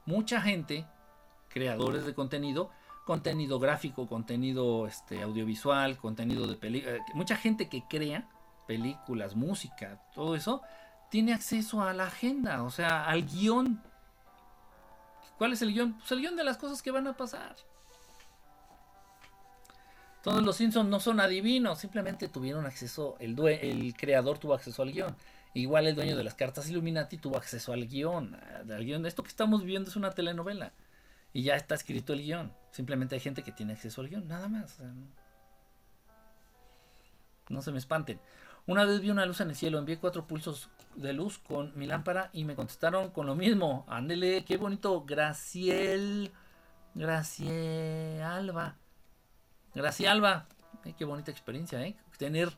Mucha 0.07 0.41
gente, 0.41 0.87
creadores 1.49 2.07
de 2.07 2.15
contenido, 2.15 2.71
contenido 3.05 3.59
gráfico, 3.59 4.07
contenido 4.07 4.87
este, 4.87 5.23
audiovisual, 5.23 5.97
contenido 5.97 6.47
de 6.47 6.57
películas. 6.57 6.97
Eh, 6.97 7.03
mucha 7.15 7.37
gente 7.37 7.69
que 7.69 7.85
crea 7.89 8.29
películas, 8.67 9.37
música, 9.37 10.01
todo 10.15 10.35
eso, 10.35 10.63
tiene 11.11 11.35
acceso 11.35 11.83
a 11.83 11.93
la 11.93 12.07
agenda, 12.07 12.63
o 12.63 12.71
sea, 12.71 13.05
al 13.05 13.25
guion. 13.25 13.83
¿Cuál 15.39 15.53
es 15.53 15.63
el 15.63 15.73
guion? 15.73 15.95
Pues 15.95 16.11
el 16.13 16.21
guion 16.21 16.37
de 16.37 16.45
las 16.45 16.57
cosas 16.57 16.83
que 16.83 16.91
van 16.91 17.07
a 17.07 17.17
pasar. 17.17 17.57
Todos 20.23 20.43
los 20.43 20.57
Simpsons 20.57 20.89
no 20.89 21.01
son 21.01 21.19
adivinos, 21.19 21.81
simplemente 21.81 22.28
tuvieron 22.28 22.65
acceso, 22.65 23.16
el, 23.19 23.39
el 23.39 23.94
creador 23.94 24.39
tuvo 24.39 24.55
acceso 24.55 24.82
al 24.82 24.93
guion. 24.93 25.16
Igual 25.55 25.86
el 25.86 25.94
dueño 25.94 26.16
de 26.16 26.24
las 26.24 26.35
cartas 26.35 26.69
Illuminati 26.70 27.19
tuvo 27.19 27.36
acceso 27.36 27.73
al 27.73 27.86
guion. 27.86 28.35
Al 28.70 28.85
guion. 28.85 29.05
Esto 29.05 29.23
que 29.23 29.28
estamos 29.28 29.65
viendo 29.65 29.90
es 29.90 29.97
una 29.97 30.11
telenovela. 30.11 30.73
Y 31.32 31.43
ya 31.43 31.57
está 31.57 31.74
escrito 31.74 32.12
el 32.12 32.23
guion. 32.23 32.53
Simplemente 32.70 33.15
hay 33.15 33.20
gente 33.20 33.43
que 33.43 33.53
tiene 33.53 33.74
acceso 33.74 34.01
al 34.01 34.09
guion, 34.09 34.28
nada 34.28 34.49
más. 34.49 34.78
no. 37.49 37.61
se 37.61 37.73
me 37.73 37.78
espanten. 37.78 38.19
Una 38.66 38.85
vez 38.85 39.01
vi 39.01 39.11
una 39.11 39.27
luz 39.27 39.40
en 39.40 39.51
el 39.51 39.57
cielo, 39.57 39.78
envié 39.78 39.99
cuatro 39.99 40.27
pulsos 40.27 40.70
de 40.94 41.12
luz 41.12 41.39
con 41.39 41.77
mi 41.77 41.86
lámpara 41.86 42.31
y 42.32 42.44
me 42.44 42.55
contestaron 42.55 43.11
con 43.11 43.27
lo 43.27 43.35
mismo. 43.35 43.85
Ándele, 43.89 44.44
qué 44.44 44.57
bonito. 44.57 45.05
Graciel. 45.05 46.32
Graciel 46.94 48.23
Alba. 48.23 48.77
Gracialba. 49.74 50.47
Alba. 50.85 50.94
qué 50.97 51.05
bonita 51.05 51.31
experiencia, 51.31 51.82
¿eh? 51.82 51.97
Tener 52.19 52.51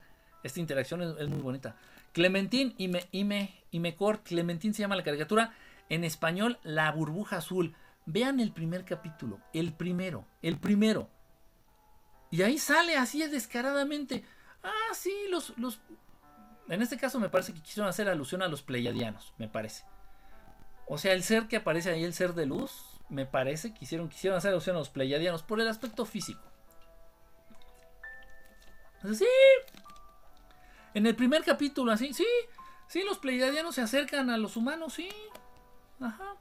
esta 0.42 0.60
interacción 0.60 1.02
es, 1.02 1.28
muy 1.28 1.40
bonita. 1.40 1.76
Clementín 2.12 2.74
y 2.78 2.88
me, 2.88 3.08
y 3.10 3.24
me, 3.24 3.64
y 3.70 3.80
me 3.80 3.96
Clementín 4.22 4.74
se 4.74 4.82
llama 4.82 4.96
la 4.96 5.02
caricatura. 5.02 5.54
En 5.88 6.04
español, 6.04 6.58
La 6.62 6.90
burbuja 6.92 7.38
azul. 7.38 7.74
Vean 8.06 8.40
el 8.40 8.52
primer 8.52 8.84
capítulo, 8.84 9.40
el 9.52 9.72
primero, 9.72 10.26
el 10.42 10.58
primero. 10.58 11.08
Y 12.30 12.42
ahí 12.42 12.58
sale 12.58 12.96
así 12.96 13.26
descaradamente. 13.26 14.24
Ah, 14.62 14.94
sí, 14.94 15.14
los, 15.30 15.56
los... 15.56 15.80
En 16.68 16.82
este 16.82 16.98
caso 16.98 17.18
me 17.18 17.30
parece 17.30 17.54
que 17.54 17.62
quisieron 17.62 17.88
hacer 17.88 18.08
alusión 18.08 18.42
a 18.42 18.48
los 18.48 18.62
pleiadianos, 18.62 19.32
me 19.38 19.48
parece. 19.48 19.84
O 20.86 20.98
sea, 20.98 21.14
el 21.14 21.22
ser 21.22 21.48
que 21.48 21.56
aparece 21.56 21.90
ahí, 21.90 22.04
el 22.04 22.12
ser 22.12 22.34
de 22.34 22.44
luz, 22.44 23.00
me 23.08 23.24
parece 23.24 23.72
que 23.72 23.80
quisieron, 23.80 24.08
quisieron 24.08 24.36
hacer 24.36 24.50
alusión 24.50 24.76
a 24.76 24.80
los 24.80 24.90
pleiadianos 24.90 25.42
por 25.42 25.60
el 25.60 25.68
aspecto 25.68 26.04
físico. 26.04 26.42
Sí. 29.12 29.26
En 30.94 31.06
el 31.06 31.14
primer 31.14 31.44
capítulo, 31.44 31.92
así, 31.92 32.12
sí. 32.14 32.26
Sí, 32.86 33.02
los 33.02 33.18
pleiadianos 33.18 33.74
se 33.74 33.82
acercan 33.82 34.30
a 34.30 34.38
los 34.38 34.56
humanos, 34.56 34.94
sí. 34.94 35.08
Ajá 36.00 36.36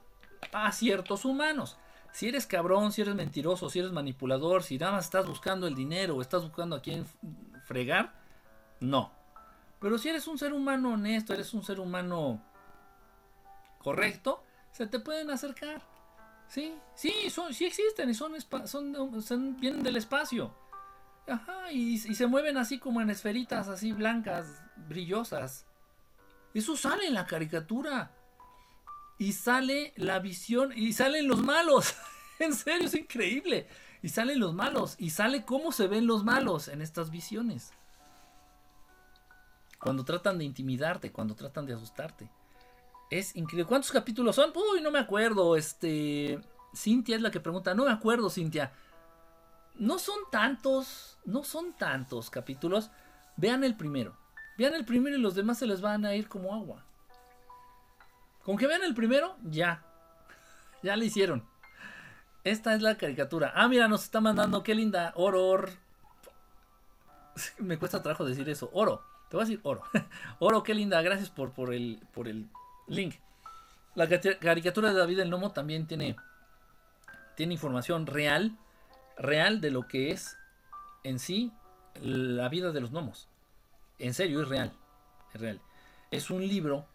a 0.53 0.71
ciertos 0.71 1.25
humanos. 1.25 1.77
Si 2.11 2.27
eres 2.27 2.45
cabrón, 2.45 2.91
si 2.91 3.01
eres 3.01 3.15
mentiroso, 3.15 3.69
si 3.69 3.79
eres 3.79 3.91
manipulador, 3.91 4.63
si 4.63 4.77
nada 4.77 4.93
más 4.93 5.05
estás 5.05 5.25
buscando 5.25 5.67
el 5.67 5.75
dinero 5.75 6.15
o 6.15 6.21
estás 6.21 6.43
buscando 6.43 6.75
a 6.75 6.81
quién 6.81 7.05
fregar, 7.65 8.13
no. 8.79 9.11
Pero 9.79 9.97
si 9.97 10.09
eres 10.09 10.27
un 10.27 10.37
ser 10.37 10.53
humano 10.53 10.93
honesto, 10.93 11.33
eres 11.33 11.53
un 11.53 11.63
ser 11.63 11.79
humano 11.79 12.41
correcto, 13.79 14.43
se 14.71 14.85
te 14.85 14.99
pueden 14.99 15.31
acercar. 15.31 15.81
Sí, 16.47 16.75
sí, 16.93 17.29
son, 17.31 17.53
sí 17.53 17.65
existen 17.65 18.09
y 18.09 18.13
son, 18.13 18.35
son, 18.67 19.59
vienen 19.59 19.81
del 19.81 19.97
espacio. 19.97 20.53
Ajá, 21.27 21.71
y, 21.71 21.97
se 21.97 22.27
mueven 22.27 22.57
así 22.57 22.79
como 22.79 23.01
en 23.01 23.09
esferitas 23.09 23.69
así 23.69 23.91
blancas, 23.93 24.61
brillosas. 24.87 25.65
Eso 26.53 26.75
sale 26.75 27.07
en 27.07 27.13
la 27.13 27.25
caricatura 27.25 28.11
y 29.17 29.33
sale 29.33 29.93
la 29.95 30.19
visión 30.19 30.71
y 30.75 30.93
salen 30.93 31.27
los 31.27 31.41
malos. 31.41 31.95
en 32.39 32.53
serio, 32.53 32.87
es 32.87 32.95
increíble. 32.95 33.67
Y 34.01 34.09
salen 34.09 34.39
los 34.39 34.53
malos 34.53 34.95
y 34.97 35.11
sale 35.11 35.45
cómo 35.45 35.71
se 35.71 35.87
ven 35.87 36.07
los 36.07 36.25
malos 36.25 36.67
en 36.67 36.81
estas 36.81 37.09
visiones. 37.09 37.71
Cuando 39.79 40.03
tratan 40.03 40.37
de 40.37 40.43
intimidarte, 40.43 41.11
cuando 41.11 41.35
tratan 41.35 41.65
de 41.65 41.73
asustarte. 41.73 42.29
Es 43.09 43.35
increíble. 43.35 43.65
¿Cuántos 43.65 43.91
capítulos 43.91 44.35
son? 44.35 44.51
Uy, 44.55 44.81
no 44.81 44.91
me 44.91 44.99
acuerdo. 44.99 45.55
Este. 45.55 46.39
Cintia 46.75 47.15
es 47.15 47.21
la 47.21 47.31
que 47.31 47.39
pregunta. 47.39 47.73
No 47.73 47.85
me 47.85 47.91
acuerdo, 47.91 48.29
Cintia. 48.29 48.73
No 49.75 49.99
son 49.99 50.17
tantos. 50.31 51.17
No 51.25 51.43
son 51.43 51.73
tantos 51.73 52.29
capítulos. 52.29 52.91
Vean 53.37 53.63
el 53.63 53.75
primero. 53.75 54.15
Vean 54.57 54.73
el 54.75 54.85
primero 54.85 55.15
y 55.15 55.21
los 55.21 55.35
demás 55.35 55.57
se 55.57 55.65
les 55.65 55.81
van 55.81 56.05
a 56.05 56.15
ir 56.15 56.27
como 56.27 56.53
agua. 56.53 56.83
Con 58.43 58.57
que 58.57 58.67
vean 58.67 58.83
el 58.83 58.93
primero, 58.93 59.37
ya. 59.43 59.83
Ya 60.83 60.97
le 60.97 61.05
hicieron. 61.05 61.47
Esta 62.43 62.75
es 62.75 62.81
la 62.81 62.97
caricatura. 62.97 63.53
Ah, 63.55 63.69
mira, 63.69 63.87
nos 63.87 64.03
está 64.03 64.19
mandando. 64.19 64.63
Qué 64.63 64.75
linda. 64.75 65.13
Oro. 65.15 65.63
Me 67.57 67.79
cuesta 67.79 68.03
trabajo 68.03 68.25
decir 68.25 68.49
eso. 68.49 68.69
Oro. 68.73 69.01
Te 69.29 69.37
voy 69.37 69.45
a 69.45 69.47
decir 69.47 69.61
oro. 69.63 69.81
oro, 70.39 70.61
qué 70.61 70.73
linda. 70.73 71.01
Gracias 71.01 71.29
por, 71.29 71.51
por, 71.53 71.73
el, 71.73 72.05
por 72.13 72.27
el 72.27 72.49
link. 72.87 73.15
La 73.95 74.07
caricatura 74.07 74.89
de 74.91 74.99
David 74.99 75.19
el 75.19 75.29
Nomo 75.29 75.51
también 75.51 75.87
tiene, 75.87 76.15
tiene 77.35 77.53
información 77.53 78.05
real. 78.05 78.57
Real 79.17 79.61
de 79.61 79.71
lo 79.71 79.87
que 79.87 80.11
es 80.11 80.37
en 81.03 81.19
sí 81.19 81.51
la 82.01 82.49
vida 82.49 82.71
de 82.71 82.81
los 82.81 82.91
gnomos. 82.91 83.27
En 83.99 84.13
serio, 84.13 84.41
es 84.41 84.47
real. 84.47 84.73
Es 85.33 85.41
real. 85.41 85.61
Es 86.11 86.29
un 86.29 86.47
libro 86.47 86.85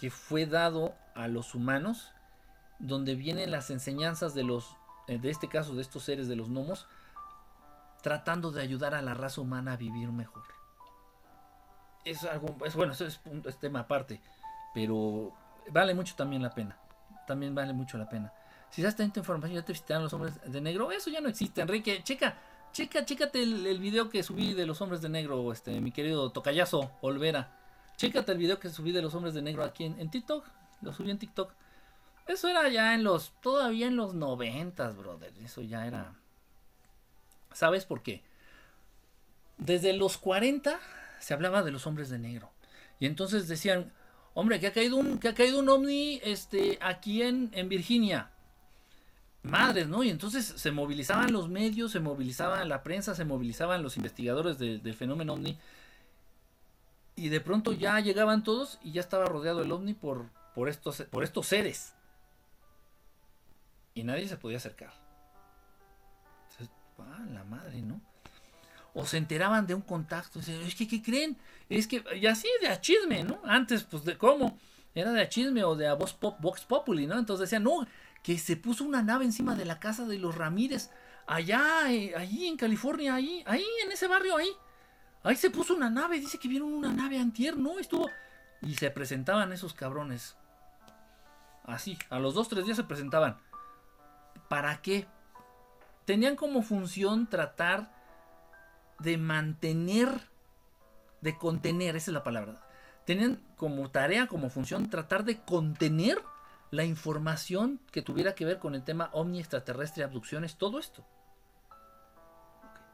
que 0.00 0.10
fue 0.10 0.46
dado 0.46 0.94
a 1.14 1.28
los 1.28 1.54
humanos, 1.54 2.12
donde 2.78 3.14
vienen 3.14 3.50
las 3.50 3.70
enseñanzas 3.70 4.34
de 4.34 4.44
los, 4.44 4.76
eh, 5.06 5.18
de 5.18 5.30
este 5.30 5.48
caso, 5.48 5.74
de 5.74 5.82
estos 5.82 6.04
seres 6.04 6.28
de 6.28 6.36
los 6.36 6.48
gnomos, 6.48 6.86
tratando 8.02 8.50
de 8.50 8.62
ayudar 8.62 8.94
a 8.94 9.02
la 9.02 9.14
raza 9.14 9.40
humana 9.40 9.74
a 9.74 9.76
vivir 9.76 10.10
mejor. 10.10 10.42
Es 12.04 12.24
algo, 12.24 12.56
es 12.64 12.74
bueno, 12.74 12.92
eso 12.92 13.06
es, 13.06 13.20
un, 13.26 13.42
tema 13.42 13.80
aparte, 13.80 14.20
pero 14.74 15.32
vale 15.70 15.94
mucho 15.94 16.16
también 16.16 16.42
la 16.42 16.50
pena. 16.50 16.76
También 17.26 17.54
vale 17.54 17.72
mucho 17.72 17.96
la 17.96 18.08
pena. 18.08 18.32
Si 18.72 18.82
ya 18.82 18.88
está 18.88 19.04
esta 19.04 19.20
información, 19.20 19.54
ya 19.54 19.64
te 19.64 19.72
visitaron 19.72 20.02
los 20.02 20.12
hombres 20.14 20.34
de 20.44 20.60
negro, 20.60 20.90
eso 20.90 21.10
ya 21.10 21.20
no 21.20 21.28
existe, 21.28 21.60
Enrique. 21.60 22.02
Checa, 22.02 22.38
checa, 22.72 23.04
chécate 23.04 23.42
el, 23.42 23.78
video 23.78 24.08
que 24.08 24.22
subí 24.22 24.54
de 24.54 24.66
los 24.66 24.80
hombres 24.80 25.02
de 25.02 25.10
negro, 25.10 25.52
este, 25.52 25.78
mi 25.80 25.92
querido 25.92 26.32
Tocayazo 26.32 26.90
Olvera 27.02 27.62
Chécate 28.02 28.32
el 28.32 28.38
video 28.38 28.58
que 28.58 28.68
subí 28.68 28.90
de 28.90 29.00
los 29.00 29.14
hombres 29.14 29.32
de 29.32 29.42
negro 29.42 29.62
aquí 29.62 29.84
en, 29.84 30.10
TikTok. 30.10 30.44
Lo 30.80 30.92
subí 30.92 31.12
en 31.12 31.18
TikTok. 31.18 31.52
Eso 32.26 32.48
era 32.48 32.68
ya 32.68 32.94
en 32.94 33.04
los. 33.04 33.32
Todavía 33.40 33.86
en 33.86 33.94
los 33.94 34.14
noventas, 34.14 34.96
brother. 34.96 35.32
Eso 35.44 35.62
ya 35.62 35.86
era. 35.86 36.12
¿Sabes 37.52 37.84
por 37.84 38.02
qué? 38.02 38.24
Desde 39.56 39.92
los 39.92 40.18
40 40.18 40.80
se 41.20 41.32
hablaba 41.32 41.62
de 41.62 41.70
los 41.70 41.86
hombres 41.86 42.10
de 42.10 42.18
negro. 42.18 42.50
Y 42.98 43.06
entonces 43.06 43.46
decían, 43.46 43.92
hombre, 44.34 44.58
que 44.58 44.66
ha 44.66 44.72
caído 44.72 44.96
un, 44.96 45.18
que 45.18 45.28
ha 45.28 45.34
caído 45.34 45.60
un 45.60 45.68
ovni 45.68 46.18
este, 46.24 46.78
aquí 46.80 47.22
en, 47.22 47.50
en 47.52 47.68
Virginia. 47.68 48.31
Madres, 49.42 49.88
¿no? 49.88 50.04
Y 50.04 50.10
entonces 50.10 50.44
se 50.44 50.70
movilizaban 50.70 51.32
los 51.32 51.48
medios, 51.48 51.90
se 51.92 52.00
movilizaba 52.00 52.64
la 52.64 52.82
prensa, 52.82 53.14
se 53.14 53.24
movilizaban 53.24 53.82
los 53.82 53.96
investigadores 53.96 54.58
del 54.58 54.94
fenómeno 54.94 55.34
ovni 55.34 55.58
y 57.16 57.28
de 57.28 57.40
pronto 57.40 57.72
ya 57.72 57.98
llegaban 58.00 58.44
todos 58.44 58.78
y 58.82 58.92
ya 58.92 59.00
estaba 59.00 59.26
rodeado 59.26 59.62
el 59.62 59.72
ovni 59.72 59.94
por, 59.94 60.30
por, 60.54 60.68
estos, 60.68 61.02
por 61.10 61.24
estos 61.24 61.46
seres. 61.46 61.94
Y 63.94 64.04
nadie 64.04 64.28
se 64.28 64.36
podía 64.36 64.58
acercar. 64.58 64.92
Ah, 66.98 67.26
la 67.32 67.42
madre, 67.42 67.82
¿no? 67.82 68.00
o 68.94 69.06
se 69.06 69.16
enteraban 69.16 69.66
de 69.66 69.74
un 69.74 69.80
contacto. 69.80 70.40
Es 70.40 70.74
que, 70.74 70.86
¿qué 70.86 71.02
creen? 71.02 71.36
Es 71.68 71.86
que, 71.86 72.04
y 72.20 72.26
así 72.26 72.48
de 72.60 72.68
a 72.68 72.80
chisme, 72.80 73.24
¿no? 73.24 73.40
Antes, 73.44 73.84
pues, 73.84 74.04
de 74.04 74.18
cómo, 74.18 74.58
era 74.94 75.12
de 75.12 75.22
a 75.22 75.28
chisme 75.28 75.64
o 75.64 75.74
de 75.74 75.86
a 75.86 75.94
Vox, 75.94 76.12
Pop, 76.12 76.36
Vox 76.40 76.64
Populi, 76.64 77.06
¿no? 77.06 77.18
Entonces 77.18 77.48
decían, 77.48 77.64
no, 77.64 77.86
que 78.22 78.38
se 78.38 78.56
puso 78.56 78.84
una 78.84 79.02
nave 79.02 79.24
encima 79.24 79.54
de 79.54 79.64
la 79.64 79.80
casa 79.80 80.06
de 80.06 80.18
los 80.18 80.36
Ramírez, 80.36 80.90
allá, 81.26 81.90
eh, 81.90 82.14
ahí 82.16 82.46
en 82.46 82.56
California, 82.56 83.14
ahí, 83.14 83.42
ahí, 83.46 83.66
en 83.84 83.92
ese 83.92 84.06
barrio, 84.06 84.36
ahí. 84.36 84.50
Ahí 85.24 85.36
se 85.36 85.50
puso 85.50 85.74
una 85.74 85.90
nave, 85.90 86.18
dice 86.18 86.38
que 86.38 86.48
vieron 86.48 86.72
una 86.72 86.92
nave 86.92 87.18
antier, 87.18 87.56
¿no? 87.56 87.78
Estuvo. 87.78 88.08
Y 88.60 88.74
se 88.74 88.90
presentaban 88.90 89.52
esos 89.52 89.74
cabrones. 89.74 90.36
Así, 91.64 91.98
a 92.10 92.18
los 92.18 92.34
dos, 92.34 92.48
tres 92.48 92.64
días 92.64 92.76
se 92.76 92.84
presentaban. 92.84 93.38
¿Para 94.48 94.82
qué? 94.82 95.06
Tenían 96.04 96.34
como 96.34 96.62
función 96.62 97.28
tratar 97.28 97.92
de 98.98 99.16
mantener, 99.16 100.28
de 101.20 101.36
contener, 101.38 101.96
esa 101.96 102.10
es 102.10 102.14
la 102.14 102.24
palabra. 102.24 102.60
Tenían 103.04 103.40
como 103.56 103.90
tarea, 103.90 104.26
como 104.26 104.50
función, 104.50 104.90
tratar 104.90 105.24
de 105.24 105.40
contener 105.40 106.22
la 106.72 106.84
información 106.84 107.80
que 107.92 108.00
tuviera 108.00 108.34
que 108.34 108.46
ver 108.46 108.58
con 108.58 108.74
el 108.74 108.82
tema 108.82 109.10
ovni 109.12 109.38
extraterrestre, 109.38 110.04
abducciones, 110.04 110.56
todo 110.56 110.78
esto. 110.78 111.04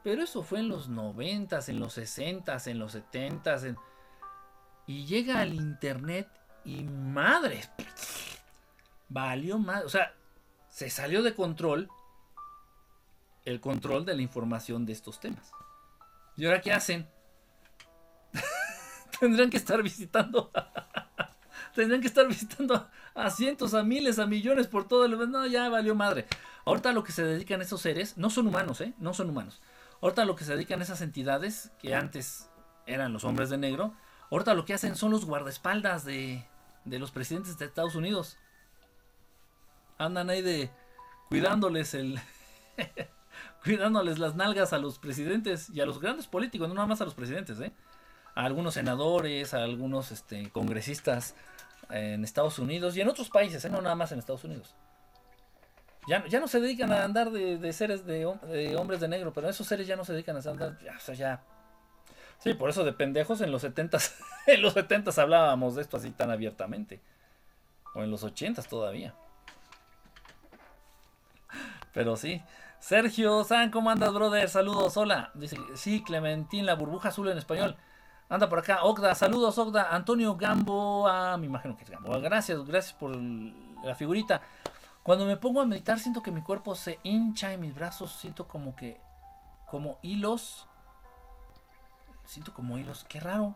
Pero 0.02 0.20
eso 0.22 0.42
fue 0.42 0.58
en 0.58 0.68
los 0.68 0.88
90, 0.88 1.60
en 1.68 1.78
los 1.78 1.92
60, 1.92 2.58
en 2.66 2.78
los 2.80 2.92
70. 2.92 3.56
Y 4.88 5.06
llega 5.06 5.40
al 5.40 5.54
internet 5.54 6.28
y 6.64 6.82
madre, 6.82 7.62
valió 9.08 9.58
más. 9.58 9.84
O 9.84 9.88
sea, 9.88 10.12
se 10.68 10.90
salió 10.90 11.22
de 11.22 11.36
control 11.36 11.88
el 13.44 13.60
control 13.60 14.04
de 14.04 14.16
la 14.16 14.22
información 14.22 14.86
de 14.86 14.92
estos 14.92 15.20
temas. 15.20 15.52
¿Y 16.36 16.46
ahora 16.46 16.60
qué 16.60 16.72
hacen? 16.72 17.08
Tendrán 19.20 19.50
que 19.50 19.56
estar 19.56 19.80
visitando. 19.84 20.50
Tendrán 21.78 22.00
que 22.00 22.08
estar 22.08 22.26
visitando 22.26 22.88
a 23.14 23.30
cientos, 23.30 23.72
a 23.72 23.84
miles, 23.84 24.18
a 24.18 24.26
millones 24.26 24.66
por 24.66 24.88
todo 24.88 25.04
el. 25.04 25.30
No, 25.30 25.46
ya 25.46 25.68
valió 25.68 25.94
madre. 25.94 26.26
Ahorita 26.64 26.90
lo 26.92 27.04
que 27.04 27.12
se 27.12 27.22
dedican 27.22 27.62
esos 27.62 27.80
seres 27.80 28.18
no 28.18 28.30
son 28.30 28.48
humanos, 28.48 28.80
¿eh? 28.80 28.94
No 28.98 29.14
son 29.14 29.30
humanos. 29.30 29.62
Ahorita 30.02 30.24
lo 30.24 30.34
que 30.34 30.42
se 30.42 30.54
dedican 30.54 30.82
esas 30.82 31.02
entidades, 31.02 31.70
que 31.78 31.94
antes 31.94 32.50
eran 32.86 33.12
los 33.12 33.22
hombres 33.22 33.48
de 33.48 33.58
negro, 33.58 33.94
ahorita 34.32 34.54
lo 34.54 34.64
que 34.64 34.74
hacen 34.74 34.96
son 34.96 35.12
los 35.12 35.24
guardaespaldas 35.24 36.04
de, 36.04 36.44
de 36.84 36.98
los 36.98 37.12
presidentes 37.12 37.56
de 37.58 37.66
Estados 37.66 37.94
Unidos. 37.94 38.38
Andan 39.98 40.30
ahí 40.30 40.42
de 40.42 40.72
cuidándoles 41.28 41.94
el... 41.94 42.18
cuidándoles 43.62 44.18
las 44.18 44.34
nalgas 44.34 44.72
a 44.72 44.78
los 44.78 44.98
presidentes 44.98 45.70
y 45.70 45.80
a 45.80 45.86
los 45.86 46.00
grandes 46.00 46.26
políticos, 46.26 46.66
no 46.66 46.74
nada 46.74 46.88
más 46.88 47.00
a 47.00 47.04
los 47.04 47.14
presidentes, 47.14 47.60
¿eh? 47.60 47.70
A 48.34 48.46
algunos 48.46 48.74
senadores, 48.74 49.54
a 49.54 49.62
algunos 49.62 50.10
este, 50.10 50.50
congresistas 50.50 51.36
en 51.90 52.24
Estados 52.24 52.58
Unidos 52.58 52.96
y 52.96 53.00
en 53.00 53.08
otros 53.08 53.30
países, 53.30 53.64
¿eh? 53.64 53.70
no 53.70 53.80
nada 53.80 53.94
más 53.94 54.12
en 54.12 54.18
Estados 54.18 54.44
Unidos. 54.44 54.74
Ya, 56.06 56.26
ya 56.26 56.40
no 56.40 56.48
se 56.48 56.60
dedican 56.60 56.90
a 56.92 57.04
andar 57.04 57.30
de, 57.30 57.72
seres 57.72 58.06
de, 58.06 58.24
hombres 58.76 59.00
de 59.00 59.08
negro, 59.08 59.32
pero 59.32 59.48
esos 59.48 59.66
seres 59.66 59.86
ya 59.86 59.94
no 59.94 60.04
se 60.04 60.12
dedican 60.12 60.36
a 60.36 60.50
andar, 60.50 60.78
ya, 60.82 60.96
o 60.96 61.00
sea, 61.00 61.14
ya. 61.14 61.42
Sí, 62.38 62.54
por 62.54 62.70
eso 62.70 62.84
de 62.84 62.92
pendejos 62.92 63.40
en 63.40 63.50
los 63.50 63.62
70 63.62 63.98
en 64.46 64.62
los 64.62 64.72
70 64.72 65.10
hablábamos 65.20 65.74
de 65.74 65.82
esto 65.82 65.96
así 65.96 66.10
tan 66.10 66.30
abiertamente. 66.30 67.00
O 67.94 68.02
en 68.02 68.10
los 68.10 68.22
80 68.22 68.62
todavía. 68.62 69.14
Pero 71.92 72.16
sí. 72.16 72.42
Sergio, 72.78 73.42
¿saben 73.42 73.70
cómo 73.70 73.90
andas, 73.90 74.12
brother? 74.12 74.48
Saludos, 74.48 74.96
hola. 74.96 75.32
Dice, 75.34 75.56
sí, 75.74 76.02
Clementín, 76.02 76.64
la 76.64 76.74
burbuja 76.74 77.08
azul 77.08 77.28
en 77.28 77.38
español. 77.38 77.76
Anda 78.30 78.48
por 78.48 78.58
acá, 78.58 78.84
Ogda, 78.84 79.14
saludos, 79.14 79.56
Ogda. 79.56 79.94
Antonio 79.94 80.36
Gambo, 80.36 81.08
ah, 81.08 81.36
me 81.38 81.46
imagino 81.46 81.76
que 81.76 81.84
es 81.84 81.90
Gambo. 81.90 82.20
Gracias, 82.20 82.62
gracias 82.64 82.92
por 82.92 83.16
la 83.16 83.94
figurita. 83.94 84.42
Cuando 85.02 85.24
me 85.24 85.38
pongo 85.38 85.62
a 85.62 85.66
meditar 85.66 85.98
siento 85.98 86.22
que 86.22 86.30
mi 86.30 86.42
cuerpo 86.42 86.74
se 86.74 86.98
hincha 87.02 87.54
y 87.54 87.56
mis 87.56 87.74
brazos 87.74 88.12
siento 88.12 88.46
como 88.46 88.76
que 88.76 89.00
como 89.66 89.98
hilos. 90.02 90.66
Siento 92.26 92.52
como 92.52 92.76
hilos, 92.76 93.06
qué 93.08 93.18
raro. 93.18 93.54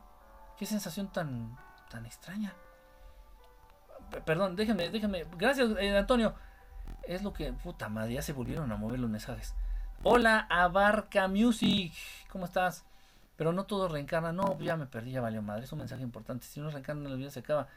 Qué 0.56 0.64
sensación 0.64 1.08
tan 1.08 1.58
tan 1.90 2.06
extraña. 2.06 2.54
perdón, 4.24 4.56
déjenme, 4.56 4.88
déjenme. 4.88 5.26
Gracias, 5.36 5.68
eh, 5.78 5.94
Antonio. 5.96 6.34
Es 7.02 7.22
lo 7.22 7.34
que 7.34 7.52
puta 7.52 7.90
madre, 7.90 8.14
ya 8.14 8.22
se 8.22 8.32
volvieron 8.32 8.72
a 8.72 8.76
mover 8.76 8.98
los 8.98 9.10
mensajes. 9.10 9.54
Hola, 10.02 10.46
Abarca 10.48 11.28
Music. 11.28 11.92
¿Cómo 12.30 12.46
estás? 12.46 12.86
Pero 13.36 13.52
no 13.52 13.64
todo 13.64 13.88
reencarna. 13.88 14.32
No, 14.32 14.58
ya 14.60 14.76
me 14.76 14.86
perdí, 14.86 15.12
ya 15.12 15.20
valió 15.20 15.42
madre. 15.42 15.64
Es 15.64 15.72
un 15.72 15.78
mensaje 15.78 16.02
importante. 16.02 16.46
Si 16.46 16.60
no 16.60 16.70
reencarna, 16.70 17.08
la 17.08 17.16
vida 17.16 17.30
se 17.30 17.40
acaba. 17.40 17.68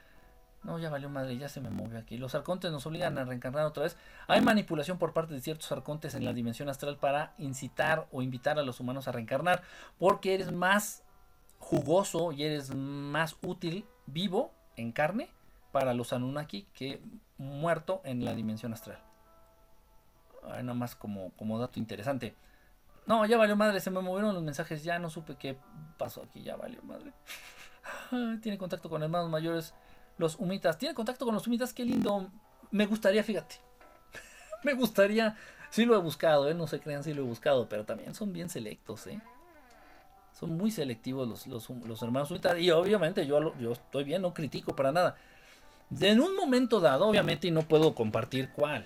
No, 0.64 0.80
ya 0.80 0.90
valió 0.90 1.10
madre, 1.10 1.38
ya 1.38 1.48
se 1.48 1.62
me 1.62 1.70
movió 1.70 2.00
aquí. 2.00 2.18
Los 2.18 2.34
arcontes 2.34 2.72
nos 2.72 2.86
obligan 2.88 3.18
a 3.20 3.24
reencarnar 3.24 3.66
otra 3.66 3.84
vez. 3.84 3.98
Hay 4.28 4.42
manipulación 4.42 4.98
por 4.98 5.14
parte 5.14 5.34
de 5.36 5.42
ciertos 5.42 5.72
arcontes 5.72 6.16
en 6.16 6.26
la 6.26 6.34
dimensión 6.34 6.70
astral 6.70 6.98
para 6.98 7.36
incitar 7.38 8.08
o 8.12 8.24
invitar 8.24 8.58
a 8.58 8.64
los 8.64 8.80
humanos 8.80 9.08
a 9.08 9.12
reencarnar. 9.12 9.62
Porque 10.00 10.34
eres 10.34 10.52
más 10.52 11.04
jugoso 11.60 12.32
y 12.32 12.44
eres 12.44 12.74
más 12.74 13.38
útil 13.44 13.86
vivo 14.08 14.54
en 14.76 14.92
carne 14.92 15.30
para 15.72 15.94
los 15.94 16.14
Anunnaki 16.14 16.64
que 16.74 17.02
muerto 17.38 18.02
en 18.04 18.26
la 18.26 18.34
dimensión 18.34 18.74
astral. 18.74 19.00
nada 20.44 20.74
más 20.74 20.96
como, 20.96 21.32
como 21.32 21.60
dato 21.60 21.80
interesante. 21.80 22.36
No, 23.06 23.26
ya 23.26 23.38
valió 23.38 23.56
madre, 23.56 23.80
se 23.80 23.92
me 23.92 24.02
movieron 24.02 24.34
los 24.34 24.44
mensajes, 24.44 24.84
ya 24.84 24.98
no 24.98 25.10
supe 25.10 25.36
qué 25.36 25.58
pasó 25.98 26.24
aquí, 26.24 26.42
ya 26.42 26.56
valió 26.56 26.82
madre. 26.82 27.14
Tiene 28.42 28.58
contacto 28.58 28.90
con 28.90 29.04
hermanos 29.04 29.30
mayores 29.30 29.74
los 30.18 30.36
humitas. 30.40 30.78
Tiene 30.78 30.96
contacto 30.96 31.26
con 31.26 31.34
los 31.34 31.46
humitas, 31.46 31.74
qué 31.74 31.86
lindo. 31.86 32.32
Me 32.72 32.86
gustaría, 32.86 33.24
fíjate. 33.24 33.56
me 34.64 34.74
gustaría. 34.74 35.38
Sí 35.70 35.86
lo 35.86 35.96
he 35.96 36.00
buscado, 36.00 36.50
¿eh? 36.50 36.54
no 36.54 36.68
se 36.68 36.80
crean 36.80 37.04
si 37.04 37.14
lo 37.14 37.24
he 37.24 37.26
buscado, 37.26 37.68
pero 37.68 37.86
también 37.86 38.16
son 38.16 38.32
bien 38.32 38.50
selectos, 38.50 39.08
¿eh? 39.08 39.20
Son 40.32 40.56
muy 40.56 40.72
selectivos 40.72 41.28
los, 41.28 41.48
los, 41.48 42.02
hermanos 42.02 42.32
humitas. 42.32 42.58
Y 42.60 42.72
obviamente 42.72 43.26
yo, 43.26 43.58
yo 43.58 43.72
estoy 43.72 44.04
bien, 44.04 44.22
no 44.22 44.34
critico 44.34 44.76
para 44.76 44.92
nada. 44.92 45.16
En 46.00 46.20
un 46.20 46.36
momento 46.36 46.80
dado, 46.80 47.08
obviamente, 47.08 47.48
y 47.48 47.52
no 47.52 47.62
puedo 47.62 47.94
compartir 47.94 48.52
cuál. 48.52 48.86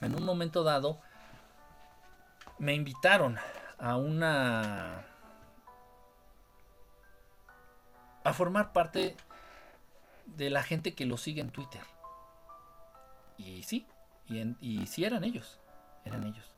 En 0.00 0.14
un 0.14 0.24
momento 0.24 0.62
dado, 0.62 1.00
me 2.60 2.74
invitaron 2.74 3.38
a 3.78 3.96
una... 3.96 5.06
a 8.22 8.32
formar 8.34 8.72
parte 8.72 9.16
de 10.26 10.50
la 10.50 10.62
gente 10.62 10.94
que 10.94 11.06
lo 11.06 11.16
sigue 11.16 11.40
en 11.40 11.50
Twitter. 11.50 11.80
Y 13.38 13.62
sí, 13.62 13.86
y, 14.28 14.86
sí 14.86 15.04
eran 15.04 15.24
ellos, 15.24 15.58
eran 16.04 16.24
ellos. 16.24 16.54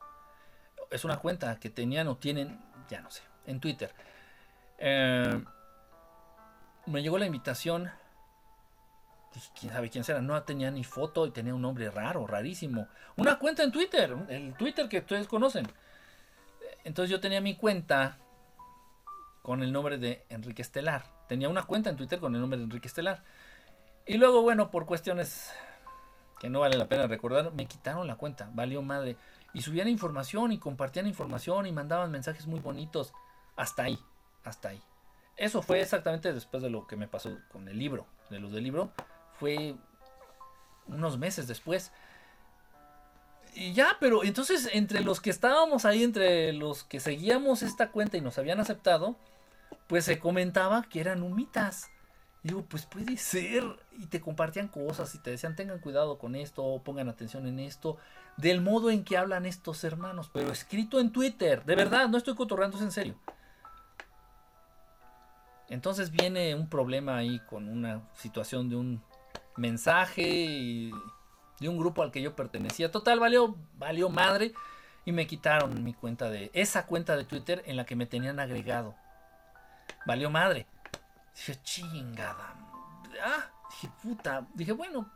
Es 0.91 1.05
una 1.05 1.17
cuenta 1.17 1.57
que 1.57 1.69
tenían 1.69 2.09
o 2.09 2.17
tienen, 2.17 2.59
ya 2.89 2.99
no 2.99 3.09
sé, 3.09 3.23
en 3.47 3.61
Twitter. 3.61 3.95
Eh, 4.77 5.41
me 6.85 7.01
llegó 7.01 7.17
la 7.17 7.25
invitación. 7.25 7.89
quién 9.57 9.71
sabe 9.71 9.89
quién 9.89 10.03
será. 10.03 10.21
No 10.21 10.43
tenía 10.43 10.69
ni 10.69 10.83
foto 10.83 11.25
y 11.25 11.31
tenía 11.31 11.55
un 11.55 11.61
nombre 11.61 11.89
raro, 11.89 12.27
rarísimo. 12.27 12.89
Una 13.15 13.39
cuenta 13.39 13.63
en 13.63 13.71
Twitter, 13.71 14.13
el 14.27 14.53
Twitter 14.55 14.89
que 14.89 14.97
ustedes 14.99 15.29
conocen. 15.29 15.65
Entonces 16.83 17.09
yo 17.09 17.19
tenía 17.19 17.41
mi 17.41 17.55
cuenta 17.55 18.17
con 19.41 19.61
el 19.61 19.71
nombre 19.71 19.97
de 19.97 20.25
Enrique 20.29 20.61
Estelar. 20.61 21.05
Tenía 21.27 21.49
una 21.49 21.63
cuenta 21.63 21.89
en 21.89 21.97
Twitter 21.97 22.19
con 22.19 22.33
el 22.35 22.41
nombre 22.41 22.57
de 22.57 22.65
Enrique 22.65 22.87
Estelar. 22.87 23.23
Y 24.05 24.17
luego, 24.17 24.41
bueno, 24.41 24.71
por 24.71 24.85
cuestiones 24.85 25.51
que 26.39 26.49
no 26.49 26.59
vale 26.59 26.77
la 26.77 26.89
pena 26.89 27.07
recordar, 27.07 27.53
me 27.53 27.65
quitaron 27.67 28.05
la 28.05 28.15
cuenta, 28.15 28.49
valió 28.53 28.81
madre. 28.81 29.15
Y 29.53 29.61
subían 29.61 29.87
información 29.87 30.51
y 30.51 30.57
compartían 30.57 31.07
información 31.07 31.65
y 31.65 31.71
mandaban 31.71 32.11
mensajes 32.11 32.47
muy 32.47 32.59
bonitos. 32.59 33.13
Hasta 33.55 33.83
ahí, 33.83 33.99
hasta 34.43 34.69
ahí. 34.69 34.81
Eso 35.37 35.61
fue 35.61 35.81
exactamente 35.81 36.33
después 36.33 36.61
de 36.61 36.69
lo 36.69 36.85
que 36.85 36.95
me 36.95 37.07
pasó 37.07 37.37
con 37.51 37.67
el 37.67 37.77
libro, 37.77 38.05
de 38.29 38.39
los 38.39 38.51
del 38.51 38.63
libro. 38.63 38.91
Fue 39.39 39.75
unos 40.87 41.17
meses 41.17 41.47
después. 41.47 41.91
Y 43.55 43.73
ya, 43.73 43.97
pero 43.99 44.23
entonces 44.23 44.69
entre 44.73 45.01
los 45.01 45.21
que 45.21 45.29
estábamos 45.29 45.85
ahí, 45.85 46.03
entre 46.03 46.53
los 46.53 46.83
que 46.83 46.99
seguíamos 46.99 47.61
esta 47.61 47.91
cuenta 47.91 48.17
y 48.17 48.21
nos 48.21 48.37
habían 48.37 48.59
aceptado, 48.59 49.15
pues 49.87 50.05
se 50.05 50.19
comentaba 50.19 50.83
que 50.83 50.99
eran 50.99 51.21
humitas. 51.23 51.89
Y 52.43 52.49
digo, 52.49 52.63
pues 52.63 52.85
puede 52.85 53.17
ser. 53.17 53.63
Y 53.99 54.07
te 54.07 54.21
compartían 54.21 54.67
cosas 54.67 55.13
y 55.15 55.19
te 55.19 55.31
decían, 55.31 55.55
tengan 55.55 55.79
cuidado 55.79 56.17
con 56.17 56.35
esto, 56.35 56.81
pongan 56.83 57.09
atención 57.09 57.45
en 57.47 57.59
esto, 57.59 57.97
del 58.37 58.61
modo 58.61 58.89
en 58.89 59.03
que 59.03 59.17
hablan 59.17 59.45
estos 59.45 59.83
hermanos. 59.83 60.29
Pero 60.33 60.51
escrito 60.51 60.99
en 60.99 61.11
Twitter, 61.11 61.63
de 61.63 61.75
verdad, 61.75 62.09
no 62.09 62.17
estoy 62.17 62.35
cotorreando, 62.35 62.79
en 62.79 62.91
serio. 62.91 63.15
Entonces 65.69 66.11
viene 66.11 66.53
un 66.55 66.67
problema 66.67 67.17
ahí 67.17 67.39
con 67.49 67.69
una 67.69 68.01
situación 68.15 68.69
de 68.69 68.75
un 68.75 69.03
mensaje 69.55 70.27
y 70.27 70.91
de 71.63 71.69
un 71.69 71.77
grupo 71.77 72.03
al 72.03 72.11
que 72.11 72.21
yo 72.21 72.35
pertenecía. 72.35 72.91
Total, 72.91 73.19
valió, 73.19 73.55
valió 73.77 74.09
madre. 74.09 74.53
Y 75.05 75.11
me 75.11 75.27
quitaron 75.27 75.83
mi 75.83 75.93
cuenta 75.93 76.29
de. 76.29 76.51
Esa 76.53 76.85
cuenta 76.85 77.17
de 77.17 77.25
Twitter 77.25 77.63
en 77.65 77.75
la 77.77 77.85
que 77.85 77.95
me 77.95 78.05
tenían 78.05 78.39
agregado. 78.39 78.95
Valió 80.05 80.29
madre. 80.29 80.67
Dije, 81.35 81.59
chingada. 81.63 82.53
Ah, 83.23 83.49
dije, 83.71 83.89
puta. 84.01 84.45
Dije, 84.53 84.71
bueno. 84.73 85.09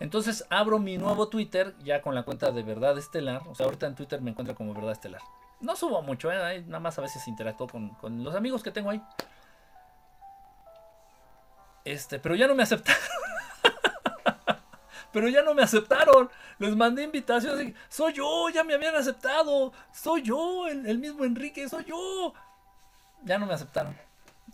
Entonces 0.00 0.44
abro 0.50 0.78
mi 0.78 0.98
nuevo 0.98 1.28
Twitter 1.28 1.76
ya 1.84 2.02
con 2.02 2.14
la 2.14 2.24
cuenta 2.24 2.50
de 2.50 2.62
Verdad 2.62 2.98
Estelar. 2.98 3.42
O 3.46 3.54
sea, 3.54 3.66
ahorita 3.66 3.86
en 3.86 3.94
Twitter 3.94 4.20
me 4.20 4.30
encuentro 4.30 4.54
como 4.56 4.74
Verdad 4.74 4.92
Estelar. 4.92 5.20
No 5.60 5.76
subo 5.76 6.02
mucho, 6.02 6.32
¿eh? 6.32 6.62
nada 6.66 6.80
más 6.80 6.98
a 6.98 7.02
veces 7.02 7.28
interactúo 7.28 7.68
con, 7.68 7.90
con 7.90 8.24
los 8.24 8.34
amigos 8.34 8.62
que 8.62 8.72
tengo 8.72 8.90
ahí. 8.90 9.02
Este, 11.84 12.18
pero 12.18 12.34
ya 12.34 12.48
no 12.48 12.54
me 12.54 12.64
aceptaron. 12.64 13.21
Pero 15.12 15.28
ya 15.28 15.42
no 15.42 15.54
me 15.54 15.62
aceptaron. 15.62 16.30
Les 16.58 16.74
mandé 16.74 17.04
invitaciones. 17.04 17.74
Soy 17.88 18.14
yo, 18.14 18.48
ya 18.48 18.64
me 18.64 18.74
habían 18.74 18.94
aceptado. 18.94 19.72
Soy 19.92 20.22
yo, 20.22 20.66
el, 20.68 20.98
mismo 20.98 21.24
Enrique, 21.24 21.68
soy 21.68 21.84
yo. 21.84 22.34
Ya 23.24 23.38
no 23.38 23.46
me 23.46 23.54
aceptaron. 23.54 23.96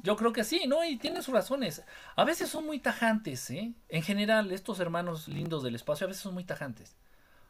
Yo 0.02 0.16
creo 0.16 0.32
que 0.32 0.44
sí, 0.44 0.64
¿no? 0.66 0.84
Y 0.84 0.96
tiene 0.96 1.22
sus 1.22 1.34
razones. 1.34 1.82
A 2.14 2.24
veces 2.24 2.48
son 2.48 2.66
muy 2.66 2.78
tajantes, 2.78 3.50
¿eh? 3.50 3.72
En 3.88 4.02
general, 4.02 4.52
estos 4.52 4.80
hermanos 4.80 5.28
lindos 5.28 5.62
del 5.62 5.74
espacio 5.74 6.06
a 6.06 6.08
veces 6.08 6.22
son 6.22 6.34
muy 6.34 6.44
tajantes. 6.44 6.96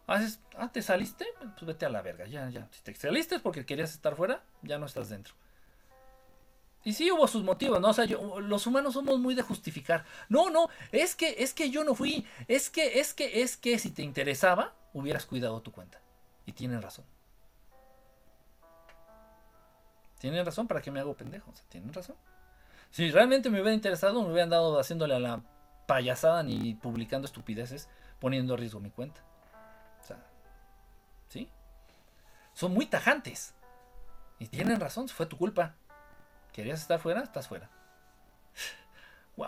A 0.07 0.21
ah, 0.57 0.73
¿te 0.73 0.81
saliste? 0.81 1.27
Pues 1.39 1.67
vete 1.67 1.85
a 1.85 1.91
la 1.91 2.01
verga, 2.01 2.27
ya, 2.27 2.49
ya. 2.49 2.67
Si 2.71 2.81
te 2.83 2.95
saliste 2.95 3.41
porque 3.41 3.67
querías 3.67 3.93
estar 3.93 4.17
fuera, 4.17 4.43
ya 4.63 4.79
no 4.79 4.87
estás 4.87 5.11
dentro. 5.11 5.35
Y 6.89 6.95
sí 6.95 7.13
hubo 7.13 7.29
sus 7.29 7.45
motivos, 7.45 7.83
¿no? 7.83 7.91
O 7.91 7.93
sea, 7.93 8.07
los 8.07 8.67
humanos 8.67 8.95
somos 8.95 9.19
muy 9.19 9.35
de 9.35 9.43
justificar. 9.43 10.07
No, 10.31 10.49
no, 10.49 10.71
es 10.91 11.15
que, 11.15 11.37
es 11.41 11.53
que 11.53 11.69
yo 11.69 11.85
no 11.85 11.95
fui. 11.95 12.27
Es 12.47 12.71
que, 12.71 12.99
es 12.99 13.13
que, 13.13 13.43
es 13.43 13.59
que 13.59 13.79
si 13.79 13.91
te 13.91 14.01
interesaba, 14.01 14.73
hubieras 14.95 15.27
cuidado 15.27 15.61
tu 15.61 15.71
cuenta. 15.71 16.01
Y 16.47 16.53
tienen 16.53 16.81
razón. 16.81 17.05
Tienen 20.19 20.47
razón, 20.47 20.67
¿para 20.67 20.81
qué 20.81 20.91
me 20.91 20.99
hago 20.99 21.15
pendejo? 21.15 21.53
Tienen 21.69 21.93
razón. 21.93 22.17
Si 22.91 23.11
realmente 23.11 23.51
me 23.51 23.61
hubiera 23.61 23.75
interesado, 23.75 24.23
me 24.23 24.31
hubieran 24.31 24.49
dado 24.49 24.81
haciéndole 24.81 25.15
a 25.15 25.19
la 25.19 25.43
payasada 25.87 26.43
ni 26.43 26.73
publicando 26.73 27.27
estupideces, 27.27 27.91
poniendo 28.19 28.55
a 28.55 28.57
riesgo 28.57 28.81
mi 28.81 28.89
cuenta. 28.89 29.21
O 30.01 30.05
sea, 30.07 30.25
¿sí? 31.29 31.51
Son 32.55 32.73
muy 32.73 32.87
tajantes. 32.87 33.53
Y 34.39 34.47
tienen 34.47 34.81
razón, 34.81 35.07
fue 35.11 35.27
tu 35.27 35.37
culpa. 35.37 35.75
¿Querías 36.59 36.81
estar 36.81 36.99
fuera? 36.99 37.21
Estás 37.21 37.47
fuera. 37.47 37.71
wow. 39.37 39.47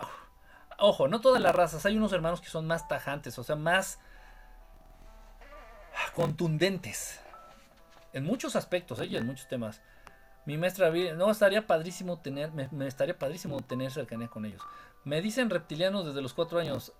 Ojo, 0.79 1.09
no 1.09 1.19
todas 1.19 1.41
las 1.41 1.53
razas. 1.53 1.85
Hay 1.85 1.97
unos 1.97 2.13
hermanos 2.13 2.39
que 2.39 2.47
son 2.47 2.65
más 2.65 2.87
tajantes, 2.87 3.37
o 3.37 3.43
sea, 3.43 3.57
más 3.57 3.99
contundentes. 6.15 7.19
En 8.13 8.23
muchos 8.23 8.55
aspectos, 8.55 9.01
¿eh? 9.01 9.09
en 9.11 9.25
muchos 9.25 9.49
temas. 9.49 9.81
Mi 10.45 10.57
maestra, 10.57 10.89
no, 10.89 11.29
estaría 11.29 11.67
padrísimo 11.67 12.17
tener, 12.19 12.53
me, 12.53 12.87
estaría 12.87 13.19
padrísimo 13.19 13.59
tener 13.59 13.91
cercanía 13.91 14.29
con 14.29 14.45
ellos. 14.45 14.61
Me 15.03 15.21
dicen 15.21 15.49
reptilianos 15.49 16.05
desde 16.05 16.21
los 16.21 16.33
cuatro 16.33 16.59
años. 16.59 16.93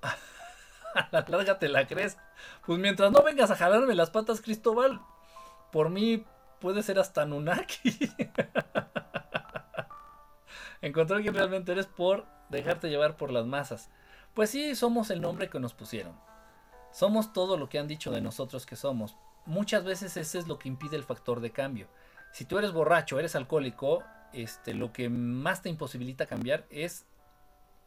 a 0.94 1.08
la 1.12 1.26
larga 1.28 1.58
te 1.58 1.68
la 1.68 1.86
crees. 1.86 2.16
Pues 2.64 2.78
mientras 2.78 3.12
no 3.12 3.22
vengas 3.22 3.50
a 3.50 3.56
jalarme 3.56 3.94
las 3.94 4.08
patas, 4.08 4.40
Cristóbal, 4.40 5.02
por 5.70 5.90
mí 5.90 6.24
puede 6.58 6.82
ser 6.82 6.98
hasta 6.98 7.26
Nunaki. 7.26 8.14
Encontrar 10.80 11.22
que 11.22 11.30
realmente 11.30 11.72
eres 11.72 11.86
por 11.86 12.26
dejarte 12.48 12.88
llevar 12.88 13.16
por 13.16 13.30
las 13.30 13.46
masas. 13.46 13.90
Pues 14.34 14.50
sí, 14.50 14.74
somos 14.74 15.10
el 15.10 15.20
nombre 15.20 15.50
que 15.50 15.58
nos 15.58 15.74
pusieron. 15.74 16.14
Somos 16.92 17.32
todo 17.32 17.56
lo 17.56 17.68
que 17.68 17.78
han 17.78 17.88
dicho 17.88 18.10
de 18.10 18.20
nosotros 18.20 18.66
que 18.66 18.76
somos. 18.76 19.16
Muchas 19.46 19.84
veces 19.84 20.16
ese 20.16 20.38
es 20.38 20.46
lo 20.46 20.58
que 20.58 20.68
impide 20.68 20.96
el 20.96 21.04
factor 21.04 21.40
de 21.40 21.50
cambio. 21.50 21.88
Si 22.32 22.44
tú 22.44 22.58
eres 22.58 22.72
borracho, 22.72 23.18
eres 23.18 23.34
alcohólico, 23.34 24.04
este, 24.32 24.74
lo 24.74 24.92
que 24.92 25.08
más 25.08 25.62
te 25.62 25.68
imposibilita 25.68 26.26
cambiar 26.26 26.66
es 26.70 27.06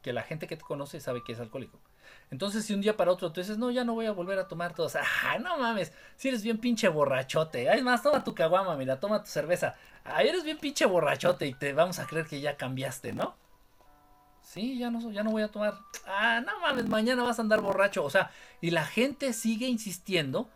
que 0.02 0.14
la 0.14 0.24
gente 0.24 0.48
que 0.48 0.58
te 0.58 0.64
conoce 0.64 1.00
sabe 1.00 1.24
que 1.24 1.34
es 1.34 1.40
alcohólico. 1.40 1.80
Entonces, 2.30 2.66
si 2.66 2.74
un 2.74 2.82
día 2.82 2.96
para 2.96 3.12
otro 3.12 3.32
tú 3.32 3.42
dices, 3.42 3.58
no, 3.58 3.72
ya 3.72 3.84
no 3.84 3.94
voy 3.94 4.06
a 4.06 4.12
volver 4.12 4.40
a 4.40 4.48
tomar 4.48 4.74
todos, 4.74 4.96
ah, 4.96 5.38
no 5.40 5.58
mames, 5.58 5.92
si 6.16 6.30
eres 6.30 6.44
bien 6.44 6.58
pinche 6.58 6.88
borrachote, 6.88 7.72
es 7.72 7.84
más, 7.84 8.04
toma 8.04 8.24
tu 8.24 8.34
caguama, 8.34 8.76
mira, 8.78 9.00
toma 9.00 9.22
tu 9.22 9.30
cerveza, 9.30 9.76
ah, 10.06 10.24
eres 10.24 10.44
bien 10.44 10.58
pinche 10.58 10.86
borrachote 10.86 11.46
y 11.46 11.54
te 11.54 11.74
vamos 11.74 12.00
a 12.00 12.08
creer 12.08 12.26
que 12.26 12.42
ya 12.42 12.58
cambiaste, 12.58 13.14
¿no? 13.14 13.36
Sí, 14.42 14.78
ya 14.78 14.90
no, 14.90 15.12
ya 15.12 15.24
no 15.24 15.32
voy 15.32 15.44
a 15.44 15.48
tomar. 15.48 15.76
Ah, 16.06 16.42
no 16.46 16.60
mames, 16.60 16.88
mañana 16.88 17.24
vas 17.24 17.40
a 17.40 17.42
andar 17.42 17.62
borracho. 17.62 18.04
O 18.04 18.10
sea, 18.10 18.32
y 18.60 18.72
la 18.72 18.84
gente 18.84 19.32
sigue 19.32 19.68
insistiendo 19.68 20.50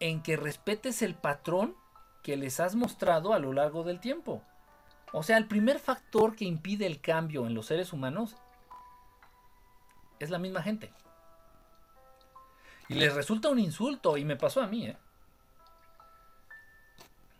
en 0.00 0.22
que 0.22 0.36
respetes 0.36 1.02
el 1.02 1.14
patrón 1.14 1.76
que 2.22 2.36
les 2.36 2.60
has 2.60 2.74
mostrado 2.74 3.34
a 3.34 3.38
lo 3.38 3.52
largo 3.52 3.84
del 3.84 4.00
tiempo. 4.00 4.42
O 5.12 5.22
sea, 5.22 5.36
el 5.36 5.46
primer 5.46 5.78
factor 5.78 6.34
que 6.34 6.46
impide 6.46 6.86
el 6.86 7.00
cambio 7.00 7.46
en 7.46 7.54
los 7.54 7.66
seres 7.66 7.92
humanos 7.92 8.36
es 10.18 10.30
la 10.30 10.38
misma 10.38 10.62
gente. 10.62 10.90
Y 12.92 12.98
les 12.98 13.14
resulta 13.14 13.48
un 13.48 13.58
insulto. 13.58 14.16
Y 14.16 14.24
me 14.24 14.36
pasó 14.36 14.60
a 14.60 14.66
mí, 14.66 14.86
¿eh? 14.86 14.96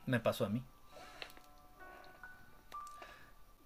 Me 0.06 0.18
pasó 0.20 0.46
a 0.46 0.48
mí. 0.48 0.62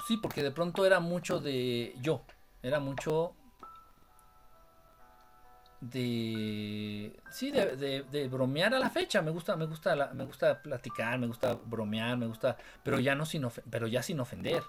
Sí, 0.07 0.17
porque 0.19 0.43
de 0.43 0.51
pronto 0.51 0.85
era 0.85 1.01
mucho 1.01 1.41
de 1.41 1.95
yo. 2.01 2.23
Era 2.63 2.81
mucho 2.81 3.35
de 5.81 7.21
sí 7.31 7.51
de, 7.51 7.77
de, 8.11 8.29
bromear 8.29 8.75
a 8.75 8.79
la 8.79 8.89
fecha 8.89 9.21
me 9.21 9.31
gusta 9.31 9.57
me 9.57 9.67
gusta 9.67 10.11
me 10.15 10.25
gusta 10.25 10.63
platicar 10.63 11.19
me 11.19 11.27
gusta 11.27 11.55
bromear 11.67 12.17
me 12.17 12.27
gusta 12.27 12.57
pero 12.83 12.99
ya 12.99 13.15
no 13.15 13.27
sin 13.27 13.47
pero 13.69 13.87
ya 13.87 14.03
sin 14.03 14.19
ofender 14.19 14.63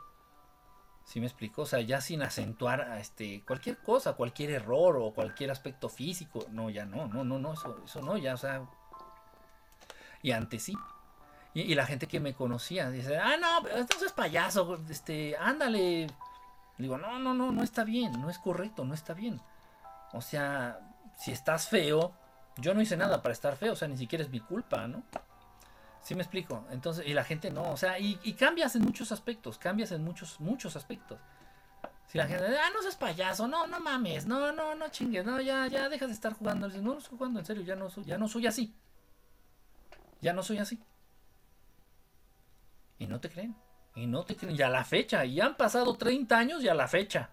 ¿Sí 1.08 1.22
me 1.22 1.26
explico? 1.26 1.62
O 1.62 1.66
sea, 1.66 1.80
ya 1.80 2.02
sin 2.02 2.22
acentuar 2.22 2.98
este, 3.00 3.42
cualquier 3.46 3.78
cosa, 3.78 4.14
cualquier 4.14 4.52
error 4.52 4.98
o 4.98 5.12
cualquier 5.12 5.52
aspecto 5.52 5.88
físico. 5.88 6.46
No, 6.52 6.70
ya 6.70 6.84
no, 6.86 7.08
no, 7.08 7.24
no, 7.24 7.40
no, 7.40 7.54
eso, 7.54 7.82
eso 7.86 8.02
no, 8.02 8.18
ya, 8.18 8.34
o 8.34 8.38
sea. 8.38 8.62
Y 10.22 10.32
antes 10.32 10.64
sí. 10.64 10.74
Y, 11.54 11.74
la 11.76 11.86
gente 11.86 12.08
que 12.08 12.20
me 12.20 12.34
conocía 12.34 12.92
dice, 12.92 13.18
ah, 13.18 13.38
no, 13.38 13.68
entonces 13.70 14.12
payaso, 14.12 14.78
este, 14.90 15.38
ándale. 15.38 16.08
Digo, 16.78 16.98
no, 16.98 17.18
no, 17.20 17.34
no, 17.34 17.54
no 17.54 17.64
está 17.64 17.86
bien, 17.86 18.12
no 18.22 18.30
es 18.30 18.38
correcto, 18.38 18.84
no 18.84 18.94
está 18.94 19.14
bien. 19.14 19.40
O 20.12 20.22
sea, 20.22 20.78
si 21.18 21.32
estás 21.32 21.70
feo, 21.70 22.12
yo 22.58 22.74
no 22.74 22.82
hice 22.82 22.98
nada 22.98 23.24
para 23.24 23.32
estar 23.32 23.56
feo, 23.56 23.74
o 23.74 23.76
sea, 23.78 23.88
ni 23.88 23.98
siquiera 23.98 24.26
es 24.26 24.30
mi 24.30 24.42
culpa, 24.42 24.88
¿no? 24.88 25.04
¿Sí 26.08 26.16
me 26.16 26.22
explico? 26.22 26.64
Entonces, 26.72 27.06
y 27.06 27.14
la 27.14 27.26
gente 27.26 27.52
no, 27.52 27.70
o 27.70 27.76
sea, 27.76 28.00
y, 28.00 28.16
cambias 28.40 28.78
en 28.78 28.84
muchos 28.84 29.12
aspectos, 29.12 29.58
cambias 29.58 29.92
en 29.92 30.06
muchos, 30.06 30.40
muchos 30.40 30.78
aspectos. 30.78 31.20
Si 32.08 32.18
la 32.18 32.26
gente, 32.26 32.46
ah, 32.46 32.70
no 32.74 32.82
seas 32.82 32.96
payaso, 32.96 33.46
no, 33.46 33.68
no 33.68 33.82
mames, 33.82 34.26
no, 34.26 34.54
no, 34.54 34.74
no 34.74 34.88
chingues, 34.88 35.26
no, 35.26 35.42
ya, 35.42 35.68
ya 35.68 35.90
dejas 35.90 36.08
de 36.08 36.14
estar 36.14 36.32
jugando. 36.32 36.70
no, 36.70 36.82
no 36.82 36.98
estoy 37.00 37.18
jugando, 37.18 37.42
en 37.42 37.46
serio, 37.46 37.62
ya 37.64 37.76
no, 37.76 37.90
soy, 37.90 38.06
ya 38.06 38.18
no 38.18 38.30
soy 38.30 38.48
así. 38.48 38.74
Ya 40.22 40.32
no 40.32 40.44
soy 40.44 40.60
así. 40.60 40.80
Y 43.00 43.08
no 43.08 43.20
te 43.20 43.30
creen. 43.30 43.54
Y 43.94 44.08
no 44.08 44.24
te 44.24 44.38
creen. 44.38 44.56
Y 44.56 44.62
a 44.62 44.70
la 44.70 44.86
fecha. 44.86 45.26
Y 45.26 45.42
han 45.42 45.58
pasado 45.58 45.94
30 45.98 46.38
años 46.38 46.64
y 46.64 46.70
a 46.70 46.74
la 46.74 46.88
fecha. 46.88 47.32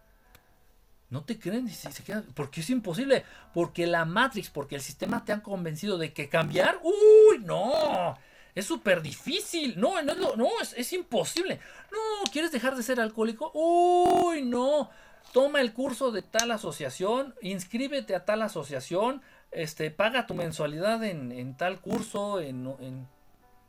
No 1.11 1.23
te 1.23 1.39
creen. 1.39 1.69
Y 1.69 1.71
se, 1.71 1.93
se 1.93 2.03
quedan, 2.03 2.25
porque 2.35 2.61
es 2.61 2.71
imposible. 2.71 3.25
Porque 3.53 3.87
la 3.87 4.05
Matrix, 4.05 4.51
porque 4.51 4.75
el 4.75 4.83
sistema 4.83 5.25
te 5.25 5.33
han 5.33 5.43
convencido 5.43 5.97
de 5.97 6.13
que 6.13 6.29
cambiar. 6.29 6.81
Uy, 6.83 7.39
no. 7.39 8.19
Es 8.55 8.67
súper 8.67 9.03
difícil. 9.03 9.79
No, 9.79 10.01
no, 10.03 10.13
es, 10.13 10.37
no 10.37 10.49
es, 10.77 10.93
imposible. 10.93 11.61
No, 11.91 12.31
¿quieres 12.31 12.53
dejar 12.53 12.77
de 12.77 12.83
ser 12.83 13.01
alcohólico? 13.01 13.51
Uy, 13.55 14.43
no. 14.43 14.91
Toma 15.33 15.61
el 15.61 15.73
curso 15.73 16.13
de 16.13 16.23
tal 16.23 16.53
asociación, 16.53 17.35
inscríbete 17.41 18.15
a 18.15 18.25
tal 18.25 18.43
asociación, 18.43 19.21
este, 19.51 19.91
paga 19.91 20.29
tu 20.29 20.35
mensualidad 20.35 21.03
en, 21.03 21.57
tal 21.57 21.81
curso, 21.81 22.41
en, 22.41 22.73
en, 22.79 23.09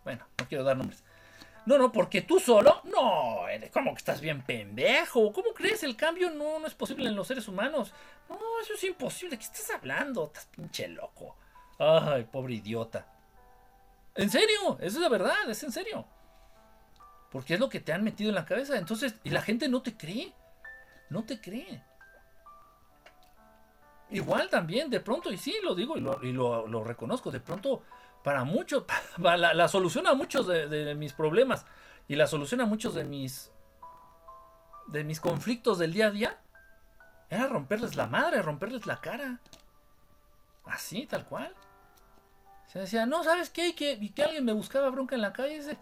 Bueno, 0.03 0.27
no 0.38 0.47
quiero 0.47 0.64
dar 0.64 0.77
nombres. 0.77 1.03
No, 1.65 1.80
no, 1.80 1.91
porque 1.91 2.22
tú 2.22 2.39
solo, 2.39 2.81
no, 2.83 3.39
como 3.73 3.93
que 3.93 3.97
estás 3.97 4.22
bien 4.22 4.43
pendejo. 4.43 5.33
¿Cómo 5.33 5.55
crees? 5.55 5.81
El 5.81 5.95
cambio 5.95 6.30
no, 6.30 6.59
no 6.59 6.67
es 6.67 6.75
posible 6.75 7.09
en 7.09 7.15
los 7.15 7.25
seres 7.25 7.47
humanos. 7.47 7.91
No, 8.30 8.38
eso 8.61 8.75
es 8.75 8.83
imposible. 8.83 9.35
¿Qué 9.35 9.45
estás 9.45 9.72
hablando? 9.72 10.25
Estás 10.25 10.45
pinche 10.45 10.88
loco. 10.88 11.35
Ay, 11.80 12.25
pobre 12.31 12.53
idiota. 12.53 13.14
En 14.15 14.29
serio, 14.29 14.77
eso 14.79 14.97
es 14.97 15.01
la 15.01 15.09
verdad, 15.09 15.49
es 15.49 15.61
en 15.63 15.71
serio. 15.71 16.05
Porque 17.29 17.55
es 17.55 17.59
lo 17.59 17.67
que 17.67 17.81
te 17.81 17.91
han 17.91 18.03
metido 18.03 18.29
en 18.29 18.35
la 18.35 18.45
cabeza. 18.45 18.77
Entonces, 18.77 19.15
y 19.23 19.29
la 19.29 19.41
gente 19.41 19.67
no 19.67 19.81
te 19.81 19.97
cree. 19.97 20.33
No 21.09 21.25
te 21.25 21.41
cree. 21.41 21.83
Igual 24.09 24.49
también, 24.49 24.89
de 24.89 25.01
pronto, 25.01 25.31
y 25.31 25.37
sí, 25.37 25.55
lo 25.63 25.75
digo 25.75 25.97
y 25.97 26.31
lo, 26.31 26.83
reconozco, 26.83 27.31
de 27.31 27.39
pronto, 27.41 27.83
para 28.23 28.43
muchos, 28.45 28.85
la, 29.17 29.67
solución 29.67 30.07
a 30.07 30.13
muchos 30.13 30.47
de, 30.47 30.95
mis 30.95 31.13
problemas 31.13 31.65
y 32.07 32.15
la 32.15 32.27
solución 32.27 32.61
a 32.61 32.65
muchos 32.65 32.93
de 32.93 33.03
mis, 33.03 33.51
de 34.87 35.03
mis 35.03 35.19
conflictos 35.19 35.79
del 35.79 35.91
día 35.91 36.07
a 36.07 36.11
día, 36.11 36.39
era 37.29 37.47
romperles 37.47 37.95
la 37.95 38.07
madre, 38.07 38.41
romperles 38.41 38.85
la 38.85 39.01
cara. 39.01 39.39
Así, 40.65 41.05
tal 41.07 41.25
cual 41.25 41.53
Decía, 42.79 43.05
no, 43.05 43.23
¿sabes 43.23 43.49
qué? 43.49 43.69
Y 43.69 43.73
que, 43.73 43.93
y 43.93 44.09
que 44.09 44.23
alguien 44.23 44.43
me 44.43 44.51
buscaba 44.51 44.89
bronca 44.89 45.15
en 45.15 45.21
la 45.21 45.31
calle. 45.31 45.77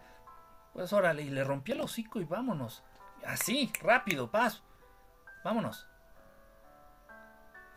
Pues 0.74 0.94
órale, 0.94 1.24
y 1.24 1.30
le 1.30 1.44
rompí 1.44 1.72
el 1.72 1.82
hocico 1.82 2.22
y 2.22 2.26
vámonos. 2.26 2.84
Así, 3.26 3.72
rápido, 3.82 4.30
paz. 4.30 4.62
Vámonos. 5.44 5.88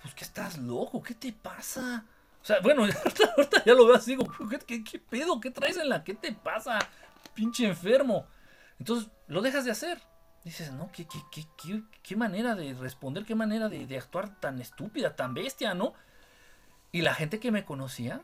Pues 0.02 0.14
que 0.14 0.24
estás 0.24 0.58
loco, 0.58 1.02
¿qué 1.02 1.14
te 1.14 1.32
pasa? 1.32 2.04
O 2.42 2.44
sea, 2.44 2.60
bueno, 2.60 2.82
ahorita, 3.36 3.64
ya 3.64 3.74
lo 3.74 3.86
veo 3.86 3.96
así, 3.96 4.16
digo, 4.16 4.26
¿qué, 4.66 4.84
¿qué, 4.84 4.98
pedo? 4.98 5.40
¿Qué 5.40 5.50
traes 5.50 5.78
en 5.78 5.88
la? 5.88 6.04
¿Qué 6.04 6.14
te 6.14 6.32
pasa? 6.32 6.78
Pinche 7.34 7.66
enfermo. 7.66 8.26
Entonces, 8.78 9.10
lo 9.28 9.40
dejas 9.40 9.64
de 9.64 9.70
hacer. 9.70 10.00
Dices, 10.44 10.72
no, 10.72 10.90
qué, 10.92 11.08
qué, 11.08 11.46
qué, 11.56 11.82
qué 12.02 12.16
manera 12.16 12.54
de 12.54 12.74
responder, 12.74 13.24
qué 13.24 13.34
manera 13.34 13.68
de, 13.68 13.86
de 13.86 13.98
actuar 13.98 14.38
tan 14.40 14.60
estúpida, 14.60 15.16
tan 15.16 15.34
bestia, 15.34 15.74
¿no? 15.74 15.94
Y 16.92 17.00
la 17.00 17.14
gente 17.14 17.40
que 17.40 17.50
me 17.50 17.64
conocía, 17.64 18.22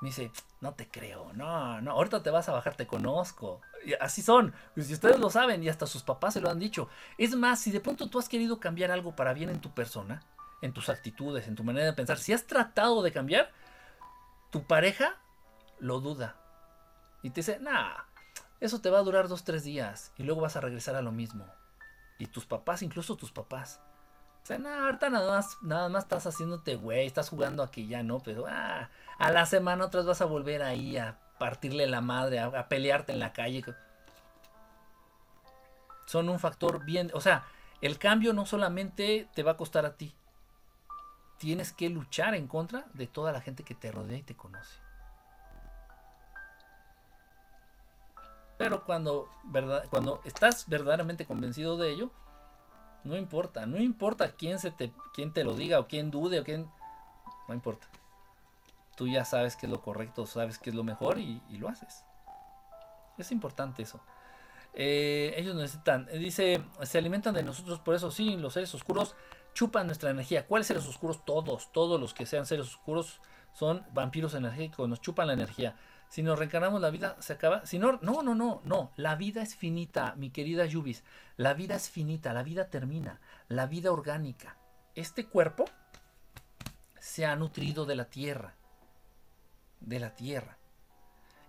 me 0.00 0.08
dice, 0.08 0.30
no 0.60 0.74
te 0.74 0.88
creo, 0.88 1.32
no, 1.34 1.80
no, 1.80 1.92
ahorita 1.92 2.22
te 2.22 2.30
vas 2.30 2.48
a 2.48 2.52
bajar, 2.52 2.76
te 2.76 2.86
conozco. 2.86 3.60
Y 3.84 3.94
así 3.94 4.22
son, 4.22 4.54
pues 4.74 4.86
si 4.86 4.94
ustedes 4.94 5.18
lo 5.18 5.30
saben 5.30 5.62
y 5.62 5.68
hasta 5.68 5.86
sus 5.86 6.02
papás 6.02 6.34
se 6.34 6.40
lo 6.40 6.50
han 6.50 6.58
dicho. 6.58 6.88
Es 7.16 7.34
más, 7.34 7.60
si 7.60 7.70
de 7.70 7.80
pronto 7.80 8.08
tú 8.08 8.18
has 8.18 8.28
querido 8.28 8.60
cambiar 8.60 8.90
algo 8.90 9.16
para 9.16 9.32
bien 9.32 9.50
en 9.50 9.60
tu 9.60 9.70
persona, 9.70 10.22
en 10.62 10.72
tus 10.72 10.88
actitudes, 10.88 11.48
en 11.48 11.56
tu 11.56 11.64
manera 11.64 11.86
de 11.86 11.92
pensar, 11.92 12.18
si 12.18 12.32
has 12.32 12.46
tratado 12.46 13.02
de 13.02 13.12
cambiar, 13.12 13.50
tu 14.50 14.62
pareja 14.64 15.16
lo 15.80 16.00
duda. 16.00 16.36
Y 17.22 17.30
te 17.30 17.40
dice, 17.40 17.58
nah, 17.60 17.94
eso 18.60 18.80
te 18.80 18.90
va 18.90 18.98
a 18.98 19.02
durar 19.02 19.28
dos, 19.28 19.44
tres 19.44 19.64
días 19.64 20.12
y 20.16 20.22
luego 20.22 20.40
vas 20.40 20.56
a 20.56 20.60
regresar 20.60 20.94
a 20.94 21.02
lo 21.02 21.12
mismo. 21.12 21.46
Y 22.18 22.26
tus 22.26 22.46
papás, 22.46 22.82
incluso 22.82 23.16
tus 23.16 23.32
papás, 23.32 23.80
sea, 24.46 24.58
no, 24.58 24.68
ahorita 24.68 25.10
nada 25.10 25.30
más, 25.30 25.58
nada 25.62 25.88
más 25.88 26.04
estás 26.04 26.26
haciéndote 26.26 26.76
güey, 26.76 27.06
estás 27.06 27.28
jugando 27.28 27.62
aquí 27.62 27.86
ya, 27.86 28.02
¿no? 28.02 28.20
Pero 28.20 28.46
ah, 28.48 28.88
a 29.18 29.30
la 29.30 29.46
semana 29.46 29.84
otras 29.84 30.06
vas 30.06 30.20
a 30.20 30.26
volver 30.26 30.62
ahí 30.62 30.96
a 30.96 31.18
partirle 31.38 31.86
la 31.86 32.00
madre, 32.00 32.40
a, 32.40 32.68
pelearte 32.68 33.12
en 33.12 33.20
la 33.20 33.32
calle. 33.32 33.64
Son 36.06 36.28
un 36.28 36.38
factor 36.38 36.84
bien, 36.84 37.10
o 37.14 37.20
sea, 37.20 37.44
el 37.80 37.98
cambio 37.98 38.32
no 38.32 38.46
solamente 38.46 39.28
te 39.34 39.42
va 39.42 39.52
a 39.52 39.56
costar 39.56 39.86
a 39.86 39.96
ti, 39.96 40.14
tienes 41.38 41.72
que 41.72 41.90
luchar 41.90 42.34
en 42.34 42.48
contra 42.48 42.86
de 42.94 43.06
toda 43.06 43.32
la 43.32 43.40
gente 43.40 43.62
que 43.62 43.74
te 43.74 43.92
rodea 43.92 44.18
y 44.18 44.22
te 44.22 44.34
conoce. 44.34 44.80
Pero 48.56 48.84
cuando, 48.84 49.28
verdad, 49.44 49.84
cuando 49.88 50.20
estás 50.24 50.68
verdaderamente 50.68 51.24
convencido 51.24 51.76
de 51.76 51.92
ello, 51.92 52.10
no 53.08 53.16
importa, 53.16 53.64
no 53.64 53.78
importa 53.78 54.32
quién, 54.32 54.58
se 54.58 54.70
te, 54.70 54.92
quién 55.14 55.32
te 55.32 55.42
lo 55.42 55.54
diga 55.54 55.80
o 55.80 55.88
quién 55.88 56.10
dude 56.10 56.40
o 56.40 56.44
quién... 56.44 56.70
No 57.48 57.54
importa. 57.54 57.86
Tú 58.96 59.08
ya 59.08 59.24
sabes 59.24 59.56
qué 59.56 59.64
es 59.64 59.72
lo 59.72 59.80
correcto, 59.80 60.26
sabes 60.26 60.58
qué 60.58 60.68
es 60.68 60.76
lo 60.76 60.84
mejor 60.84 61.18
y, 61.18 61.40
lo 61.52 61.68
haces. 61.68 62.04
Es 63.16 63.32
importante 63.32 63.82
eso. 63.82 64.00
Eh, 64.74 65.32
ellos 65.38 65.56
necesitan, 65.56 66.06
eh, 66.10 66.18
dice, 66.18 66.62
se 66.82 66.98
alimentan 66.98 67.34
de 67.34 67.42
nosotros, 67.42 67.80
por 67.80 67.94
eso 67.94 68.10
sí, 68.10 68.36
los 68.36 68.52
seres 68.52 68.74
oscuros 68.74 69.16
chupan 69.54 69.86
nuestra 69.86 70.10
energía. 70.10 70.46
¿Cuáles 70.46 70.66
seres 70.66 70.86
oscuros? 70.86 71.24
Todos, 71.24 71.72
todos 71.72 71.98
los 71.98 72.12
que 72.12 72.26
sean 72.26 72.44
seres 72.44 72.66
oscuros 72.66 73.20
son 73.54 73.84
vampiros 73.94 74.34
energéticos, 74.34 74.86
nos 74.86 75.00
chupan 75.00 75.28
la 75.28 75.32
energía. 75.32 75.74
Si 76.08 76.22
nos 76.22 76.38
reencarnamos, 76.38 76.80
la 76.80 76.90
vida 76.90 77.16
se 77.20 77.34
acaba. 77.34 77.66
Si 77.66 77.78
no, 77.78 77.98
no, 78.00 78.22
no, 78.22 78.34
no, 78.34 78.62
no. 78.64 78.92
La 78.96 79.14
vida 79.14 79.42
es 79.42 79.54
finita, 79.54 80.14
mi 80.16 80.30
querida 80.30 80.64
Yubis. 80.64 81.04
La 81.36 81.52
vida 81.54 81.76
es 81.76 81.90
finita, 81.90 82.32
la 82.32 82.42
vida 82.42 82.70
termina. 82.70 83.20
La 83.48 83.66
vida 83.66 83.92
orgánica. 83.92 84.56
Este 84.94 85.26
cuerpo 85.26 85.66
se 86.98 87.26
ha 87.26 87.36
nutrido 87.36 87.84
de 87.84 87.96
la 87.96 88.06
tierra. 88.06 88.54
De 89.80 90.00
la 90.00 90.14
tierra. 90.14 90.56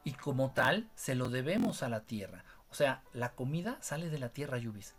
Y 0.03 0.13
como 0.13 0.51
tal, 0.51 0.89
se 0.95 1.15
lo 1.15 1.29
debemos 1.29 1.81
a 1.81 1.89
la 1.89 2.01
tierra. 2.01 2.43
O 2.69 2.75
sea, 2.75 3.01
la 3.13 3.33
comida 3.33 3.77
sale 3.81 4.09
de 4.09 4.19
la 4.19 4.29
tierra, 4.29 4.57
Yubis. 4.57 4.95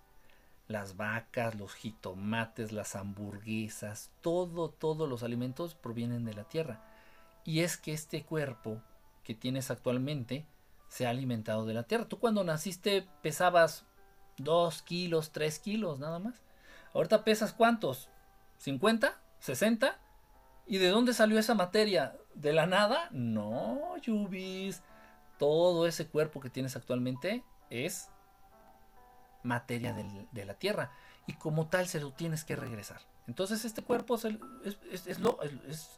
Las 0.69 0.97
vacas, 0.97 1.55
los 1.55 1.75
jitomates, 1.75 2.73
las 2.73 2.97
hamburguesas, 2.97 4.11
todo, 4.21 4.71
todos 4.71 5.09
los 5.09 5.23
alimentos 5.23 5.75
provienen 5.75 6.25
de 6.25 6.35
la 6.35 6.45
tierra. 6.45 6.81
Y 7.45 7.61
es 7.61 7.77
que 7.77 7.93
este 7.93 8.25
cuerpo 8.25 8.81
que 9.31 9.37
tienes 9.37 9.71
actualmente 9.71 10.45
se 10.89 11.07
ha 11.07 11.11
alimentado 11.11 11.65
de 11.65 11.73
la 11.73 11.85
tierra. 11.85 12.09
Tú 12.09 12.19
cuando 12.19 12.43
naciste 12.43 13.07
pesabas 13.23 13.85
2 14.39 14.83
kilos, 14.83 15.31
3 15.31 15.57
kilos 15.61 16.01
nada 16.01 16.19
más. 16.19 16.43
Ahorita 16.95 17.23
pesas 17.23 17.53
cuántos? 17.53 18.09
¿50? 18.61 19.15
¿60? 19.41 19.95
¿Y 20.67 20.79
de 20.79 20.89
dónde 20.89 21.15
salió 21.15 21.39
esa 21.39 21.55
materia? 21.55 22.17
¿De 22.35 22.53
la 22.53 22.67
nada? 22.67 23.07
No, 23.13 23.97
Yubis. 23.99 24.83
Todo 25.39 25.87
ese 25.87 26.09
cuerpo 26.09 26.41
que 26.41 26.51
tienes 26.51 26.75
actualmente 26.75 27.45
es 27.71 28.09
materia 29.45 29.93
de, 29.93 30.45
la 30.45 30.55
tierra. 30.55 30.91
Y 31.29 31.35
como 31.35 31.69
tal 31.69 31.87
se 31.87 32.01
lo 32.01 32.11
tienes 32.11 32.43
que 32.43 32.57
regresar. 32.57 33.01
Entonces 33.29 33.65
este 33.65 33.83
cuerpo 33.83 34.17
es, 34.17 35.21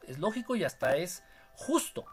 es 0.06 0.18
lógico 0.18 0.54
y 0.54 0.64
hasta 0.64 0.96
es 0.96 1.24
justo 1.54 2.04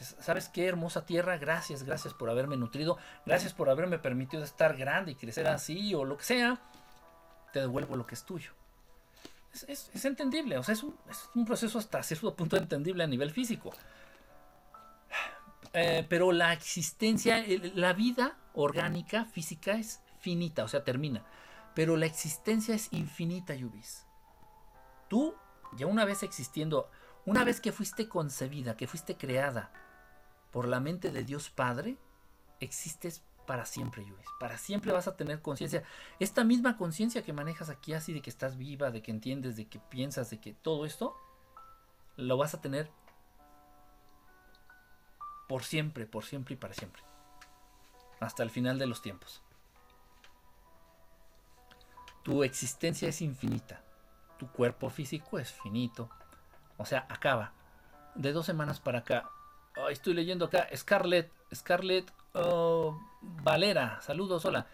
¿Sabes 0.00 0.48
qué 0.48 0.66
hermosa 0.66 1.04
tierra? 1.04 1.38
Gracias, 1.38 1.82
gracias 1.82 2.14
por 2.14 2.30
haberme 2.30 2.56
nutrido, 2.56 2.98
gracias 3.26 3.52
por 3.52 3.68
haberme 3.68 3.98
permitido 3.98 4.44
estar 4.44 4.76
grande 4.76 5.12
y 5.12 5.14
crecer 5.16 5.48
así 5.48 5.94
o 5.94 6.04
lo 6.04 6.16
que 6.16 6.24
sea. 6.24 6.60
Te 7.52 7.60
devuelvo 7.60 7.96
lo 7.96 8.06
que 8.06 8.14
es 8.14 8.24
tuyo. 8.24 8.52
Es, 9.66 10.04
entendible, 10.04 10.56
o 10.58 10.62
sea, 10.62 10.74
es 10.74 10.84
un, 11.34 11.44
proceso 11.44 11.78
hasta 11.78 12.02
cierto 12.02 12.34
punto 12.34 12.56
entendible 12.56 13.02
a 13.02 13.06
nivel 13.06 13.32
físico. 13.32 13.72
Eh, 15.72 16.06
pero 16.08 16.30
la 16.32 16.52
existencia, 16.52 17.44
la 17.74 17.92
vida 17.92 18.36
orgánica, 18.54 19.24
física 19.24 19.72
es 19.72 20.00
finita, 20.20 20.64
o 20.64 20.68
sea, 20.68 20.84
termina. 20.84 21.24
Pero 21.74 21.96
la 21.96 22.06
existencia 22.06 22.74
es 22.74 22.92
infinita, 22.92 23.54
Yubis. 23.54 24.04
Tú, 25.08 25.34
ya 25.76 25.86
una 25.86 26.04
vez 26.04 26.22
existiendo, 26.22 26.90
una 27.24 27.44
vez 27.44 27.60
que 27.60 27.72
fuiste 27.72 28.08
concebida, 28.08 28.76
que 28.76 28.86
fuiste 28.86 29.16
creada, 29.16 29.70
por 30.50 30.66
la 30.66 30.80
mente 30.80 31.10
de 31.10 31.24
Dios 31.24 31.50
Padre, 31.50 31.98
existes 32.60 33.22
para 33.46 33.64
siempre, 33.64 34.04
Luis. 34.04 34.26
Para 34.38 34.58
siempre 34.58 34.92
vas 34.92 35.08
a 35.08 35.16
tener 35.16 35.40
conciencia. 35.40 35.82
Esta 36.20 36.44
misma 36.44 36.76
conciencia 36.76 37.22
que 37.22 37.32
manejas 37.32 37.70
aquí, 37.70 37.94
así 37.94 38.12
de 38.12 38.20
que 38.20 38.30
estás 38.30 38.58
viva, 38.58 38.90
de 38.90 39.02
que 39.02 39.10
entiendes, 39.10 39.56
de 39.56 39.66
que 39.66 39.78
piensas, 39.78 40.28
de 40.30 40.38
que 40.38 40.52
todo 40.52 40.84
esto, 40.84 41.16
lo 42.16 42.36
vas 42.36 42.52
a 42.54 42.60
tener 42.60 42.90
por 45.48 45.64
siempre, 45.64 46.06
por 46.06 46.24
siempre 46.24 46.54
y 46.54 46.56
para 46.58 46.74
siempre. 46.74 47.02
Hasta 48.20 48.42
el 48.42 48.50
final 48.50 48.78
de 48.78 48.86
los 48.86 49.00
tiempos. 49.00 49.42
Tu 52.22 52.44
existencia 52.44 53.08
es 53.08 53.22
infinita. 53.22 53.82
Tu 54.38 54.46
cuerpo 54.52 54.90
físico 54.90 55.38
es 55.38 55.50
finito. 55.50 56.10
O 56.76 56.84
sea, 56.84 57.06
acaba. 57.08 57.54
De 58.14 58.32
dos 58.32 58.44
semanas 58.44 58.78
para 58.78 58.98
acá, 58.98 59.30
estoy 59.90 60.14
leyendo 60.14 60.46
acá. 60.46 60.68
Scarlett, 60.74 61.30
Scarlett 61.54 62.10
oh, 62.34 63.00
Valera. 63.20 64.00
Saludos, 64.00 64.44
hola. 64.44 64.66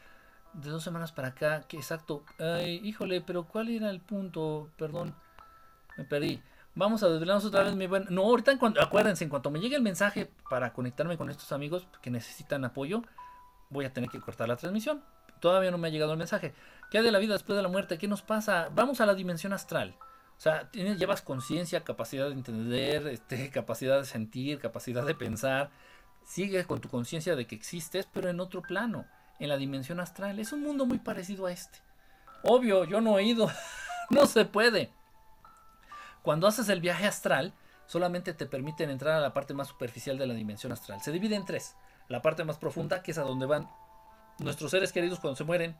De 0.52 0.70
dos 0.70 0.84
semanas 0.84 1.12
para 1.12 1.28
acá, 1.28 1.62
que 1.66 1.76
exacto. 1.76 2.24
Ay, 2.38 2.80
híjole, 2.84 3.20
pero 3.20 3.44
¿cuál 3.44 3.68
era 3.68 3.90
el 3.90 4.00
punto? 4.00 4.70
Perdón, 4.76 5.14
me 5.96 6.04
perdí. 6.04 6.40
Vamos 6.76 7.02
a 7.02 7.08
desvelarnos 7.08 7.44
otra 7.44 7.64
vez, 7.64 7.74
mi. 7.74 7.88
No, 8.10 8.22
ahorita 8.22 8.52
en 8.52 8.58
cuanto, 8.58 8.80
acuérdense, 8.80 9.24
en 9.24 9.30
cuanto 9.30 9.50
me 9.50 9.60
llegue 9.60 9.76
el 9.76 9.82
mensaje 9.82 10.30
para 10.48 10.72
conectarme 10.72 11.16
con 11.18 11.28
estos 11.30 11.52
amigos 11.52 11.86
que 12.02 12.10
necesitan 12.10 12.64
apoyo, 12.64 13.02
voy 13.70 13.84
a 13.84 13.92
tener 13.92 14.10
que 14.10 14.20
cortar 14.20 14.48
la 14.48 14.56
transmisión. 14.56 15.02
Todavía 15.40 15.70
no 15.70 15.78
me 15.78 15.88
ha 15.88 15.90
llegado 15.90 16.12
el 16.12 16.18
mensaje. 16.18 16.54
¿Qué 16.90 16.98
hay 16.98 17.04
de 17.04 17.12
la 17.12 17.18
vida 17.18 17.34
después 17.34 17.56
de 17.56 17.62
la 17.62 17.68
muerte? 17.68 17.98
¿Qué 17.98 18.08
nos 18.08 18.22
pasa? 18.22 18.70
Vamos 18.74 19.00
a 19.00 19.06
la 19.06 19.14
dimensión 19.14 19.52
astral. 19.52 19.96
O 20.36 20.40
sea, 20.40 20.70
tienes, 20.70 20.98
llevas 20.98 21.22
conciencia, 21.22 21.84
capacidad 21.84 22.26
de 22.26 22.32
entender, 22.32 23.06
este, 23.06 23.50
capacidad 23.52 23.98
de 23.98 24.04
sentir, 24.04 24.58
capacidad 24.58 25.04
de 25.04 25.14
pensar. 25.14 25.70
Sigues 26.24 26.66
con 26.66 26.80
tu 26.80 26.88
conciencia 26.88 27.36
de 27.36 27.46
que 27.46 27.54
existes, 27.54 28.08
pero 28.12 28.28
en 28.28 28.40
otro 28.40 28.62
plano, 28.62 29.06
en 29.38 29.48
la 29.48 29.56
dimensión 29.56 30.00
astral. 30.00 30.38
Es 30.38 30.52
un 30.52 30.62
mundo 30.62 30.86
muy 30.86 30.98
parecido 30.98 31.46
a 31.46 31.52
este. 31.52 31.78
Obvio, 32.42 32.84
yo 32.84 33.00
no 33.00 33.18
he 33.18 33.24
ido. 33.24 33.50
no 34.10 34.26
se 34.26 34.44
puede. 34.44 34.90
Cuando 36.22 36.46
haces 36.46 36.68
el 36.68 36.80
viaje 36.80 37.06
astral, 37.06 37.52
solamente 37.86 38.32
te 38.32 38.46
permiten 38.46 38.90
entrar 38.90 39.14
a 39.14 39.20
la 39.20 39.34
parte 39.34 39.54
más 39.54 39.68
superficial 39.68 40.18
de 40.18 40.26
la 40.26 40.34
dimensión 40.34 40.72
astral. 40.72 41.00
Se 41.02 41.12
divide 41.12 41.36
en 41.36 41.44
tres. 41.44 41.76
La 42.08 42.22
parte 42.22 42.44
más 42.44 42.58
profunda, 42.58 43.02
que 43.02 43.10
es 43.12 43.18
a 43.18 43.22
donde 43.22 43.46
van 43.46 43.68
nuestros 44.38 44.70
seres 44.70 44.92
queridos 44.92 45.20
cuando 45.20 45.36
se 45.36 45.44
mueren. 45.44 45.76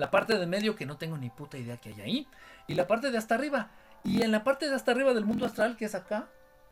La 0.00 0.10
parte 0.10 0.38
de 0.38 0.46
medio, 0.46 0.76
que 0.76 0.86
no 0.86 0.96
tengo 0.96 1.18
ni 1.18 1.28
puta 1.28 1.58
idea 1.58 1.76
que 1.76 1.90
hay 1.90 2.00
ahí 2.00 2.28
y 2.66 2.74
la 2.74 2.86
parte 2.86 3.10
de 3.10 3.18
hasta 3.18 3.34
arriba. 3.34 3.70
Y 4.02 4.22
en 4.22 4.32
la 4.32 4.44
parte 4.44 4.66
de 4.66 4.74
hasta 4.74 4.92
arriba 4.92 5.12
del 5.12 5.26
mundo 5.26 5.44
astral, 5.44 5.76
que 5.76 5.84
es 5.84 5.94
acá, 5.94 6.30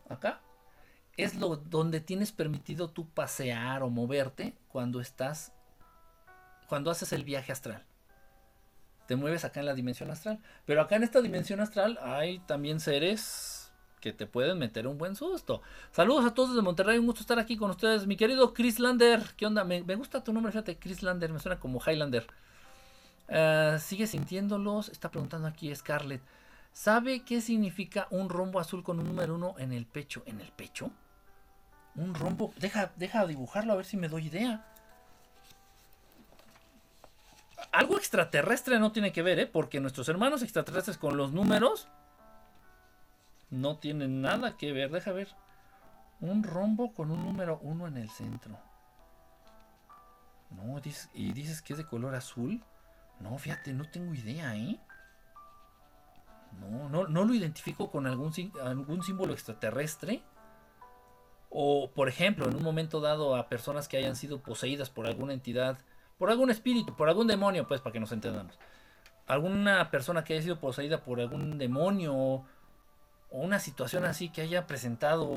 acá, 0.08 0.40
es 1.18 1.34
lo 1.34 1.56
donde 1.56 2.00
tienes 2.00 2.32
permitido 2.32 2.88
tú 2.88 3.06
pasear 3.06 3.82
o 3.82 3.90
moverte 3.90 4.56
cuando 4.68 5.02
estás, 5.02 5.52
cuando 6.68 6.90
haces 6.90 7.12
el 7.12 7.24
viaje 7.24 7.52
astral. 7.52 7.84
Te 9.06 9.14
mueves 9.14 9.44
acá 9.44 9.60
en 9.60 9.66
la 9.66 9.74
dimensión 9.74 10.10
astral. 10.10 10.40
Pero 10.64 10.80
acá 10.80 10.96
en 10.96 11.02
esta 11.02 11.20
dimensión 11.20 11.60
astral 11.60 11.98
hay 12.00 12.38
también 12.40 12.80
seres 12.80 13.70
que 14.00 14.14
te 14.14 14.26
pueden 14.26 14.58
meter 14.58 14.86
un 14.86 14.96
buen 14.96 15.16
susto. 15.16 15.60
Saludos 15.90 16.24
a 16.24 16.32
todos 16.32 16.50
desde 16.50 16.62
Monterrey, 16.62 16.96
un 16.96 17.04
gusto 17.04 17.20
estar 17.20 17.38
aquí 17.38 17.58
con 17.58 17.68
ustedes. 17.68 18.06
Mi 18.06 18.16
querido 18.16 18.54
Chris 18.54 18.78
Lander, 18.78 19.20
¿qué 19.36 19.44
onda? 19.44 19.64
Me, 19.64 19.82
gusta 19.96 20.24
tu 20.24 20.32
nombre, 20.32 20.50
fíjate, 20.50 20.78
Chris 20.78 21.02
Lander, 21.02 21.30
me 21.30 21.38
suena 21.40 21.58
como 21.60 21.78
Highlander. 21.78 22.26
Eh, 23.28 23.76
sigue 23.80 24.06
sintiéndolos, 24.06 24.88
está 24.88 25.10
preguntando 25.10 25.46
aquí 25.48 25.74
Scarlett. 25.74 26.22
¿Sabe 26.72 27.24
qué 27.24 27.40
significa 27.40 28.06
un 28.10 28.28
rombo 28.28 28.60
azul 28.60 28.82
con 28.82 28.98
un 28.98 29.06
número 29.06 29.34
uno 29.34 29.54
en 29.58 29.72
el 29.72 29.86
pecho? 29.86 30.22
¿En 30.26 30.40
el 30.40 30.50
pecho? 30.52 30.90
Un 31.94 32.14
rombo. 32.14 32.52
Deja, 32.58 32.92
deja 32.96 33.26
dibujarlo 33.26 33.72
a 33.72 33.76
ver 33.76 33.84
si 33.84 33.96
me 33.96 34.08
doy 34.08 34.26
idea. 34.26 34.64
Algo 37.72 37.98
extraterrestre 37.98 38.78
no 38.78 38.92
tiene 38.92 39.12
que 39.12 39.22
ver, 39.22 39.40
¿eh? 39.40 39.46
Porque 39.46 39.80
nuestros 39.80 40.08
hermanos 40.08 40.42
extraterrestres 40.42 40.96
con 40.96 41.16
los 41.16 41.32
números 41.32 41.88
no 43.50 43.78
tienen 43.78 44.22
nada 44.22 44.56
que 44.56 44.72
ver. 44.72 44.90
Deja 44.90 45.12
ver. 45.12 45.28
Un 46.20 46.42
rombo 46.42 46.94
con 46.94 47.10
un 47.10 47.24
número 47.24 47.58
uno 47.62 47.86
en 47.86 47.96
el 47.96 48.08
centro. 48.10 48.58
No, 50.50 50.80
y 51.12 51.32
dices 51.32 51.60
que 51.60 51.74
es 51.74 51.78
de 51.78 51.86
color 51.86 52.14
azul. 52.14 52.62
No, 53.20 53.36
fíjate, 53.38 53.72
no 53.72 53.84
tengo 53.90 54.14
idea, 54.14 54.56
¿eh? 54.56 54.78
No, 56.60 56.88
no, 56.88 57.08
no 57.08 57.24
lo 57.24 57.34
identifico 57.34 57.90
con 57.90 58.06
algún, 58.06 58.32
símbolo 58.32 59.32
extraterrestre. 59.32 60.22
O, 61.50 61.90
por 61.90 62.08
ejemplo, 62.08 62.46
en 62.46 62.56
un 62.56 62.62
momento 62.62 63.00
dado 63.00 63.36
a 63.36 63.48
personas 63.48 63.88
que 63.88 63.96
hayan 63.96 64.16
sido 64.16 64.42
poseídas 64.42 64.90
por 64.90 65.06
alguna 65.06 65.32
entidad, 65.32 65.78
por 66.18 66.30
algún 66.30 66.50
espíritu, 66.50 66.94
por 66.94 67.08
algún 67.08 67.26
demonio, 67.26 67.66
pues, 67.66 67.80
para 67.80 67.92
que 67.92 68.00
nos 68.00 68.12
entendamos. 68.12 68.58
Alguna 69.26 69.90
persona 69.90 70.24
que 70.24 70.34
haya 70.34 70.42
sido 70.42 70.60
poseída 70.60 71.04
por 71.04 71.20
algún 71.20 71.58
demonio 71.58 72.14
o 72.14 72.46
una 73.30 73.58
situación 73.58 74.04
así 74.04 74.30
que 74.30 74.42
haya 74.42 74.66
presentado 74.66 75.28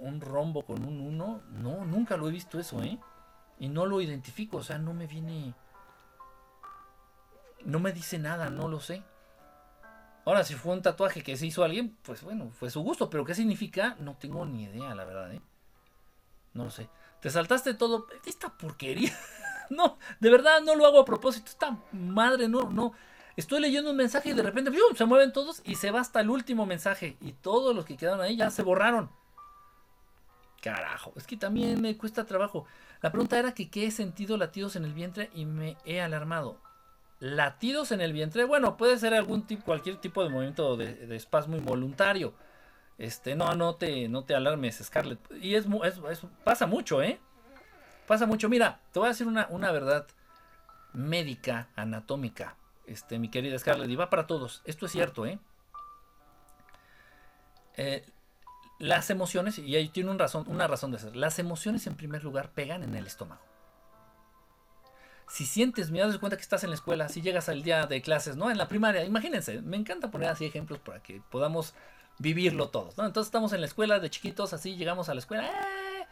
un 0.00 0.20
rombo 0.20 0.62
con 0.62 0.84
un 0.84 1.00
1, 1.00 1.42
no, 1.50 1.84
nunca 1.84 2.16
lo 2.16 2.28
he 2.28 2.32
visto 2.32 2.58
eso, 2.58 2.82
¿eh? 2.82 2.98
Y 3.58 3.68
no 3.68 3.86
lo 3.86 4.00
identifico, 4.00 4.58
o 4.58 4.62
sea, 4.62 4.78
no 4.78 4.94
me 4.94 5.06
viene... 5.06 5.54
No 7.64 7.80
me 7.80 7.92
dice 7.92 8.18
nada, 8.18 8.50
no 8.50 8.68
lo 8.68 8.80
sé. 8.80 9.02
Ahora, 10.24 10.44
si 10.44 10.54
fue 10.54 10.72
un 10.72 10.82
tatuaje 10.82 11.22
que 11.22 11.36
se 11.36 11.46
hizo 11.46 11.64
alguien, 11.64 11.96
pues 12.02 12.22
bueno, 12.22 12.50
fue 12.50 12.70
su 12.70 12.82
gusto. 12.82 13.10
Pero 13.10 13.24
qué 13.24 13.34
significa, 13.34 13.96
no 14.00 14.16
tengo 14.16 14.44
ni 14.44 14.64
idea, 14.64 14.94
la 14.94 15.04
verdad, 15.04 15.32
¿eh? 15.32 15.40
No 16.54 16.64
lo 16.64 16.70
sé. 16.70 16.88
Te 17.20 17.30
saltaste 17.30 17.74
todo. 17.74 18.06
Esta 18.26 18.50
porquería. 18.50 19.12
no, 19.70 19.98
de 20.20 20.30
verdad 20.30 20.60
no 20.62 20.74
lo 20.74 20.86
hago 20.86 21.00
a 21.00 21.04
propósito. 21.04 21.46
Esta 21.48 21.78
madre, 21.92 22.48
no, 22.48 22.70
no. 22.70 22.92
Estoy 23.36 23.60
leyendo 23.60 23.90
un 23.90 23.96
mensaje 23.96 24.30
y 24.30 24.32
de 24.32 24.42
repente 24.42 24.70
se 24.94 25.04
mueven 25.04 25.32
todos 25.32 25.62
y 25.64 25.76
se 25.76 25.90
va 25.90 26.00
hasta 26.00 26.20
el 26.20 26.30
último 26.30 26.66
mensaje. 26.66 27.16
Y 27.20 27.32
todos 27.32 27.74
los 27.74 27.84
que 27.84 27.96
quedaron 27.96 28.20
ahí 28.20 28.36
ya 28.36 28.50
se 28.50 28.62
borraron. 28.62 29.10
Carajo, 30.60 31.14
es 31.16 31.26
que 31.26 31.38
también 31.38 31.80
me 31.80 31.96
cuesta 31.96 32.26
trabajo. 32.26 32.66
La 33.00 33.10
pregunta 33.10 33.38
era 33.38 33.54
que 33.54 33.70
qué 33.70 33.86
he 33.86 33.90
sentido 33.90 34.36
latidos 34.36 34.76
en 34.76 34.84
el 34.84 34.92
vientre 34.92 35.30
y 35.34 35.46
me 35.46 35.78
he 35.86 36.02
alarmado 36.02 36.58
latidos 37.20 37.92
en 37.92 38.00
el 38.00 38.12
vientre, 38.12 38.44
bueno, 38.44 38.76
puede 38.76 38.98
ser 38.98 39.14
algún 39.14 39.46
tipo, 39.46 39.64
cualquier 39.64 39.98
tipo 39.98 40.24
de 40.24 40.30
movimiento 40.30 40.76
de, 40.76 41.14
espasmo 41.14 41.56
involuntario. 41.56 42.34
Este, 42.98 43.34
no, 43.34 43.54
no 43.54 43.76
te, 43.76 44.08
no 44.08 44.24
te 44.24 44.34
alarmes, 44.34 44.80
Scarlett. 44.82 45.20
Y 45.40 45.54
es, 45.54 45.66
pasa 46.44 46.66
mucho, 46.66 47.02
¿eh? 47.02 47.20
Pasa 48.06 48.26
mucho. 48.26 48.48
Mira, 48.48 48.80
te 48.92 48.98
voy 48.98 49.06
a 49.06 49.10
decir 49.10 49.26
una, 49.26 49.46
una 49.50 49.70
verdad 49.70 50.06
médica, 50.92 51.68
anatómica, 51.76 52.56
este, 52.86 53.18
mi 53.18 53.28
querida 53.28 53.58
Scarlett, 53.58 53.90
y 53.90 53.96
va 53.96 54.10
para 54.10 54.26
todos. 54.26 54.62
Esto 54.64 54.86
es 54.86 54.92
cierto, 54.92 55.26
¿eh? 55.26 55.38
eh 57.76 58.04
las 58.78 59.10
emociones, 59.10 59.58
y 59.58 59.76
ahí 59.76 59.90
tiene 59.90 60.10
un 60.10 60.18
razón, 60.18 60.46
una 60.48 60.66
razón 60.66 60.90
de 60.90 60.98
ser, 60.98 61.14
las 61.14 61.38
emociones 61.38 61.86
en 61.86 61.96
primer 61.96 62.24
lugar 62.24 62.50
pegan 62.50 62.82
en 62.82 62.94
el 62.94 63.06
estómago 63.06 63.49
si 65.30 65.46
sientes 65.46 65.90
miedo, 65.90 66.08
das 66.08 66.18
cuenta 66.18 66.36
que 66.36 66.42
estás 66.42 66.64
en 66.64 66.70
la 66.70 66.74
escuela, 66.74 67.08
si 67.08 67.22
llegas 67.22 67.48
al 67.48 67.62
día 67.62 67.86
de 67.86 68.02
clases, 68.02 68.36
¿no? 68.36 68.50
En 68.50 68.58
la 68.58 68.66
primaria, 68.66 69.04
imagínense, 69.04 69.62
me 69.62 69.76
encanta 69.76 70.10
poner 70.10 70.28
así 70.28 70.44
ejemplos 70.44 70.80
para 70.80 71.00
que 71.02 71.22
podamos 71.30 71.74
vivirlo 72.18 72.68
todos, 72.68 72.98
¿no? 72.98 73.06
Entonces 73.06 73.28
estamos 73.28 73.52
en 73.52 73.60
la 73.60 73.66
escuela 73.66 74.00
de 74.00 74.10
chiquitos, 74.10 74.52
así 74.52 74.76
llegamos 74.76 75.08
a 75.08 75.14
la 75.14 75.20
escuela, 75.20 75.46
¡eh! 75.46 76.06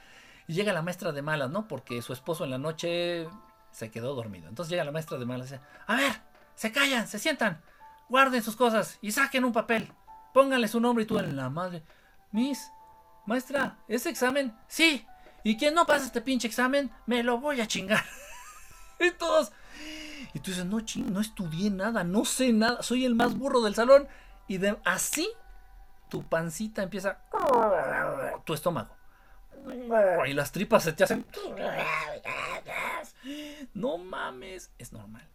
y 0.47 0.55
llega 0.55 0.73
la 0.73 0.83
maestra 0.83 1.11
de 1.11 1.21
malas, 1.21 1.51
¿no? 1.51 1.67
Porque 1.67 2.01
su 2.01 2.13
esposo 2.13 2.45
en 2.45 2.51
la 2.51 2.59
noche 2.59 3.29
se 3.73 3.91
quedó 3.91 4.15
dormido. 4.15 4.49
Entonces 4.49 4.71
llega 4.71 4.85
la 4.85 4.93
maestra 4.93 5.19
de 5.19 5.27
malas 5.27 5.49
y 5.49 5.55
dice, 5.55 5.65
a 5.87 5.97
ver, 5.97 6.13
se 6.55 6.71
callan, 6.71 7.09
se 7.09 7.19
sientan, 7.19 7.61
guarden 8.09 8.43
sus 8.43 8.55
cosas 8.55 8.99
y 9.03 9.11
saquen 9.11 9.45
un 9.45 9.53
papel, 9.53 9.93
pónganle 10.33 10.69
su 10.69 10.81
nombre 10.81 11.03
y 11.03 11.07
tú 11.07 11.19
en 11.19 11.37
la 11.37 11.51
madre, 11.51 11.83
Miss, 12.31 12.71
maestra, 13.27 13.79
¿ese 13.89 14.11
examen? 14.11 14.57
Sí, 14.69 15.05
y 15.43 15.57
quien 15.57 15.75
no 15.75 15.87
pasa 15.87 16.07
este 16.07 16.21
pinche 16.21 16.47
examen, 16.47 16.91
me 17.07 17.25
lo 17.25 17.39
voy 17.39 17.61
a 17.61 17.67
chingar. 17.67 18.05
y 19.01 19.11
todos. 19.13 19.53
Y 20.35 20.41
tú 20.41 20.51
dices, 20.51 20.67
no, 20.67 20.81
ching, 20.81 21.13
no 21.13 21.21
estudié 21.21 21.71
nada, 21.71 22.05
no 22.05 22.25
sé 22.25 22.53
nada, 22.53 22.83
soy 22.83 23.05
el 23.05 23.15
más 23.15 23.37
burro 23.37 23.61
del 23.61 23.75
salón. 23.75 24.09
Y 24.47 24.61
así 24.85 25.29
tu 26.09 26.23
pancita 26.23 26.83
empieza. 26.83 27.19
Tu 28.45 28.55
estómago. 28.55 28.95
Y 30.27 30.33
las 30.33 30.53
tripas 30.53 30.85
se 30.85 30.93
te 30.93 31.05
hacen. 31.05 31.27
No 33.75 33.99
mames. 33.99 34.73
Es 34.79 34.93
normal. 34.93 35.29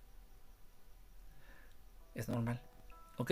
Es 2.16 2.30
normal. 2.30 2.62
Ok. 3.18 3.32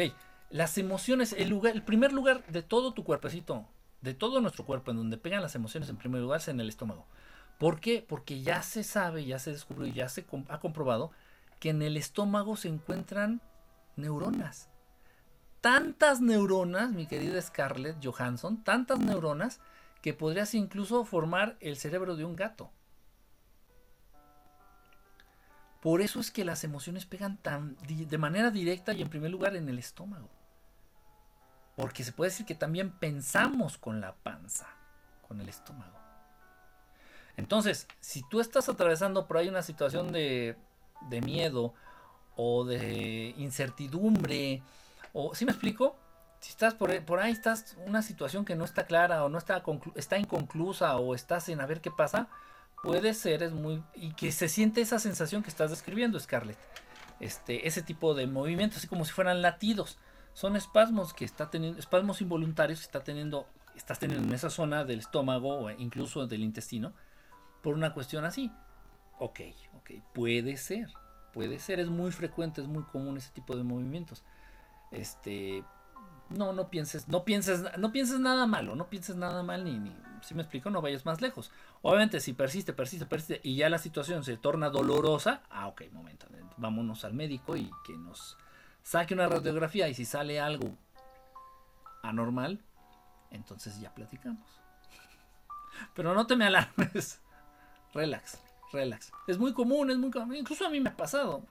Las 0.50 0.78
emociones, 0.78 1.34
el 1.34 1.50
lugar, 1.50 1.74
el 1.74 1.84
primer 1.84 2.12
lugar 2.12 2.46
de 2.48 2.62
todo 2.62 2.94
tu 2.94 3.04
cuerpecito, 3.06 3.66
de 4.02 4.14
todo 4.14 4.42
nuestro 4.42 4.66
cuerpo, 4.66 4.92
en 4.92 4.98
donde 4.98 5.18
pegan 5.18 5.42
las 5.42 5.56
emociones 5.56 5.90
en 5.90 5.96
primer 5.96 6.22
lugar, 6.22 6.42
es 6.42 6.50
en 6.50 6.60
el 6.60 6.68
estómago. 6.68 7.08
¿Por 7.62 7.80
qué? 7.80 8.04
Porque 8.10 8.42
ya 8.42 8.64
se 8.64 8.84
sabe, 8.84 9.24
ya 9.24 9.38
se 9.38 9.52
descubrió, 9.52 9.94
ya 9.94 10.10
se 10.10 10.26
ha 10.50 10.60
comprobado 10.60 11.12
que 11.60 11.70
en 11.70 11.84
el 11.84 11.96
estómago 11.96 12.58
se 12.58 12.70
encuentran 12.70 13.40
neuronas. 13.96 14.68
Tantas 15.62 16.22
neuronas, 16.22 16.92
mi 16.92 17.06
querida 17.06 17.40
Scarlett 17.40 18.04
Johansson, 18.04 18.64
tantas 18.64 18.98
neuronas 18.98 19.60
que 20.02 20.16
podrías 20.16 20.56
incluso 20.56 21.06
formar 21.06 21.58
el 21.60 21.78
cerebro 21.78 22.16
de 22.16 22.26
un 22.26 22.36
gato. 22.36 22.72
Por 25.84 26.02
eso 26.02 26.20
es 26.20 26.32
que 26.32 26.44
las 26.44 26.64
emociones 26.64 27.06
pegan 27.06 27.38
tan 27.38 27.78
de 27.86 28.18
manera 28.18 28.50
directa 28.50 28.92
y 28.94 29.04
en 29.04 29.10
primer 29.10 29.30
lugar 29.30 29.56
en 29.56 29.70
el 29.70 29.78
estómago. 29.78 30.32
Porque 31.76 32.04
se 32.04 32.12
puede 32.12 32.32
decir 32.32 32.48
que 32.48 32.56
también 32.56 32.90
pensamos 32.90 33.78
con 33.78 34.02
la 34.02 34.16
panza, 34.16 34.66
con 35.28 35.40
el 35.42 35.48
estómago. 35.48 36.01
Entonces, 37.38 37.88
si 38.00 38.22
tú 38.30 38.40
estás 38.40 38.70
atravesando 38.70 39.28
por 39.28 39.38
ahí 39.38 39.48
una 39.48 39.62
situación 39.62 40.12
de, 40.12 40.56
miedo 41.24 41.74
o 42.36 42.66
de 42.66 43.34
incertidumbre, 43.38 44.62
o 45.14 45.36
si 45.36 45.46
me 45.46 45.52
explico, 45.52 45.96
si 46.40 46.50
estás 46.50 46.74
por, 46.74 46.92
ahí, 47.20 47.32
estás 47.32 47.78
una 47.86 48.02
situación 48.02 48.46
que 48.46 48.56
no 48.56 48.66
está 48.66 48.86
clara 48.86 49.24
o 49.24 49.30
no 49.30 49.38
está, 49.38 49.64
está 49.96 50.18
inconclusa 50.18 50.98
o 50.98 51.16
estás 51.16 51.50
en 51.50 51.62
a 51.62 51.66
ver 51.66 51.82
qué 51.82 51.92
pasa, 51.92 52.28
puede 52.84 53.14
ser, 53.14 53.44
es 53.44 53.52
muy, 53.52 53.84
y 53.94 54.14
que 54.14 54.32
se 54.32 54.50
siente 54.50 54.82
esa 54.82 55.00
sensación 55.00 55.44
que 55.44 55.50
estás 55.50 55.70
describiendo, 55.70 56.20
Scarlett. 56.20 56.58
Este, 57.20 57.68
ese 57.68 57.84
tipo 57.84 58.16
de 58.16 58.26
movimientos, 58.26 58.80
así 58.80 58.88
como 58.88 59.06
si 59.06 59.12
fueran 59.12 59.44
latidos. 59.44 60.00
Son 60.34 60.56
espasmos 60.56 61.14
que 61.14 61.26
está 61.26 61.52
teniendo, 61.52 61.80
espasmos 61.80 62.22
involuntarios 62.22 62.80
que 62.80 62.86
está 62.86 63.04
teniendo, 63.04 63.46
estás 63.76 64.00
teniendo 64.00 64.26
en 64.28 64.34
esa 64.34 64.50
zona 64.50 64.86
del 64.86 65.00
estómago 65.00 65.60
o 65.60 65.70
incluso 65.70 66.26
del 66.26 66.42
intestino 66.42 66.94
por 67.62 67.74
una 67.76 67.94
cuestión 67.94 68.26
así. 68.26 68.52
Ok, 69.20 69.40
ok, 69.78 69.92
puede 70.14 70.58
ser, 70.58 70.92
puede 71.34 71.60
ser, 71.60 71.80
es 71.80 71.90
muy 71.90 72.12
frecuente, 72.12 72.62
es 72.62 72.68
muy 72.68 72.84
común 72.84 73.18
ese 73.18 73.32
tipo 73.32 73.56
de 73.56 73.64
movimientos. 73.64 74.24
Este, 74.92 75.64
no, 76.30 76.54
no 76.54 76.70
pienses, 76.70 77.08
no 77.08 77.24
pienses, 77.24 77.64
no 77.78 77.92
pienses 77.92 78.20
nada 78.20 78.48
malo, 78.48 78.76
no 78.76 78.90
pienses 78.90 79.16
nada 79.16 79.44
mal, 79.44 79.64
ni, 79.64 79.78
ni, 79.78 79.96
si 80.22 80.34
me 80.34 80.42
explico, 80.42 80.70
no 80.70 80.82
vayas 80.82 81.06
más 81.06 81.22
lejos. 81.22 81.52
Obviamente, 81.82 82.20
si 82.20 82.34
persiste, 82.34 82.74
persiste, 82.74 83.06
persiste, 83.06 83.42
y 83.44 83.56
ya 83.56 83.70
la 83.70 83.78
situación 83.78 84.24
se 84.24 84.38
torna 84.38 84.70
dolorosa, 84.70 85.44
ah, 85.50 85.68
ok, 85.68 85.84
momento, 85.92 86.28
vámonos 86.58 87.06
al 87.06 87.14
médico 87.14 87.56
y 87.56 87.70
que 87.86 87.98
nos 87.98 88.38
saque 88.82 89.14
una 89.14 89.28
radiografía, 89.28 89.88
y 89.88 89.94
si 89.94 90.06
sale 90.06 90.40
algo 90.40 90.76
anormal, 92.04 92.62
entonces 93.30 93.80
ya 93.80 93.94
platicamos. 93.94 94.48
Pero 95.94 96.14
no 96.14 96.28
te 96.28 96.36
me 96.36 96.46
alarmes. 96.46 97.22
Relax, 97.94 98.40
relax. 98.72 99.12
Es 99.28 99.38
muy 99.38 99.54
común, 99.54 99.92
es 99.92 99.98
muy 99.98 100.12
común. 100.12 100.36
Incluso 100.36 100.66
a 100.66 100.70
mí 100.70 100.80
me 100.80 100.90
ha 100.90 100.98
pasado. 100.98 101.44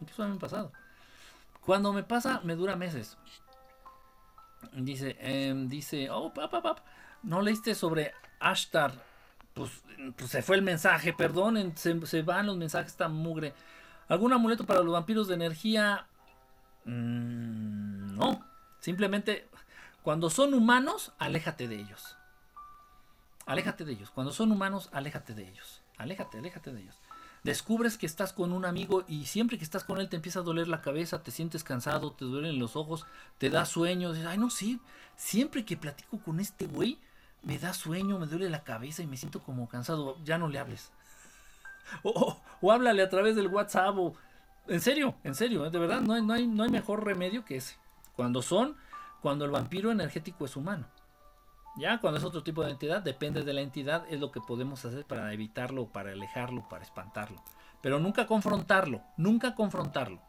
Incluso 0.00 0.22
a 0.22 0.26
mí 0.26 0.32
me 0.32 0.36
ha 0.36 0.40
pasado. 0.40 0.72
Cuando 1.64 1.92
me 1.92 2.02
pasa, 2.02 2.40
me 2.44 2.54
dura 2.54 2.76
meses. 2.76 3.16
Dice, 4.72 5.16
em, 5.20 5.68
dice, 5.68 6.10
oh, 6.10 6.32
pap, 6.32 6.78
no 7.22 7.42
leíste 7.42 7.74
sobre 7.74 8.12
Ashtar. 8.40 8.92
Pues, 9.54 9.82
pues, 10.16 10.30
se 10.30 10.42
fue 10.42 10.56
el 10.56 10.62
mensaje, 10.62 11.12
perdón, 11.12 11.74
se, 11.76 12.22
van 12.22 12.46
los 12.46 12.56
mensajes, 12.56 12.92
esta 12.92 13.08
mugre. 13.08 13.54
¿Algún 14.08 14.32
amuleto 14.32 14.64
para 14.64 14.82
los 14.82 14.92
vampiros 14.92 15.28
de 15.28 15.34
energía? 15.34 16.06
Mm, 16.84 18.16
no, 18.16 18.44
simplemente 18.80 19.48
Cuando 20.02 20.30
son 20.30 20.54
humanos, 20.54 21.12
aléjate 21.18 21.68
de 21.68 21.80
ellos. 21.80 22.17
Aléjate 23.48 23.86
de 23.86 23.92
ellos. 23.92 24.10
Cuando 24.10 24.30
son 24.30 24.52
humanos, 24.52 24.90
aléjate 24.92 25.34
de 25.34 25.48
ellos. 25.48 25.80
Aléjate, 25.96 26.36
aléjate 26.36 26.70
de 26.70 26.82
ellos. 26.82 26.94
Descubres 27.44 27.96
que 27.96 28.04
estás 28.04 28.34
con 28.34 28.52
un 28.52 28.66
amigo 28.66 29.04
y 29.08 29.24
siempre 29.24 29.56
que 29.56 29.64
estás 29.64 29.84
con 29.84 29.98
él 30.00 30.10
te 30.10 30.16
empieza 30.16 30.40
a 30.40 30.42
doler 30.42 30.68
la 30.68 30.82
cabeza, 30.82 31.22
te 31.22 31.30
sientes 31.30 31.64
cansado, 31.64 32.12
te 32.12 32.26
duelen 32.26 32.58
los 32.58 32.76
ojos, 32.76 33.06
te 33.38 33.48
da 33.48 33.64
sueño. 33.64 34.12
Dices, 34.12 34.28
ay, 34.28 34.36
no, 34.36 34.50
sí. 34.50 34.82
Siempre 35.16 35.64
que 35.64 35.78
platico 35.78 36.18
con 36.18 36.40
este 36.40 36.66
güey, 36.66 36.98
me 37.42 37.58
da 37.58 37.72
sueño, 37.72 38.18
me 38.18 38.26
duele 38.26 38.50
la 38.50 38.64
cabeza 38.64 39.02
y 39.02 39.06
me 39.06 39.16
siento 39.16 39.42
como 39.42 39.66
cansado. 39.66 40.18
Ya 40.24 40.36
no 40.36 40.48
le 40.48 40.58
hables. 40.58 40.92
O, 42.02 42.38
o, 42.60 42.70
háblale 42.70 43.02
a 43.02 43.08
través 43.08 43.34
del 43.34 43.46
WhatsApp. 43.46 43.96
O, 43.96 44.14
en 44.66 44.82
serio, 44.82 45.14
en 45.24 45.34
serio, 45.34 45.64
¿eh? 45.64 45.70
de 45.70 45.78
verdad, 45.78 46.02
no 46.02 46.12
hay, 46.12 46.20
no, 46.20 46.34
hay, 46.34 46.46
no 46.46 46.64
hay 46.64 46.70
mejor 46.70 47.02
remedio 47.02 47.46
que 47.46 47.56
ese. 47.56 47.76
Cuando 48.14 48.42
son, 48.42 48.76
cuando 49.22 49.46
el 49.46 49.50
vampiro 49.50 49.90
energético 49.90 50.44
es 50.44 50.54
humano. 50.54 50.86
Ya 51.78 52.00
cuando 52.00 52.18
es 52.18 52.24
otro 52.24 52.42
tipo 52.42 52.64
de 52.64 52.72
entidad, 52.72 53.02
depende 53.02 53.44
de 53.44 53.52
la 53.52 53.60
entidad, 53.60 54.04
es 54.10 54.18
lo 54.18 54.32
que 54.32 54.40
podemos 54.40 54.84
hacer 54.84 55.04
para 55.04 55.32
evitarlo, 55.32 55.86
para 55.86 56.10
alejarlo, 56.10 56.68
para 56.68 56.82
espantarlo. 56.82 57.42
Pero 57.80 58.00
nunca 58.00 58.26
confrontarlo, 58.26 59.02
nunca 59.16 59.54
confrontarlo. 59.54 60.20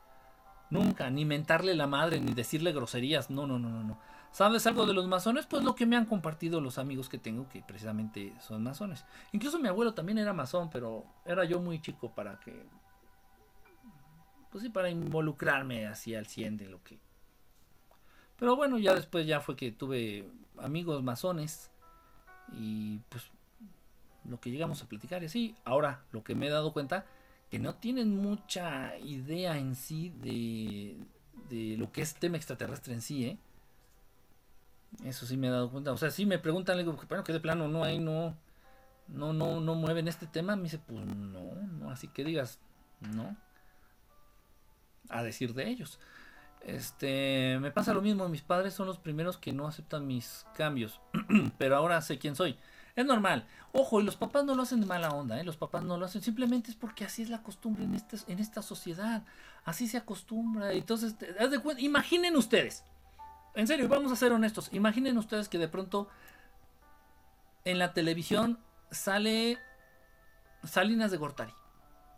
Nunca, 0.69 1.09
ni 1.09 1.25
mentarle 1.25 1.73
la 1.73 1.87
madre, 1.87 2.21
ni 2.21 2.33
decirle 2.33 2.71
groserías. 2.71 3.31
No, 3.31 3.47
no, 3.47 3.57
no, 3.57 3.69
no, 3.69 3.83
no. 3.83 3.99
¿Sabes 4.31 4.67
algo 4.67 4.85
de 4.85 4.93
los 4.93 5.07
masones? 5.07 5.47
Pues 5.47 5.63
lo 5.63 5.73
que 5.73 5.87
me 5.87 5.95
han 5.95 6.05
compartido 6.05 6.61
los 6.61 6.77
amigos 6.77 7.09
que 7.09 7.17
tengo 7.17 7.49
que 7.49 7.63
precisamente 7.63 8.35
son 8.39 8.61
masones. 8.61 9.03
Incluso 9.31 9.57
mi 9.57 9.67
abuelo 9.67 9.95
también 9.95 10.19
era 10.19 10.33
masón, 10.33 10.69
pero 10.69 11.05
era 11.25 11.43
yo 11.45 11.59
muy 11.59 11.81
chico 11.81 12.13
para 12.13 12.39
que... 12.39 12.67
Pues 14.51 14.63
sí, 14.63 14.69
para 14.69 14.89
involucrarme 14.89 15.87
así 15.87 16.13
al 16.13 16.27
100 16.27 16.57
de 16.57 16.67
lo 16.67 16.83
que... 16.83 16.99
Pero 18.39 18.55
bueno, 18.55 18.77
ya 18.77 18.95
después 18.95 19.27
ya 19.27 19.41
fue 19.41 19.55
que 19.55 19.71
tuve 19.71 20.27
amigos 20.57 21.03
masones 21.03 21.69
y 22.53 22.99
pues 23.09 23.25
lo 24.25 24.39
que 24.39 24.51
llegamos 24.51 24.81
a 24.81 24.87
platicar 24.87 25.23
y 25.23 25.27
así. 25.27 25.55
Ahora, 25.65 26.03
lo 26.11 26.23
que 26.23 26.35
me 26.35 26.47
he 26.47 26.49
dado 26.49 26.71
cuenta, 26.73 27.05
que 27.49 27.59
no 27.59 27.75
tienen 27.75 28.15
mucha 28.15 28.97
idea 28.99 29.57
en 29.57 29.75
sí 29.75 30.13
de, 30.21 30.97
de 31.49 31.77
lo 31.77 31.91
que 31.91 32.01
es 32.01 32.15
tema 32.15 32.37
extraterrestre 32.37 32.93
en 32.93 33.01
sí, 33.01 33.25
¿eh? 33.25 33.37
Eso 35.03 35.25
sí 35.25 35.37
me 35.37 35.47
he 35.47 35.51
dado 35.51 35.69
cuenta. 35.69 35.91
O 35.91 35.97
sea, 35.97 36.09
si 36.09 36.25
me 36.25 36.39
preguntan, 36.39 36.77
le 36.77 36.83
digo, 36.83 36.97
bueno, 37.07 37.23
que 37.23 37.33
de 37.33 37.39
plano 37.39 37.67
no 37.67 37.83
hay, 37.83 37.99
no, 37.99 38.35
no, 39.07 39.33
no, 39.33 39.61
no 39.61 39.75
mueven 39.75 40.07
este 40.07 40.27
tema. 40.27 40.55
Me 40.55 40.63
dice, 40.63 40.79
pues 40.79 41.05
no, 41.05 41.55
no, 41.55 41.91
así 41.91 42.07
que 42.07 42.23
digas, 42.23 42.59
no. 43.01 43.37
A 45.09 45.23
decir 45.23 45.53
de 45.53 45.69
ellos. 45.69 45.99
Este, 46.61 47.57
me 47.61 47.71
pasa 47.71 47.93
lo 47.93 48.01
mismo, 48.01 48.27
mis 48.27 48.41
padres 48.41 48.73
son 48.73 48.87
los 48.87 48.97
primeros 48.97 49.37
que 49.37 49.53
no 49.53 49.67
aceptan 49.67 50.05
mis 50.05 50.45
cambios, 50.55 50.99
pero 51.57 51.75
ahora 51.75 52.01
sé 52.01 52.19
quién 52.19 52.35
soy. 52.35 52.57
Es 52.95 53.05
normal. 53.05 53.47
Ojo, 53.71 54.01
y 54.01 54.03
los 54.03 54.15
papás 54.15 54.43
no 54.43 54.55
lo 54.55 54.63
hacen 54.63 54.81
de 54.81 54.85
mala 54.85 55.09
onda, 55.09 55.39
¿eh? 55.39 55.43
Los 55.43 55.55
papás 55.55 55.83
no 55.83 55.97
lo 55.97 56.05
hacen, 56.05 56.21
simplemente 56.21 56.69
es 56.69 56.75
porque 56.75 57.05
así 57.05 57.21
es 57.21 57.29
la 57.29 57.41
costumbre 57.41 57.85
en, 57.85 57.95
este, 57.95 58.17
en 58.27 58.39
esta 58.39 58.61
sociedad. 58.61 59.23
Así 59.63 59.87
se 59.87 59.97
acostumbra. 59.97 60.73
Entonces, 60.73 61.15
imaginen 61.77 62.35
ustedes. 62.35 62.83
En 63.55 63.67
serio, 63.67 63.87
vamos 63.87 64.11
a 64.11 64.15
ser 64.15 64.33
honestos. 64.33 64.69
Imaginen 64.73 65.17
ustedes 65.17 65.47
que 65.47 65.57
de 65.57 65.67
pronto 65.67 66.09
en 67.63 67.79
la 67.79 67.93
televisión 67.93 68.59
sale 68.91 69.59
Salinas 70.63 71.11
de 71.11 71.17
Gortari. 71.17 71.53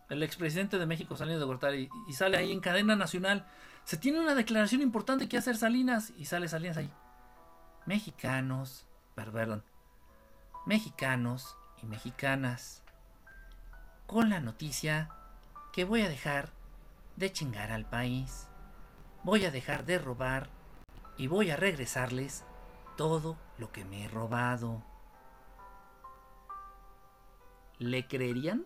El 0.10 0.24
expresidente 0.24 0.80
de 0.80 0.86
México, 0.86 1.16
Salinas 1.16 1.40
de 1.40 1.46
Gortari. 1.46 1.90
Y 2.08 2.14
sale 2.14 2.38
ahí 2.38 2.52
en 2.52 2.60
cadena 2.60 2.96
nacional 2.96 3.46
se 3.84 3.98
tiene 3.98 4.20
una 4.20 4.36
declaración 4.36 4.82
importante 4.82 5.28
que 5.28 5.38
hacer 5.38 5.58
Salinas 5.58 6.14
y 6.18 6.26
sale 6.26 6.48
Salinas 6.48 6.78
ahí. 6.78 6.92
Mexicanos, 7.86 8.88
perdón, 9.16 9.64
mexicanos 10.66 11.58
y 11.82 11.88
mexicanas, 11.88 12.84
con 14.06 14.30
la 14.30 14.40
noticia 14.40 15.10
que 15.74 15.86
voy 15.86 16.02
a 16.02 16.10
dejar 16.10 16.50
de 17.16 17.32
chingar 17.32 17.72
al 17.72 17.86
país, 17.86 18.48
voy 19.24 19.46
a 19.46 19.52
dejar 19.52 19.86
de 19.86 19.98
robar 19.98 20.50
y 21.18 21.28
voy 21.28 21.50
a 21.50 21.56
regresarles 21.56 22.44
todo 22.98 23.38
lo 23.58 23.72
que 23.72 23.86
me 23.86 24.06
he 24.06 24.08
robado. 24.08 24.84
¿Le 27.80 28.08
creerían? 28.08 28.66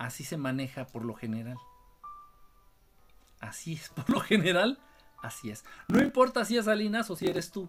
Así 0.00 0.24
se 0.24 0.38
maneja 0.38 0.86
por 0.86 1.04
lo 1.04 1.12
general. 1.12 1.58
Así 3.38 3.74
es, 3.74 3.90
por 3.94 4.08
lo 4.08 4.20
general, 4.20 4.78
así 5.22 5.50
es. 5.50 5.62
No 5.88 6.00
importa 6.00 6.46
si 6.46 6.56
es 6.56 6.64
Salinas 6.64 7.10
o 7.10 7.16
si 7.16 7.26
eres 7.26 7.52
tú. 7.52 7.68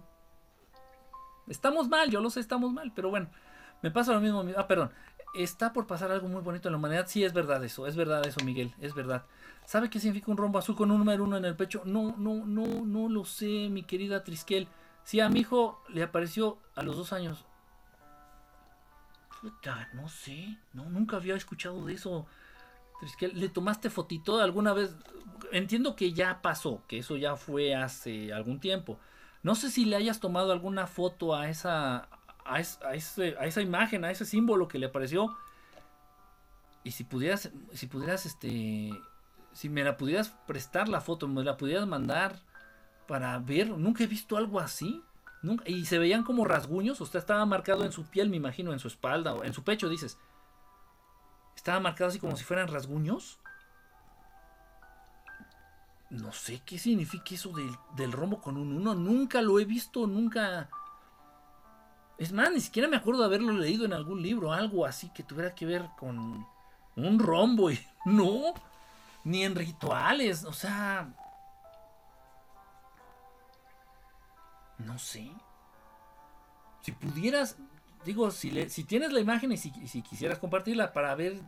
Estamos 1.50 1.90
mal, 1.90 2.10
yo 2.10 2.22
lo 2.22 2.30
sé, 2.30 2.40
estamos 2.40 2.72
mal, 2.72 2.94
pero 2.96 3.10
bueno, 3.10 3.30
me 3.82 3.92
pasa 3.92 4.14
lo 4.14 4.22
mismo. 4.22 4.46
Ah, 4.56 4.66
perdón. 4.66 4.92
Está 5.34 5.74
por 5.74 5.88
pasar 5.88 6.10
algo 6.10 6.30
muy 6.30 6.42
bonito 6.42 6.70
en 6.70 6.72
la 6.72 6.78
humanidad. 6.78 7.06
Sí, 7.06 7.22
es 7.26 7.34
verdad 7.34 7.62
eso, 7.66 7.86
es 7.86 7.98
verdad 7.98 8.26
eso, 8.26 8.40
Miguel, 8.46 8.74
es 8.80 8.94
verdad. 8.94 9.26
¿Sabe 9.66 9.90
qué 9.90 10.00
significa 10.00 10.32
un 10.32 10.38
rombo 10.38 10.58
azul 10.58 10.78
con 10.78 10.90
un 10.90 11.00
número 11.00 11.26
uno 11.26 11.36
en 11.36 11.44
el 11.44 11.58
pecho? 11.58 11.82
No, 11.84 12.16
no, 12.18 12.46
no, 12.46 12.66
no 12.86 13.10
lo 13.10 13.26
sé, 13.26 13.68
mi 13.70 13.84
querida 13.84 14.24
Triskel. 14.24 14.70
Sí, 15.04 15.20
a 15.20 15.28
mi 15.28 15.42
hijo 15.42 15.84
le 15.90 16.02
apareció 16.02 16.60
a 16.76 16.84
los 16.84 16.96
dos 16.96 17.12
años 17.12 17.46
no 19.94 20.08
sé. 20.10 20.58
No, 20.74 20.90
nunca 20.90 21.18
había 21.18 21.36
escuchado 21.36 21.86
de 21.86 21.94
eso. 21.94 22.26
¿Le 23.20 23.50
tomaste 23.50 23.90
fotito 23.90 24.40
alguna 24.40 24.74
vez? 24.74 24.96
Entiendo 25.52 25.96
que 25.96 26.14
ya 26.14 26.42
pasó, 26.42 26.84
que 26.88 27.00
eso 27.00 27.18
ya 27.18 27.36
fue 27.36 27.76
hace 27.76 28.32
algún 28.32 28.60
tiempo. 28.60 29.00
No 29.44 29.56
sé 29.56 29.72
si 29.72 29.86
le 29.86 29.96
hayas 29.96 30.20
tomado 30.20 30.52
alguna 30.52 30.86
foto 30.86 31.36
a 31.36 31.50
esa, 31.50 32.08
a, 32.46 32.56
a 32.56 32.96
esa 33.46 33.62
imagen, 33.62 34.06
a 34.06 34.12
ese 34.12 34.26
símbolo 34.26 34.68
que 34.68 34.78
le 34.78 34.88
apareció. 34.88 35.36
Y 36.84 36.92
si 36.92 37.04
pudieras, 37.04 37.52
si 37.74 37.88
pudieras, 37.88 38.26
este, 38.26 38.92
si 39.54 39.70
me 39.70 39.84
la 39.84 39.98
pudieras 39.98 40.30
prestar 40.46 40.88
la 40.88 41.02
foto, 41.02 41.28
me 41.28 41.44
la 41.44 41.58
pudieras 41.58 41.88
mandar 41.88 42.40
para 43.08 43.38
ver. 43.40 43.70
Nunca 43.70 44.04
he 44.04 44.08
visto 44.08 44.38
algo 44.38 44.60
así 44.60 45.04
y 45.66 45.86
se 45.86 45.98
veían 45.98 46.24
como 46.24 46.46
rasguños, 46.46 47.02
o 47.02 47.06
sea, 47.06 47.20
estaba 47.20 47.46
marcado 47.46 47.84
en 47.84 47.92
su 47.92 48.06
piel, 48.06 48.30
me 48.30 48.38
imagino, 48.38 48.74
en 48.74 48.80
su 48.80 48.88
espalda 48.88 49.34
o 49.34 49.44
en 49.44 49.54
su 49.54 49.64
pecho, 49.64 49.90
dices. 49.90 50.18
Estaba 51.56 51.80
marcado 51.80 52.10
así 52.10 52.20
como 52.20 52.36
si 52.36 52.44
fueran 52.44 52.68
rasguños. 52.68 53.40
No 56.12 56.32
sé 56.34 56.62
qué 56.66 56.78
significa 56.78 57.36
eso 57.36 57.54
del, 57.96 58.12
rombo 58.12 58.42
con 58.42 58.58
un 58.58 58.74
uno. 58.76 58.94
Nunca 58.94 59.42
lo 59.42 59.60
he 59.60 59.66
visto, 59.66 60.06
nunca. 60.08 60.70
Es 62.18 62.32
más, 62.34 62.52
ni 62.52 62.60
siquiera 62.60 62.88
me 62.88 62.98
acuerdo 62.98 63.22
de 63.22 63.28
haberlo 63.28 63.54
leído 63.54 63.86
en 63.86 63.94
algún 63.94 64.22
libro, 64.22 64.54
algo 64.54 64.86
así 64.86 65.10
que 65.14 65.24
tuviera 65.24 65.56
que 65.56 65.66
ver 65.66 65.90
con 65.98 66.46
un 66.96 67.20
rombo. 67.20 67.72
Y 67.72 67.80
no, 68.06 68.54
ni 69.24 69.44
en 69.44 69.56
rituales, 69.56 70.44
o 70.44 70.54
sea, 70.54 71.14
No 74.86 74.98
sé. 75.00 75.32
Si 76.82 76.92
pudieras, 76.92 77.58
digo, 78.06 78.32
si, 78.32 78.70
si 78.70 78.84
tienes 78.84 79.14
la 79.14 79.20
imagen 79.20 79.52
y 79.52 79.58
si, 79.58 79.72
quisieras 80.02 80.40
compartirla 80.40 80.94
para 80.94 81.14
ver, 81.16 81.40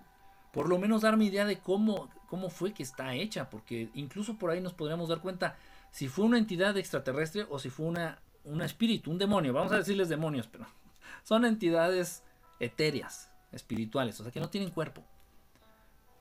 por 0.51 0.69
lo 0.69 0.77
menos 0.77 1.01
darme 1.01 1.25
idea 1.25 1.45
de 1.45 1.59
cómo, 1.59 2.09
cómo 2.27 2.49
fue 2.49 2.73
que 2.73 2.83
está 2.83 3.15
hecha, 3.15 3.49
porque 3.49 3.89
incluso 3.95 4.37
por 4.37 4.51
ahí 4.51 4.61
nos 4.61 4.73
podríamos 4.73 5.09
dar 5.09 5.19
cuenta 5.19 5.57
si 5.91 6.07
fue 6.07 6.25
una 6.25 6.37
entidad 6.37 6.77
extraterrestre 6.77 7.45
o 7.49 7.59
si 7.59 7.69
fue 7.69 7.87
una, 7.87 8.19
un 8.43 8.61
espíritu, 8.61 9.11
un 9.11 9.17
demonio. 9.17 9.53
Vamos 9.53 9.71
a 9.71 9.77
decirles 9.77 10.09
demonios, 10.09 10.47
pero 10.47 10.67
son 11.23 11.45
entidades 11.45 12.23
etéreas, 12.59 13.31
espirituales, 13.51 14.19
o 14.19 14.23
sea 14.23 14.31
que 14.31 14.39
no 14.39 14.49
tienen 14.49 14.69
cuerpo. 14.69 15.03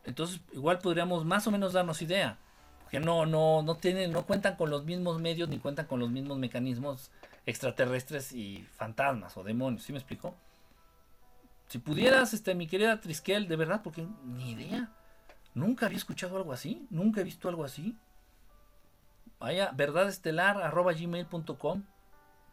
Entonces, 0.05 0.41
igual 0.53 0.79
podríamos 0.79 1.25
más 1.25 1.47
o 1.47 1.51
menos 1.51 1.75
darnos 1.75 2.03
idea 2.03 2.39
que 2.93 3.01
no, 3.01 3.25
no, 3.25 3.63
no 3.63 3.77
tienen, 3.77 4.13
no 4.13 4.27
cuentan 4.27 4.55
con 4.55 4.69
los 4.69 4.85
mismos 4.85 5.19
medios 5.19 5.49
ni 5.49 5.59
cuentan 5.59 5.87
con 5.87 5.99
los 5.99 6.11
mismos 6.11 6.37
mecanismos 6.37 7.11
extraterrestres 7.47 8.35
y 8.35 8.69
fantasmas 8.77 9.35
o 9.39 9.43
demonios, 9.43 9.85
¿sí 9.85 9.93
me 9.93 9.99
explico? 9.99 10.35
Si 11.69 11.79
pudieras, 11.79 12.35
este, 12.35 12.55
mi 12.55 12.67
querida 12.67 13.01
Triskel, 13.01 13.49
de 13.49 13.57
verdad, 13.57 13.81
porque 13.83 14.07
ni 14.27 14.51
idea. 14.51 14.91
Nunca 15.55 15.87
había 15.87 15.97
escuchado 15.97 16.37
algo 16.37 16.53
así, 16.53 16.87
nunca 16.91 17.23
he 17.23 17.25
visto 17.25 17.49
algo 17.49 17.65
así. 17.65 17.97
Vaya, 19.41 19.71
verdadestelar 19.73 20.63
arroba 20.63 20.93
gmail.com. 20.93 21.85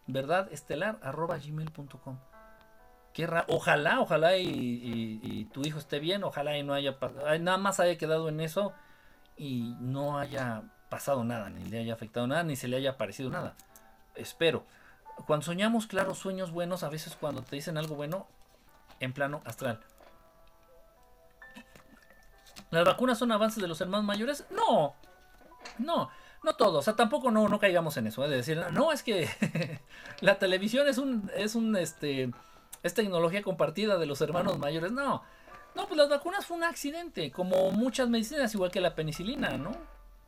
Verdadestelar 0.07 0.99
arroba 1.03 1.37
gmail.com. 1.37 2.17
Qué 3.11 3.27
Ojalá, 3.49 3.99
ojalá 3.99 4.37
y, 4.37 5.49
tu 5.51 5.63
hijo 5.65 5.79
esté 5.79 5.99
bien, 5.99 6.23
ojalá 6.23 6.57
y 6.57 6.63
no 6.63 6.73
haya 6.73 6.97
nada 7.41 7.57
más 7.57 7.81
haya 7.81 7.97
quedado 7.97 8.29
en 8.29 8.39
eso 8.39 8.73
y 9.39 9.73
no 9.79 10.19
haya 10.19 10.63
pasado 10.89 11.23
nada, 11.23 11.49
ni 11.49 11.63
le 11.69 11.79
haya 11.79 11.93
afectado 11.93 12.27
nada, 12.27 12.43
ni 12.43 12.57
se 12.57 12.67
le 12.67 12.75
haya 12.75 12.97
parecido 12.97 13.29
nada. 13.29 13.55
Espero. 14.15 14.65
Cuando 15.25 15.45
soñamos, 15.45 15.87
claro, 15.87 16.13
sueños 16.13 16.51
buenos, 16.51 16.83
a 16.83 16.89
veces 16.89 17.15
cuando 17.19 17.41
te 17.41 17.55
dicen 17.55 17.77
algo 17.77 17.95
bueno, 17.95 18.27
en 18.99 19.13
plano 19.13 19.41
astral. 19.45 19.79
¿Las 22.69 22.85
vacunas 22.85 23.17
son 23.17 23.31
avances 23.31 23.61
de 23.61 23.67
los 23.67 23.79
hermanos 23.79 24.05
mayores? 24.05 24.45
No, 24.51 24.93
no. 25.77 26.09
no 26.43 26.53
todo, 26.53 26.79
o 26.79 26.81
sea, 26.81 26.95
tampoco 26.95 27.31
no, 27.31 27.47
no 27.47 27.59
caigamos 27.59 27.95
en 27.95 28.07
eso, 28.07 28.23
¿eh? 28.25 28.29
de 28.29 28.37
decir, 28.37 28.61
no, 28.71 28.91
es 28.91 29.03
que 29.03 29.29
la 30.19 30.37
televisión 30.37 30.87
es 30.87 30.97
un, 30.97 31.31
es 31.33 31.55
un, 31.55 31.77
este, 31.77 32.31
es 32.83 32.93
tecnología 32.93 33.41
compartida 33.41 33.97
de 33.97 34.05
los 34.05 34.19
hermanos 34.19 34.59
mayores, 34.59 34.91
no. 34.91 35.23
No, 35.75 35.87
pues 35.87 35.97
las 35.97 36.09
vacunas 36.09 36.45
fue 36.45 36.57
un 36.57 36.63
accidente, 36.63 37.31
como 37.31 37.71
muchas 37.71 38.09
medicinas, 38.09 38.53
igual 38.53 38.71
que 38.71 38.81
la 38.81 38.95
penicilina, 38.95 39.57
¿no? 39.57 39.71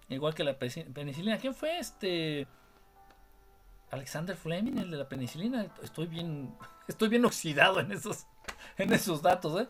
Igual 0.09 0.33
que 0.33 0.43
la 0.43 0.57
penicilina. 0.57 1.37
¿Quién 1.37 1.53
fue 1.53 1.79
este? 1.79 2.47
Alexander 3.91 4.35
Fleming, 4.37 4.77
el 4.77 4.91
de 4.91 4.97
la 4.97 5.09
penicilina. 5.09 5.67
Estoy 5.83 6.07
bien, 6.07 6.53
estoy 6.87 7.09
bien 7.09 7.25
oxidado 7.25 7.79
en 7.79 7.91
esos, 7.91 8.25
en 8.77 8.93
esos 8.93 9.21
datos, 9.21 9.61
¿eh? 9.61 9.67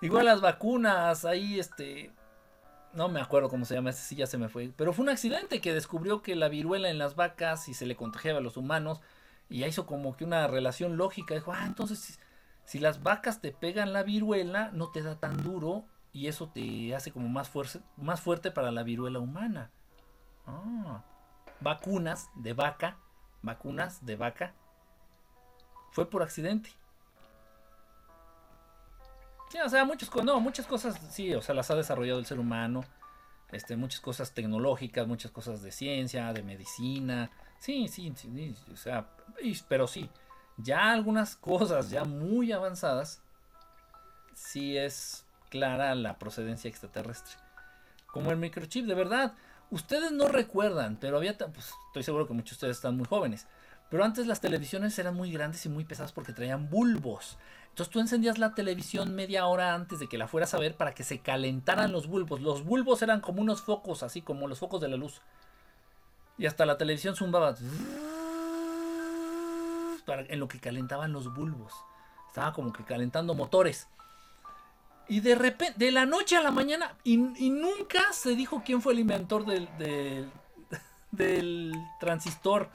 Igual 0.00 0.26
las 0.26 0.40
vacunas, 0.40 1.24
ahí 1.24 1.58
este, 1.58 2.12
no 2.92 3.08
me 3.08 3.20
acuerdo 3.20 3.48
cómo 3.48 3.64
se 3.64 3.74
llama, 3.74 3.90
ese 3.90 4.02
sí 4.02 4.16
ya 4.16 4.26
se 4.26 4.38
me 4.38 4.48
fue. 4.48 4.70
Pero 4.76 4.92
fue 4.92 5.02
un 5.02 5.08
accidente 5.08 5.60
que 5.60 5.74
descubrió 5.74 6.22
que 6.22 6.36
la 6.36 6.48
viruela 6.48 6.88
en 6.88 6.98
las 6.98 7.16
vacas 7.16 7.68
y 7.68 7.74
se 7.74 7.86
le 7.86 7.96
contagiaba 7.96 8.38
a 8.38 8.42
los 8.42 8.56
humanos. 8.56 9.00
Y 9.48 9.60
ya 9.60 9.66
hizo 9.66 9.86
como 9.86 10.16
que 10.16 10.24
una 10.24 10.46
relación 10.46 10.96
lógica. 10.96 11.34
Dijo, 11.34 11.52
ah, 11.52 11.64
entonces 11.66 12.20
si, 12.68 12.78
las 12.78 13.02
vacas 13.02 13.40
te 13.40 13.52
pegan 13.52 13.92
la 13.92 14.02
viruela, 14.02 14.70
no 14.72 14.90
te 14.90 15.02
da 15.02 15.16
tan 15.16 15.42
duro. 15.42 15.84
Y 16.12 16.26
eso 16.26 16.48
te 16.48 16.94
hace 16.94 17.12
como 17.12 17.28
más, 17.28 17.48
fuerte, 17.48 17.80
más 17.96 18.20
fuerte 18.20 18.50
para 18.50 18.70
la 18.70 18.82
viruela 18.82 19.18
humana. 19.18 19.70
Ah, 20.46 21.02
vacunas 21.60 22.28
de 22.34 22.54
vaca. 22.54 22.96
Vacunas 23.42 24.04
de 24.04 24.16
vaca. 24.16 24.54
Fue 25.92 26.08
por 26.08 26.22
accidente. 26.22 26.70
Sí, 29.50 29.58
o 29.64 29.68
sea, 29.68 29.84
muchas, 29.84 30.14
no, 30.24 30.40
muchas 30.40 30.66
cosas, 30.66 31.00
sí, 31.10 31.34
o 31.34 31.40
sea, 31.40 31.54
las 31.54 31.70
ha 31.70 31.74
desarrollado 31.74 32.18
el 32.18 32.26
ser 32.26 32.38
humano. 32.38 32.84
Este, 33.50 33.76
muchas 33.76 34.00
cosas 34.00 34.34
tecnológicas, 34.34 35.06
muchas 35.06 35.30
cosas 35.30 35.62
de 35.62 35.72
ciencia, 35.72 36.32
de 36.34 36.42
medicina. 36.42 37.30
Sí, 37.58 37.88
sí, 37.88 38.12
sí, 38.14 38.54
o 38.72 38.76
sea, 38.76 39.08
pero 39.68 39.86
sí, 39.86 40.10
ya 40.58 40.92
algunas 40.92 41.36
cosas 41.36 41.90
ya 41.90 42.04
muy 42.04 42.52
avanzadas, 42.52 43.22
sí 44.34 44.76
es 44.76 45.24
clara 45.50 45.94
la 45.94 46.18
procedencia 46.18 46.68
extraterrestre. 46.68 47.36
Como 48.06 48.30
el 48.30 48.36
microchip, 48.36 48.86
de 48.86 48.94
verdad. 48.94 49.34
Ustedes 49.70 50.12
no 50.12 50.28
recuerdan, 50.28 50.96
pero 50.98 51.18
había, 51.18 51.36
pues, 51.36 51.72
estoy 51.88 52.02
seguro 52.02 52.26
que 52.26 52.32
muchos 52.32 52.52
de 52.52 52.54
ustedes 52.54 52.76
están 52.76 52.96
muy 52.96 53.06
jóvenes. 53.06 53.46
Pero 53.90 54.04
antes 54.04 54.26
las 54.26 54.40
televisiones 54.40 54.98
eran 54.98 55.14
muy 55.14 55.30
grandes 55.30 55.64
y 55.66 55.68
muy 55.68 55.84
pesadas 55.84 56.12
porque 56.12 56.32
traían 56.32 56.68
bulbos. 56.68 57.38
Entonces 57.70 57.92
tú 57.92 58.00
encendías 58.00 58.38
la 58.38 58.54
televisión 58.54 59.14
media 59.14 59.46
hora 59.46 59.74
antes 59.74 59.98
de 59.98 60.08
que 60.08 60.18
la 60.18 60.26
fueras 60.26 60.52
a 60.54 60.58
ver 60.58 60.74
para 60.76 60.94
que 60.94 61.04
se 61.04 61.20
calentaran 61.20 61.92
los 61.92 62.06
bulbos. 62.06 62.40
Los 62.40 62.64
bulbos 62.64 63.02
eran 63.02 63.20
como 63.20 63.40
unos 63.40 63.62
focos, 63.62 64.02
así 64.02 64.20
como 64.20 64.48
los 64.48 64.58
focos 64.58 64.80
de 64.80 64.88
la 64.88 64.96
luz. 64.96 65.20
Y 66.36 66.46
hasta 66.46 66.66
la 66.66 66.76
televisión 66.76 67.14
zumbaba. 67.14 67.54
En 70.14 70.40
lo 70.40 70.48
que 70.48 70.60
calentaban 70.60 71.12
los 71.12 71.32
bulbos. 71.34 71.72
Estaba 72.28 72.52
como 72.52 72.72
que 72.72 72.84
calentando 72.84 73.34
motores. 73.34 73.88
Y 75.08 75.20
de 75.20 75.34
repente, 75.34 75.74
de 75.78 75.90
la 75.90 76.04
noche 76.04 76.36
a 76.36 76.42
la 76.42 76.50
mañana, 76.50 76.94
y, 77.02 77.16
nunca 77.16 78.12
se 78.12 78.34
dijo 78.34 78.62
quién 78.64 78.82
fue 78.82 78.92
el 78.92 78.98
inventor 79.00 79.46
del, 79.46 79.68
del 81.10 81.72
transistor. 82.00 82.68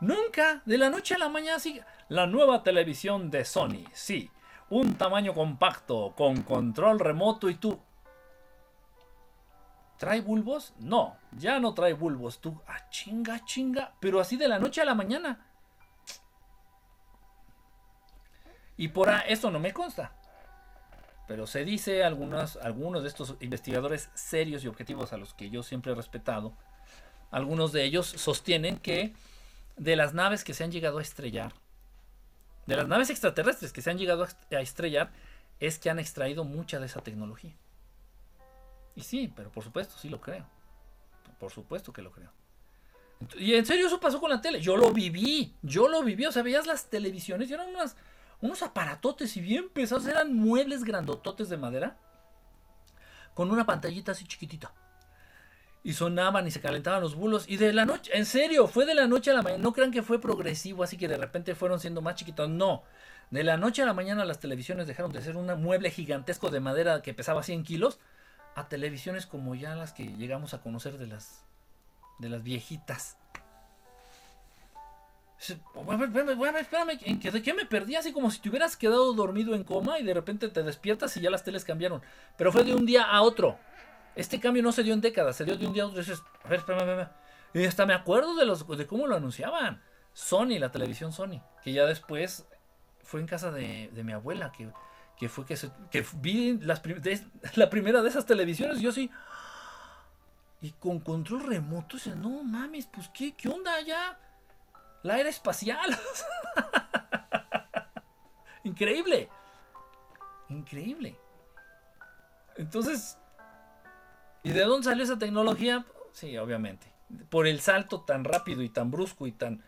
Nunca, 0.00 0.62
de 0.64 0.78
la 0.78 0.88
noche 0.88 1.14
a 1.14 1.18
la 1.18 1.28
mañana, 1.28 1.58
sí. 1.58 1.80
La 2.08 2.26
nueva 2.26 2.62
televisión 2.62 3.30
de 3.30 3.44
Sony, 3.44 3.84
sí. 3.92 4.30
Un 4.70 4.94
tamaño 4.94 5.34
compacto, 5.34 6.12
con 6.16 6.42
control 6.42 7.00
remoto 7.00 7.50
y 7.50 7.56
tú... 7.56 7.78
¿Trae 9.98 10.20
bulbos? 10.20 10.74
No, 10.78 11.16
ya 11.38 11.60
no 11.60 11.74
trae 11.74 11.92
bulbos. 11.92 12.40
Tú, 12.40 12.60
ah, 12.66 12.88
chinga, 12.90 13.44
chinga. 13.44 13.94
Pero 14.00 14.18
así 14.18 14.36
de 14.36 14.48
la 14.48 14.58
noche 14.58 14.80
a 14.80 14.84
la 14.84 14.96
mañana. 14.96 15.46
Y 18.82 18.88
por 18.88 19.08
eso 19.28 19.48
no 19.52 19.60
me 19.60 19.72
consta. 19.72 20.10
Pero 21.28 21.46
se 21.46 21.64
dice 21.64 22.02
algunos, 22.02 22.56
algunos 22.56 23.04
de 23.04 23.10
estos 23.10 23.36
investigadores 23.38 24.10
serios 24.12 24.64
y 24.64 24.66
objetivos 24.66 25.12
a 25.12 25.18
los 25.18 25.34
que 25.34 25.50
yo 25.50 25.62
siempre 25.62 25.92
he 25.92 25.94
respetado. 25.94 26.52
Algunos 27.30 27.70
de 27.70 27.84
ellos 27.84 28.08
sostienen 28.08 28.78
que 28.78 29.14
de 29.76 29.94
las 29.94 30.14
naves 30.14 30.42
que 30.42 30.52
se 30.52 30.64
han 30.64 30.72
llegado 30.72 30.98
a 30.98 31.02
estrellar, 31.02 31.52
de 32.66 32.74
las 32.74 32.88
naves 32.88 33.08
extraterrestres 33.08 33.72
que 33.72 33.82
se 33.82 33.90
han 33.90 33.98
llegado 33.98 34.26
a 34.50 34.60
estrellar, 34.60 35.12
es 35.60 35.78
que 35.78 35.88
han 35.88 36.00
extraído 36.00 36.42
mucha 36.42 36.80
de 36.80 36.86
esa 36.86 37.02
tecnología. 37.02 37.54
Y 38.96 39.02
sí, 39.02 39.32
pero 39.36 39.52
por 39.52 39.62
supuesto, 39.62 39.96
sí 39.96 40.08
lo 40.08 40.20
creo. 40.20 40.44
Por 41.38 41.52
supuesto 41.52 41.92
que 41.92 42.02
lo 42.02 42.10
creo. 42.10 42.32
Y 43.38 43.54
en 43.54 43.64
serio 43.64 43.86
eso 43.86 44.00
pasó 44.00 44.20
con 44.20 44.30
la 44.30 44.40
tele. 44.40 44.60
Yo 44.60 44.76
lo 44.76 44.90
viví. 44.90 45.54
Yo 45.62 45.86
lo 45.86 46.02
viví. 46.02 46.26
O 46.26 46.32
sea, 46.32 46.42
veías 46.42 46.66
las 46.66 46.90
televisiones 46.90 47.48
y 47.48 47.54
eran 47.54 47.68
unas, 47.68 47.96
unos 48.42 48.62
aparatotes 48.62 49.36
y 49.38 49.40
bien 49.40 49.70
pesados. 49.70 50.06
Eran 50.06 50.34
muebles 50.34 50.84
grandototes 50.84 51.48
de 51.48 51.56
madera. 51.56 51.96
Con 53.32 53.50
una 53.50 53.64
pantallita 53.64 54.12
así 54.12 54.26
chiquitita 54.26 54.74
y 55.84 55.94
sonaban 55.94 56.46
y 56.46 56.50
se 56.50 56.60
calentaban 56.60 57.00
los 57.00 57.14
bulos. 57.14 57.48
Y 57.48 57.56
de 57.56 57.72
la 57.72 57.84
noche, 57.84 58.10
en 58.14 58.26
serio, 58.26 58.68
fue 58.68 58.86
de 58.86 58.94
la 58.94 59.06
noche 59.06 59.30
a 59.30 59.34
la 59.34 59.42
mañana. 59.42 59.62
No 59.62 59.72
crean 59.72 59.90
que 59.90 60.02
fue 60.02 60.20
progresivo, 60.20 60.84
así 60.84 60.96
que 60.96 61.08
de 61.08 61.16
repente 61.16 61.54
fueron 61.54 61.80
siendo 61.80 62.02
más 62.02 62.14
chiquitos. 62.14 62.48
No. 62.48 62.82
De 63.30 63.42
la 63.42 63.56
noche 63.56 63.82
a 63.82 63.86
la 63.86 63.94
mañana 63.94 64.24
las 64.24 64.40
televisiones 64.40 64.86
dejaron 64.86 65.12
de 65.12 65.22
ser 65.22 65.36
un 65.36 65.46
mueble 65.62 65.90
gigantesco 65.90 66.50
de 66.50 66.60
madera 66.60 67.02
que 67.02 67.14
pesaba 67.14 67.42
100 67.42 67.64
kilos 67.64 67.98
a 68.54 68.68
televisiones 68.68 69.26
como 69.26 69.54
ya 69.54 69.74
las 69.74 69.92
que 69.92 70.04
llegamos 70.04 70.52
a 70.52 70.60
conocer 70.60 70.98
de 70.98 71.06
las, 71.06 71.44
de 72.18 72.28
las 72.28 72.42
viejitas. 72.42 73.16
Espérame, 75.42 76.98
¿de 76.98 77.42
qué 77.42 77.54
me 77.54 77.66
perdí? 77.66 77.96
Así 77.96 78.12
como 78.12 78.30
si 78.30 78.40
te 78.40 78.48
hubieras 78.48 78.76
quedado 78.76 79.12
dormido 79.12 79.54
en 79.54 79.64
coma 79.64 79.98
y 79.98 80.04
de 80.04 80.14
repente 80.14 80.48
te 80.48 80.62
despiertas 80.62 81.16
y 81.16 81.20
ya 81.20 81.30
las 81.30 81.42
teles 81.42 81.64
cambiaron. 81.64 82.00
Pero 82.36 82.52
fue 82.52 82.62
de 82.64 82.74
un 82.74 82.86
día 82.86 83.02
a 83.02 83.22
otro. 83.22 83.58
Este 84.14 84.38
cambio 84.38 84.62
no 84.62 84.72
se 84.72 84.82
dio 84.82 84.94
en 84.94 85.00
décadas, 85.00 85.36
se 85.36 85.44
dio 85.44 85.56
de 85.56 85.66
un 85.66 85.72
día 85.72 85.82
a 85.82 85.86
otro. 85.86 86.00
a 86.00 86.48
ver, 86.48 86.58
espérame, 86.58 86.80
espérame. 86.80 87.08
Y 87.54 87.64
hasta 87.66 87.86
me 87.86 87.94
acuerdo 87.94 88.34
de, 88.36 88.46
los, 88.46 88.66
de 88.66 88.86
cómo 88.86 89.06
lo 89.06 89.16
anunciaban. 89.16 89.82
Sony, 90.14 90.58
la 90.58 90.70
televisión 90.70 91.12
Sony. 91.12 91.42
Que 91.62 91.72
ya 91.72 91.86
después 91.86 92.46
fue 93.02 93.20
en 93.20 93.26
casa 93.26 93.50
de, 93.50 93.90
mi 94.04 94.12
abuela, 94.12 94.52
que, 94.52 94.70
que 95.18 95.28
fue 95.28 95.44
que, 95.44 95.56
se, 95.56 95.70
que 95.90 96.04
vi 96.14 96.58
las 96.58 96.82
la 97.56 97.68
primera 97.68 98.02
de 98.02 98.08
esas 98.08 98.26
televisiones. 98.26 98.78
Y 98.78 98.82
yo 98.82 98.92
sí. 98.92 99.10
Y 100.60 100.70
con 100.72 101.00
control 101.00 101.42
remoto, 101.42 101.96
dice, 101.96 102.14
no 102.14 102.44
mames, 102.44 102.86
pues 102.86 103.08
qué, 103.08 103.34
qué 103.34 103.48
onda 103.48 103.80
ya. 103.80 104.18
La 105.02 105.18
era 105.18 105.28
espacial. 105.28 105.90
Increíble. 108.64 109.28
Increíble. 110.48 111.18
Entonces, 112.56 113.18
¿Y 114.42 114.50
de 114.50 114.64
dónde 114.64 114.84
salió 114.84 115.04
esa 115.04 115.18
tecnología? 115.18 115.84
Sí, 116.12 116.36
obviamente. 116.36 116.92
Por 117.30 117.46
el 117.46 117.60
salto 117.60 118.00
tan 118.00 118.24
rápido 118.24 118.62
y 118.62 118.68
tan 118.68 118.90
brusco 118.90 119.26
y 119.26 119.32
tan... 119.32 119.62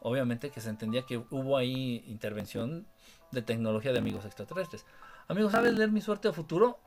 Obviamente 0.00 0.50
que 0.50 0.60
se 0.60 0.70
entendía 0.70 1.06
que 1.06 1.18
hubo 1.18 1.56
ahí 1.56 2.04
intervención 2.06 2.86
de 3.30 3.42
tecnología 3.42 3.92
de 3.92 3.98
amigos 3.98 4.24
extraterrestres. 4.24 4.84
Amigos, 5.28 5.52
¿sabes 5.52 5.74
leer 5.74 5.90
mi 5.90 6.00
suerte 6.00 6.28
a 6.28 6.32
futuro? 6.32 6.78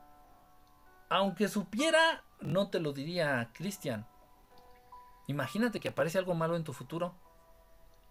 Aunque 1.09 1.47
supiera, 1.47 2.23
no 2.39 2.69
te 2.69 2.79
lo 2.79 2.93
diría 2.93 3.49
Cristian. 3.53 4.07
Imagínate 5.27 5.79
que 5.79 5.89
aparece 5.89 6.17
algo 6.17 6.33
malo 6.33 6.55
en 6.55 6.63
tu 6.63 6.73
futuro. 6.73 7.15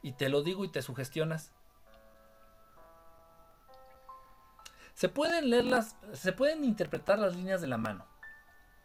Y 0.03 0.13
te 0.13 0.29
lo 0.29 0.43
digo 0.43 0.65
y 0.65 0.69
te 0.69 0.83
sugestionas. 0.83 1.53
Se 4.95 5.09
pueden 5.09 5.51
leer 5.51 5.65
las. 5.65 5.97
Se 6.13 6.33
pueden 6.33 6.65
interpretar 6.65 7.19
las 7.19 7.35
líneas 7.35 7.61
de 7.61 7.67
la 7.67 7.79
mano. 7.79 8.05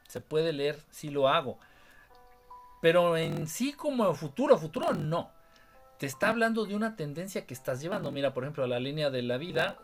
Se 0.07 0.21
puede 0.21 0.53
leer, 0.53 0.81
si 0.89 1.09
lo 1.09 1.27
hago. 1.27 1.59
Pero 2.81 3.17
en 3.17 3.47
sí 3.47 3.73
como 3.73 4.13
futuro, 4.13 4.57
futuro 4.57 4.93
no. 4.93 5.31
Te 5.97 6.05
está 6.05 6.29
hablando 6.29 6.65
de 6.65 6.75
una 6.75 6.95
tendencia 6.95 7.45
que 7.45 7.53
estás 7.53 7.81
llevando. 7.81 8.11
Mira, 8.11 8.33
por 8.33 8.43
ejemplo, 8.43 8.65
la 8.65 8.79
línea 8.79 9.09
de 9.09 9.23
la 9.23 9.37
vida. 9.37 9.77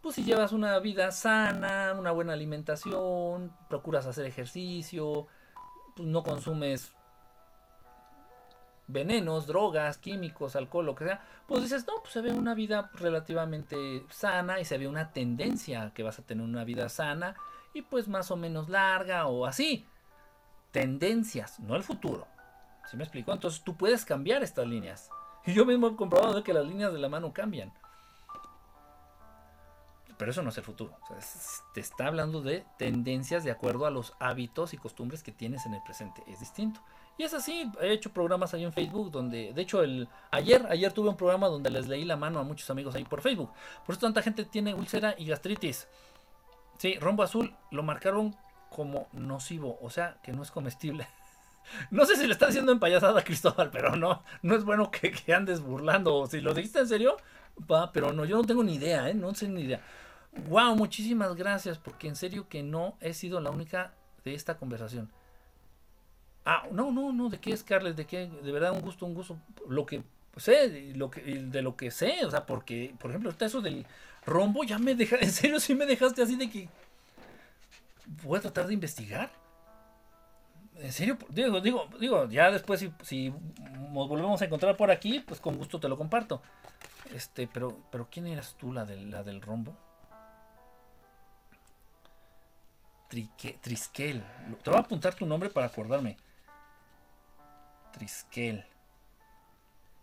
Pues 0.00 0.14
si 0.14 0.24
llevas 0.24 0.52
una 0.52 0.78
vida 0.78 1.10
sana, 1.10 1.94
una 1.98 2.10
buena 2.12 2.32
alimentación, 2.32 3.52
procuras 3.68 4.06
hacer 4.06 4.24
ejercicio, 4.24 5.26
pues 5.94 6.08
no 6.08 6.22
consumes 6.22 6.95
venenos, 8.88 9.46
drogas, 9.46 9.98
químicos, 9.98 10.56
alcohol, 10.56 10.86
lo 10.86 10.94
que 10.94 11.04
sea, 11.04 11.22
pues 11.46 11.62
dices, 11.62 11.86
no, 11.86 11.94
pues 12.00 12.12
se 12.12 12.20
ve 12.20 12.32
una 12.32 12.54
vida 12.54 12.90
relativamente 12.94 14.04
sana 14.10 14.60
y 14.60 14.64
se 14.64 14.78
ve 14.78 14.88
una 14.88 15.12
tendencia 15.12 15.92
que 15.94 16.02
vas 16.02 16.18
a 16.18 16.22
tener 16.22 16.44
una 16.44 16.64
vida 16.64 16.88
sana 16.88 17.36
y 17.74 17.82
pues 17.82 18.08
más 18.08 18.30
o 18.30 18.36
menos 18.36 18.68
larga 18.68 19.26
o 19.26 19.46
así. 19.46 19.86
Tendencias, 20.70 21.60
no 21.60 21.76
el 21.76 21.82
futuro. 21.82 22.26
¿Sí 22.90 22.96
me 22.96 23.02
explico? 23.02 23.32
Entonces 23.32 23.62
tú 23.62 23.76
puedes 23.76 24.04
cambiar 24.04 24.42
estas 24.42 24.66
líneas. 24.66 25.10
Y 25.44 25.52
yo 25.52 25.64
mismo 25.64 25.88
he 25.88 25.96
comprobado 25.96 26.42
que 26.42 26.52
las 26.52 26.66
líneas 26.66 26.92
de 26.92 26.98
la 26.98 27.08
mano 27.08 27.32
cambian. 27.32 27.72
pero 30.18 30.30
eso 30.30 30.42
no 30.42 30.48
es 30.48 30.58
el 30.58 30.64
futuro. 30.64 30.96
te 31.74 31.80
está 31.80 32.06
hablando 32.06 32.40
de 32.40 32.64
tendencias 32.78 33.44
de 33.44 33.50
acuerdo 33.50 33.86
a 33.86 33.90
los 33.90 34.14
hábitos 34.18 34.72
y 34.72 34.78
costumbres 34.78 35.22
que 35.22 35.32
tienes 35.32 35.66
en 35.66 35.74
el 35.74 35.82
presente. 35.82 36.22
Es 36.26 36.40
distinto. 36.40 36.80
Y 37.18 37.22
es 37.22 37.32
así, 37.32 37.70
he 37.80 37.92
hecho 37.92 38.12
programas 38.12 38.52
ahí 38.52 38.64
en 38.64 38.72
Facebook 38.72 39.10
donde, 39.10 39.52
de 39.54 39.62
hecho, 39.62 39.82
el 39.82 40.06
ayer, 40.30 40.66
ayer 40.68 40.92
tuve 40.92 41.08
un 41.08 41.16
programa 41.16 41.48
donde 41.48 41.70
les 41.70 41.88
leí 41.88 42.04
la 42.04 42.16
mano 42.16 42.38
a 42.38 42.42
muchos 42.42 42.68
amigos 42.68 42.94
ahí 42.94 43.04
por 43.04 43.22
Facebook. 43.22 43.50
Por 43.86 43.94
eso 43.94 44.00
tanta 44.00 44.22
gente 44.22 44.44
tiene 44.44 44.74
úlcera 44.74 45.14
y 45.16 45.26
gastritis. 45.26 45.88
Sí, 46.78 46.98
rombo 46.98 47.22
azul 47.22 47.54
lo 47.70 47.82
marcaron 47.82 48.36
como 48.70 49.08
nocivo, 49.12 49.78
o 49.80 49.88
sea, 49.88 50.18
que 50.22 50.32
no 50.32 50.42
es 50.42 50.50
comestible. 50.50 51.06
No 51.90 52.06
sé 52.06 52.14
si 52.14 52.28
le 52.28 52.32
está 52.32 52.46
haciendo 52.46 52.70
empayasada 52.70 53.18
a 53.18 53.24
Cristóbal, 53.24 53.70
pero 53.72 53.96
no, 53.96 54.22
no 54.40 54.54
es 54.54 54.62
bueno 54.62 54.88
que, 54.92 55.12
andes 55.34 55.60
burlando. 55.60 56.24
Si 56.28 56.40
lo 56.40 56.54
dijiste 56.54 56.78
en 56.78 56.86
serio, 56.86 57.16
va, 57.68 57.90
pero 57.90 58.12
no, 58.12 58.24
yo 58.24 58.36
no 58.36 58.44
tengo 58.44 58.62
ni 58.62 58.76
idea, 58.76 59.10
¿eh? 59.10 59.14
No 59.14 59.34
sé 59.34 59.48
ni 59.48 59.62
idea. 59.62 59.80
Wow, 60.48 60.76
muchísimas 60.76 61.34
gracias, 61.34 61.76
porque 61.78 62.06
en 62.06 62.14
serio 62.14 62.48
que 62.48 62.62
no 62.62 62.96
he 63.00 63.14
sido 63.14 63.40
la 63.40 63.50
única 63.50 63.94
de 64.24 64.34
esta 64.34 64.58
conversación. 64.58 65.10
Ah, 66.48 66.62
no, 66.70 66.92
no, 66.92 67.12
no, 67.12 67.28
¿de 67.28 67.38
qué 67.38 67.52
es 67.52 67.64
Carles? 67.64 67.96
¿De 67.96 68.06
qué? 68.06 68.28
De 68.28 68.52
verdad, 68.52 68.72
un 68.72 68.80
gusto, 68.80 69.04
un 69.04 69.14
gusto. 69.14 69.36
Lo 69.68 69.84
que 69.84 70.04
sé, 70.36 70.92
lo 70.94 71.10
que, 71.10 71.20
de 71.20 71.60
lo 71.60 71.76
que 71.76 71.90
sé, 71.90 72.24
o 72.24 72.30
sea, 72.30 72.46
porque, 72.46 72.94
por 73.00 73.10
ejemplo, 73.10 73.30
está 73.30 73.46
eso 73.46 73.60
del 73.60 73.84
rombo, 74.24 74.62
ya 74.62 74.78
me 74.78 74.94
dejaste, 74.94 75.24
en 75.26 75.32
serio, 75.32 75.58
sí 75.58 75.74
me 75.74 75.86
dejaste 75.86 76.22
así 76.22 76.36
de 76.36 76.48
que 76.48 76.68
voy 78.22 78.38
a 78.38 78.42
tratar 78.42 78.68
de 78.68 78.74
investigar. 78.74 79.28
En 80.76 80.92
serio, 80.92 81.18
digo, 81.30 81.60
digo, 81.60 81.88
digo, 81.98 82.28
ya 82.28 82.52
después 82.52 82.86
si, 83.02 83.30
nos 83.30 84.08
volvemos 84.08 84.40
a 84.40 84.44
encontrar 84.44 84.76
por 84.76 84.92
aquí, 84.92 85.18
pues 85.26 85.40
con 85.40 85.56
gusto 85.56 85.80
te 85.80 85.88
lo 85.88 85.96
comparto. 85.96 86.42
Este, 87.12 87.48
pero, 87.48 87.76
pero 87.90 88.06
¿quién 88.08 88.28
eras 88.28 88.54
tú 88.56 88.72
la 88.72 88.84
del, 88.84 89.10
la 89.10 89.24
del 89.24 89.42
rombo? 89.42 89.76
Triskel. 93.08 94.22
Te 94.62 94.70
voy 94.70 94.76
a 94.78 94.82
apuntar 94.82 95.14
tu 95.14 95.26
nombre 95.26 95.50
para 95.50 95.66
acordarme. 95.66 96.16
Triskel. 97.96 98.64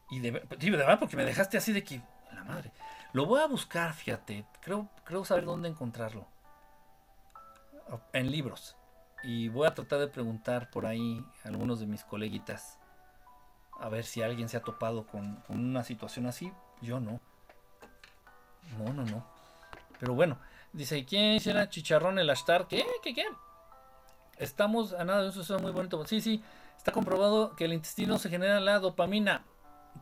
Y 0.09 0.19
de, 0.19 0.31
de 0.31 0.72
verdad, 0.72 0.99
porque 0.99 1.15
me 1.15 1.25
dejaste 1.25 1.57
así 1.57 1.72
de 1.72 1.83
que. 1.83 2.01
La 2.31 2.43
madre. 2.43 2.72
Lo 3.13 3.27
voy 3.27 3.41
a 3.41 3.47
buscar, 3.47 3.93
fíjate. 3.93 4.45
Creo, 4.61 4.89
creo 5.03 5.23
saber 5.23 5.45
dónde 5.45 5.69
encontrarlo. 5.69 6.27
En 8.11 8.31
libros. 8.31 8.75
Y 9.23 9.49
voy 9.49 9.67
a 9.67 9.73
tratar 9.73 9.99
de 9.99 10.07
preguntar 10.07 10.69
por 10.72 10.85
ahí 10.85 11.23
a 11.45 11.49
algunos 11.49 11.80
de 11.80 11.85
mis 11.85 12.03
coleguitas. 12.03 12.80
A 13.80 13.89
ver 13.89 14.03
si 14.03 14.22
alguien 14.22 14.49
se 14.49 14.57
ha 14.57 14.61
topado 14.61 15.05
con, 15.05 15.43
una 15.47 15.83
situación 15.83 16.25
así. 16.25 16.51
Yo 16.81 16.99
no. 16.99 17.19
No, 18.77 18.91
no, 18.93 19.03
no. 19.05 19.25
Pero 19.99 20.15
bueno. 20.15 20.38
Dice, 20.73 21.05
¿quién 21.05 21.33
hiciera 21.35 21.69
chicharrón 21.69 22.17
el 22.17 22.31
ashtar? 22.31 22.67
¿Qué? 22.67 22.83
¿Qué? 23.03 23.13
¿Qué? 23.13 23.25
Estamos 24.38 24.93
a 24.93 25.03
nada 25.03 25.22
de 25.22 25.30
eso, 25.30 25.41
es 25.41 25.61
muy 25.61 25.72
bonito. 25.72 26.03
Sí, 26.07 26.19
sí. 26.19 26.43
Está 26.77 26.92
comprobado 26.92 27.56
que 27.56 27.66
el 27.66 27.74
intestino 27.74 28.18
se 28.18 28.30
genera 28.30 28.60
la 28.60 28.80
dopamina. 28.80 29.45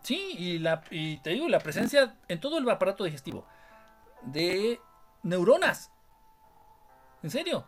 Sí, 0.03 0.35
y, 0.37 0.59
la, 0.59 0.83
y 0.89 1.17
te 1.17 1.31
digo, 1.31 1.47
la 1.47 1.59
presencia 1.59 2.15
en 2.27 2.39
todo 2.39 2.57
el 2.57 2.69
aparato 2.69 3.03
digestivo 3.03 3.45
de 4.23 4.79
neuronas. 5.23 5.91
¿En 7.23 7.29
serio? 7.29 7.65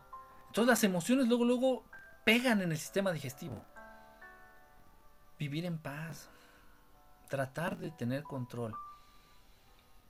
Todas 0.52 0.68
las 0.68 0.84
emociones 0.84 1.28
luego, 1.28 1.44
luego 1.44 1.84
pegan 2.24 2.60
en 2.62 2.72
el 2.72 2.78
sistema 2.78 3.12
digestivo. 3.12 3.64
Vivir 5.38 5.64
en 5.64 5.78
paz. 5.78 6.30
Tratar 7.28 7.78
de 7.78 7.90
tener 7.90 8.22
control 8.22 8.74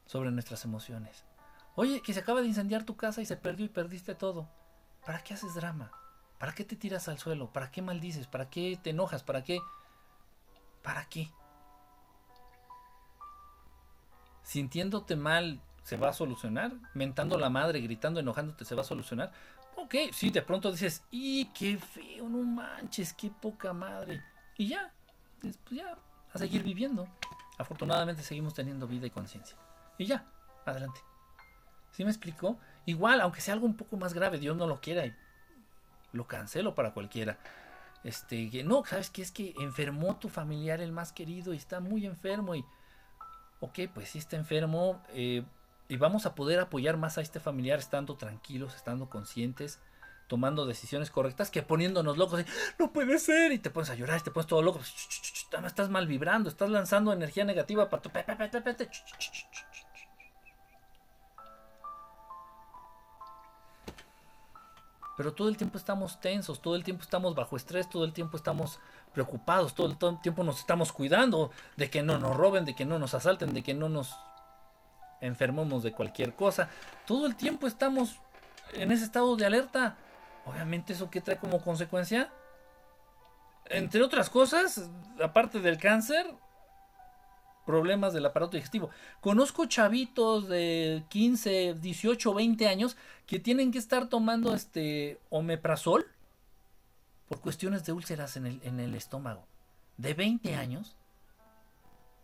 sobre 0.07 0.31
nuestras 0.31 0.65
emociones. 0.65 1.25
Oye, 1.75 2.03
que 2.03 2.13
se 2.13 2.21
acaba 2.21 2.41
de 2.41 2.47
incendiar 2.47 2.85
tu 2.85 2.97
casa 2.97 3.21
y 3.21 3.27
se 3.27 3.37
perdió 3.37 3.67
y 3.67 3.71
perdiste 3.71 4.15
todo. 4.15 4.49
¿Para 5.05 5.23
qué 5.23 5.35
haces 5.35 5.55
drama? 5.55 5.91
¿Para 6.45 6.55
qué 6.55 6.65
te 6.67 6.77
tiras 6.77 7.09
al 7.09 7.19
suelo? 7.19 7.51
¿Para 7.51 7.71
qué 7.71 7.81
maldices? 7.81 8.27
¿Para 8.27 8.51
qué 8.51 8.79
te 8.83 8.91
enojas? 8.91 9.23
¿Para 9.23 9.43
qué? 9.43 9.61
¿Para 10.83 11.09
qué? 11.09 11.31
Sintiéndote 14.43 15.17
mal, 15.17 15.63
¿se 15.85 15.97
va 15.97 16.11
a 16.11 16.13
solucionar? 16.13 16.73
Mentando 16.93 17.39
la 17.39 17.49
madre, 17.49 17.81
gritando, 17.81 18.21
enojándote, 18.21 18.67
¿se 18.67 18.75
va 18.75 18.83
a 18.83 18.85
solucionar? 18.85 19.33
Ok, 19.77 19.95
sí, 20.13 20.29
de 20.29 20.43
pronto 20.43 20.71
dices, 20.71 21.03
¡y 21.11 21.47
qué 21.47 21.79
feo! 21.79 22.29
No 22.29 22.43
manches, 22.43 23.15
qué 23.15 23.31
poca 23.31 23.73
madre. 23.73 24.23
Y 24.59 24.69
ya, 24.69 24.93
pues 25.41 25.59
ya, 25.71 25.97
a 26.31 26.39
seguir 26.39 26.63
viviendo. 26.63 27.09
Afortunadamente 27.57 28.23
seguimos 28.23 28.53
teniendo 28.53 28.87
vida 28.87 29.07
y 29.07 29.11
conciencia. 29.11 29.57
Y 29.97 30.05
ya, 30.05 30.27
adelante. 30.67 31.01
¿Sí 31.93 32.05
me 32.05 32.11
explico? 32.11 32.59
Igual, 32.85 33.23
aunque 33.23 33.41
sea 33.41 33.55
algo 33.55 33.65
un 33.65 33.79
poco 33.79 33.97
más 33.97 34.13
grave, 34.13 34.39
Dios 34.39 34.55
no 34.59 34.67
lo 34.67 34.83
quiera 34.83 35.07
y 35.07 35.17
lo 36.15 36.27
cancelo 36.27 36.75
para 36.75 36.95
cualquiera. 36.95 37.39
Este, 38.05 38.51
que 38.51 38.65
no, 38.65 38.85
¿sabes 38.85 39.11
qué? 39.11 39.23
Es 39.23 39.33
que 39.33 39.55
enfermó 39.59 40.17
tu 40.17 40.29
familiar, 40.29 40.81
el 40.81 40.93
más 40.93 41.13
querido, 41.13 41.53
y 41.53 41.57
está 41.57 41.81
muy 41.81 42.07
enfermo. 42.07 42.55
Y, 42.55 42.65
ok, 43.61 43.81
pues 43.93 44.11
sí 44.11 44.19
está 44.19 44.37
enfermo. 44.37 45.03
Eh, 45.11 45.43
y 45.89 45.97
vamos 45.97 46.25
a 46.27 46.35
poder 46.35 46.61
apoyar 46.61 46.97
más 46.97 47.19
a 47.19 47.21
este 47.21 47.41
familiar 47.41 47.79
estando 47.79 48.17
tranquilos, 48.17 48.75
estando 48.75 49.11
conscientes, 49.11 49.81
tomando 50.29 50.67
decisiones 50.67 51.11
correctas, 51.11 51.51
que 51.51 51.63
poniéndonos 51.63 52.17
locos. 52.17 52.45
No 52.79 52.93
puede 52.93 53.19
ser. 53.19 53.53
Y 53.53 53.59
te 53.59 53.71
pones 53.71 53.91
a 53.91 53.95
llorar, 53.95 54.21
y 54.21 54.23
te 54.23 54.31
pones 54.31 54.47
todo 54.47 54.63
loco. 54.63 54.81
Estás 55.67 55.89
mal 55.89 56.07
vibrando, 56.07 56.49
estás 56.49 56.71
lanzando 56.71 57.13
energía 57.13 57.45
negativa 57.45 57.89
para 57.89 58.03
tu. 58.03 58.11
Pero 65.17 65.33
todo 65.33 65.49
el 65.49 65.57
tiempo 65.57 65.79
estamos 65.79 66.21
tensos, 66.21 66.61
todo 66.61 66.75
el 66.77 66.85
tiempo 66.85 67.03
estamos 67.03 67.35
bajo 67.35 67.57
estrés, 67.57 67.89
todo 67.89 68.05
el 68.05 68.13
tiempo 68.13 68.37
estamos 68.37 68.81
preocupados, 69.13 69.75
todo 69.75 69.87
el 69.87 70.21
tiempo 70.21 70.43
nos 70.43 70.59
estamos 70.59 70.93
cuidando 70.93 71.51
de 71.77 71.89
que 71.89 72.03
no 72.03 72.19
nos 72.19 72.37
roben, 72.37 72.65
de 72.65 72.75
que 72.75 72.85
no 72.85 72.99
nos 72.99 73.15
asalten, 73.15 73.55
de 73.55 73.63
que 73.63 73.75
no 73.75 73.89
nos 73.89 74.17
enfermemos 75.21 75.83
de 75.83 75.93
cualquier 75.93 76.35
cosa. 76.35 76.69
Todo 77.07 77.27
el 77.27 77.37
tiempo 77.37 77.67
estamos 77.67 78.17
en 78.73 78.91
ese 78.91 79.05
estado 79.05 79.37
de 79.37 79.47
alerta. 79.47 79.97
Obviamente 80.47 80.93
eso 80.93 81.11
que 81.11 81.21
trae 81.21 81.39
como 81.39 81.63
consecuencia, 81.63 82.31
entre 83.67 84.03
otras 84.03 84.29
cosas, 84.29 84.91
aparte 85.23 85.61
del 85.61 85.79
cáncer, 85.79 86.27
problemas 87.65 88.13
del 88.13 88.27
aparato 88.27 88.57
digestivo. 88.57 88.91
Conozco 89.21 89.67
chavitos 89.67 90.49
de 90.49 91.05
15, 91.09 91.75
18, 91.75 92.35
20 92.35 92.69
años 92.69 92.97
que 93.27 93.39
tienen 93.39 93.73
que 93.73 93.79
estar 93.79 94.09
tomando 94.09 94.55
este 94.55 95.19
omeprazol 95.31 96.07
por 97.29 97.41
cuestiones 97.41 97.85
de 97.85 97.93
úlceras 97.93 98.37
en 98.37 98.47
el, 98.47 98.61
en 98.65 98.81
el 98.81 98.95
estómago. 98.95 99.47
De 99.97 100.15
20 100.15 100.55
años. 100.55 100.97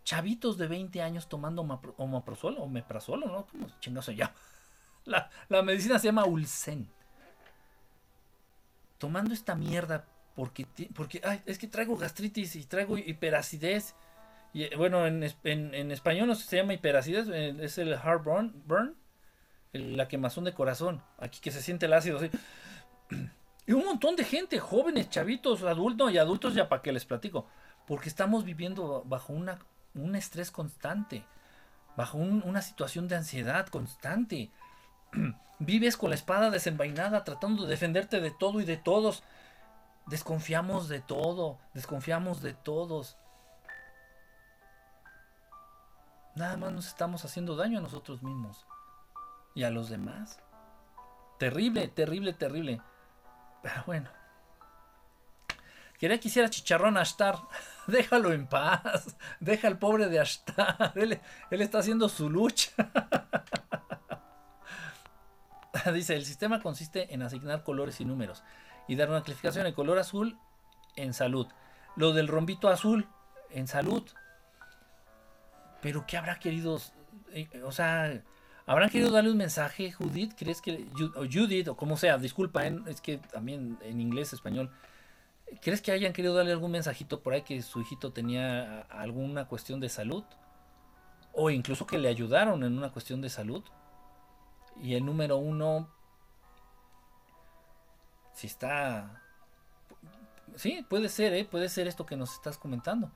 Chavitos 0.03 0.57
de 0.57 0.67
20 0.67 1.01
años 1.01 1.29
tomando 1.29 1.61
omeprazol, 1.97 2.57
omeprazol, 2.57 3.19
¿no? 3.21 3.45
¿Cómo 3.45 3.67
chingados 3.79 4.05
se 4.05 4.15
llama? 4.15 4.33
La, 5.05 5.31
la 5.49 5.63
medicina 5.63 5.97
se 5.97 6.07
llama 6.07 6.25
Ulcen. 6.25 6.87
Tomando 8.99 9.33
esta 9.33 9.55
mierda 9.55 10.05
porque, 10.35 10.65
porque 10.95 11.21
ay, 11.23 11.41
es 11.45 11.57
que 11.57 11.67
traigo 11.67 11.97
gastritis 11.97 12.55
y 12.55 12.63
traigo 12.65 12.97
hiperacidez 12.97 13.95
y, 14.53 14.63
eh, 14.63 14.71
bueno, 14.77 15.07
en, 15.07 15.23
en, 15.43 15.91
español 15.91 16.27
no 16.27 16.35
se 16.35 16.57
llama 16.57 16.73
hiperacidez, 16.73 17.27
eh, 17.29 17.55
es 17.61 17.77
el 17.77 17.93
heartburn, 17.93 18.63
burn, 18.65 18.95
la 19.73 20.07
quemazón 20.07 20.43
de 20.43 20.53
corazón. 20.53 21.01
Aquí 21.17 21.39
que 21.39 21.51
se 21.51 21.61
siente 21.61 21.85
el 21.85 21.93
ácido 21.93 22.17
así. 22.17 22.29
Y 23.67 23.73
un 23.73 23.85
montón 23.85 24.15
de 24.15 24.23
gente, 24.23 24.57
jóvenes, 24.59 25.11
chavitos, 25.11 25.61
adultos 25.61 26.11
y 26.11 26.17
adultos, 26.17 26.55
ya 26.55 26.67
para 26.67 26.81
que 26.81 26.91
les 26.91 27.05
platico. 27.05 27.45
Porque 27.85 28.09
estamos 28.09 28.43
viviendo 28.43 29.03
bajo 29.05 29.33
una, 29.33 29.59
un 29.93 30.15
estrés 30.15 30.49
constante, 30.49 31.23
bajo 31.95 32.17
una 32.17 32.63
situación 32.63 33.07
de 33.07 33.17
ansiedad 33.17 33.67
constante. 33.67 34.49
Vives 35.59 35.95
con 35.95 36.09
la 36.09 36.15
espada 36.15 36.49
desenvainada 36.49 37.23
tratando 37.23 37.63
de 37.63 37.69
defenderte 37.69 38.19
de 38.19 38.31
todo 38.31 38.61
y 38.61 38.65
de 38.65 38.77
todos. 38.77 39.23
Desconfiamos 40.07 40.89
de 40.89 40.99
todo, 40.99 41.59
desconfiamos 41.75 42.41
de 42.41 42.53
todos. 42.53 43.15
Nada 46.35 46.57
más 46.57 46.71
nos 46.71 46.87
estamos 46.87 47.25
haciendo 47.25 47.55
daño 47.55 47.79
a 47.79 47.81
nosotros 47.81 48.23
mismos 48.23 48.65
y 49.53 49.63
a 49.63 49.69
los 49.69 49.89
demás. 49.89 50.39
Terrible, 51.37 51.87
terrible, 51.87 52.33
terrible. 52.33 52.81
Pero 53.61 53.83
bueno. 53.85 54.09
Quería 55.97 56.19
que 56.19 56.29
hiciera 56.29 56.49
chicharrón 56.49 56.97
Ashtar. 56.97 57.35
Déjalo 57.87 58.31
en 58.31 58.47
paz. 58.47 59.17
Deja 59.39 59.67
al 59.67 59.77
pobre 59.77 60.07
de 60.07 60.19
Ashtar. 60.19 60.93
Él, 60.95 61.19
él 61.49 61.61
está 61.61 61.79
haciendo 61.79 62.09
su 62.09 62.29
lucha. 62.29 62.71
Dice, 65.93 66.15
el 66.15 66.25
sistema 66.25 66.61
consiste 66.61 67.13
en 67.13 67.23
asignar 67.23 67.63
colores 67.63 67.99
y 68.01 68.05
números 68.05 68.43
y 68.87 68.95
dar 68.95 69.09
una 69.09 69.23
clasificación. 69.23 69.65
El 69.65 69.73
color 69.73 69.99
azul 69.99 70.39
en 70.95 71.13
salud. 71.13 71.47
Lo 71.95 72.13
del 72.13 72.27
rombito 72.27 72.69
azul 72.69 73.07
en 73.49 73.67
salud. 73.67 74.07
Pero 75.81 76.05
¿qué 76.07 76.17
habrá 76.17 76.39
querido? 76.39 76.79
Eh, 77.33 77.47
o 77.63 77.71
sea, 77.71 78.21
¿Habrán 78.65 78.89
querido 78.89 79.11
darle 79.11 79.31
un 79.31 79.37
mensaje, 79.37 79.91
Judith? 79.91 80.33
¿Crees 80.37 80.61
que, 80.61 80.87
o 81.15 81.25
Judith, 81.25 81.67
o 81.67 81.75
como 81.75 81.97
sea, 81.97 82.17
disculpa, 82.17 82.65
es 82.65 83.01
que 83.01 83.17
también 83.17 83.77
en 83.81 83.99
inglés, 83.99 84.33
español, 84.33 84.71
¿crees 85.61 85.81
que 85.81 85.91
hayan 85.91 86.13
querido 86.13 86.35
darle 86.35 86.51
algún 86.51 86.71
mensajito 86.71 87.21
por 87.21 87.33
ahí 87.33 87.41
que 87.41 87.61
su 87.63 87.81
hijito 87.81 88.13
tenía 88.13 88.81
alguna 88.83 89.47
cuestión 89.47 89.79
de 89.79 89.89
salud? 89.89 90.23
O 91.33 91.49
incluso 91.49 91.87
que 91.87 91.97
le 91.97 92.07
ayudaron 92.07 92.63
en 92.63 92.77
una 92.77 92.91
cuestión 92.91 93.21
de 93.21 93.29
salud. 93.29 93.63
Y 94.81 94.95
el 94.95 95.05
número 95.05 95.37
uno, 95.37 95.89
si 98.33 98.47
está... 98.47 99.21
Sí, 100.55 100.85
puede 100.89 101.09
ser, 101.09 101.33
¿eh? 101.33 101.45
puede 101.45 101.67
ser 101.67 101.87
esto 101.87 102.05
que 102.05 102.15
nos 102.15 102.33
estás 102.33 102.57
comentando. 102.57 103.11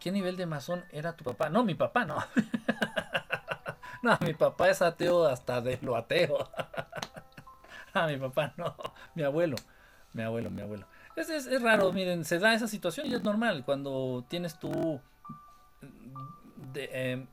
¿Qué 0.00 0.10
nivel 0.10 0.36
de 0.36 0.46
masón 0.46 0.84
era 0.90 1.16
tu 1.16 1.24
papá? 1.24 1.48
No, 1.48 1.64
mi 1.64 1.74
papá 1.74 2.04
no. 2.04 2.16
no, 4.02 4.18
mi 4.20 4.34
papá 4.34 4.70
es 4.70 4.82
ateo 4.82 5.26
hasta 5.26 5.60
de 5.60 5.78
lo 5.82 5.96
ateo. 5.96 6.50
ah, 7.94 8.06
mi 8.06 8.16
papá 8.16 8.52
no. 8.56 8.74
Mi 9.14 9.22
abuelo. 9.22 9.56
Mi 10.12 10.22
abuelo, 10.22 10.50
mi 10.50 10.62
abuelo. 10.62 10.86
Es, 11.14 11.28
es, 11.28 11.62
raro, 11.62 11.92
miren, 11.92 12.24
se 12.24 12.38
da 12.38 12.54
esa 12.54 12.68
situación 12.68 13.06
y 13.06 13.14
es 13.14 13.22
normal 13.22 13.64
cuando 13.64 14.24
tienes 14.28 14.58
tú... 14.58 15.00
De, 16.72 17.12
em, 17.12 17.26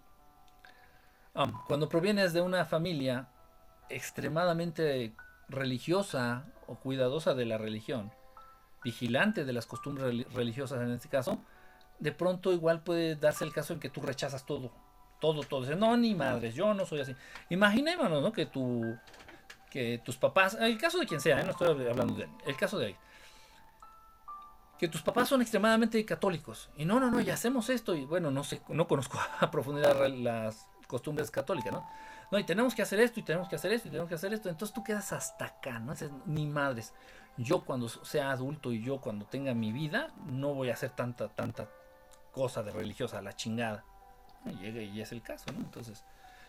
um, 1.34 1.52
cuando 1.68 1.90
provienes 1.90 2.34
de 2.34 2.42
una 2.42 2.66
familia 2.66 3.28
extremadamente 3.90 5.14
religiosa 5.50 6.46
o 6.68 6.76
cuidadosa 6.76 7.34
de 7.34 7.46
la 7.46 7.58
religión, 7.58 8.12
vigilante 8.84 9.46
de 9.46 9.54
las 9.54 9.66
costumbres 9.66 10.32
religiosas 10.34 10.82
en 10.82 10.92
este 10.92 11.10
caso, 11.10 11.40
de 12.00 12.12
pronto 12.12 12.52
igual 12.52 12.84
puede 12.84 13.16
darse 13.16 13.44
el 13.44 13.54
caso 13.54 13.74
en 13.74 13.80
que 13.80 13.90
tú 13.90 14.02
rechazas 14.02 14.46
todo, 14.46 14.72
todo, 15.20 15.44
todo. 15.44 15.62
Dices, 15.62 15.78
no, 15.78 15.96
ni 15.98 16.16
madres, 16.16 16.56
yo 16.56 16.74
no 16.74 16.86
soy 16.86 17.02
así. 17.02 17.16
Imaginémonos, 17.50 18.22
¿no? 18.22 18.32
Que 18.32 18.46
tu, 18.46 18.98
que 19.70 20.02
tus 20.04 20.18
papás, 20.18 20.58
el 20.60 20.78
caso 20.78 21.00
de 21.00 21.06
quien 21.06 21.20
sea, 21.20 21.40
¿eh? 21.40 21.44
no 21.44 21.52
estoy 21.52 21.68
hablando 21.68 22.16
de 22.16 22.24
él, 22.24 22.30
el 22.46 22.56
caso 22.56 22.78
de 22.78 22.88
él. 22.88 22.96
Que 24.78 24.88
tus 24.90 25.02
papás 25.02 25.30
son 25.30 25.42
extremadamente 25.42 26.04
católicos. 26.06 26.70
Y 26.76 26.86
no, 26.86 27.00
no, 27.00 27.10
no, 27.10 27.22
ya 27.22 27.34
hacemos 27.34 27.70
esto. 27.70 27.96
Y 27.96 28.04
bueno, 28.04 28.30
no 28.30 28.44
sé, 28.44 28.62
no 28.68 28.88
conozco 28.88 29.18
a 29.40 29.50
profundidad 29.50 30.08
las 30.10 30.68
costumbres 30.88 31.32
católicas, 31.32 31.72
¿no? 31.72 31.90
No, 32.32 32.40
y 32.40 32.44
tenemos 32.44 32.74
que 32.74 32.82
hacer 32.82 33.00
esto, 33.00 33.20
y 33.20 33.24
tenemos 33.24 33.48
que 33.48 33.56
hacer 33.56 33.72
esto, 33.72 33.88
y 33.88 33.92
tenemos 33.92 34.10
que 34.10 34.16
hacer 34.16 34.34
esto. 34.34 34.50
Entonces 34.50 34.74
tú 34.74 34.84
quedas 34.84 35.14
hasta 35.14 35.46
acá, 35.46 35.80
¿no? 35.80 35.92
Dices, 35.92 36.12
ni 36.26 36.46
madres. 36.46 36.94
Yo 37.38 37.66
cuando 37.66 37.90
sea 37.90 38.32
adulto 38.32 38.72
y 38.72 38.82
yo 38.82 39.00
cuando 39.00 39.26
tenga 39.26 39.54
mi 39.54 39.72
vida, 39.72 40.14
no 40.26 40.54
voy 40.54 40.70
a 40.70 40.74
hacer 40.74 40.92
tanta, 40.92 41.28
tanta 41.28 41.68
cosa 42.36 42.64
de 42.64 42.72
religiosa, 42.72 43.22
la 43.22 43.34
chingada. 43.34 43.86
Llega 44.60 44.82
y 44.82 45.00
es 45.00 45.14
el 45.14 45.22
caso, 45.22 45.46
¿no? 45.54 45.60
Entonces, 45.60 46.04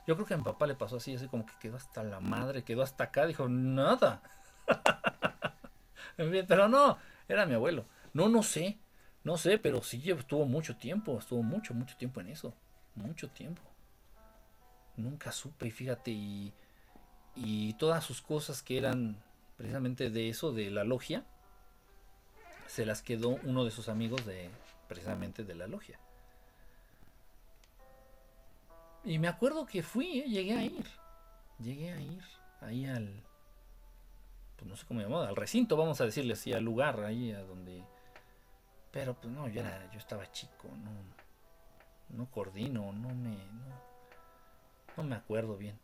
yo 0.05 0.17
creo 0.17 0.27
que 0.27 0.35
a 0.35 0.37
mi 0.37 0.43
papá 0.43 0.67
le 0.67 0.75
pasó 0.75 0.97
así, 0.97 1.15
así 1.15 1.29
como 1.29 1.47
que 1.47 1.53
quedó 1.61 1.77
hasta 1.77 2.03
la 2.03 2.19
madre, 2.19 2.65
quedó 2.65 2.83
hasta 2.83 3.05
acá, 3.05 3.25
dijo, 3.25 3.49
nada. 3.49 4.21
pero 6.17 6.69
no, 6.69 6.99
era 7.29 7.47
mi 7.47 7.55
abuelo. 7.55 7.87
No, 8.13 8.29
no 8.29 8.43
sé, 8.43 8.79
no 9.23 9.37
sé, 9.37 9.59
pero 9.59 9.81
sí 9.81 10.03
estuvo 10.11 10.45
mucho 10.45 10.77
tiempo, 10.77 11.17
estuvo 11.21 11.45
mucho, 11.45 11.73
mucho 11.73 11.97
tiempo 11.97 12.21
en 12.21 12.31
eso. 12.31 12.53
Mucho 12.97 13.31
tiempo. 13.31 13.63
Nunca 14.97 15.31
supe, 15.31 15.69
y 15.69 15.71
fíjate, 15.71 16.11
y 16.11 17.75
todas 17.79 18.03
sus 18.03 18.21
cosas 18.21 18.63
que 18.63 18.77
eran 18.77 19.23
precisamente 19.57 20.11
de 20.11 20.29
eso, 20.29 20.53
de 20.53 20.71
la 20.71 20.83
logia, 20.83 21.25
se 22.67 22.85
las 22.85 23.03
quedó 23.03 23.39
uno 23.45 23.65
de 23.65 23.71
sus 23.71 23.89
amigos 23.89 24.27
de, 24.27 24.51
precisamente 24.89 25.45
de 25.45 25.55
la 25.55 25.67
logia. 25.67 25.99
Y 29.05 29.19
me 29.19 29.29
acuerdo 29.29 29.67
que 29.67 29.83
fui, 29.83 30.21
¿eh? 30.21 30.29
llegué 30.29 30.55
a 30.55 30.65
ir. 30.65 30.87
Llegué 31.61 31.93
a 31.93 32.01
ir 32.01 32.23
ahí 32.61 32.87
al. 32.87 33.23
Pues 34.57 34.69
no 34.69 34.77
sé 34.77 34.87
cómo 34.87 35.01
llamaba, 35.01 35.29
al 35.29 35.37
recinto, 35.37 35.77
vamos 35.77 36.01
a 36.01 36.05
decirle 36.05 36.33
así, 36.33 36.53
al 36.53 36.65
lugar 36.65 37.01
ahí 37.05 37.33
a 37.33 37.43
donde. 37.43 37.85
Pero 38.91 39.15
pues 39.15 39.33
no, 39.33 39.47
yo 39.49 39.61
era, 39.61 39.91
yo 39.93 39.99
estaba 39.99 40.31
chico, 40.33 40.69
no. 40.69 40.91
No 42.17 42.31
coordino, 42.31 42.93
no 42.93 43.09
me. 43.09 43.37
No, 43.37 43.77
no 44.97 45.03
me 45.03 45.17
acuerdo 45.17 45.57
bien. 45.57 45.79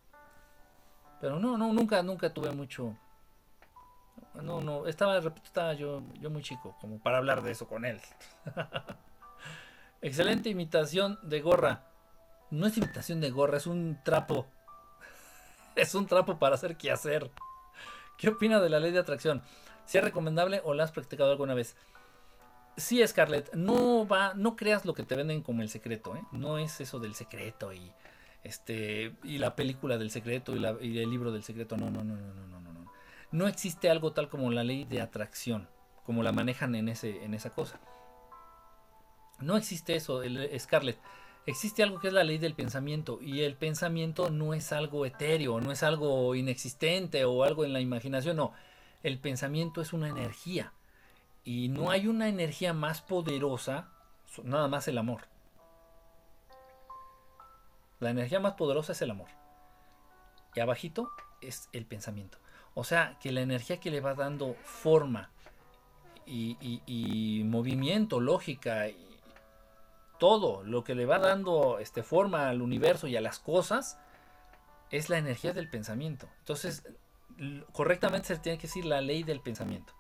Pero 1.21 1.39
no, 1.39 1.57
no, 1.57 1.73
nunca, 1.73 2.03
nunca 2.03 2.33
tuve 2.33 2.51
mucho. 2.51 2.97
No, 4.41 4.61
no, 4.61 4.87
estaba, 4.87 5.19
estaba 5.19 5.75
yo, 5.75 6.03
yo 6.21 6.31
muy 6.31 6.43
chico, 6.43 6.77
como 6.81 6.99
para 6.99 7.19
hablar 7.19 7.43
de 7.43 7.51
eso 7.51 7.69
con 7.69 7.85
él. 7.85 8.01
Excelente 10.01 10.49
imitación 10.49 11.19
de 11.23 11.41
gorra. 11.41 11.85
No 12.51 12.67
es 12.67 12.77
imitación 12.77 13.21
de 13.21 13.31
gorra, 13.31 13.59
es 13.59 13.67
un 13.67 13.99
trapo. 14.05 14.47
Es 15.75 15.95
un 15.95 16.07
trapo 16.07 16.39
para 16.39 16.55
hacer 16.55 16.77
qué 16.77 16.91
hacer. 16.91 17.31
¿Qué 18.19 18.29
opina 18.29 18.61
de 18.61 18.69
la 18.69 18.79
ley 18.79 18.93
de 18.93 18.99
atracción? 18.99 19.41
¿Si 19.87 19.97
es 19.97 20.05
recomendable 20.05 20.61
o 20.65 20.75
la 20.75 20.85
has 20.85 20.93
practicado 20.93 21.31
alguna 21.31 21.55
vez? 21.55 21.77
Sí, 22.77 23.07
Scarlett, 23.07 23.55
no 23.55 24.07
va, 24.07 24.35
no 24.35 24.55
creas 24.55 24.85
lo 24.85 24.95
que 24.95 25.03
te 25.03 25.15
venden 25.17 25.43
como 25.43 25.63
el 25.63 25.69
secreto, 25.69 26.15
¿eh? 26.17 26.23
No 26.31 26.59
es 26.59 26.81
eso 26.81 26.99
del 26.99 27.15
secreto 27.15 27.73
y 27.73 27.91
este 28.45 29.15
y 29.23 29.39
la 29.39 29.55
película 29.55 29.99
del 29.99 30.11
secreto 30.11 30.55
y, 30.57 30.87
y 30.87 30.99
el 30.99 31.11
libro 31.11 31.33
del 31.33 31.43
secreto. 31.43 31.77
No, 31.77 31.91
no, 31.91 32.03
no, 32.03 32.15
no, 32.15 32.35
no, 32.35 32.61
no, 32.61 32.62
no. 33.33 33.49
Existe 33.49 33.91
algo 33.91 34.13
tal 34.13 34.29
como 34.29 34.51
la 34.51 34.65
ley 34.65 34.85
de 34.85 35.01
atracción, 35.01 35.69
como 36.05 36.23
la 36.23 36.33
manejan 36.33 36.75
en 36.75 36.89
ese, 36.89 37.25
en 37.25 37.35
esa 37.35 37.51
cosa. 37.51 37.81
No 39.41 39.57
existe 39.57 39.97
eso, 39.97 40.23
el 40.23 40.59
Scarlett. 40.61 40.99
Existe 41.45 41.83
algo 41.83 41.99
que 41.99 42.07
es 42.07 42.15
la 42.15 42.23
ley 42.23 42.39
del 42.39 42.55
pensamiento 42.55 43.19
y 43.21 43.43
el 43.43 43.57
pensamiento 43.57 44.31
no 44.31 44.55
es 44.55 44.73
algo 44.73 45.05
etéreo, 45.07 45.61
no 45.61 45.73
es 45.73 45.83
algo 45.83 46.37
inexistente 46.37 47.25
o 47.25 47.43
algo 47.43 47.65
en 47.65 47.73
la 47.73 47.81
imaginación, 47.81 48.37
no. 48.37 48.53
El 49.03 49.19
pensamiento 49.19 49.81
es 49.81 49.93
una 49.93 50.09
energía 50.09 50.73
y 51.45 51.69
no 51.69 51.91
hay 51.91 52.07
una 52.07 52.29
energía 52.29 52.73
más 52.73 53.03
poderosa, 53.03 53.89
nada 54.45 54.69
más 54.69 54.87
el 54.87 54.99
amor. 54.99 55.23
La 57.99 58.11
energía 58.11 58.39
más 58.39 58.55
poderosa 58.55 58.93
es 58.93 59.03
el 59.03 59.11
amor. 59.11 59.29
Y 60.55 60.61
abajito 60.61 61.11
es 61.41 61.69
el 61.73 61.87
pensamiento. 61.87 62.39
O 62.75 62.85
sea, 62.85 63.19
que 63.21 63.33
la 63.33 63.43
energía 63.43 63.81
que 63.81 63.91
le 63.91 64.01
va 64.01 64.15
dando 64.15 64.55
forma 64.65 65.31
y, 66.27 66.57
y 66.87 67.43
movimiento, 67.45 68.21
lógica 68.21 68.87
todo 70.23 70.63
lo 70.63 70.85
que 70.85 70.95
le 70.95 71.05
va 71.05 71.19
dando 71.19 71.81
este, 71.81 72.05
forma 72.05 72.49
al 72.49 72.63
universo 72.63 73.09
y 73.09 73.17
a 73.17 73.21
las 73.21 73.41
cosas 73.41 73.99
es 74.93 75.11
la 75.11 75.19
energía 75.19 75.53
del 75.53 75.69
pensamiento. 75.69 76.29
Entonces, 76.39 76.85
correctamente 77.73 78.29
se 78.29 78.39
tiene 78.39 78.57
que 78.57 78.69
decir 78.69 78.85
la 78.85 79.01
ley 79.01 79.25
del 79.25 79.41
pensamiento. 79.41 79.93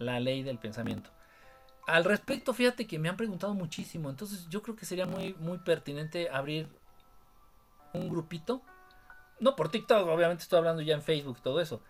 La 0.00 0.18
ley 0.18 0.42
del 0.42 0.58
pensamiento. 0.58 1.10
Al 1.86 2.02
respecto, 2.02 2.52
fíjate 2.52 2.88
que 2.88 2.98
me 2.98 3.08
han 3.08 3.16
preguntado 3.16 3.54
muchísimo. 3.54 4.10
Entonces, 4.10 4.48
yo 4.48 4.60
creo 4.60 4.74
que 4.74 4.86
sería 4.86 5.06
muy, 5.06 5.34
muy 5.34 5.58
pertinente 5.58 6.28
abrir 6.30 6.68
un 7.92 8.08
grupito. 8.08 8.62
No 9.38 9.54
por 9.54 9.68
TikTok, 9.68 10.08
obviamente 10.08 10.42
estoy 10.42 10.58
hablando 10.58 10.82
ya 10.82 10.94
en 10.94 11.02
Facebook 11.02 11.36
y 11.38 11.42
todo 11.42 11.60
eso. 11.60 11.80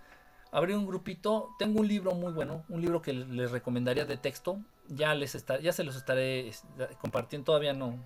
Abrir 0.53 0.77
un 0.77 0.87
grupito. 0.87 1.51
Tengo 1.59 1.81
un 1.81 1.89
libro 1.89 2.13
muy 2.15 2.33
bueno, 2.33 2.65
un 2.69 2.81
libro 2.81 3.01
que 3.03 3.13
les 3.13 3.51
recomendaría 3.51 4.05
de 4.05 4.17
texto 4.17 4.59
ya 4.91 5.15
les 5.15 5.35
está, 5.35 5.61
ya 5.61 5.73
se 5.73 5.85
los 5.85 5.97
estaré 5.97 6.53
compartiendo. 7.01 7.47
Todavía 7.47 7.73
no, 7.73 7.99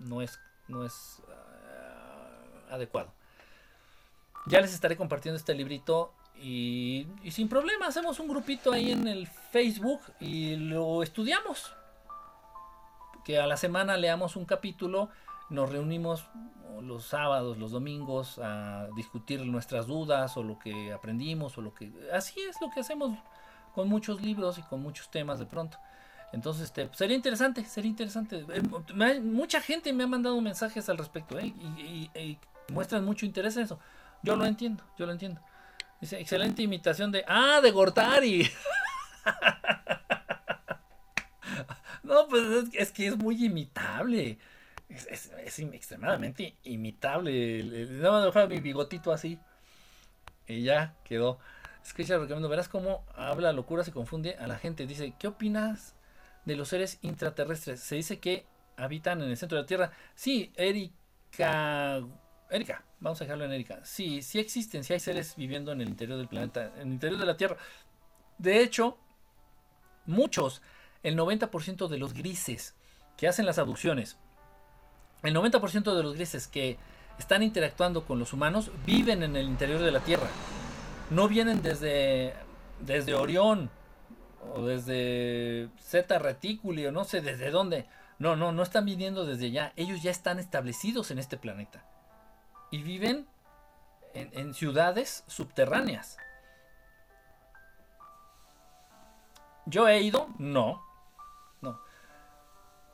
no 0.00 0.22
es, 0.22 0.38
no 0.68 0.84
es 0.84 1.22
ah, 1.28 2.74
adecuado. 2.74 3.12
Ya 4.46 4.60
les 4.60 4.74
estaré 4.74 4.96
compartiendo 4.96 5.36
este 5.36 5.54
librito 5.54 6.12
y, 6.36 7.06
y, 7.22 7.30
sin 7.30 7.48
problema 7.48 7.86
hacemos 7.86 8.18
un 8.20 8.28
grupito 8.28 8.72
ahí 8.72 8.90
en 8.90 9.06
el 9.06 9.26
Facebook 9.26 10.00
y 10.18 10.56
lo 10.56 11.02
estudiamos. 11.02 11.72
Que 13.24 13.38
a 13.38 13.46
la 13.46 13.56
semana 13.56 13.96
leamos 13.96 14.34
un 14.34 14.46
capítulo, 14.46 15.10
nos 15.50 15.70
reunimos 15.70 16.24
los 16.82 17.04
sábados, 17.04 17.58
los 17.58 17.72
domingos 17.72 18.38
a 18.38 18.88
discutir 18.96 19.44
nuestras 19.44 19.86
dudas 19.86 20.36
o 20.36 20.42
lo 20.42 20.58
que 20.58 20.92
aprendimos 20.92 21.58
o 21.58 21.60
lo 21.60 21.74
que 21.74 21.92
así 22.12 22.40
es 22.40 22.56
lo 22.60 22.70
que 22.70 22.80
hacemos 22.80 23.18
con 23.74 23.88
muchos 23.88 24.22
libros 24.22 24.58
y 24.58 24.62
con 24.62 24.82
muchos 24.82 25.10
temas 25.10 25.38
de 25.38 25.46
pronto. 25.46 25.78
Entonces, 26.32 26.64
este, 26.64 26.88
sería 26.92 27.16
interesante, 27.16 27.64
sería 27.64 27.90
interesante. 27.90 28.44
Eh, 28.52 29.20
mucha 29.20 29.60
gente 29.60 29.92
me 29.92 30.04
ha 30.04 30.06
mandado 30.06 30.40
mensajes 30.40 30.88
al 30.88 30.98
respecto 30.98 31.38
¿eh? 31.38 31.46
y, 31.46 32.38
muestran 32.72 33.04
mucho 33.04 33.26
interés 33.26 33.56
en 33.56 33.64
eso. 33.64 33.80
Yo 34.22 34.36
lo 34.36 34.44
entiendo, 34.44 34.84
yo 34.96 35.06
lo 35.06 35.12
entiendo. 35.12 35.40
Dice, 36.00 36.20
excelente 36.20 36.62
imitación 36.62 37.10
de... 37.10 37.24
Ah, 37.26 37.60
de 37.60 37.72
Gortari. 37.72 38.48
no, 42.04 42.28
pues 42.28 42.68
es, 42.74 42.92
que 42.92 43.08
es 43.08 43.16
muy 43.16 43.44
imitable. 43.44 44.38
Es, 44.90 45.58
extremadamente 45.58 46.56
imitable. 46.64 47.86
No 47.90 48.18
me 48.18 48.26
dejar 48.26 48.48
mi 48.48 48.60
bigotito 48.60 49.12
así. 49.12 49.38
Y 50.46 50.62
ya 50.62 50.94
quedó. 51.04 51.38
Es 51.82 51.94
que 51.94 52.04
ya 52.04 52.18
recomiendo. 52.18 52.48
Verás 52.48 52.68
cómo 52.68 53.04
habla 53.14 53.52
locura, 53.52 53.84
se 53.84 53.92
confunde 53.92 54.34
a 54.34 54.46
la 54.46 54.58
gente. 54.58 54.86
Dice, 54.86 55.14
¿qué 55.18 55.28
opinas 55.28 55.94
de 56.44 56.56
los 56.56 56.68
seres 56.68 56.98
intraterrestres. 57.02 57.80
Se 57.80 57.96
dice 57.96 58.18
que 58.18 58.46
habitan 58.76 59.22
en 59.22 59.30
el 59.30 59.36
centro 59.36 59.56
de 59.56 59.62
la 59.62 59.66
Tierra. 59.66 59.92
Sí, 60.14 60.52
Erika, 60.56 62.00
Erika, 62.50 62.84
vamos 63.00 63.20
a 63.20 63.24
dejarlo 63.24 63.44
en 63.44 63.52
Erika. 63.52 63.84
Sí, 63.84 64.22
sí 64.22 64.38
existen, 64.38 64.84
sí 64.84 64.92
hay 64.92 65.00
seres 65.00 65.36
viviendo 65.36 65.72
en 65.72 65.80
el 65.80 65.88
interior 65.88 66.18
del 66.18 66.28
planeta, 66.28 66.72
en 66.76 66.88
el 66.88 66.92
interior 66.94 67.20
de 67.20 67.26
la 67.26 67.36
Tierra. 67.36 67.56
De 68.38 68.62
hecho, 68.62 68.98
muchos, 70.06 70.62
el 71.02 71.16
90% 71.16 71.88
de 71.88 71.98
los 71.98 72.14
grises 72.14 72.74
que 73.16 73.28
hacen 73.28 73.46
las 73.46 73.58
abducciones, 73.58 74.18
el 75.22 75.34
90% 75.34 75.94
de 75.94 76.02
los 76.02 76.14
grises 76.14 76.46
que 76.46 76.78
están 77.18 77.42
interactuando 77.42 78.04
con 78.04 78.18
los 78.18 78.32
humanos 78.32 78.70
viven 78.86 79.22
en 79.22 79.36
el 79.36 79.46
interior 79.46 79.80
de 79.80 79.90
la 79.90 80.00
Tierra. 80.00 80.28
No 81.10 81.28
vienen 81.28 81.62
desde, 81.62 82.34
desde 82.80 83.14
Orión 83.14 83.70
o 84.54 84.64
desde 84.64 85.68
Zeta 85.82 86.18
Reticuli 86.18 86.86
o 86.86 86.92
no 86.92 87.04
sé 87.04 87.20
desde 87.20 87.50
dónde. 87.50 87.86
No, 88.18 88.36
no, 88.36 88.52
no 88.52 88.62
están 88.62 88.84
viniendo 88.84 89.24
desde 89.24 89.46
allá. 89.46 89.72
Ellos 89.76 90.02
ya 90.02 90.10
están 90.10 90.38
establecidos 90.38 91.10
en 91.10 91.18
este 91.18 91.36
planeta. 91.36 91.84
Y 92.70 92.82
viven 92.82 93.26
en, 94.14 94.54
ciudades 94.54 95.24
subterráneas. 95.26 96.18
¿Yo 99.66 99.88
he 99.88 100.00
ido? 100.00 100.28
No. 100.38 100.82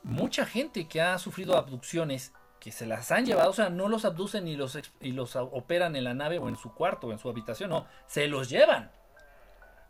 Mucha 0.03 0.45
gente 0.45 0.87
que 0.87 1.01
ha 1.01 1.17
sufrido 1.17 1.57
abducciones, 1.57 2.33
que 2.59 2.71
se 2.71 2.85
las 2.85 3.11
han 3.11 3.25
llevado, 3.25 3.49
o 3.49 3.53
sea, 3.53 3.69
no 3.69 3.87
los 3.87 4.05
abducen 4.05 4.47
y 4.47 4.55
los, 4.55 5.35
operan 5.35 5.95
en 5.95 6.03
la 6.03 6.13
nave 6.13 6.39
o 6.39 6.49
en 6.49 6.55
su 6.55 6.73
cuarto 6.73 7.07
o 7.07 7.11
en 7.11 7.19
su 7.19 7.29
habitación, 7.29 7.69
no, 7.69 7.87
se 8.07 8.27
los 8.27 8.49
llevan. 8.49 8.91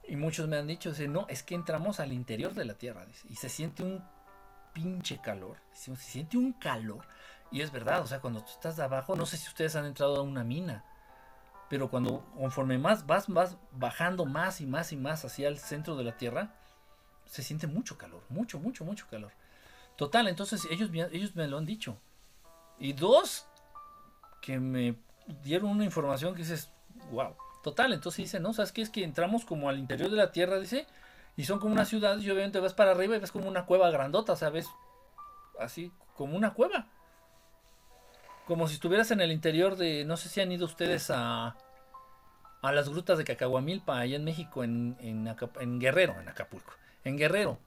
Y 0.08 0.16
muchos 0.16 0.48
me 0.48 0.58
han 0.58 0.68
dicho, 0.68 0.92
no, 1.08 1.26
es 1.30 1.44
que 1.44 1.56
entramos 1.56 2.00
al 2.00 2.14
interior 2.14 2.54
de 2.54 2.66
la 2.66 2.76
Tierra 2.76 3.06
y 3.30 3.36
se 3.36 3.50
siente 3.50 3.84
un 3.84 4.04
pinche 4.74 5.20
calor, 5.20 5.58
se 5.74 5.96
siente 5.96 6.38
un 6.38 6.54
calor. 6.54 7.06
Y 7.52 7.62
es 7.62 7.72
verdad, 7.72 8.02
o 8.02 8.08
sea, 8.08 8.20
cuando 8.20 8.42
tú 8.42 8.52
estás 8.52 8.78
de 8.78 8.84
abajo, 8.84 9.16
no 9.16 9.26
sé 9.26 9.38
si 9.38 9.48
ustedes 9.48 9.76
han 9.76 9.86
entrado 9.86 10.18
a 10.18 10.22
una 10.22 10.44
mina, 10.44 10.84
pero 11.70 11.90
cuando 11.90 12.26
conforme 12.38 12.78
más 12.78 13.06
vas, 13.06 13.28
vas 13.28 13.58
bajando 13.72 14.26
más 14.26 14.62
y 14.62 14.66
más 14.66 14.92
y 14.92 14.98
más 14.98 15.26
hacia 15.26 15.48
el 15.48 15.58
centro 15.58 15.96
de 15.96 16.04
la 16.04 16.18
Tierra, 16.18 16.56
se 17.26 17.44
siente 17.44 17.68
mucho 17.68 17.98
calor, 17.98 18.24
mucho, 18.30 18.60
mucho, 18.60 18.86
mucho 18.86 19.08
calor. 19.10 19.32
Total, 19.98 20.28
entonces 20.28 20.68
ellos, 20.70 20.90
ellos 21.12 21.36
me 21.36 21.48
lo 21.48 21.58
han 21.58 21.66
dicho. 21.66 21.98
Y 22.80 22.94
dos, 22.94 23.48
que 24.42 24.60
me 24.60 24.96
dieron 25.44 25.72
una 25.72 25.84
información 25.84 26.34
que 26.34 26.44
dices, 26.44 26.72
wow. 27.12 27.36
Total, 27.64 27.92
entonces 27.92 28.18
dice, 28.26 28.40
no, 28.40 28.54
¿sabes 28.54 28.72
qué? 28.72 28.82
Es 28.82 28.90
que 28.90 29.04
entramos 29.04 29.44
como 29.44 29.68
al 29.68 29.80
interior 29.80 30.10
de 30.10 30.16
la 30.16 30.32
Tierra, 30.32 30.60
dice, 30.60 30.88
y 31.36 31.44
son 31.46 31.60
como 31.60 31.74
una 31.74 31.86
ciudad, 31.86 32.18
y 32.20 32.30
obviamente 32.30 32.60
vas 32.60 32.74
para 32.74 32.92
arriba 32.92 33.16
y 33.16 33.20
ves 33.20 33.32
como 33.32 33.48
una 33.48 33.66
cueva 33.66 33.90
grandota, 33.90 34.36
¿sabes? 34.36 34.70
Así, 35.60 35.92
como 36.16 36.38
una 36.38 36.54
cueva. 36.54 36.88
Como 38.46 38.68
si 38.68 38.76
estuvieras 38.76 39.12
en 39.12 39.20
el 39.20 39.32
interior 39.32 39.76
de, 39.76 40.06
no 40.06 40.16
sé 40.16 40.30
si 40.30 40.40
han 40.40 40.52
ido 40.52 40.66
ustedes 40.66 41.10
a, 41.10 41.58
a 42.62 42.72
las 42.72 42.88
grutas 42.88 43.18
de 43.18 43.26
Cacahuamilpa, 43.26 44.00
allá 44.00 44.16
en 44.16 44.24
México, 44.24 44.64
en, 44.64 44.96
en, 45.02 45.28
en 45.60 45.80
Guerrero, 45.80 46.22
en 46.22 46.30
Acapulco 46.30 46.74
en 47.08 47.18
Guerrero. 47.18 47.58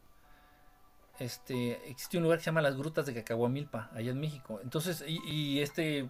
Este, 1.20 1.90
existe 1.90 2.16
un 2.16 2.23
lugar 2.23 2.39
que 2.39 2.44
se 2.44 2.50
llama 2.50 2.62
las 2.62 2.78
Grutas 2.78 3.05
de 3.05 3.12
Cacahuamilpa, 3.12 3.90
allá 3.94 4.10
en 4.10 4.18
México. 4.18 4.58
Entonces, 4.62 5.05
y, 5.07 5.60
este, 5.60 6.08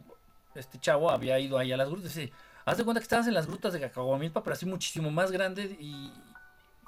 este 0.54 0.78
chavo 0.78 1.10
había 1.10 1.36
ido 1.40 1.58
ahí 1.58 1.72
a 1.72 1.76
las 1.76 1.90
grutas. 1.90 2.16
Y 2.16 2.32
haz 2.64 2.78
de 2.78 2.84
cuenta 2.84 3.00
que 3.00 3.04
estabas 3.04 3.26
en 3.26 3.34
las 3.34 3.48
grutas 3.48 3.72
de 3.72 3.80
Cacahuamilpa, 3.80 4.44
pero 4.44 4.54
así 4.54 4.66
muchísimo 4.66 5.10
más 5.10 5.32
grande 5.32 5.64
y 5.80 6.12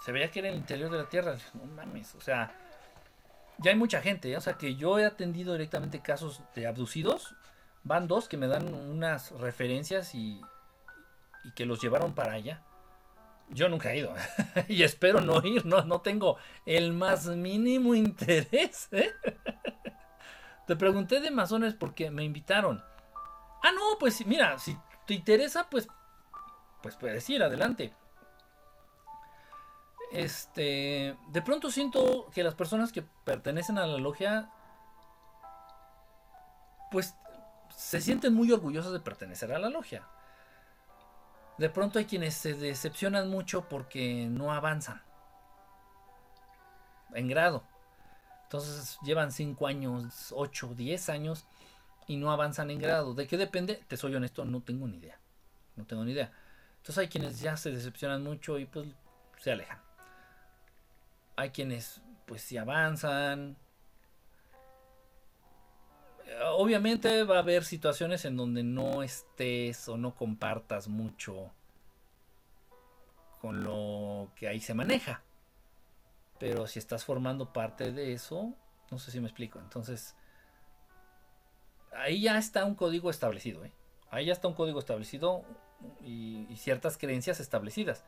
se 0.04 0.12
veía 0.12 0.30
que 0.30 0.38
era 0.38 0.48
en 0.48 0.54
el 0.54 0.60
interior 0.60 0.88
de 0.88 0.98
la 0.98 1.08
tierra. 1.08 1.36
No 1.54 1.64
mames, 1.64 2.14
o 2.14 2.20
sea, 2.20 2.54
ya 3.58 3.72
hay 3.72 3.76
mucha 3.76 4.00
gente. 4.00 4.30
¿eh? 4.30 4.36
O 4.36 4.40
sea, 4.40 4.54
que 4.54 4.76
yo 4.76 5.00
he 5.00 5.04
atendido 5.04 5.52
directamente 5.52 6.00
casos 6.00 6.42
de 6.54 6.68
abducidos. 6.68 7.34
Van 7.82 8.06
dos 8.06 8.28
que 8.28 8.36
me 8.36 8.46
dan 8.46 8.72
unas 8.72 9.32
referencias 9.32 10.14
y, 10.14 10.40
y 11.42 11.50
que 11.52 11.66
los 11.66 11.82
llevaron 11.82 12.14
para 12.14 12.34
allá. 12.34 12.62
Yo 13.50 13.68
nunca 13.68 13.92
he 13.92 13.98
ido 13.98 14.14
y 14.68 14.82
espero 14.82 15.20
no 15.20 15.40
ir, 15.44 15.66
no, 15.66 15.82
no 15.82 16.00
tengo 16.00 16.38
el 16.64 16.92
más 16.92 17.26
mínimo 17.26 17.94
interés. 17.94 18.88
¿eh? 18.92 19.12
Te 20.66 20.76
pregunté 20.76 21.20
de 21.20 21.30
masones 21.30 21.74
porque 21.74 22.10
me 22.10 22.24
invitaron. 22.24 22.82
Ah, 23.62 23.72
no, 23.72 23.98
pues 23.98 24.24
mira, 24.26 24.58
si 24.58 24.76
te 25.06 25.14
interesa, 25.14 25.68
pues, 25.68 25.86
pues 26.82 26.96
puedes 26.96 27.28
ir, 27.30 27.42
adelante. 27.42 27.94
Este, 30.12 31.16
de 31.28 31.42
pronto 31.42 31.70
siento 31.70 32.28
que 32.34 32.44
las 32.44 32.54
personas 32.54 32.92
que 32.92 33.02
pertenecen 33.02 33.78
a 33.78 33.86
la 33.86 33.98
logia, 33.98 34.50
pues, 36.90 37.14
se 37.74 38.00
sienten 38.00 38.34
muy 38.34 38.50
orgullosas 38.52 38.92
de 38.92 39.00
pertenecer 39.00 39.52
a 39.52 39.58
la 39.58 39.70
logia. 39.70 40.06
De 41.58 41.68
pronto 41.68 41.98
hay 41.98 42.06
quienes 42.06 42.34
se 42.34 42.54
decepcionan 42.54 43.30
mucho 43.30 43.68
porque 43.68 44.26
no 44.30 44.52
avanzan 44.52 45.02
en 47.14 47.28
grado. 47.28 47.64
Entonces 48.44 48.98
llevan 49.02 49.32
5 49.32 49.66
años, 49.66 50.32
8, 50.36 50.74
10 50.74 51.08
años 51.08 51.46
y 52.06 52.16
no 52.16 52.32
avanzan 52.32 52.70
en 52.70 52.78
grado. 52.78 53.14
¿De 53.14 53.26
qué 53.26 53.36
depende? 53.36 53.82
Te 53.88 53.96
soy 53.96 54.14
honesto, 54.14 54.44
no 54.44 54.60
tengo 54.62 54.86
ni 54.86 54.98
idea. 54.98 55.18
No 55.76 55.86
tengo 55.86 56.04
ni 56.04 56.12
idea. 56.12 56.32
Entonces 56.76 56.98
hay 56.98 57.08
quienes 57.08 57.40
ya 57.40 57.56
se 57.56 57.70
decepcionan 57.70 58.22
mucho 58.22 58.58
y 58.58 58.66
pues 58.66 58.88
se 59.38 59.52
alejan. 59.52 59.80
Hay 61.36 61.50
quienes 61.50 62.02
pues 62.26 62.42
si 62.42 62.56
avanzan, 62.56 63.56
obviamente 66.54 67.24
va 67.24 67.36
a 67.36 67.40
haber 67.40 67.64
situaciones 67.64 68.24
en 68.24 68.36
donde 68.36 68.62
no 68.62 69.02
estés 69.02 69.88
o 69.88 69.96
no 69.96 70.14
compartas 70.14 70.88
mucho 70.88 71.50
con 73.40 73.64
lo 73.64 74.30
que 74.36 74.48
ahí 74.48 74.60
se 74.60 74.74
maneja. 74.74 75.22
Pero 76.38 76.66
si 76.66 76.78
estás 76.78 77.04
formando 77.04 77.52
parte 77.52 77.92
de 77.92 78.12
eso, 78.12 78.54
no 78.90 78.98
sé 78.98 79.10
si 79.10 79.20
me 79.20 79.26
explico. 79.26 79.58
Entonces, 79.58 80.14
ahí 81.92 82.22
ya 82.22 82.38
está 82.38 82.64
un 82.64 82.74
código 82.74 83.10
establecido. 83.10 83.64
¿eh? 83.64 83.72
Ahí 84.10 84.26
ya 84.26 84.32
está 84.32 84.48
un 84.48 84.54
código 84.54 84.78
establecido 84.78 85.44
y, 86.00 86.46
y, 86.48 86.56
ciertas 86.56 86.98
creencias 86.98 87.40
establecidas. 87.40 88.04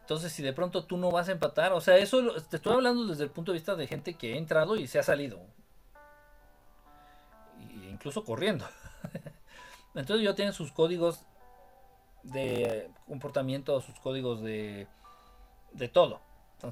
Entonces, 0.00 0.32
si 0.32 0.42
de 0.42 0.52
pronto 0.52 0.84
tú 0.84 0.98
no 0.98 1.10
vas 1.10 1.30
a 1.30 1.32
empatar, 1.32 1.72
o 1.72 1.80
sea, 1.80 1.96
eso 1.96 2.34
te 2.42 2.56
estoy 2.56 2.74
hablando 2.74 3.06
desde 3.06 3.24
el 3.24 3.30
punto 3.30 3.52
de 3.52 3.58
vista 3.58 3.74
de 3.74 3.86
gente 3.86 4.14
que 4.14 4.34
ha 4.34 4.36
entrado 4.36 4.76
y 4.76 4.86
se 4.86 4.98
ha 4.98 5.02
salido 5.02 5.40
incluso 8.04 8.22
corriendo. 8.22 8.68
Entonces 9.94 10.26
ya 10.26 10.34
tienen 10.34 10.52
sus 10.52 10.72
códigos 10.72 11.24
de 12.22 12.90
comportamiento, 13.06 13.80
sus 13.80 13.98
códigos 13.98 14.42
de, 14.42 14.86
de 15.72 15.88
todo, 15.88 16.20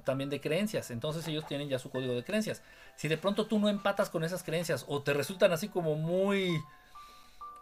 también 0.05 0.29
de 0.29 0.43
creencias. 0.43 0.91
Entonces 0.91 1.27
ellos 1.29 1.47
tienen 1.47 1.71
ya 1.71 1.79
su 1.79 1.89
código 1.89 2.13
de 2.13 2.23
creencias. 2.23 2.63
Si 2.97 3.09
de 3.09 3.17
pronto 3.17 3.47
tú 3.47 3.59
no 3.59 3.71
empatas 3.71 4.11
con 4.11 4.25
esas 4.25 4.43
creencias 4.43 4.85
o 4.89 5.01
te 5.01 5.15
resultan 5.15 5.53
así 5.53 5.69
como 5.69 5.95
muy 5.95 6.63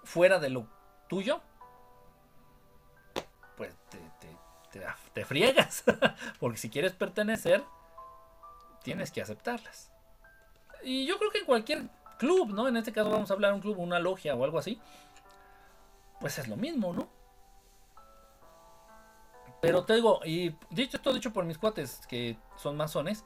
fuera 0.03 0.41
de 0.41 0.51
lo 0.51 0.67
tuyo, 1.09 1.41
pues 3.57 3.73
te, 3.89 4.81
te 5.15 5.25
friegas. 5.25 5.85
Porque 6.41 6.59
si 6.59 6.71
quieres 6.71 6.93
pertenecer, 6.93 7.63
tienes 8.83 9.13
que 9.13 9.23
aceptarlas. 9.23 9.93
Y 10.83 11.07
yo 11.07 11.19
creo 11.19 11.31
que 11.31 11.39
en 11.39 11.47
cualquier 11.47 12.00
club, 12.21 12.53
¿no? 12.53 12.69
En 12.69 12.77
este 12.77 12.93
caso 12.93 13.09
vamos 13.09 13.31
a 13.31 13.35
hablar 13.35 13.51
de 13.51 13.55
un 13.57 13.63
club, 13.63 13.79
una 13.79 13.99
logia 13.99 14.35
o 14.35 14.45
algo 14.45 14.59
así. 14.59 14.79
Pues 16.21 16.39
es 16.39 16.49
lo 16.49 16.57
mismo, 16.57 16.93
¿no? 16.93 17.09
Pero 19.63 19.85
te 19.85 19.95
digo, 19.95 20.21
y 20.25 20.55
dicho 20.71 20.99
esto 20.99 21.15
dicho 21.15 21.33
por 21.33 21.45
mis 21.47 21.57
cuates 21.57 22.07
que 22.07 22.37
son 22.57 22.77
masones, 22.77 23.25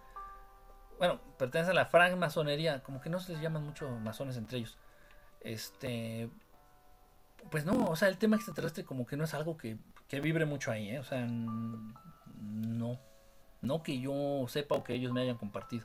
bueno, 0.99 1.21
pertenecen 1.39 1.73
a 1.73 1.75
la 1.75 1.87
francmasonería, 1.87 2.83
como 2.85 3.01
que 3.01 3.11
no 3.11 3.19
se 3.19 3.33
les 3.33 3.43
llaman 3.43 3.65
mucho 3.65 3.89
masones 3.89 4.37
entre 4.37 4.59
ellos. 4.59 4.79
Este, 5.41 6.31
pues 7.51 7.65
no, 7.65 7.87
o 7.89 7.97
sea, 7.97 8.09
el 8.09 8.17
tema 8.17 8.37
extraterrestre 8.37 8.85
como 8.85 9.07
que 9.07 9.17
no 9.17 9.25
es 9.25 9.35
algo 9.35 9.57
que, 9.57 9.77
que 10.09 10.21
vibre 10.21 10.47
mucho 10.47 10.71
ahí, 10.71 10.91
¿eh? 10.91 11.01
O 11.01 11.05
sea, 11.05 11.27
no, 11.27 13.01
no 13.61 13.83
que 13.83 13.99
yo 13.99 14.47
sepa 14.49 14.77
o 14.77 14.85
que 14.85 14.95
ellos 14.95 15.13
me 15.13 15.23
hayan 15.23 15.37
compartido. 15.37 15.85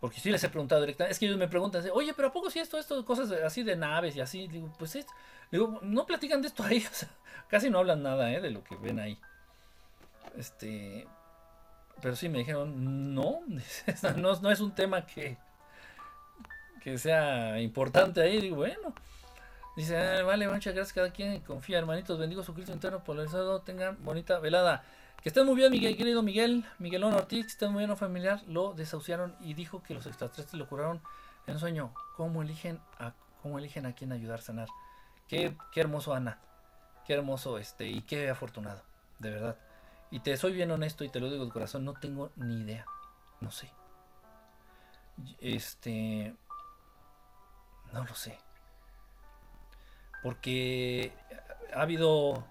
Porque 0.00 0.20
sí 0.20 0.30
les 0.30 0.42
he 0.44 0.48
preguntado 0.48 0.80
directamente. 0.80 1.12
Es 1.12 1.18
que 1.18 1.26
ellos 1.26 1.38
me 1.38 1.48
preguntan, 1.48 1.82
oye, 1.92 2.12
pero 2.14 2.28
¿a 2.28 2.32
poco 2.32 2.50
si 2.50 2.58
esto, 2.58 2.78
esto, 2.78 3.04
cosas 3.04 3.30
así 3.42 3.62
de 3.62 3.76
naves 3.76 4.16
y 4.16 4.20
así? 4.20 4.48
Digo, 4.48 4.72
pues 4.78 4.96
es, 4.96 5.06
digo, 5.50 5.78
no 5.82 6.06
platican 6.06 6.42
de 6.42 6.48
esto 6.48 6.62
ahí. 6.62 6.84
O 6.90 6.94
sea, 6.94 7.08
casi 7.48 7.70
no 7.70 7.78
hablan 7.78 8.02
nada 8.02 8.32
¿eh? 8.32 8.40
de 8.40 8.50
lo 8.50 8.62
que 8.62 8.76
ven 8.76 9.00
ahí. 9.00 9.18
Este. 10.36 11.06
Pero 12.02 12.16
sí 12.16 12.28
me 12.28 12.38
dijeron, 12.38 13.14
no, 13.14 13.40
no, 14.16 14.40
no 14.40 14.50
es 14.50 14.60
un 14.60 14.74
tema 14.74 15.06
que, 15.06 15.38
que 16.82 16.98
sea 16.98 17.60
importante 17.60 18.20
ahí. 18.20 18.40
Digo, 18.40 18.56
bueno. 18.56 18.94
Dice, 19.76 19.96
ah, 19.96 20.22
vale, 20.22 20.46
muchas 20.46 20.74
gracias 20.74 20.92
cada 20.92 21.10
quien 21.10 21.40
confía, 21.40 21.78
hermanitos. 21.78 22.18
Bendigo 22.18 22.42
su 22.44 22.54
Cristo 22.54 22.72
interno 22.72 23.02
polarizado. 23.02 23.60
Tengan 23.62 24.02
bonita 24.04 24.38
velada. 24.38 24.84
Que 25.24 25.30
estén 25.30 25.46
muy 25.46 25.56
bien, 25.56 25.72
Miguel, 25.72 25.96
querido 25.96 26.22
Miguel, 26.22 26.64
Miguelón 26.78 27.14
Ortiz, 27.14 27.46
que 27.46 27.52
estén 27.52 27.72
muy 27.72 27.80
bien, 27.80 27.90
un 27.90 27.96
familiar, 27.96 28.42
lo 28.46 28.74
desahuciaron 28.74 29.34
y 29.40 29.54
dijo 29.54 29.82
que 29.82 29.94
los 29.94 30.06
extraterrestres 30.06 30.58
lo 30.60 30.68
curaron 30.68 31.00
en 31.46 31.58
sueño. 31.58 31.94
¿Cómo 32.16 32.42
eligen 32.42 32.78
a 32.98 33.14
cómo 33.44 33.58
eligen 33.58 33.84
a 33.84 33.94
quién 33.94 34.10
ayudar 34.10 34.38
a 34.38 34.42
sanar. 34.42 34.68
Qué, 35.28 35.54
qué 35.70 35.80
hermoso 35.80 36.14
Ana, 36.14 36.38
qué 37.06 37.12
hermoso 37.12 37.58
este 37.58 37.86
y 37.86 38.00
qué 38.00 38.30
afortunado, 38.30 38.82
de 39.18 39.30
verdad. 39.30 39.58
Y 40.10 40.20
te 40.20 40.34
soy 40.38 40.52
bien 40.52 40.70
honesto 40.70 41.04
y 41.04 41.10
te 41.10 41.20
lo 41.20 41.30
digo 41.30 41.44
de 41.44 41.52
corazón, 41.52 41.84
no 41.84 41.92
tengo 41.92 42.32
ni 42.36 42.62
idea, 42.62 42.86
no 43.40 43.50
sé. 43.50 43.70
Este, 45.40 46.34
no 47.92 48.04
lo 48.04 48.14
sé. 48.14 48.38
Porque 50.22 51.12
ha 51.74 51.82
habido 51.82 52.44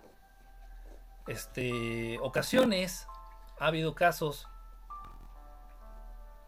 este 1.27 2.19
ocasiones, 2.19 3.07
ha 3.59 3.67
habido 3.67 3.95
casos 3.95 4.47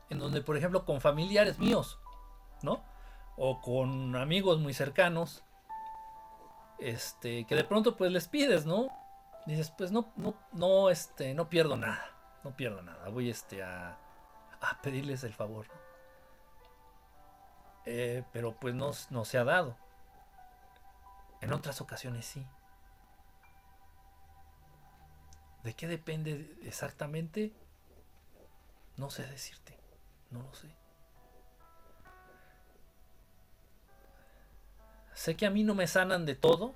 en 0.10 0.20
donde, 0.20 0.42
por 0.42 0.58
ejemplo, 0.58 0.86
con 0.86 1.02
familiares 1.02 1.60
míos, 1.60 2.00
¿no? 2.62 2.84
O 3.38 3.62
con 3.62 4.16
amigos 4.16 4.60
muy 4.60 4.74
cercanos, 4.74 5.44
este, 6.80 7.46
que 7.46 7.56
de 7.56 7.64
pronto 7.64 7.98
pues 7.98 8.12
les 8.12 8.28
pides, 8.28 8.66
¿no? 8.66 8.90
Dices, 9.46 9.72
pues 9.72 9.92
no, 9.92 10.12
no, 10.16 10.36
no, 10.54 10.90
este, 10.90 11.34
no 11.34 11.50
pierdo 11.50 11.78
nada, 11.78 12.10
no 12.44 12.56
pierdo 12.56 12.82
nada, 12.82 13.10
voy 13.10 13.30
este 13.30 13.64
a, 13.64 13.98
a 14.62 14.82
pedirles 14.82 15.24
el 15.24 15.34
favor, 15.34 15.68
eh, 17.86 18.24
pero 18.32 18.56
pues 18.56 18.74
no, 18.74 18.92
no 19.10 19.26
se 19.26 19.38
ha 19.38 19.44
dado. 19.44 19.78
En 21.42 21.54
otras 21.54 21.82
ocasiones 21.82 22.26
sí. 22.26 22.46
¿De 25.66 25.74
qué 25.74 25.88
depende 25.88 26.56
exactamente? 26.62 27.52
No 28.98 29.10
sé 29.10 29.26
decirte. 29.26 29.76
No 30.30 30.44
lo 30.44 30.54
sé. 30.54 30.70
Sé 35.16 35.36
que 35.36 35.48
a 35.48 35.50
mí 35.50 35.64
no 35.64 35.74
me 35.74 35.88
sanan 35.88 36.28
de 36.28 36.36
todo. 36.36 36.76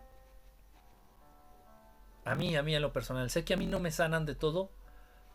A 2.25 2.33
mí, 2.33 2.55
a 2.55 2.63
mí 2.63 2.73
en 2.73 2.81
lo 2.81 2.91
personal. 2.91 3.29
Sé 3.29 3.45
que 3.45 3.53
a 3.53 3.57
mí 3.57 3.67
no 3.67 3.79
me 3.79 3.91
sanan 3.91 4.25
de 4.25 4.33
todo 4.33 4.71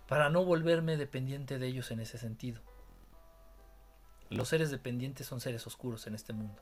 para 0.08 0.30
no 0.30 0.44
volverme 0.44 0.96
dependiente 0.96 1.60
de 1.60 1.68
ellos 1.68 1.92
en 1.92 2.00
ese 2.00 2.18
sentido. 2.18 2.60
Los 4.30 4.48
seres 4.48 4.72
dependientes 4.72 5.28
son 5.28 5.40
seres 5.40 5.64
oscuros 5.68 6.08
en 6.08 6.16
este 6.16 6.32
mundo. 6.32 6.60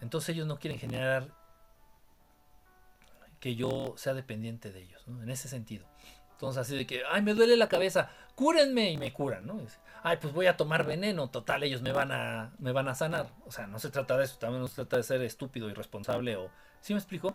Entonces 0.00 0.28
ellos 0.28 0.46
no 0.46 0.60
quieren 0.60 0.78
generar 0.78 1.34
que 3.44 3.56
yo 3.56 3.92
sea 3.98 4.14
dependiente 4.14 4.72
de 4.72 4.80
ellos, 4.80 5.04
en 5.06 5.28
ese 5.28 5.48
sentido. 5.48 5.84
Entonces 6.30 6.62
así 6.62 6.78
de 6.78 6.86
que, 6.86 7.02
ay, 7.10 7.20
me 7.20 7.34
duele 7.34 7.58
la 7.58 7.68
cabeza, 7.68 8.08
cúrenme 8.34 8.90
y 8.90 8.96
me 8.96 9.12
curan, 9.12 9.46
¿no? 9.46 9.60
Ay, 10.02 10.16
pues 10.18 10.32
voy 10.32 10.46
a 10.46 10.56
tomar 10.56 10.86
veneno, 10.86 11.28
total, 11.28 11.62
ellos 11.62 11.82
me 11.82 11.92
van 11.92 12.10
a, 12.10 12.54
me 12.58 12.72
van 12.72 12.88
a 12.88 12.94
sanar. 12.94 13.28
O 13.44 13.52
sea, 13.52 13.66
no 13.66 13.78
se 13.78 13.90
trata 13.90 14.16
de 14.16 14.24
eso, 14.24 14.38
también 14.38 14.62
no 14.62 14.66
se 14.68 14.76
trata 14.76 14.96
de 14.96 15.02
ser 15.02 15.20
estúpido, 15.20 15.68
irresponsable 15.68 16.36
o... 16.36 16.50
¿Sí 16.80 16.94
me 16.94 16.98
explico? 16.98 17.34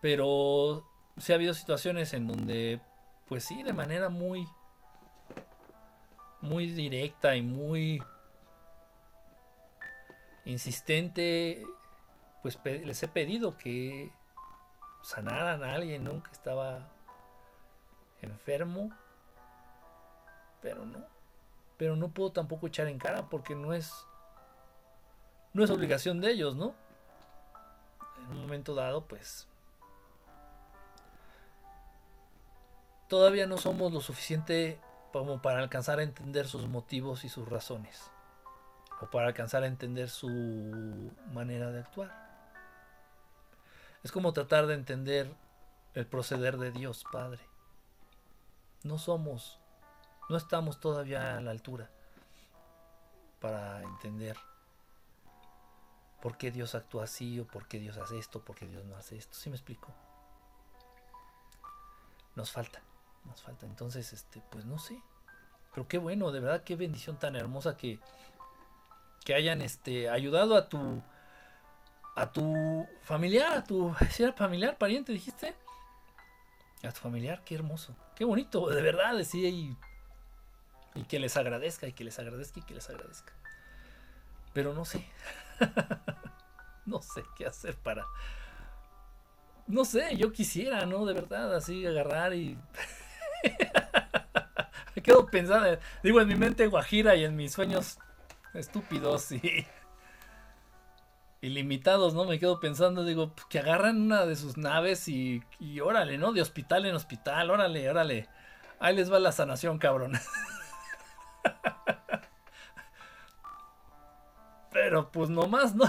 Pero 0.00 0.88
sí 1.18 1.32
ha 1.32 1.34
habido 1.34 1.52
situaciones 1.52 2.14
en 2.14 2.26
donde, 2.26 2.80
pues 3.26 3.44
sí, 3.44 3.62
de 3.62 3.74
manera 3.74 4.08
muy, 4.08 4.48
muy 6.40 6.68
directa 6.68 7.36
y 7.36 7.42
muy 7.42 8.02
insistente, 10.46 11.62
pues 12.44 12.58
les 12.84 13.02
he 13.02 13.08
pedido 13.08 13.56
que 13.56 14.12
sanaran 15.00 15.64
a 15.64 15.72
alguien, 15.72 16.04
¿no? 16.04 16.22
Que 16.22 16.30
estaba 16.30 16.90
enfermo, 18.20 18.90
pero 20.60 20.84
no. 20.84 20.98
Pero 21.78 21.96
no 21.96 22.10
puedo 22.10 22.32
tampoco 22.32 22.66
echar 22.66 22.86
en 22.88 22.98
cara 22.98 23.30
porque 23.30 23.54
no 23.54 23.72
es 23.72 24.06
no 25.54 25.64
es 25.64 25.70
obligación 25.70 26.20
de 26.20 26.32
ellos, 26.32 26.54
¿no? 26.54 26.74
En 28.18 28.36
un 28.36 28.42
momento 28.42 28.74
dado, 28.74 29.06
pues 29.06 29.48
todavía 33.08 33.46
no 33.46 33.56
somos 33.56 33.90
lo 33.90 34.02
suficiente 34.02 34.78
como 35.14 35.40
para 35.40 35.60
alcanzar 35.60 35.98
a 35.98 36.02
entender 36.02 36.46
sus 36.46 36.68
motivos 36.68 37.24
y 37.24 37.30
sus 37.30 37.48
razones 37.48 38.10
o 39.00 39.06
para 39.06 39.28
alcanzar 39.28 39.62
a 39.62 39.66
entender 39.66 40.10
su 40.10 41.10
manera 41.32 41.70
de 41.70 41.80
actuar. 41.80 42.23
Es 44.04 44.12
como 44.12 44.32
tratar 44.32 44.66
de 44.66 44.74
entender 44.74 45.34
el 45.94 46.06
proceder 46.06 46.58
de 46.58 46.70
Dios 46.70 47.04
Padre 47.10 47.40
no 48.84 48.98
somos, 48.98 49.58
no 50.28 50.36
estamos 50.36 50.78
todavía 50.78 51.38
a 51.38 51.40
la 51.40 51.50
altura 51.50 51.90
para 53.40 53.82
entender 53.82 54.36
por 56.20 56.36
qué 56.36 56.50
Dios 56.50 56.74
actúa 56.74 57.04
así 57.04 57.40
o 57.40 57.46
por 57.46 57.66
qué 57.66 57.78
Dios 57.78 57.96
hace 57.96 58.18
esto, 58.18 58.44
por 58.44 58.56
qué 58.56 58.66
Dios 58.66 58.84
no 58.84 58.96
hace 58.96 59.16
esto. 59.16 59.34
¿Sí 59.34 59.50
me 59.50 59.56
explico? 59.56 59.88
Nos 62.36 62.50
falta, 62.50 62.82
nos 63.24 63.42
falta. 63.42 63.66
Entonces, 63.66 64.12
este, 64.12 64.42
pues 64.50 64.64
no 64.64 64.78
sé. 64.78 65.02
Pero 65.74 65.88
qué 65.88 65.98
bueno, 65.98 66.30
de 66.30 66.40
verdad, 66.40 66.62
qué 66.62 66.76
bendición 66.76 67.18
tan 67.18 67.36
hermosa 67.36 67.76
que, 67.76 67.98
que 69.24 69.34
hayan 69.34 69.60
este, 69.60 70.08
ayudado 70.08 70.56
a 70.56 70.68
tu 70.68 71.02
a 72.14 72.30
tu 72.32 72.86
familiar, 73.02 73.52
a 73.52 73.64
tu 73.64 73.94
si 74.10 74.22
era 74.22 74.32
familiar, 74.32 74.78
pariente, 74.78 75.12
dijiste 75.12 75.54
a 76.86 76.92
tu 76.92 77.00
familiar, 77.00 77.42
qué 77.44 77.54
hermoso, 77.54 77.96
qué 78.14 78.24
bonito, 78.24 78.68
de 78.68 78.82
verdad, 78.82 79.16
decía 79.16 79.48
y, 79.48 79.76
y 80.94 81.04
que 81.04 81.18
les 81.18 81.36
agradezca, 81.36 81.86
y 81.86 81.92
que 81.92 82.04
les 82.04 82.18
agradezca, 82.18 82.60
y 82.60 82.62
que 82.62 82.74
les 82.74 82.88
agradezca. 82.90 83.32
Pero 84.52 84.74
no 84.74 84.84
sé, 84.84 85.04
no 86.86 87.00
sé 87.00 87.22
qué 87.36 87.46
hacer 87.46 87.76
para... 87.76 88.04
No 89.66 89.86
sé, 89.86 90.14
yo 90.16 90.30
quisiera, 90.30 90.84
¿no? 90.84 91.06
De 91.06 91.14
verdad, 91.14 91.54
así 91.54 91.86
agarrar 91.86 92.34
y... 92.34 92.58
Me 94.94 95.02
quedo 95.02 95.26
pensando, 95.26 95.78
digo, 96.02 96.20
en 96.20 96.28
mi 96.28 96.34
mente 96.34 96.66
guajira 96.66 97.16
y 97.16 97.24
en 97.24 97.34
mis 97.34 97.52
sueños 97.52 97.98
estúpidos 98.52 99.32
y 99.32 99.66
ilimitados, 101.44 102.14
¿no? 102.14 102.24
Me 102.24 102.38
quedo 102.38 102.60
pensando, 102.60 103.04
digo, 103.04 103.34
pues, 103.34 103.46
que 103.46 103.58
agarran 103.58 104.00
una 104.00 104.24
de 104.26 104.36
sus 104.36 104.56
naves 104.56 105.08
y, 105.08 105.42
y 105.60 105.80
órale, 105.80 106.18
¿no? 106.18 106.32
De 106.32 106.40
hospital 106.42 106.86
en 106.86 106.94
hospital, 106.94 107.50
órale, 107.50 107.88
órale. 107.90 108.28
Ahí 108.80 108.96
les 108.96 109.12
va 109.12 109.18
la 109.18 109.32
sanación, 109.32 109.78
cabrón. 109.78 110.12
Pero 114.72 115.10
pues 115.12 115.30
nomás, 115.30 115.74
no, 115.74 115.84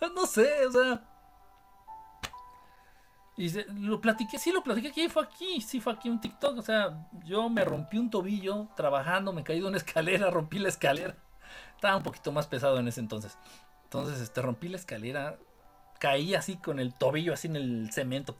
no 0.14 0.26
sé, 0.26 0.66
o 0.66 0.72
sea. 0.72 1.02
Y 3.36 3.50
lo 3.74 4.00
platiqué, 4.00 4.38
sí 4.38 4.50
lo 4.50 4.62
platiqué 4.62 4.88
aquí, 4.88 5.08
fue 5.08 5.22
aquí, 5.22 5.60
sí 5.60 5.78
fue 5.80 5.92
aquí 5.92 6.08
un 6.08 6.20
TikTok, 6.20 6.56
o 6.56 6.62
sea, 6.62 7.06
yo 7.24 7.50
me 7.50 7.66
rompí 7.66 7.98
un 7.98 8.08
tobillo 8.08 8.68
trabajando, 8.74 9.34
me 9.34 9.44
caí 9.44 9.60
de 9.60 9.66
una 9.66 9.76
escalera, 9.82 10.30
rompí 10.30 10.58
la 10.58 10.70
escalera. 10.70 11.14
Estaba 11.74 11.98
un 11.98 12.02
poquito 12.02 12.32
más 12.32 12.46
pesado 12.46 12.78
en 12.78 12.88
ese 12.88 13.00
entonces. 13.00 13.36
Entonces, 13.98 14.22
este, 14.22 14.42
rompí 14.42 14.68
la 14.68 14.76
escalera, 14.76 15.38
caí 15.98 16.34
así 16.34 16.56
con 16.56 16.78
el 16.78 16.92
tobillo 16.94 17.32
así 17.32 17.48
en 17.48 17.56
el 17.56 17.90
cemento. 17.92 18.36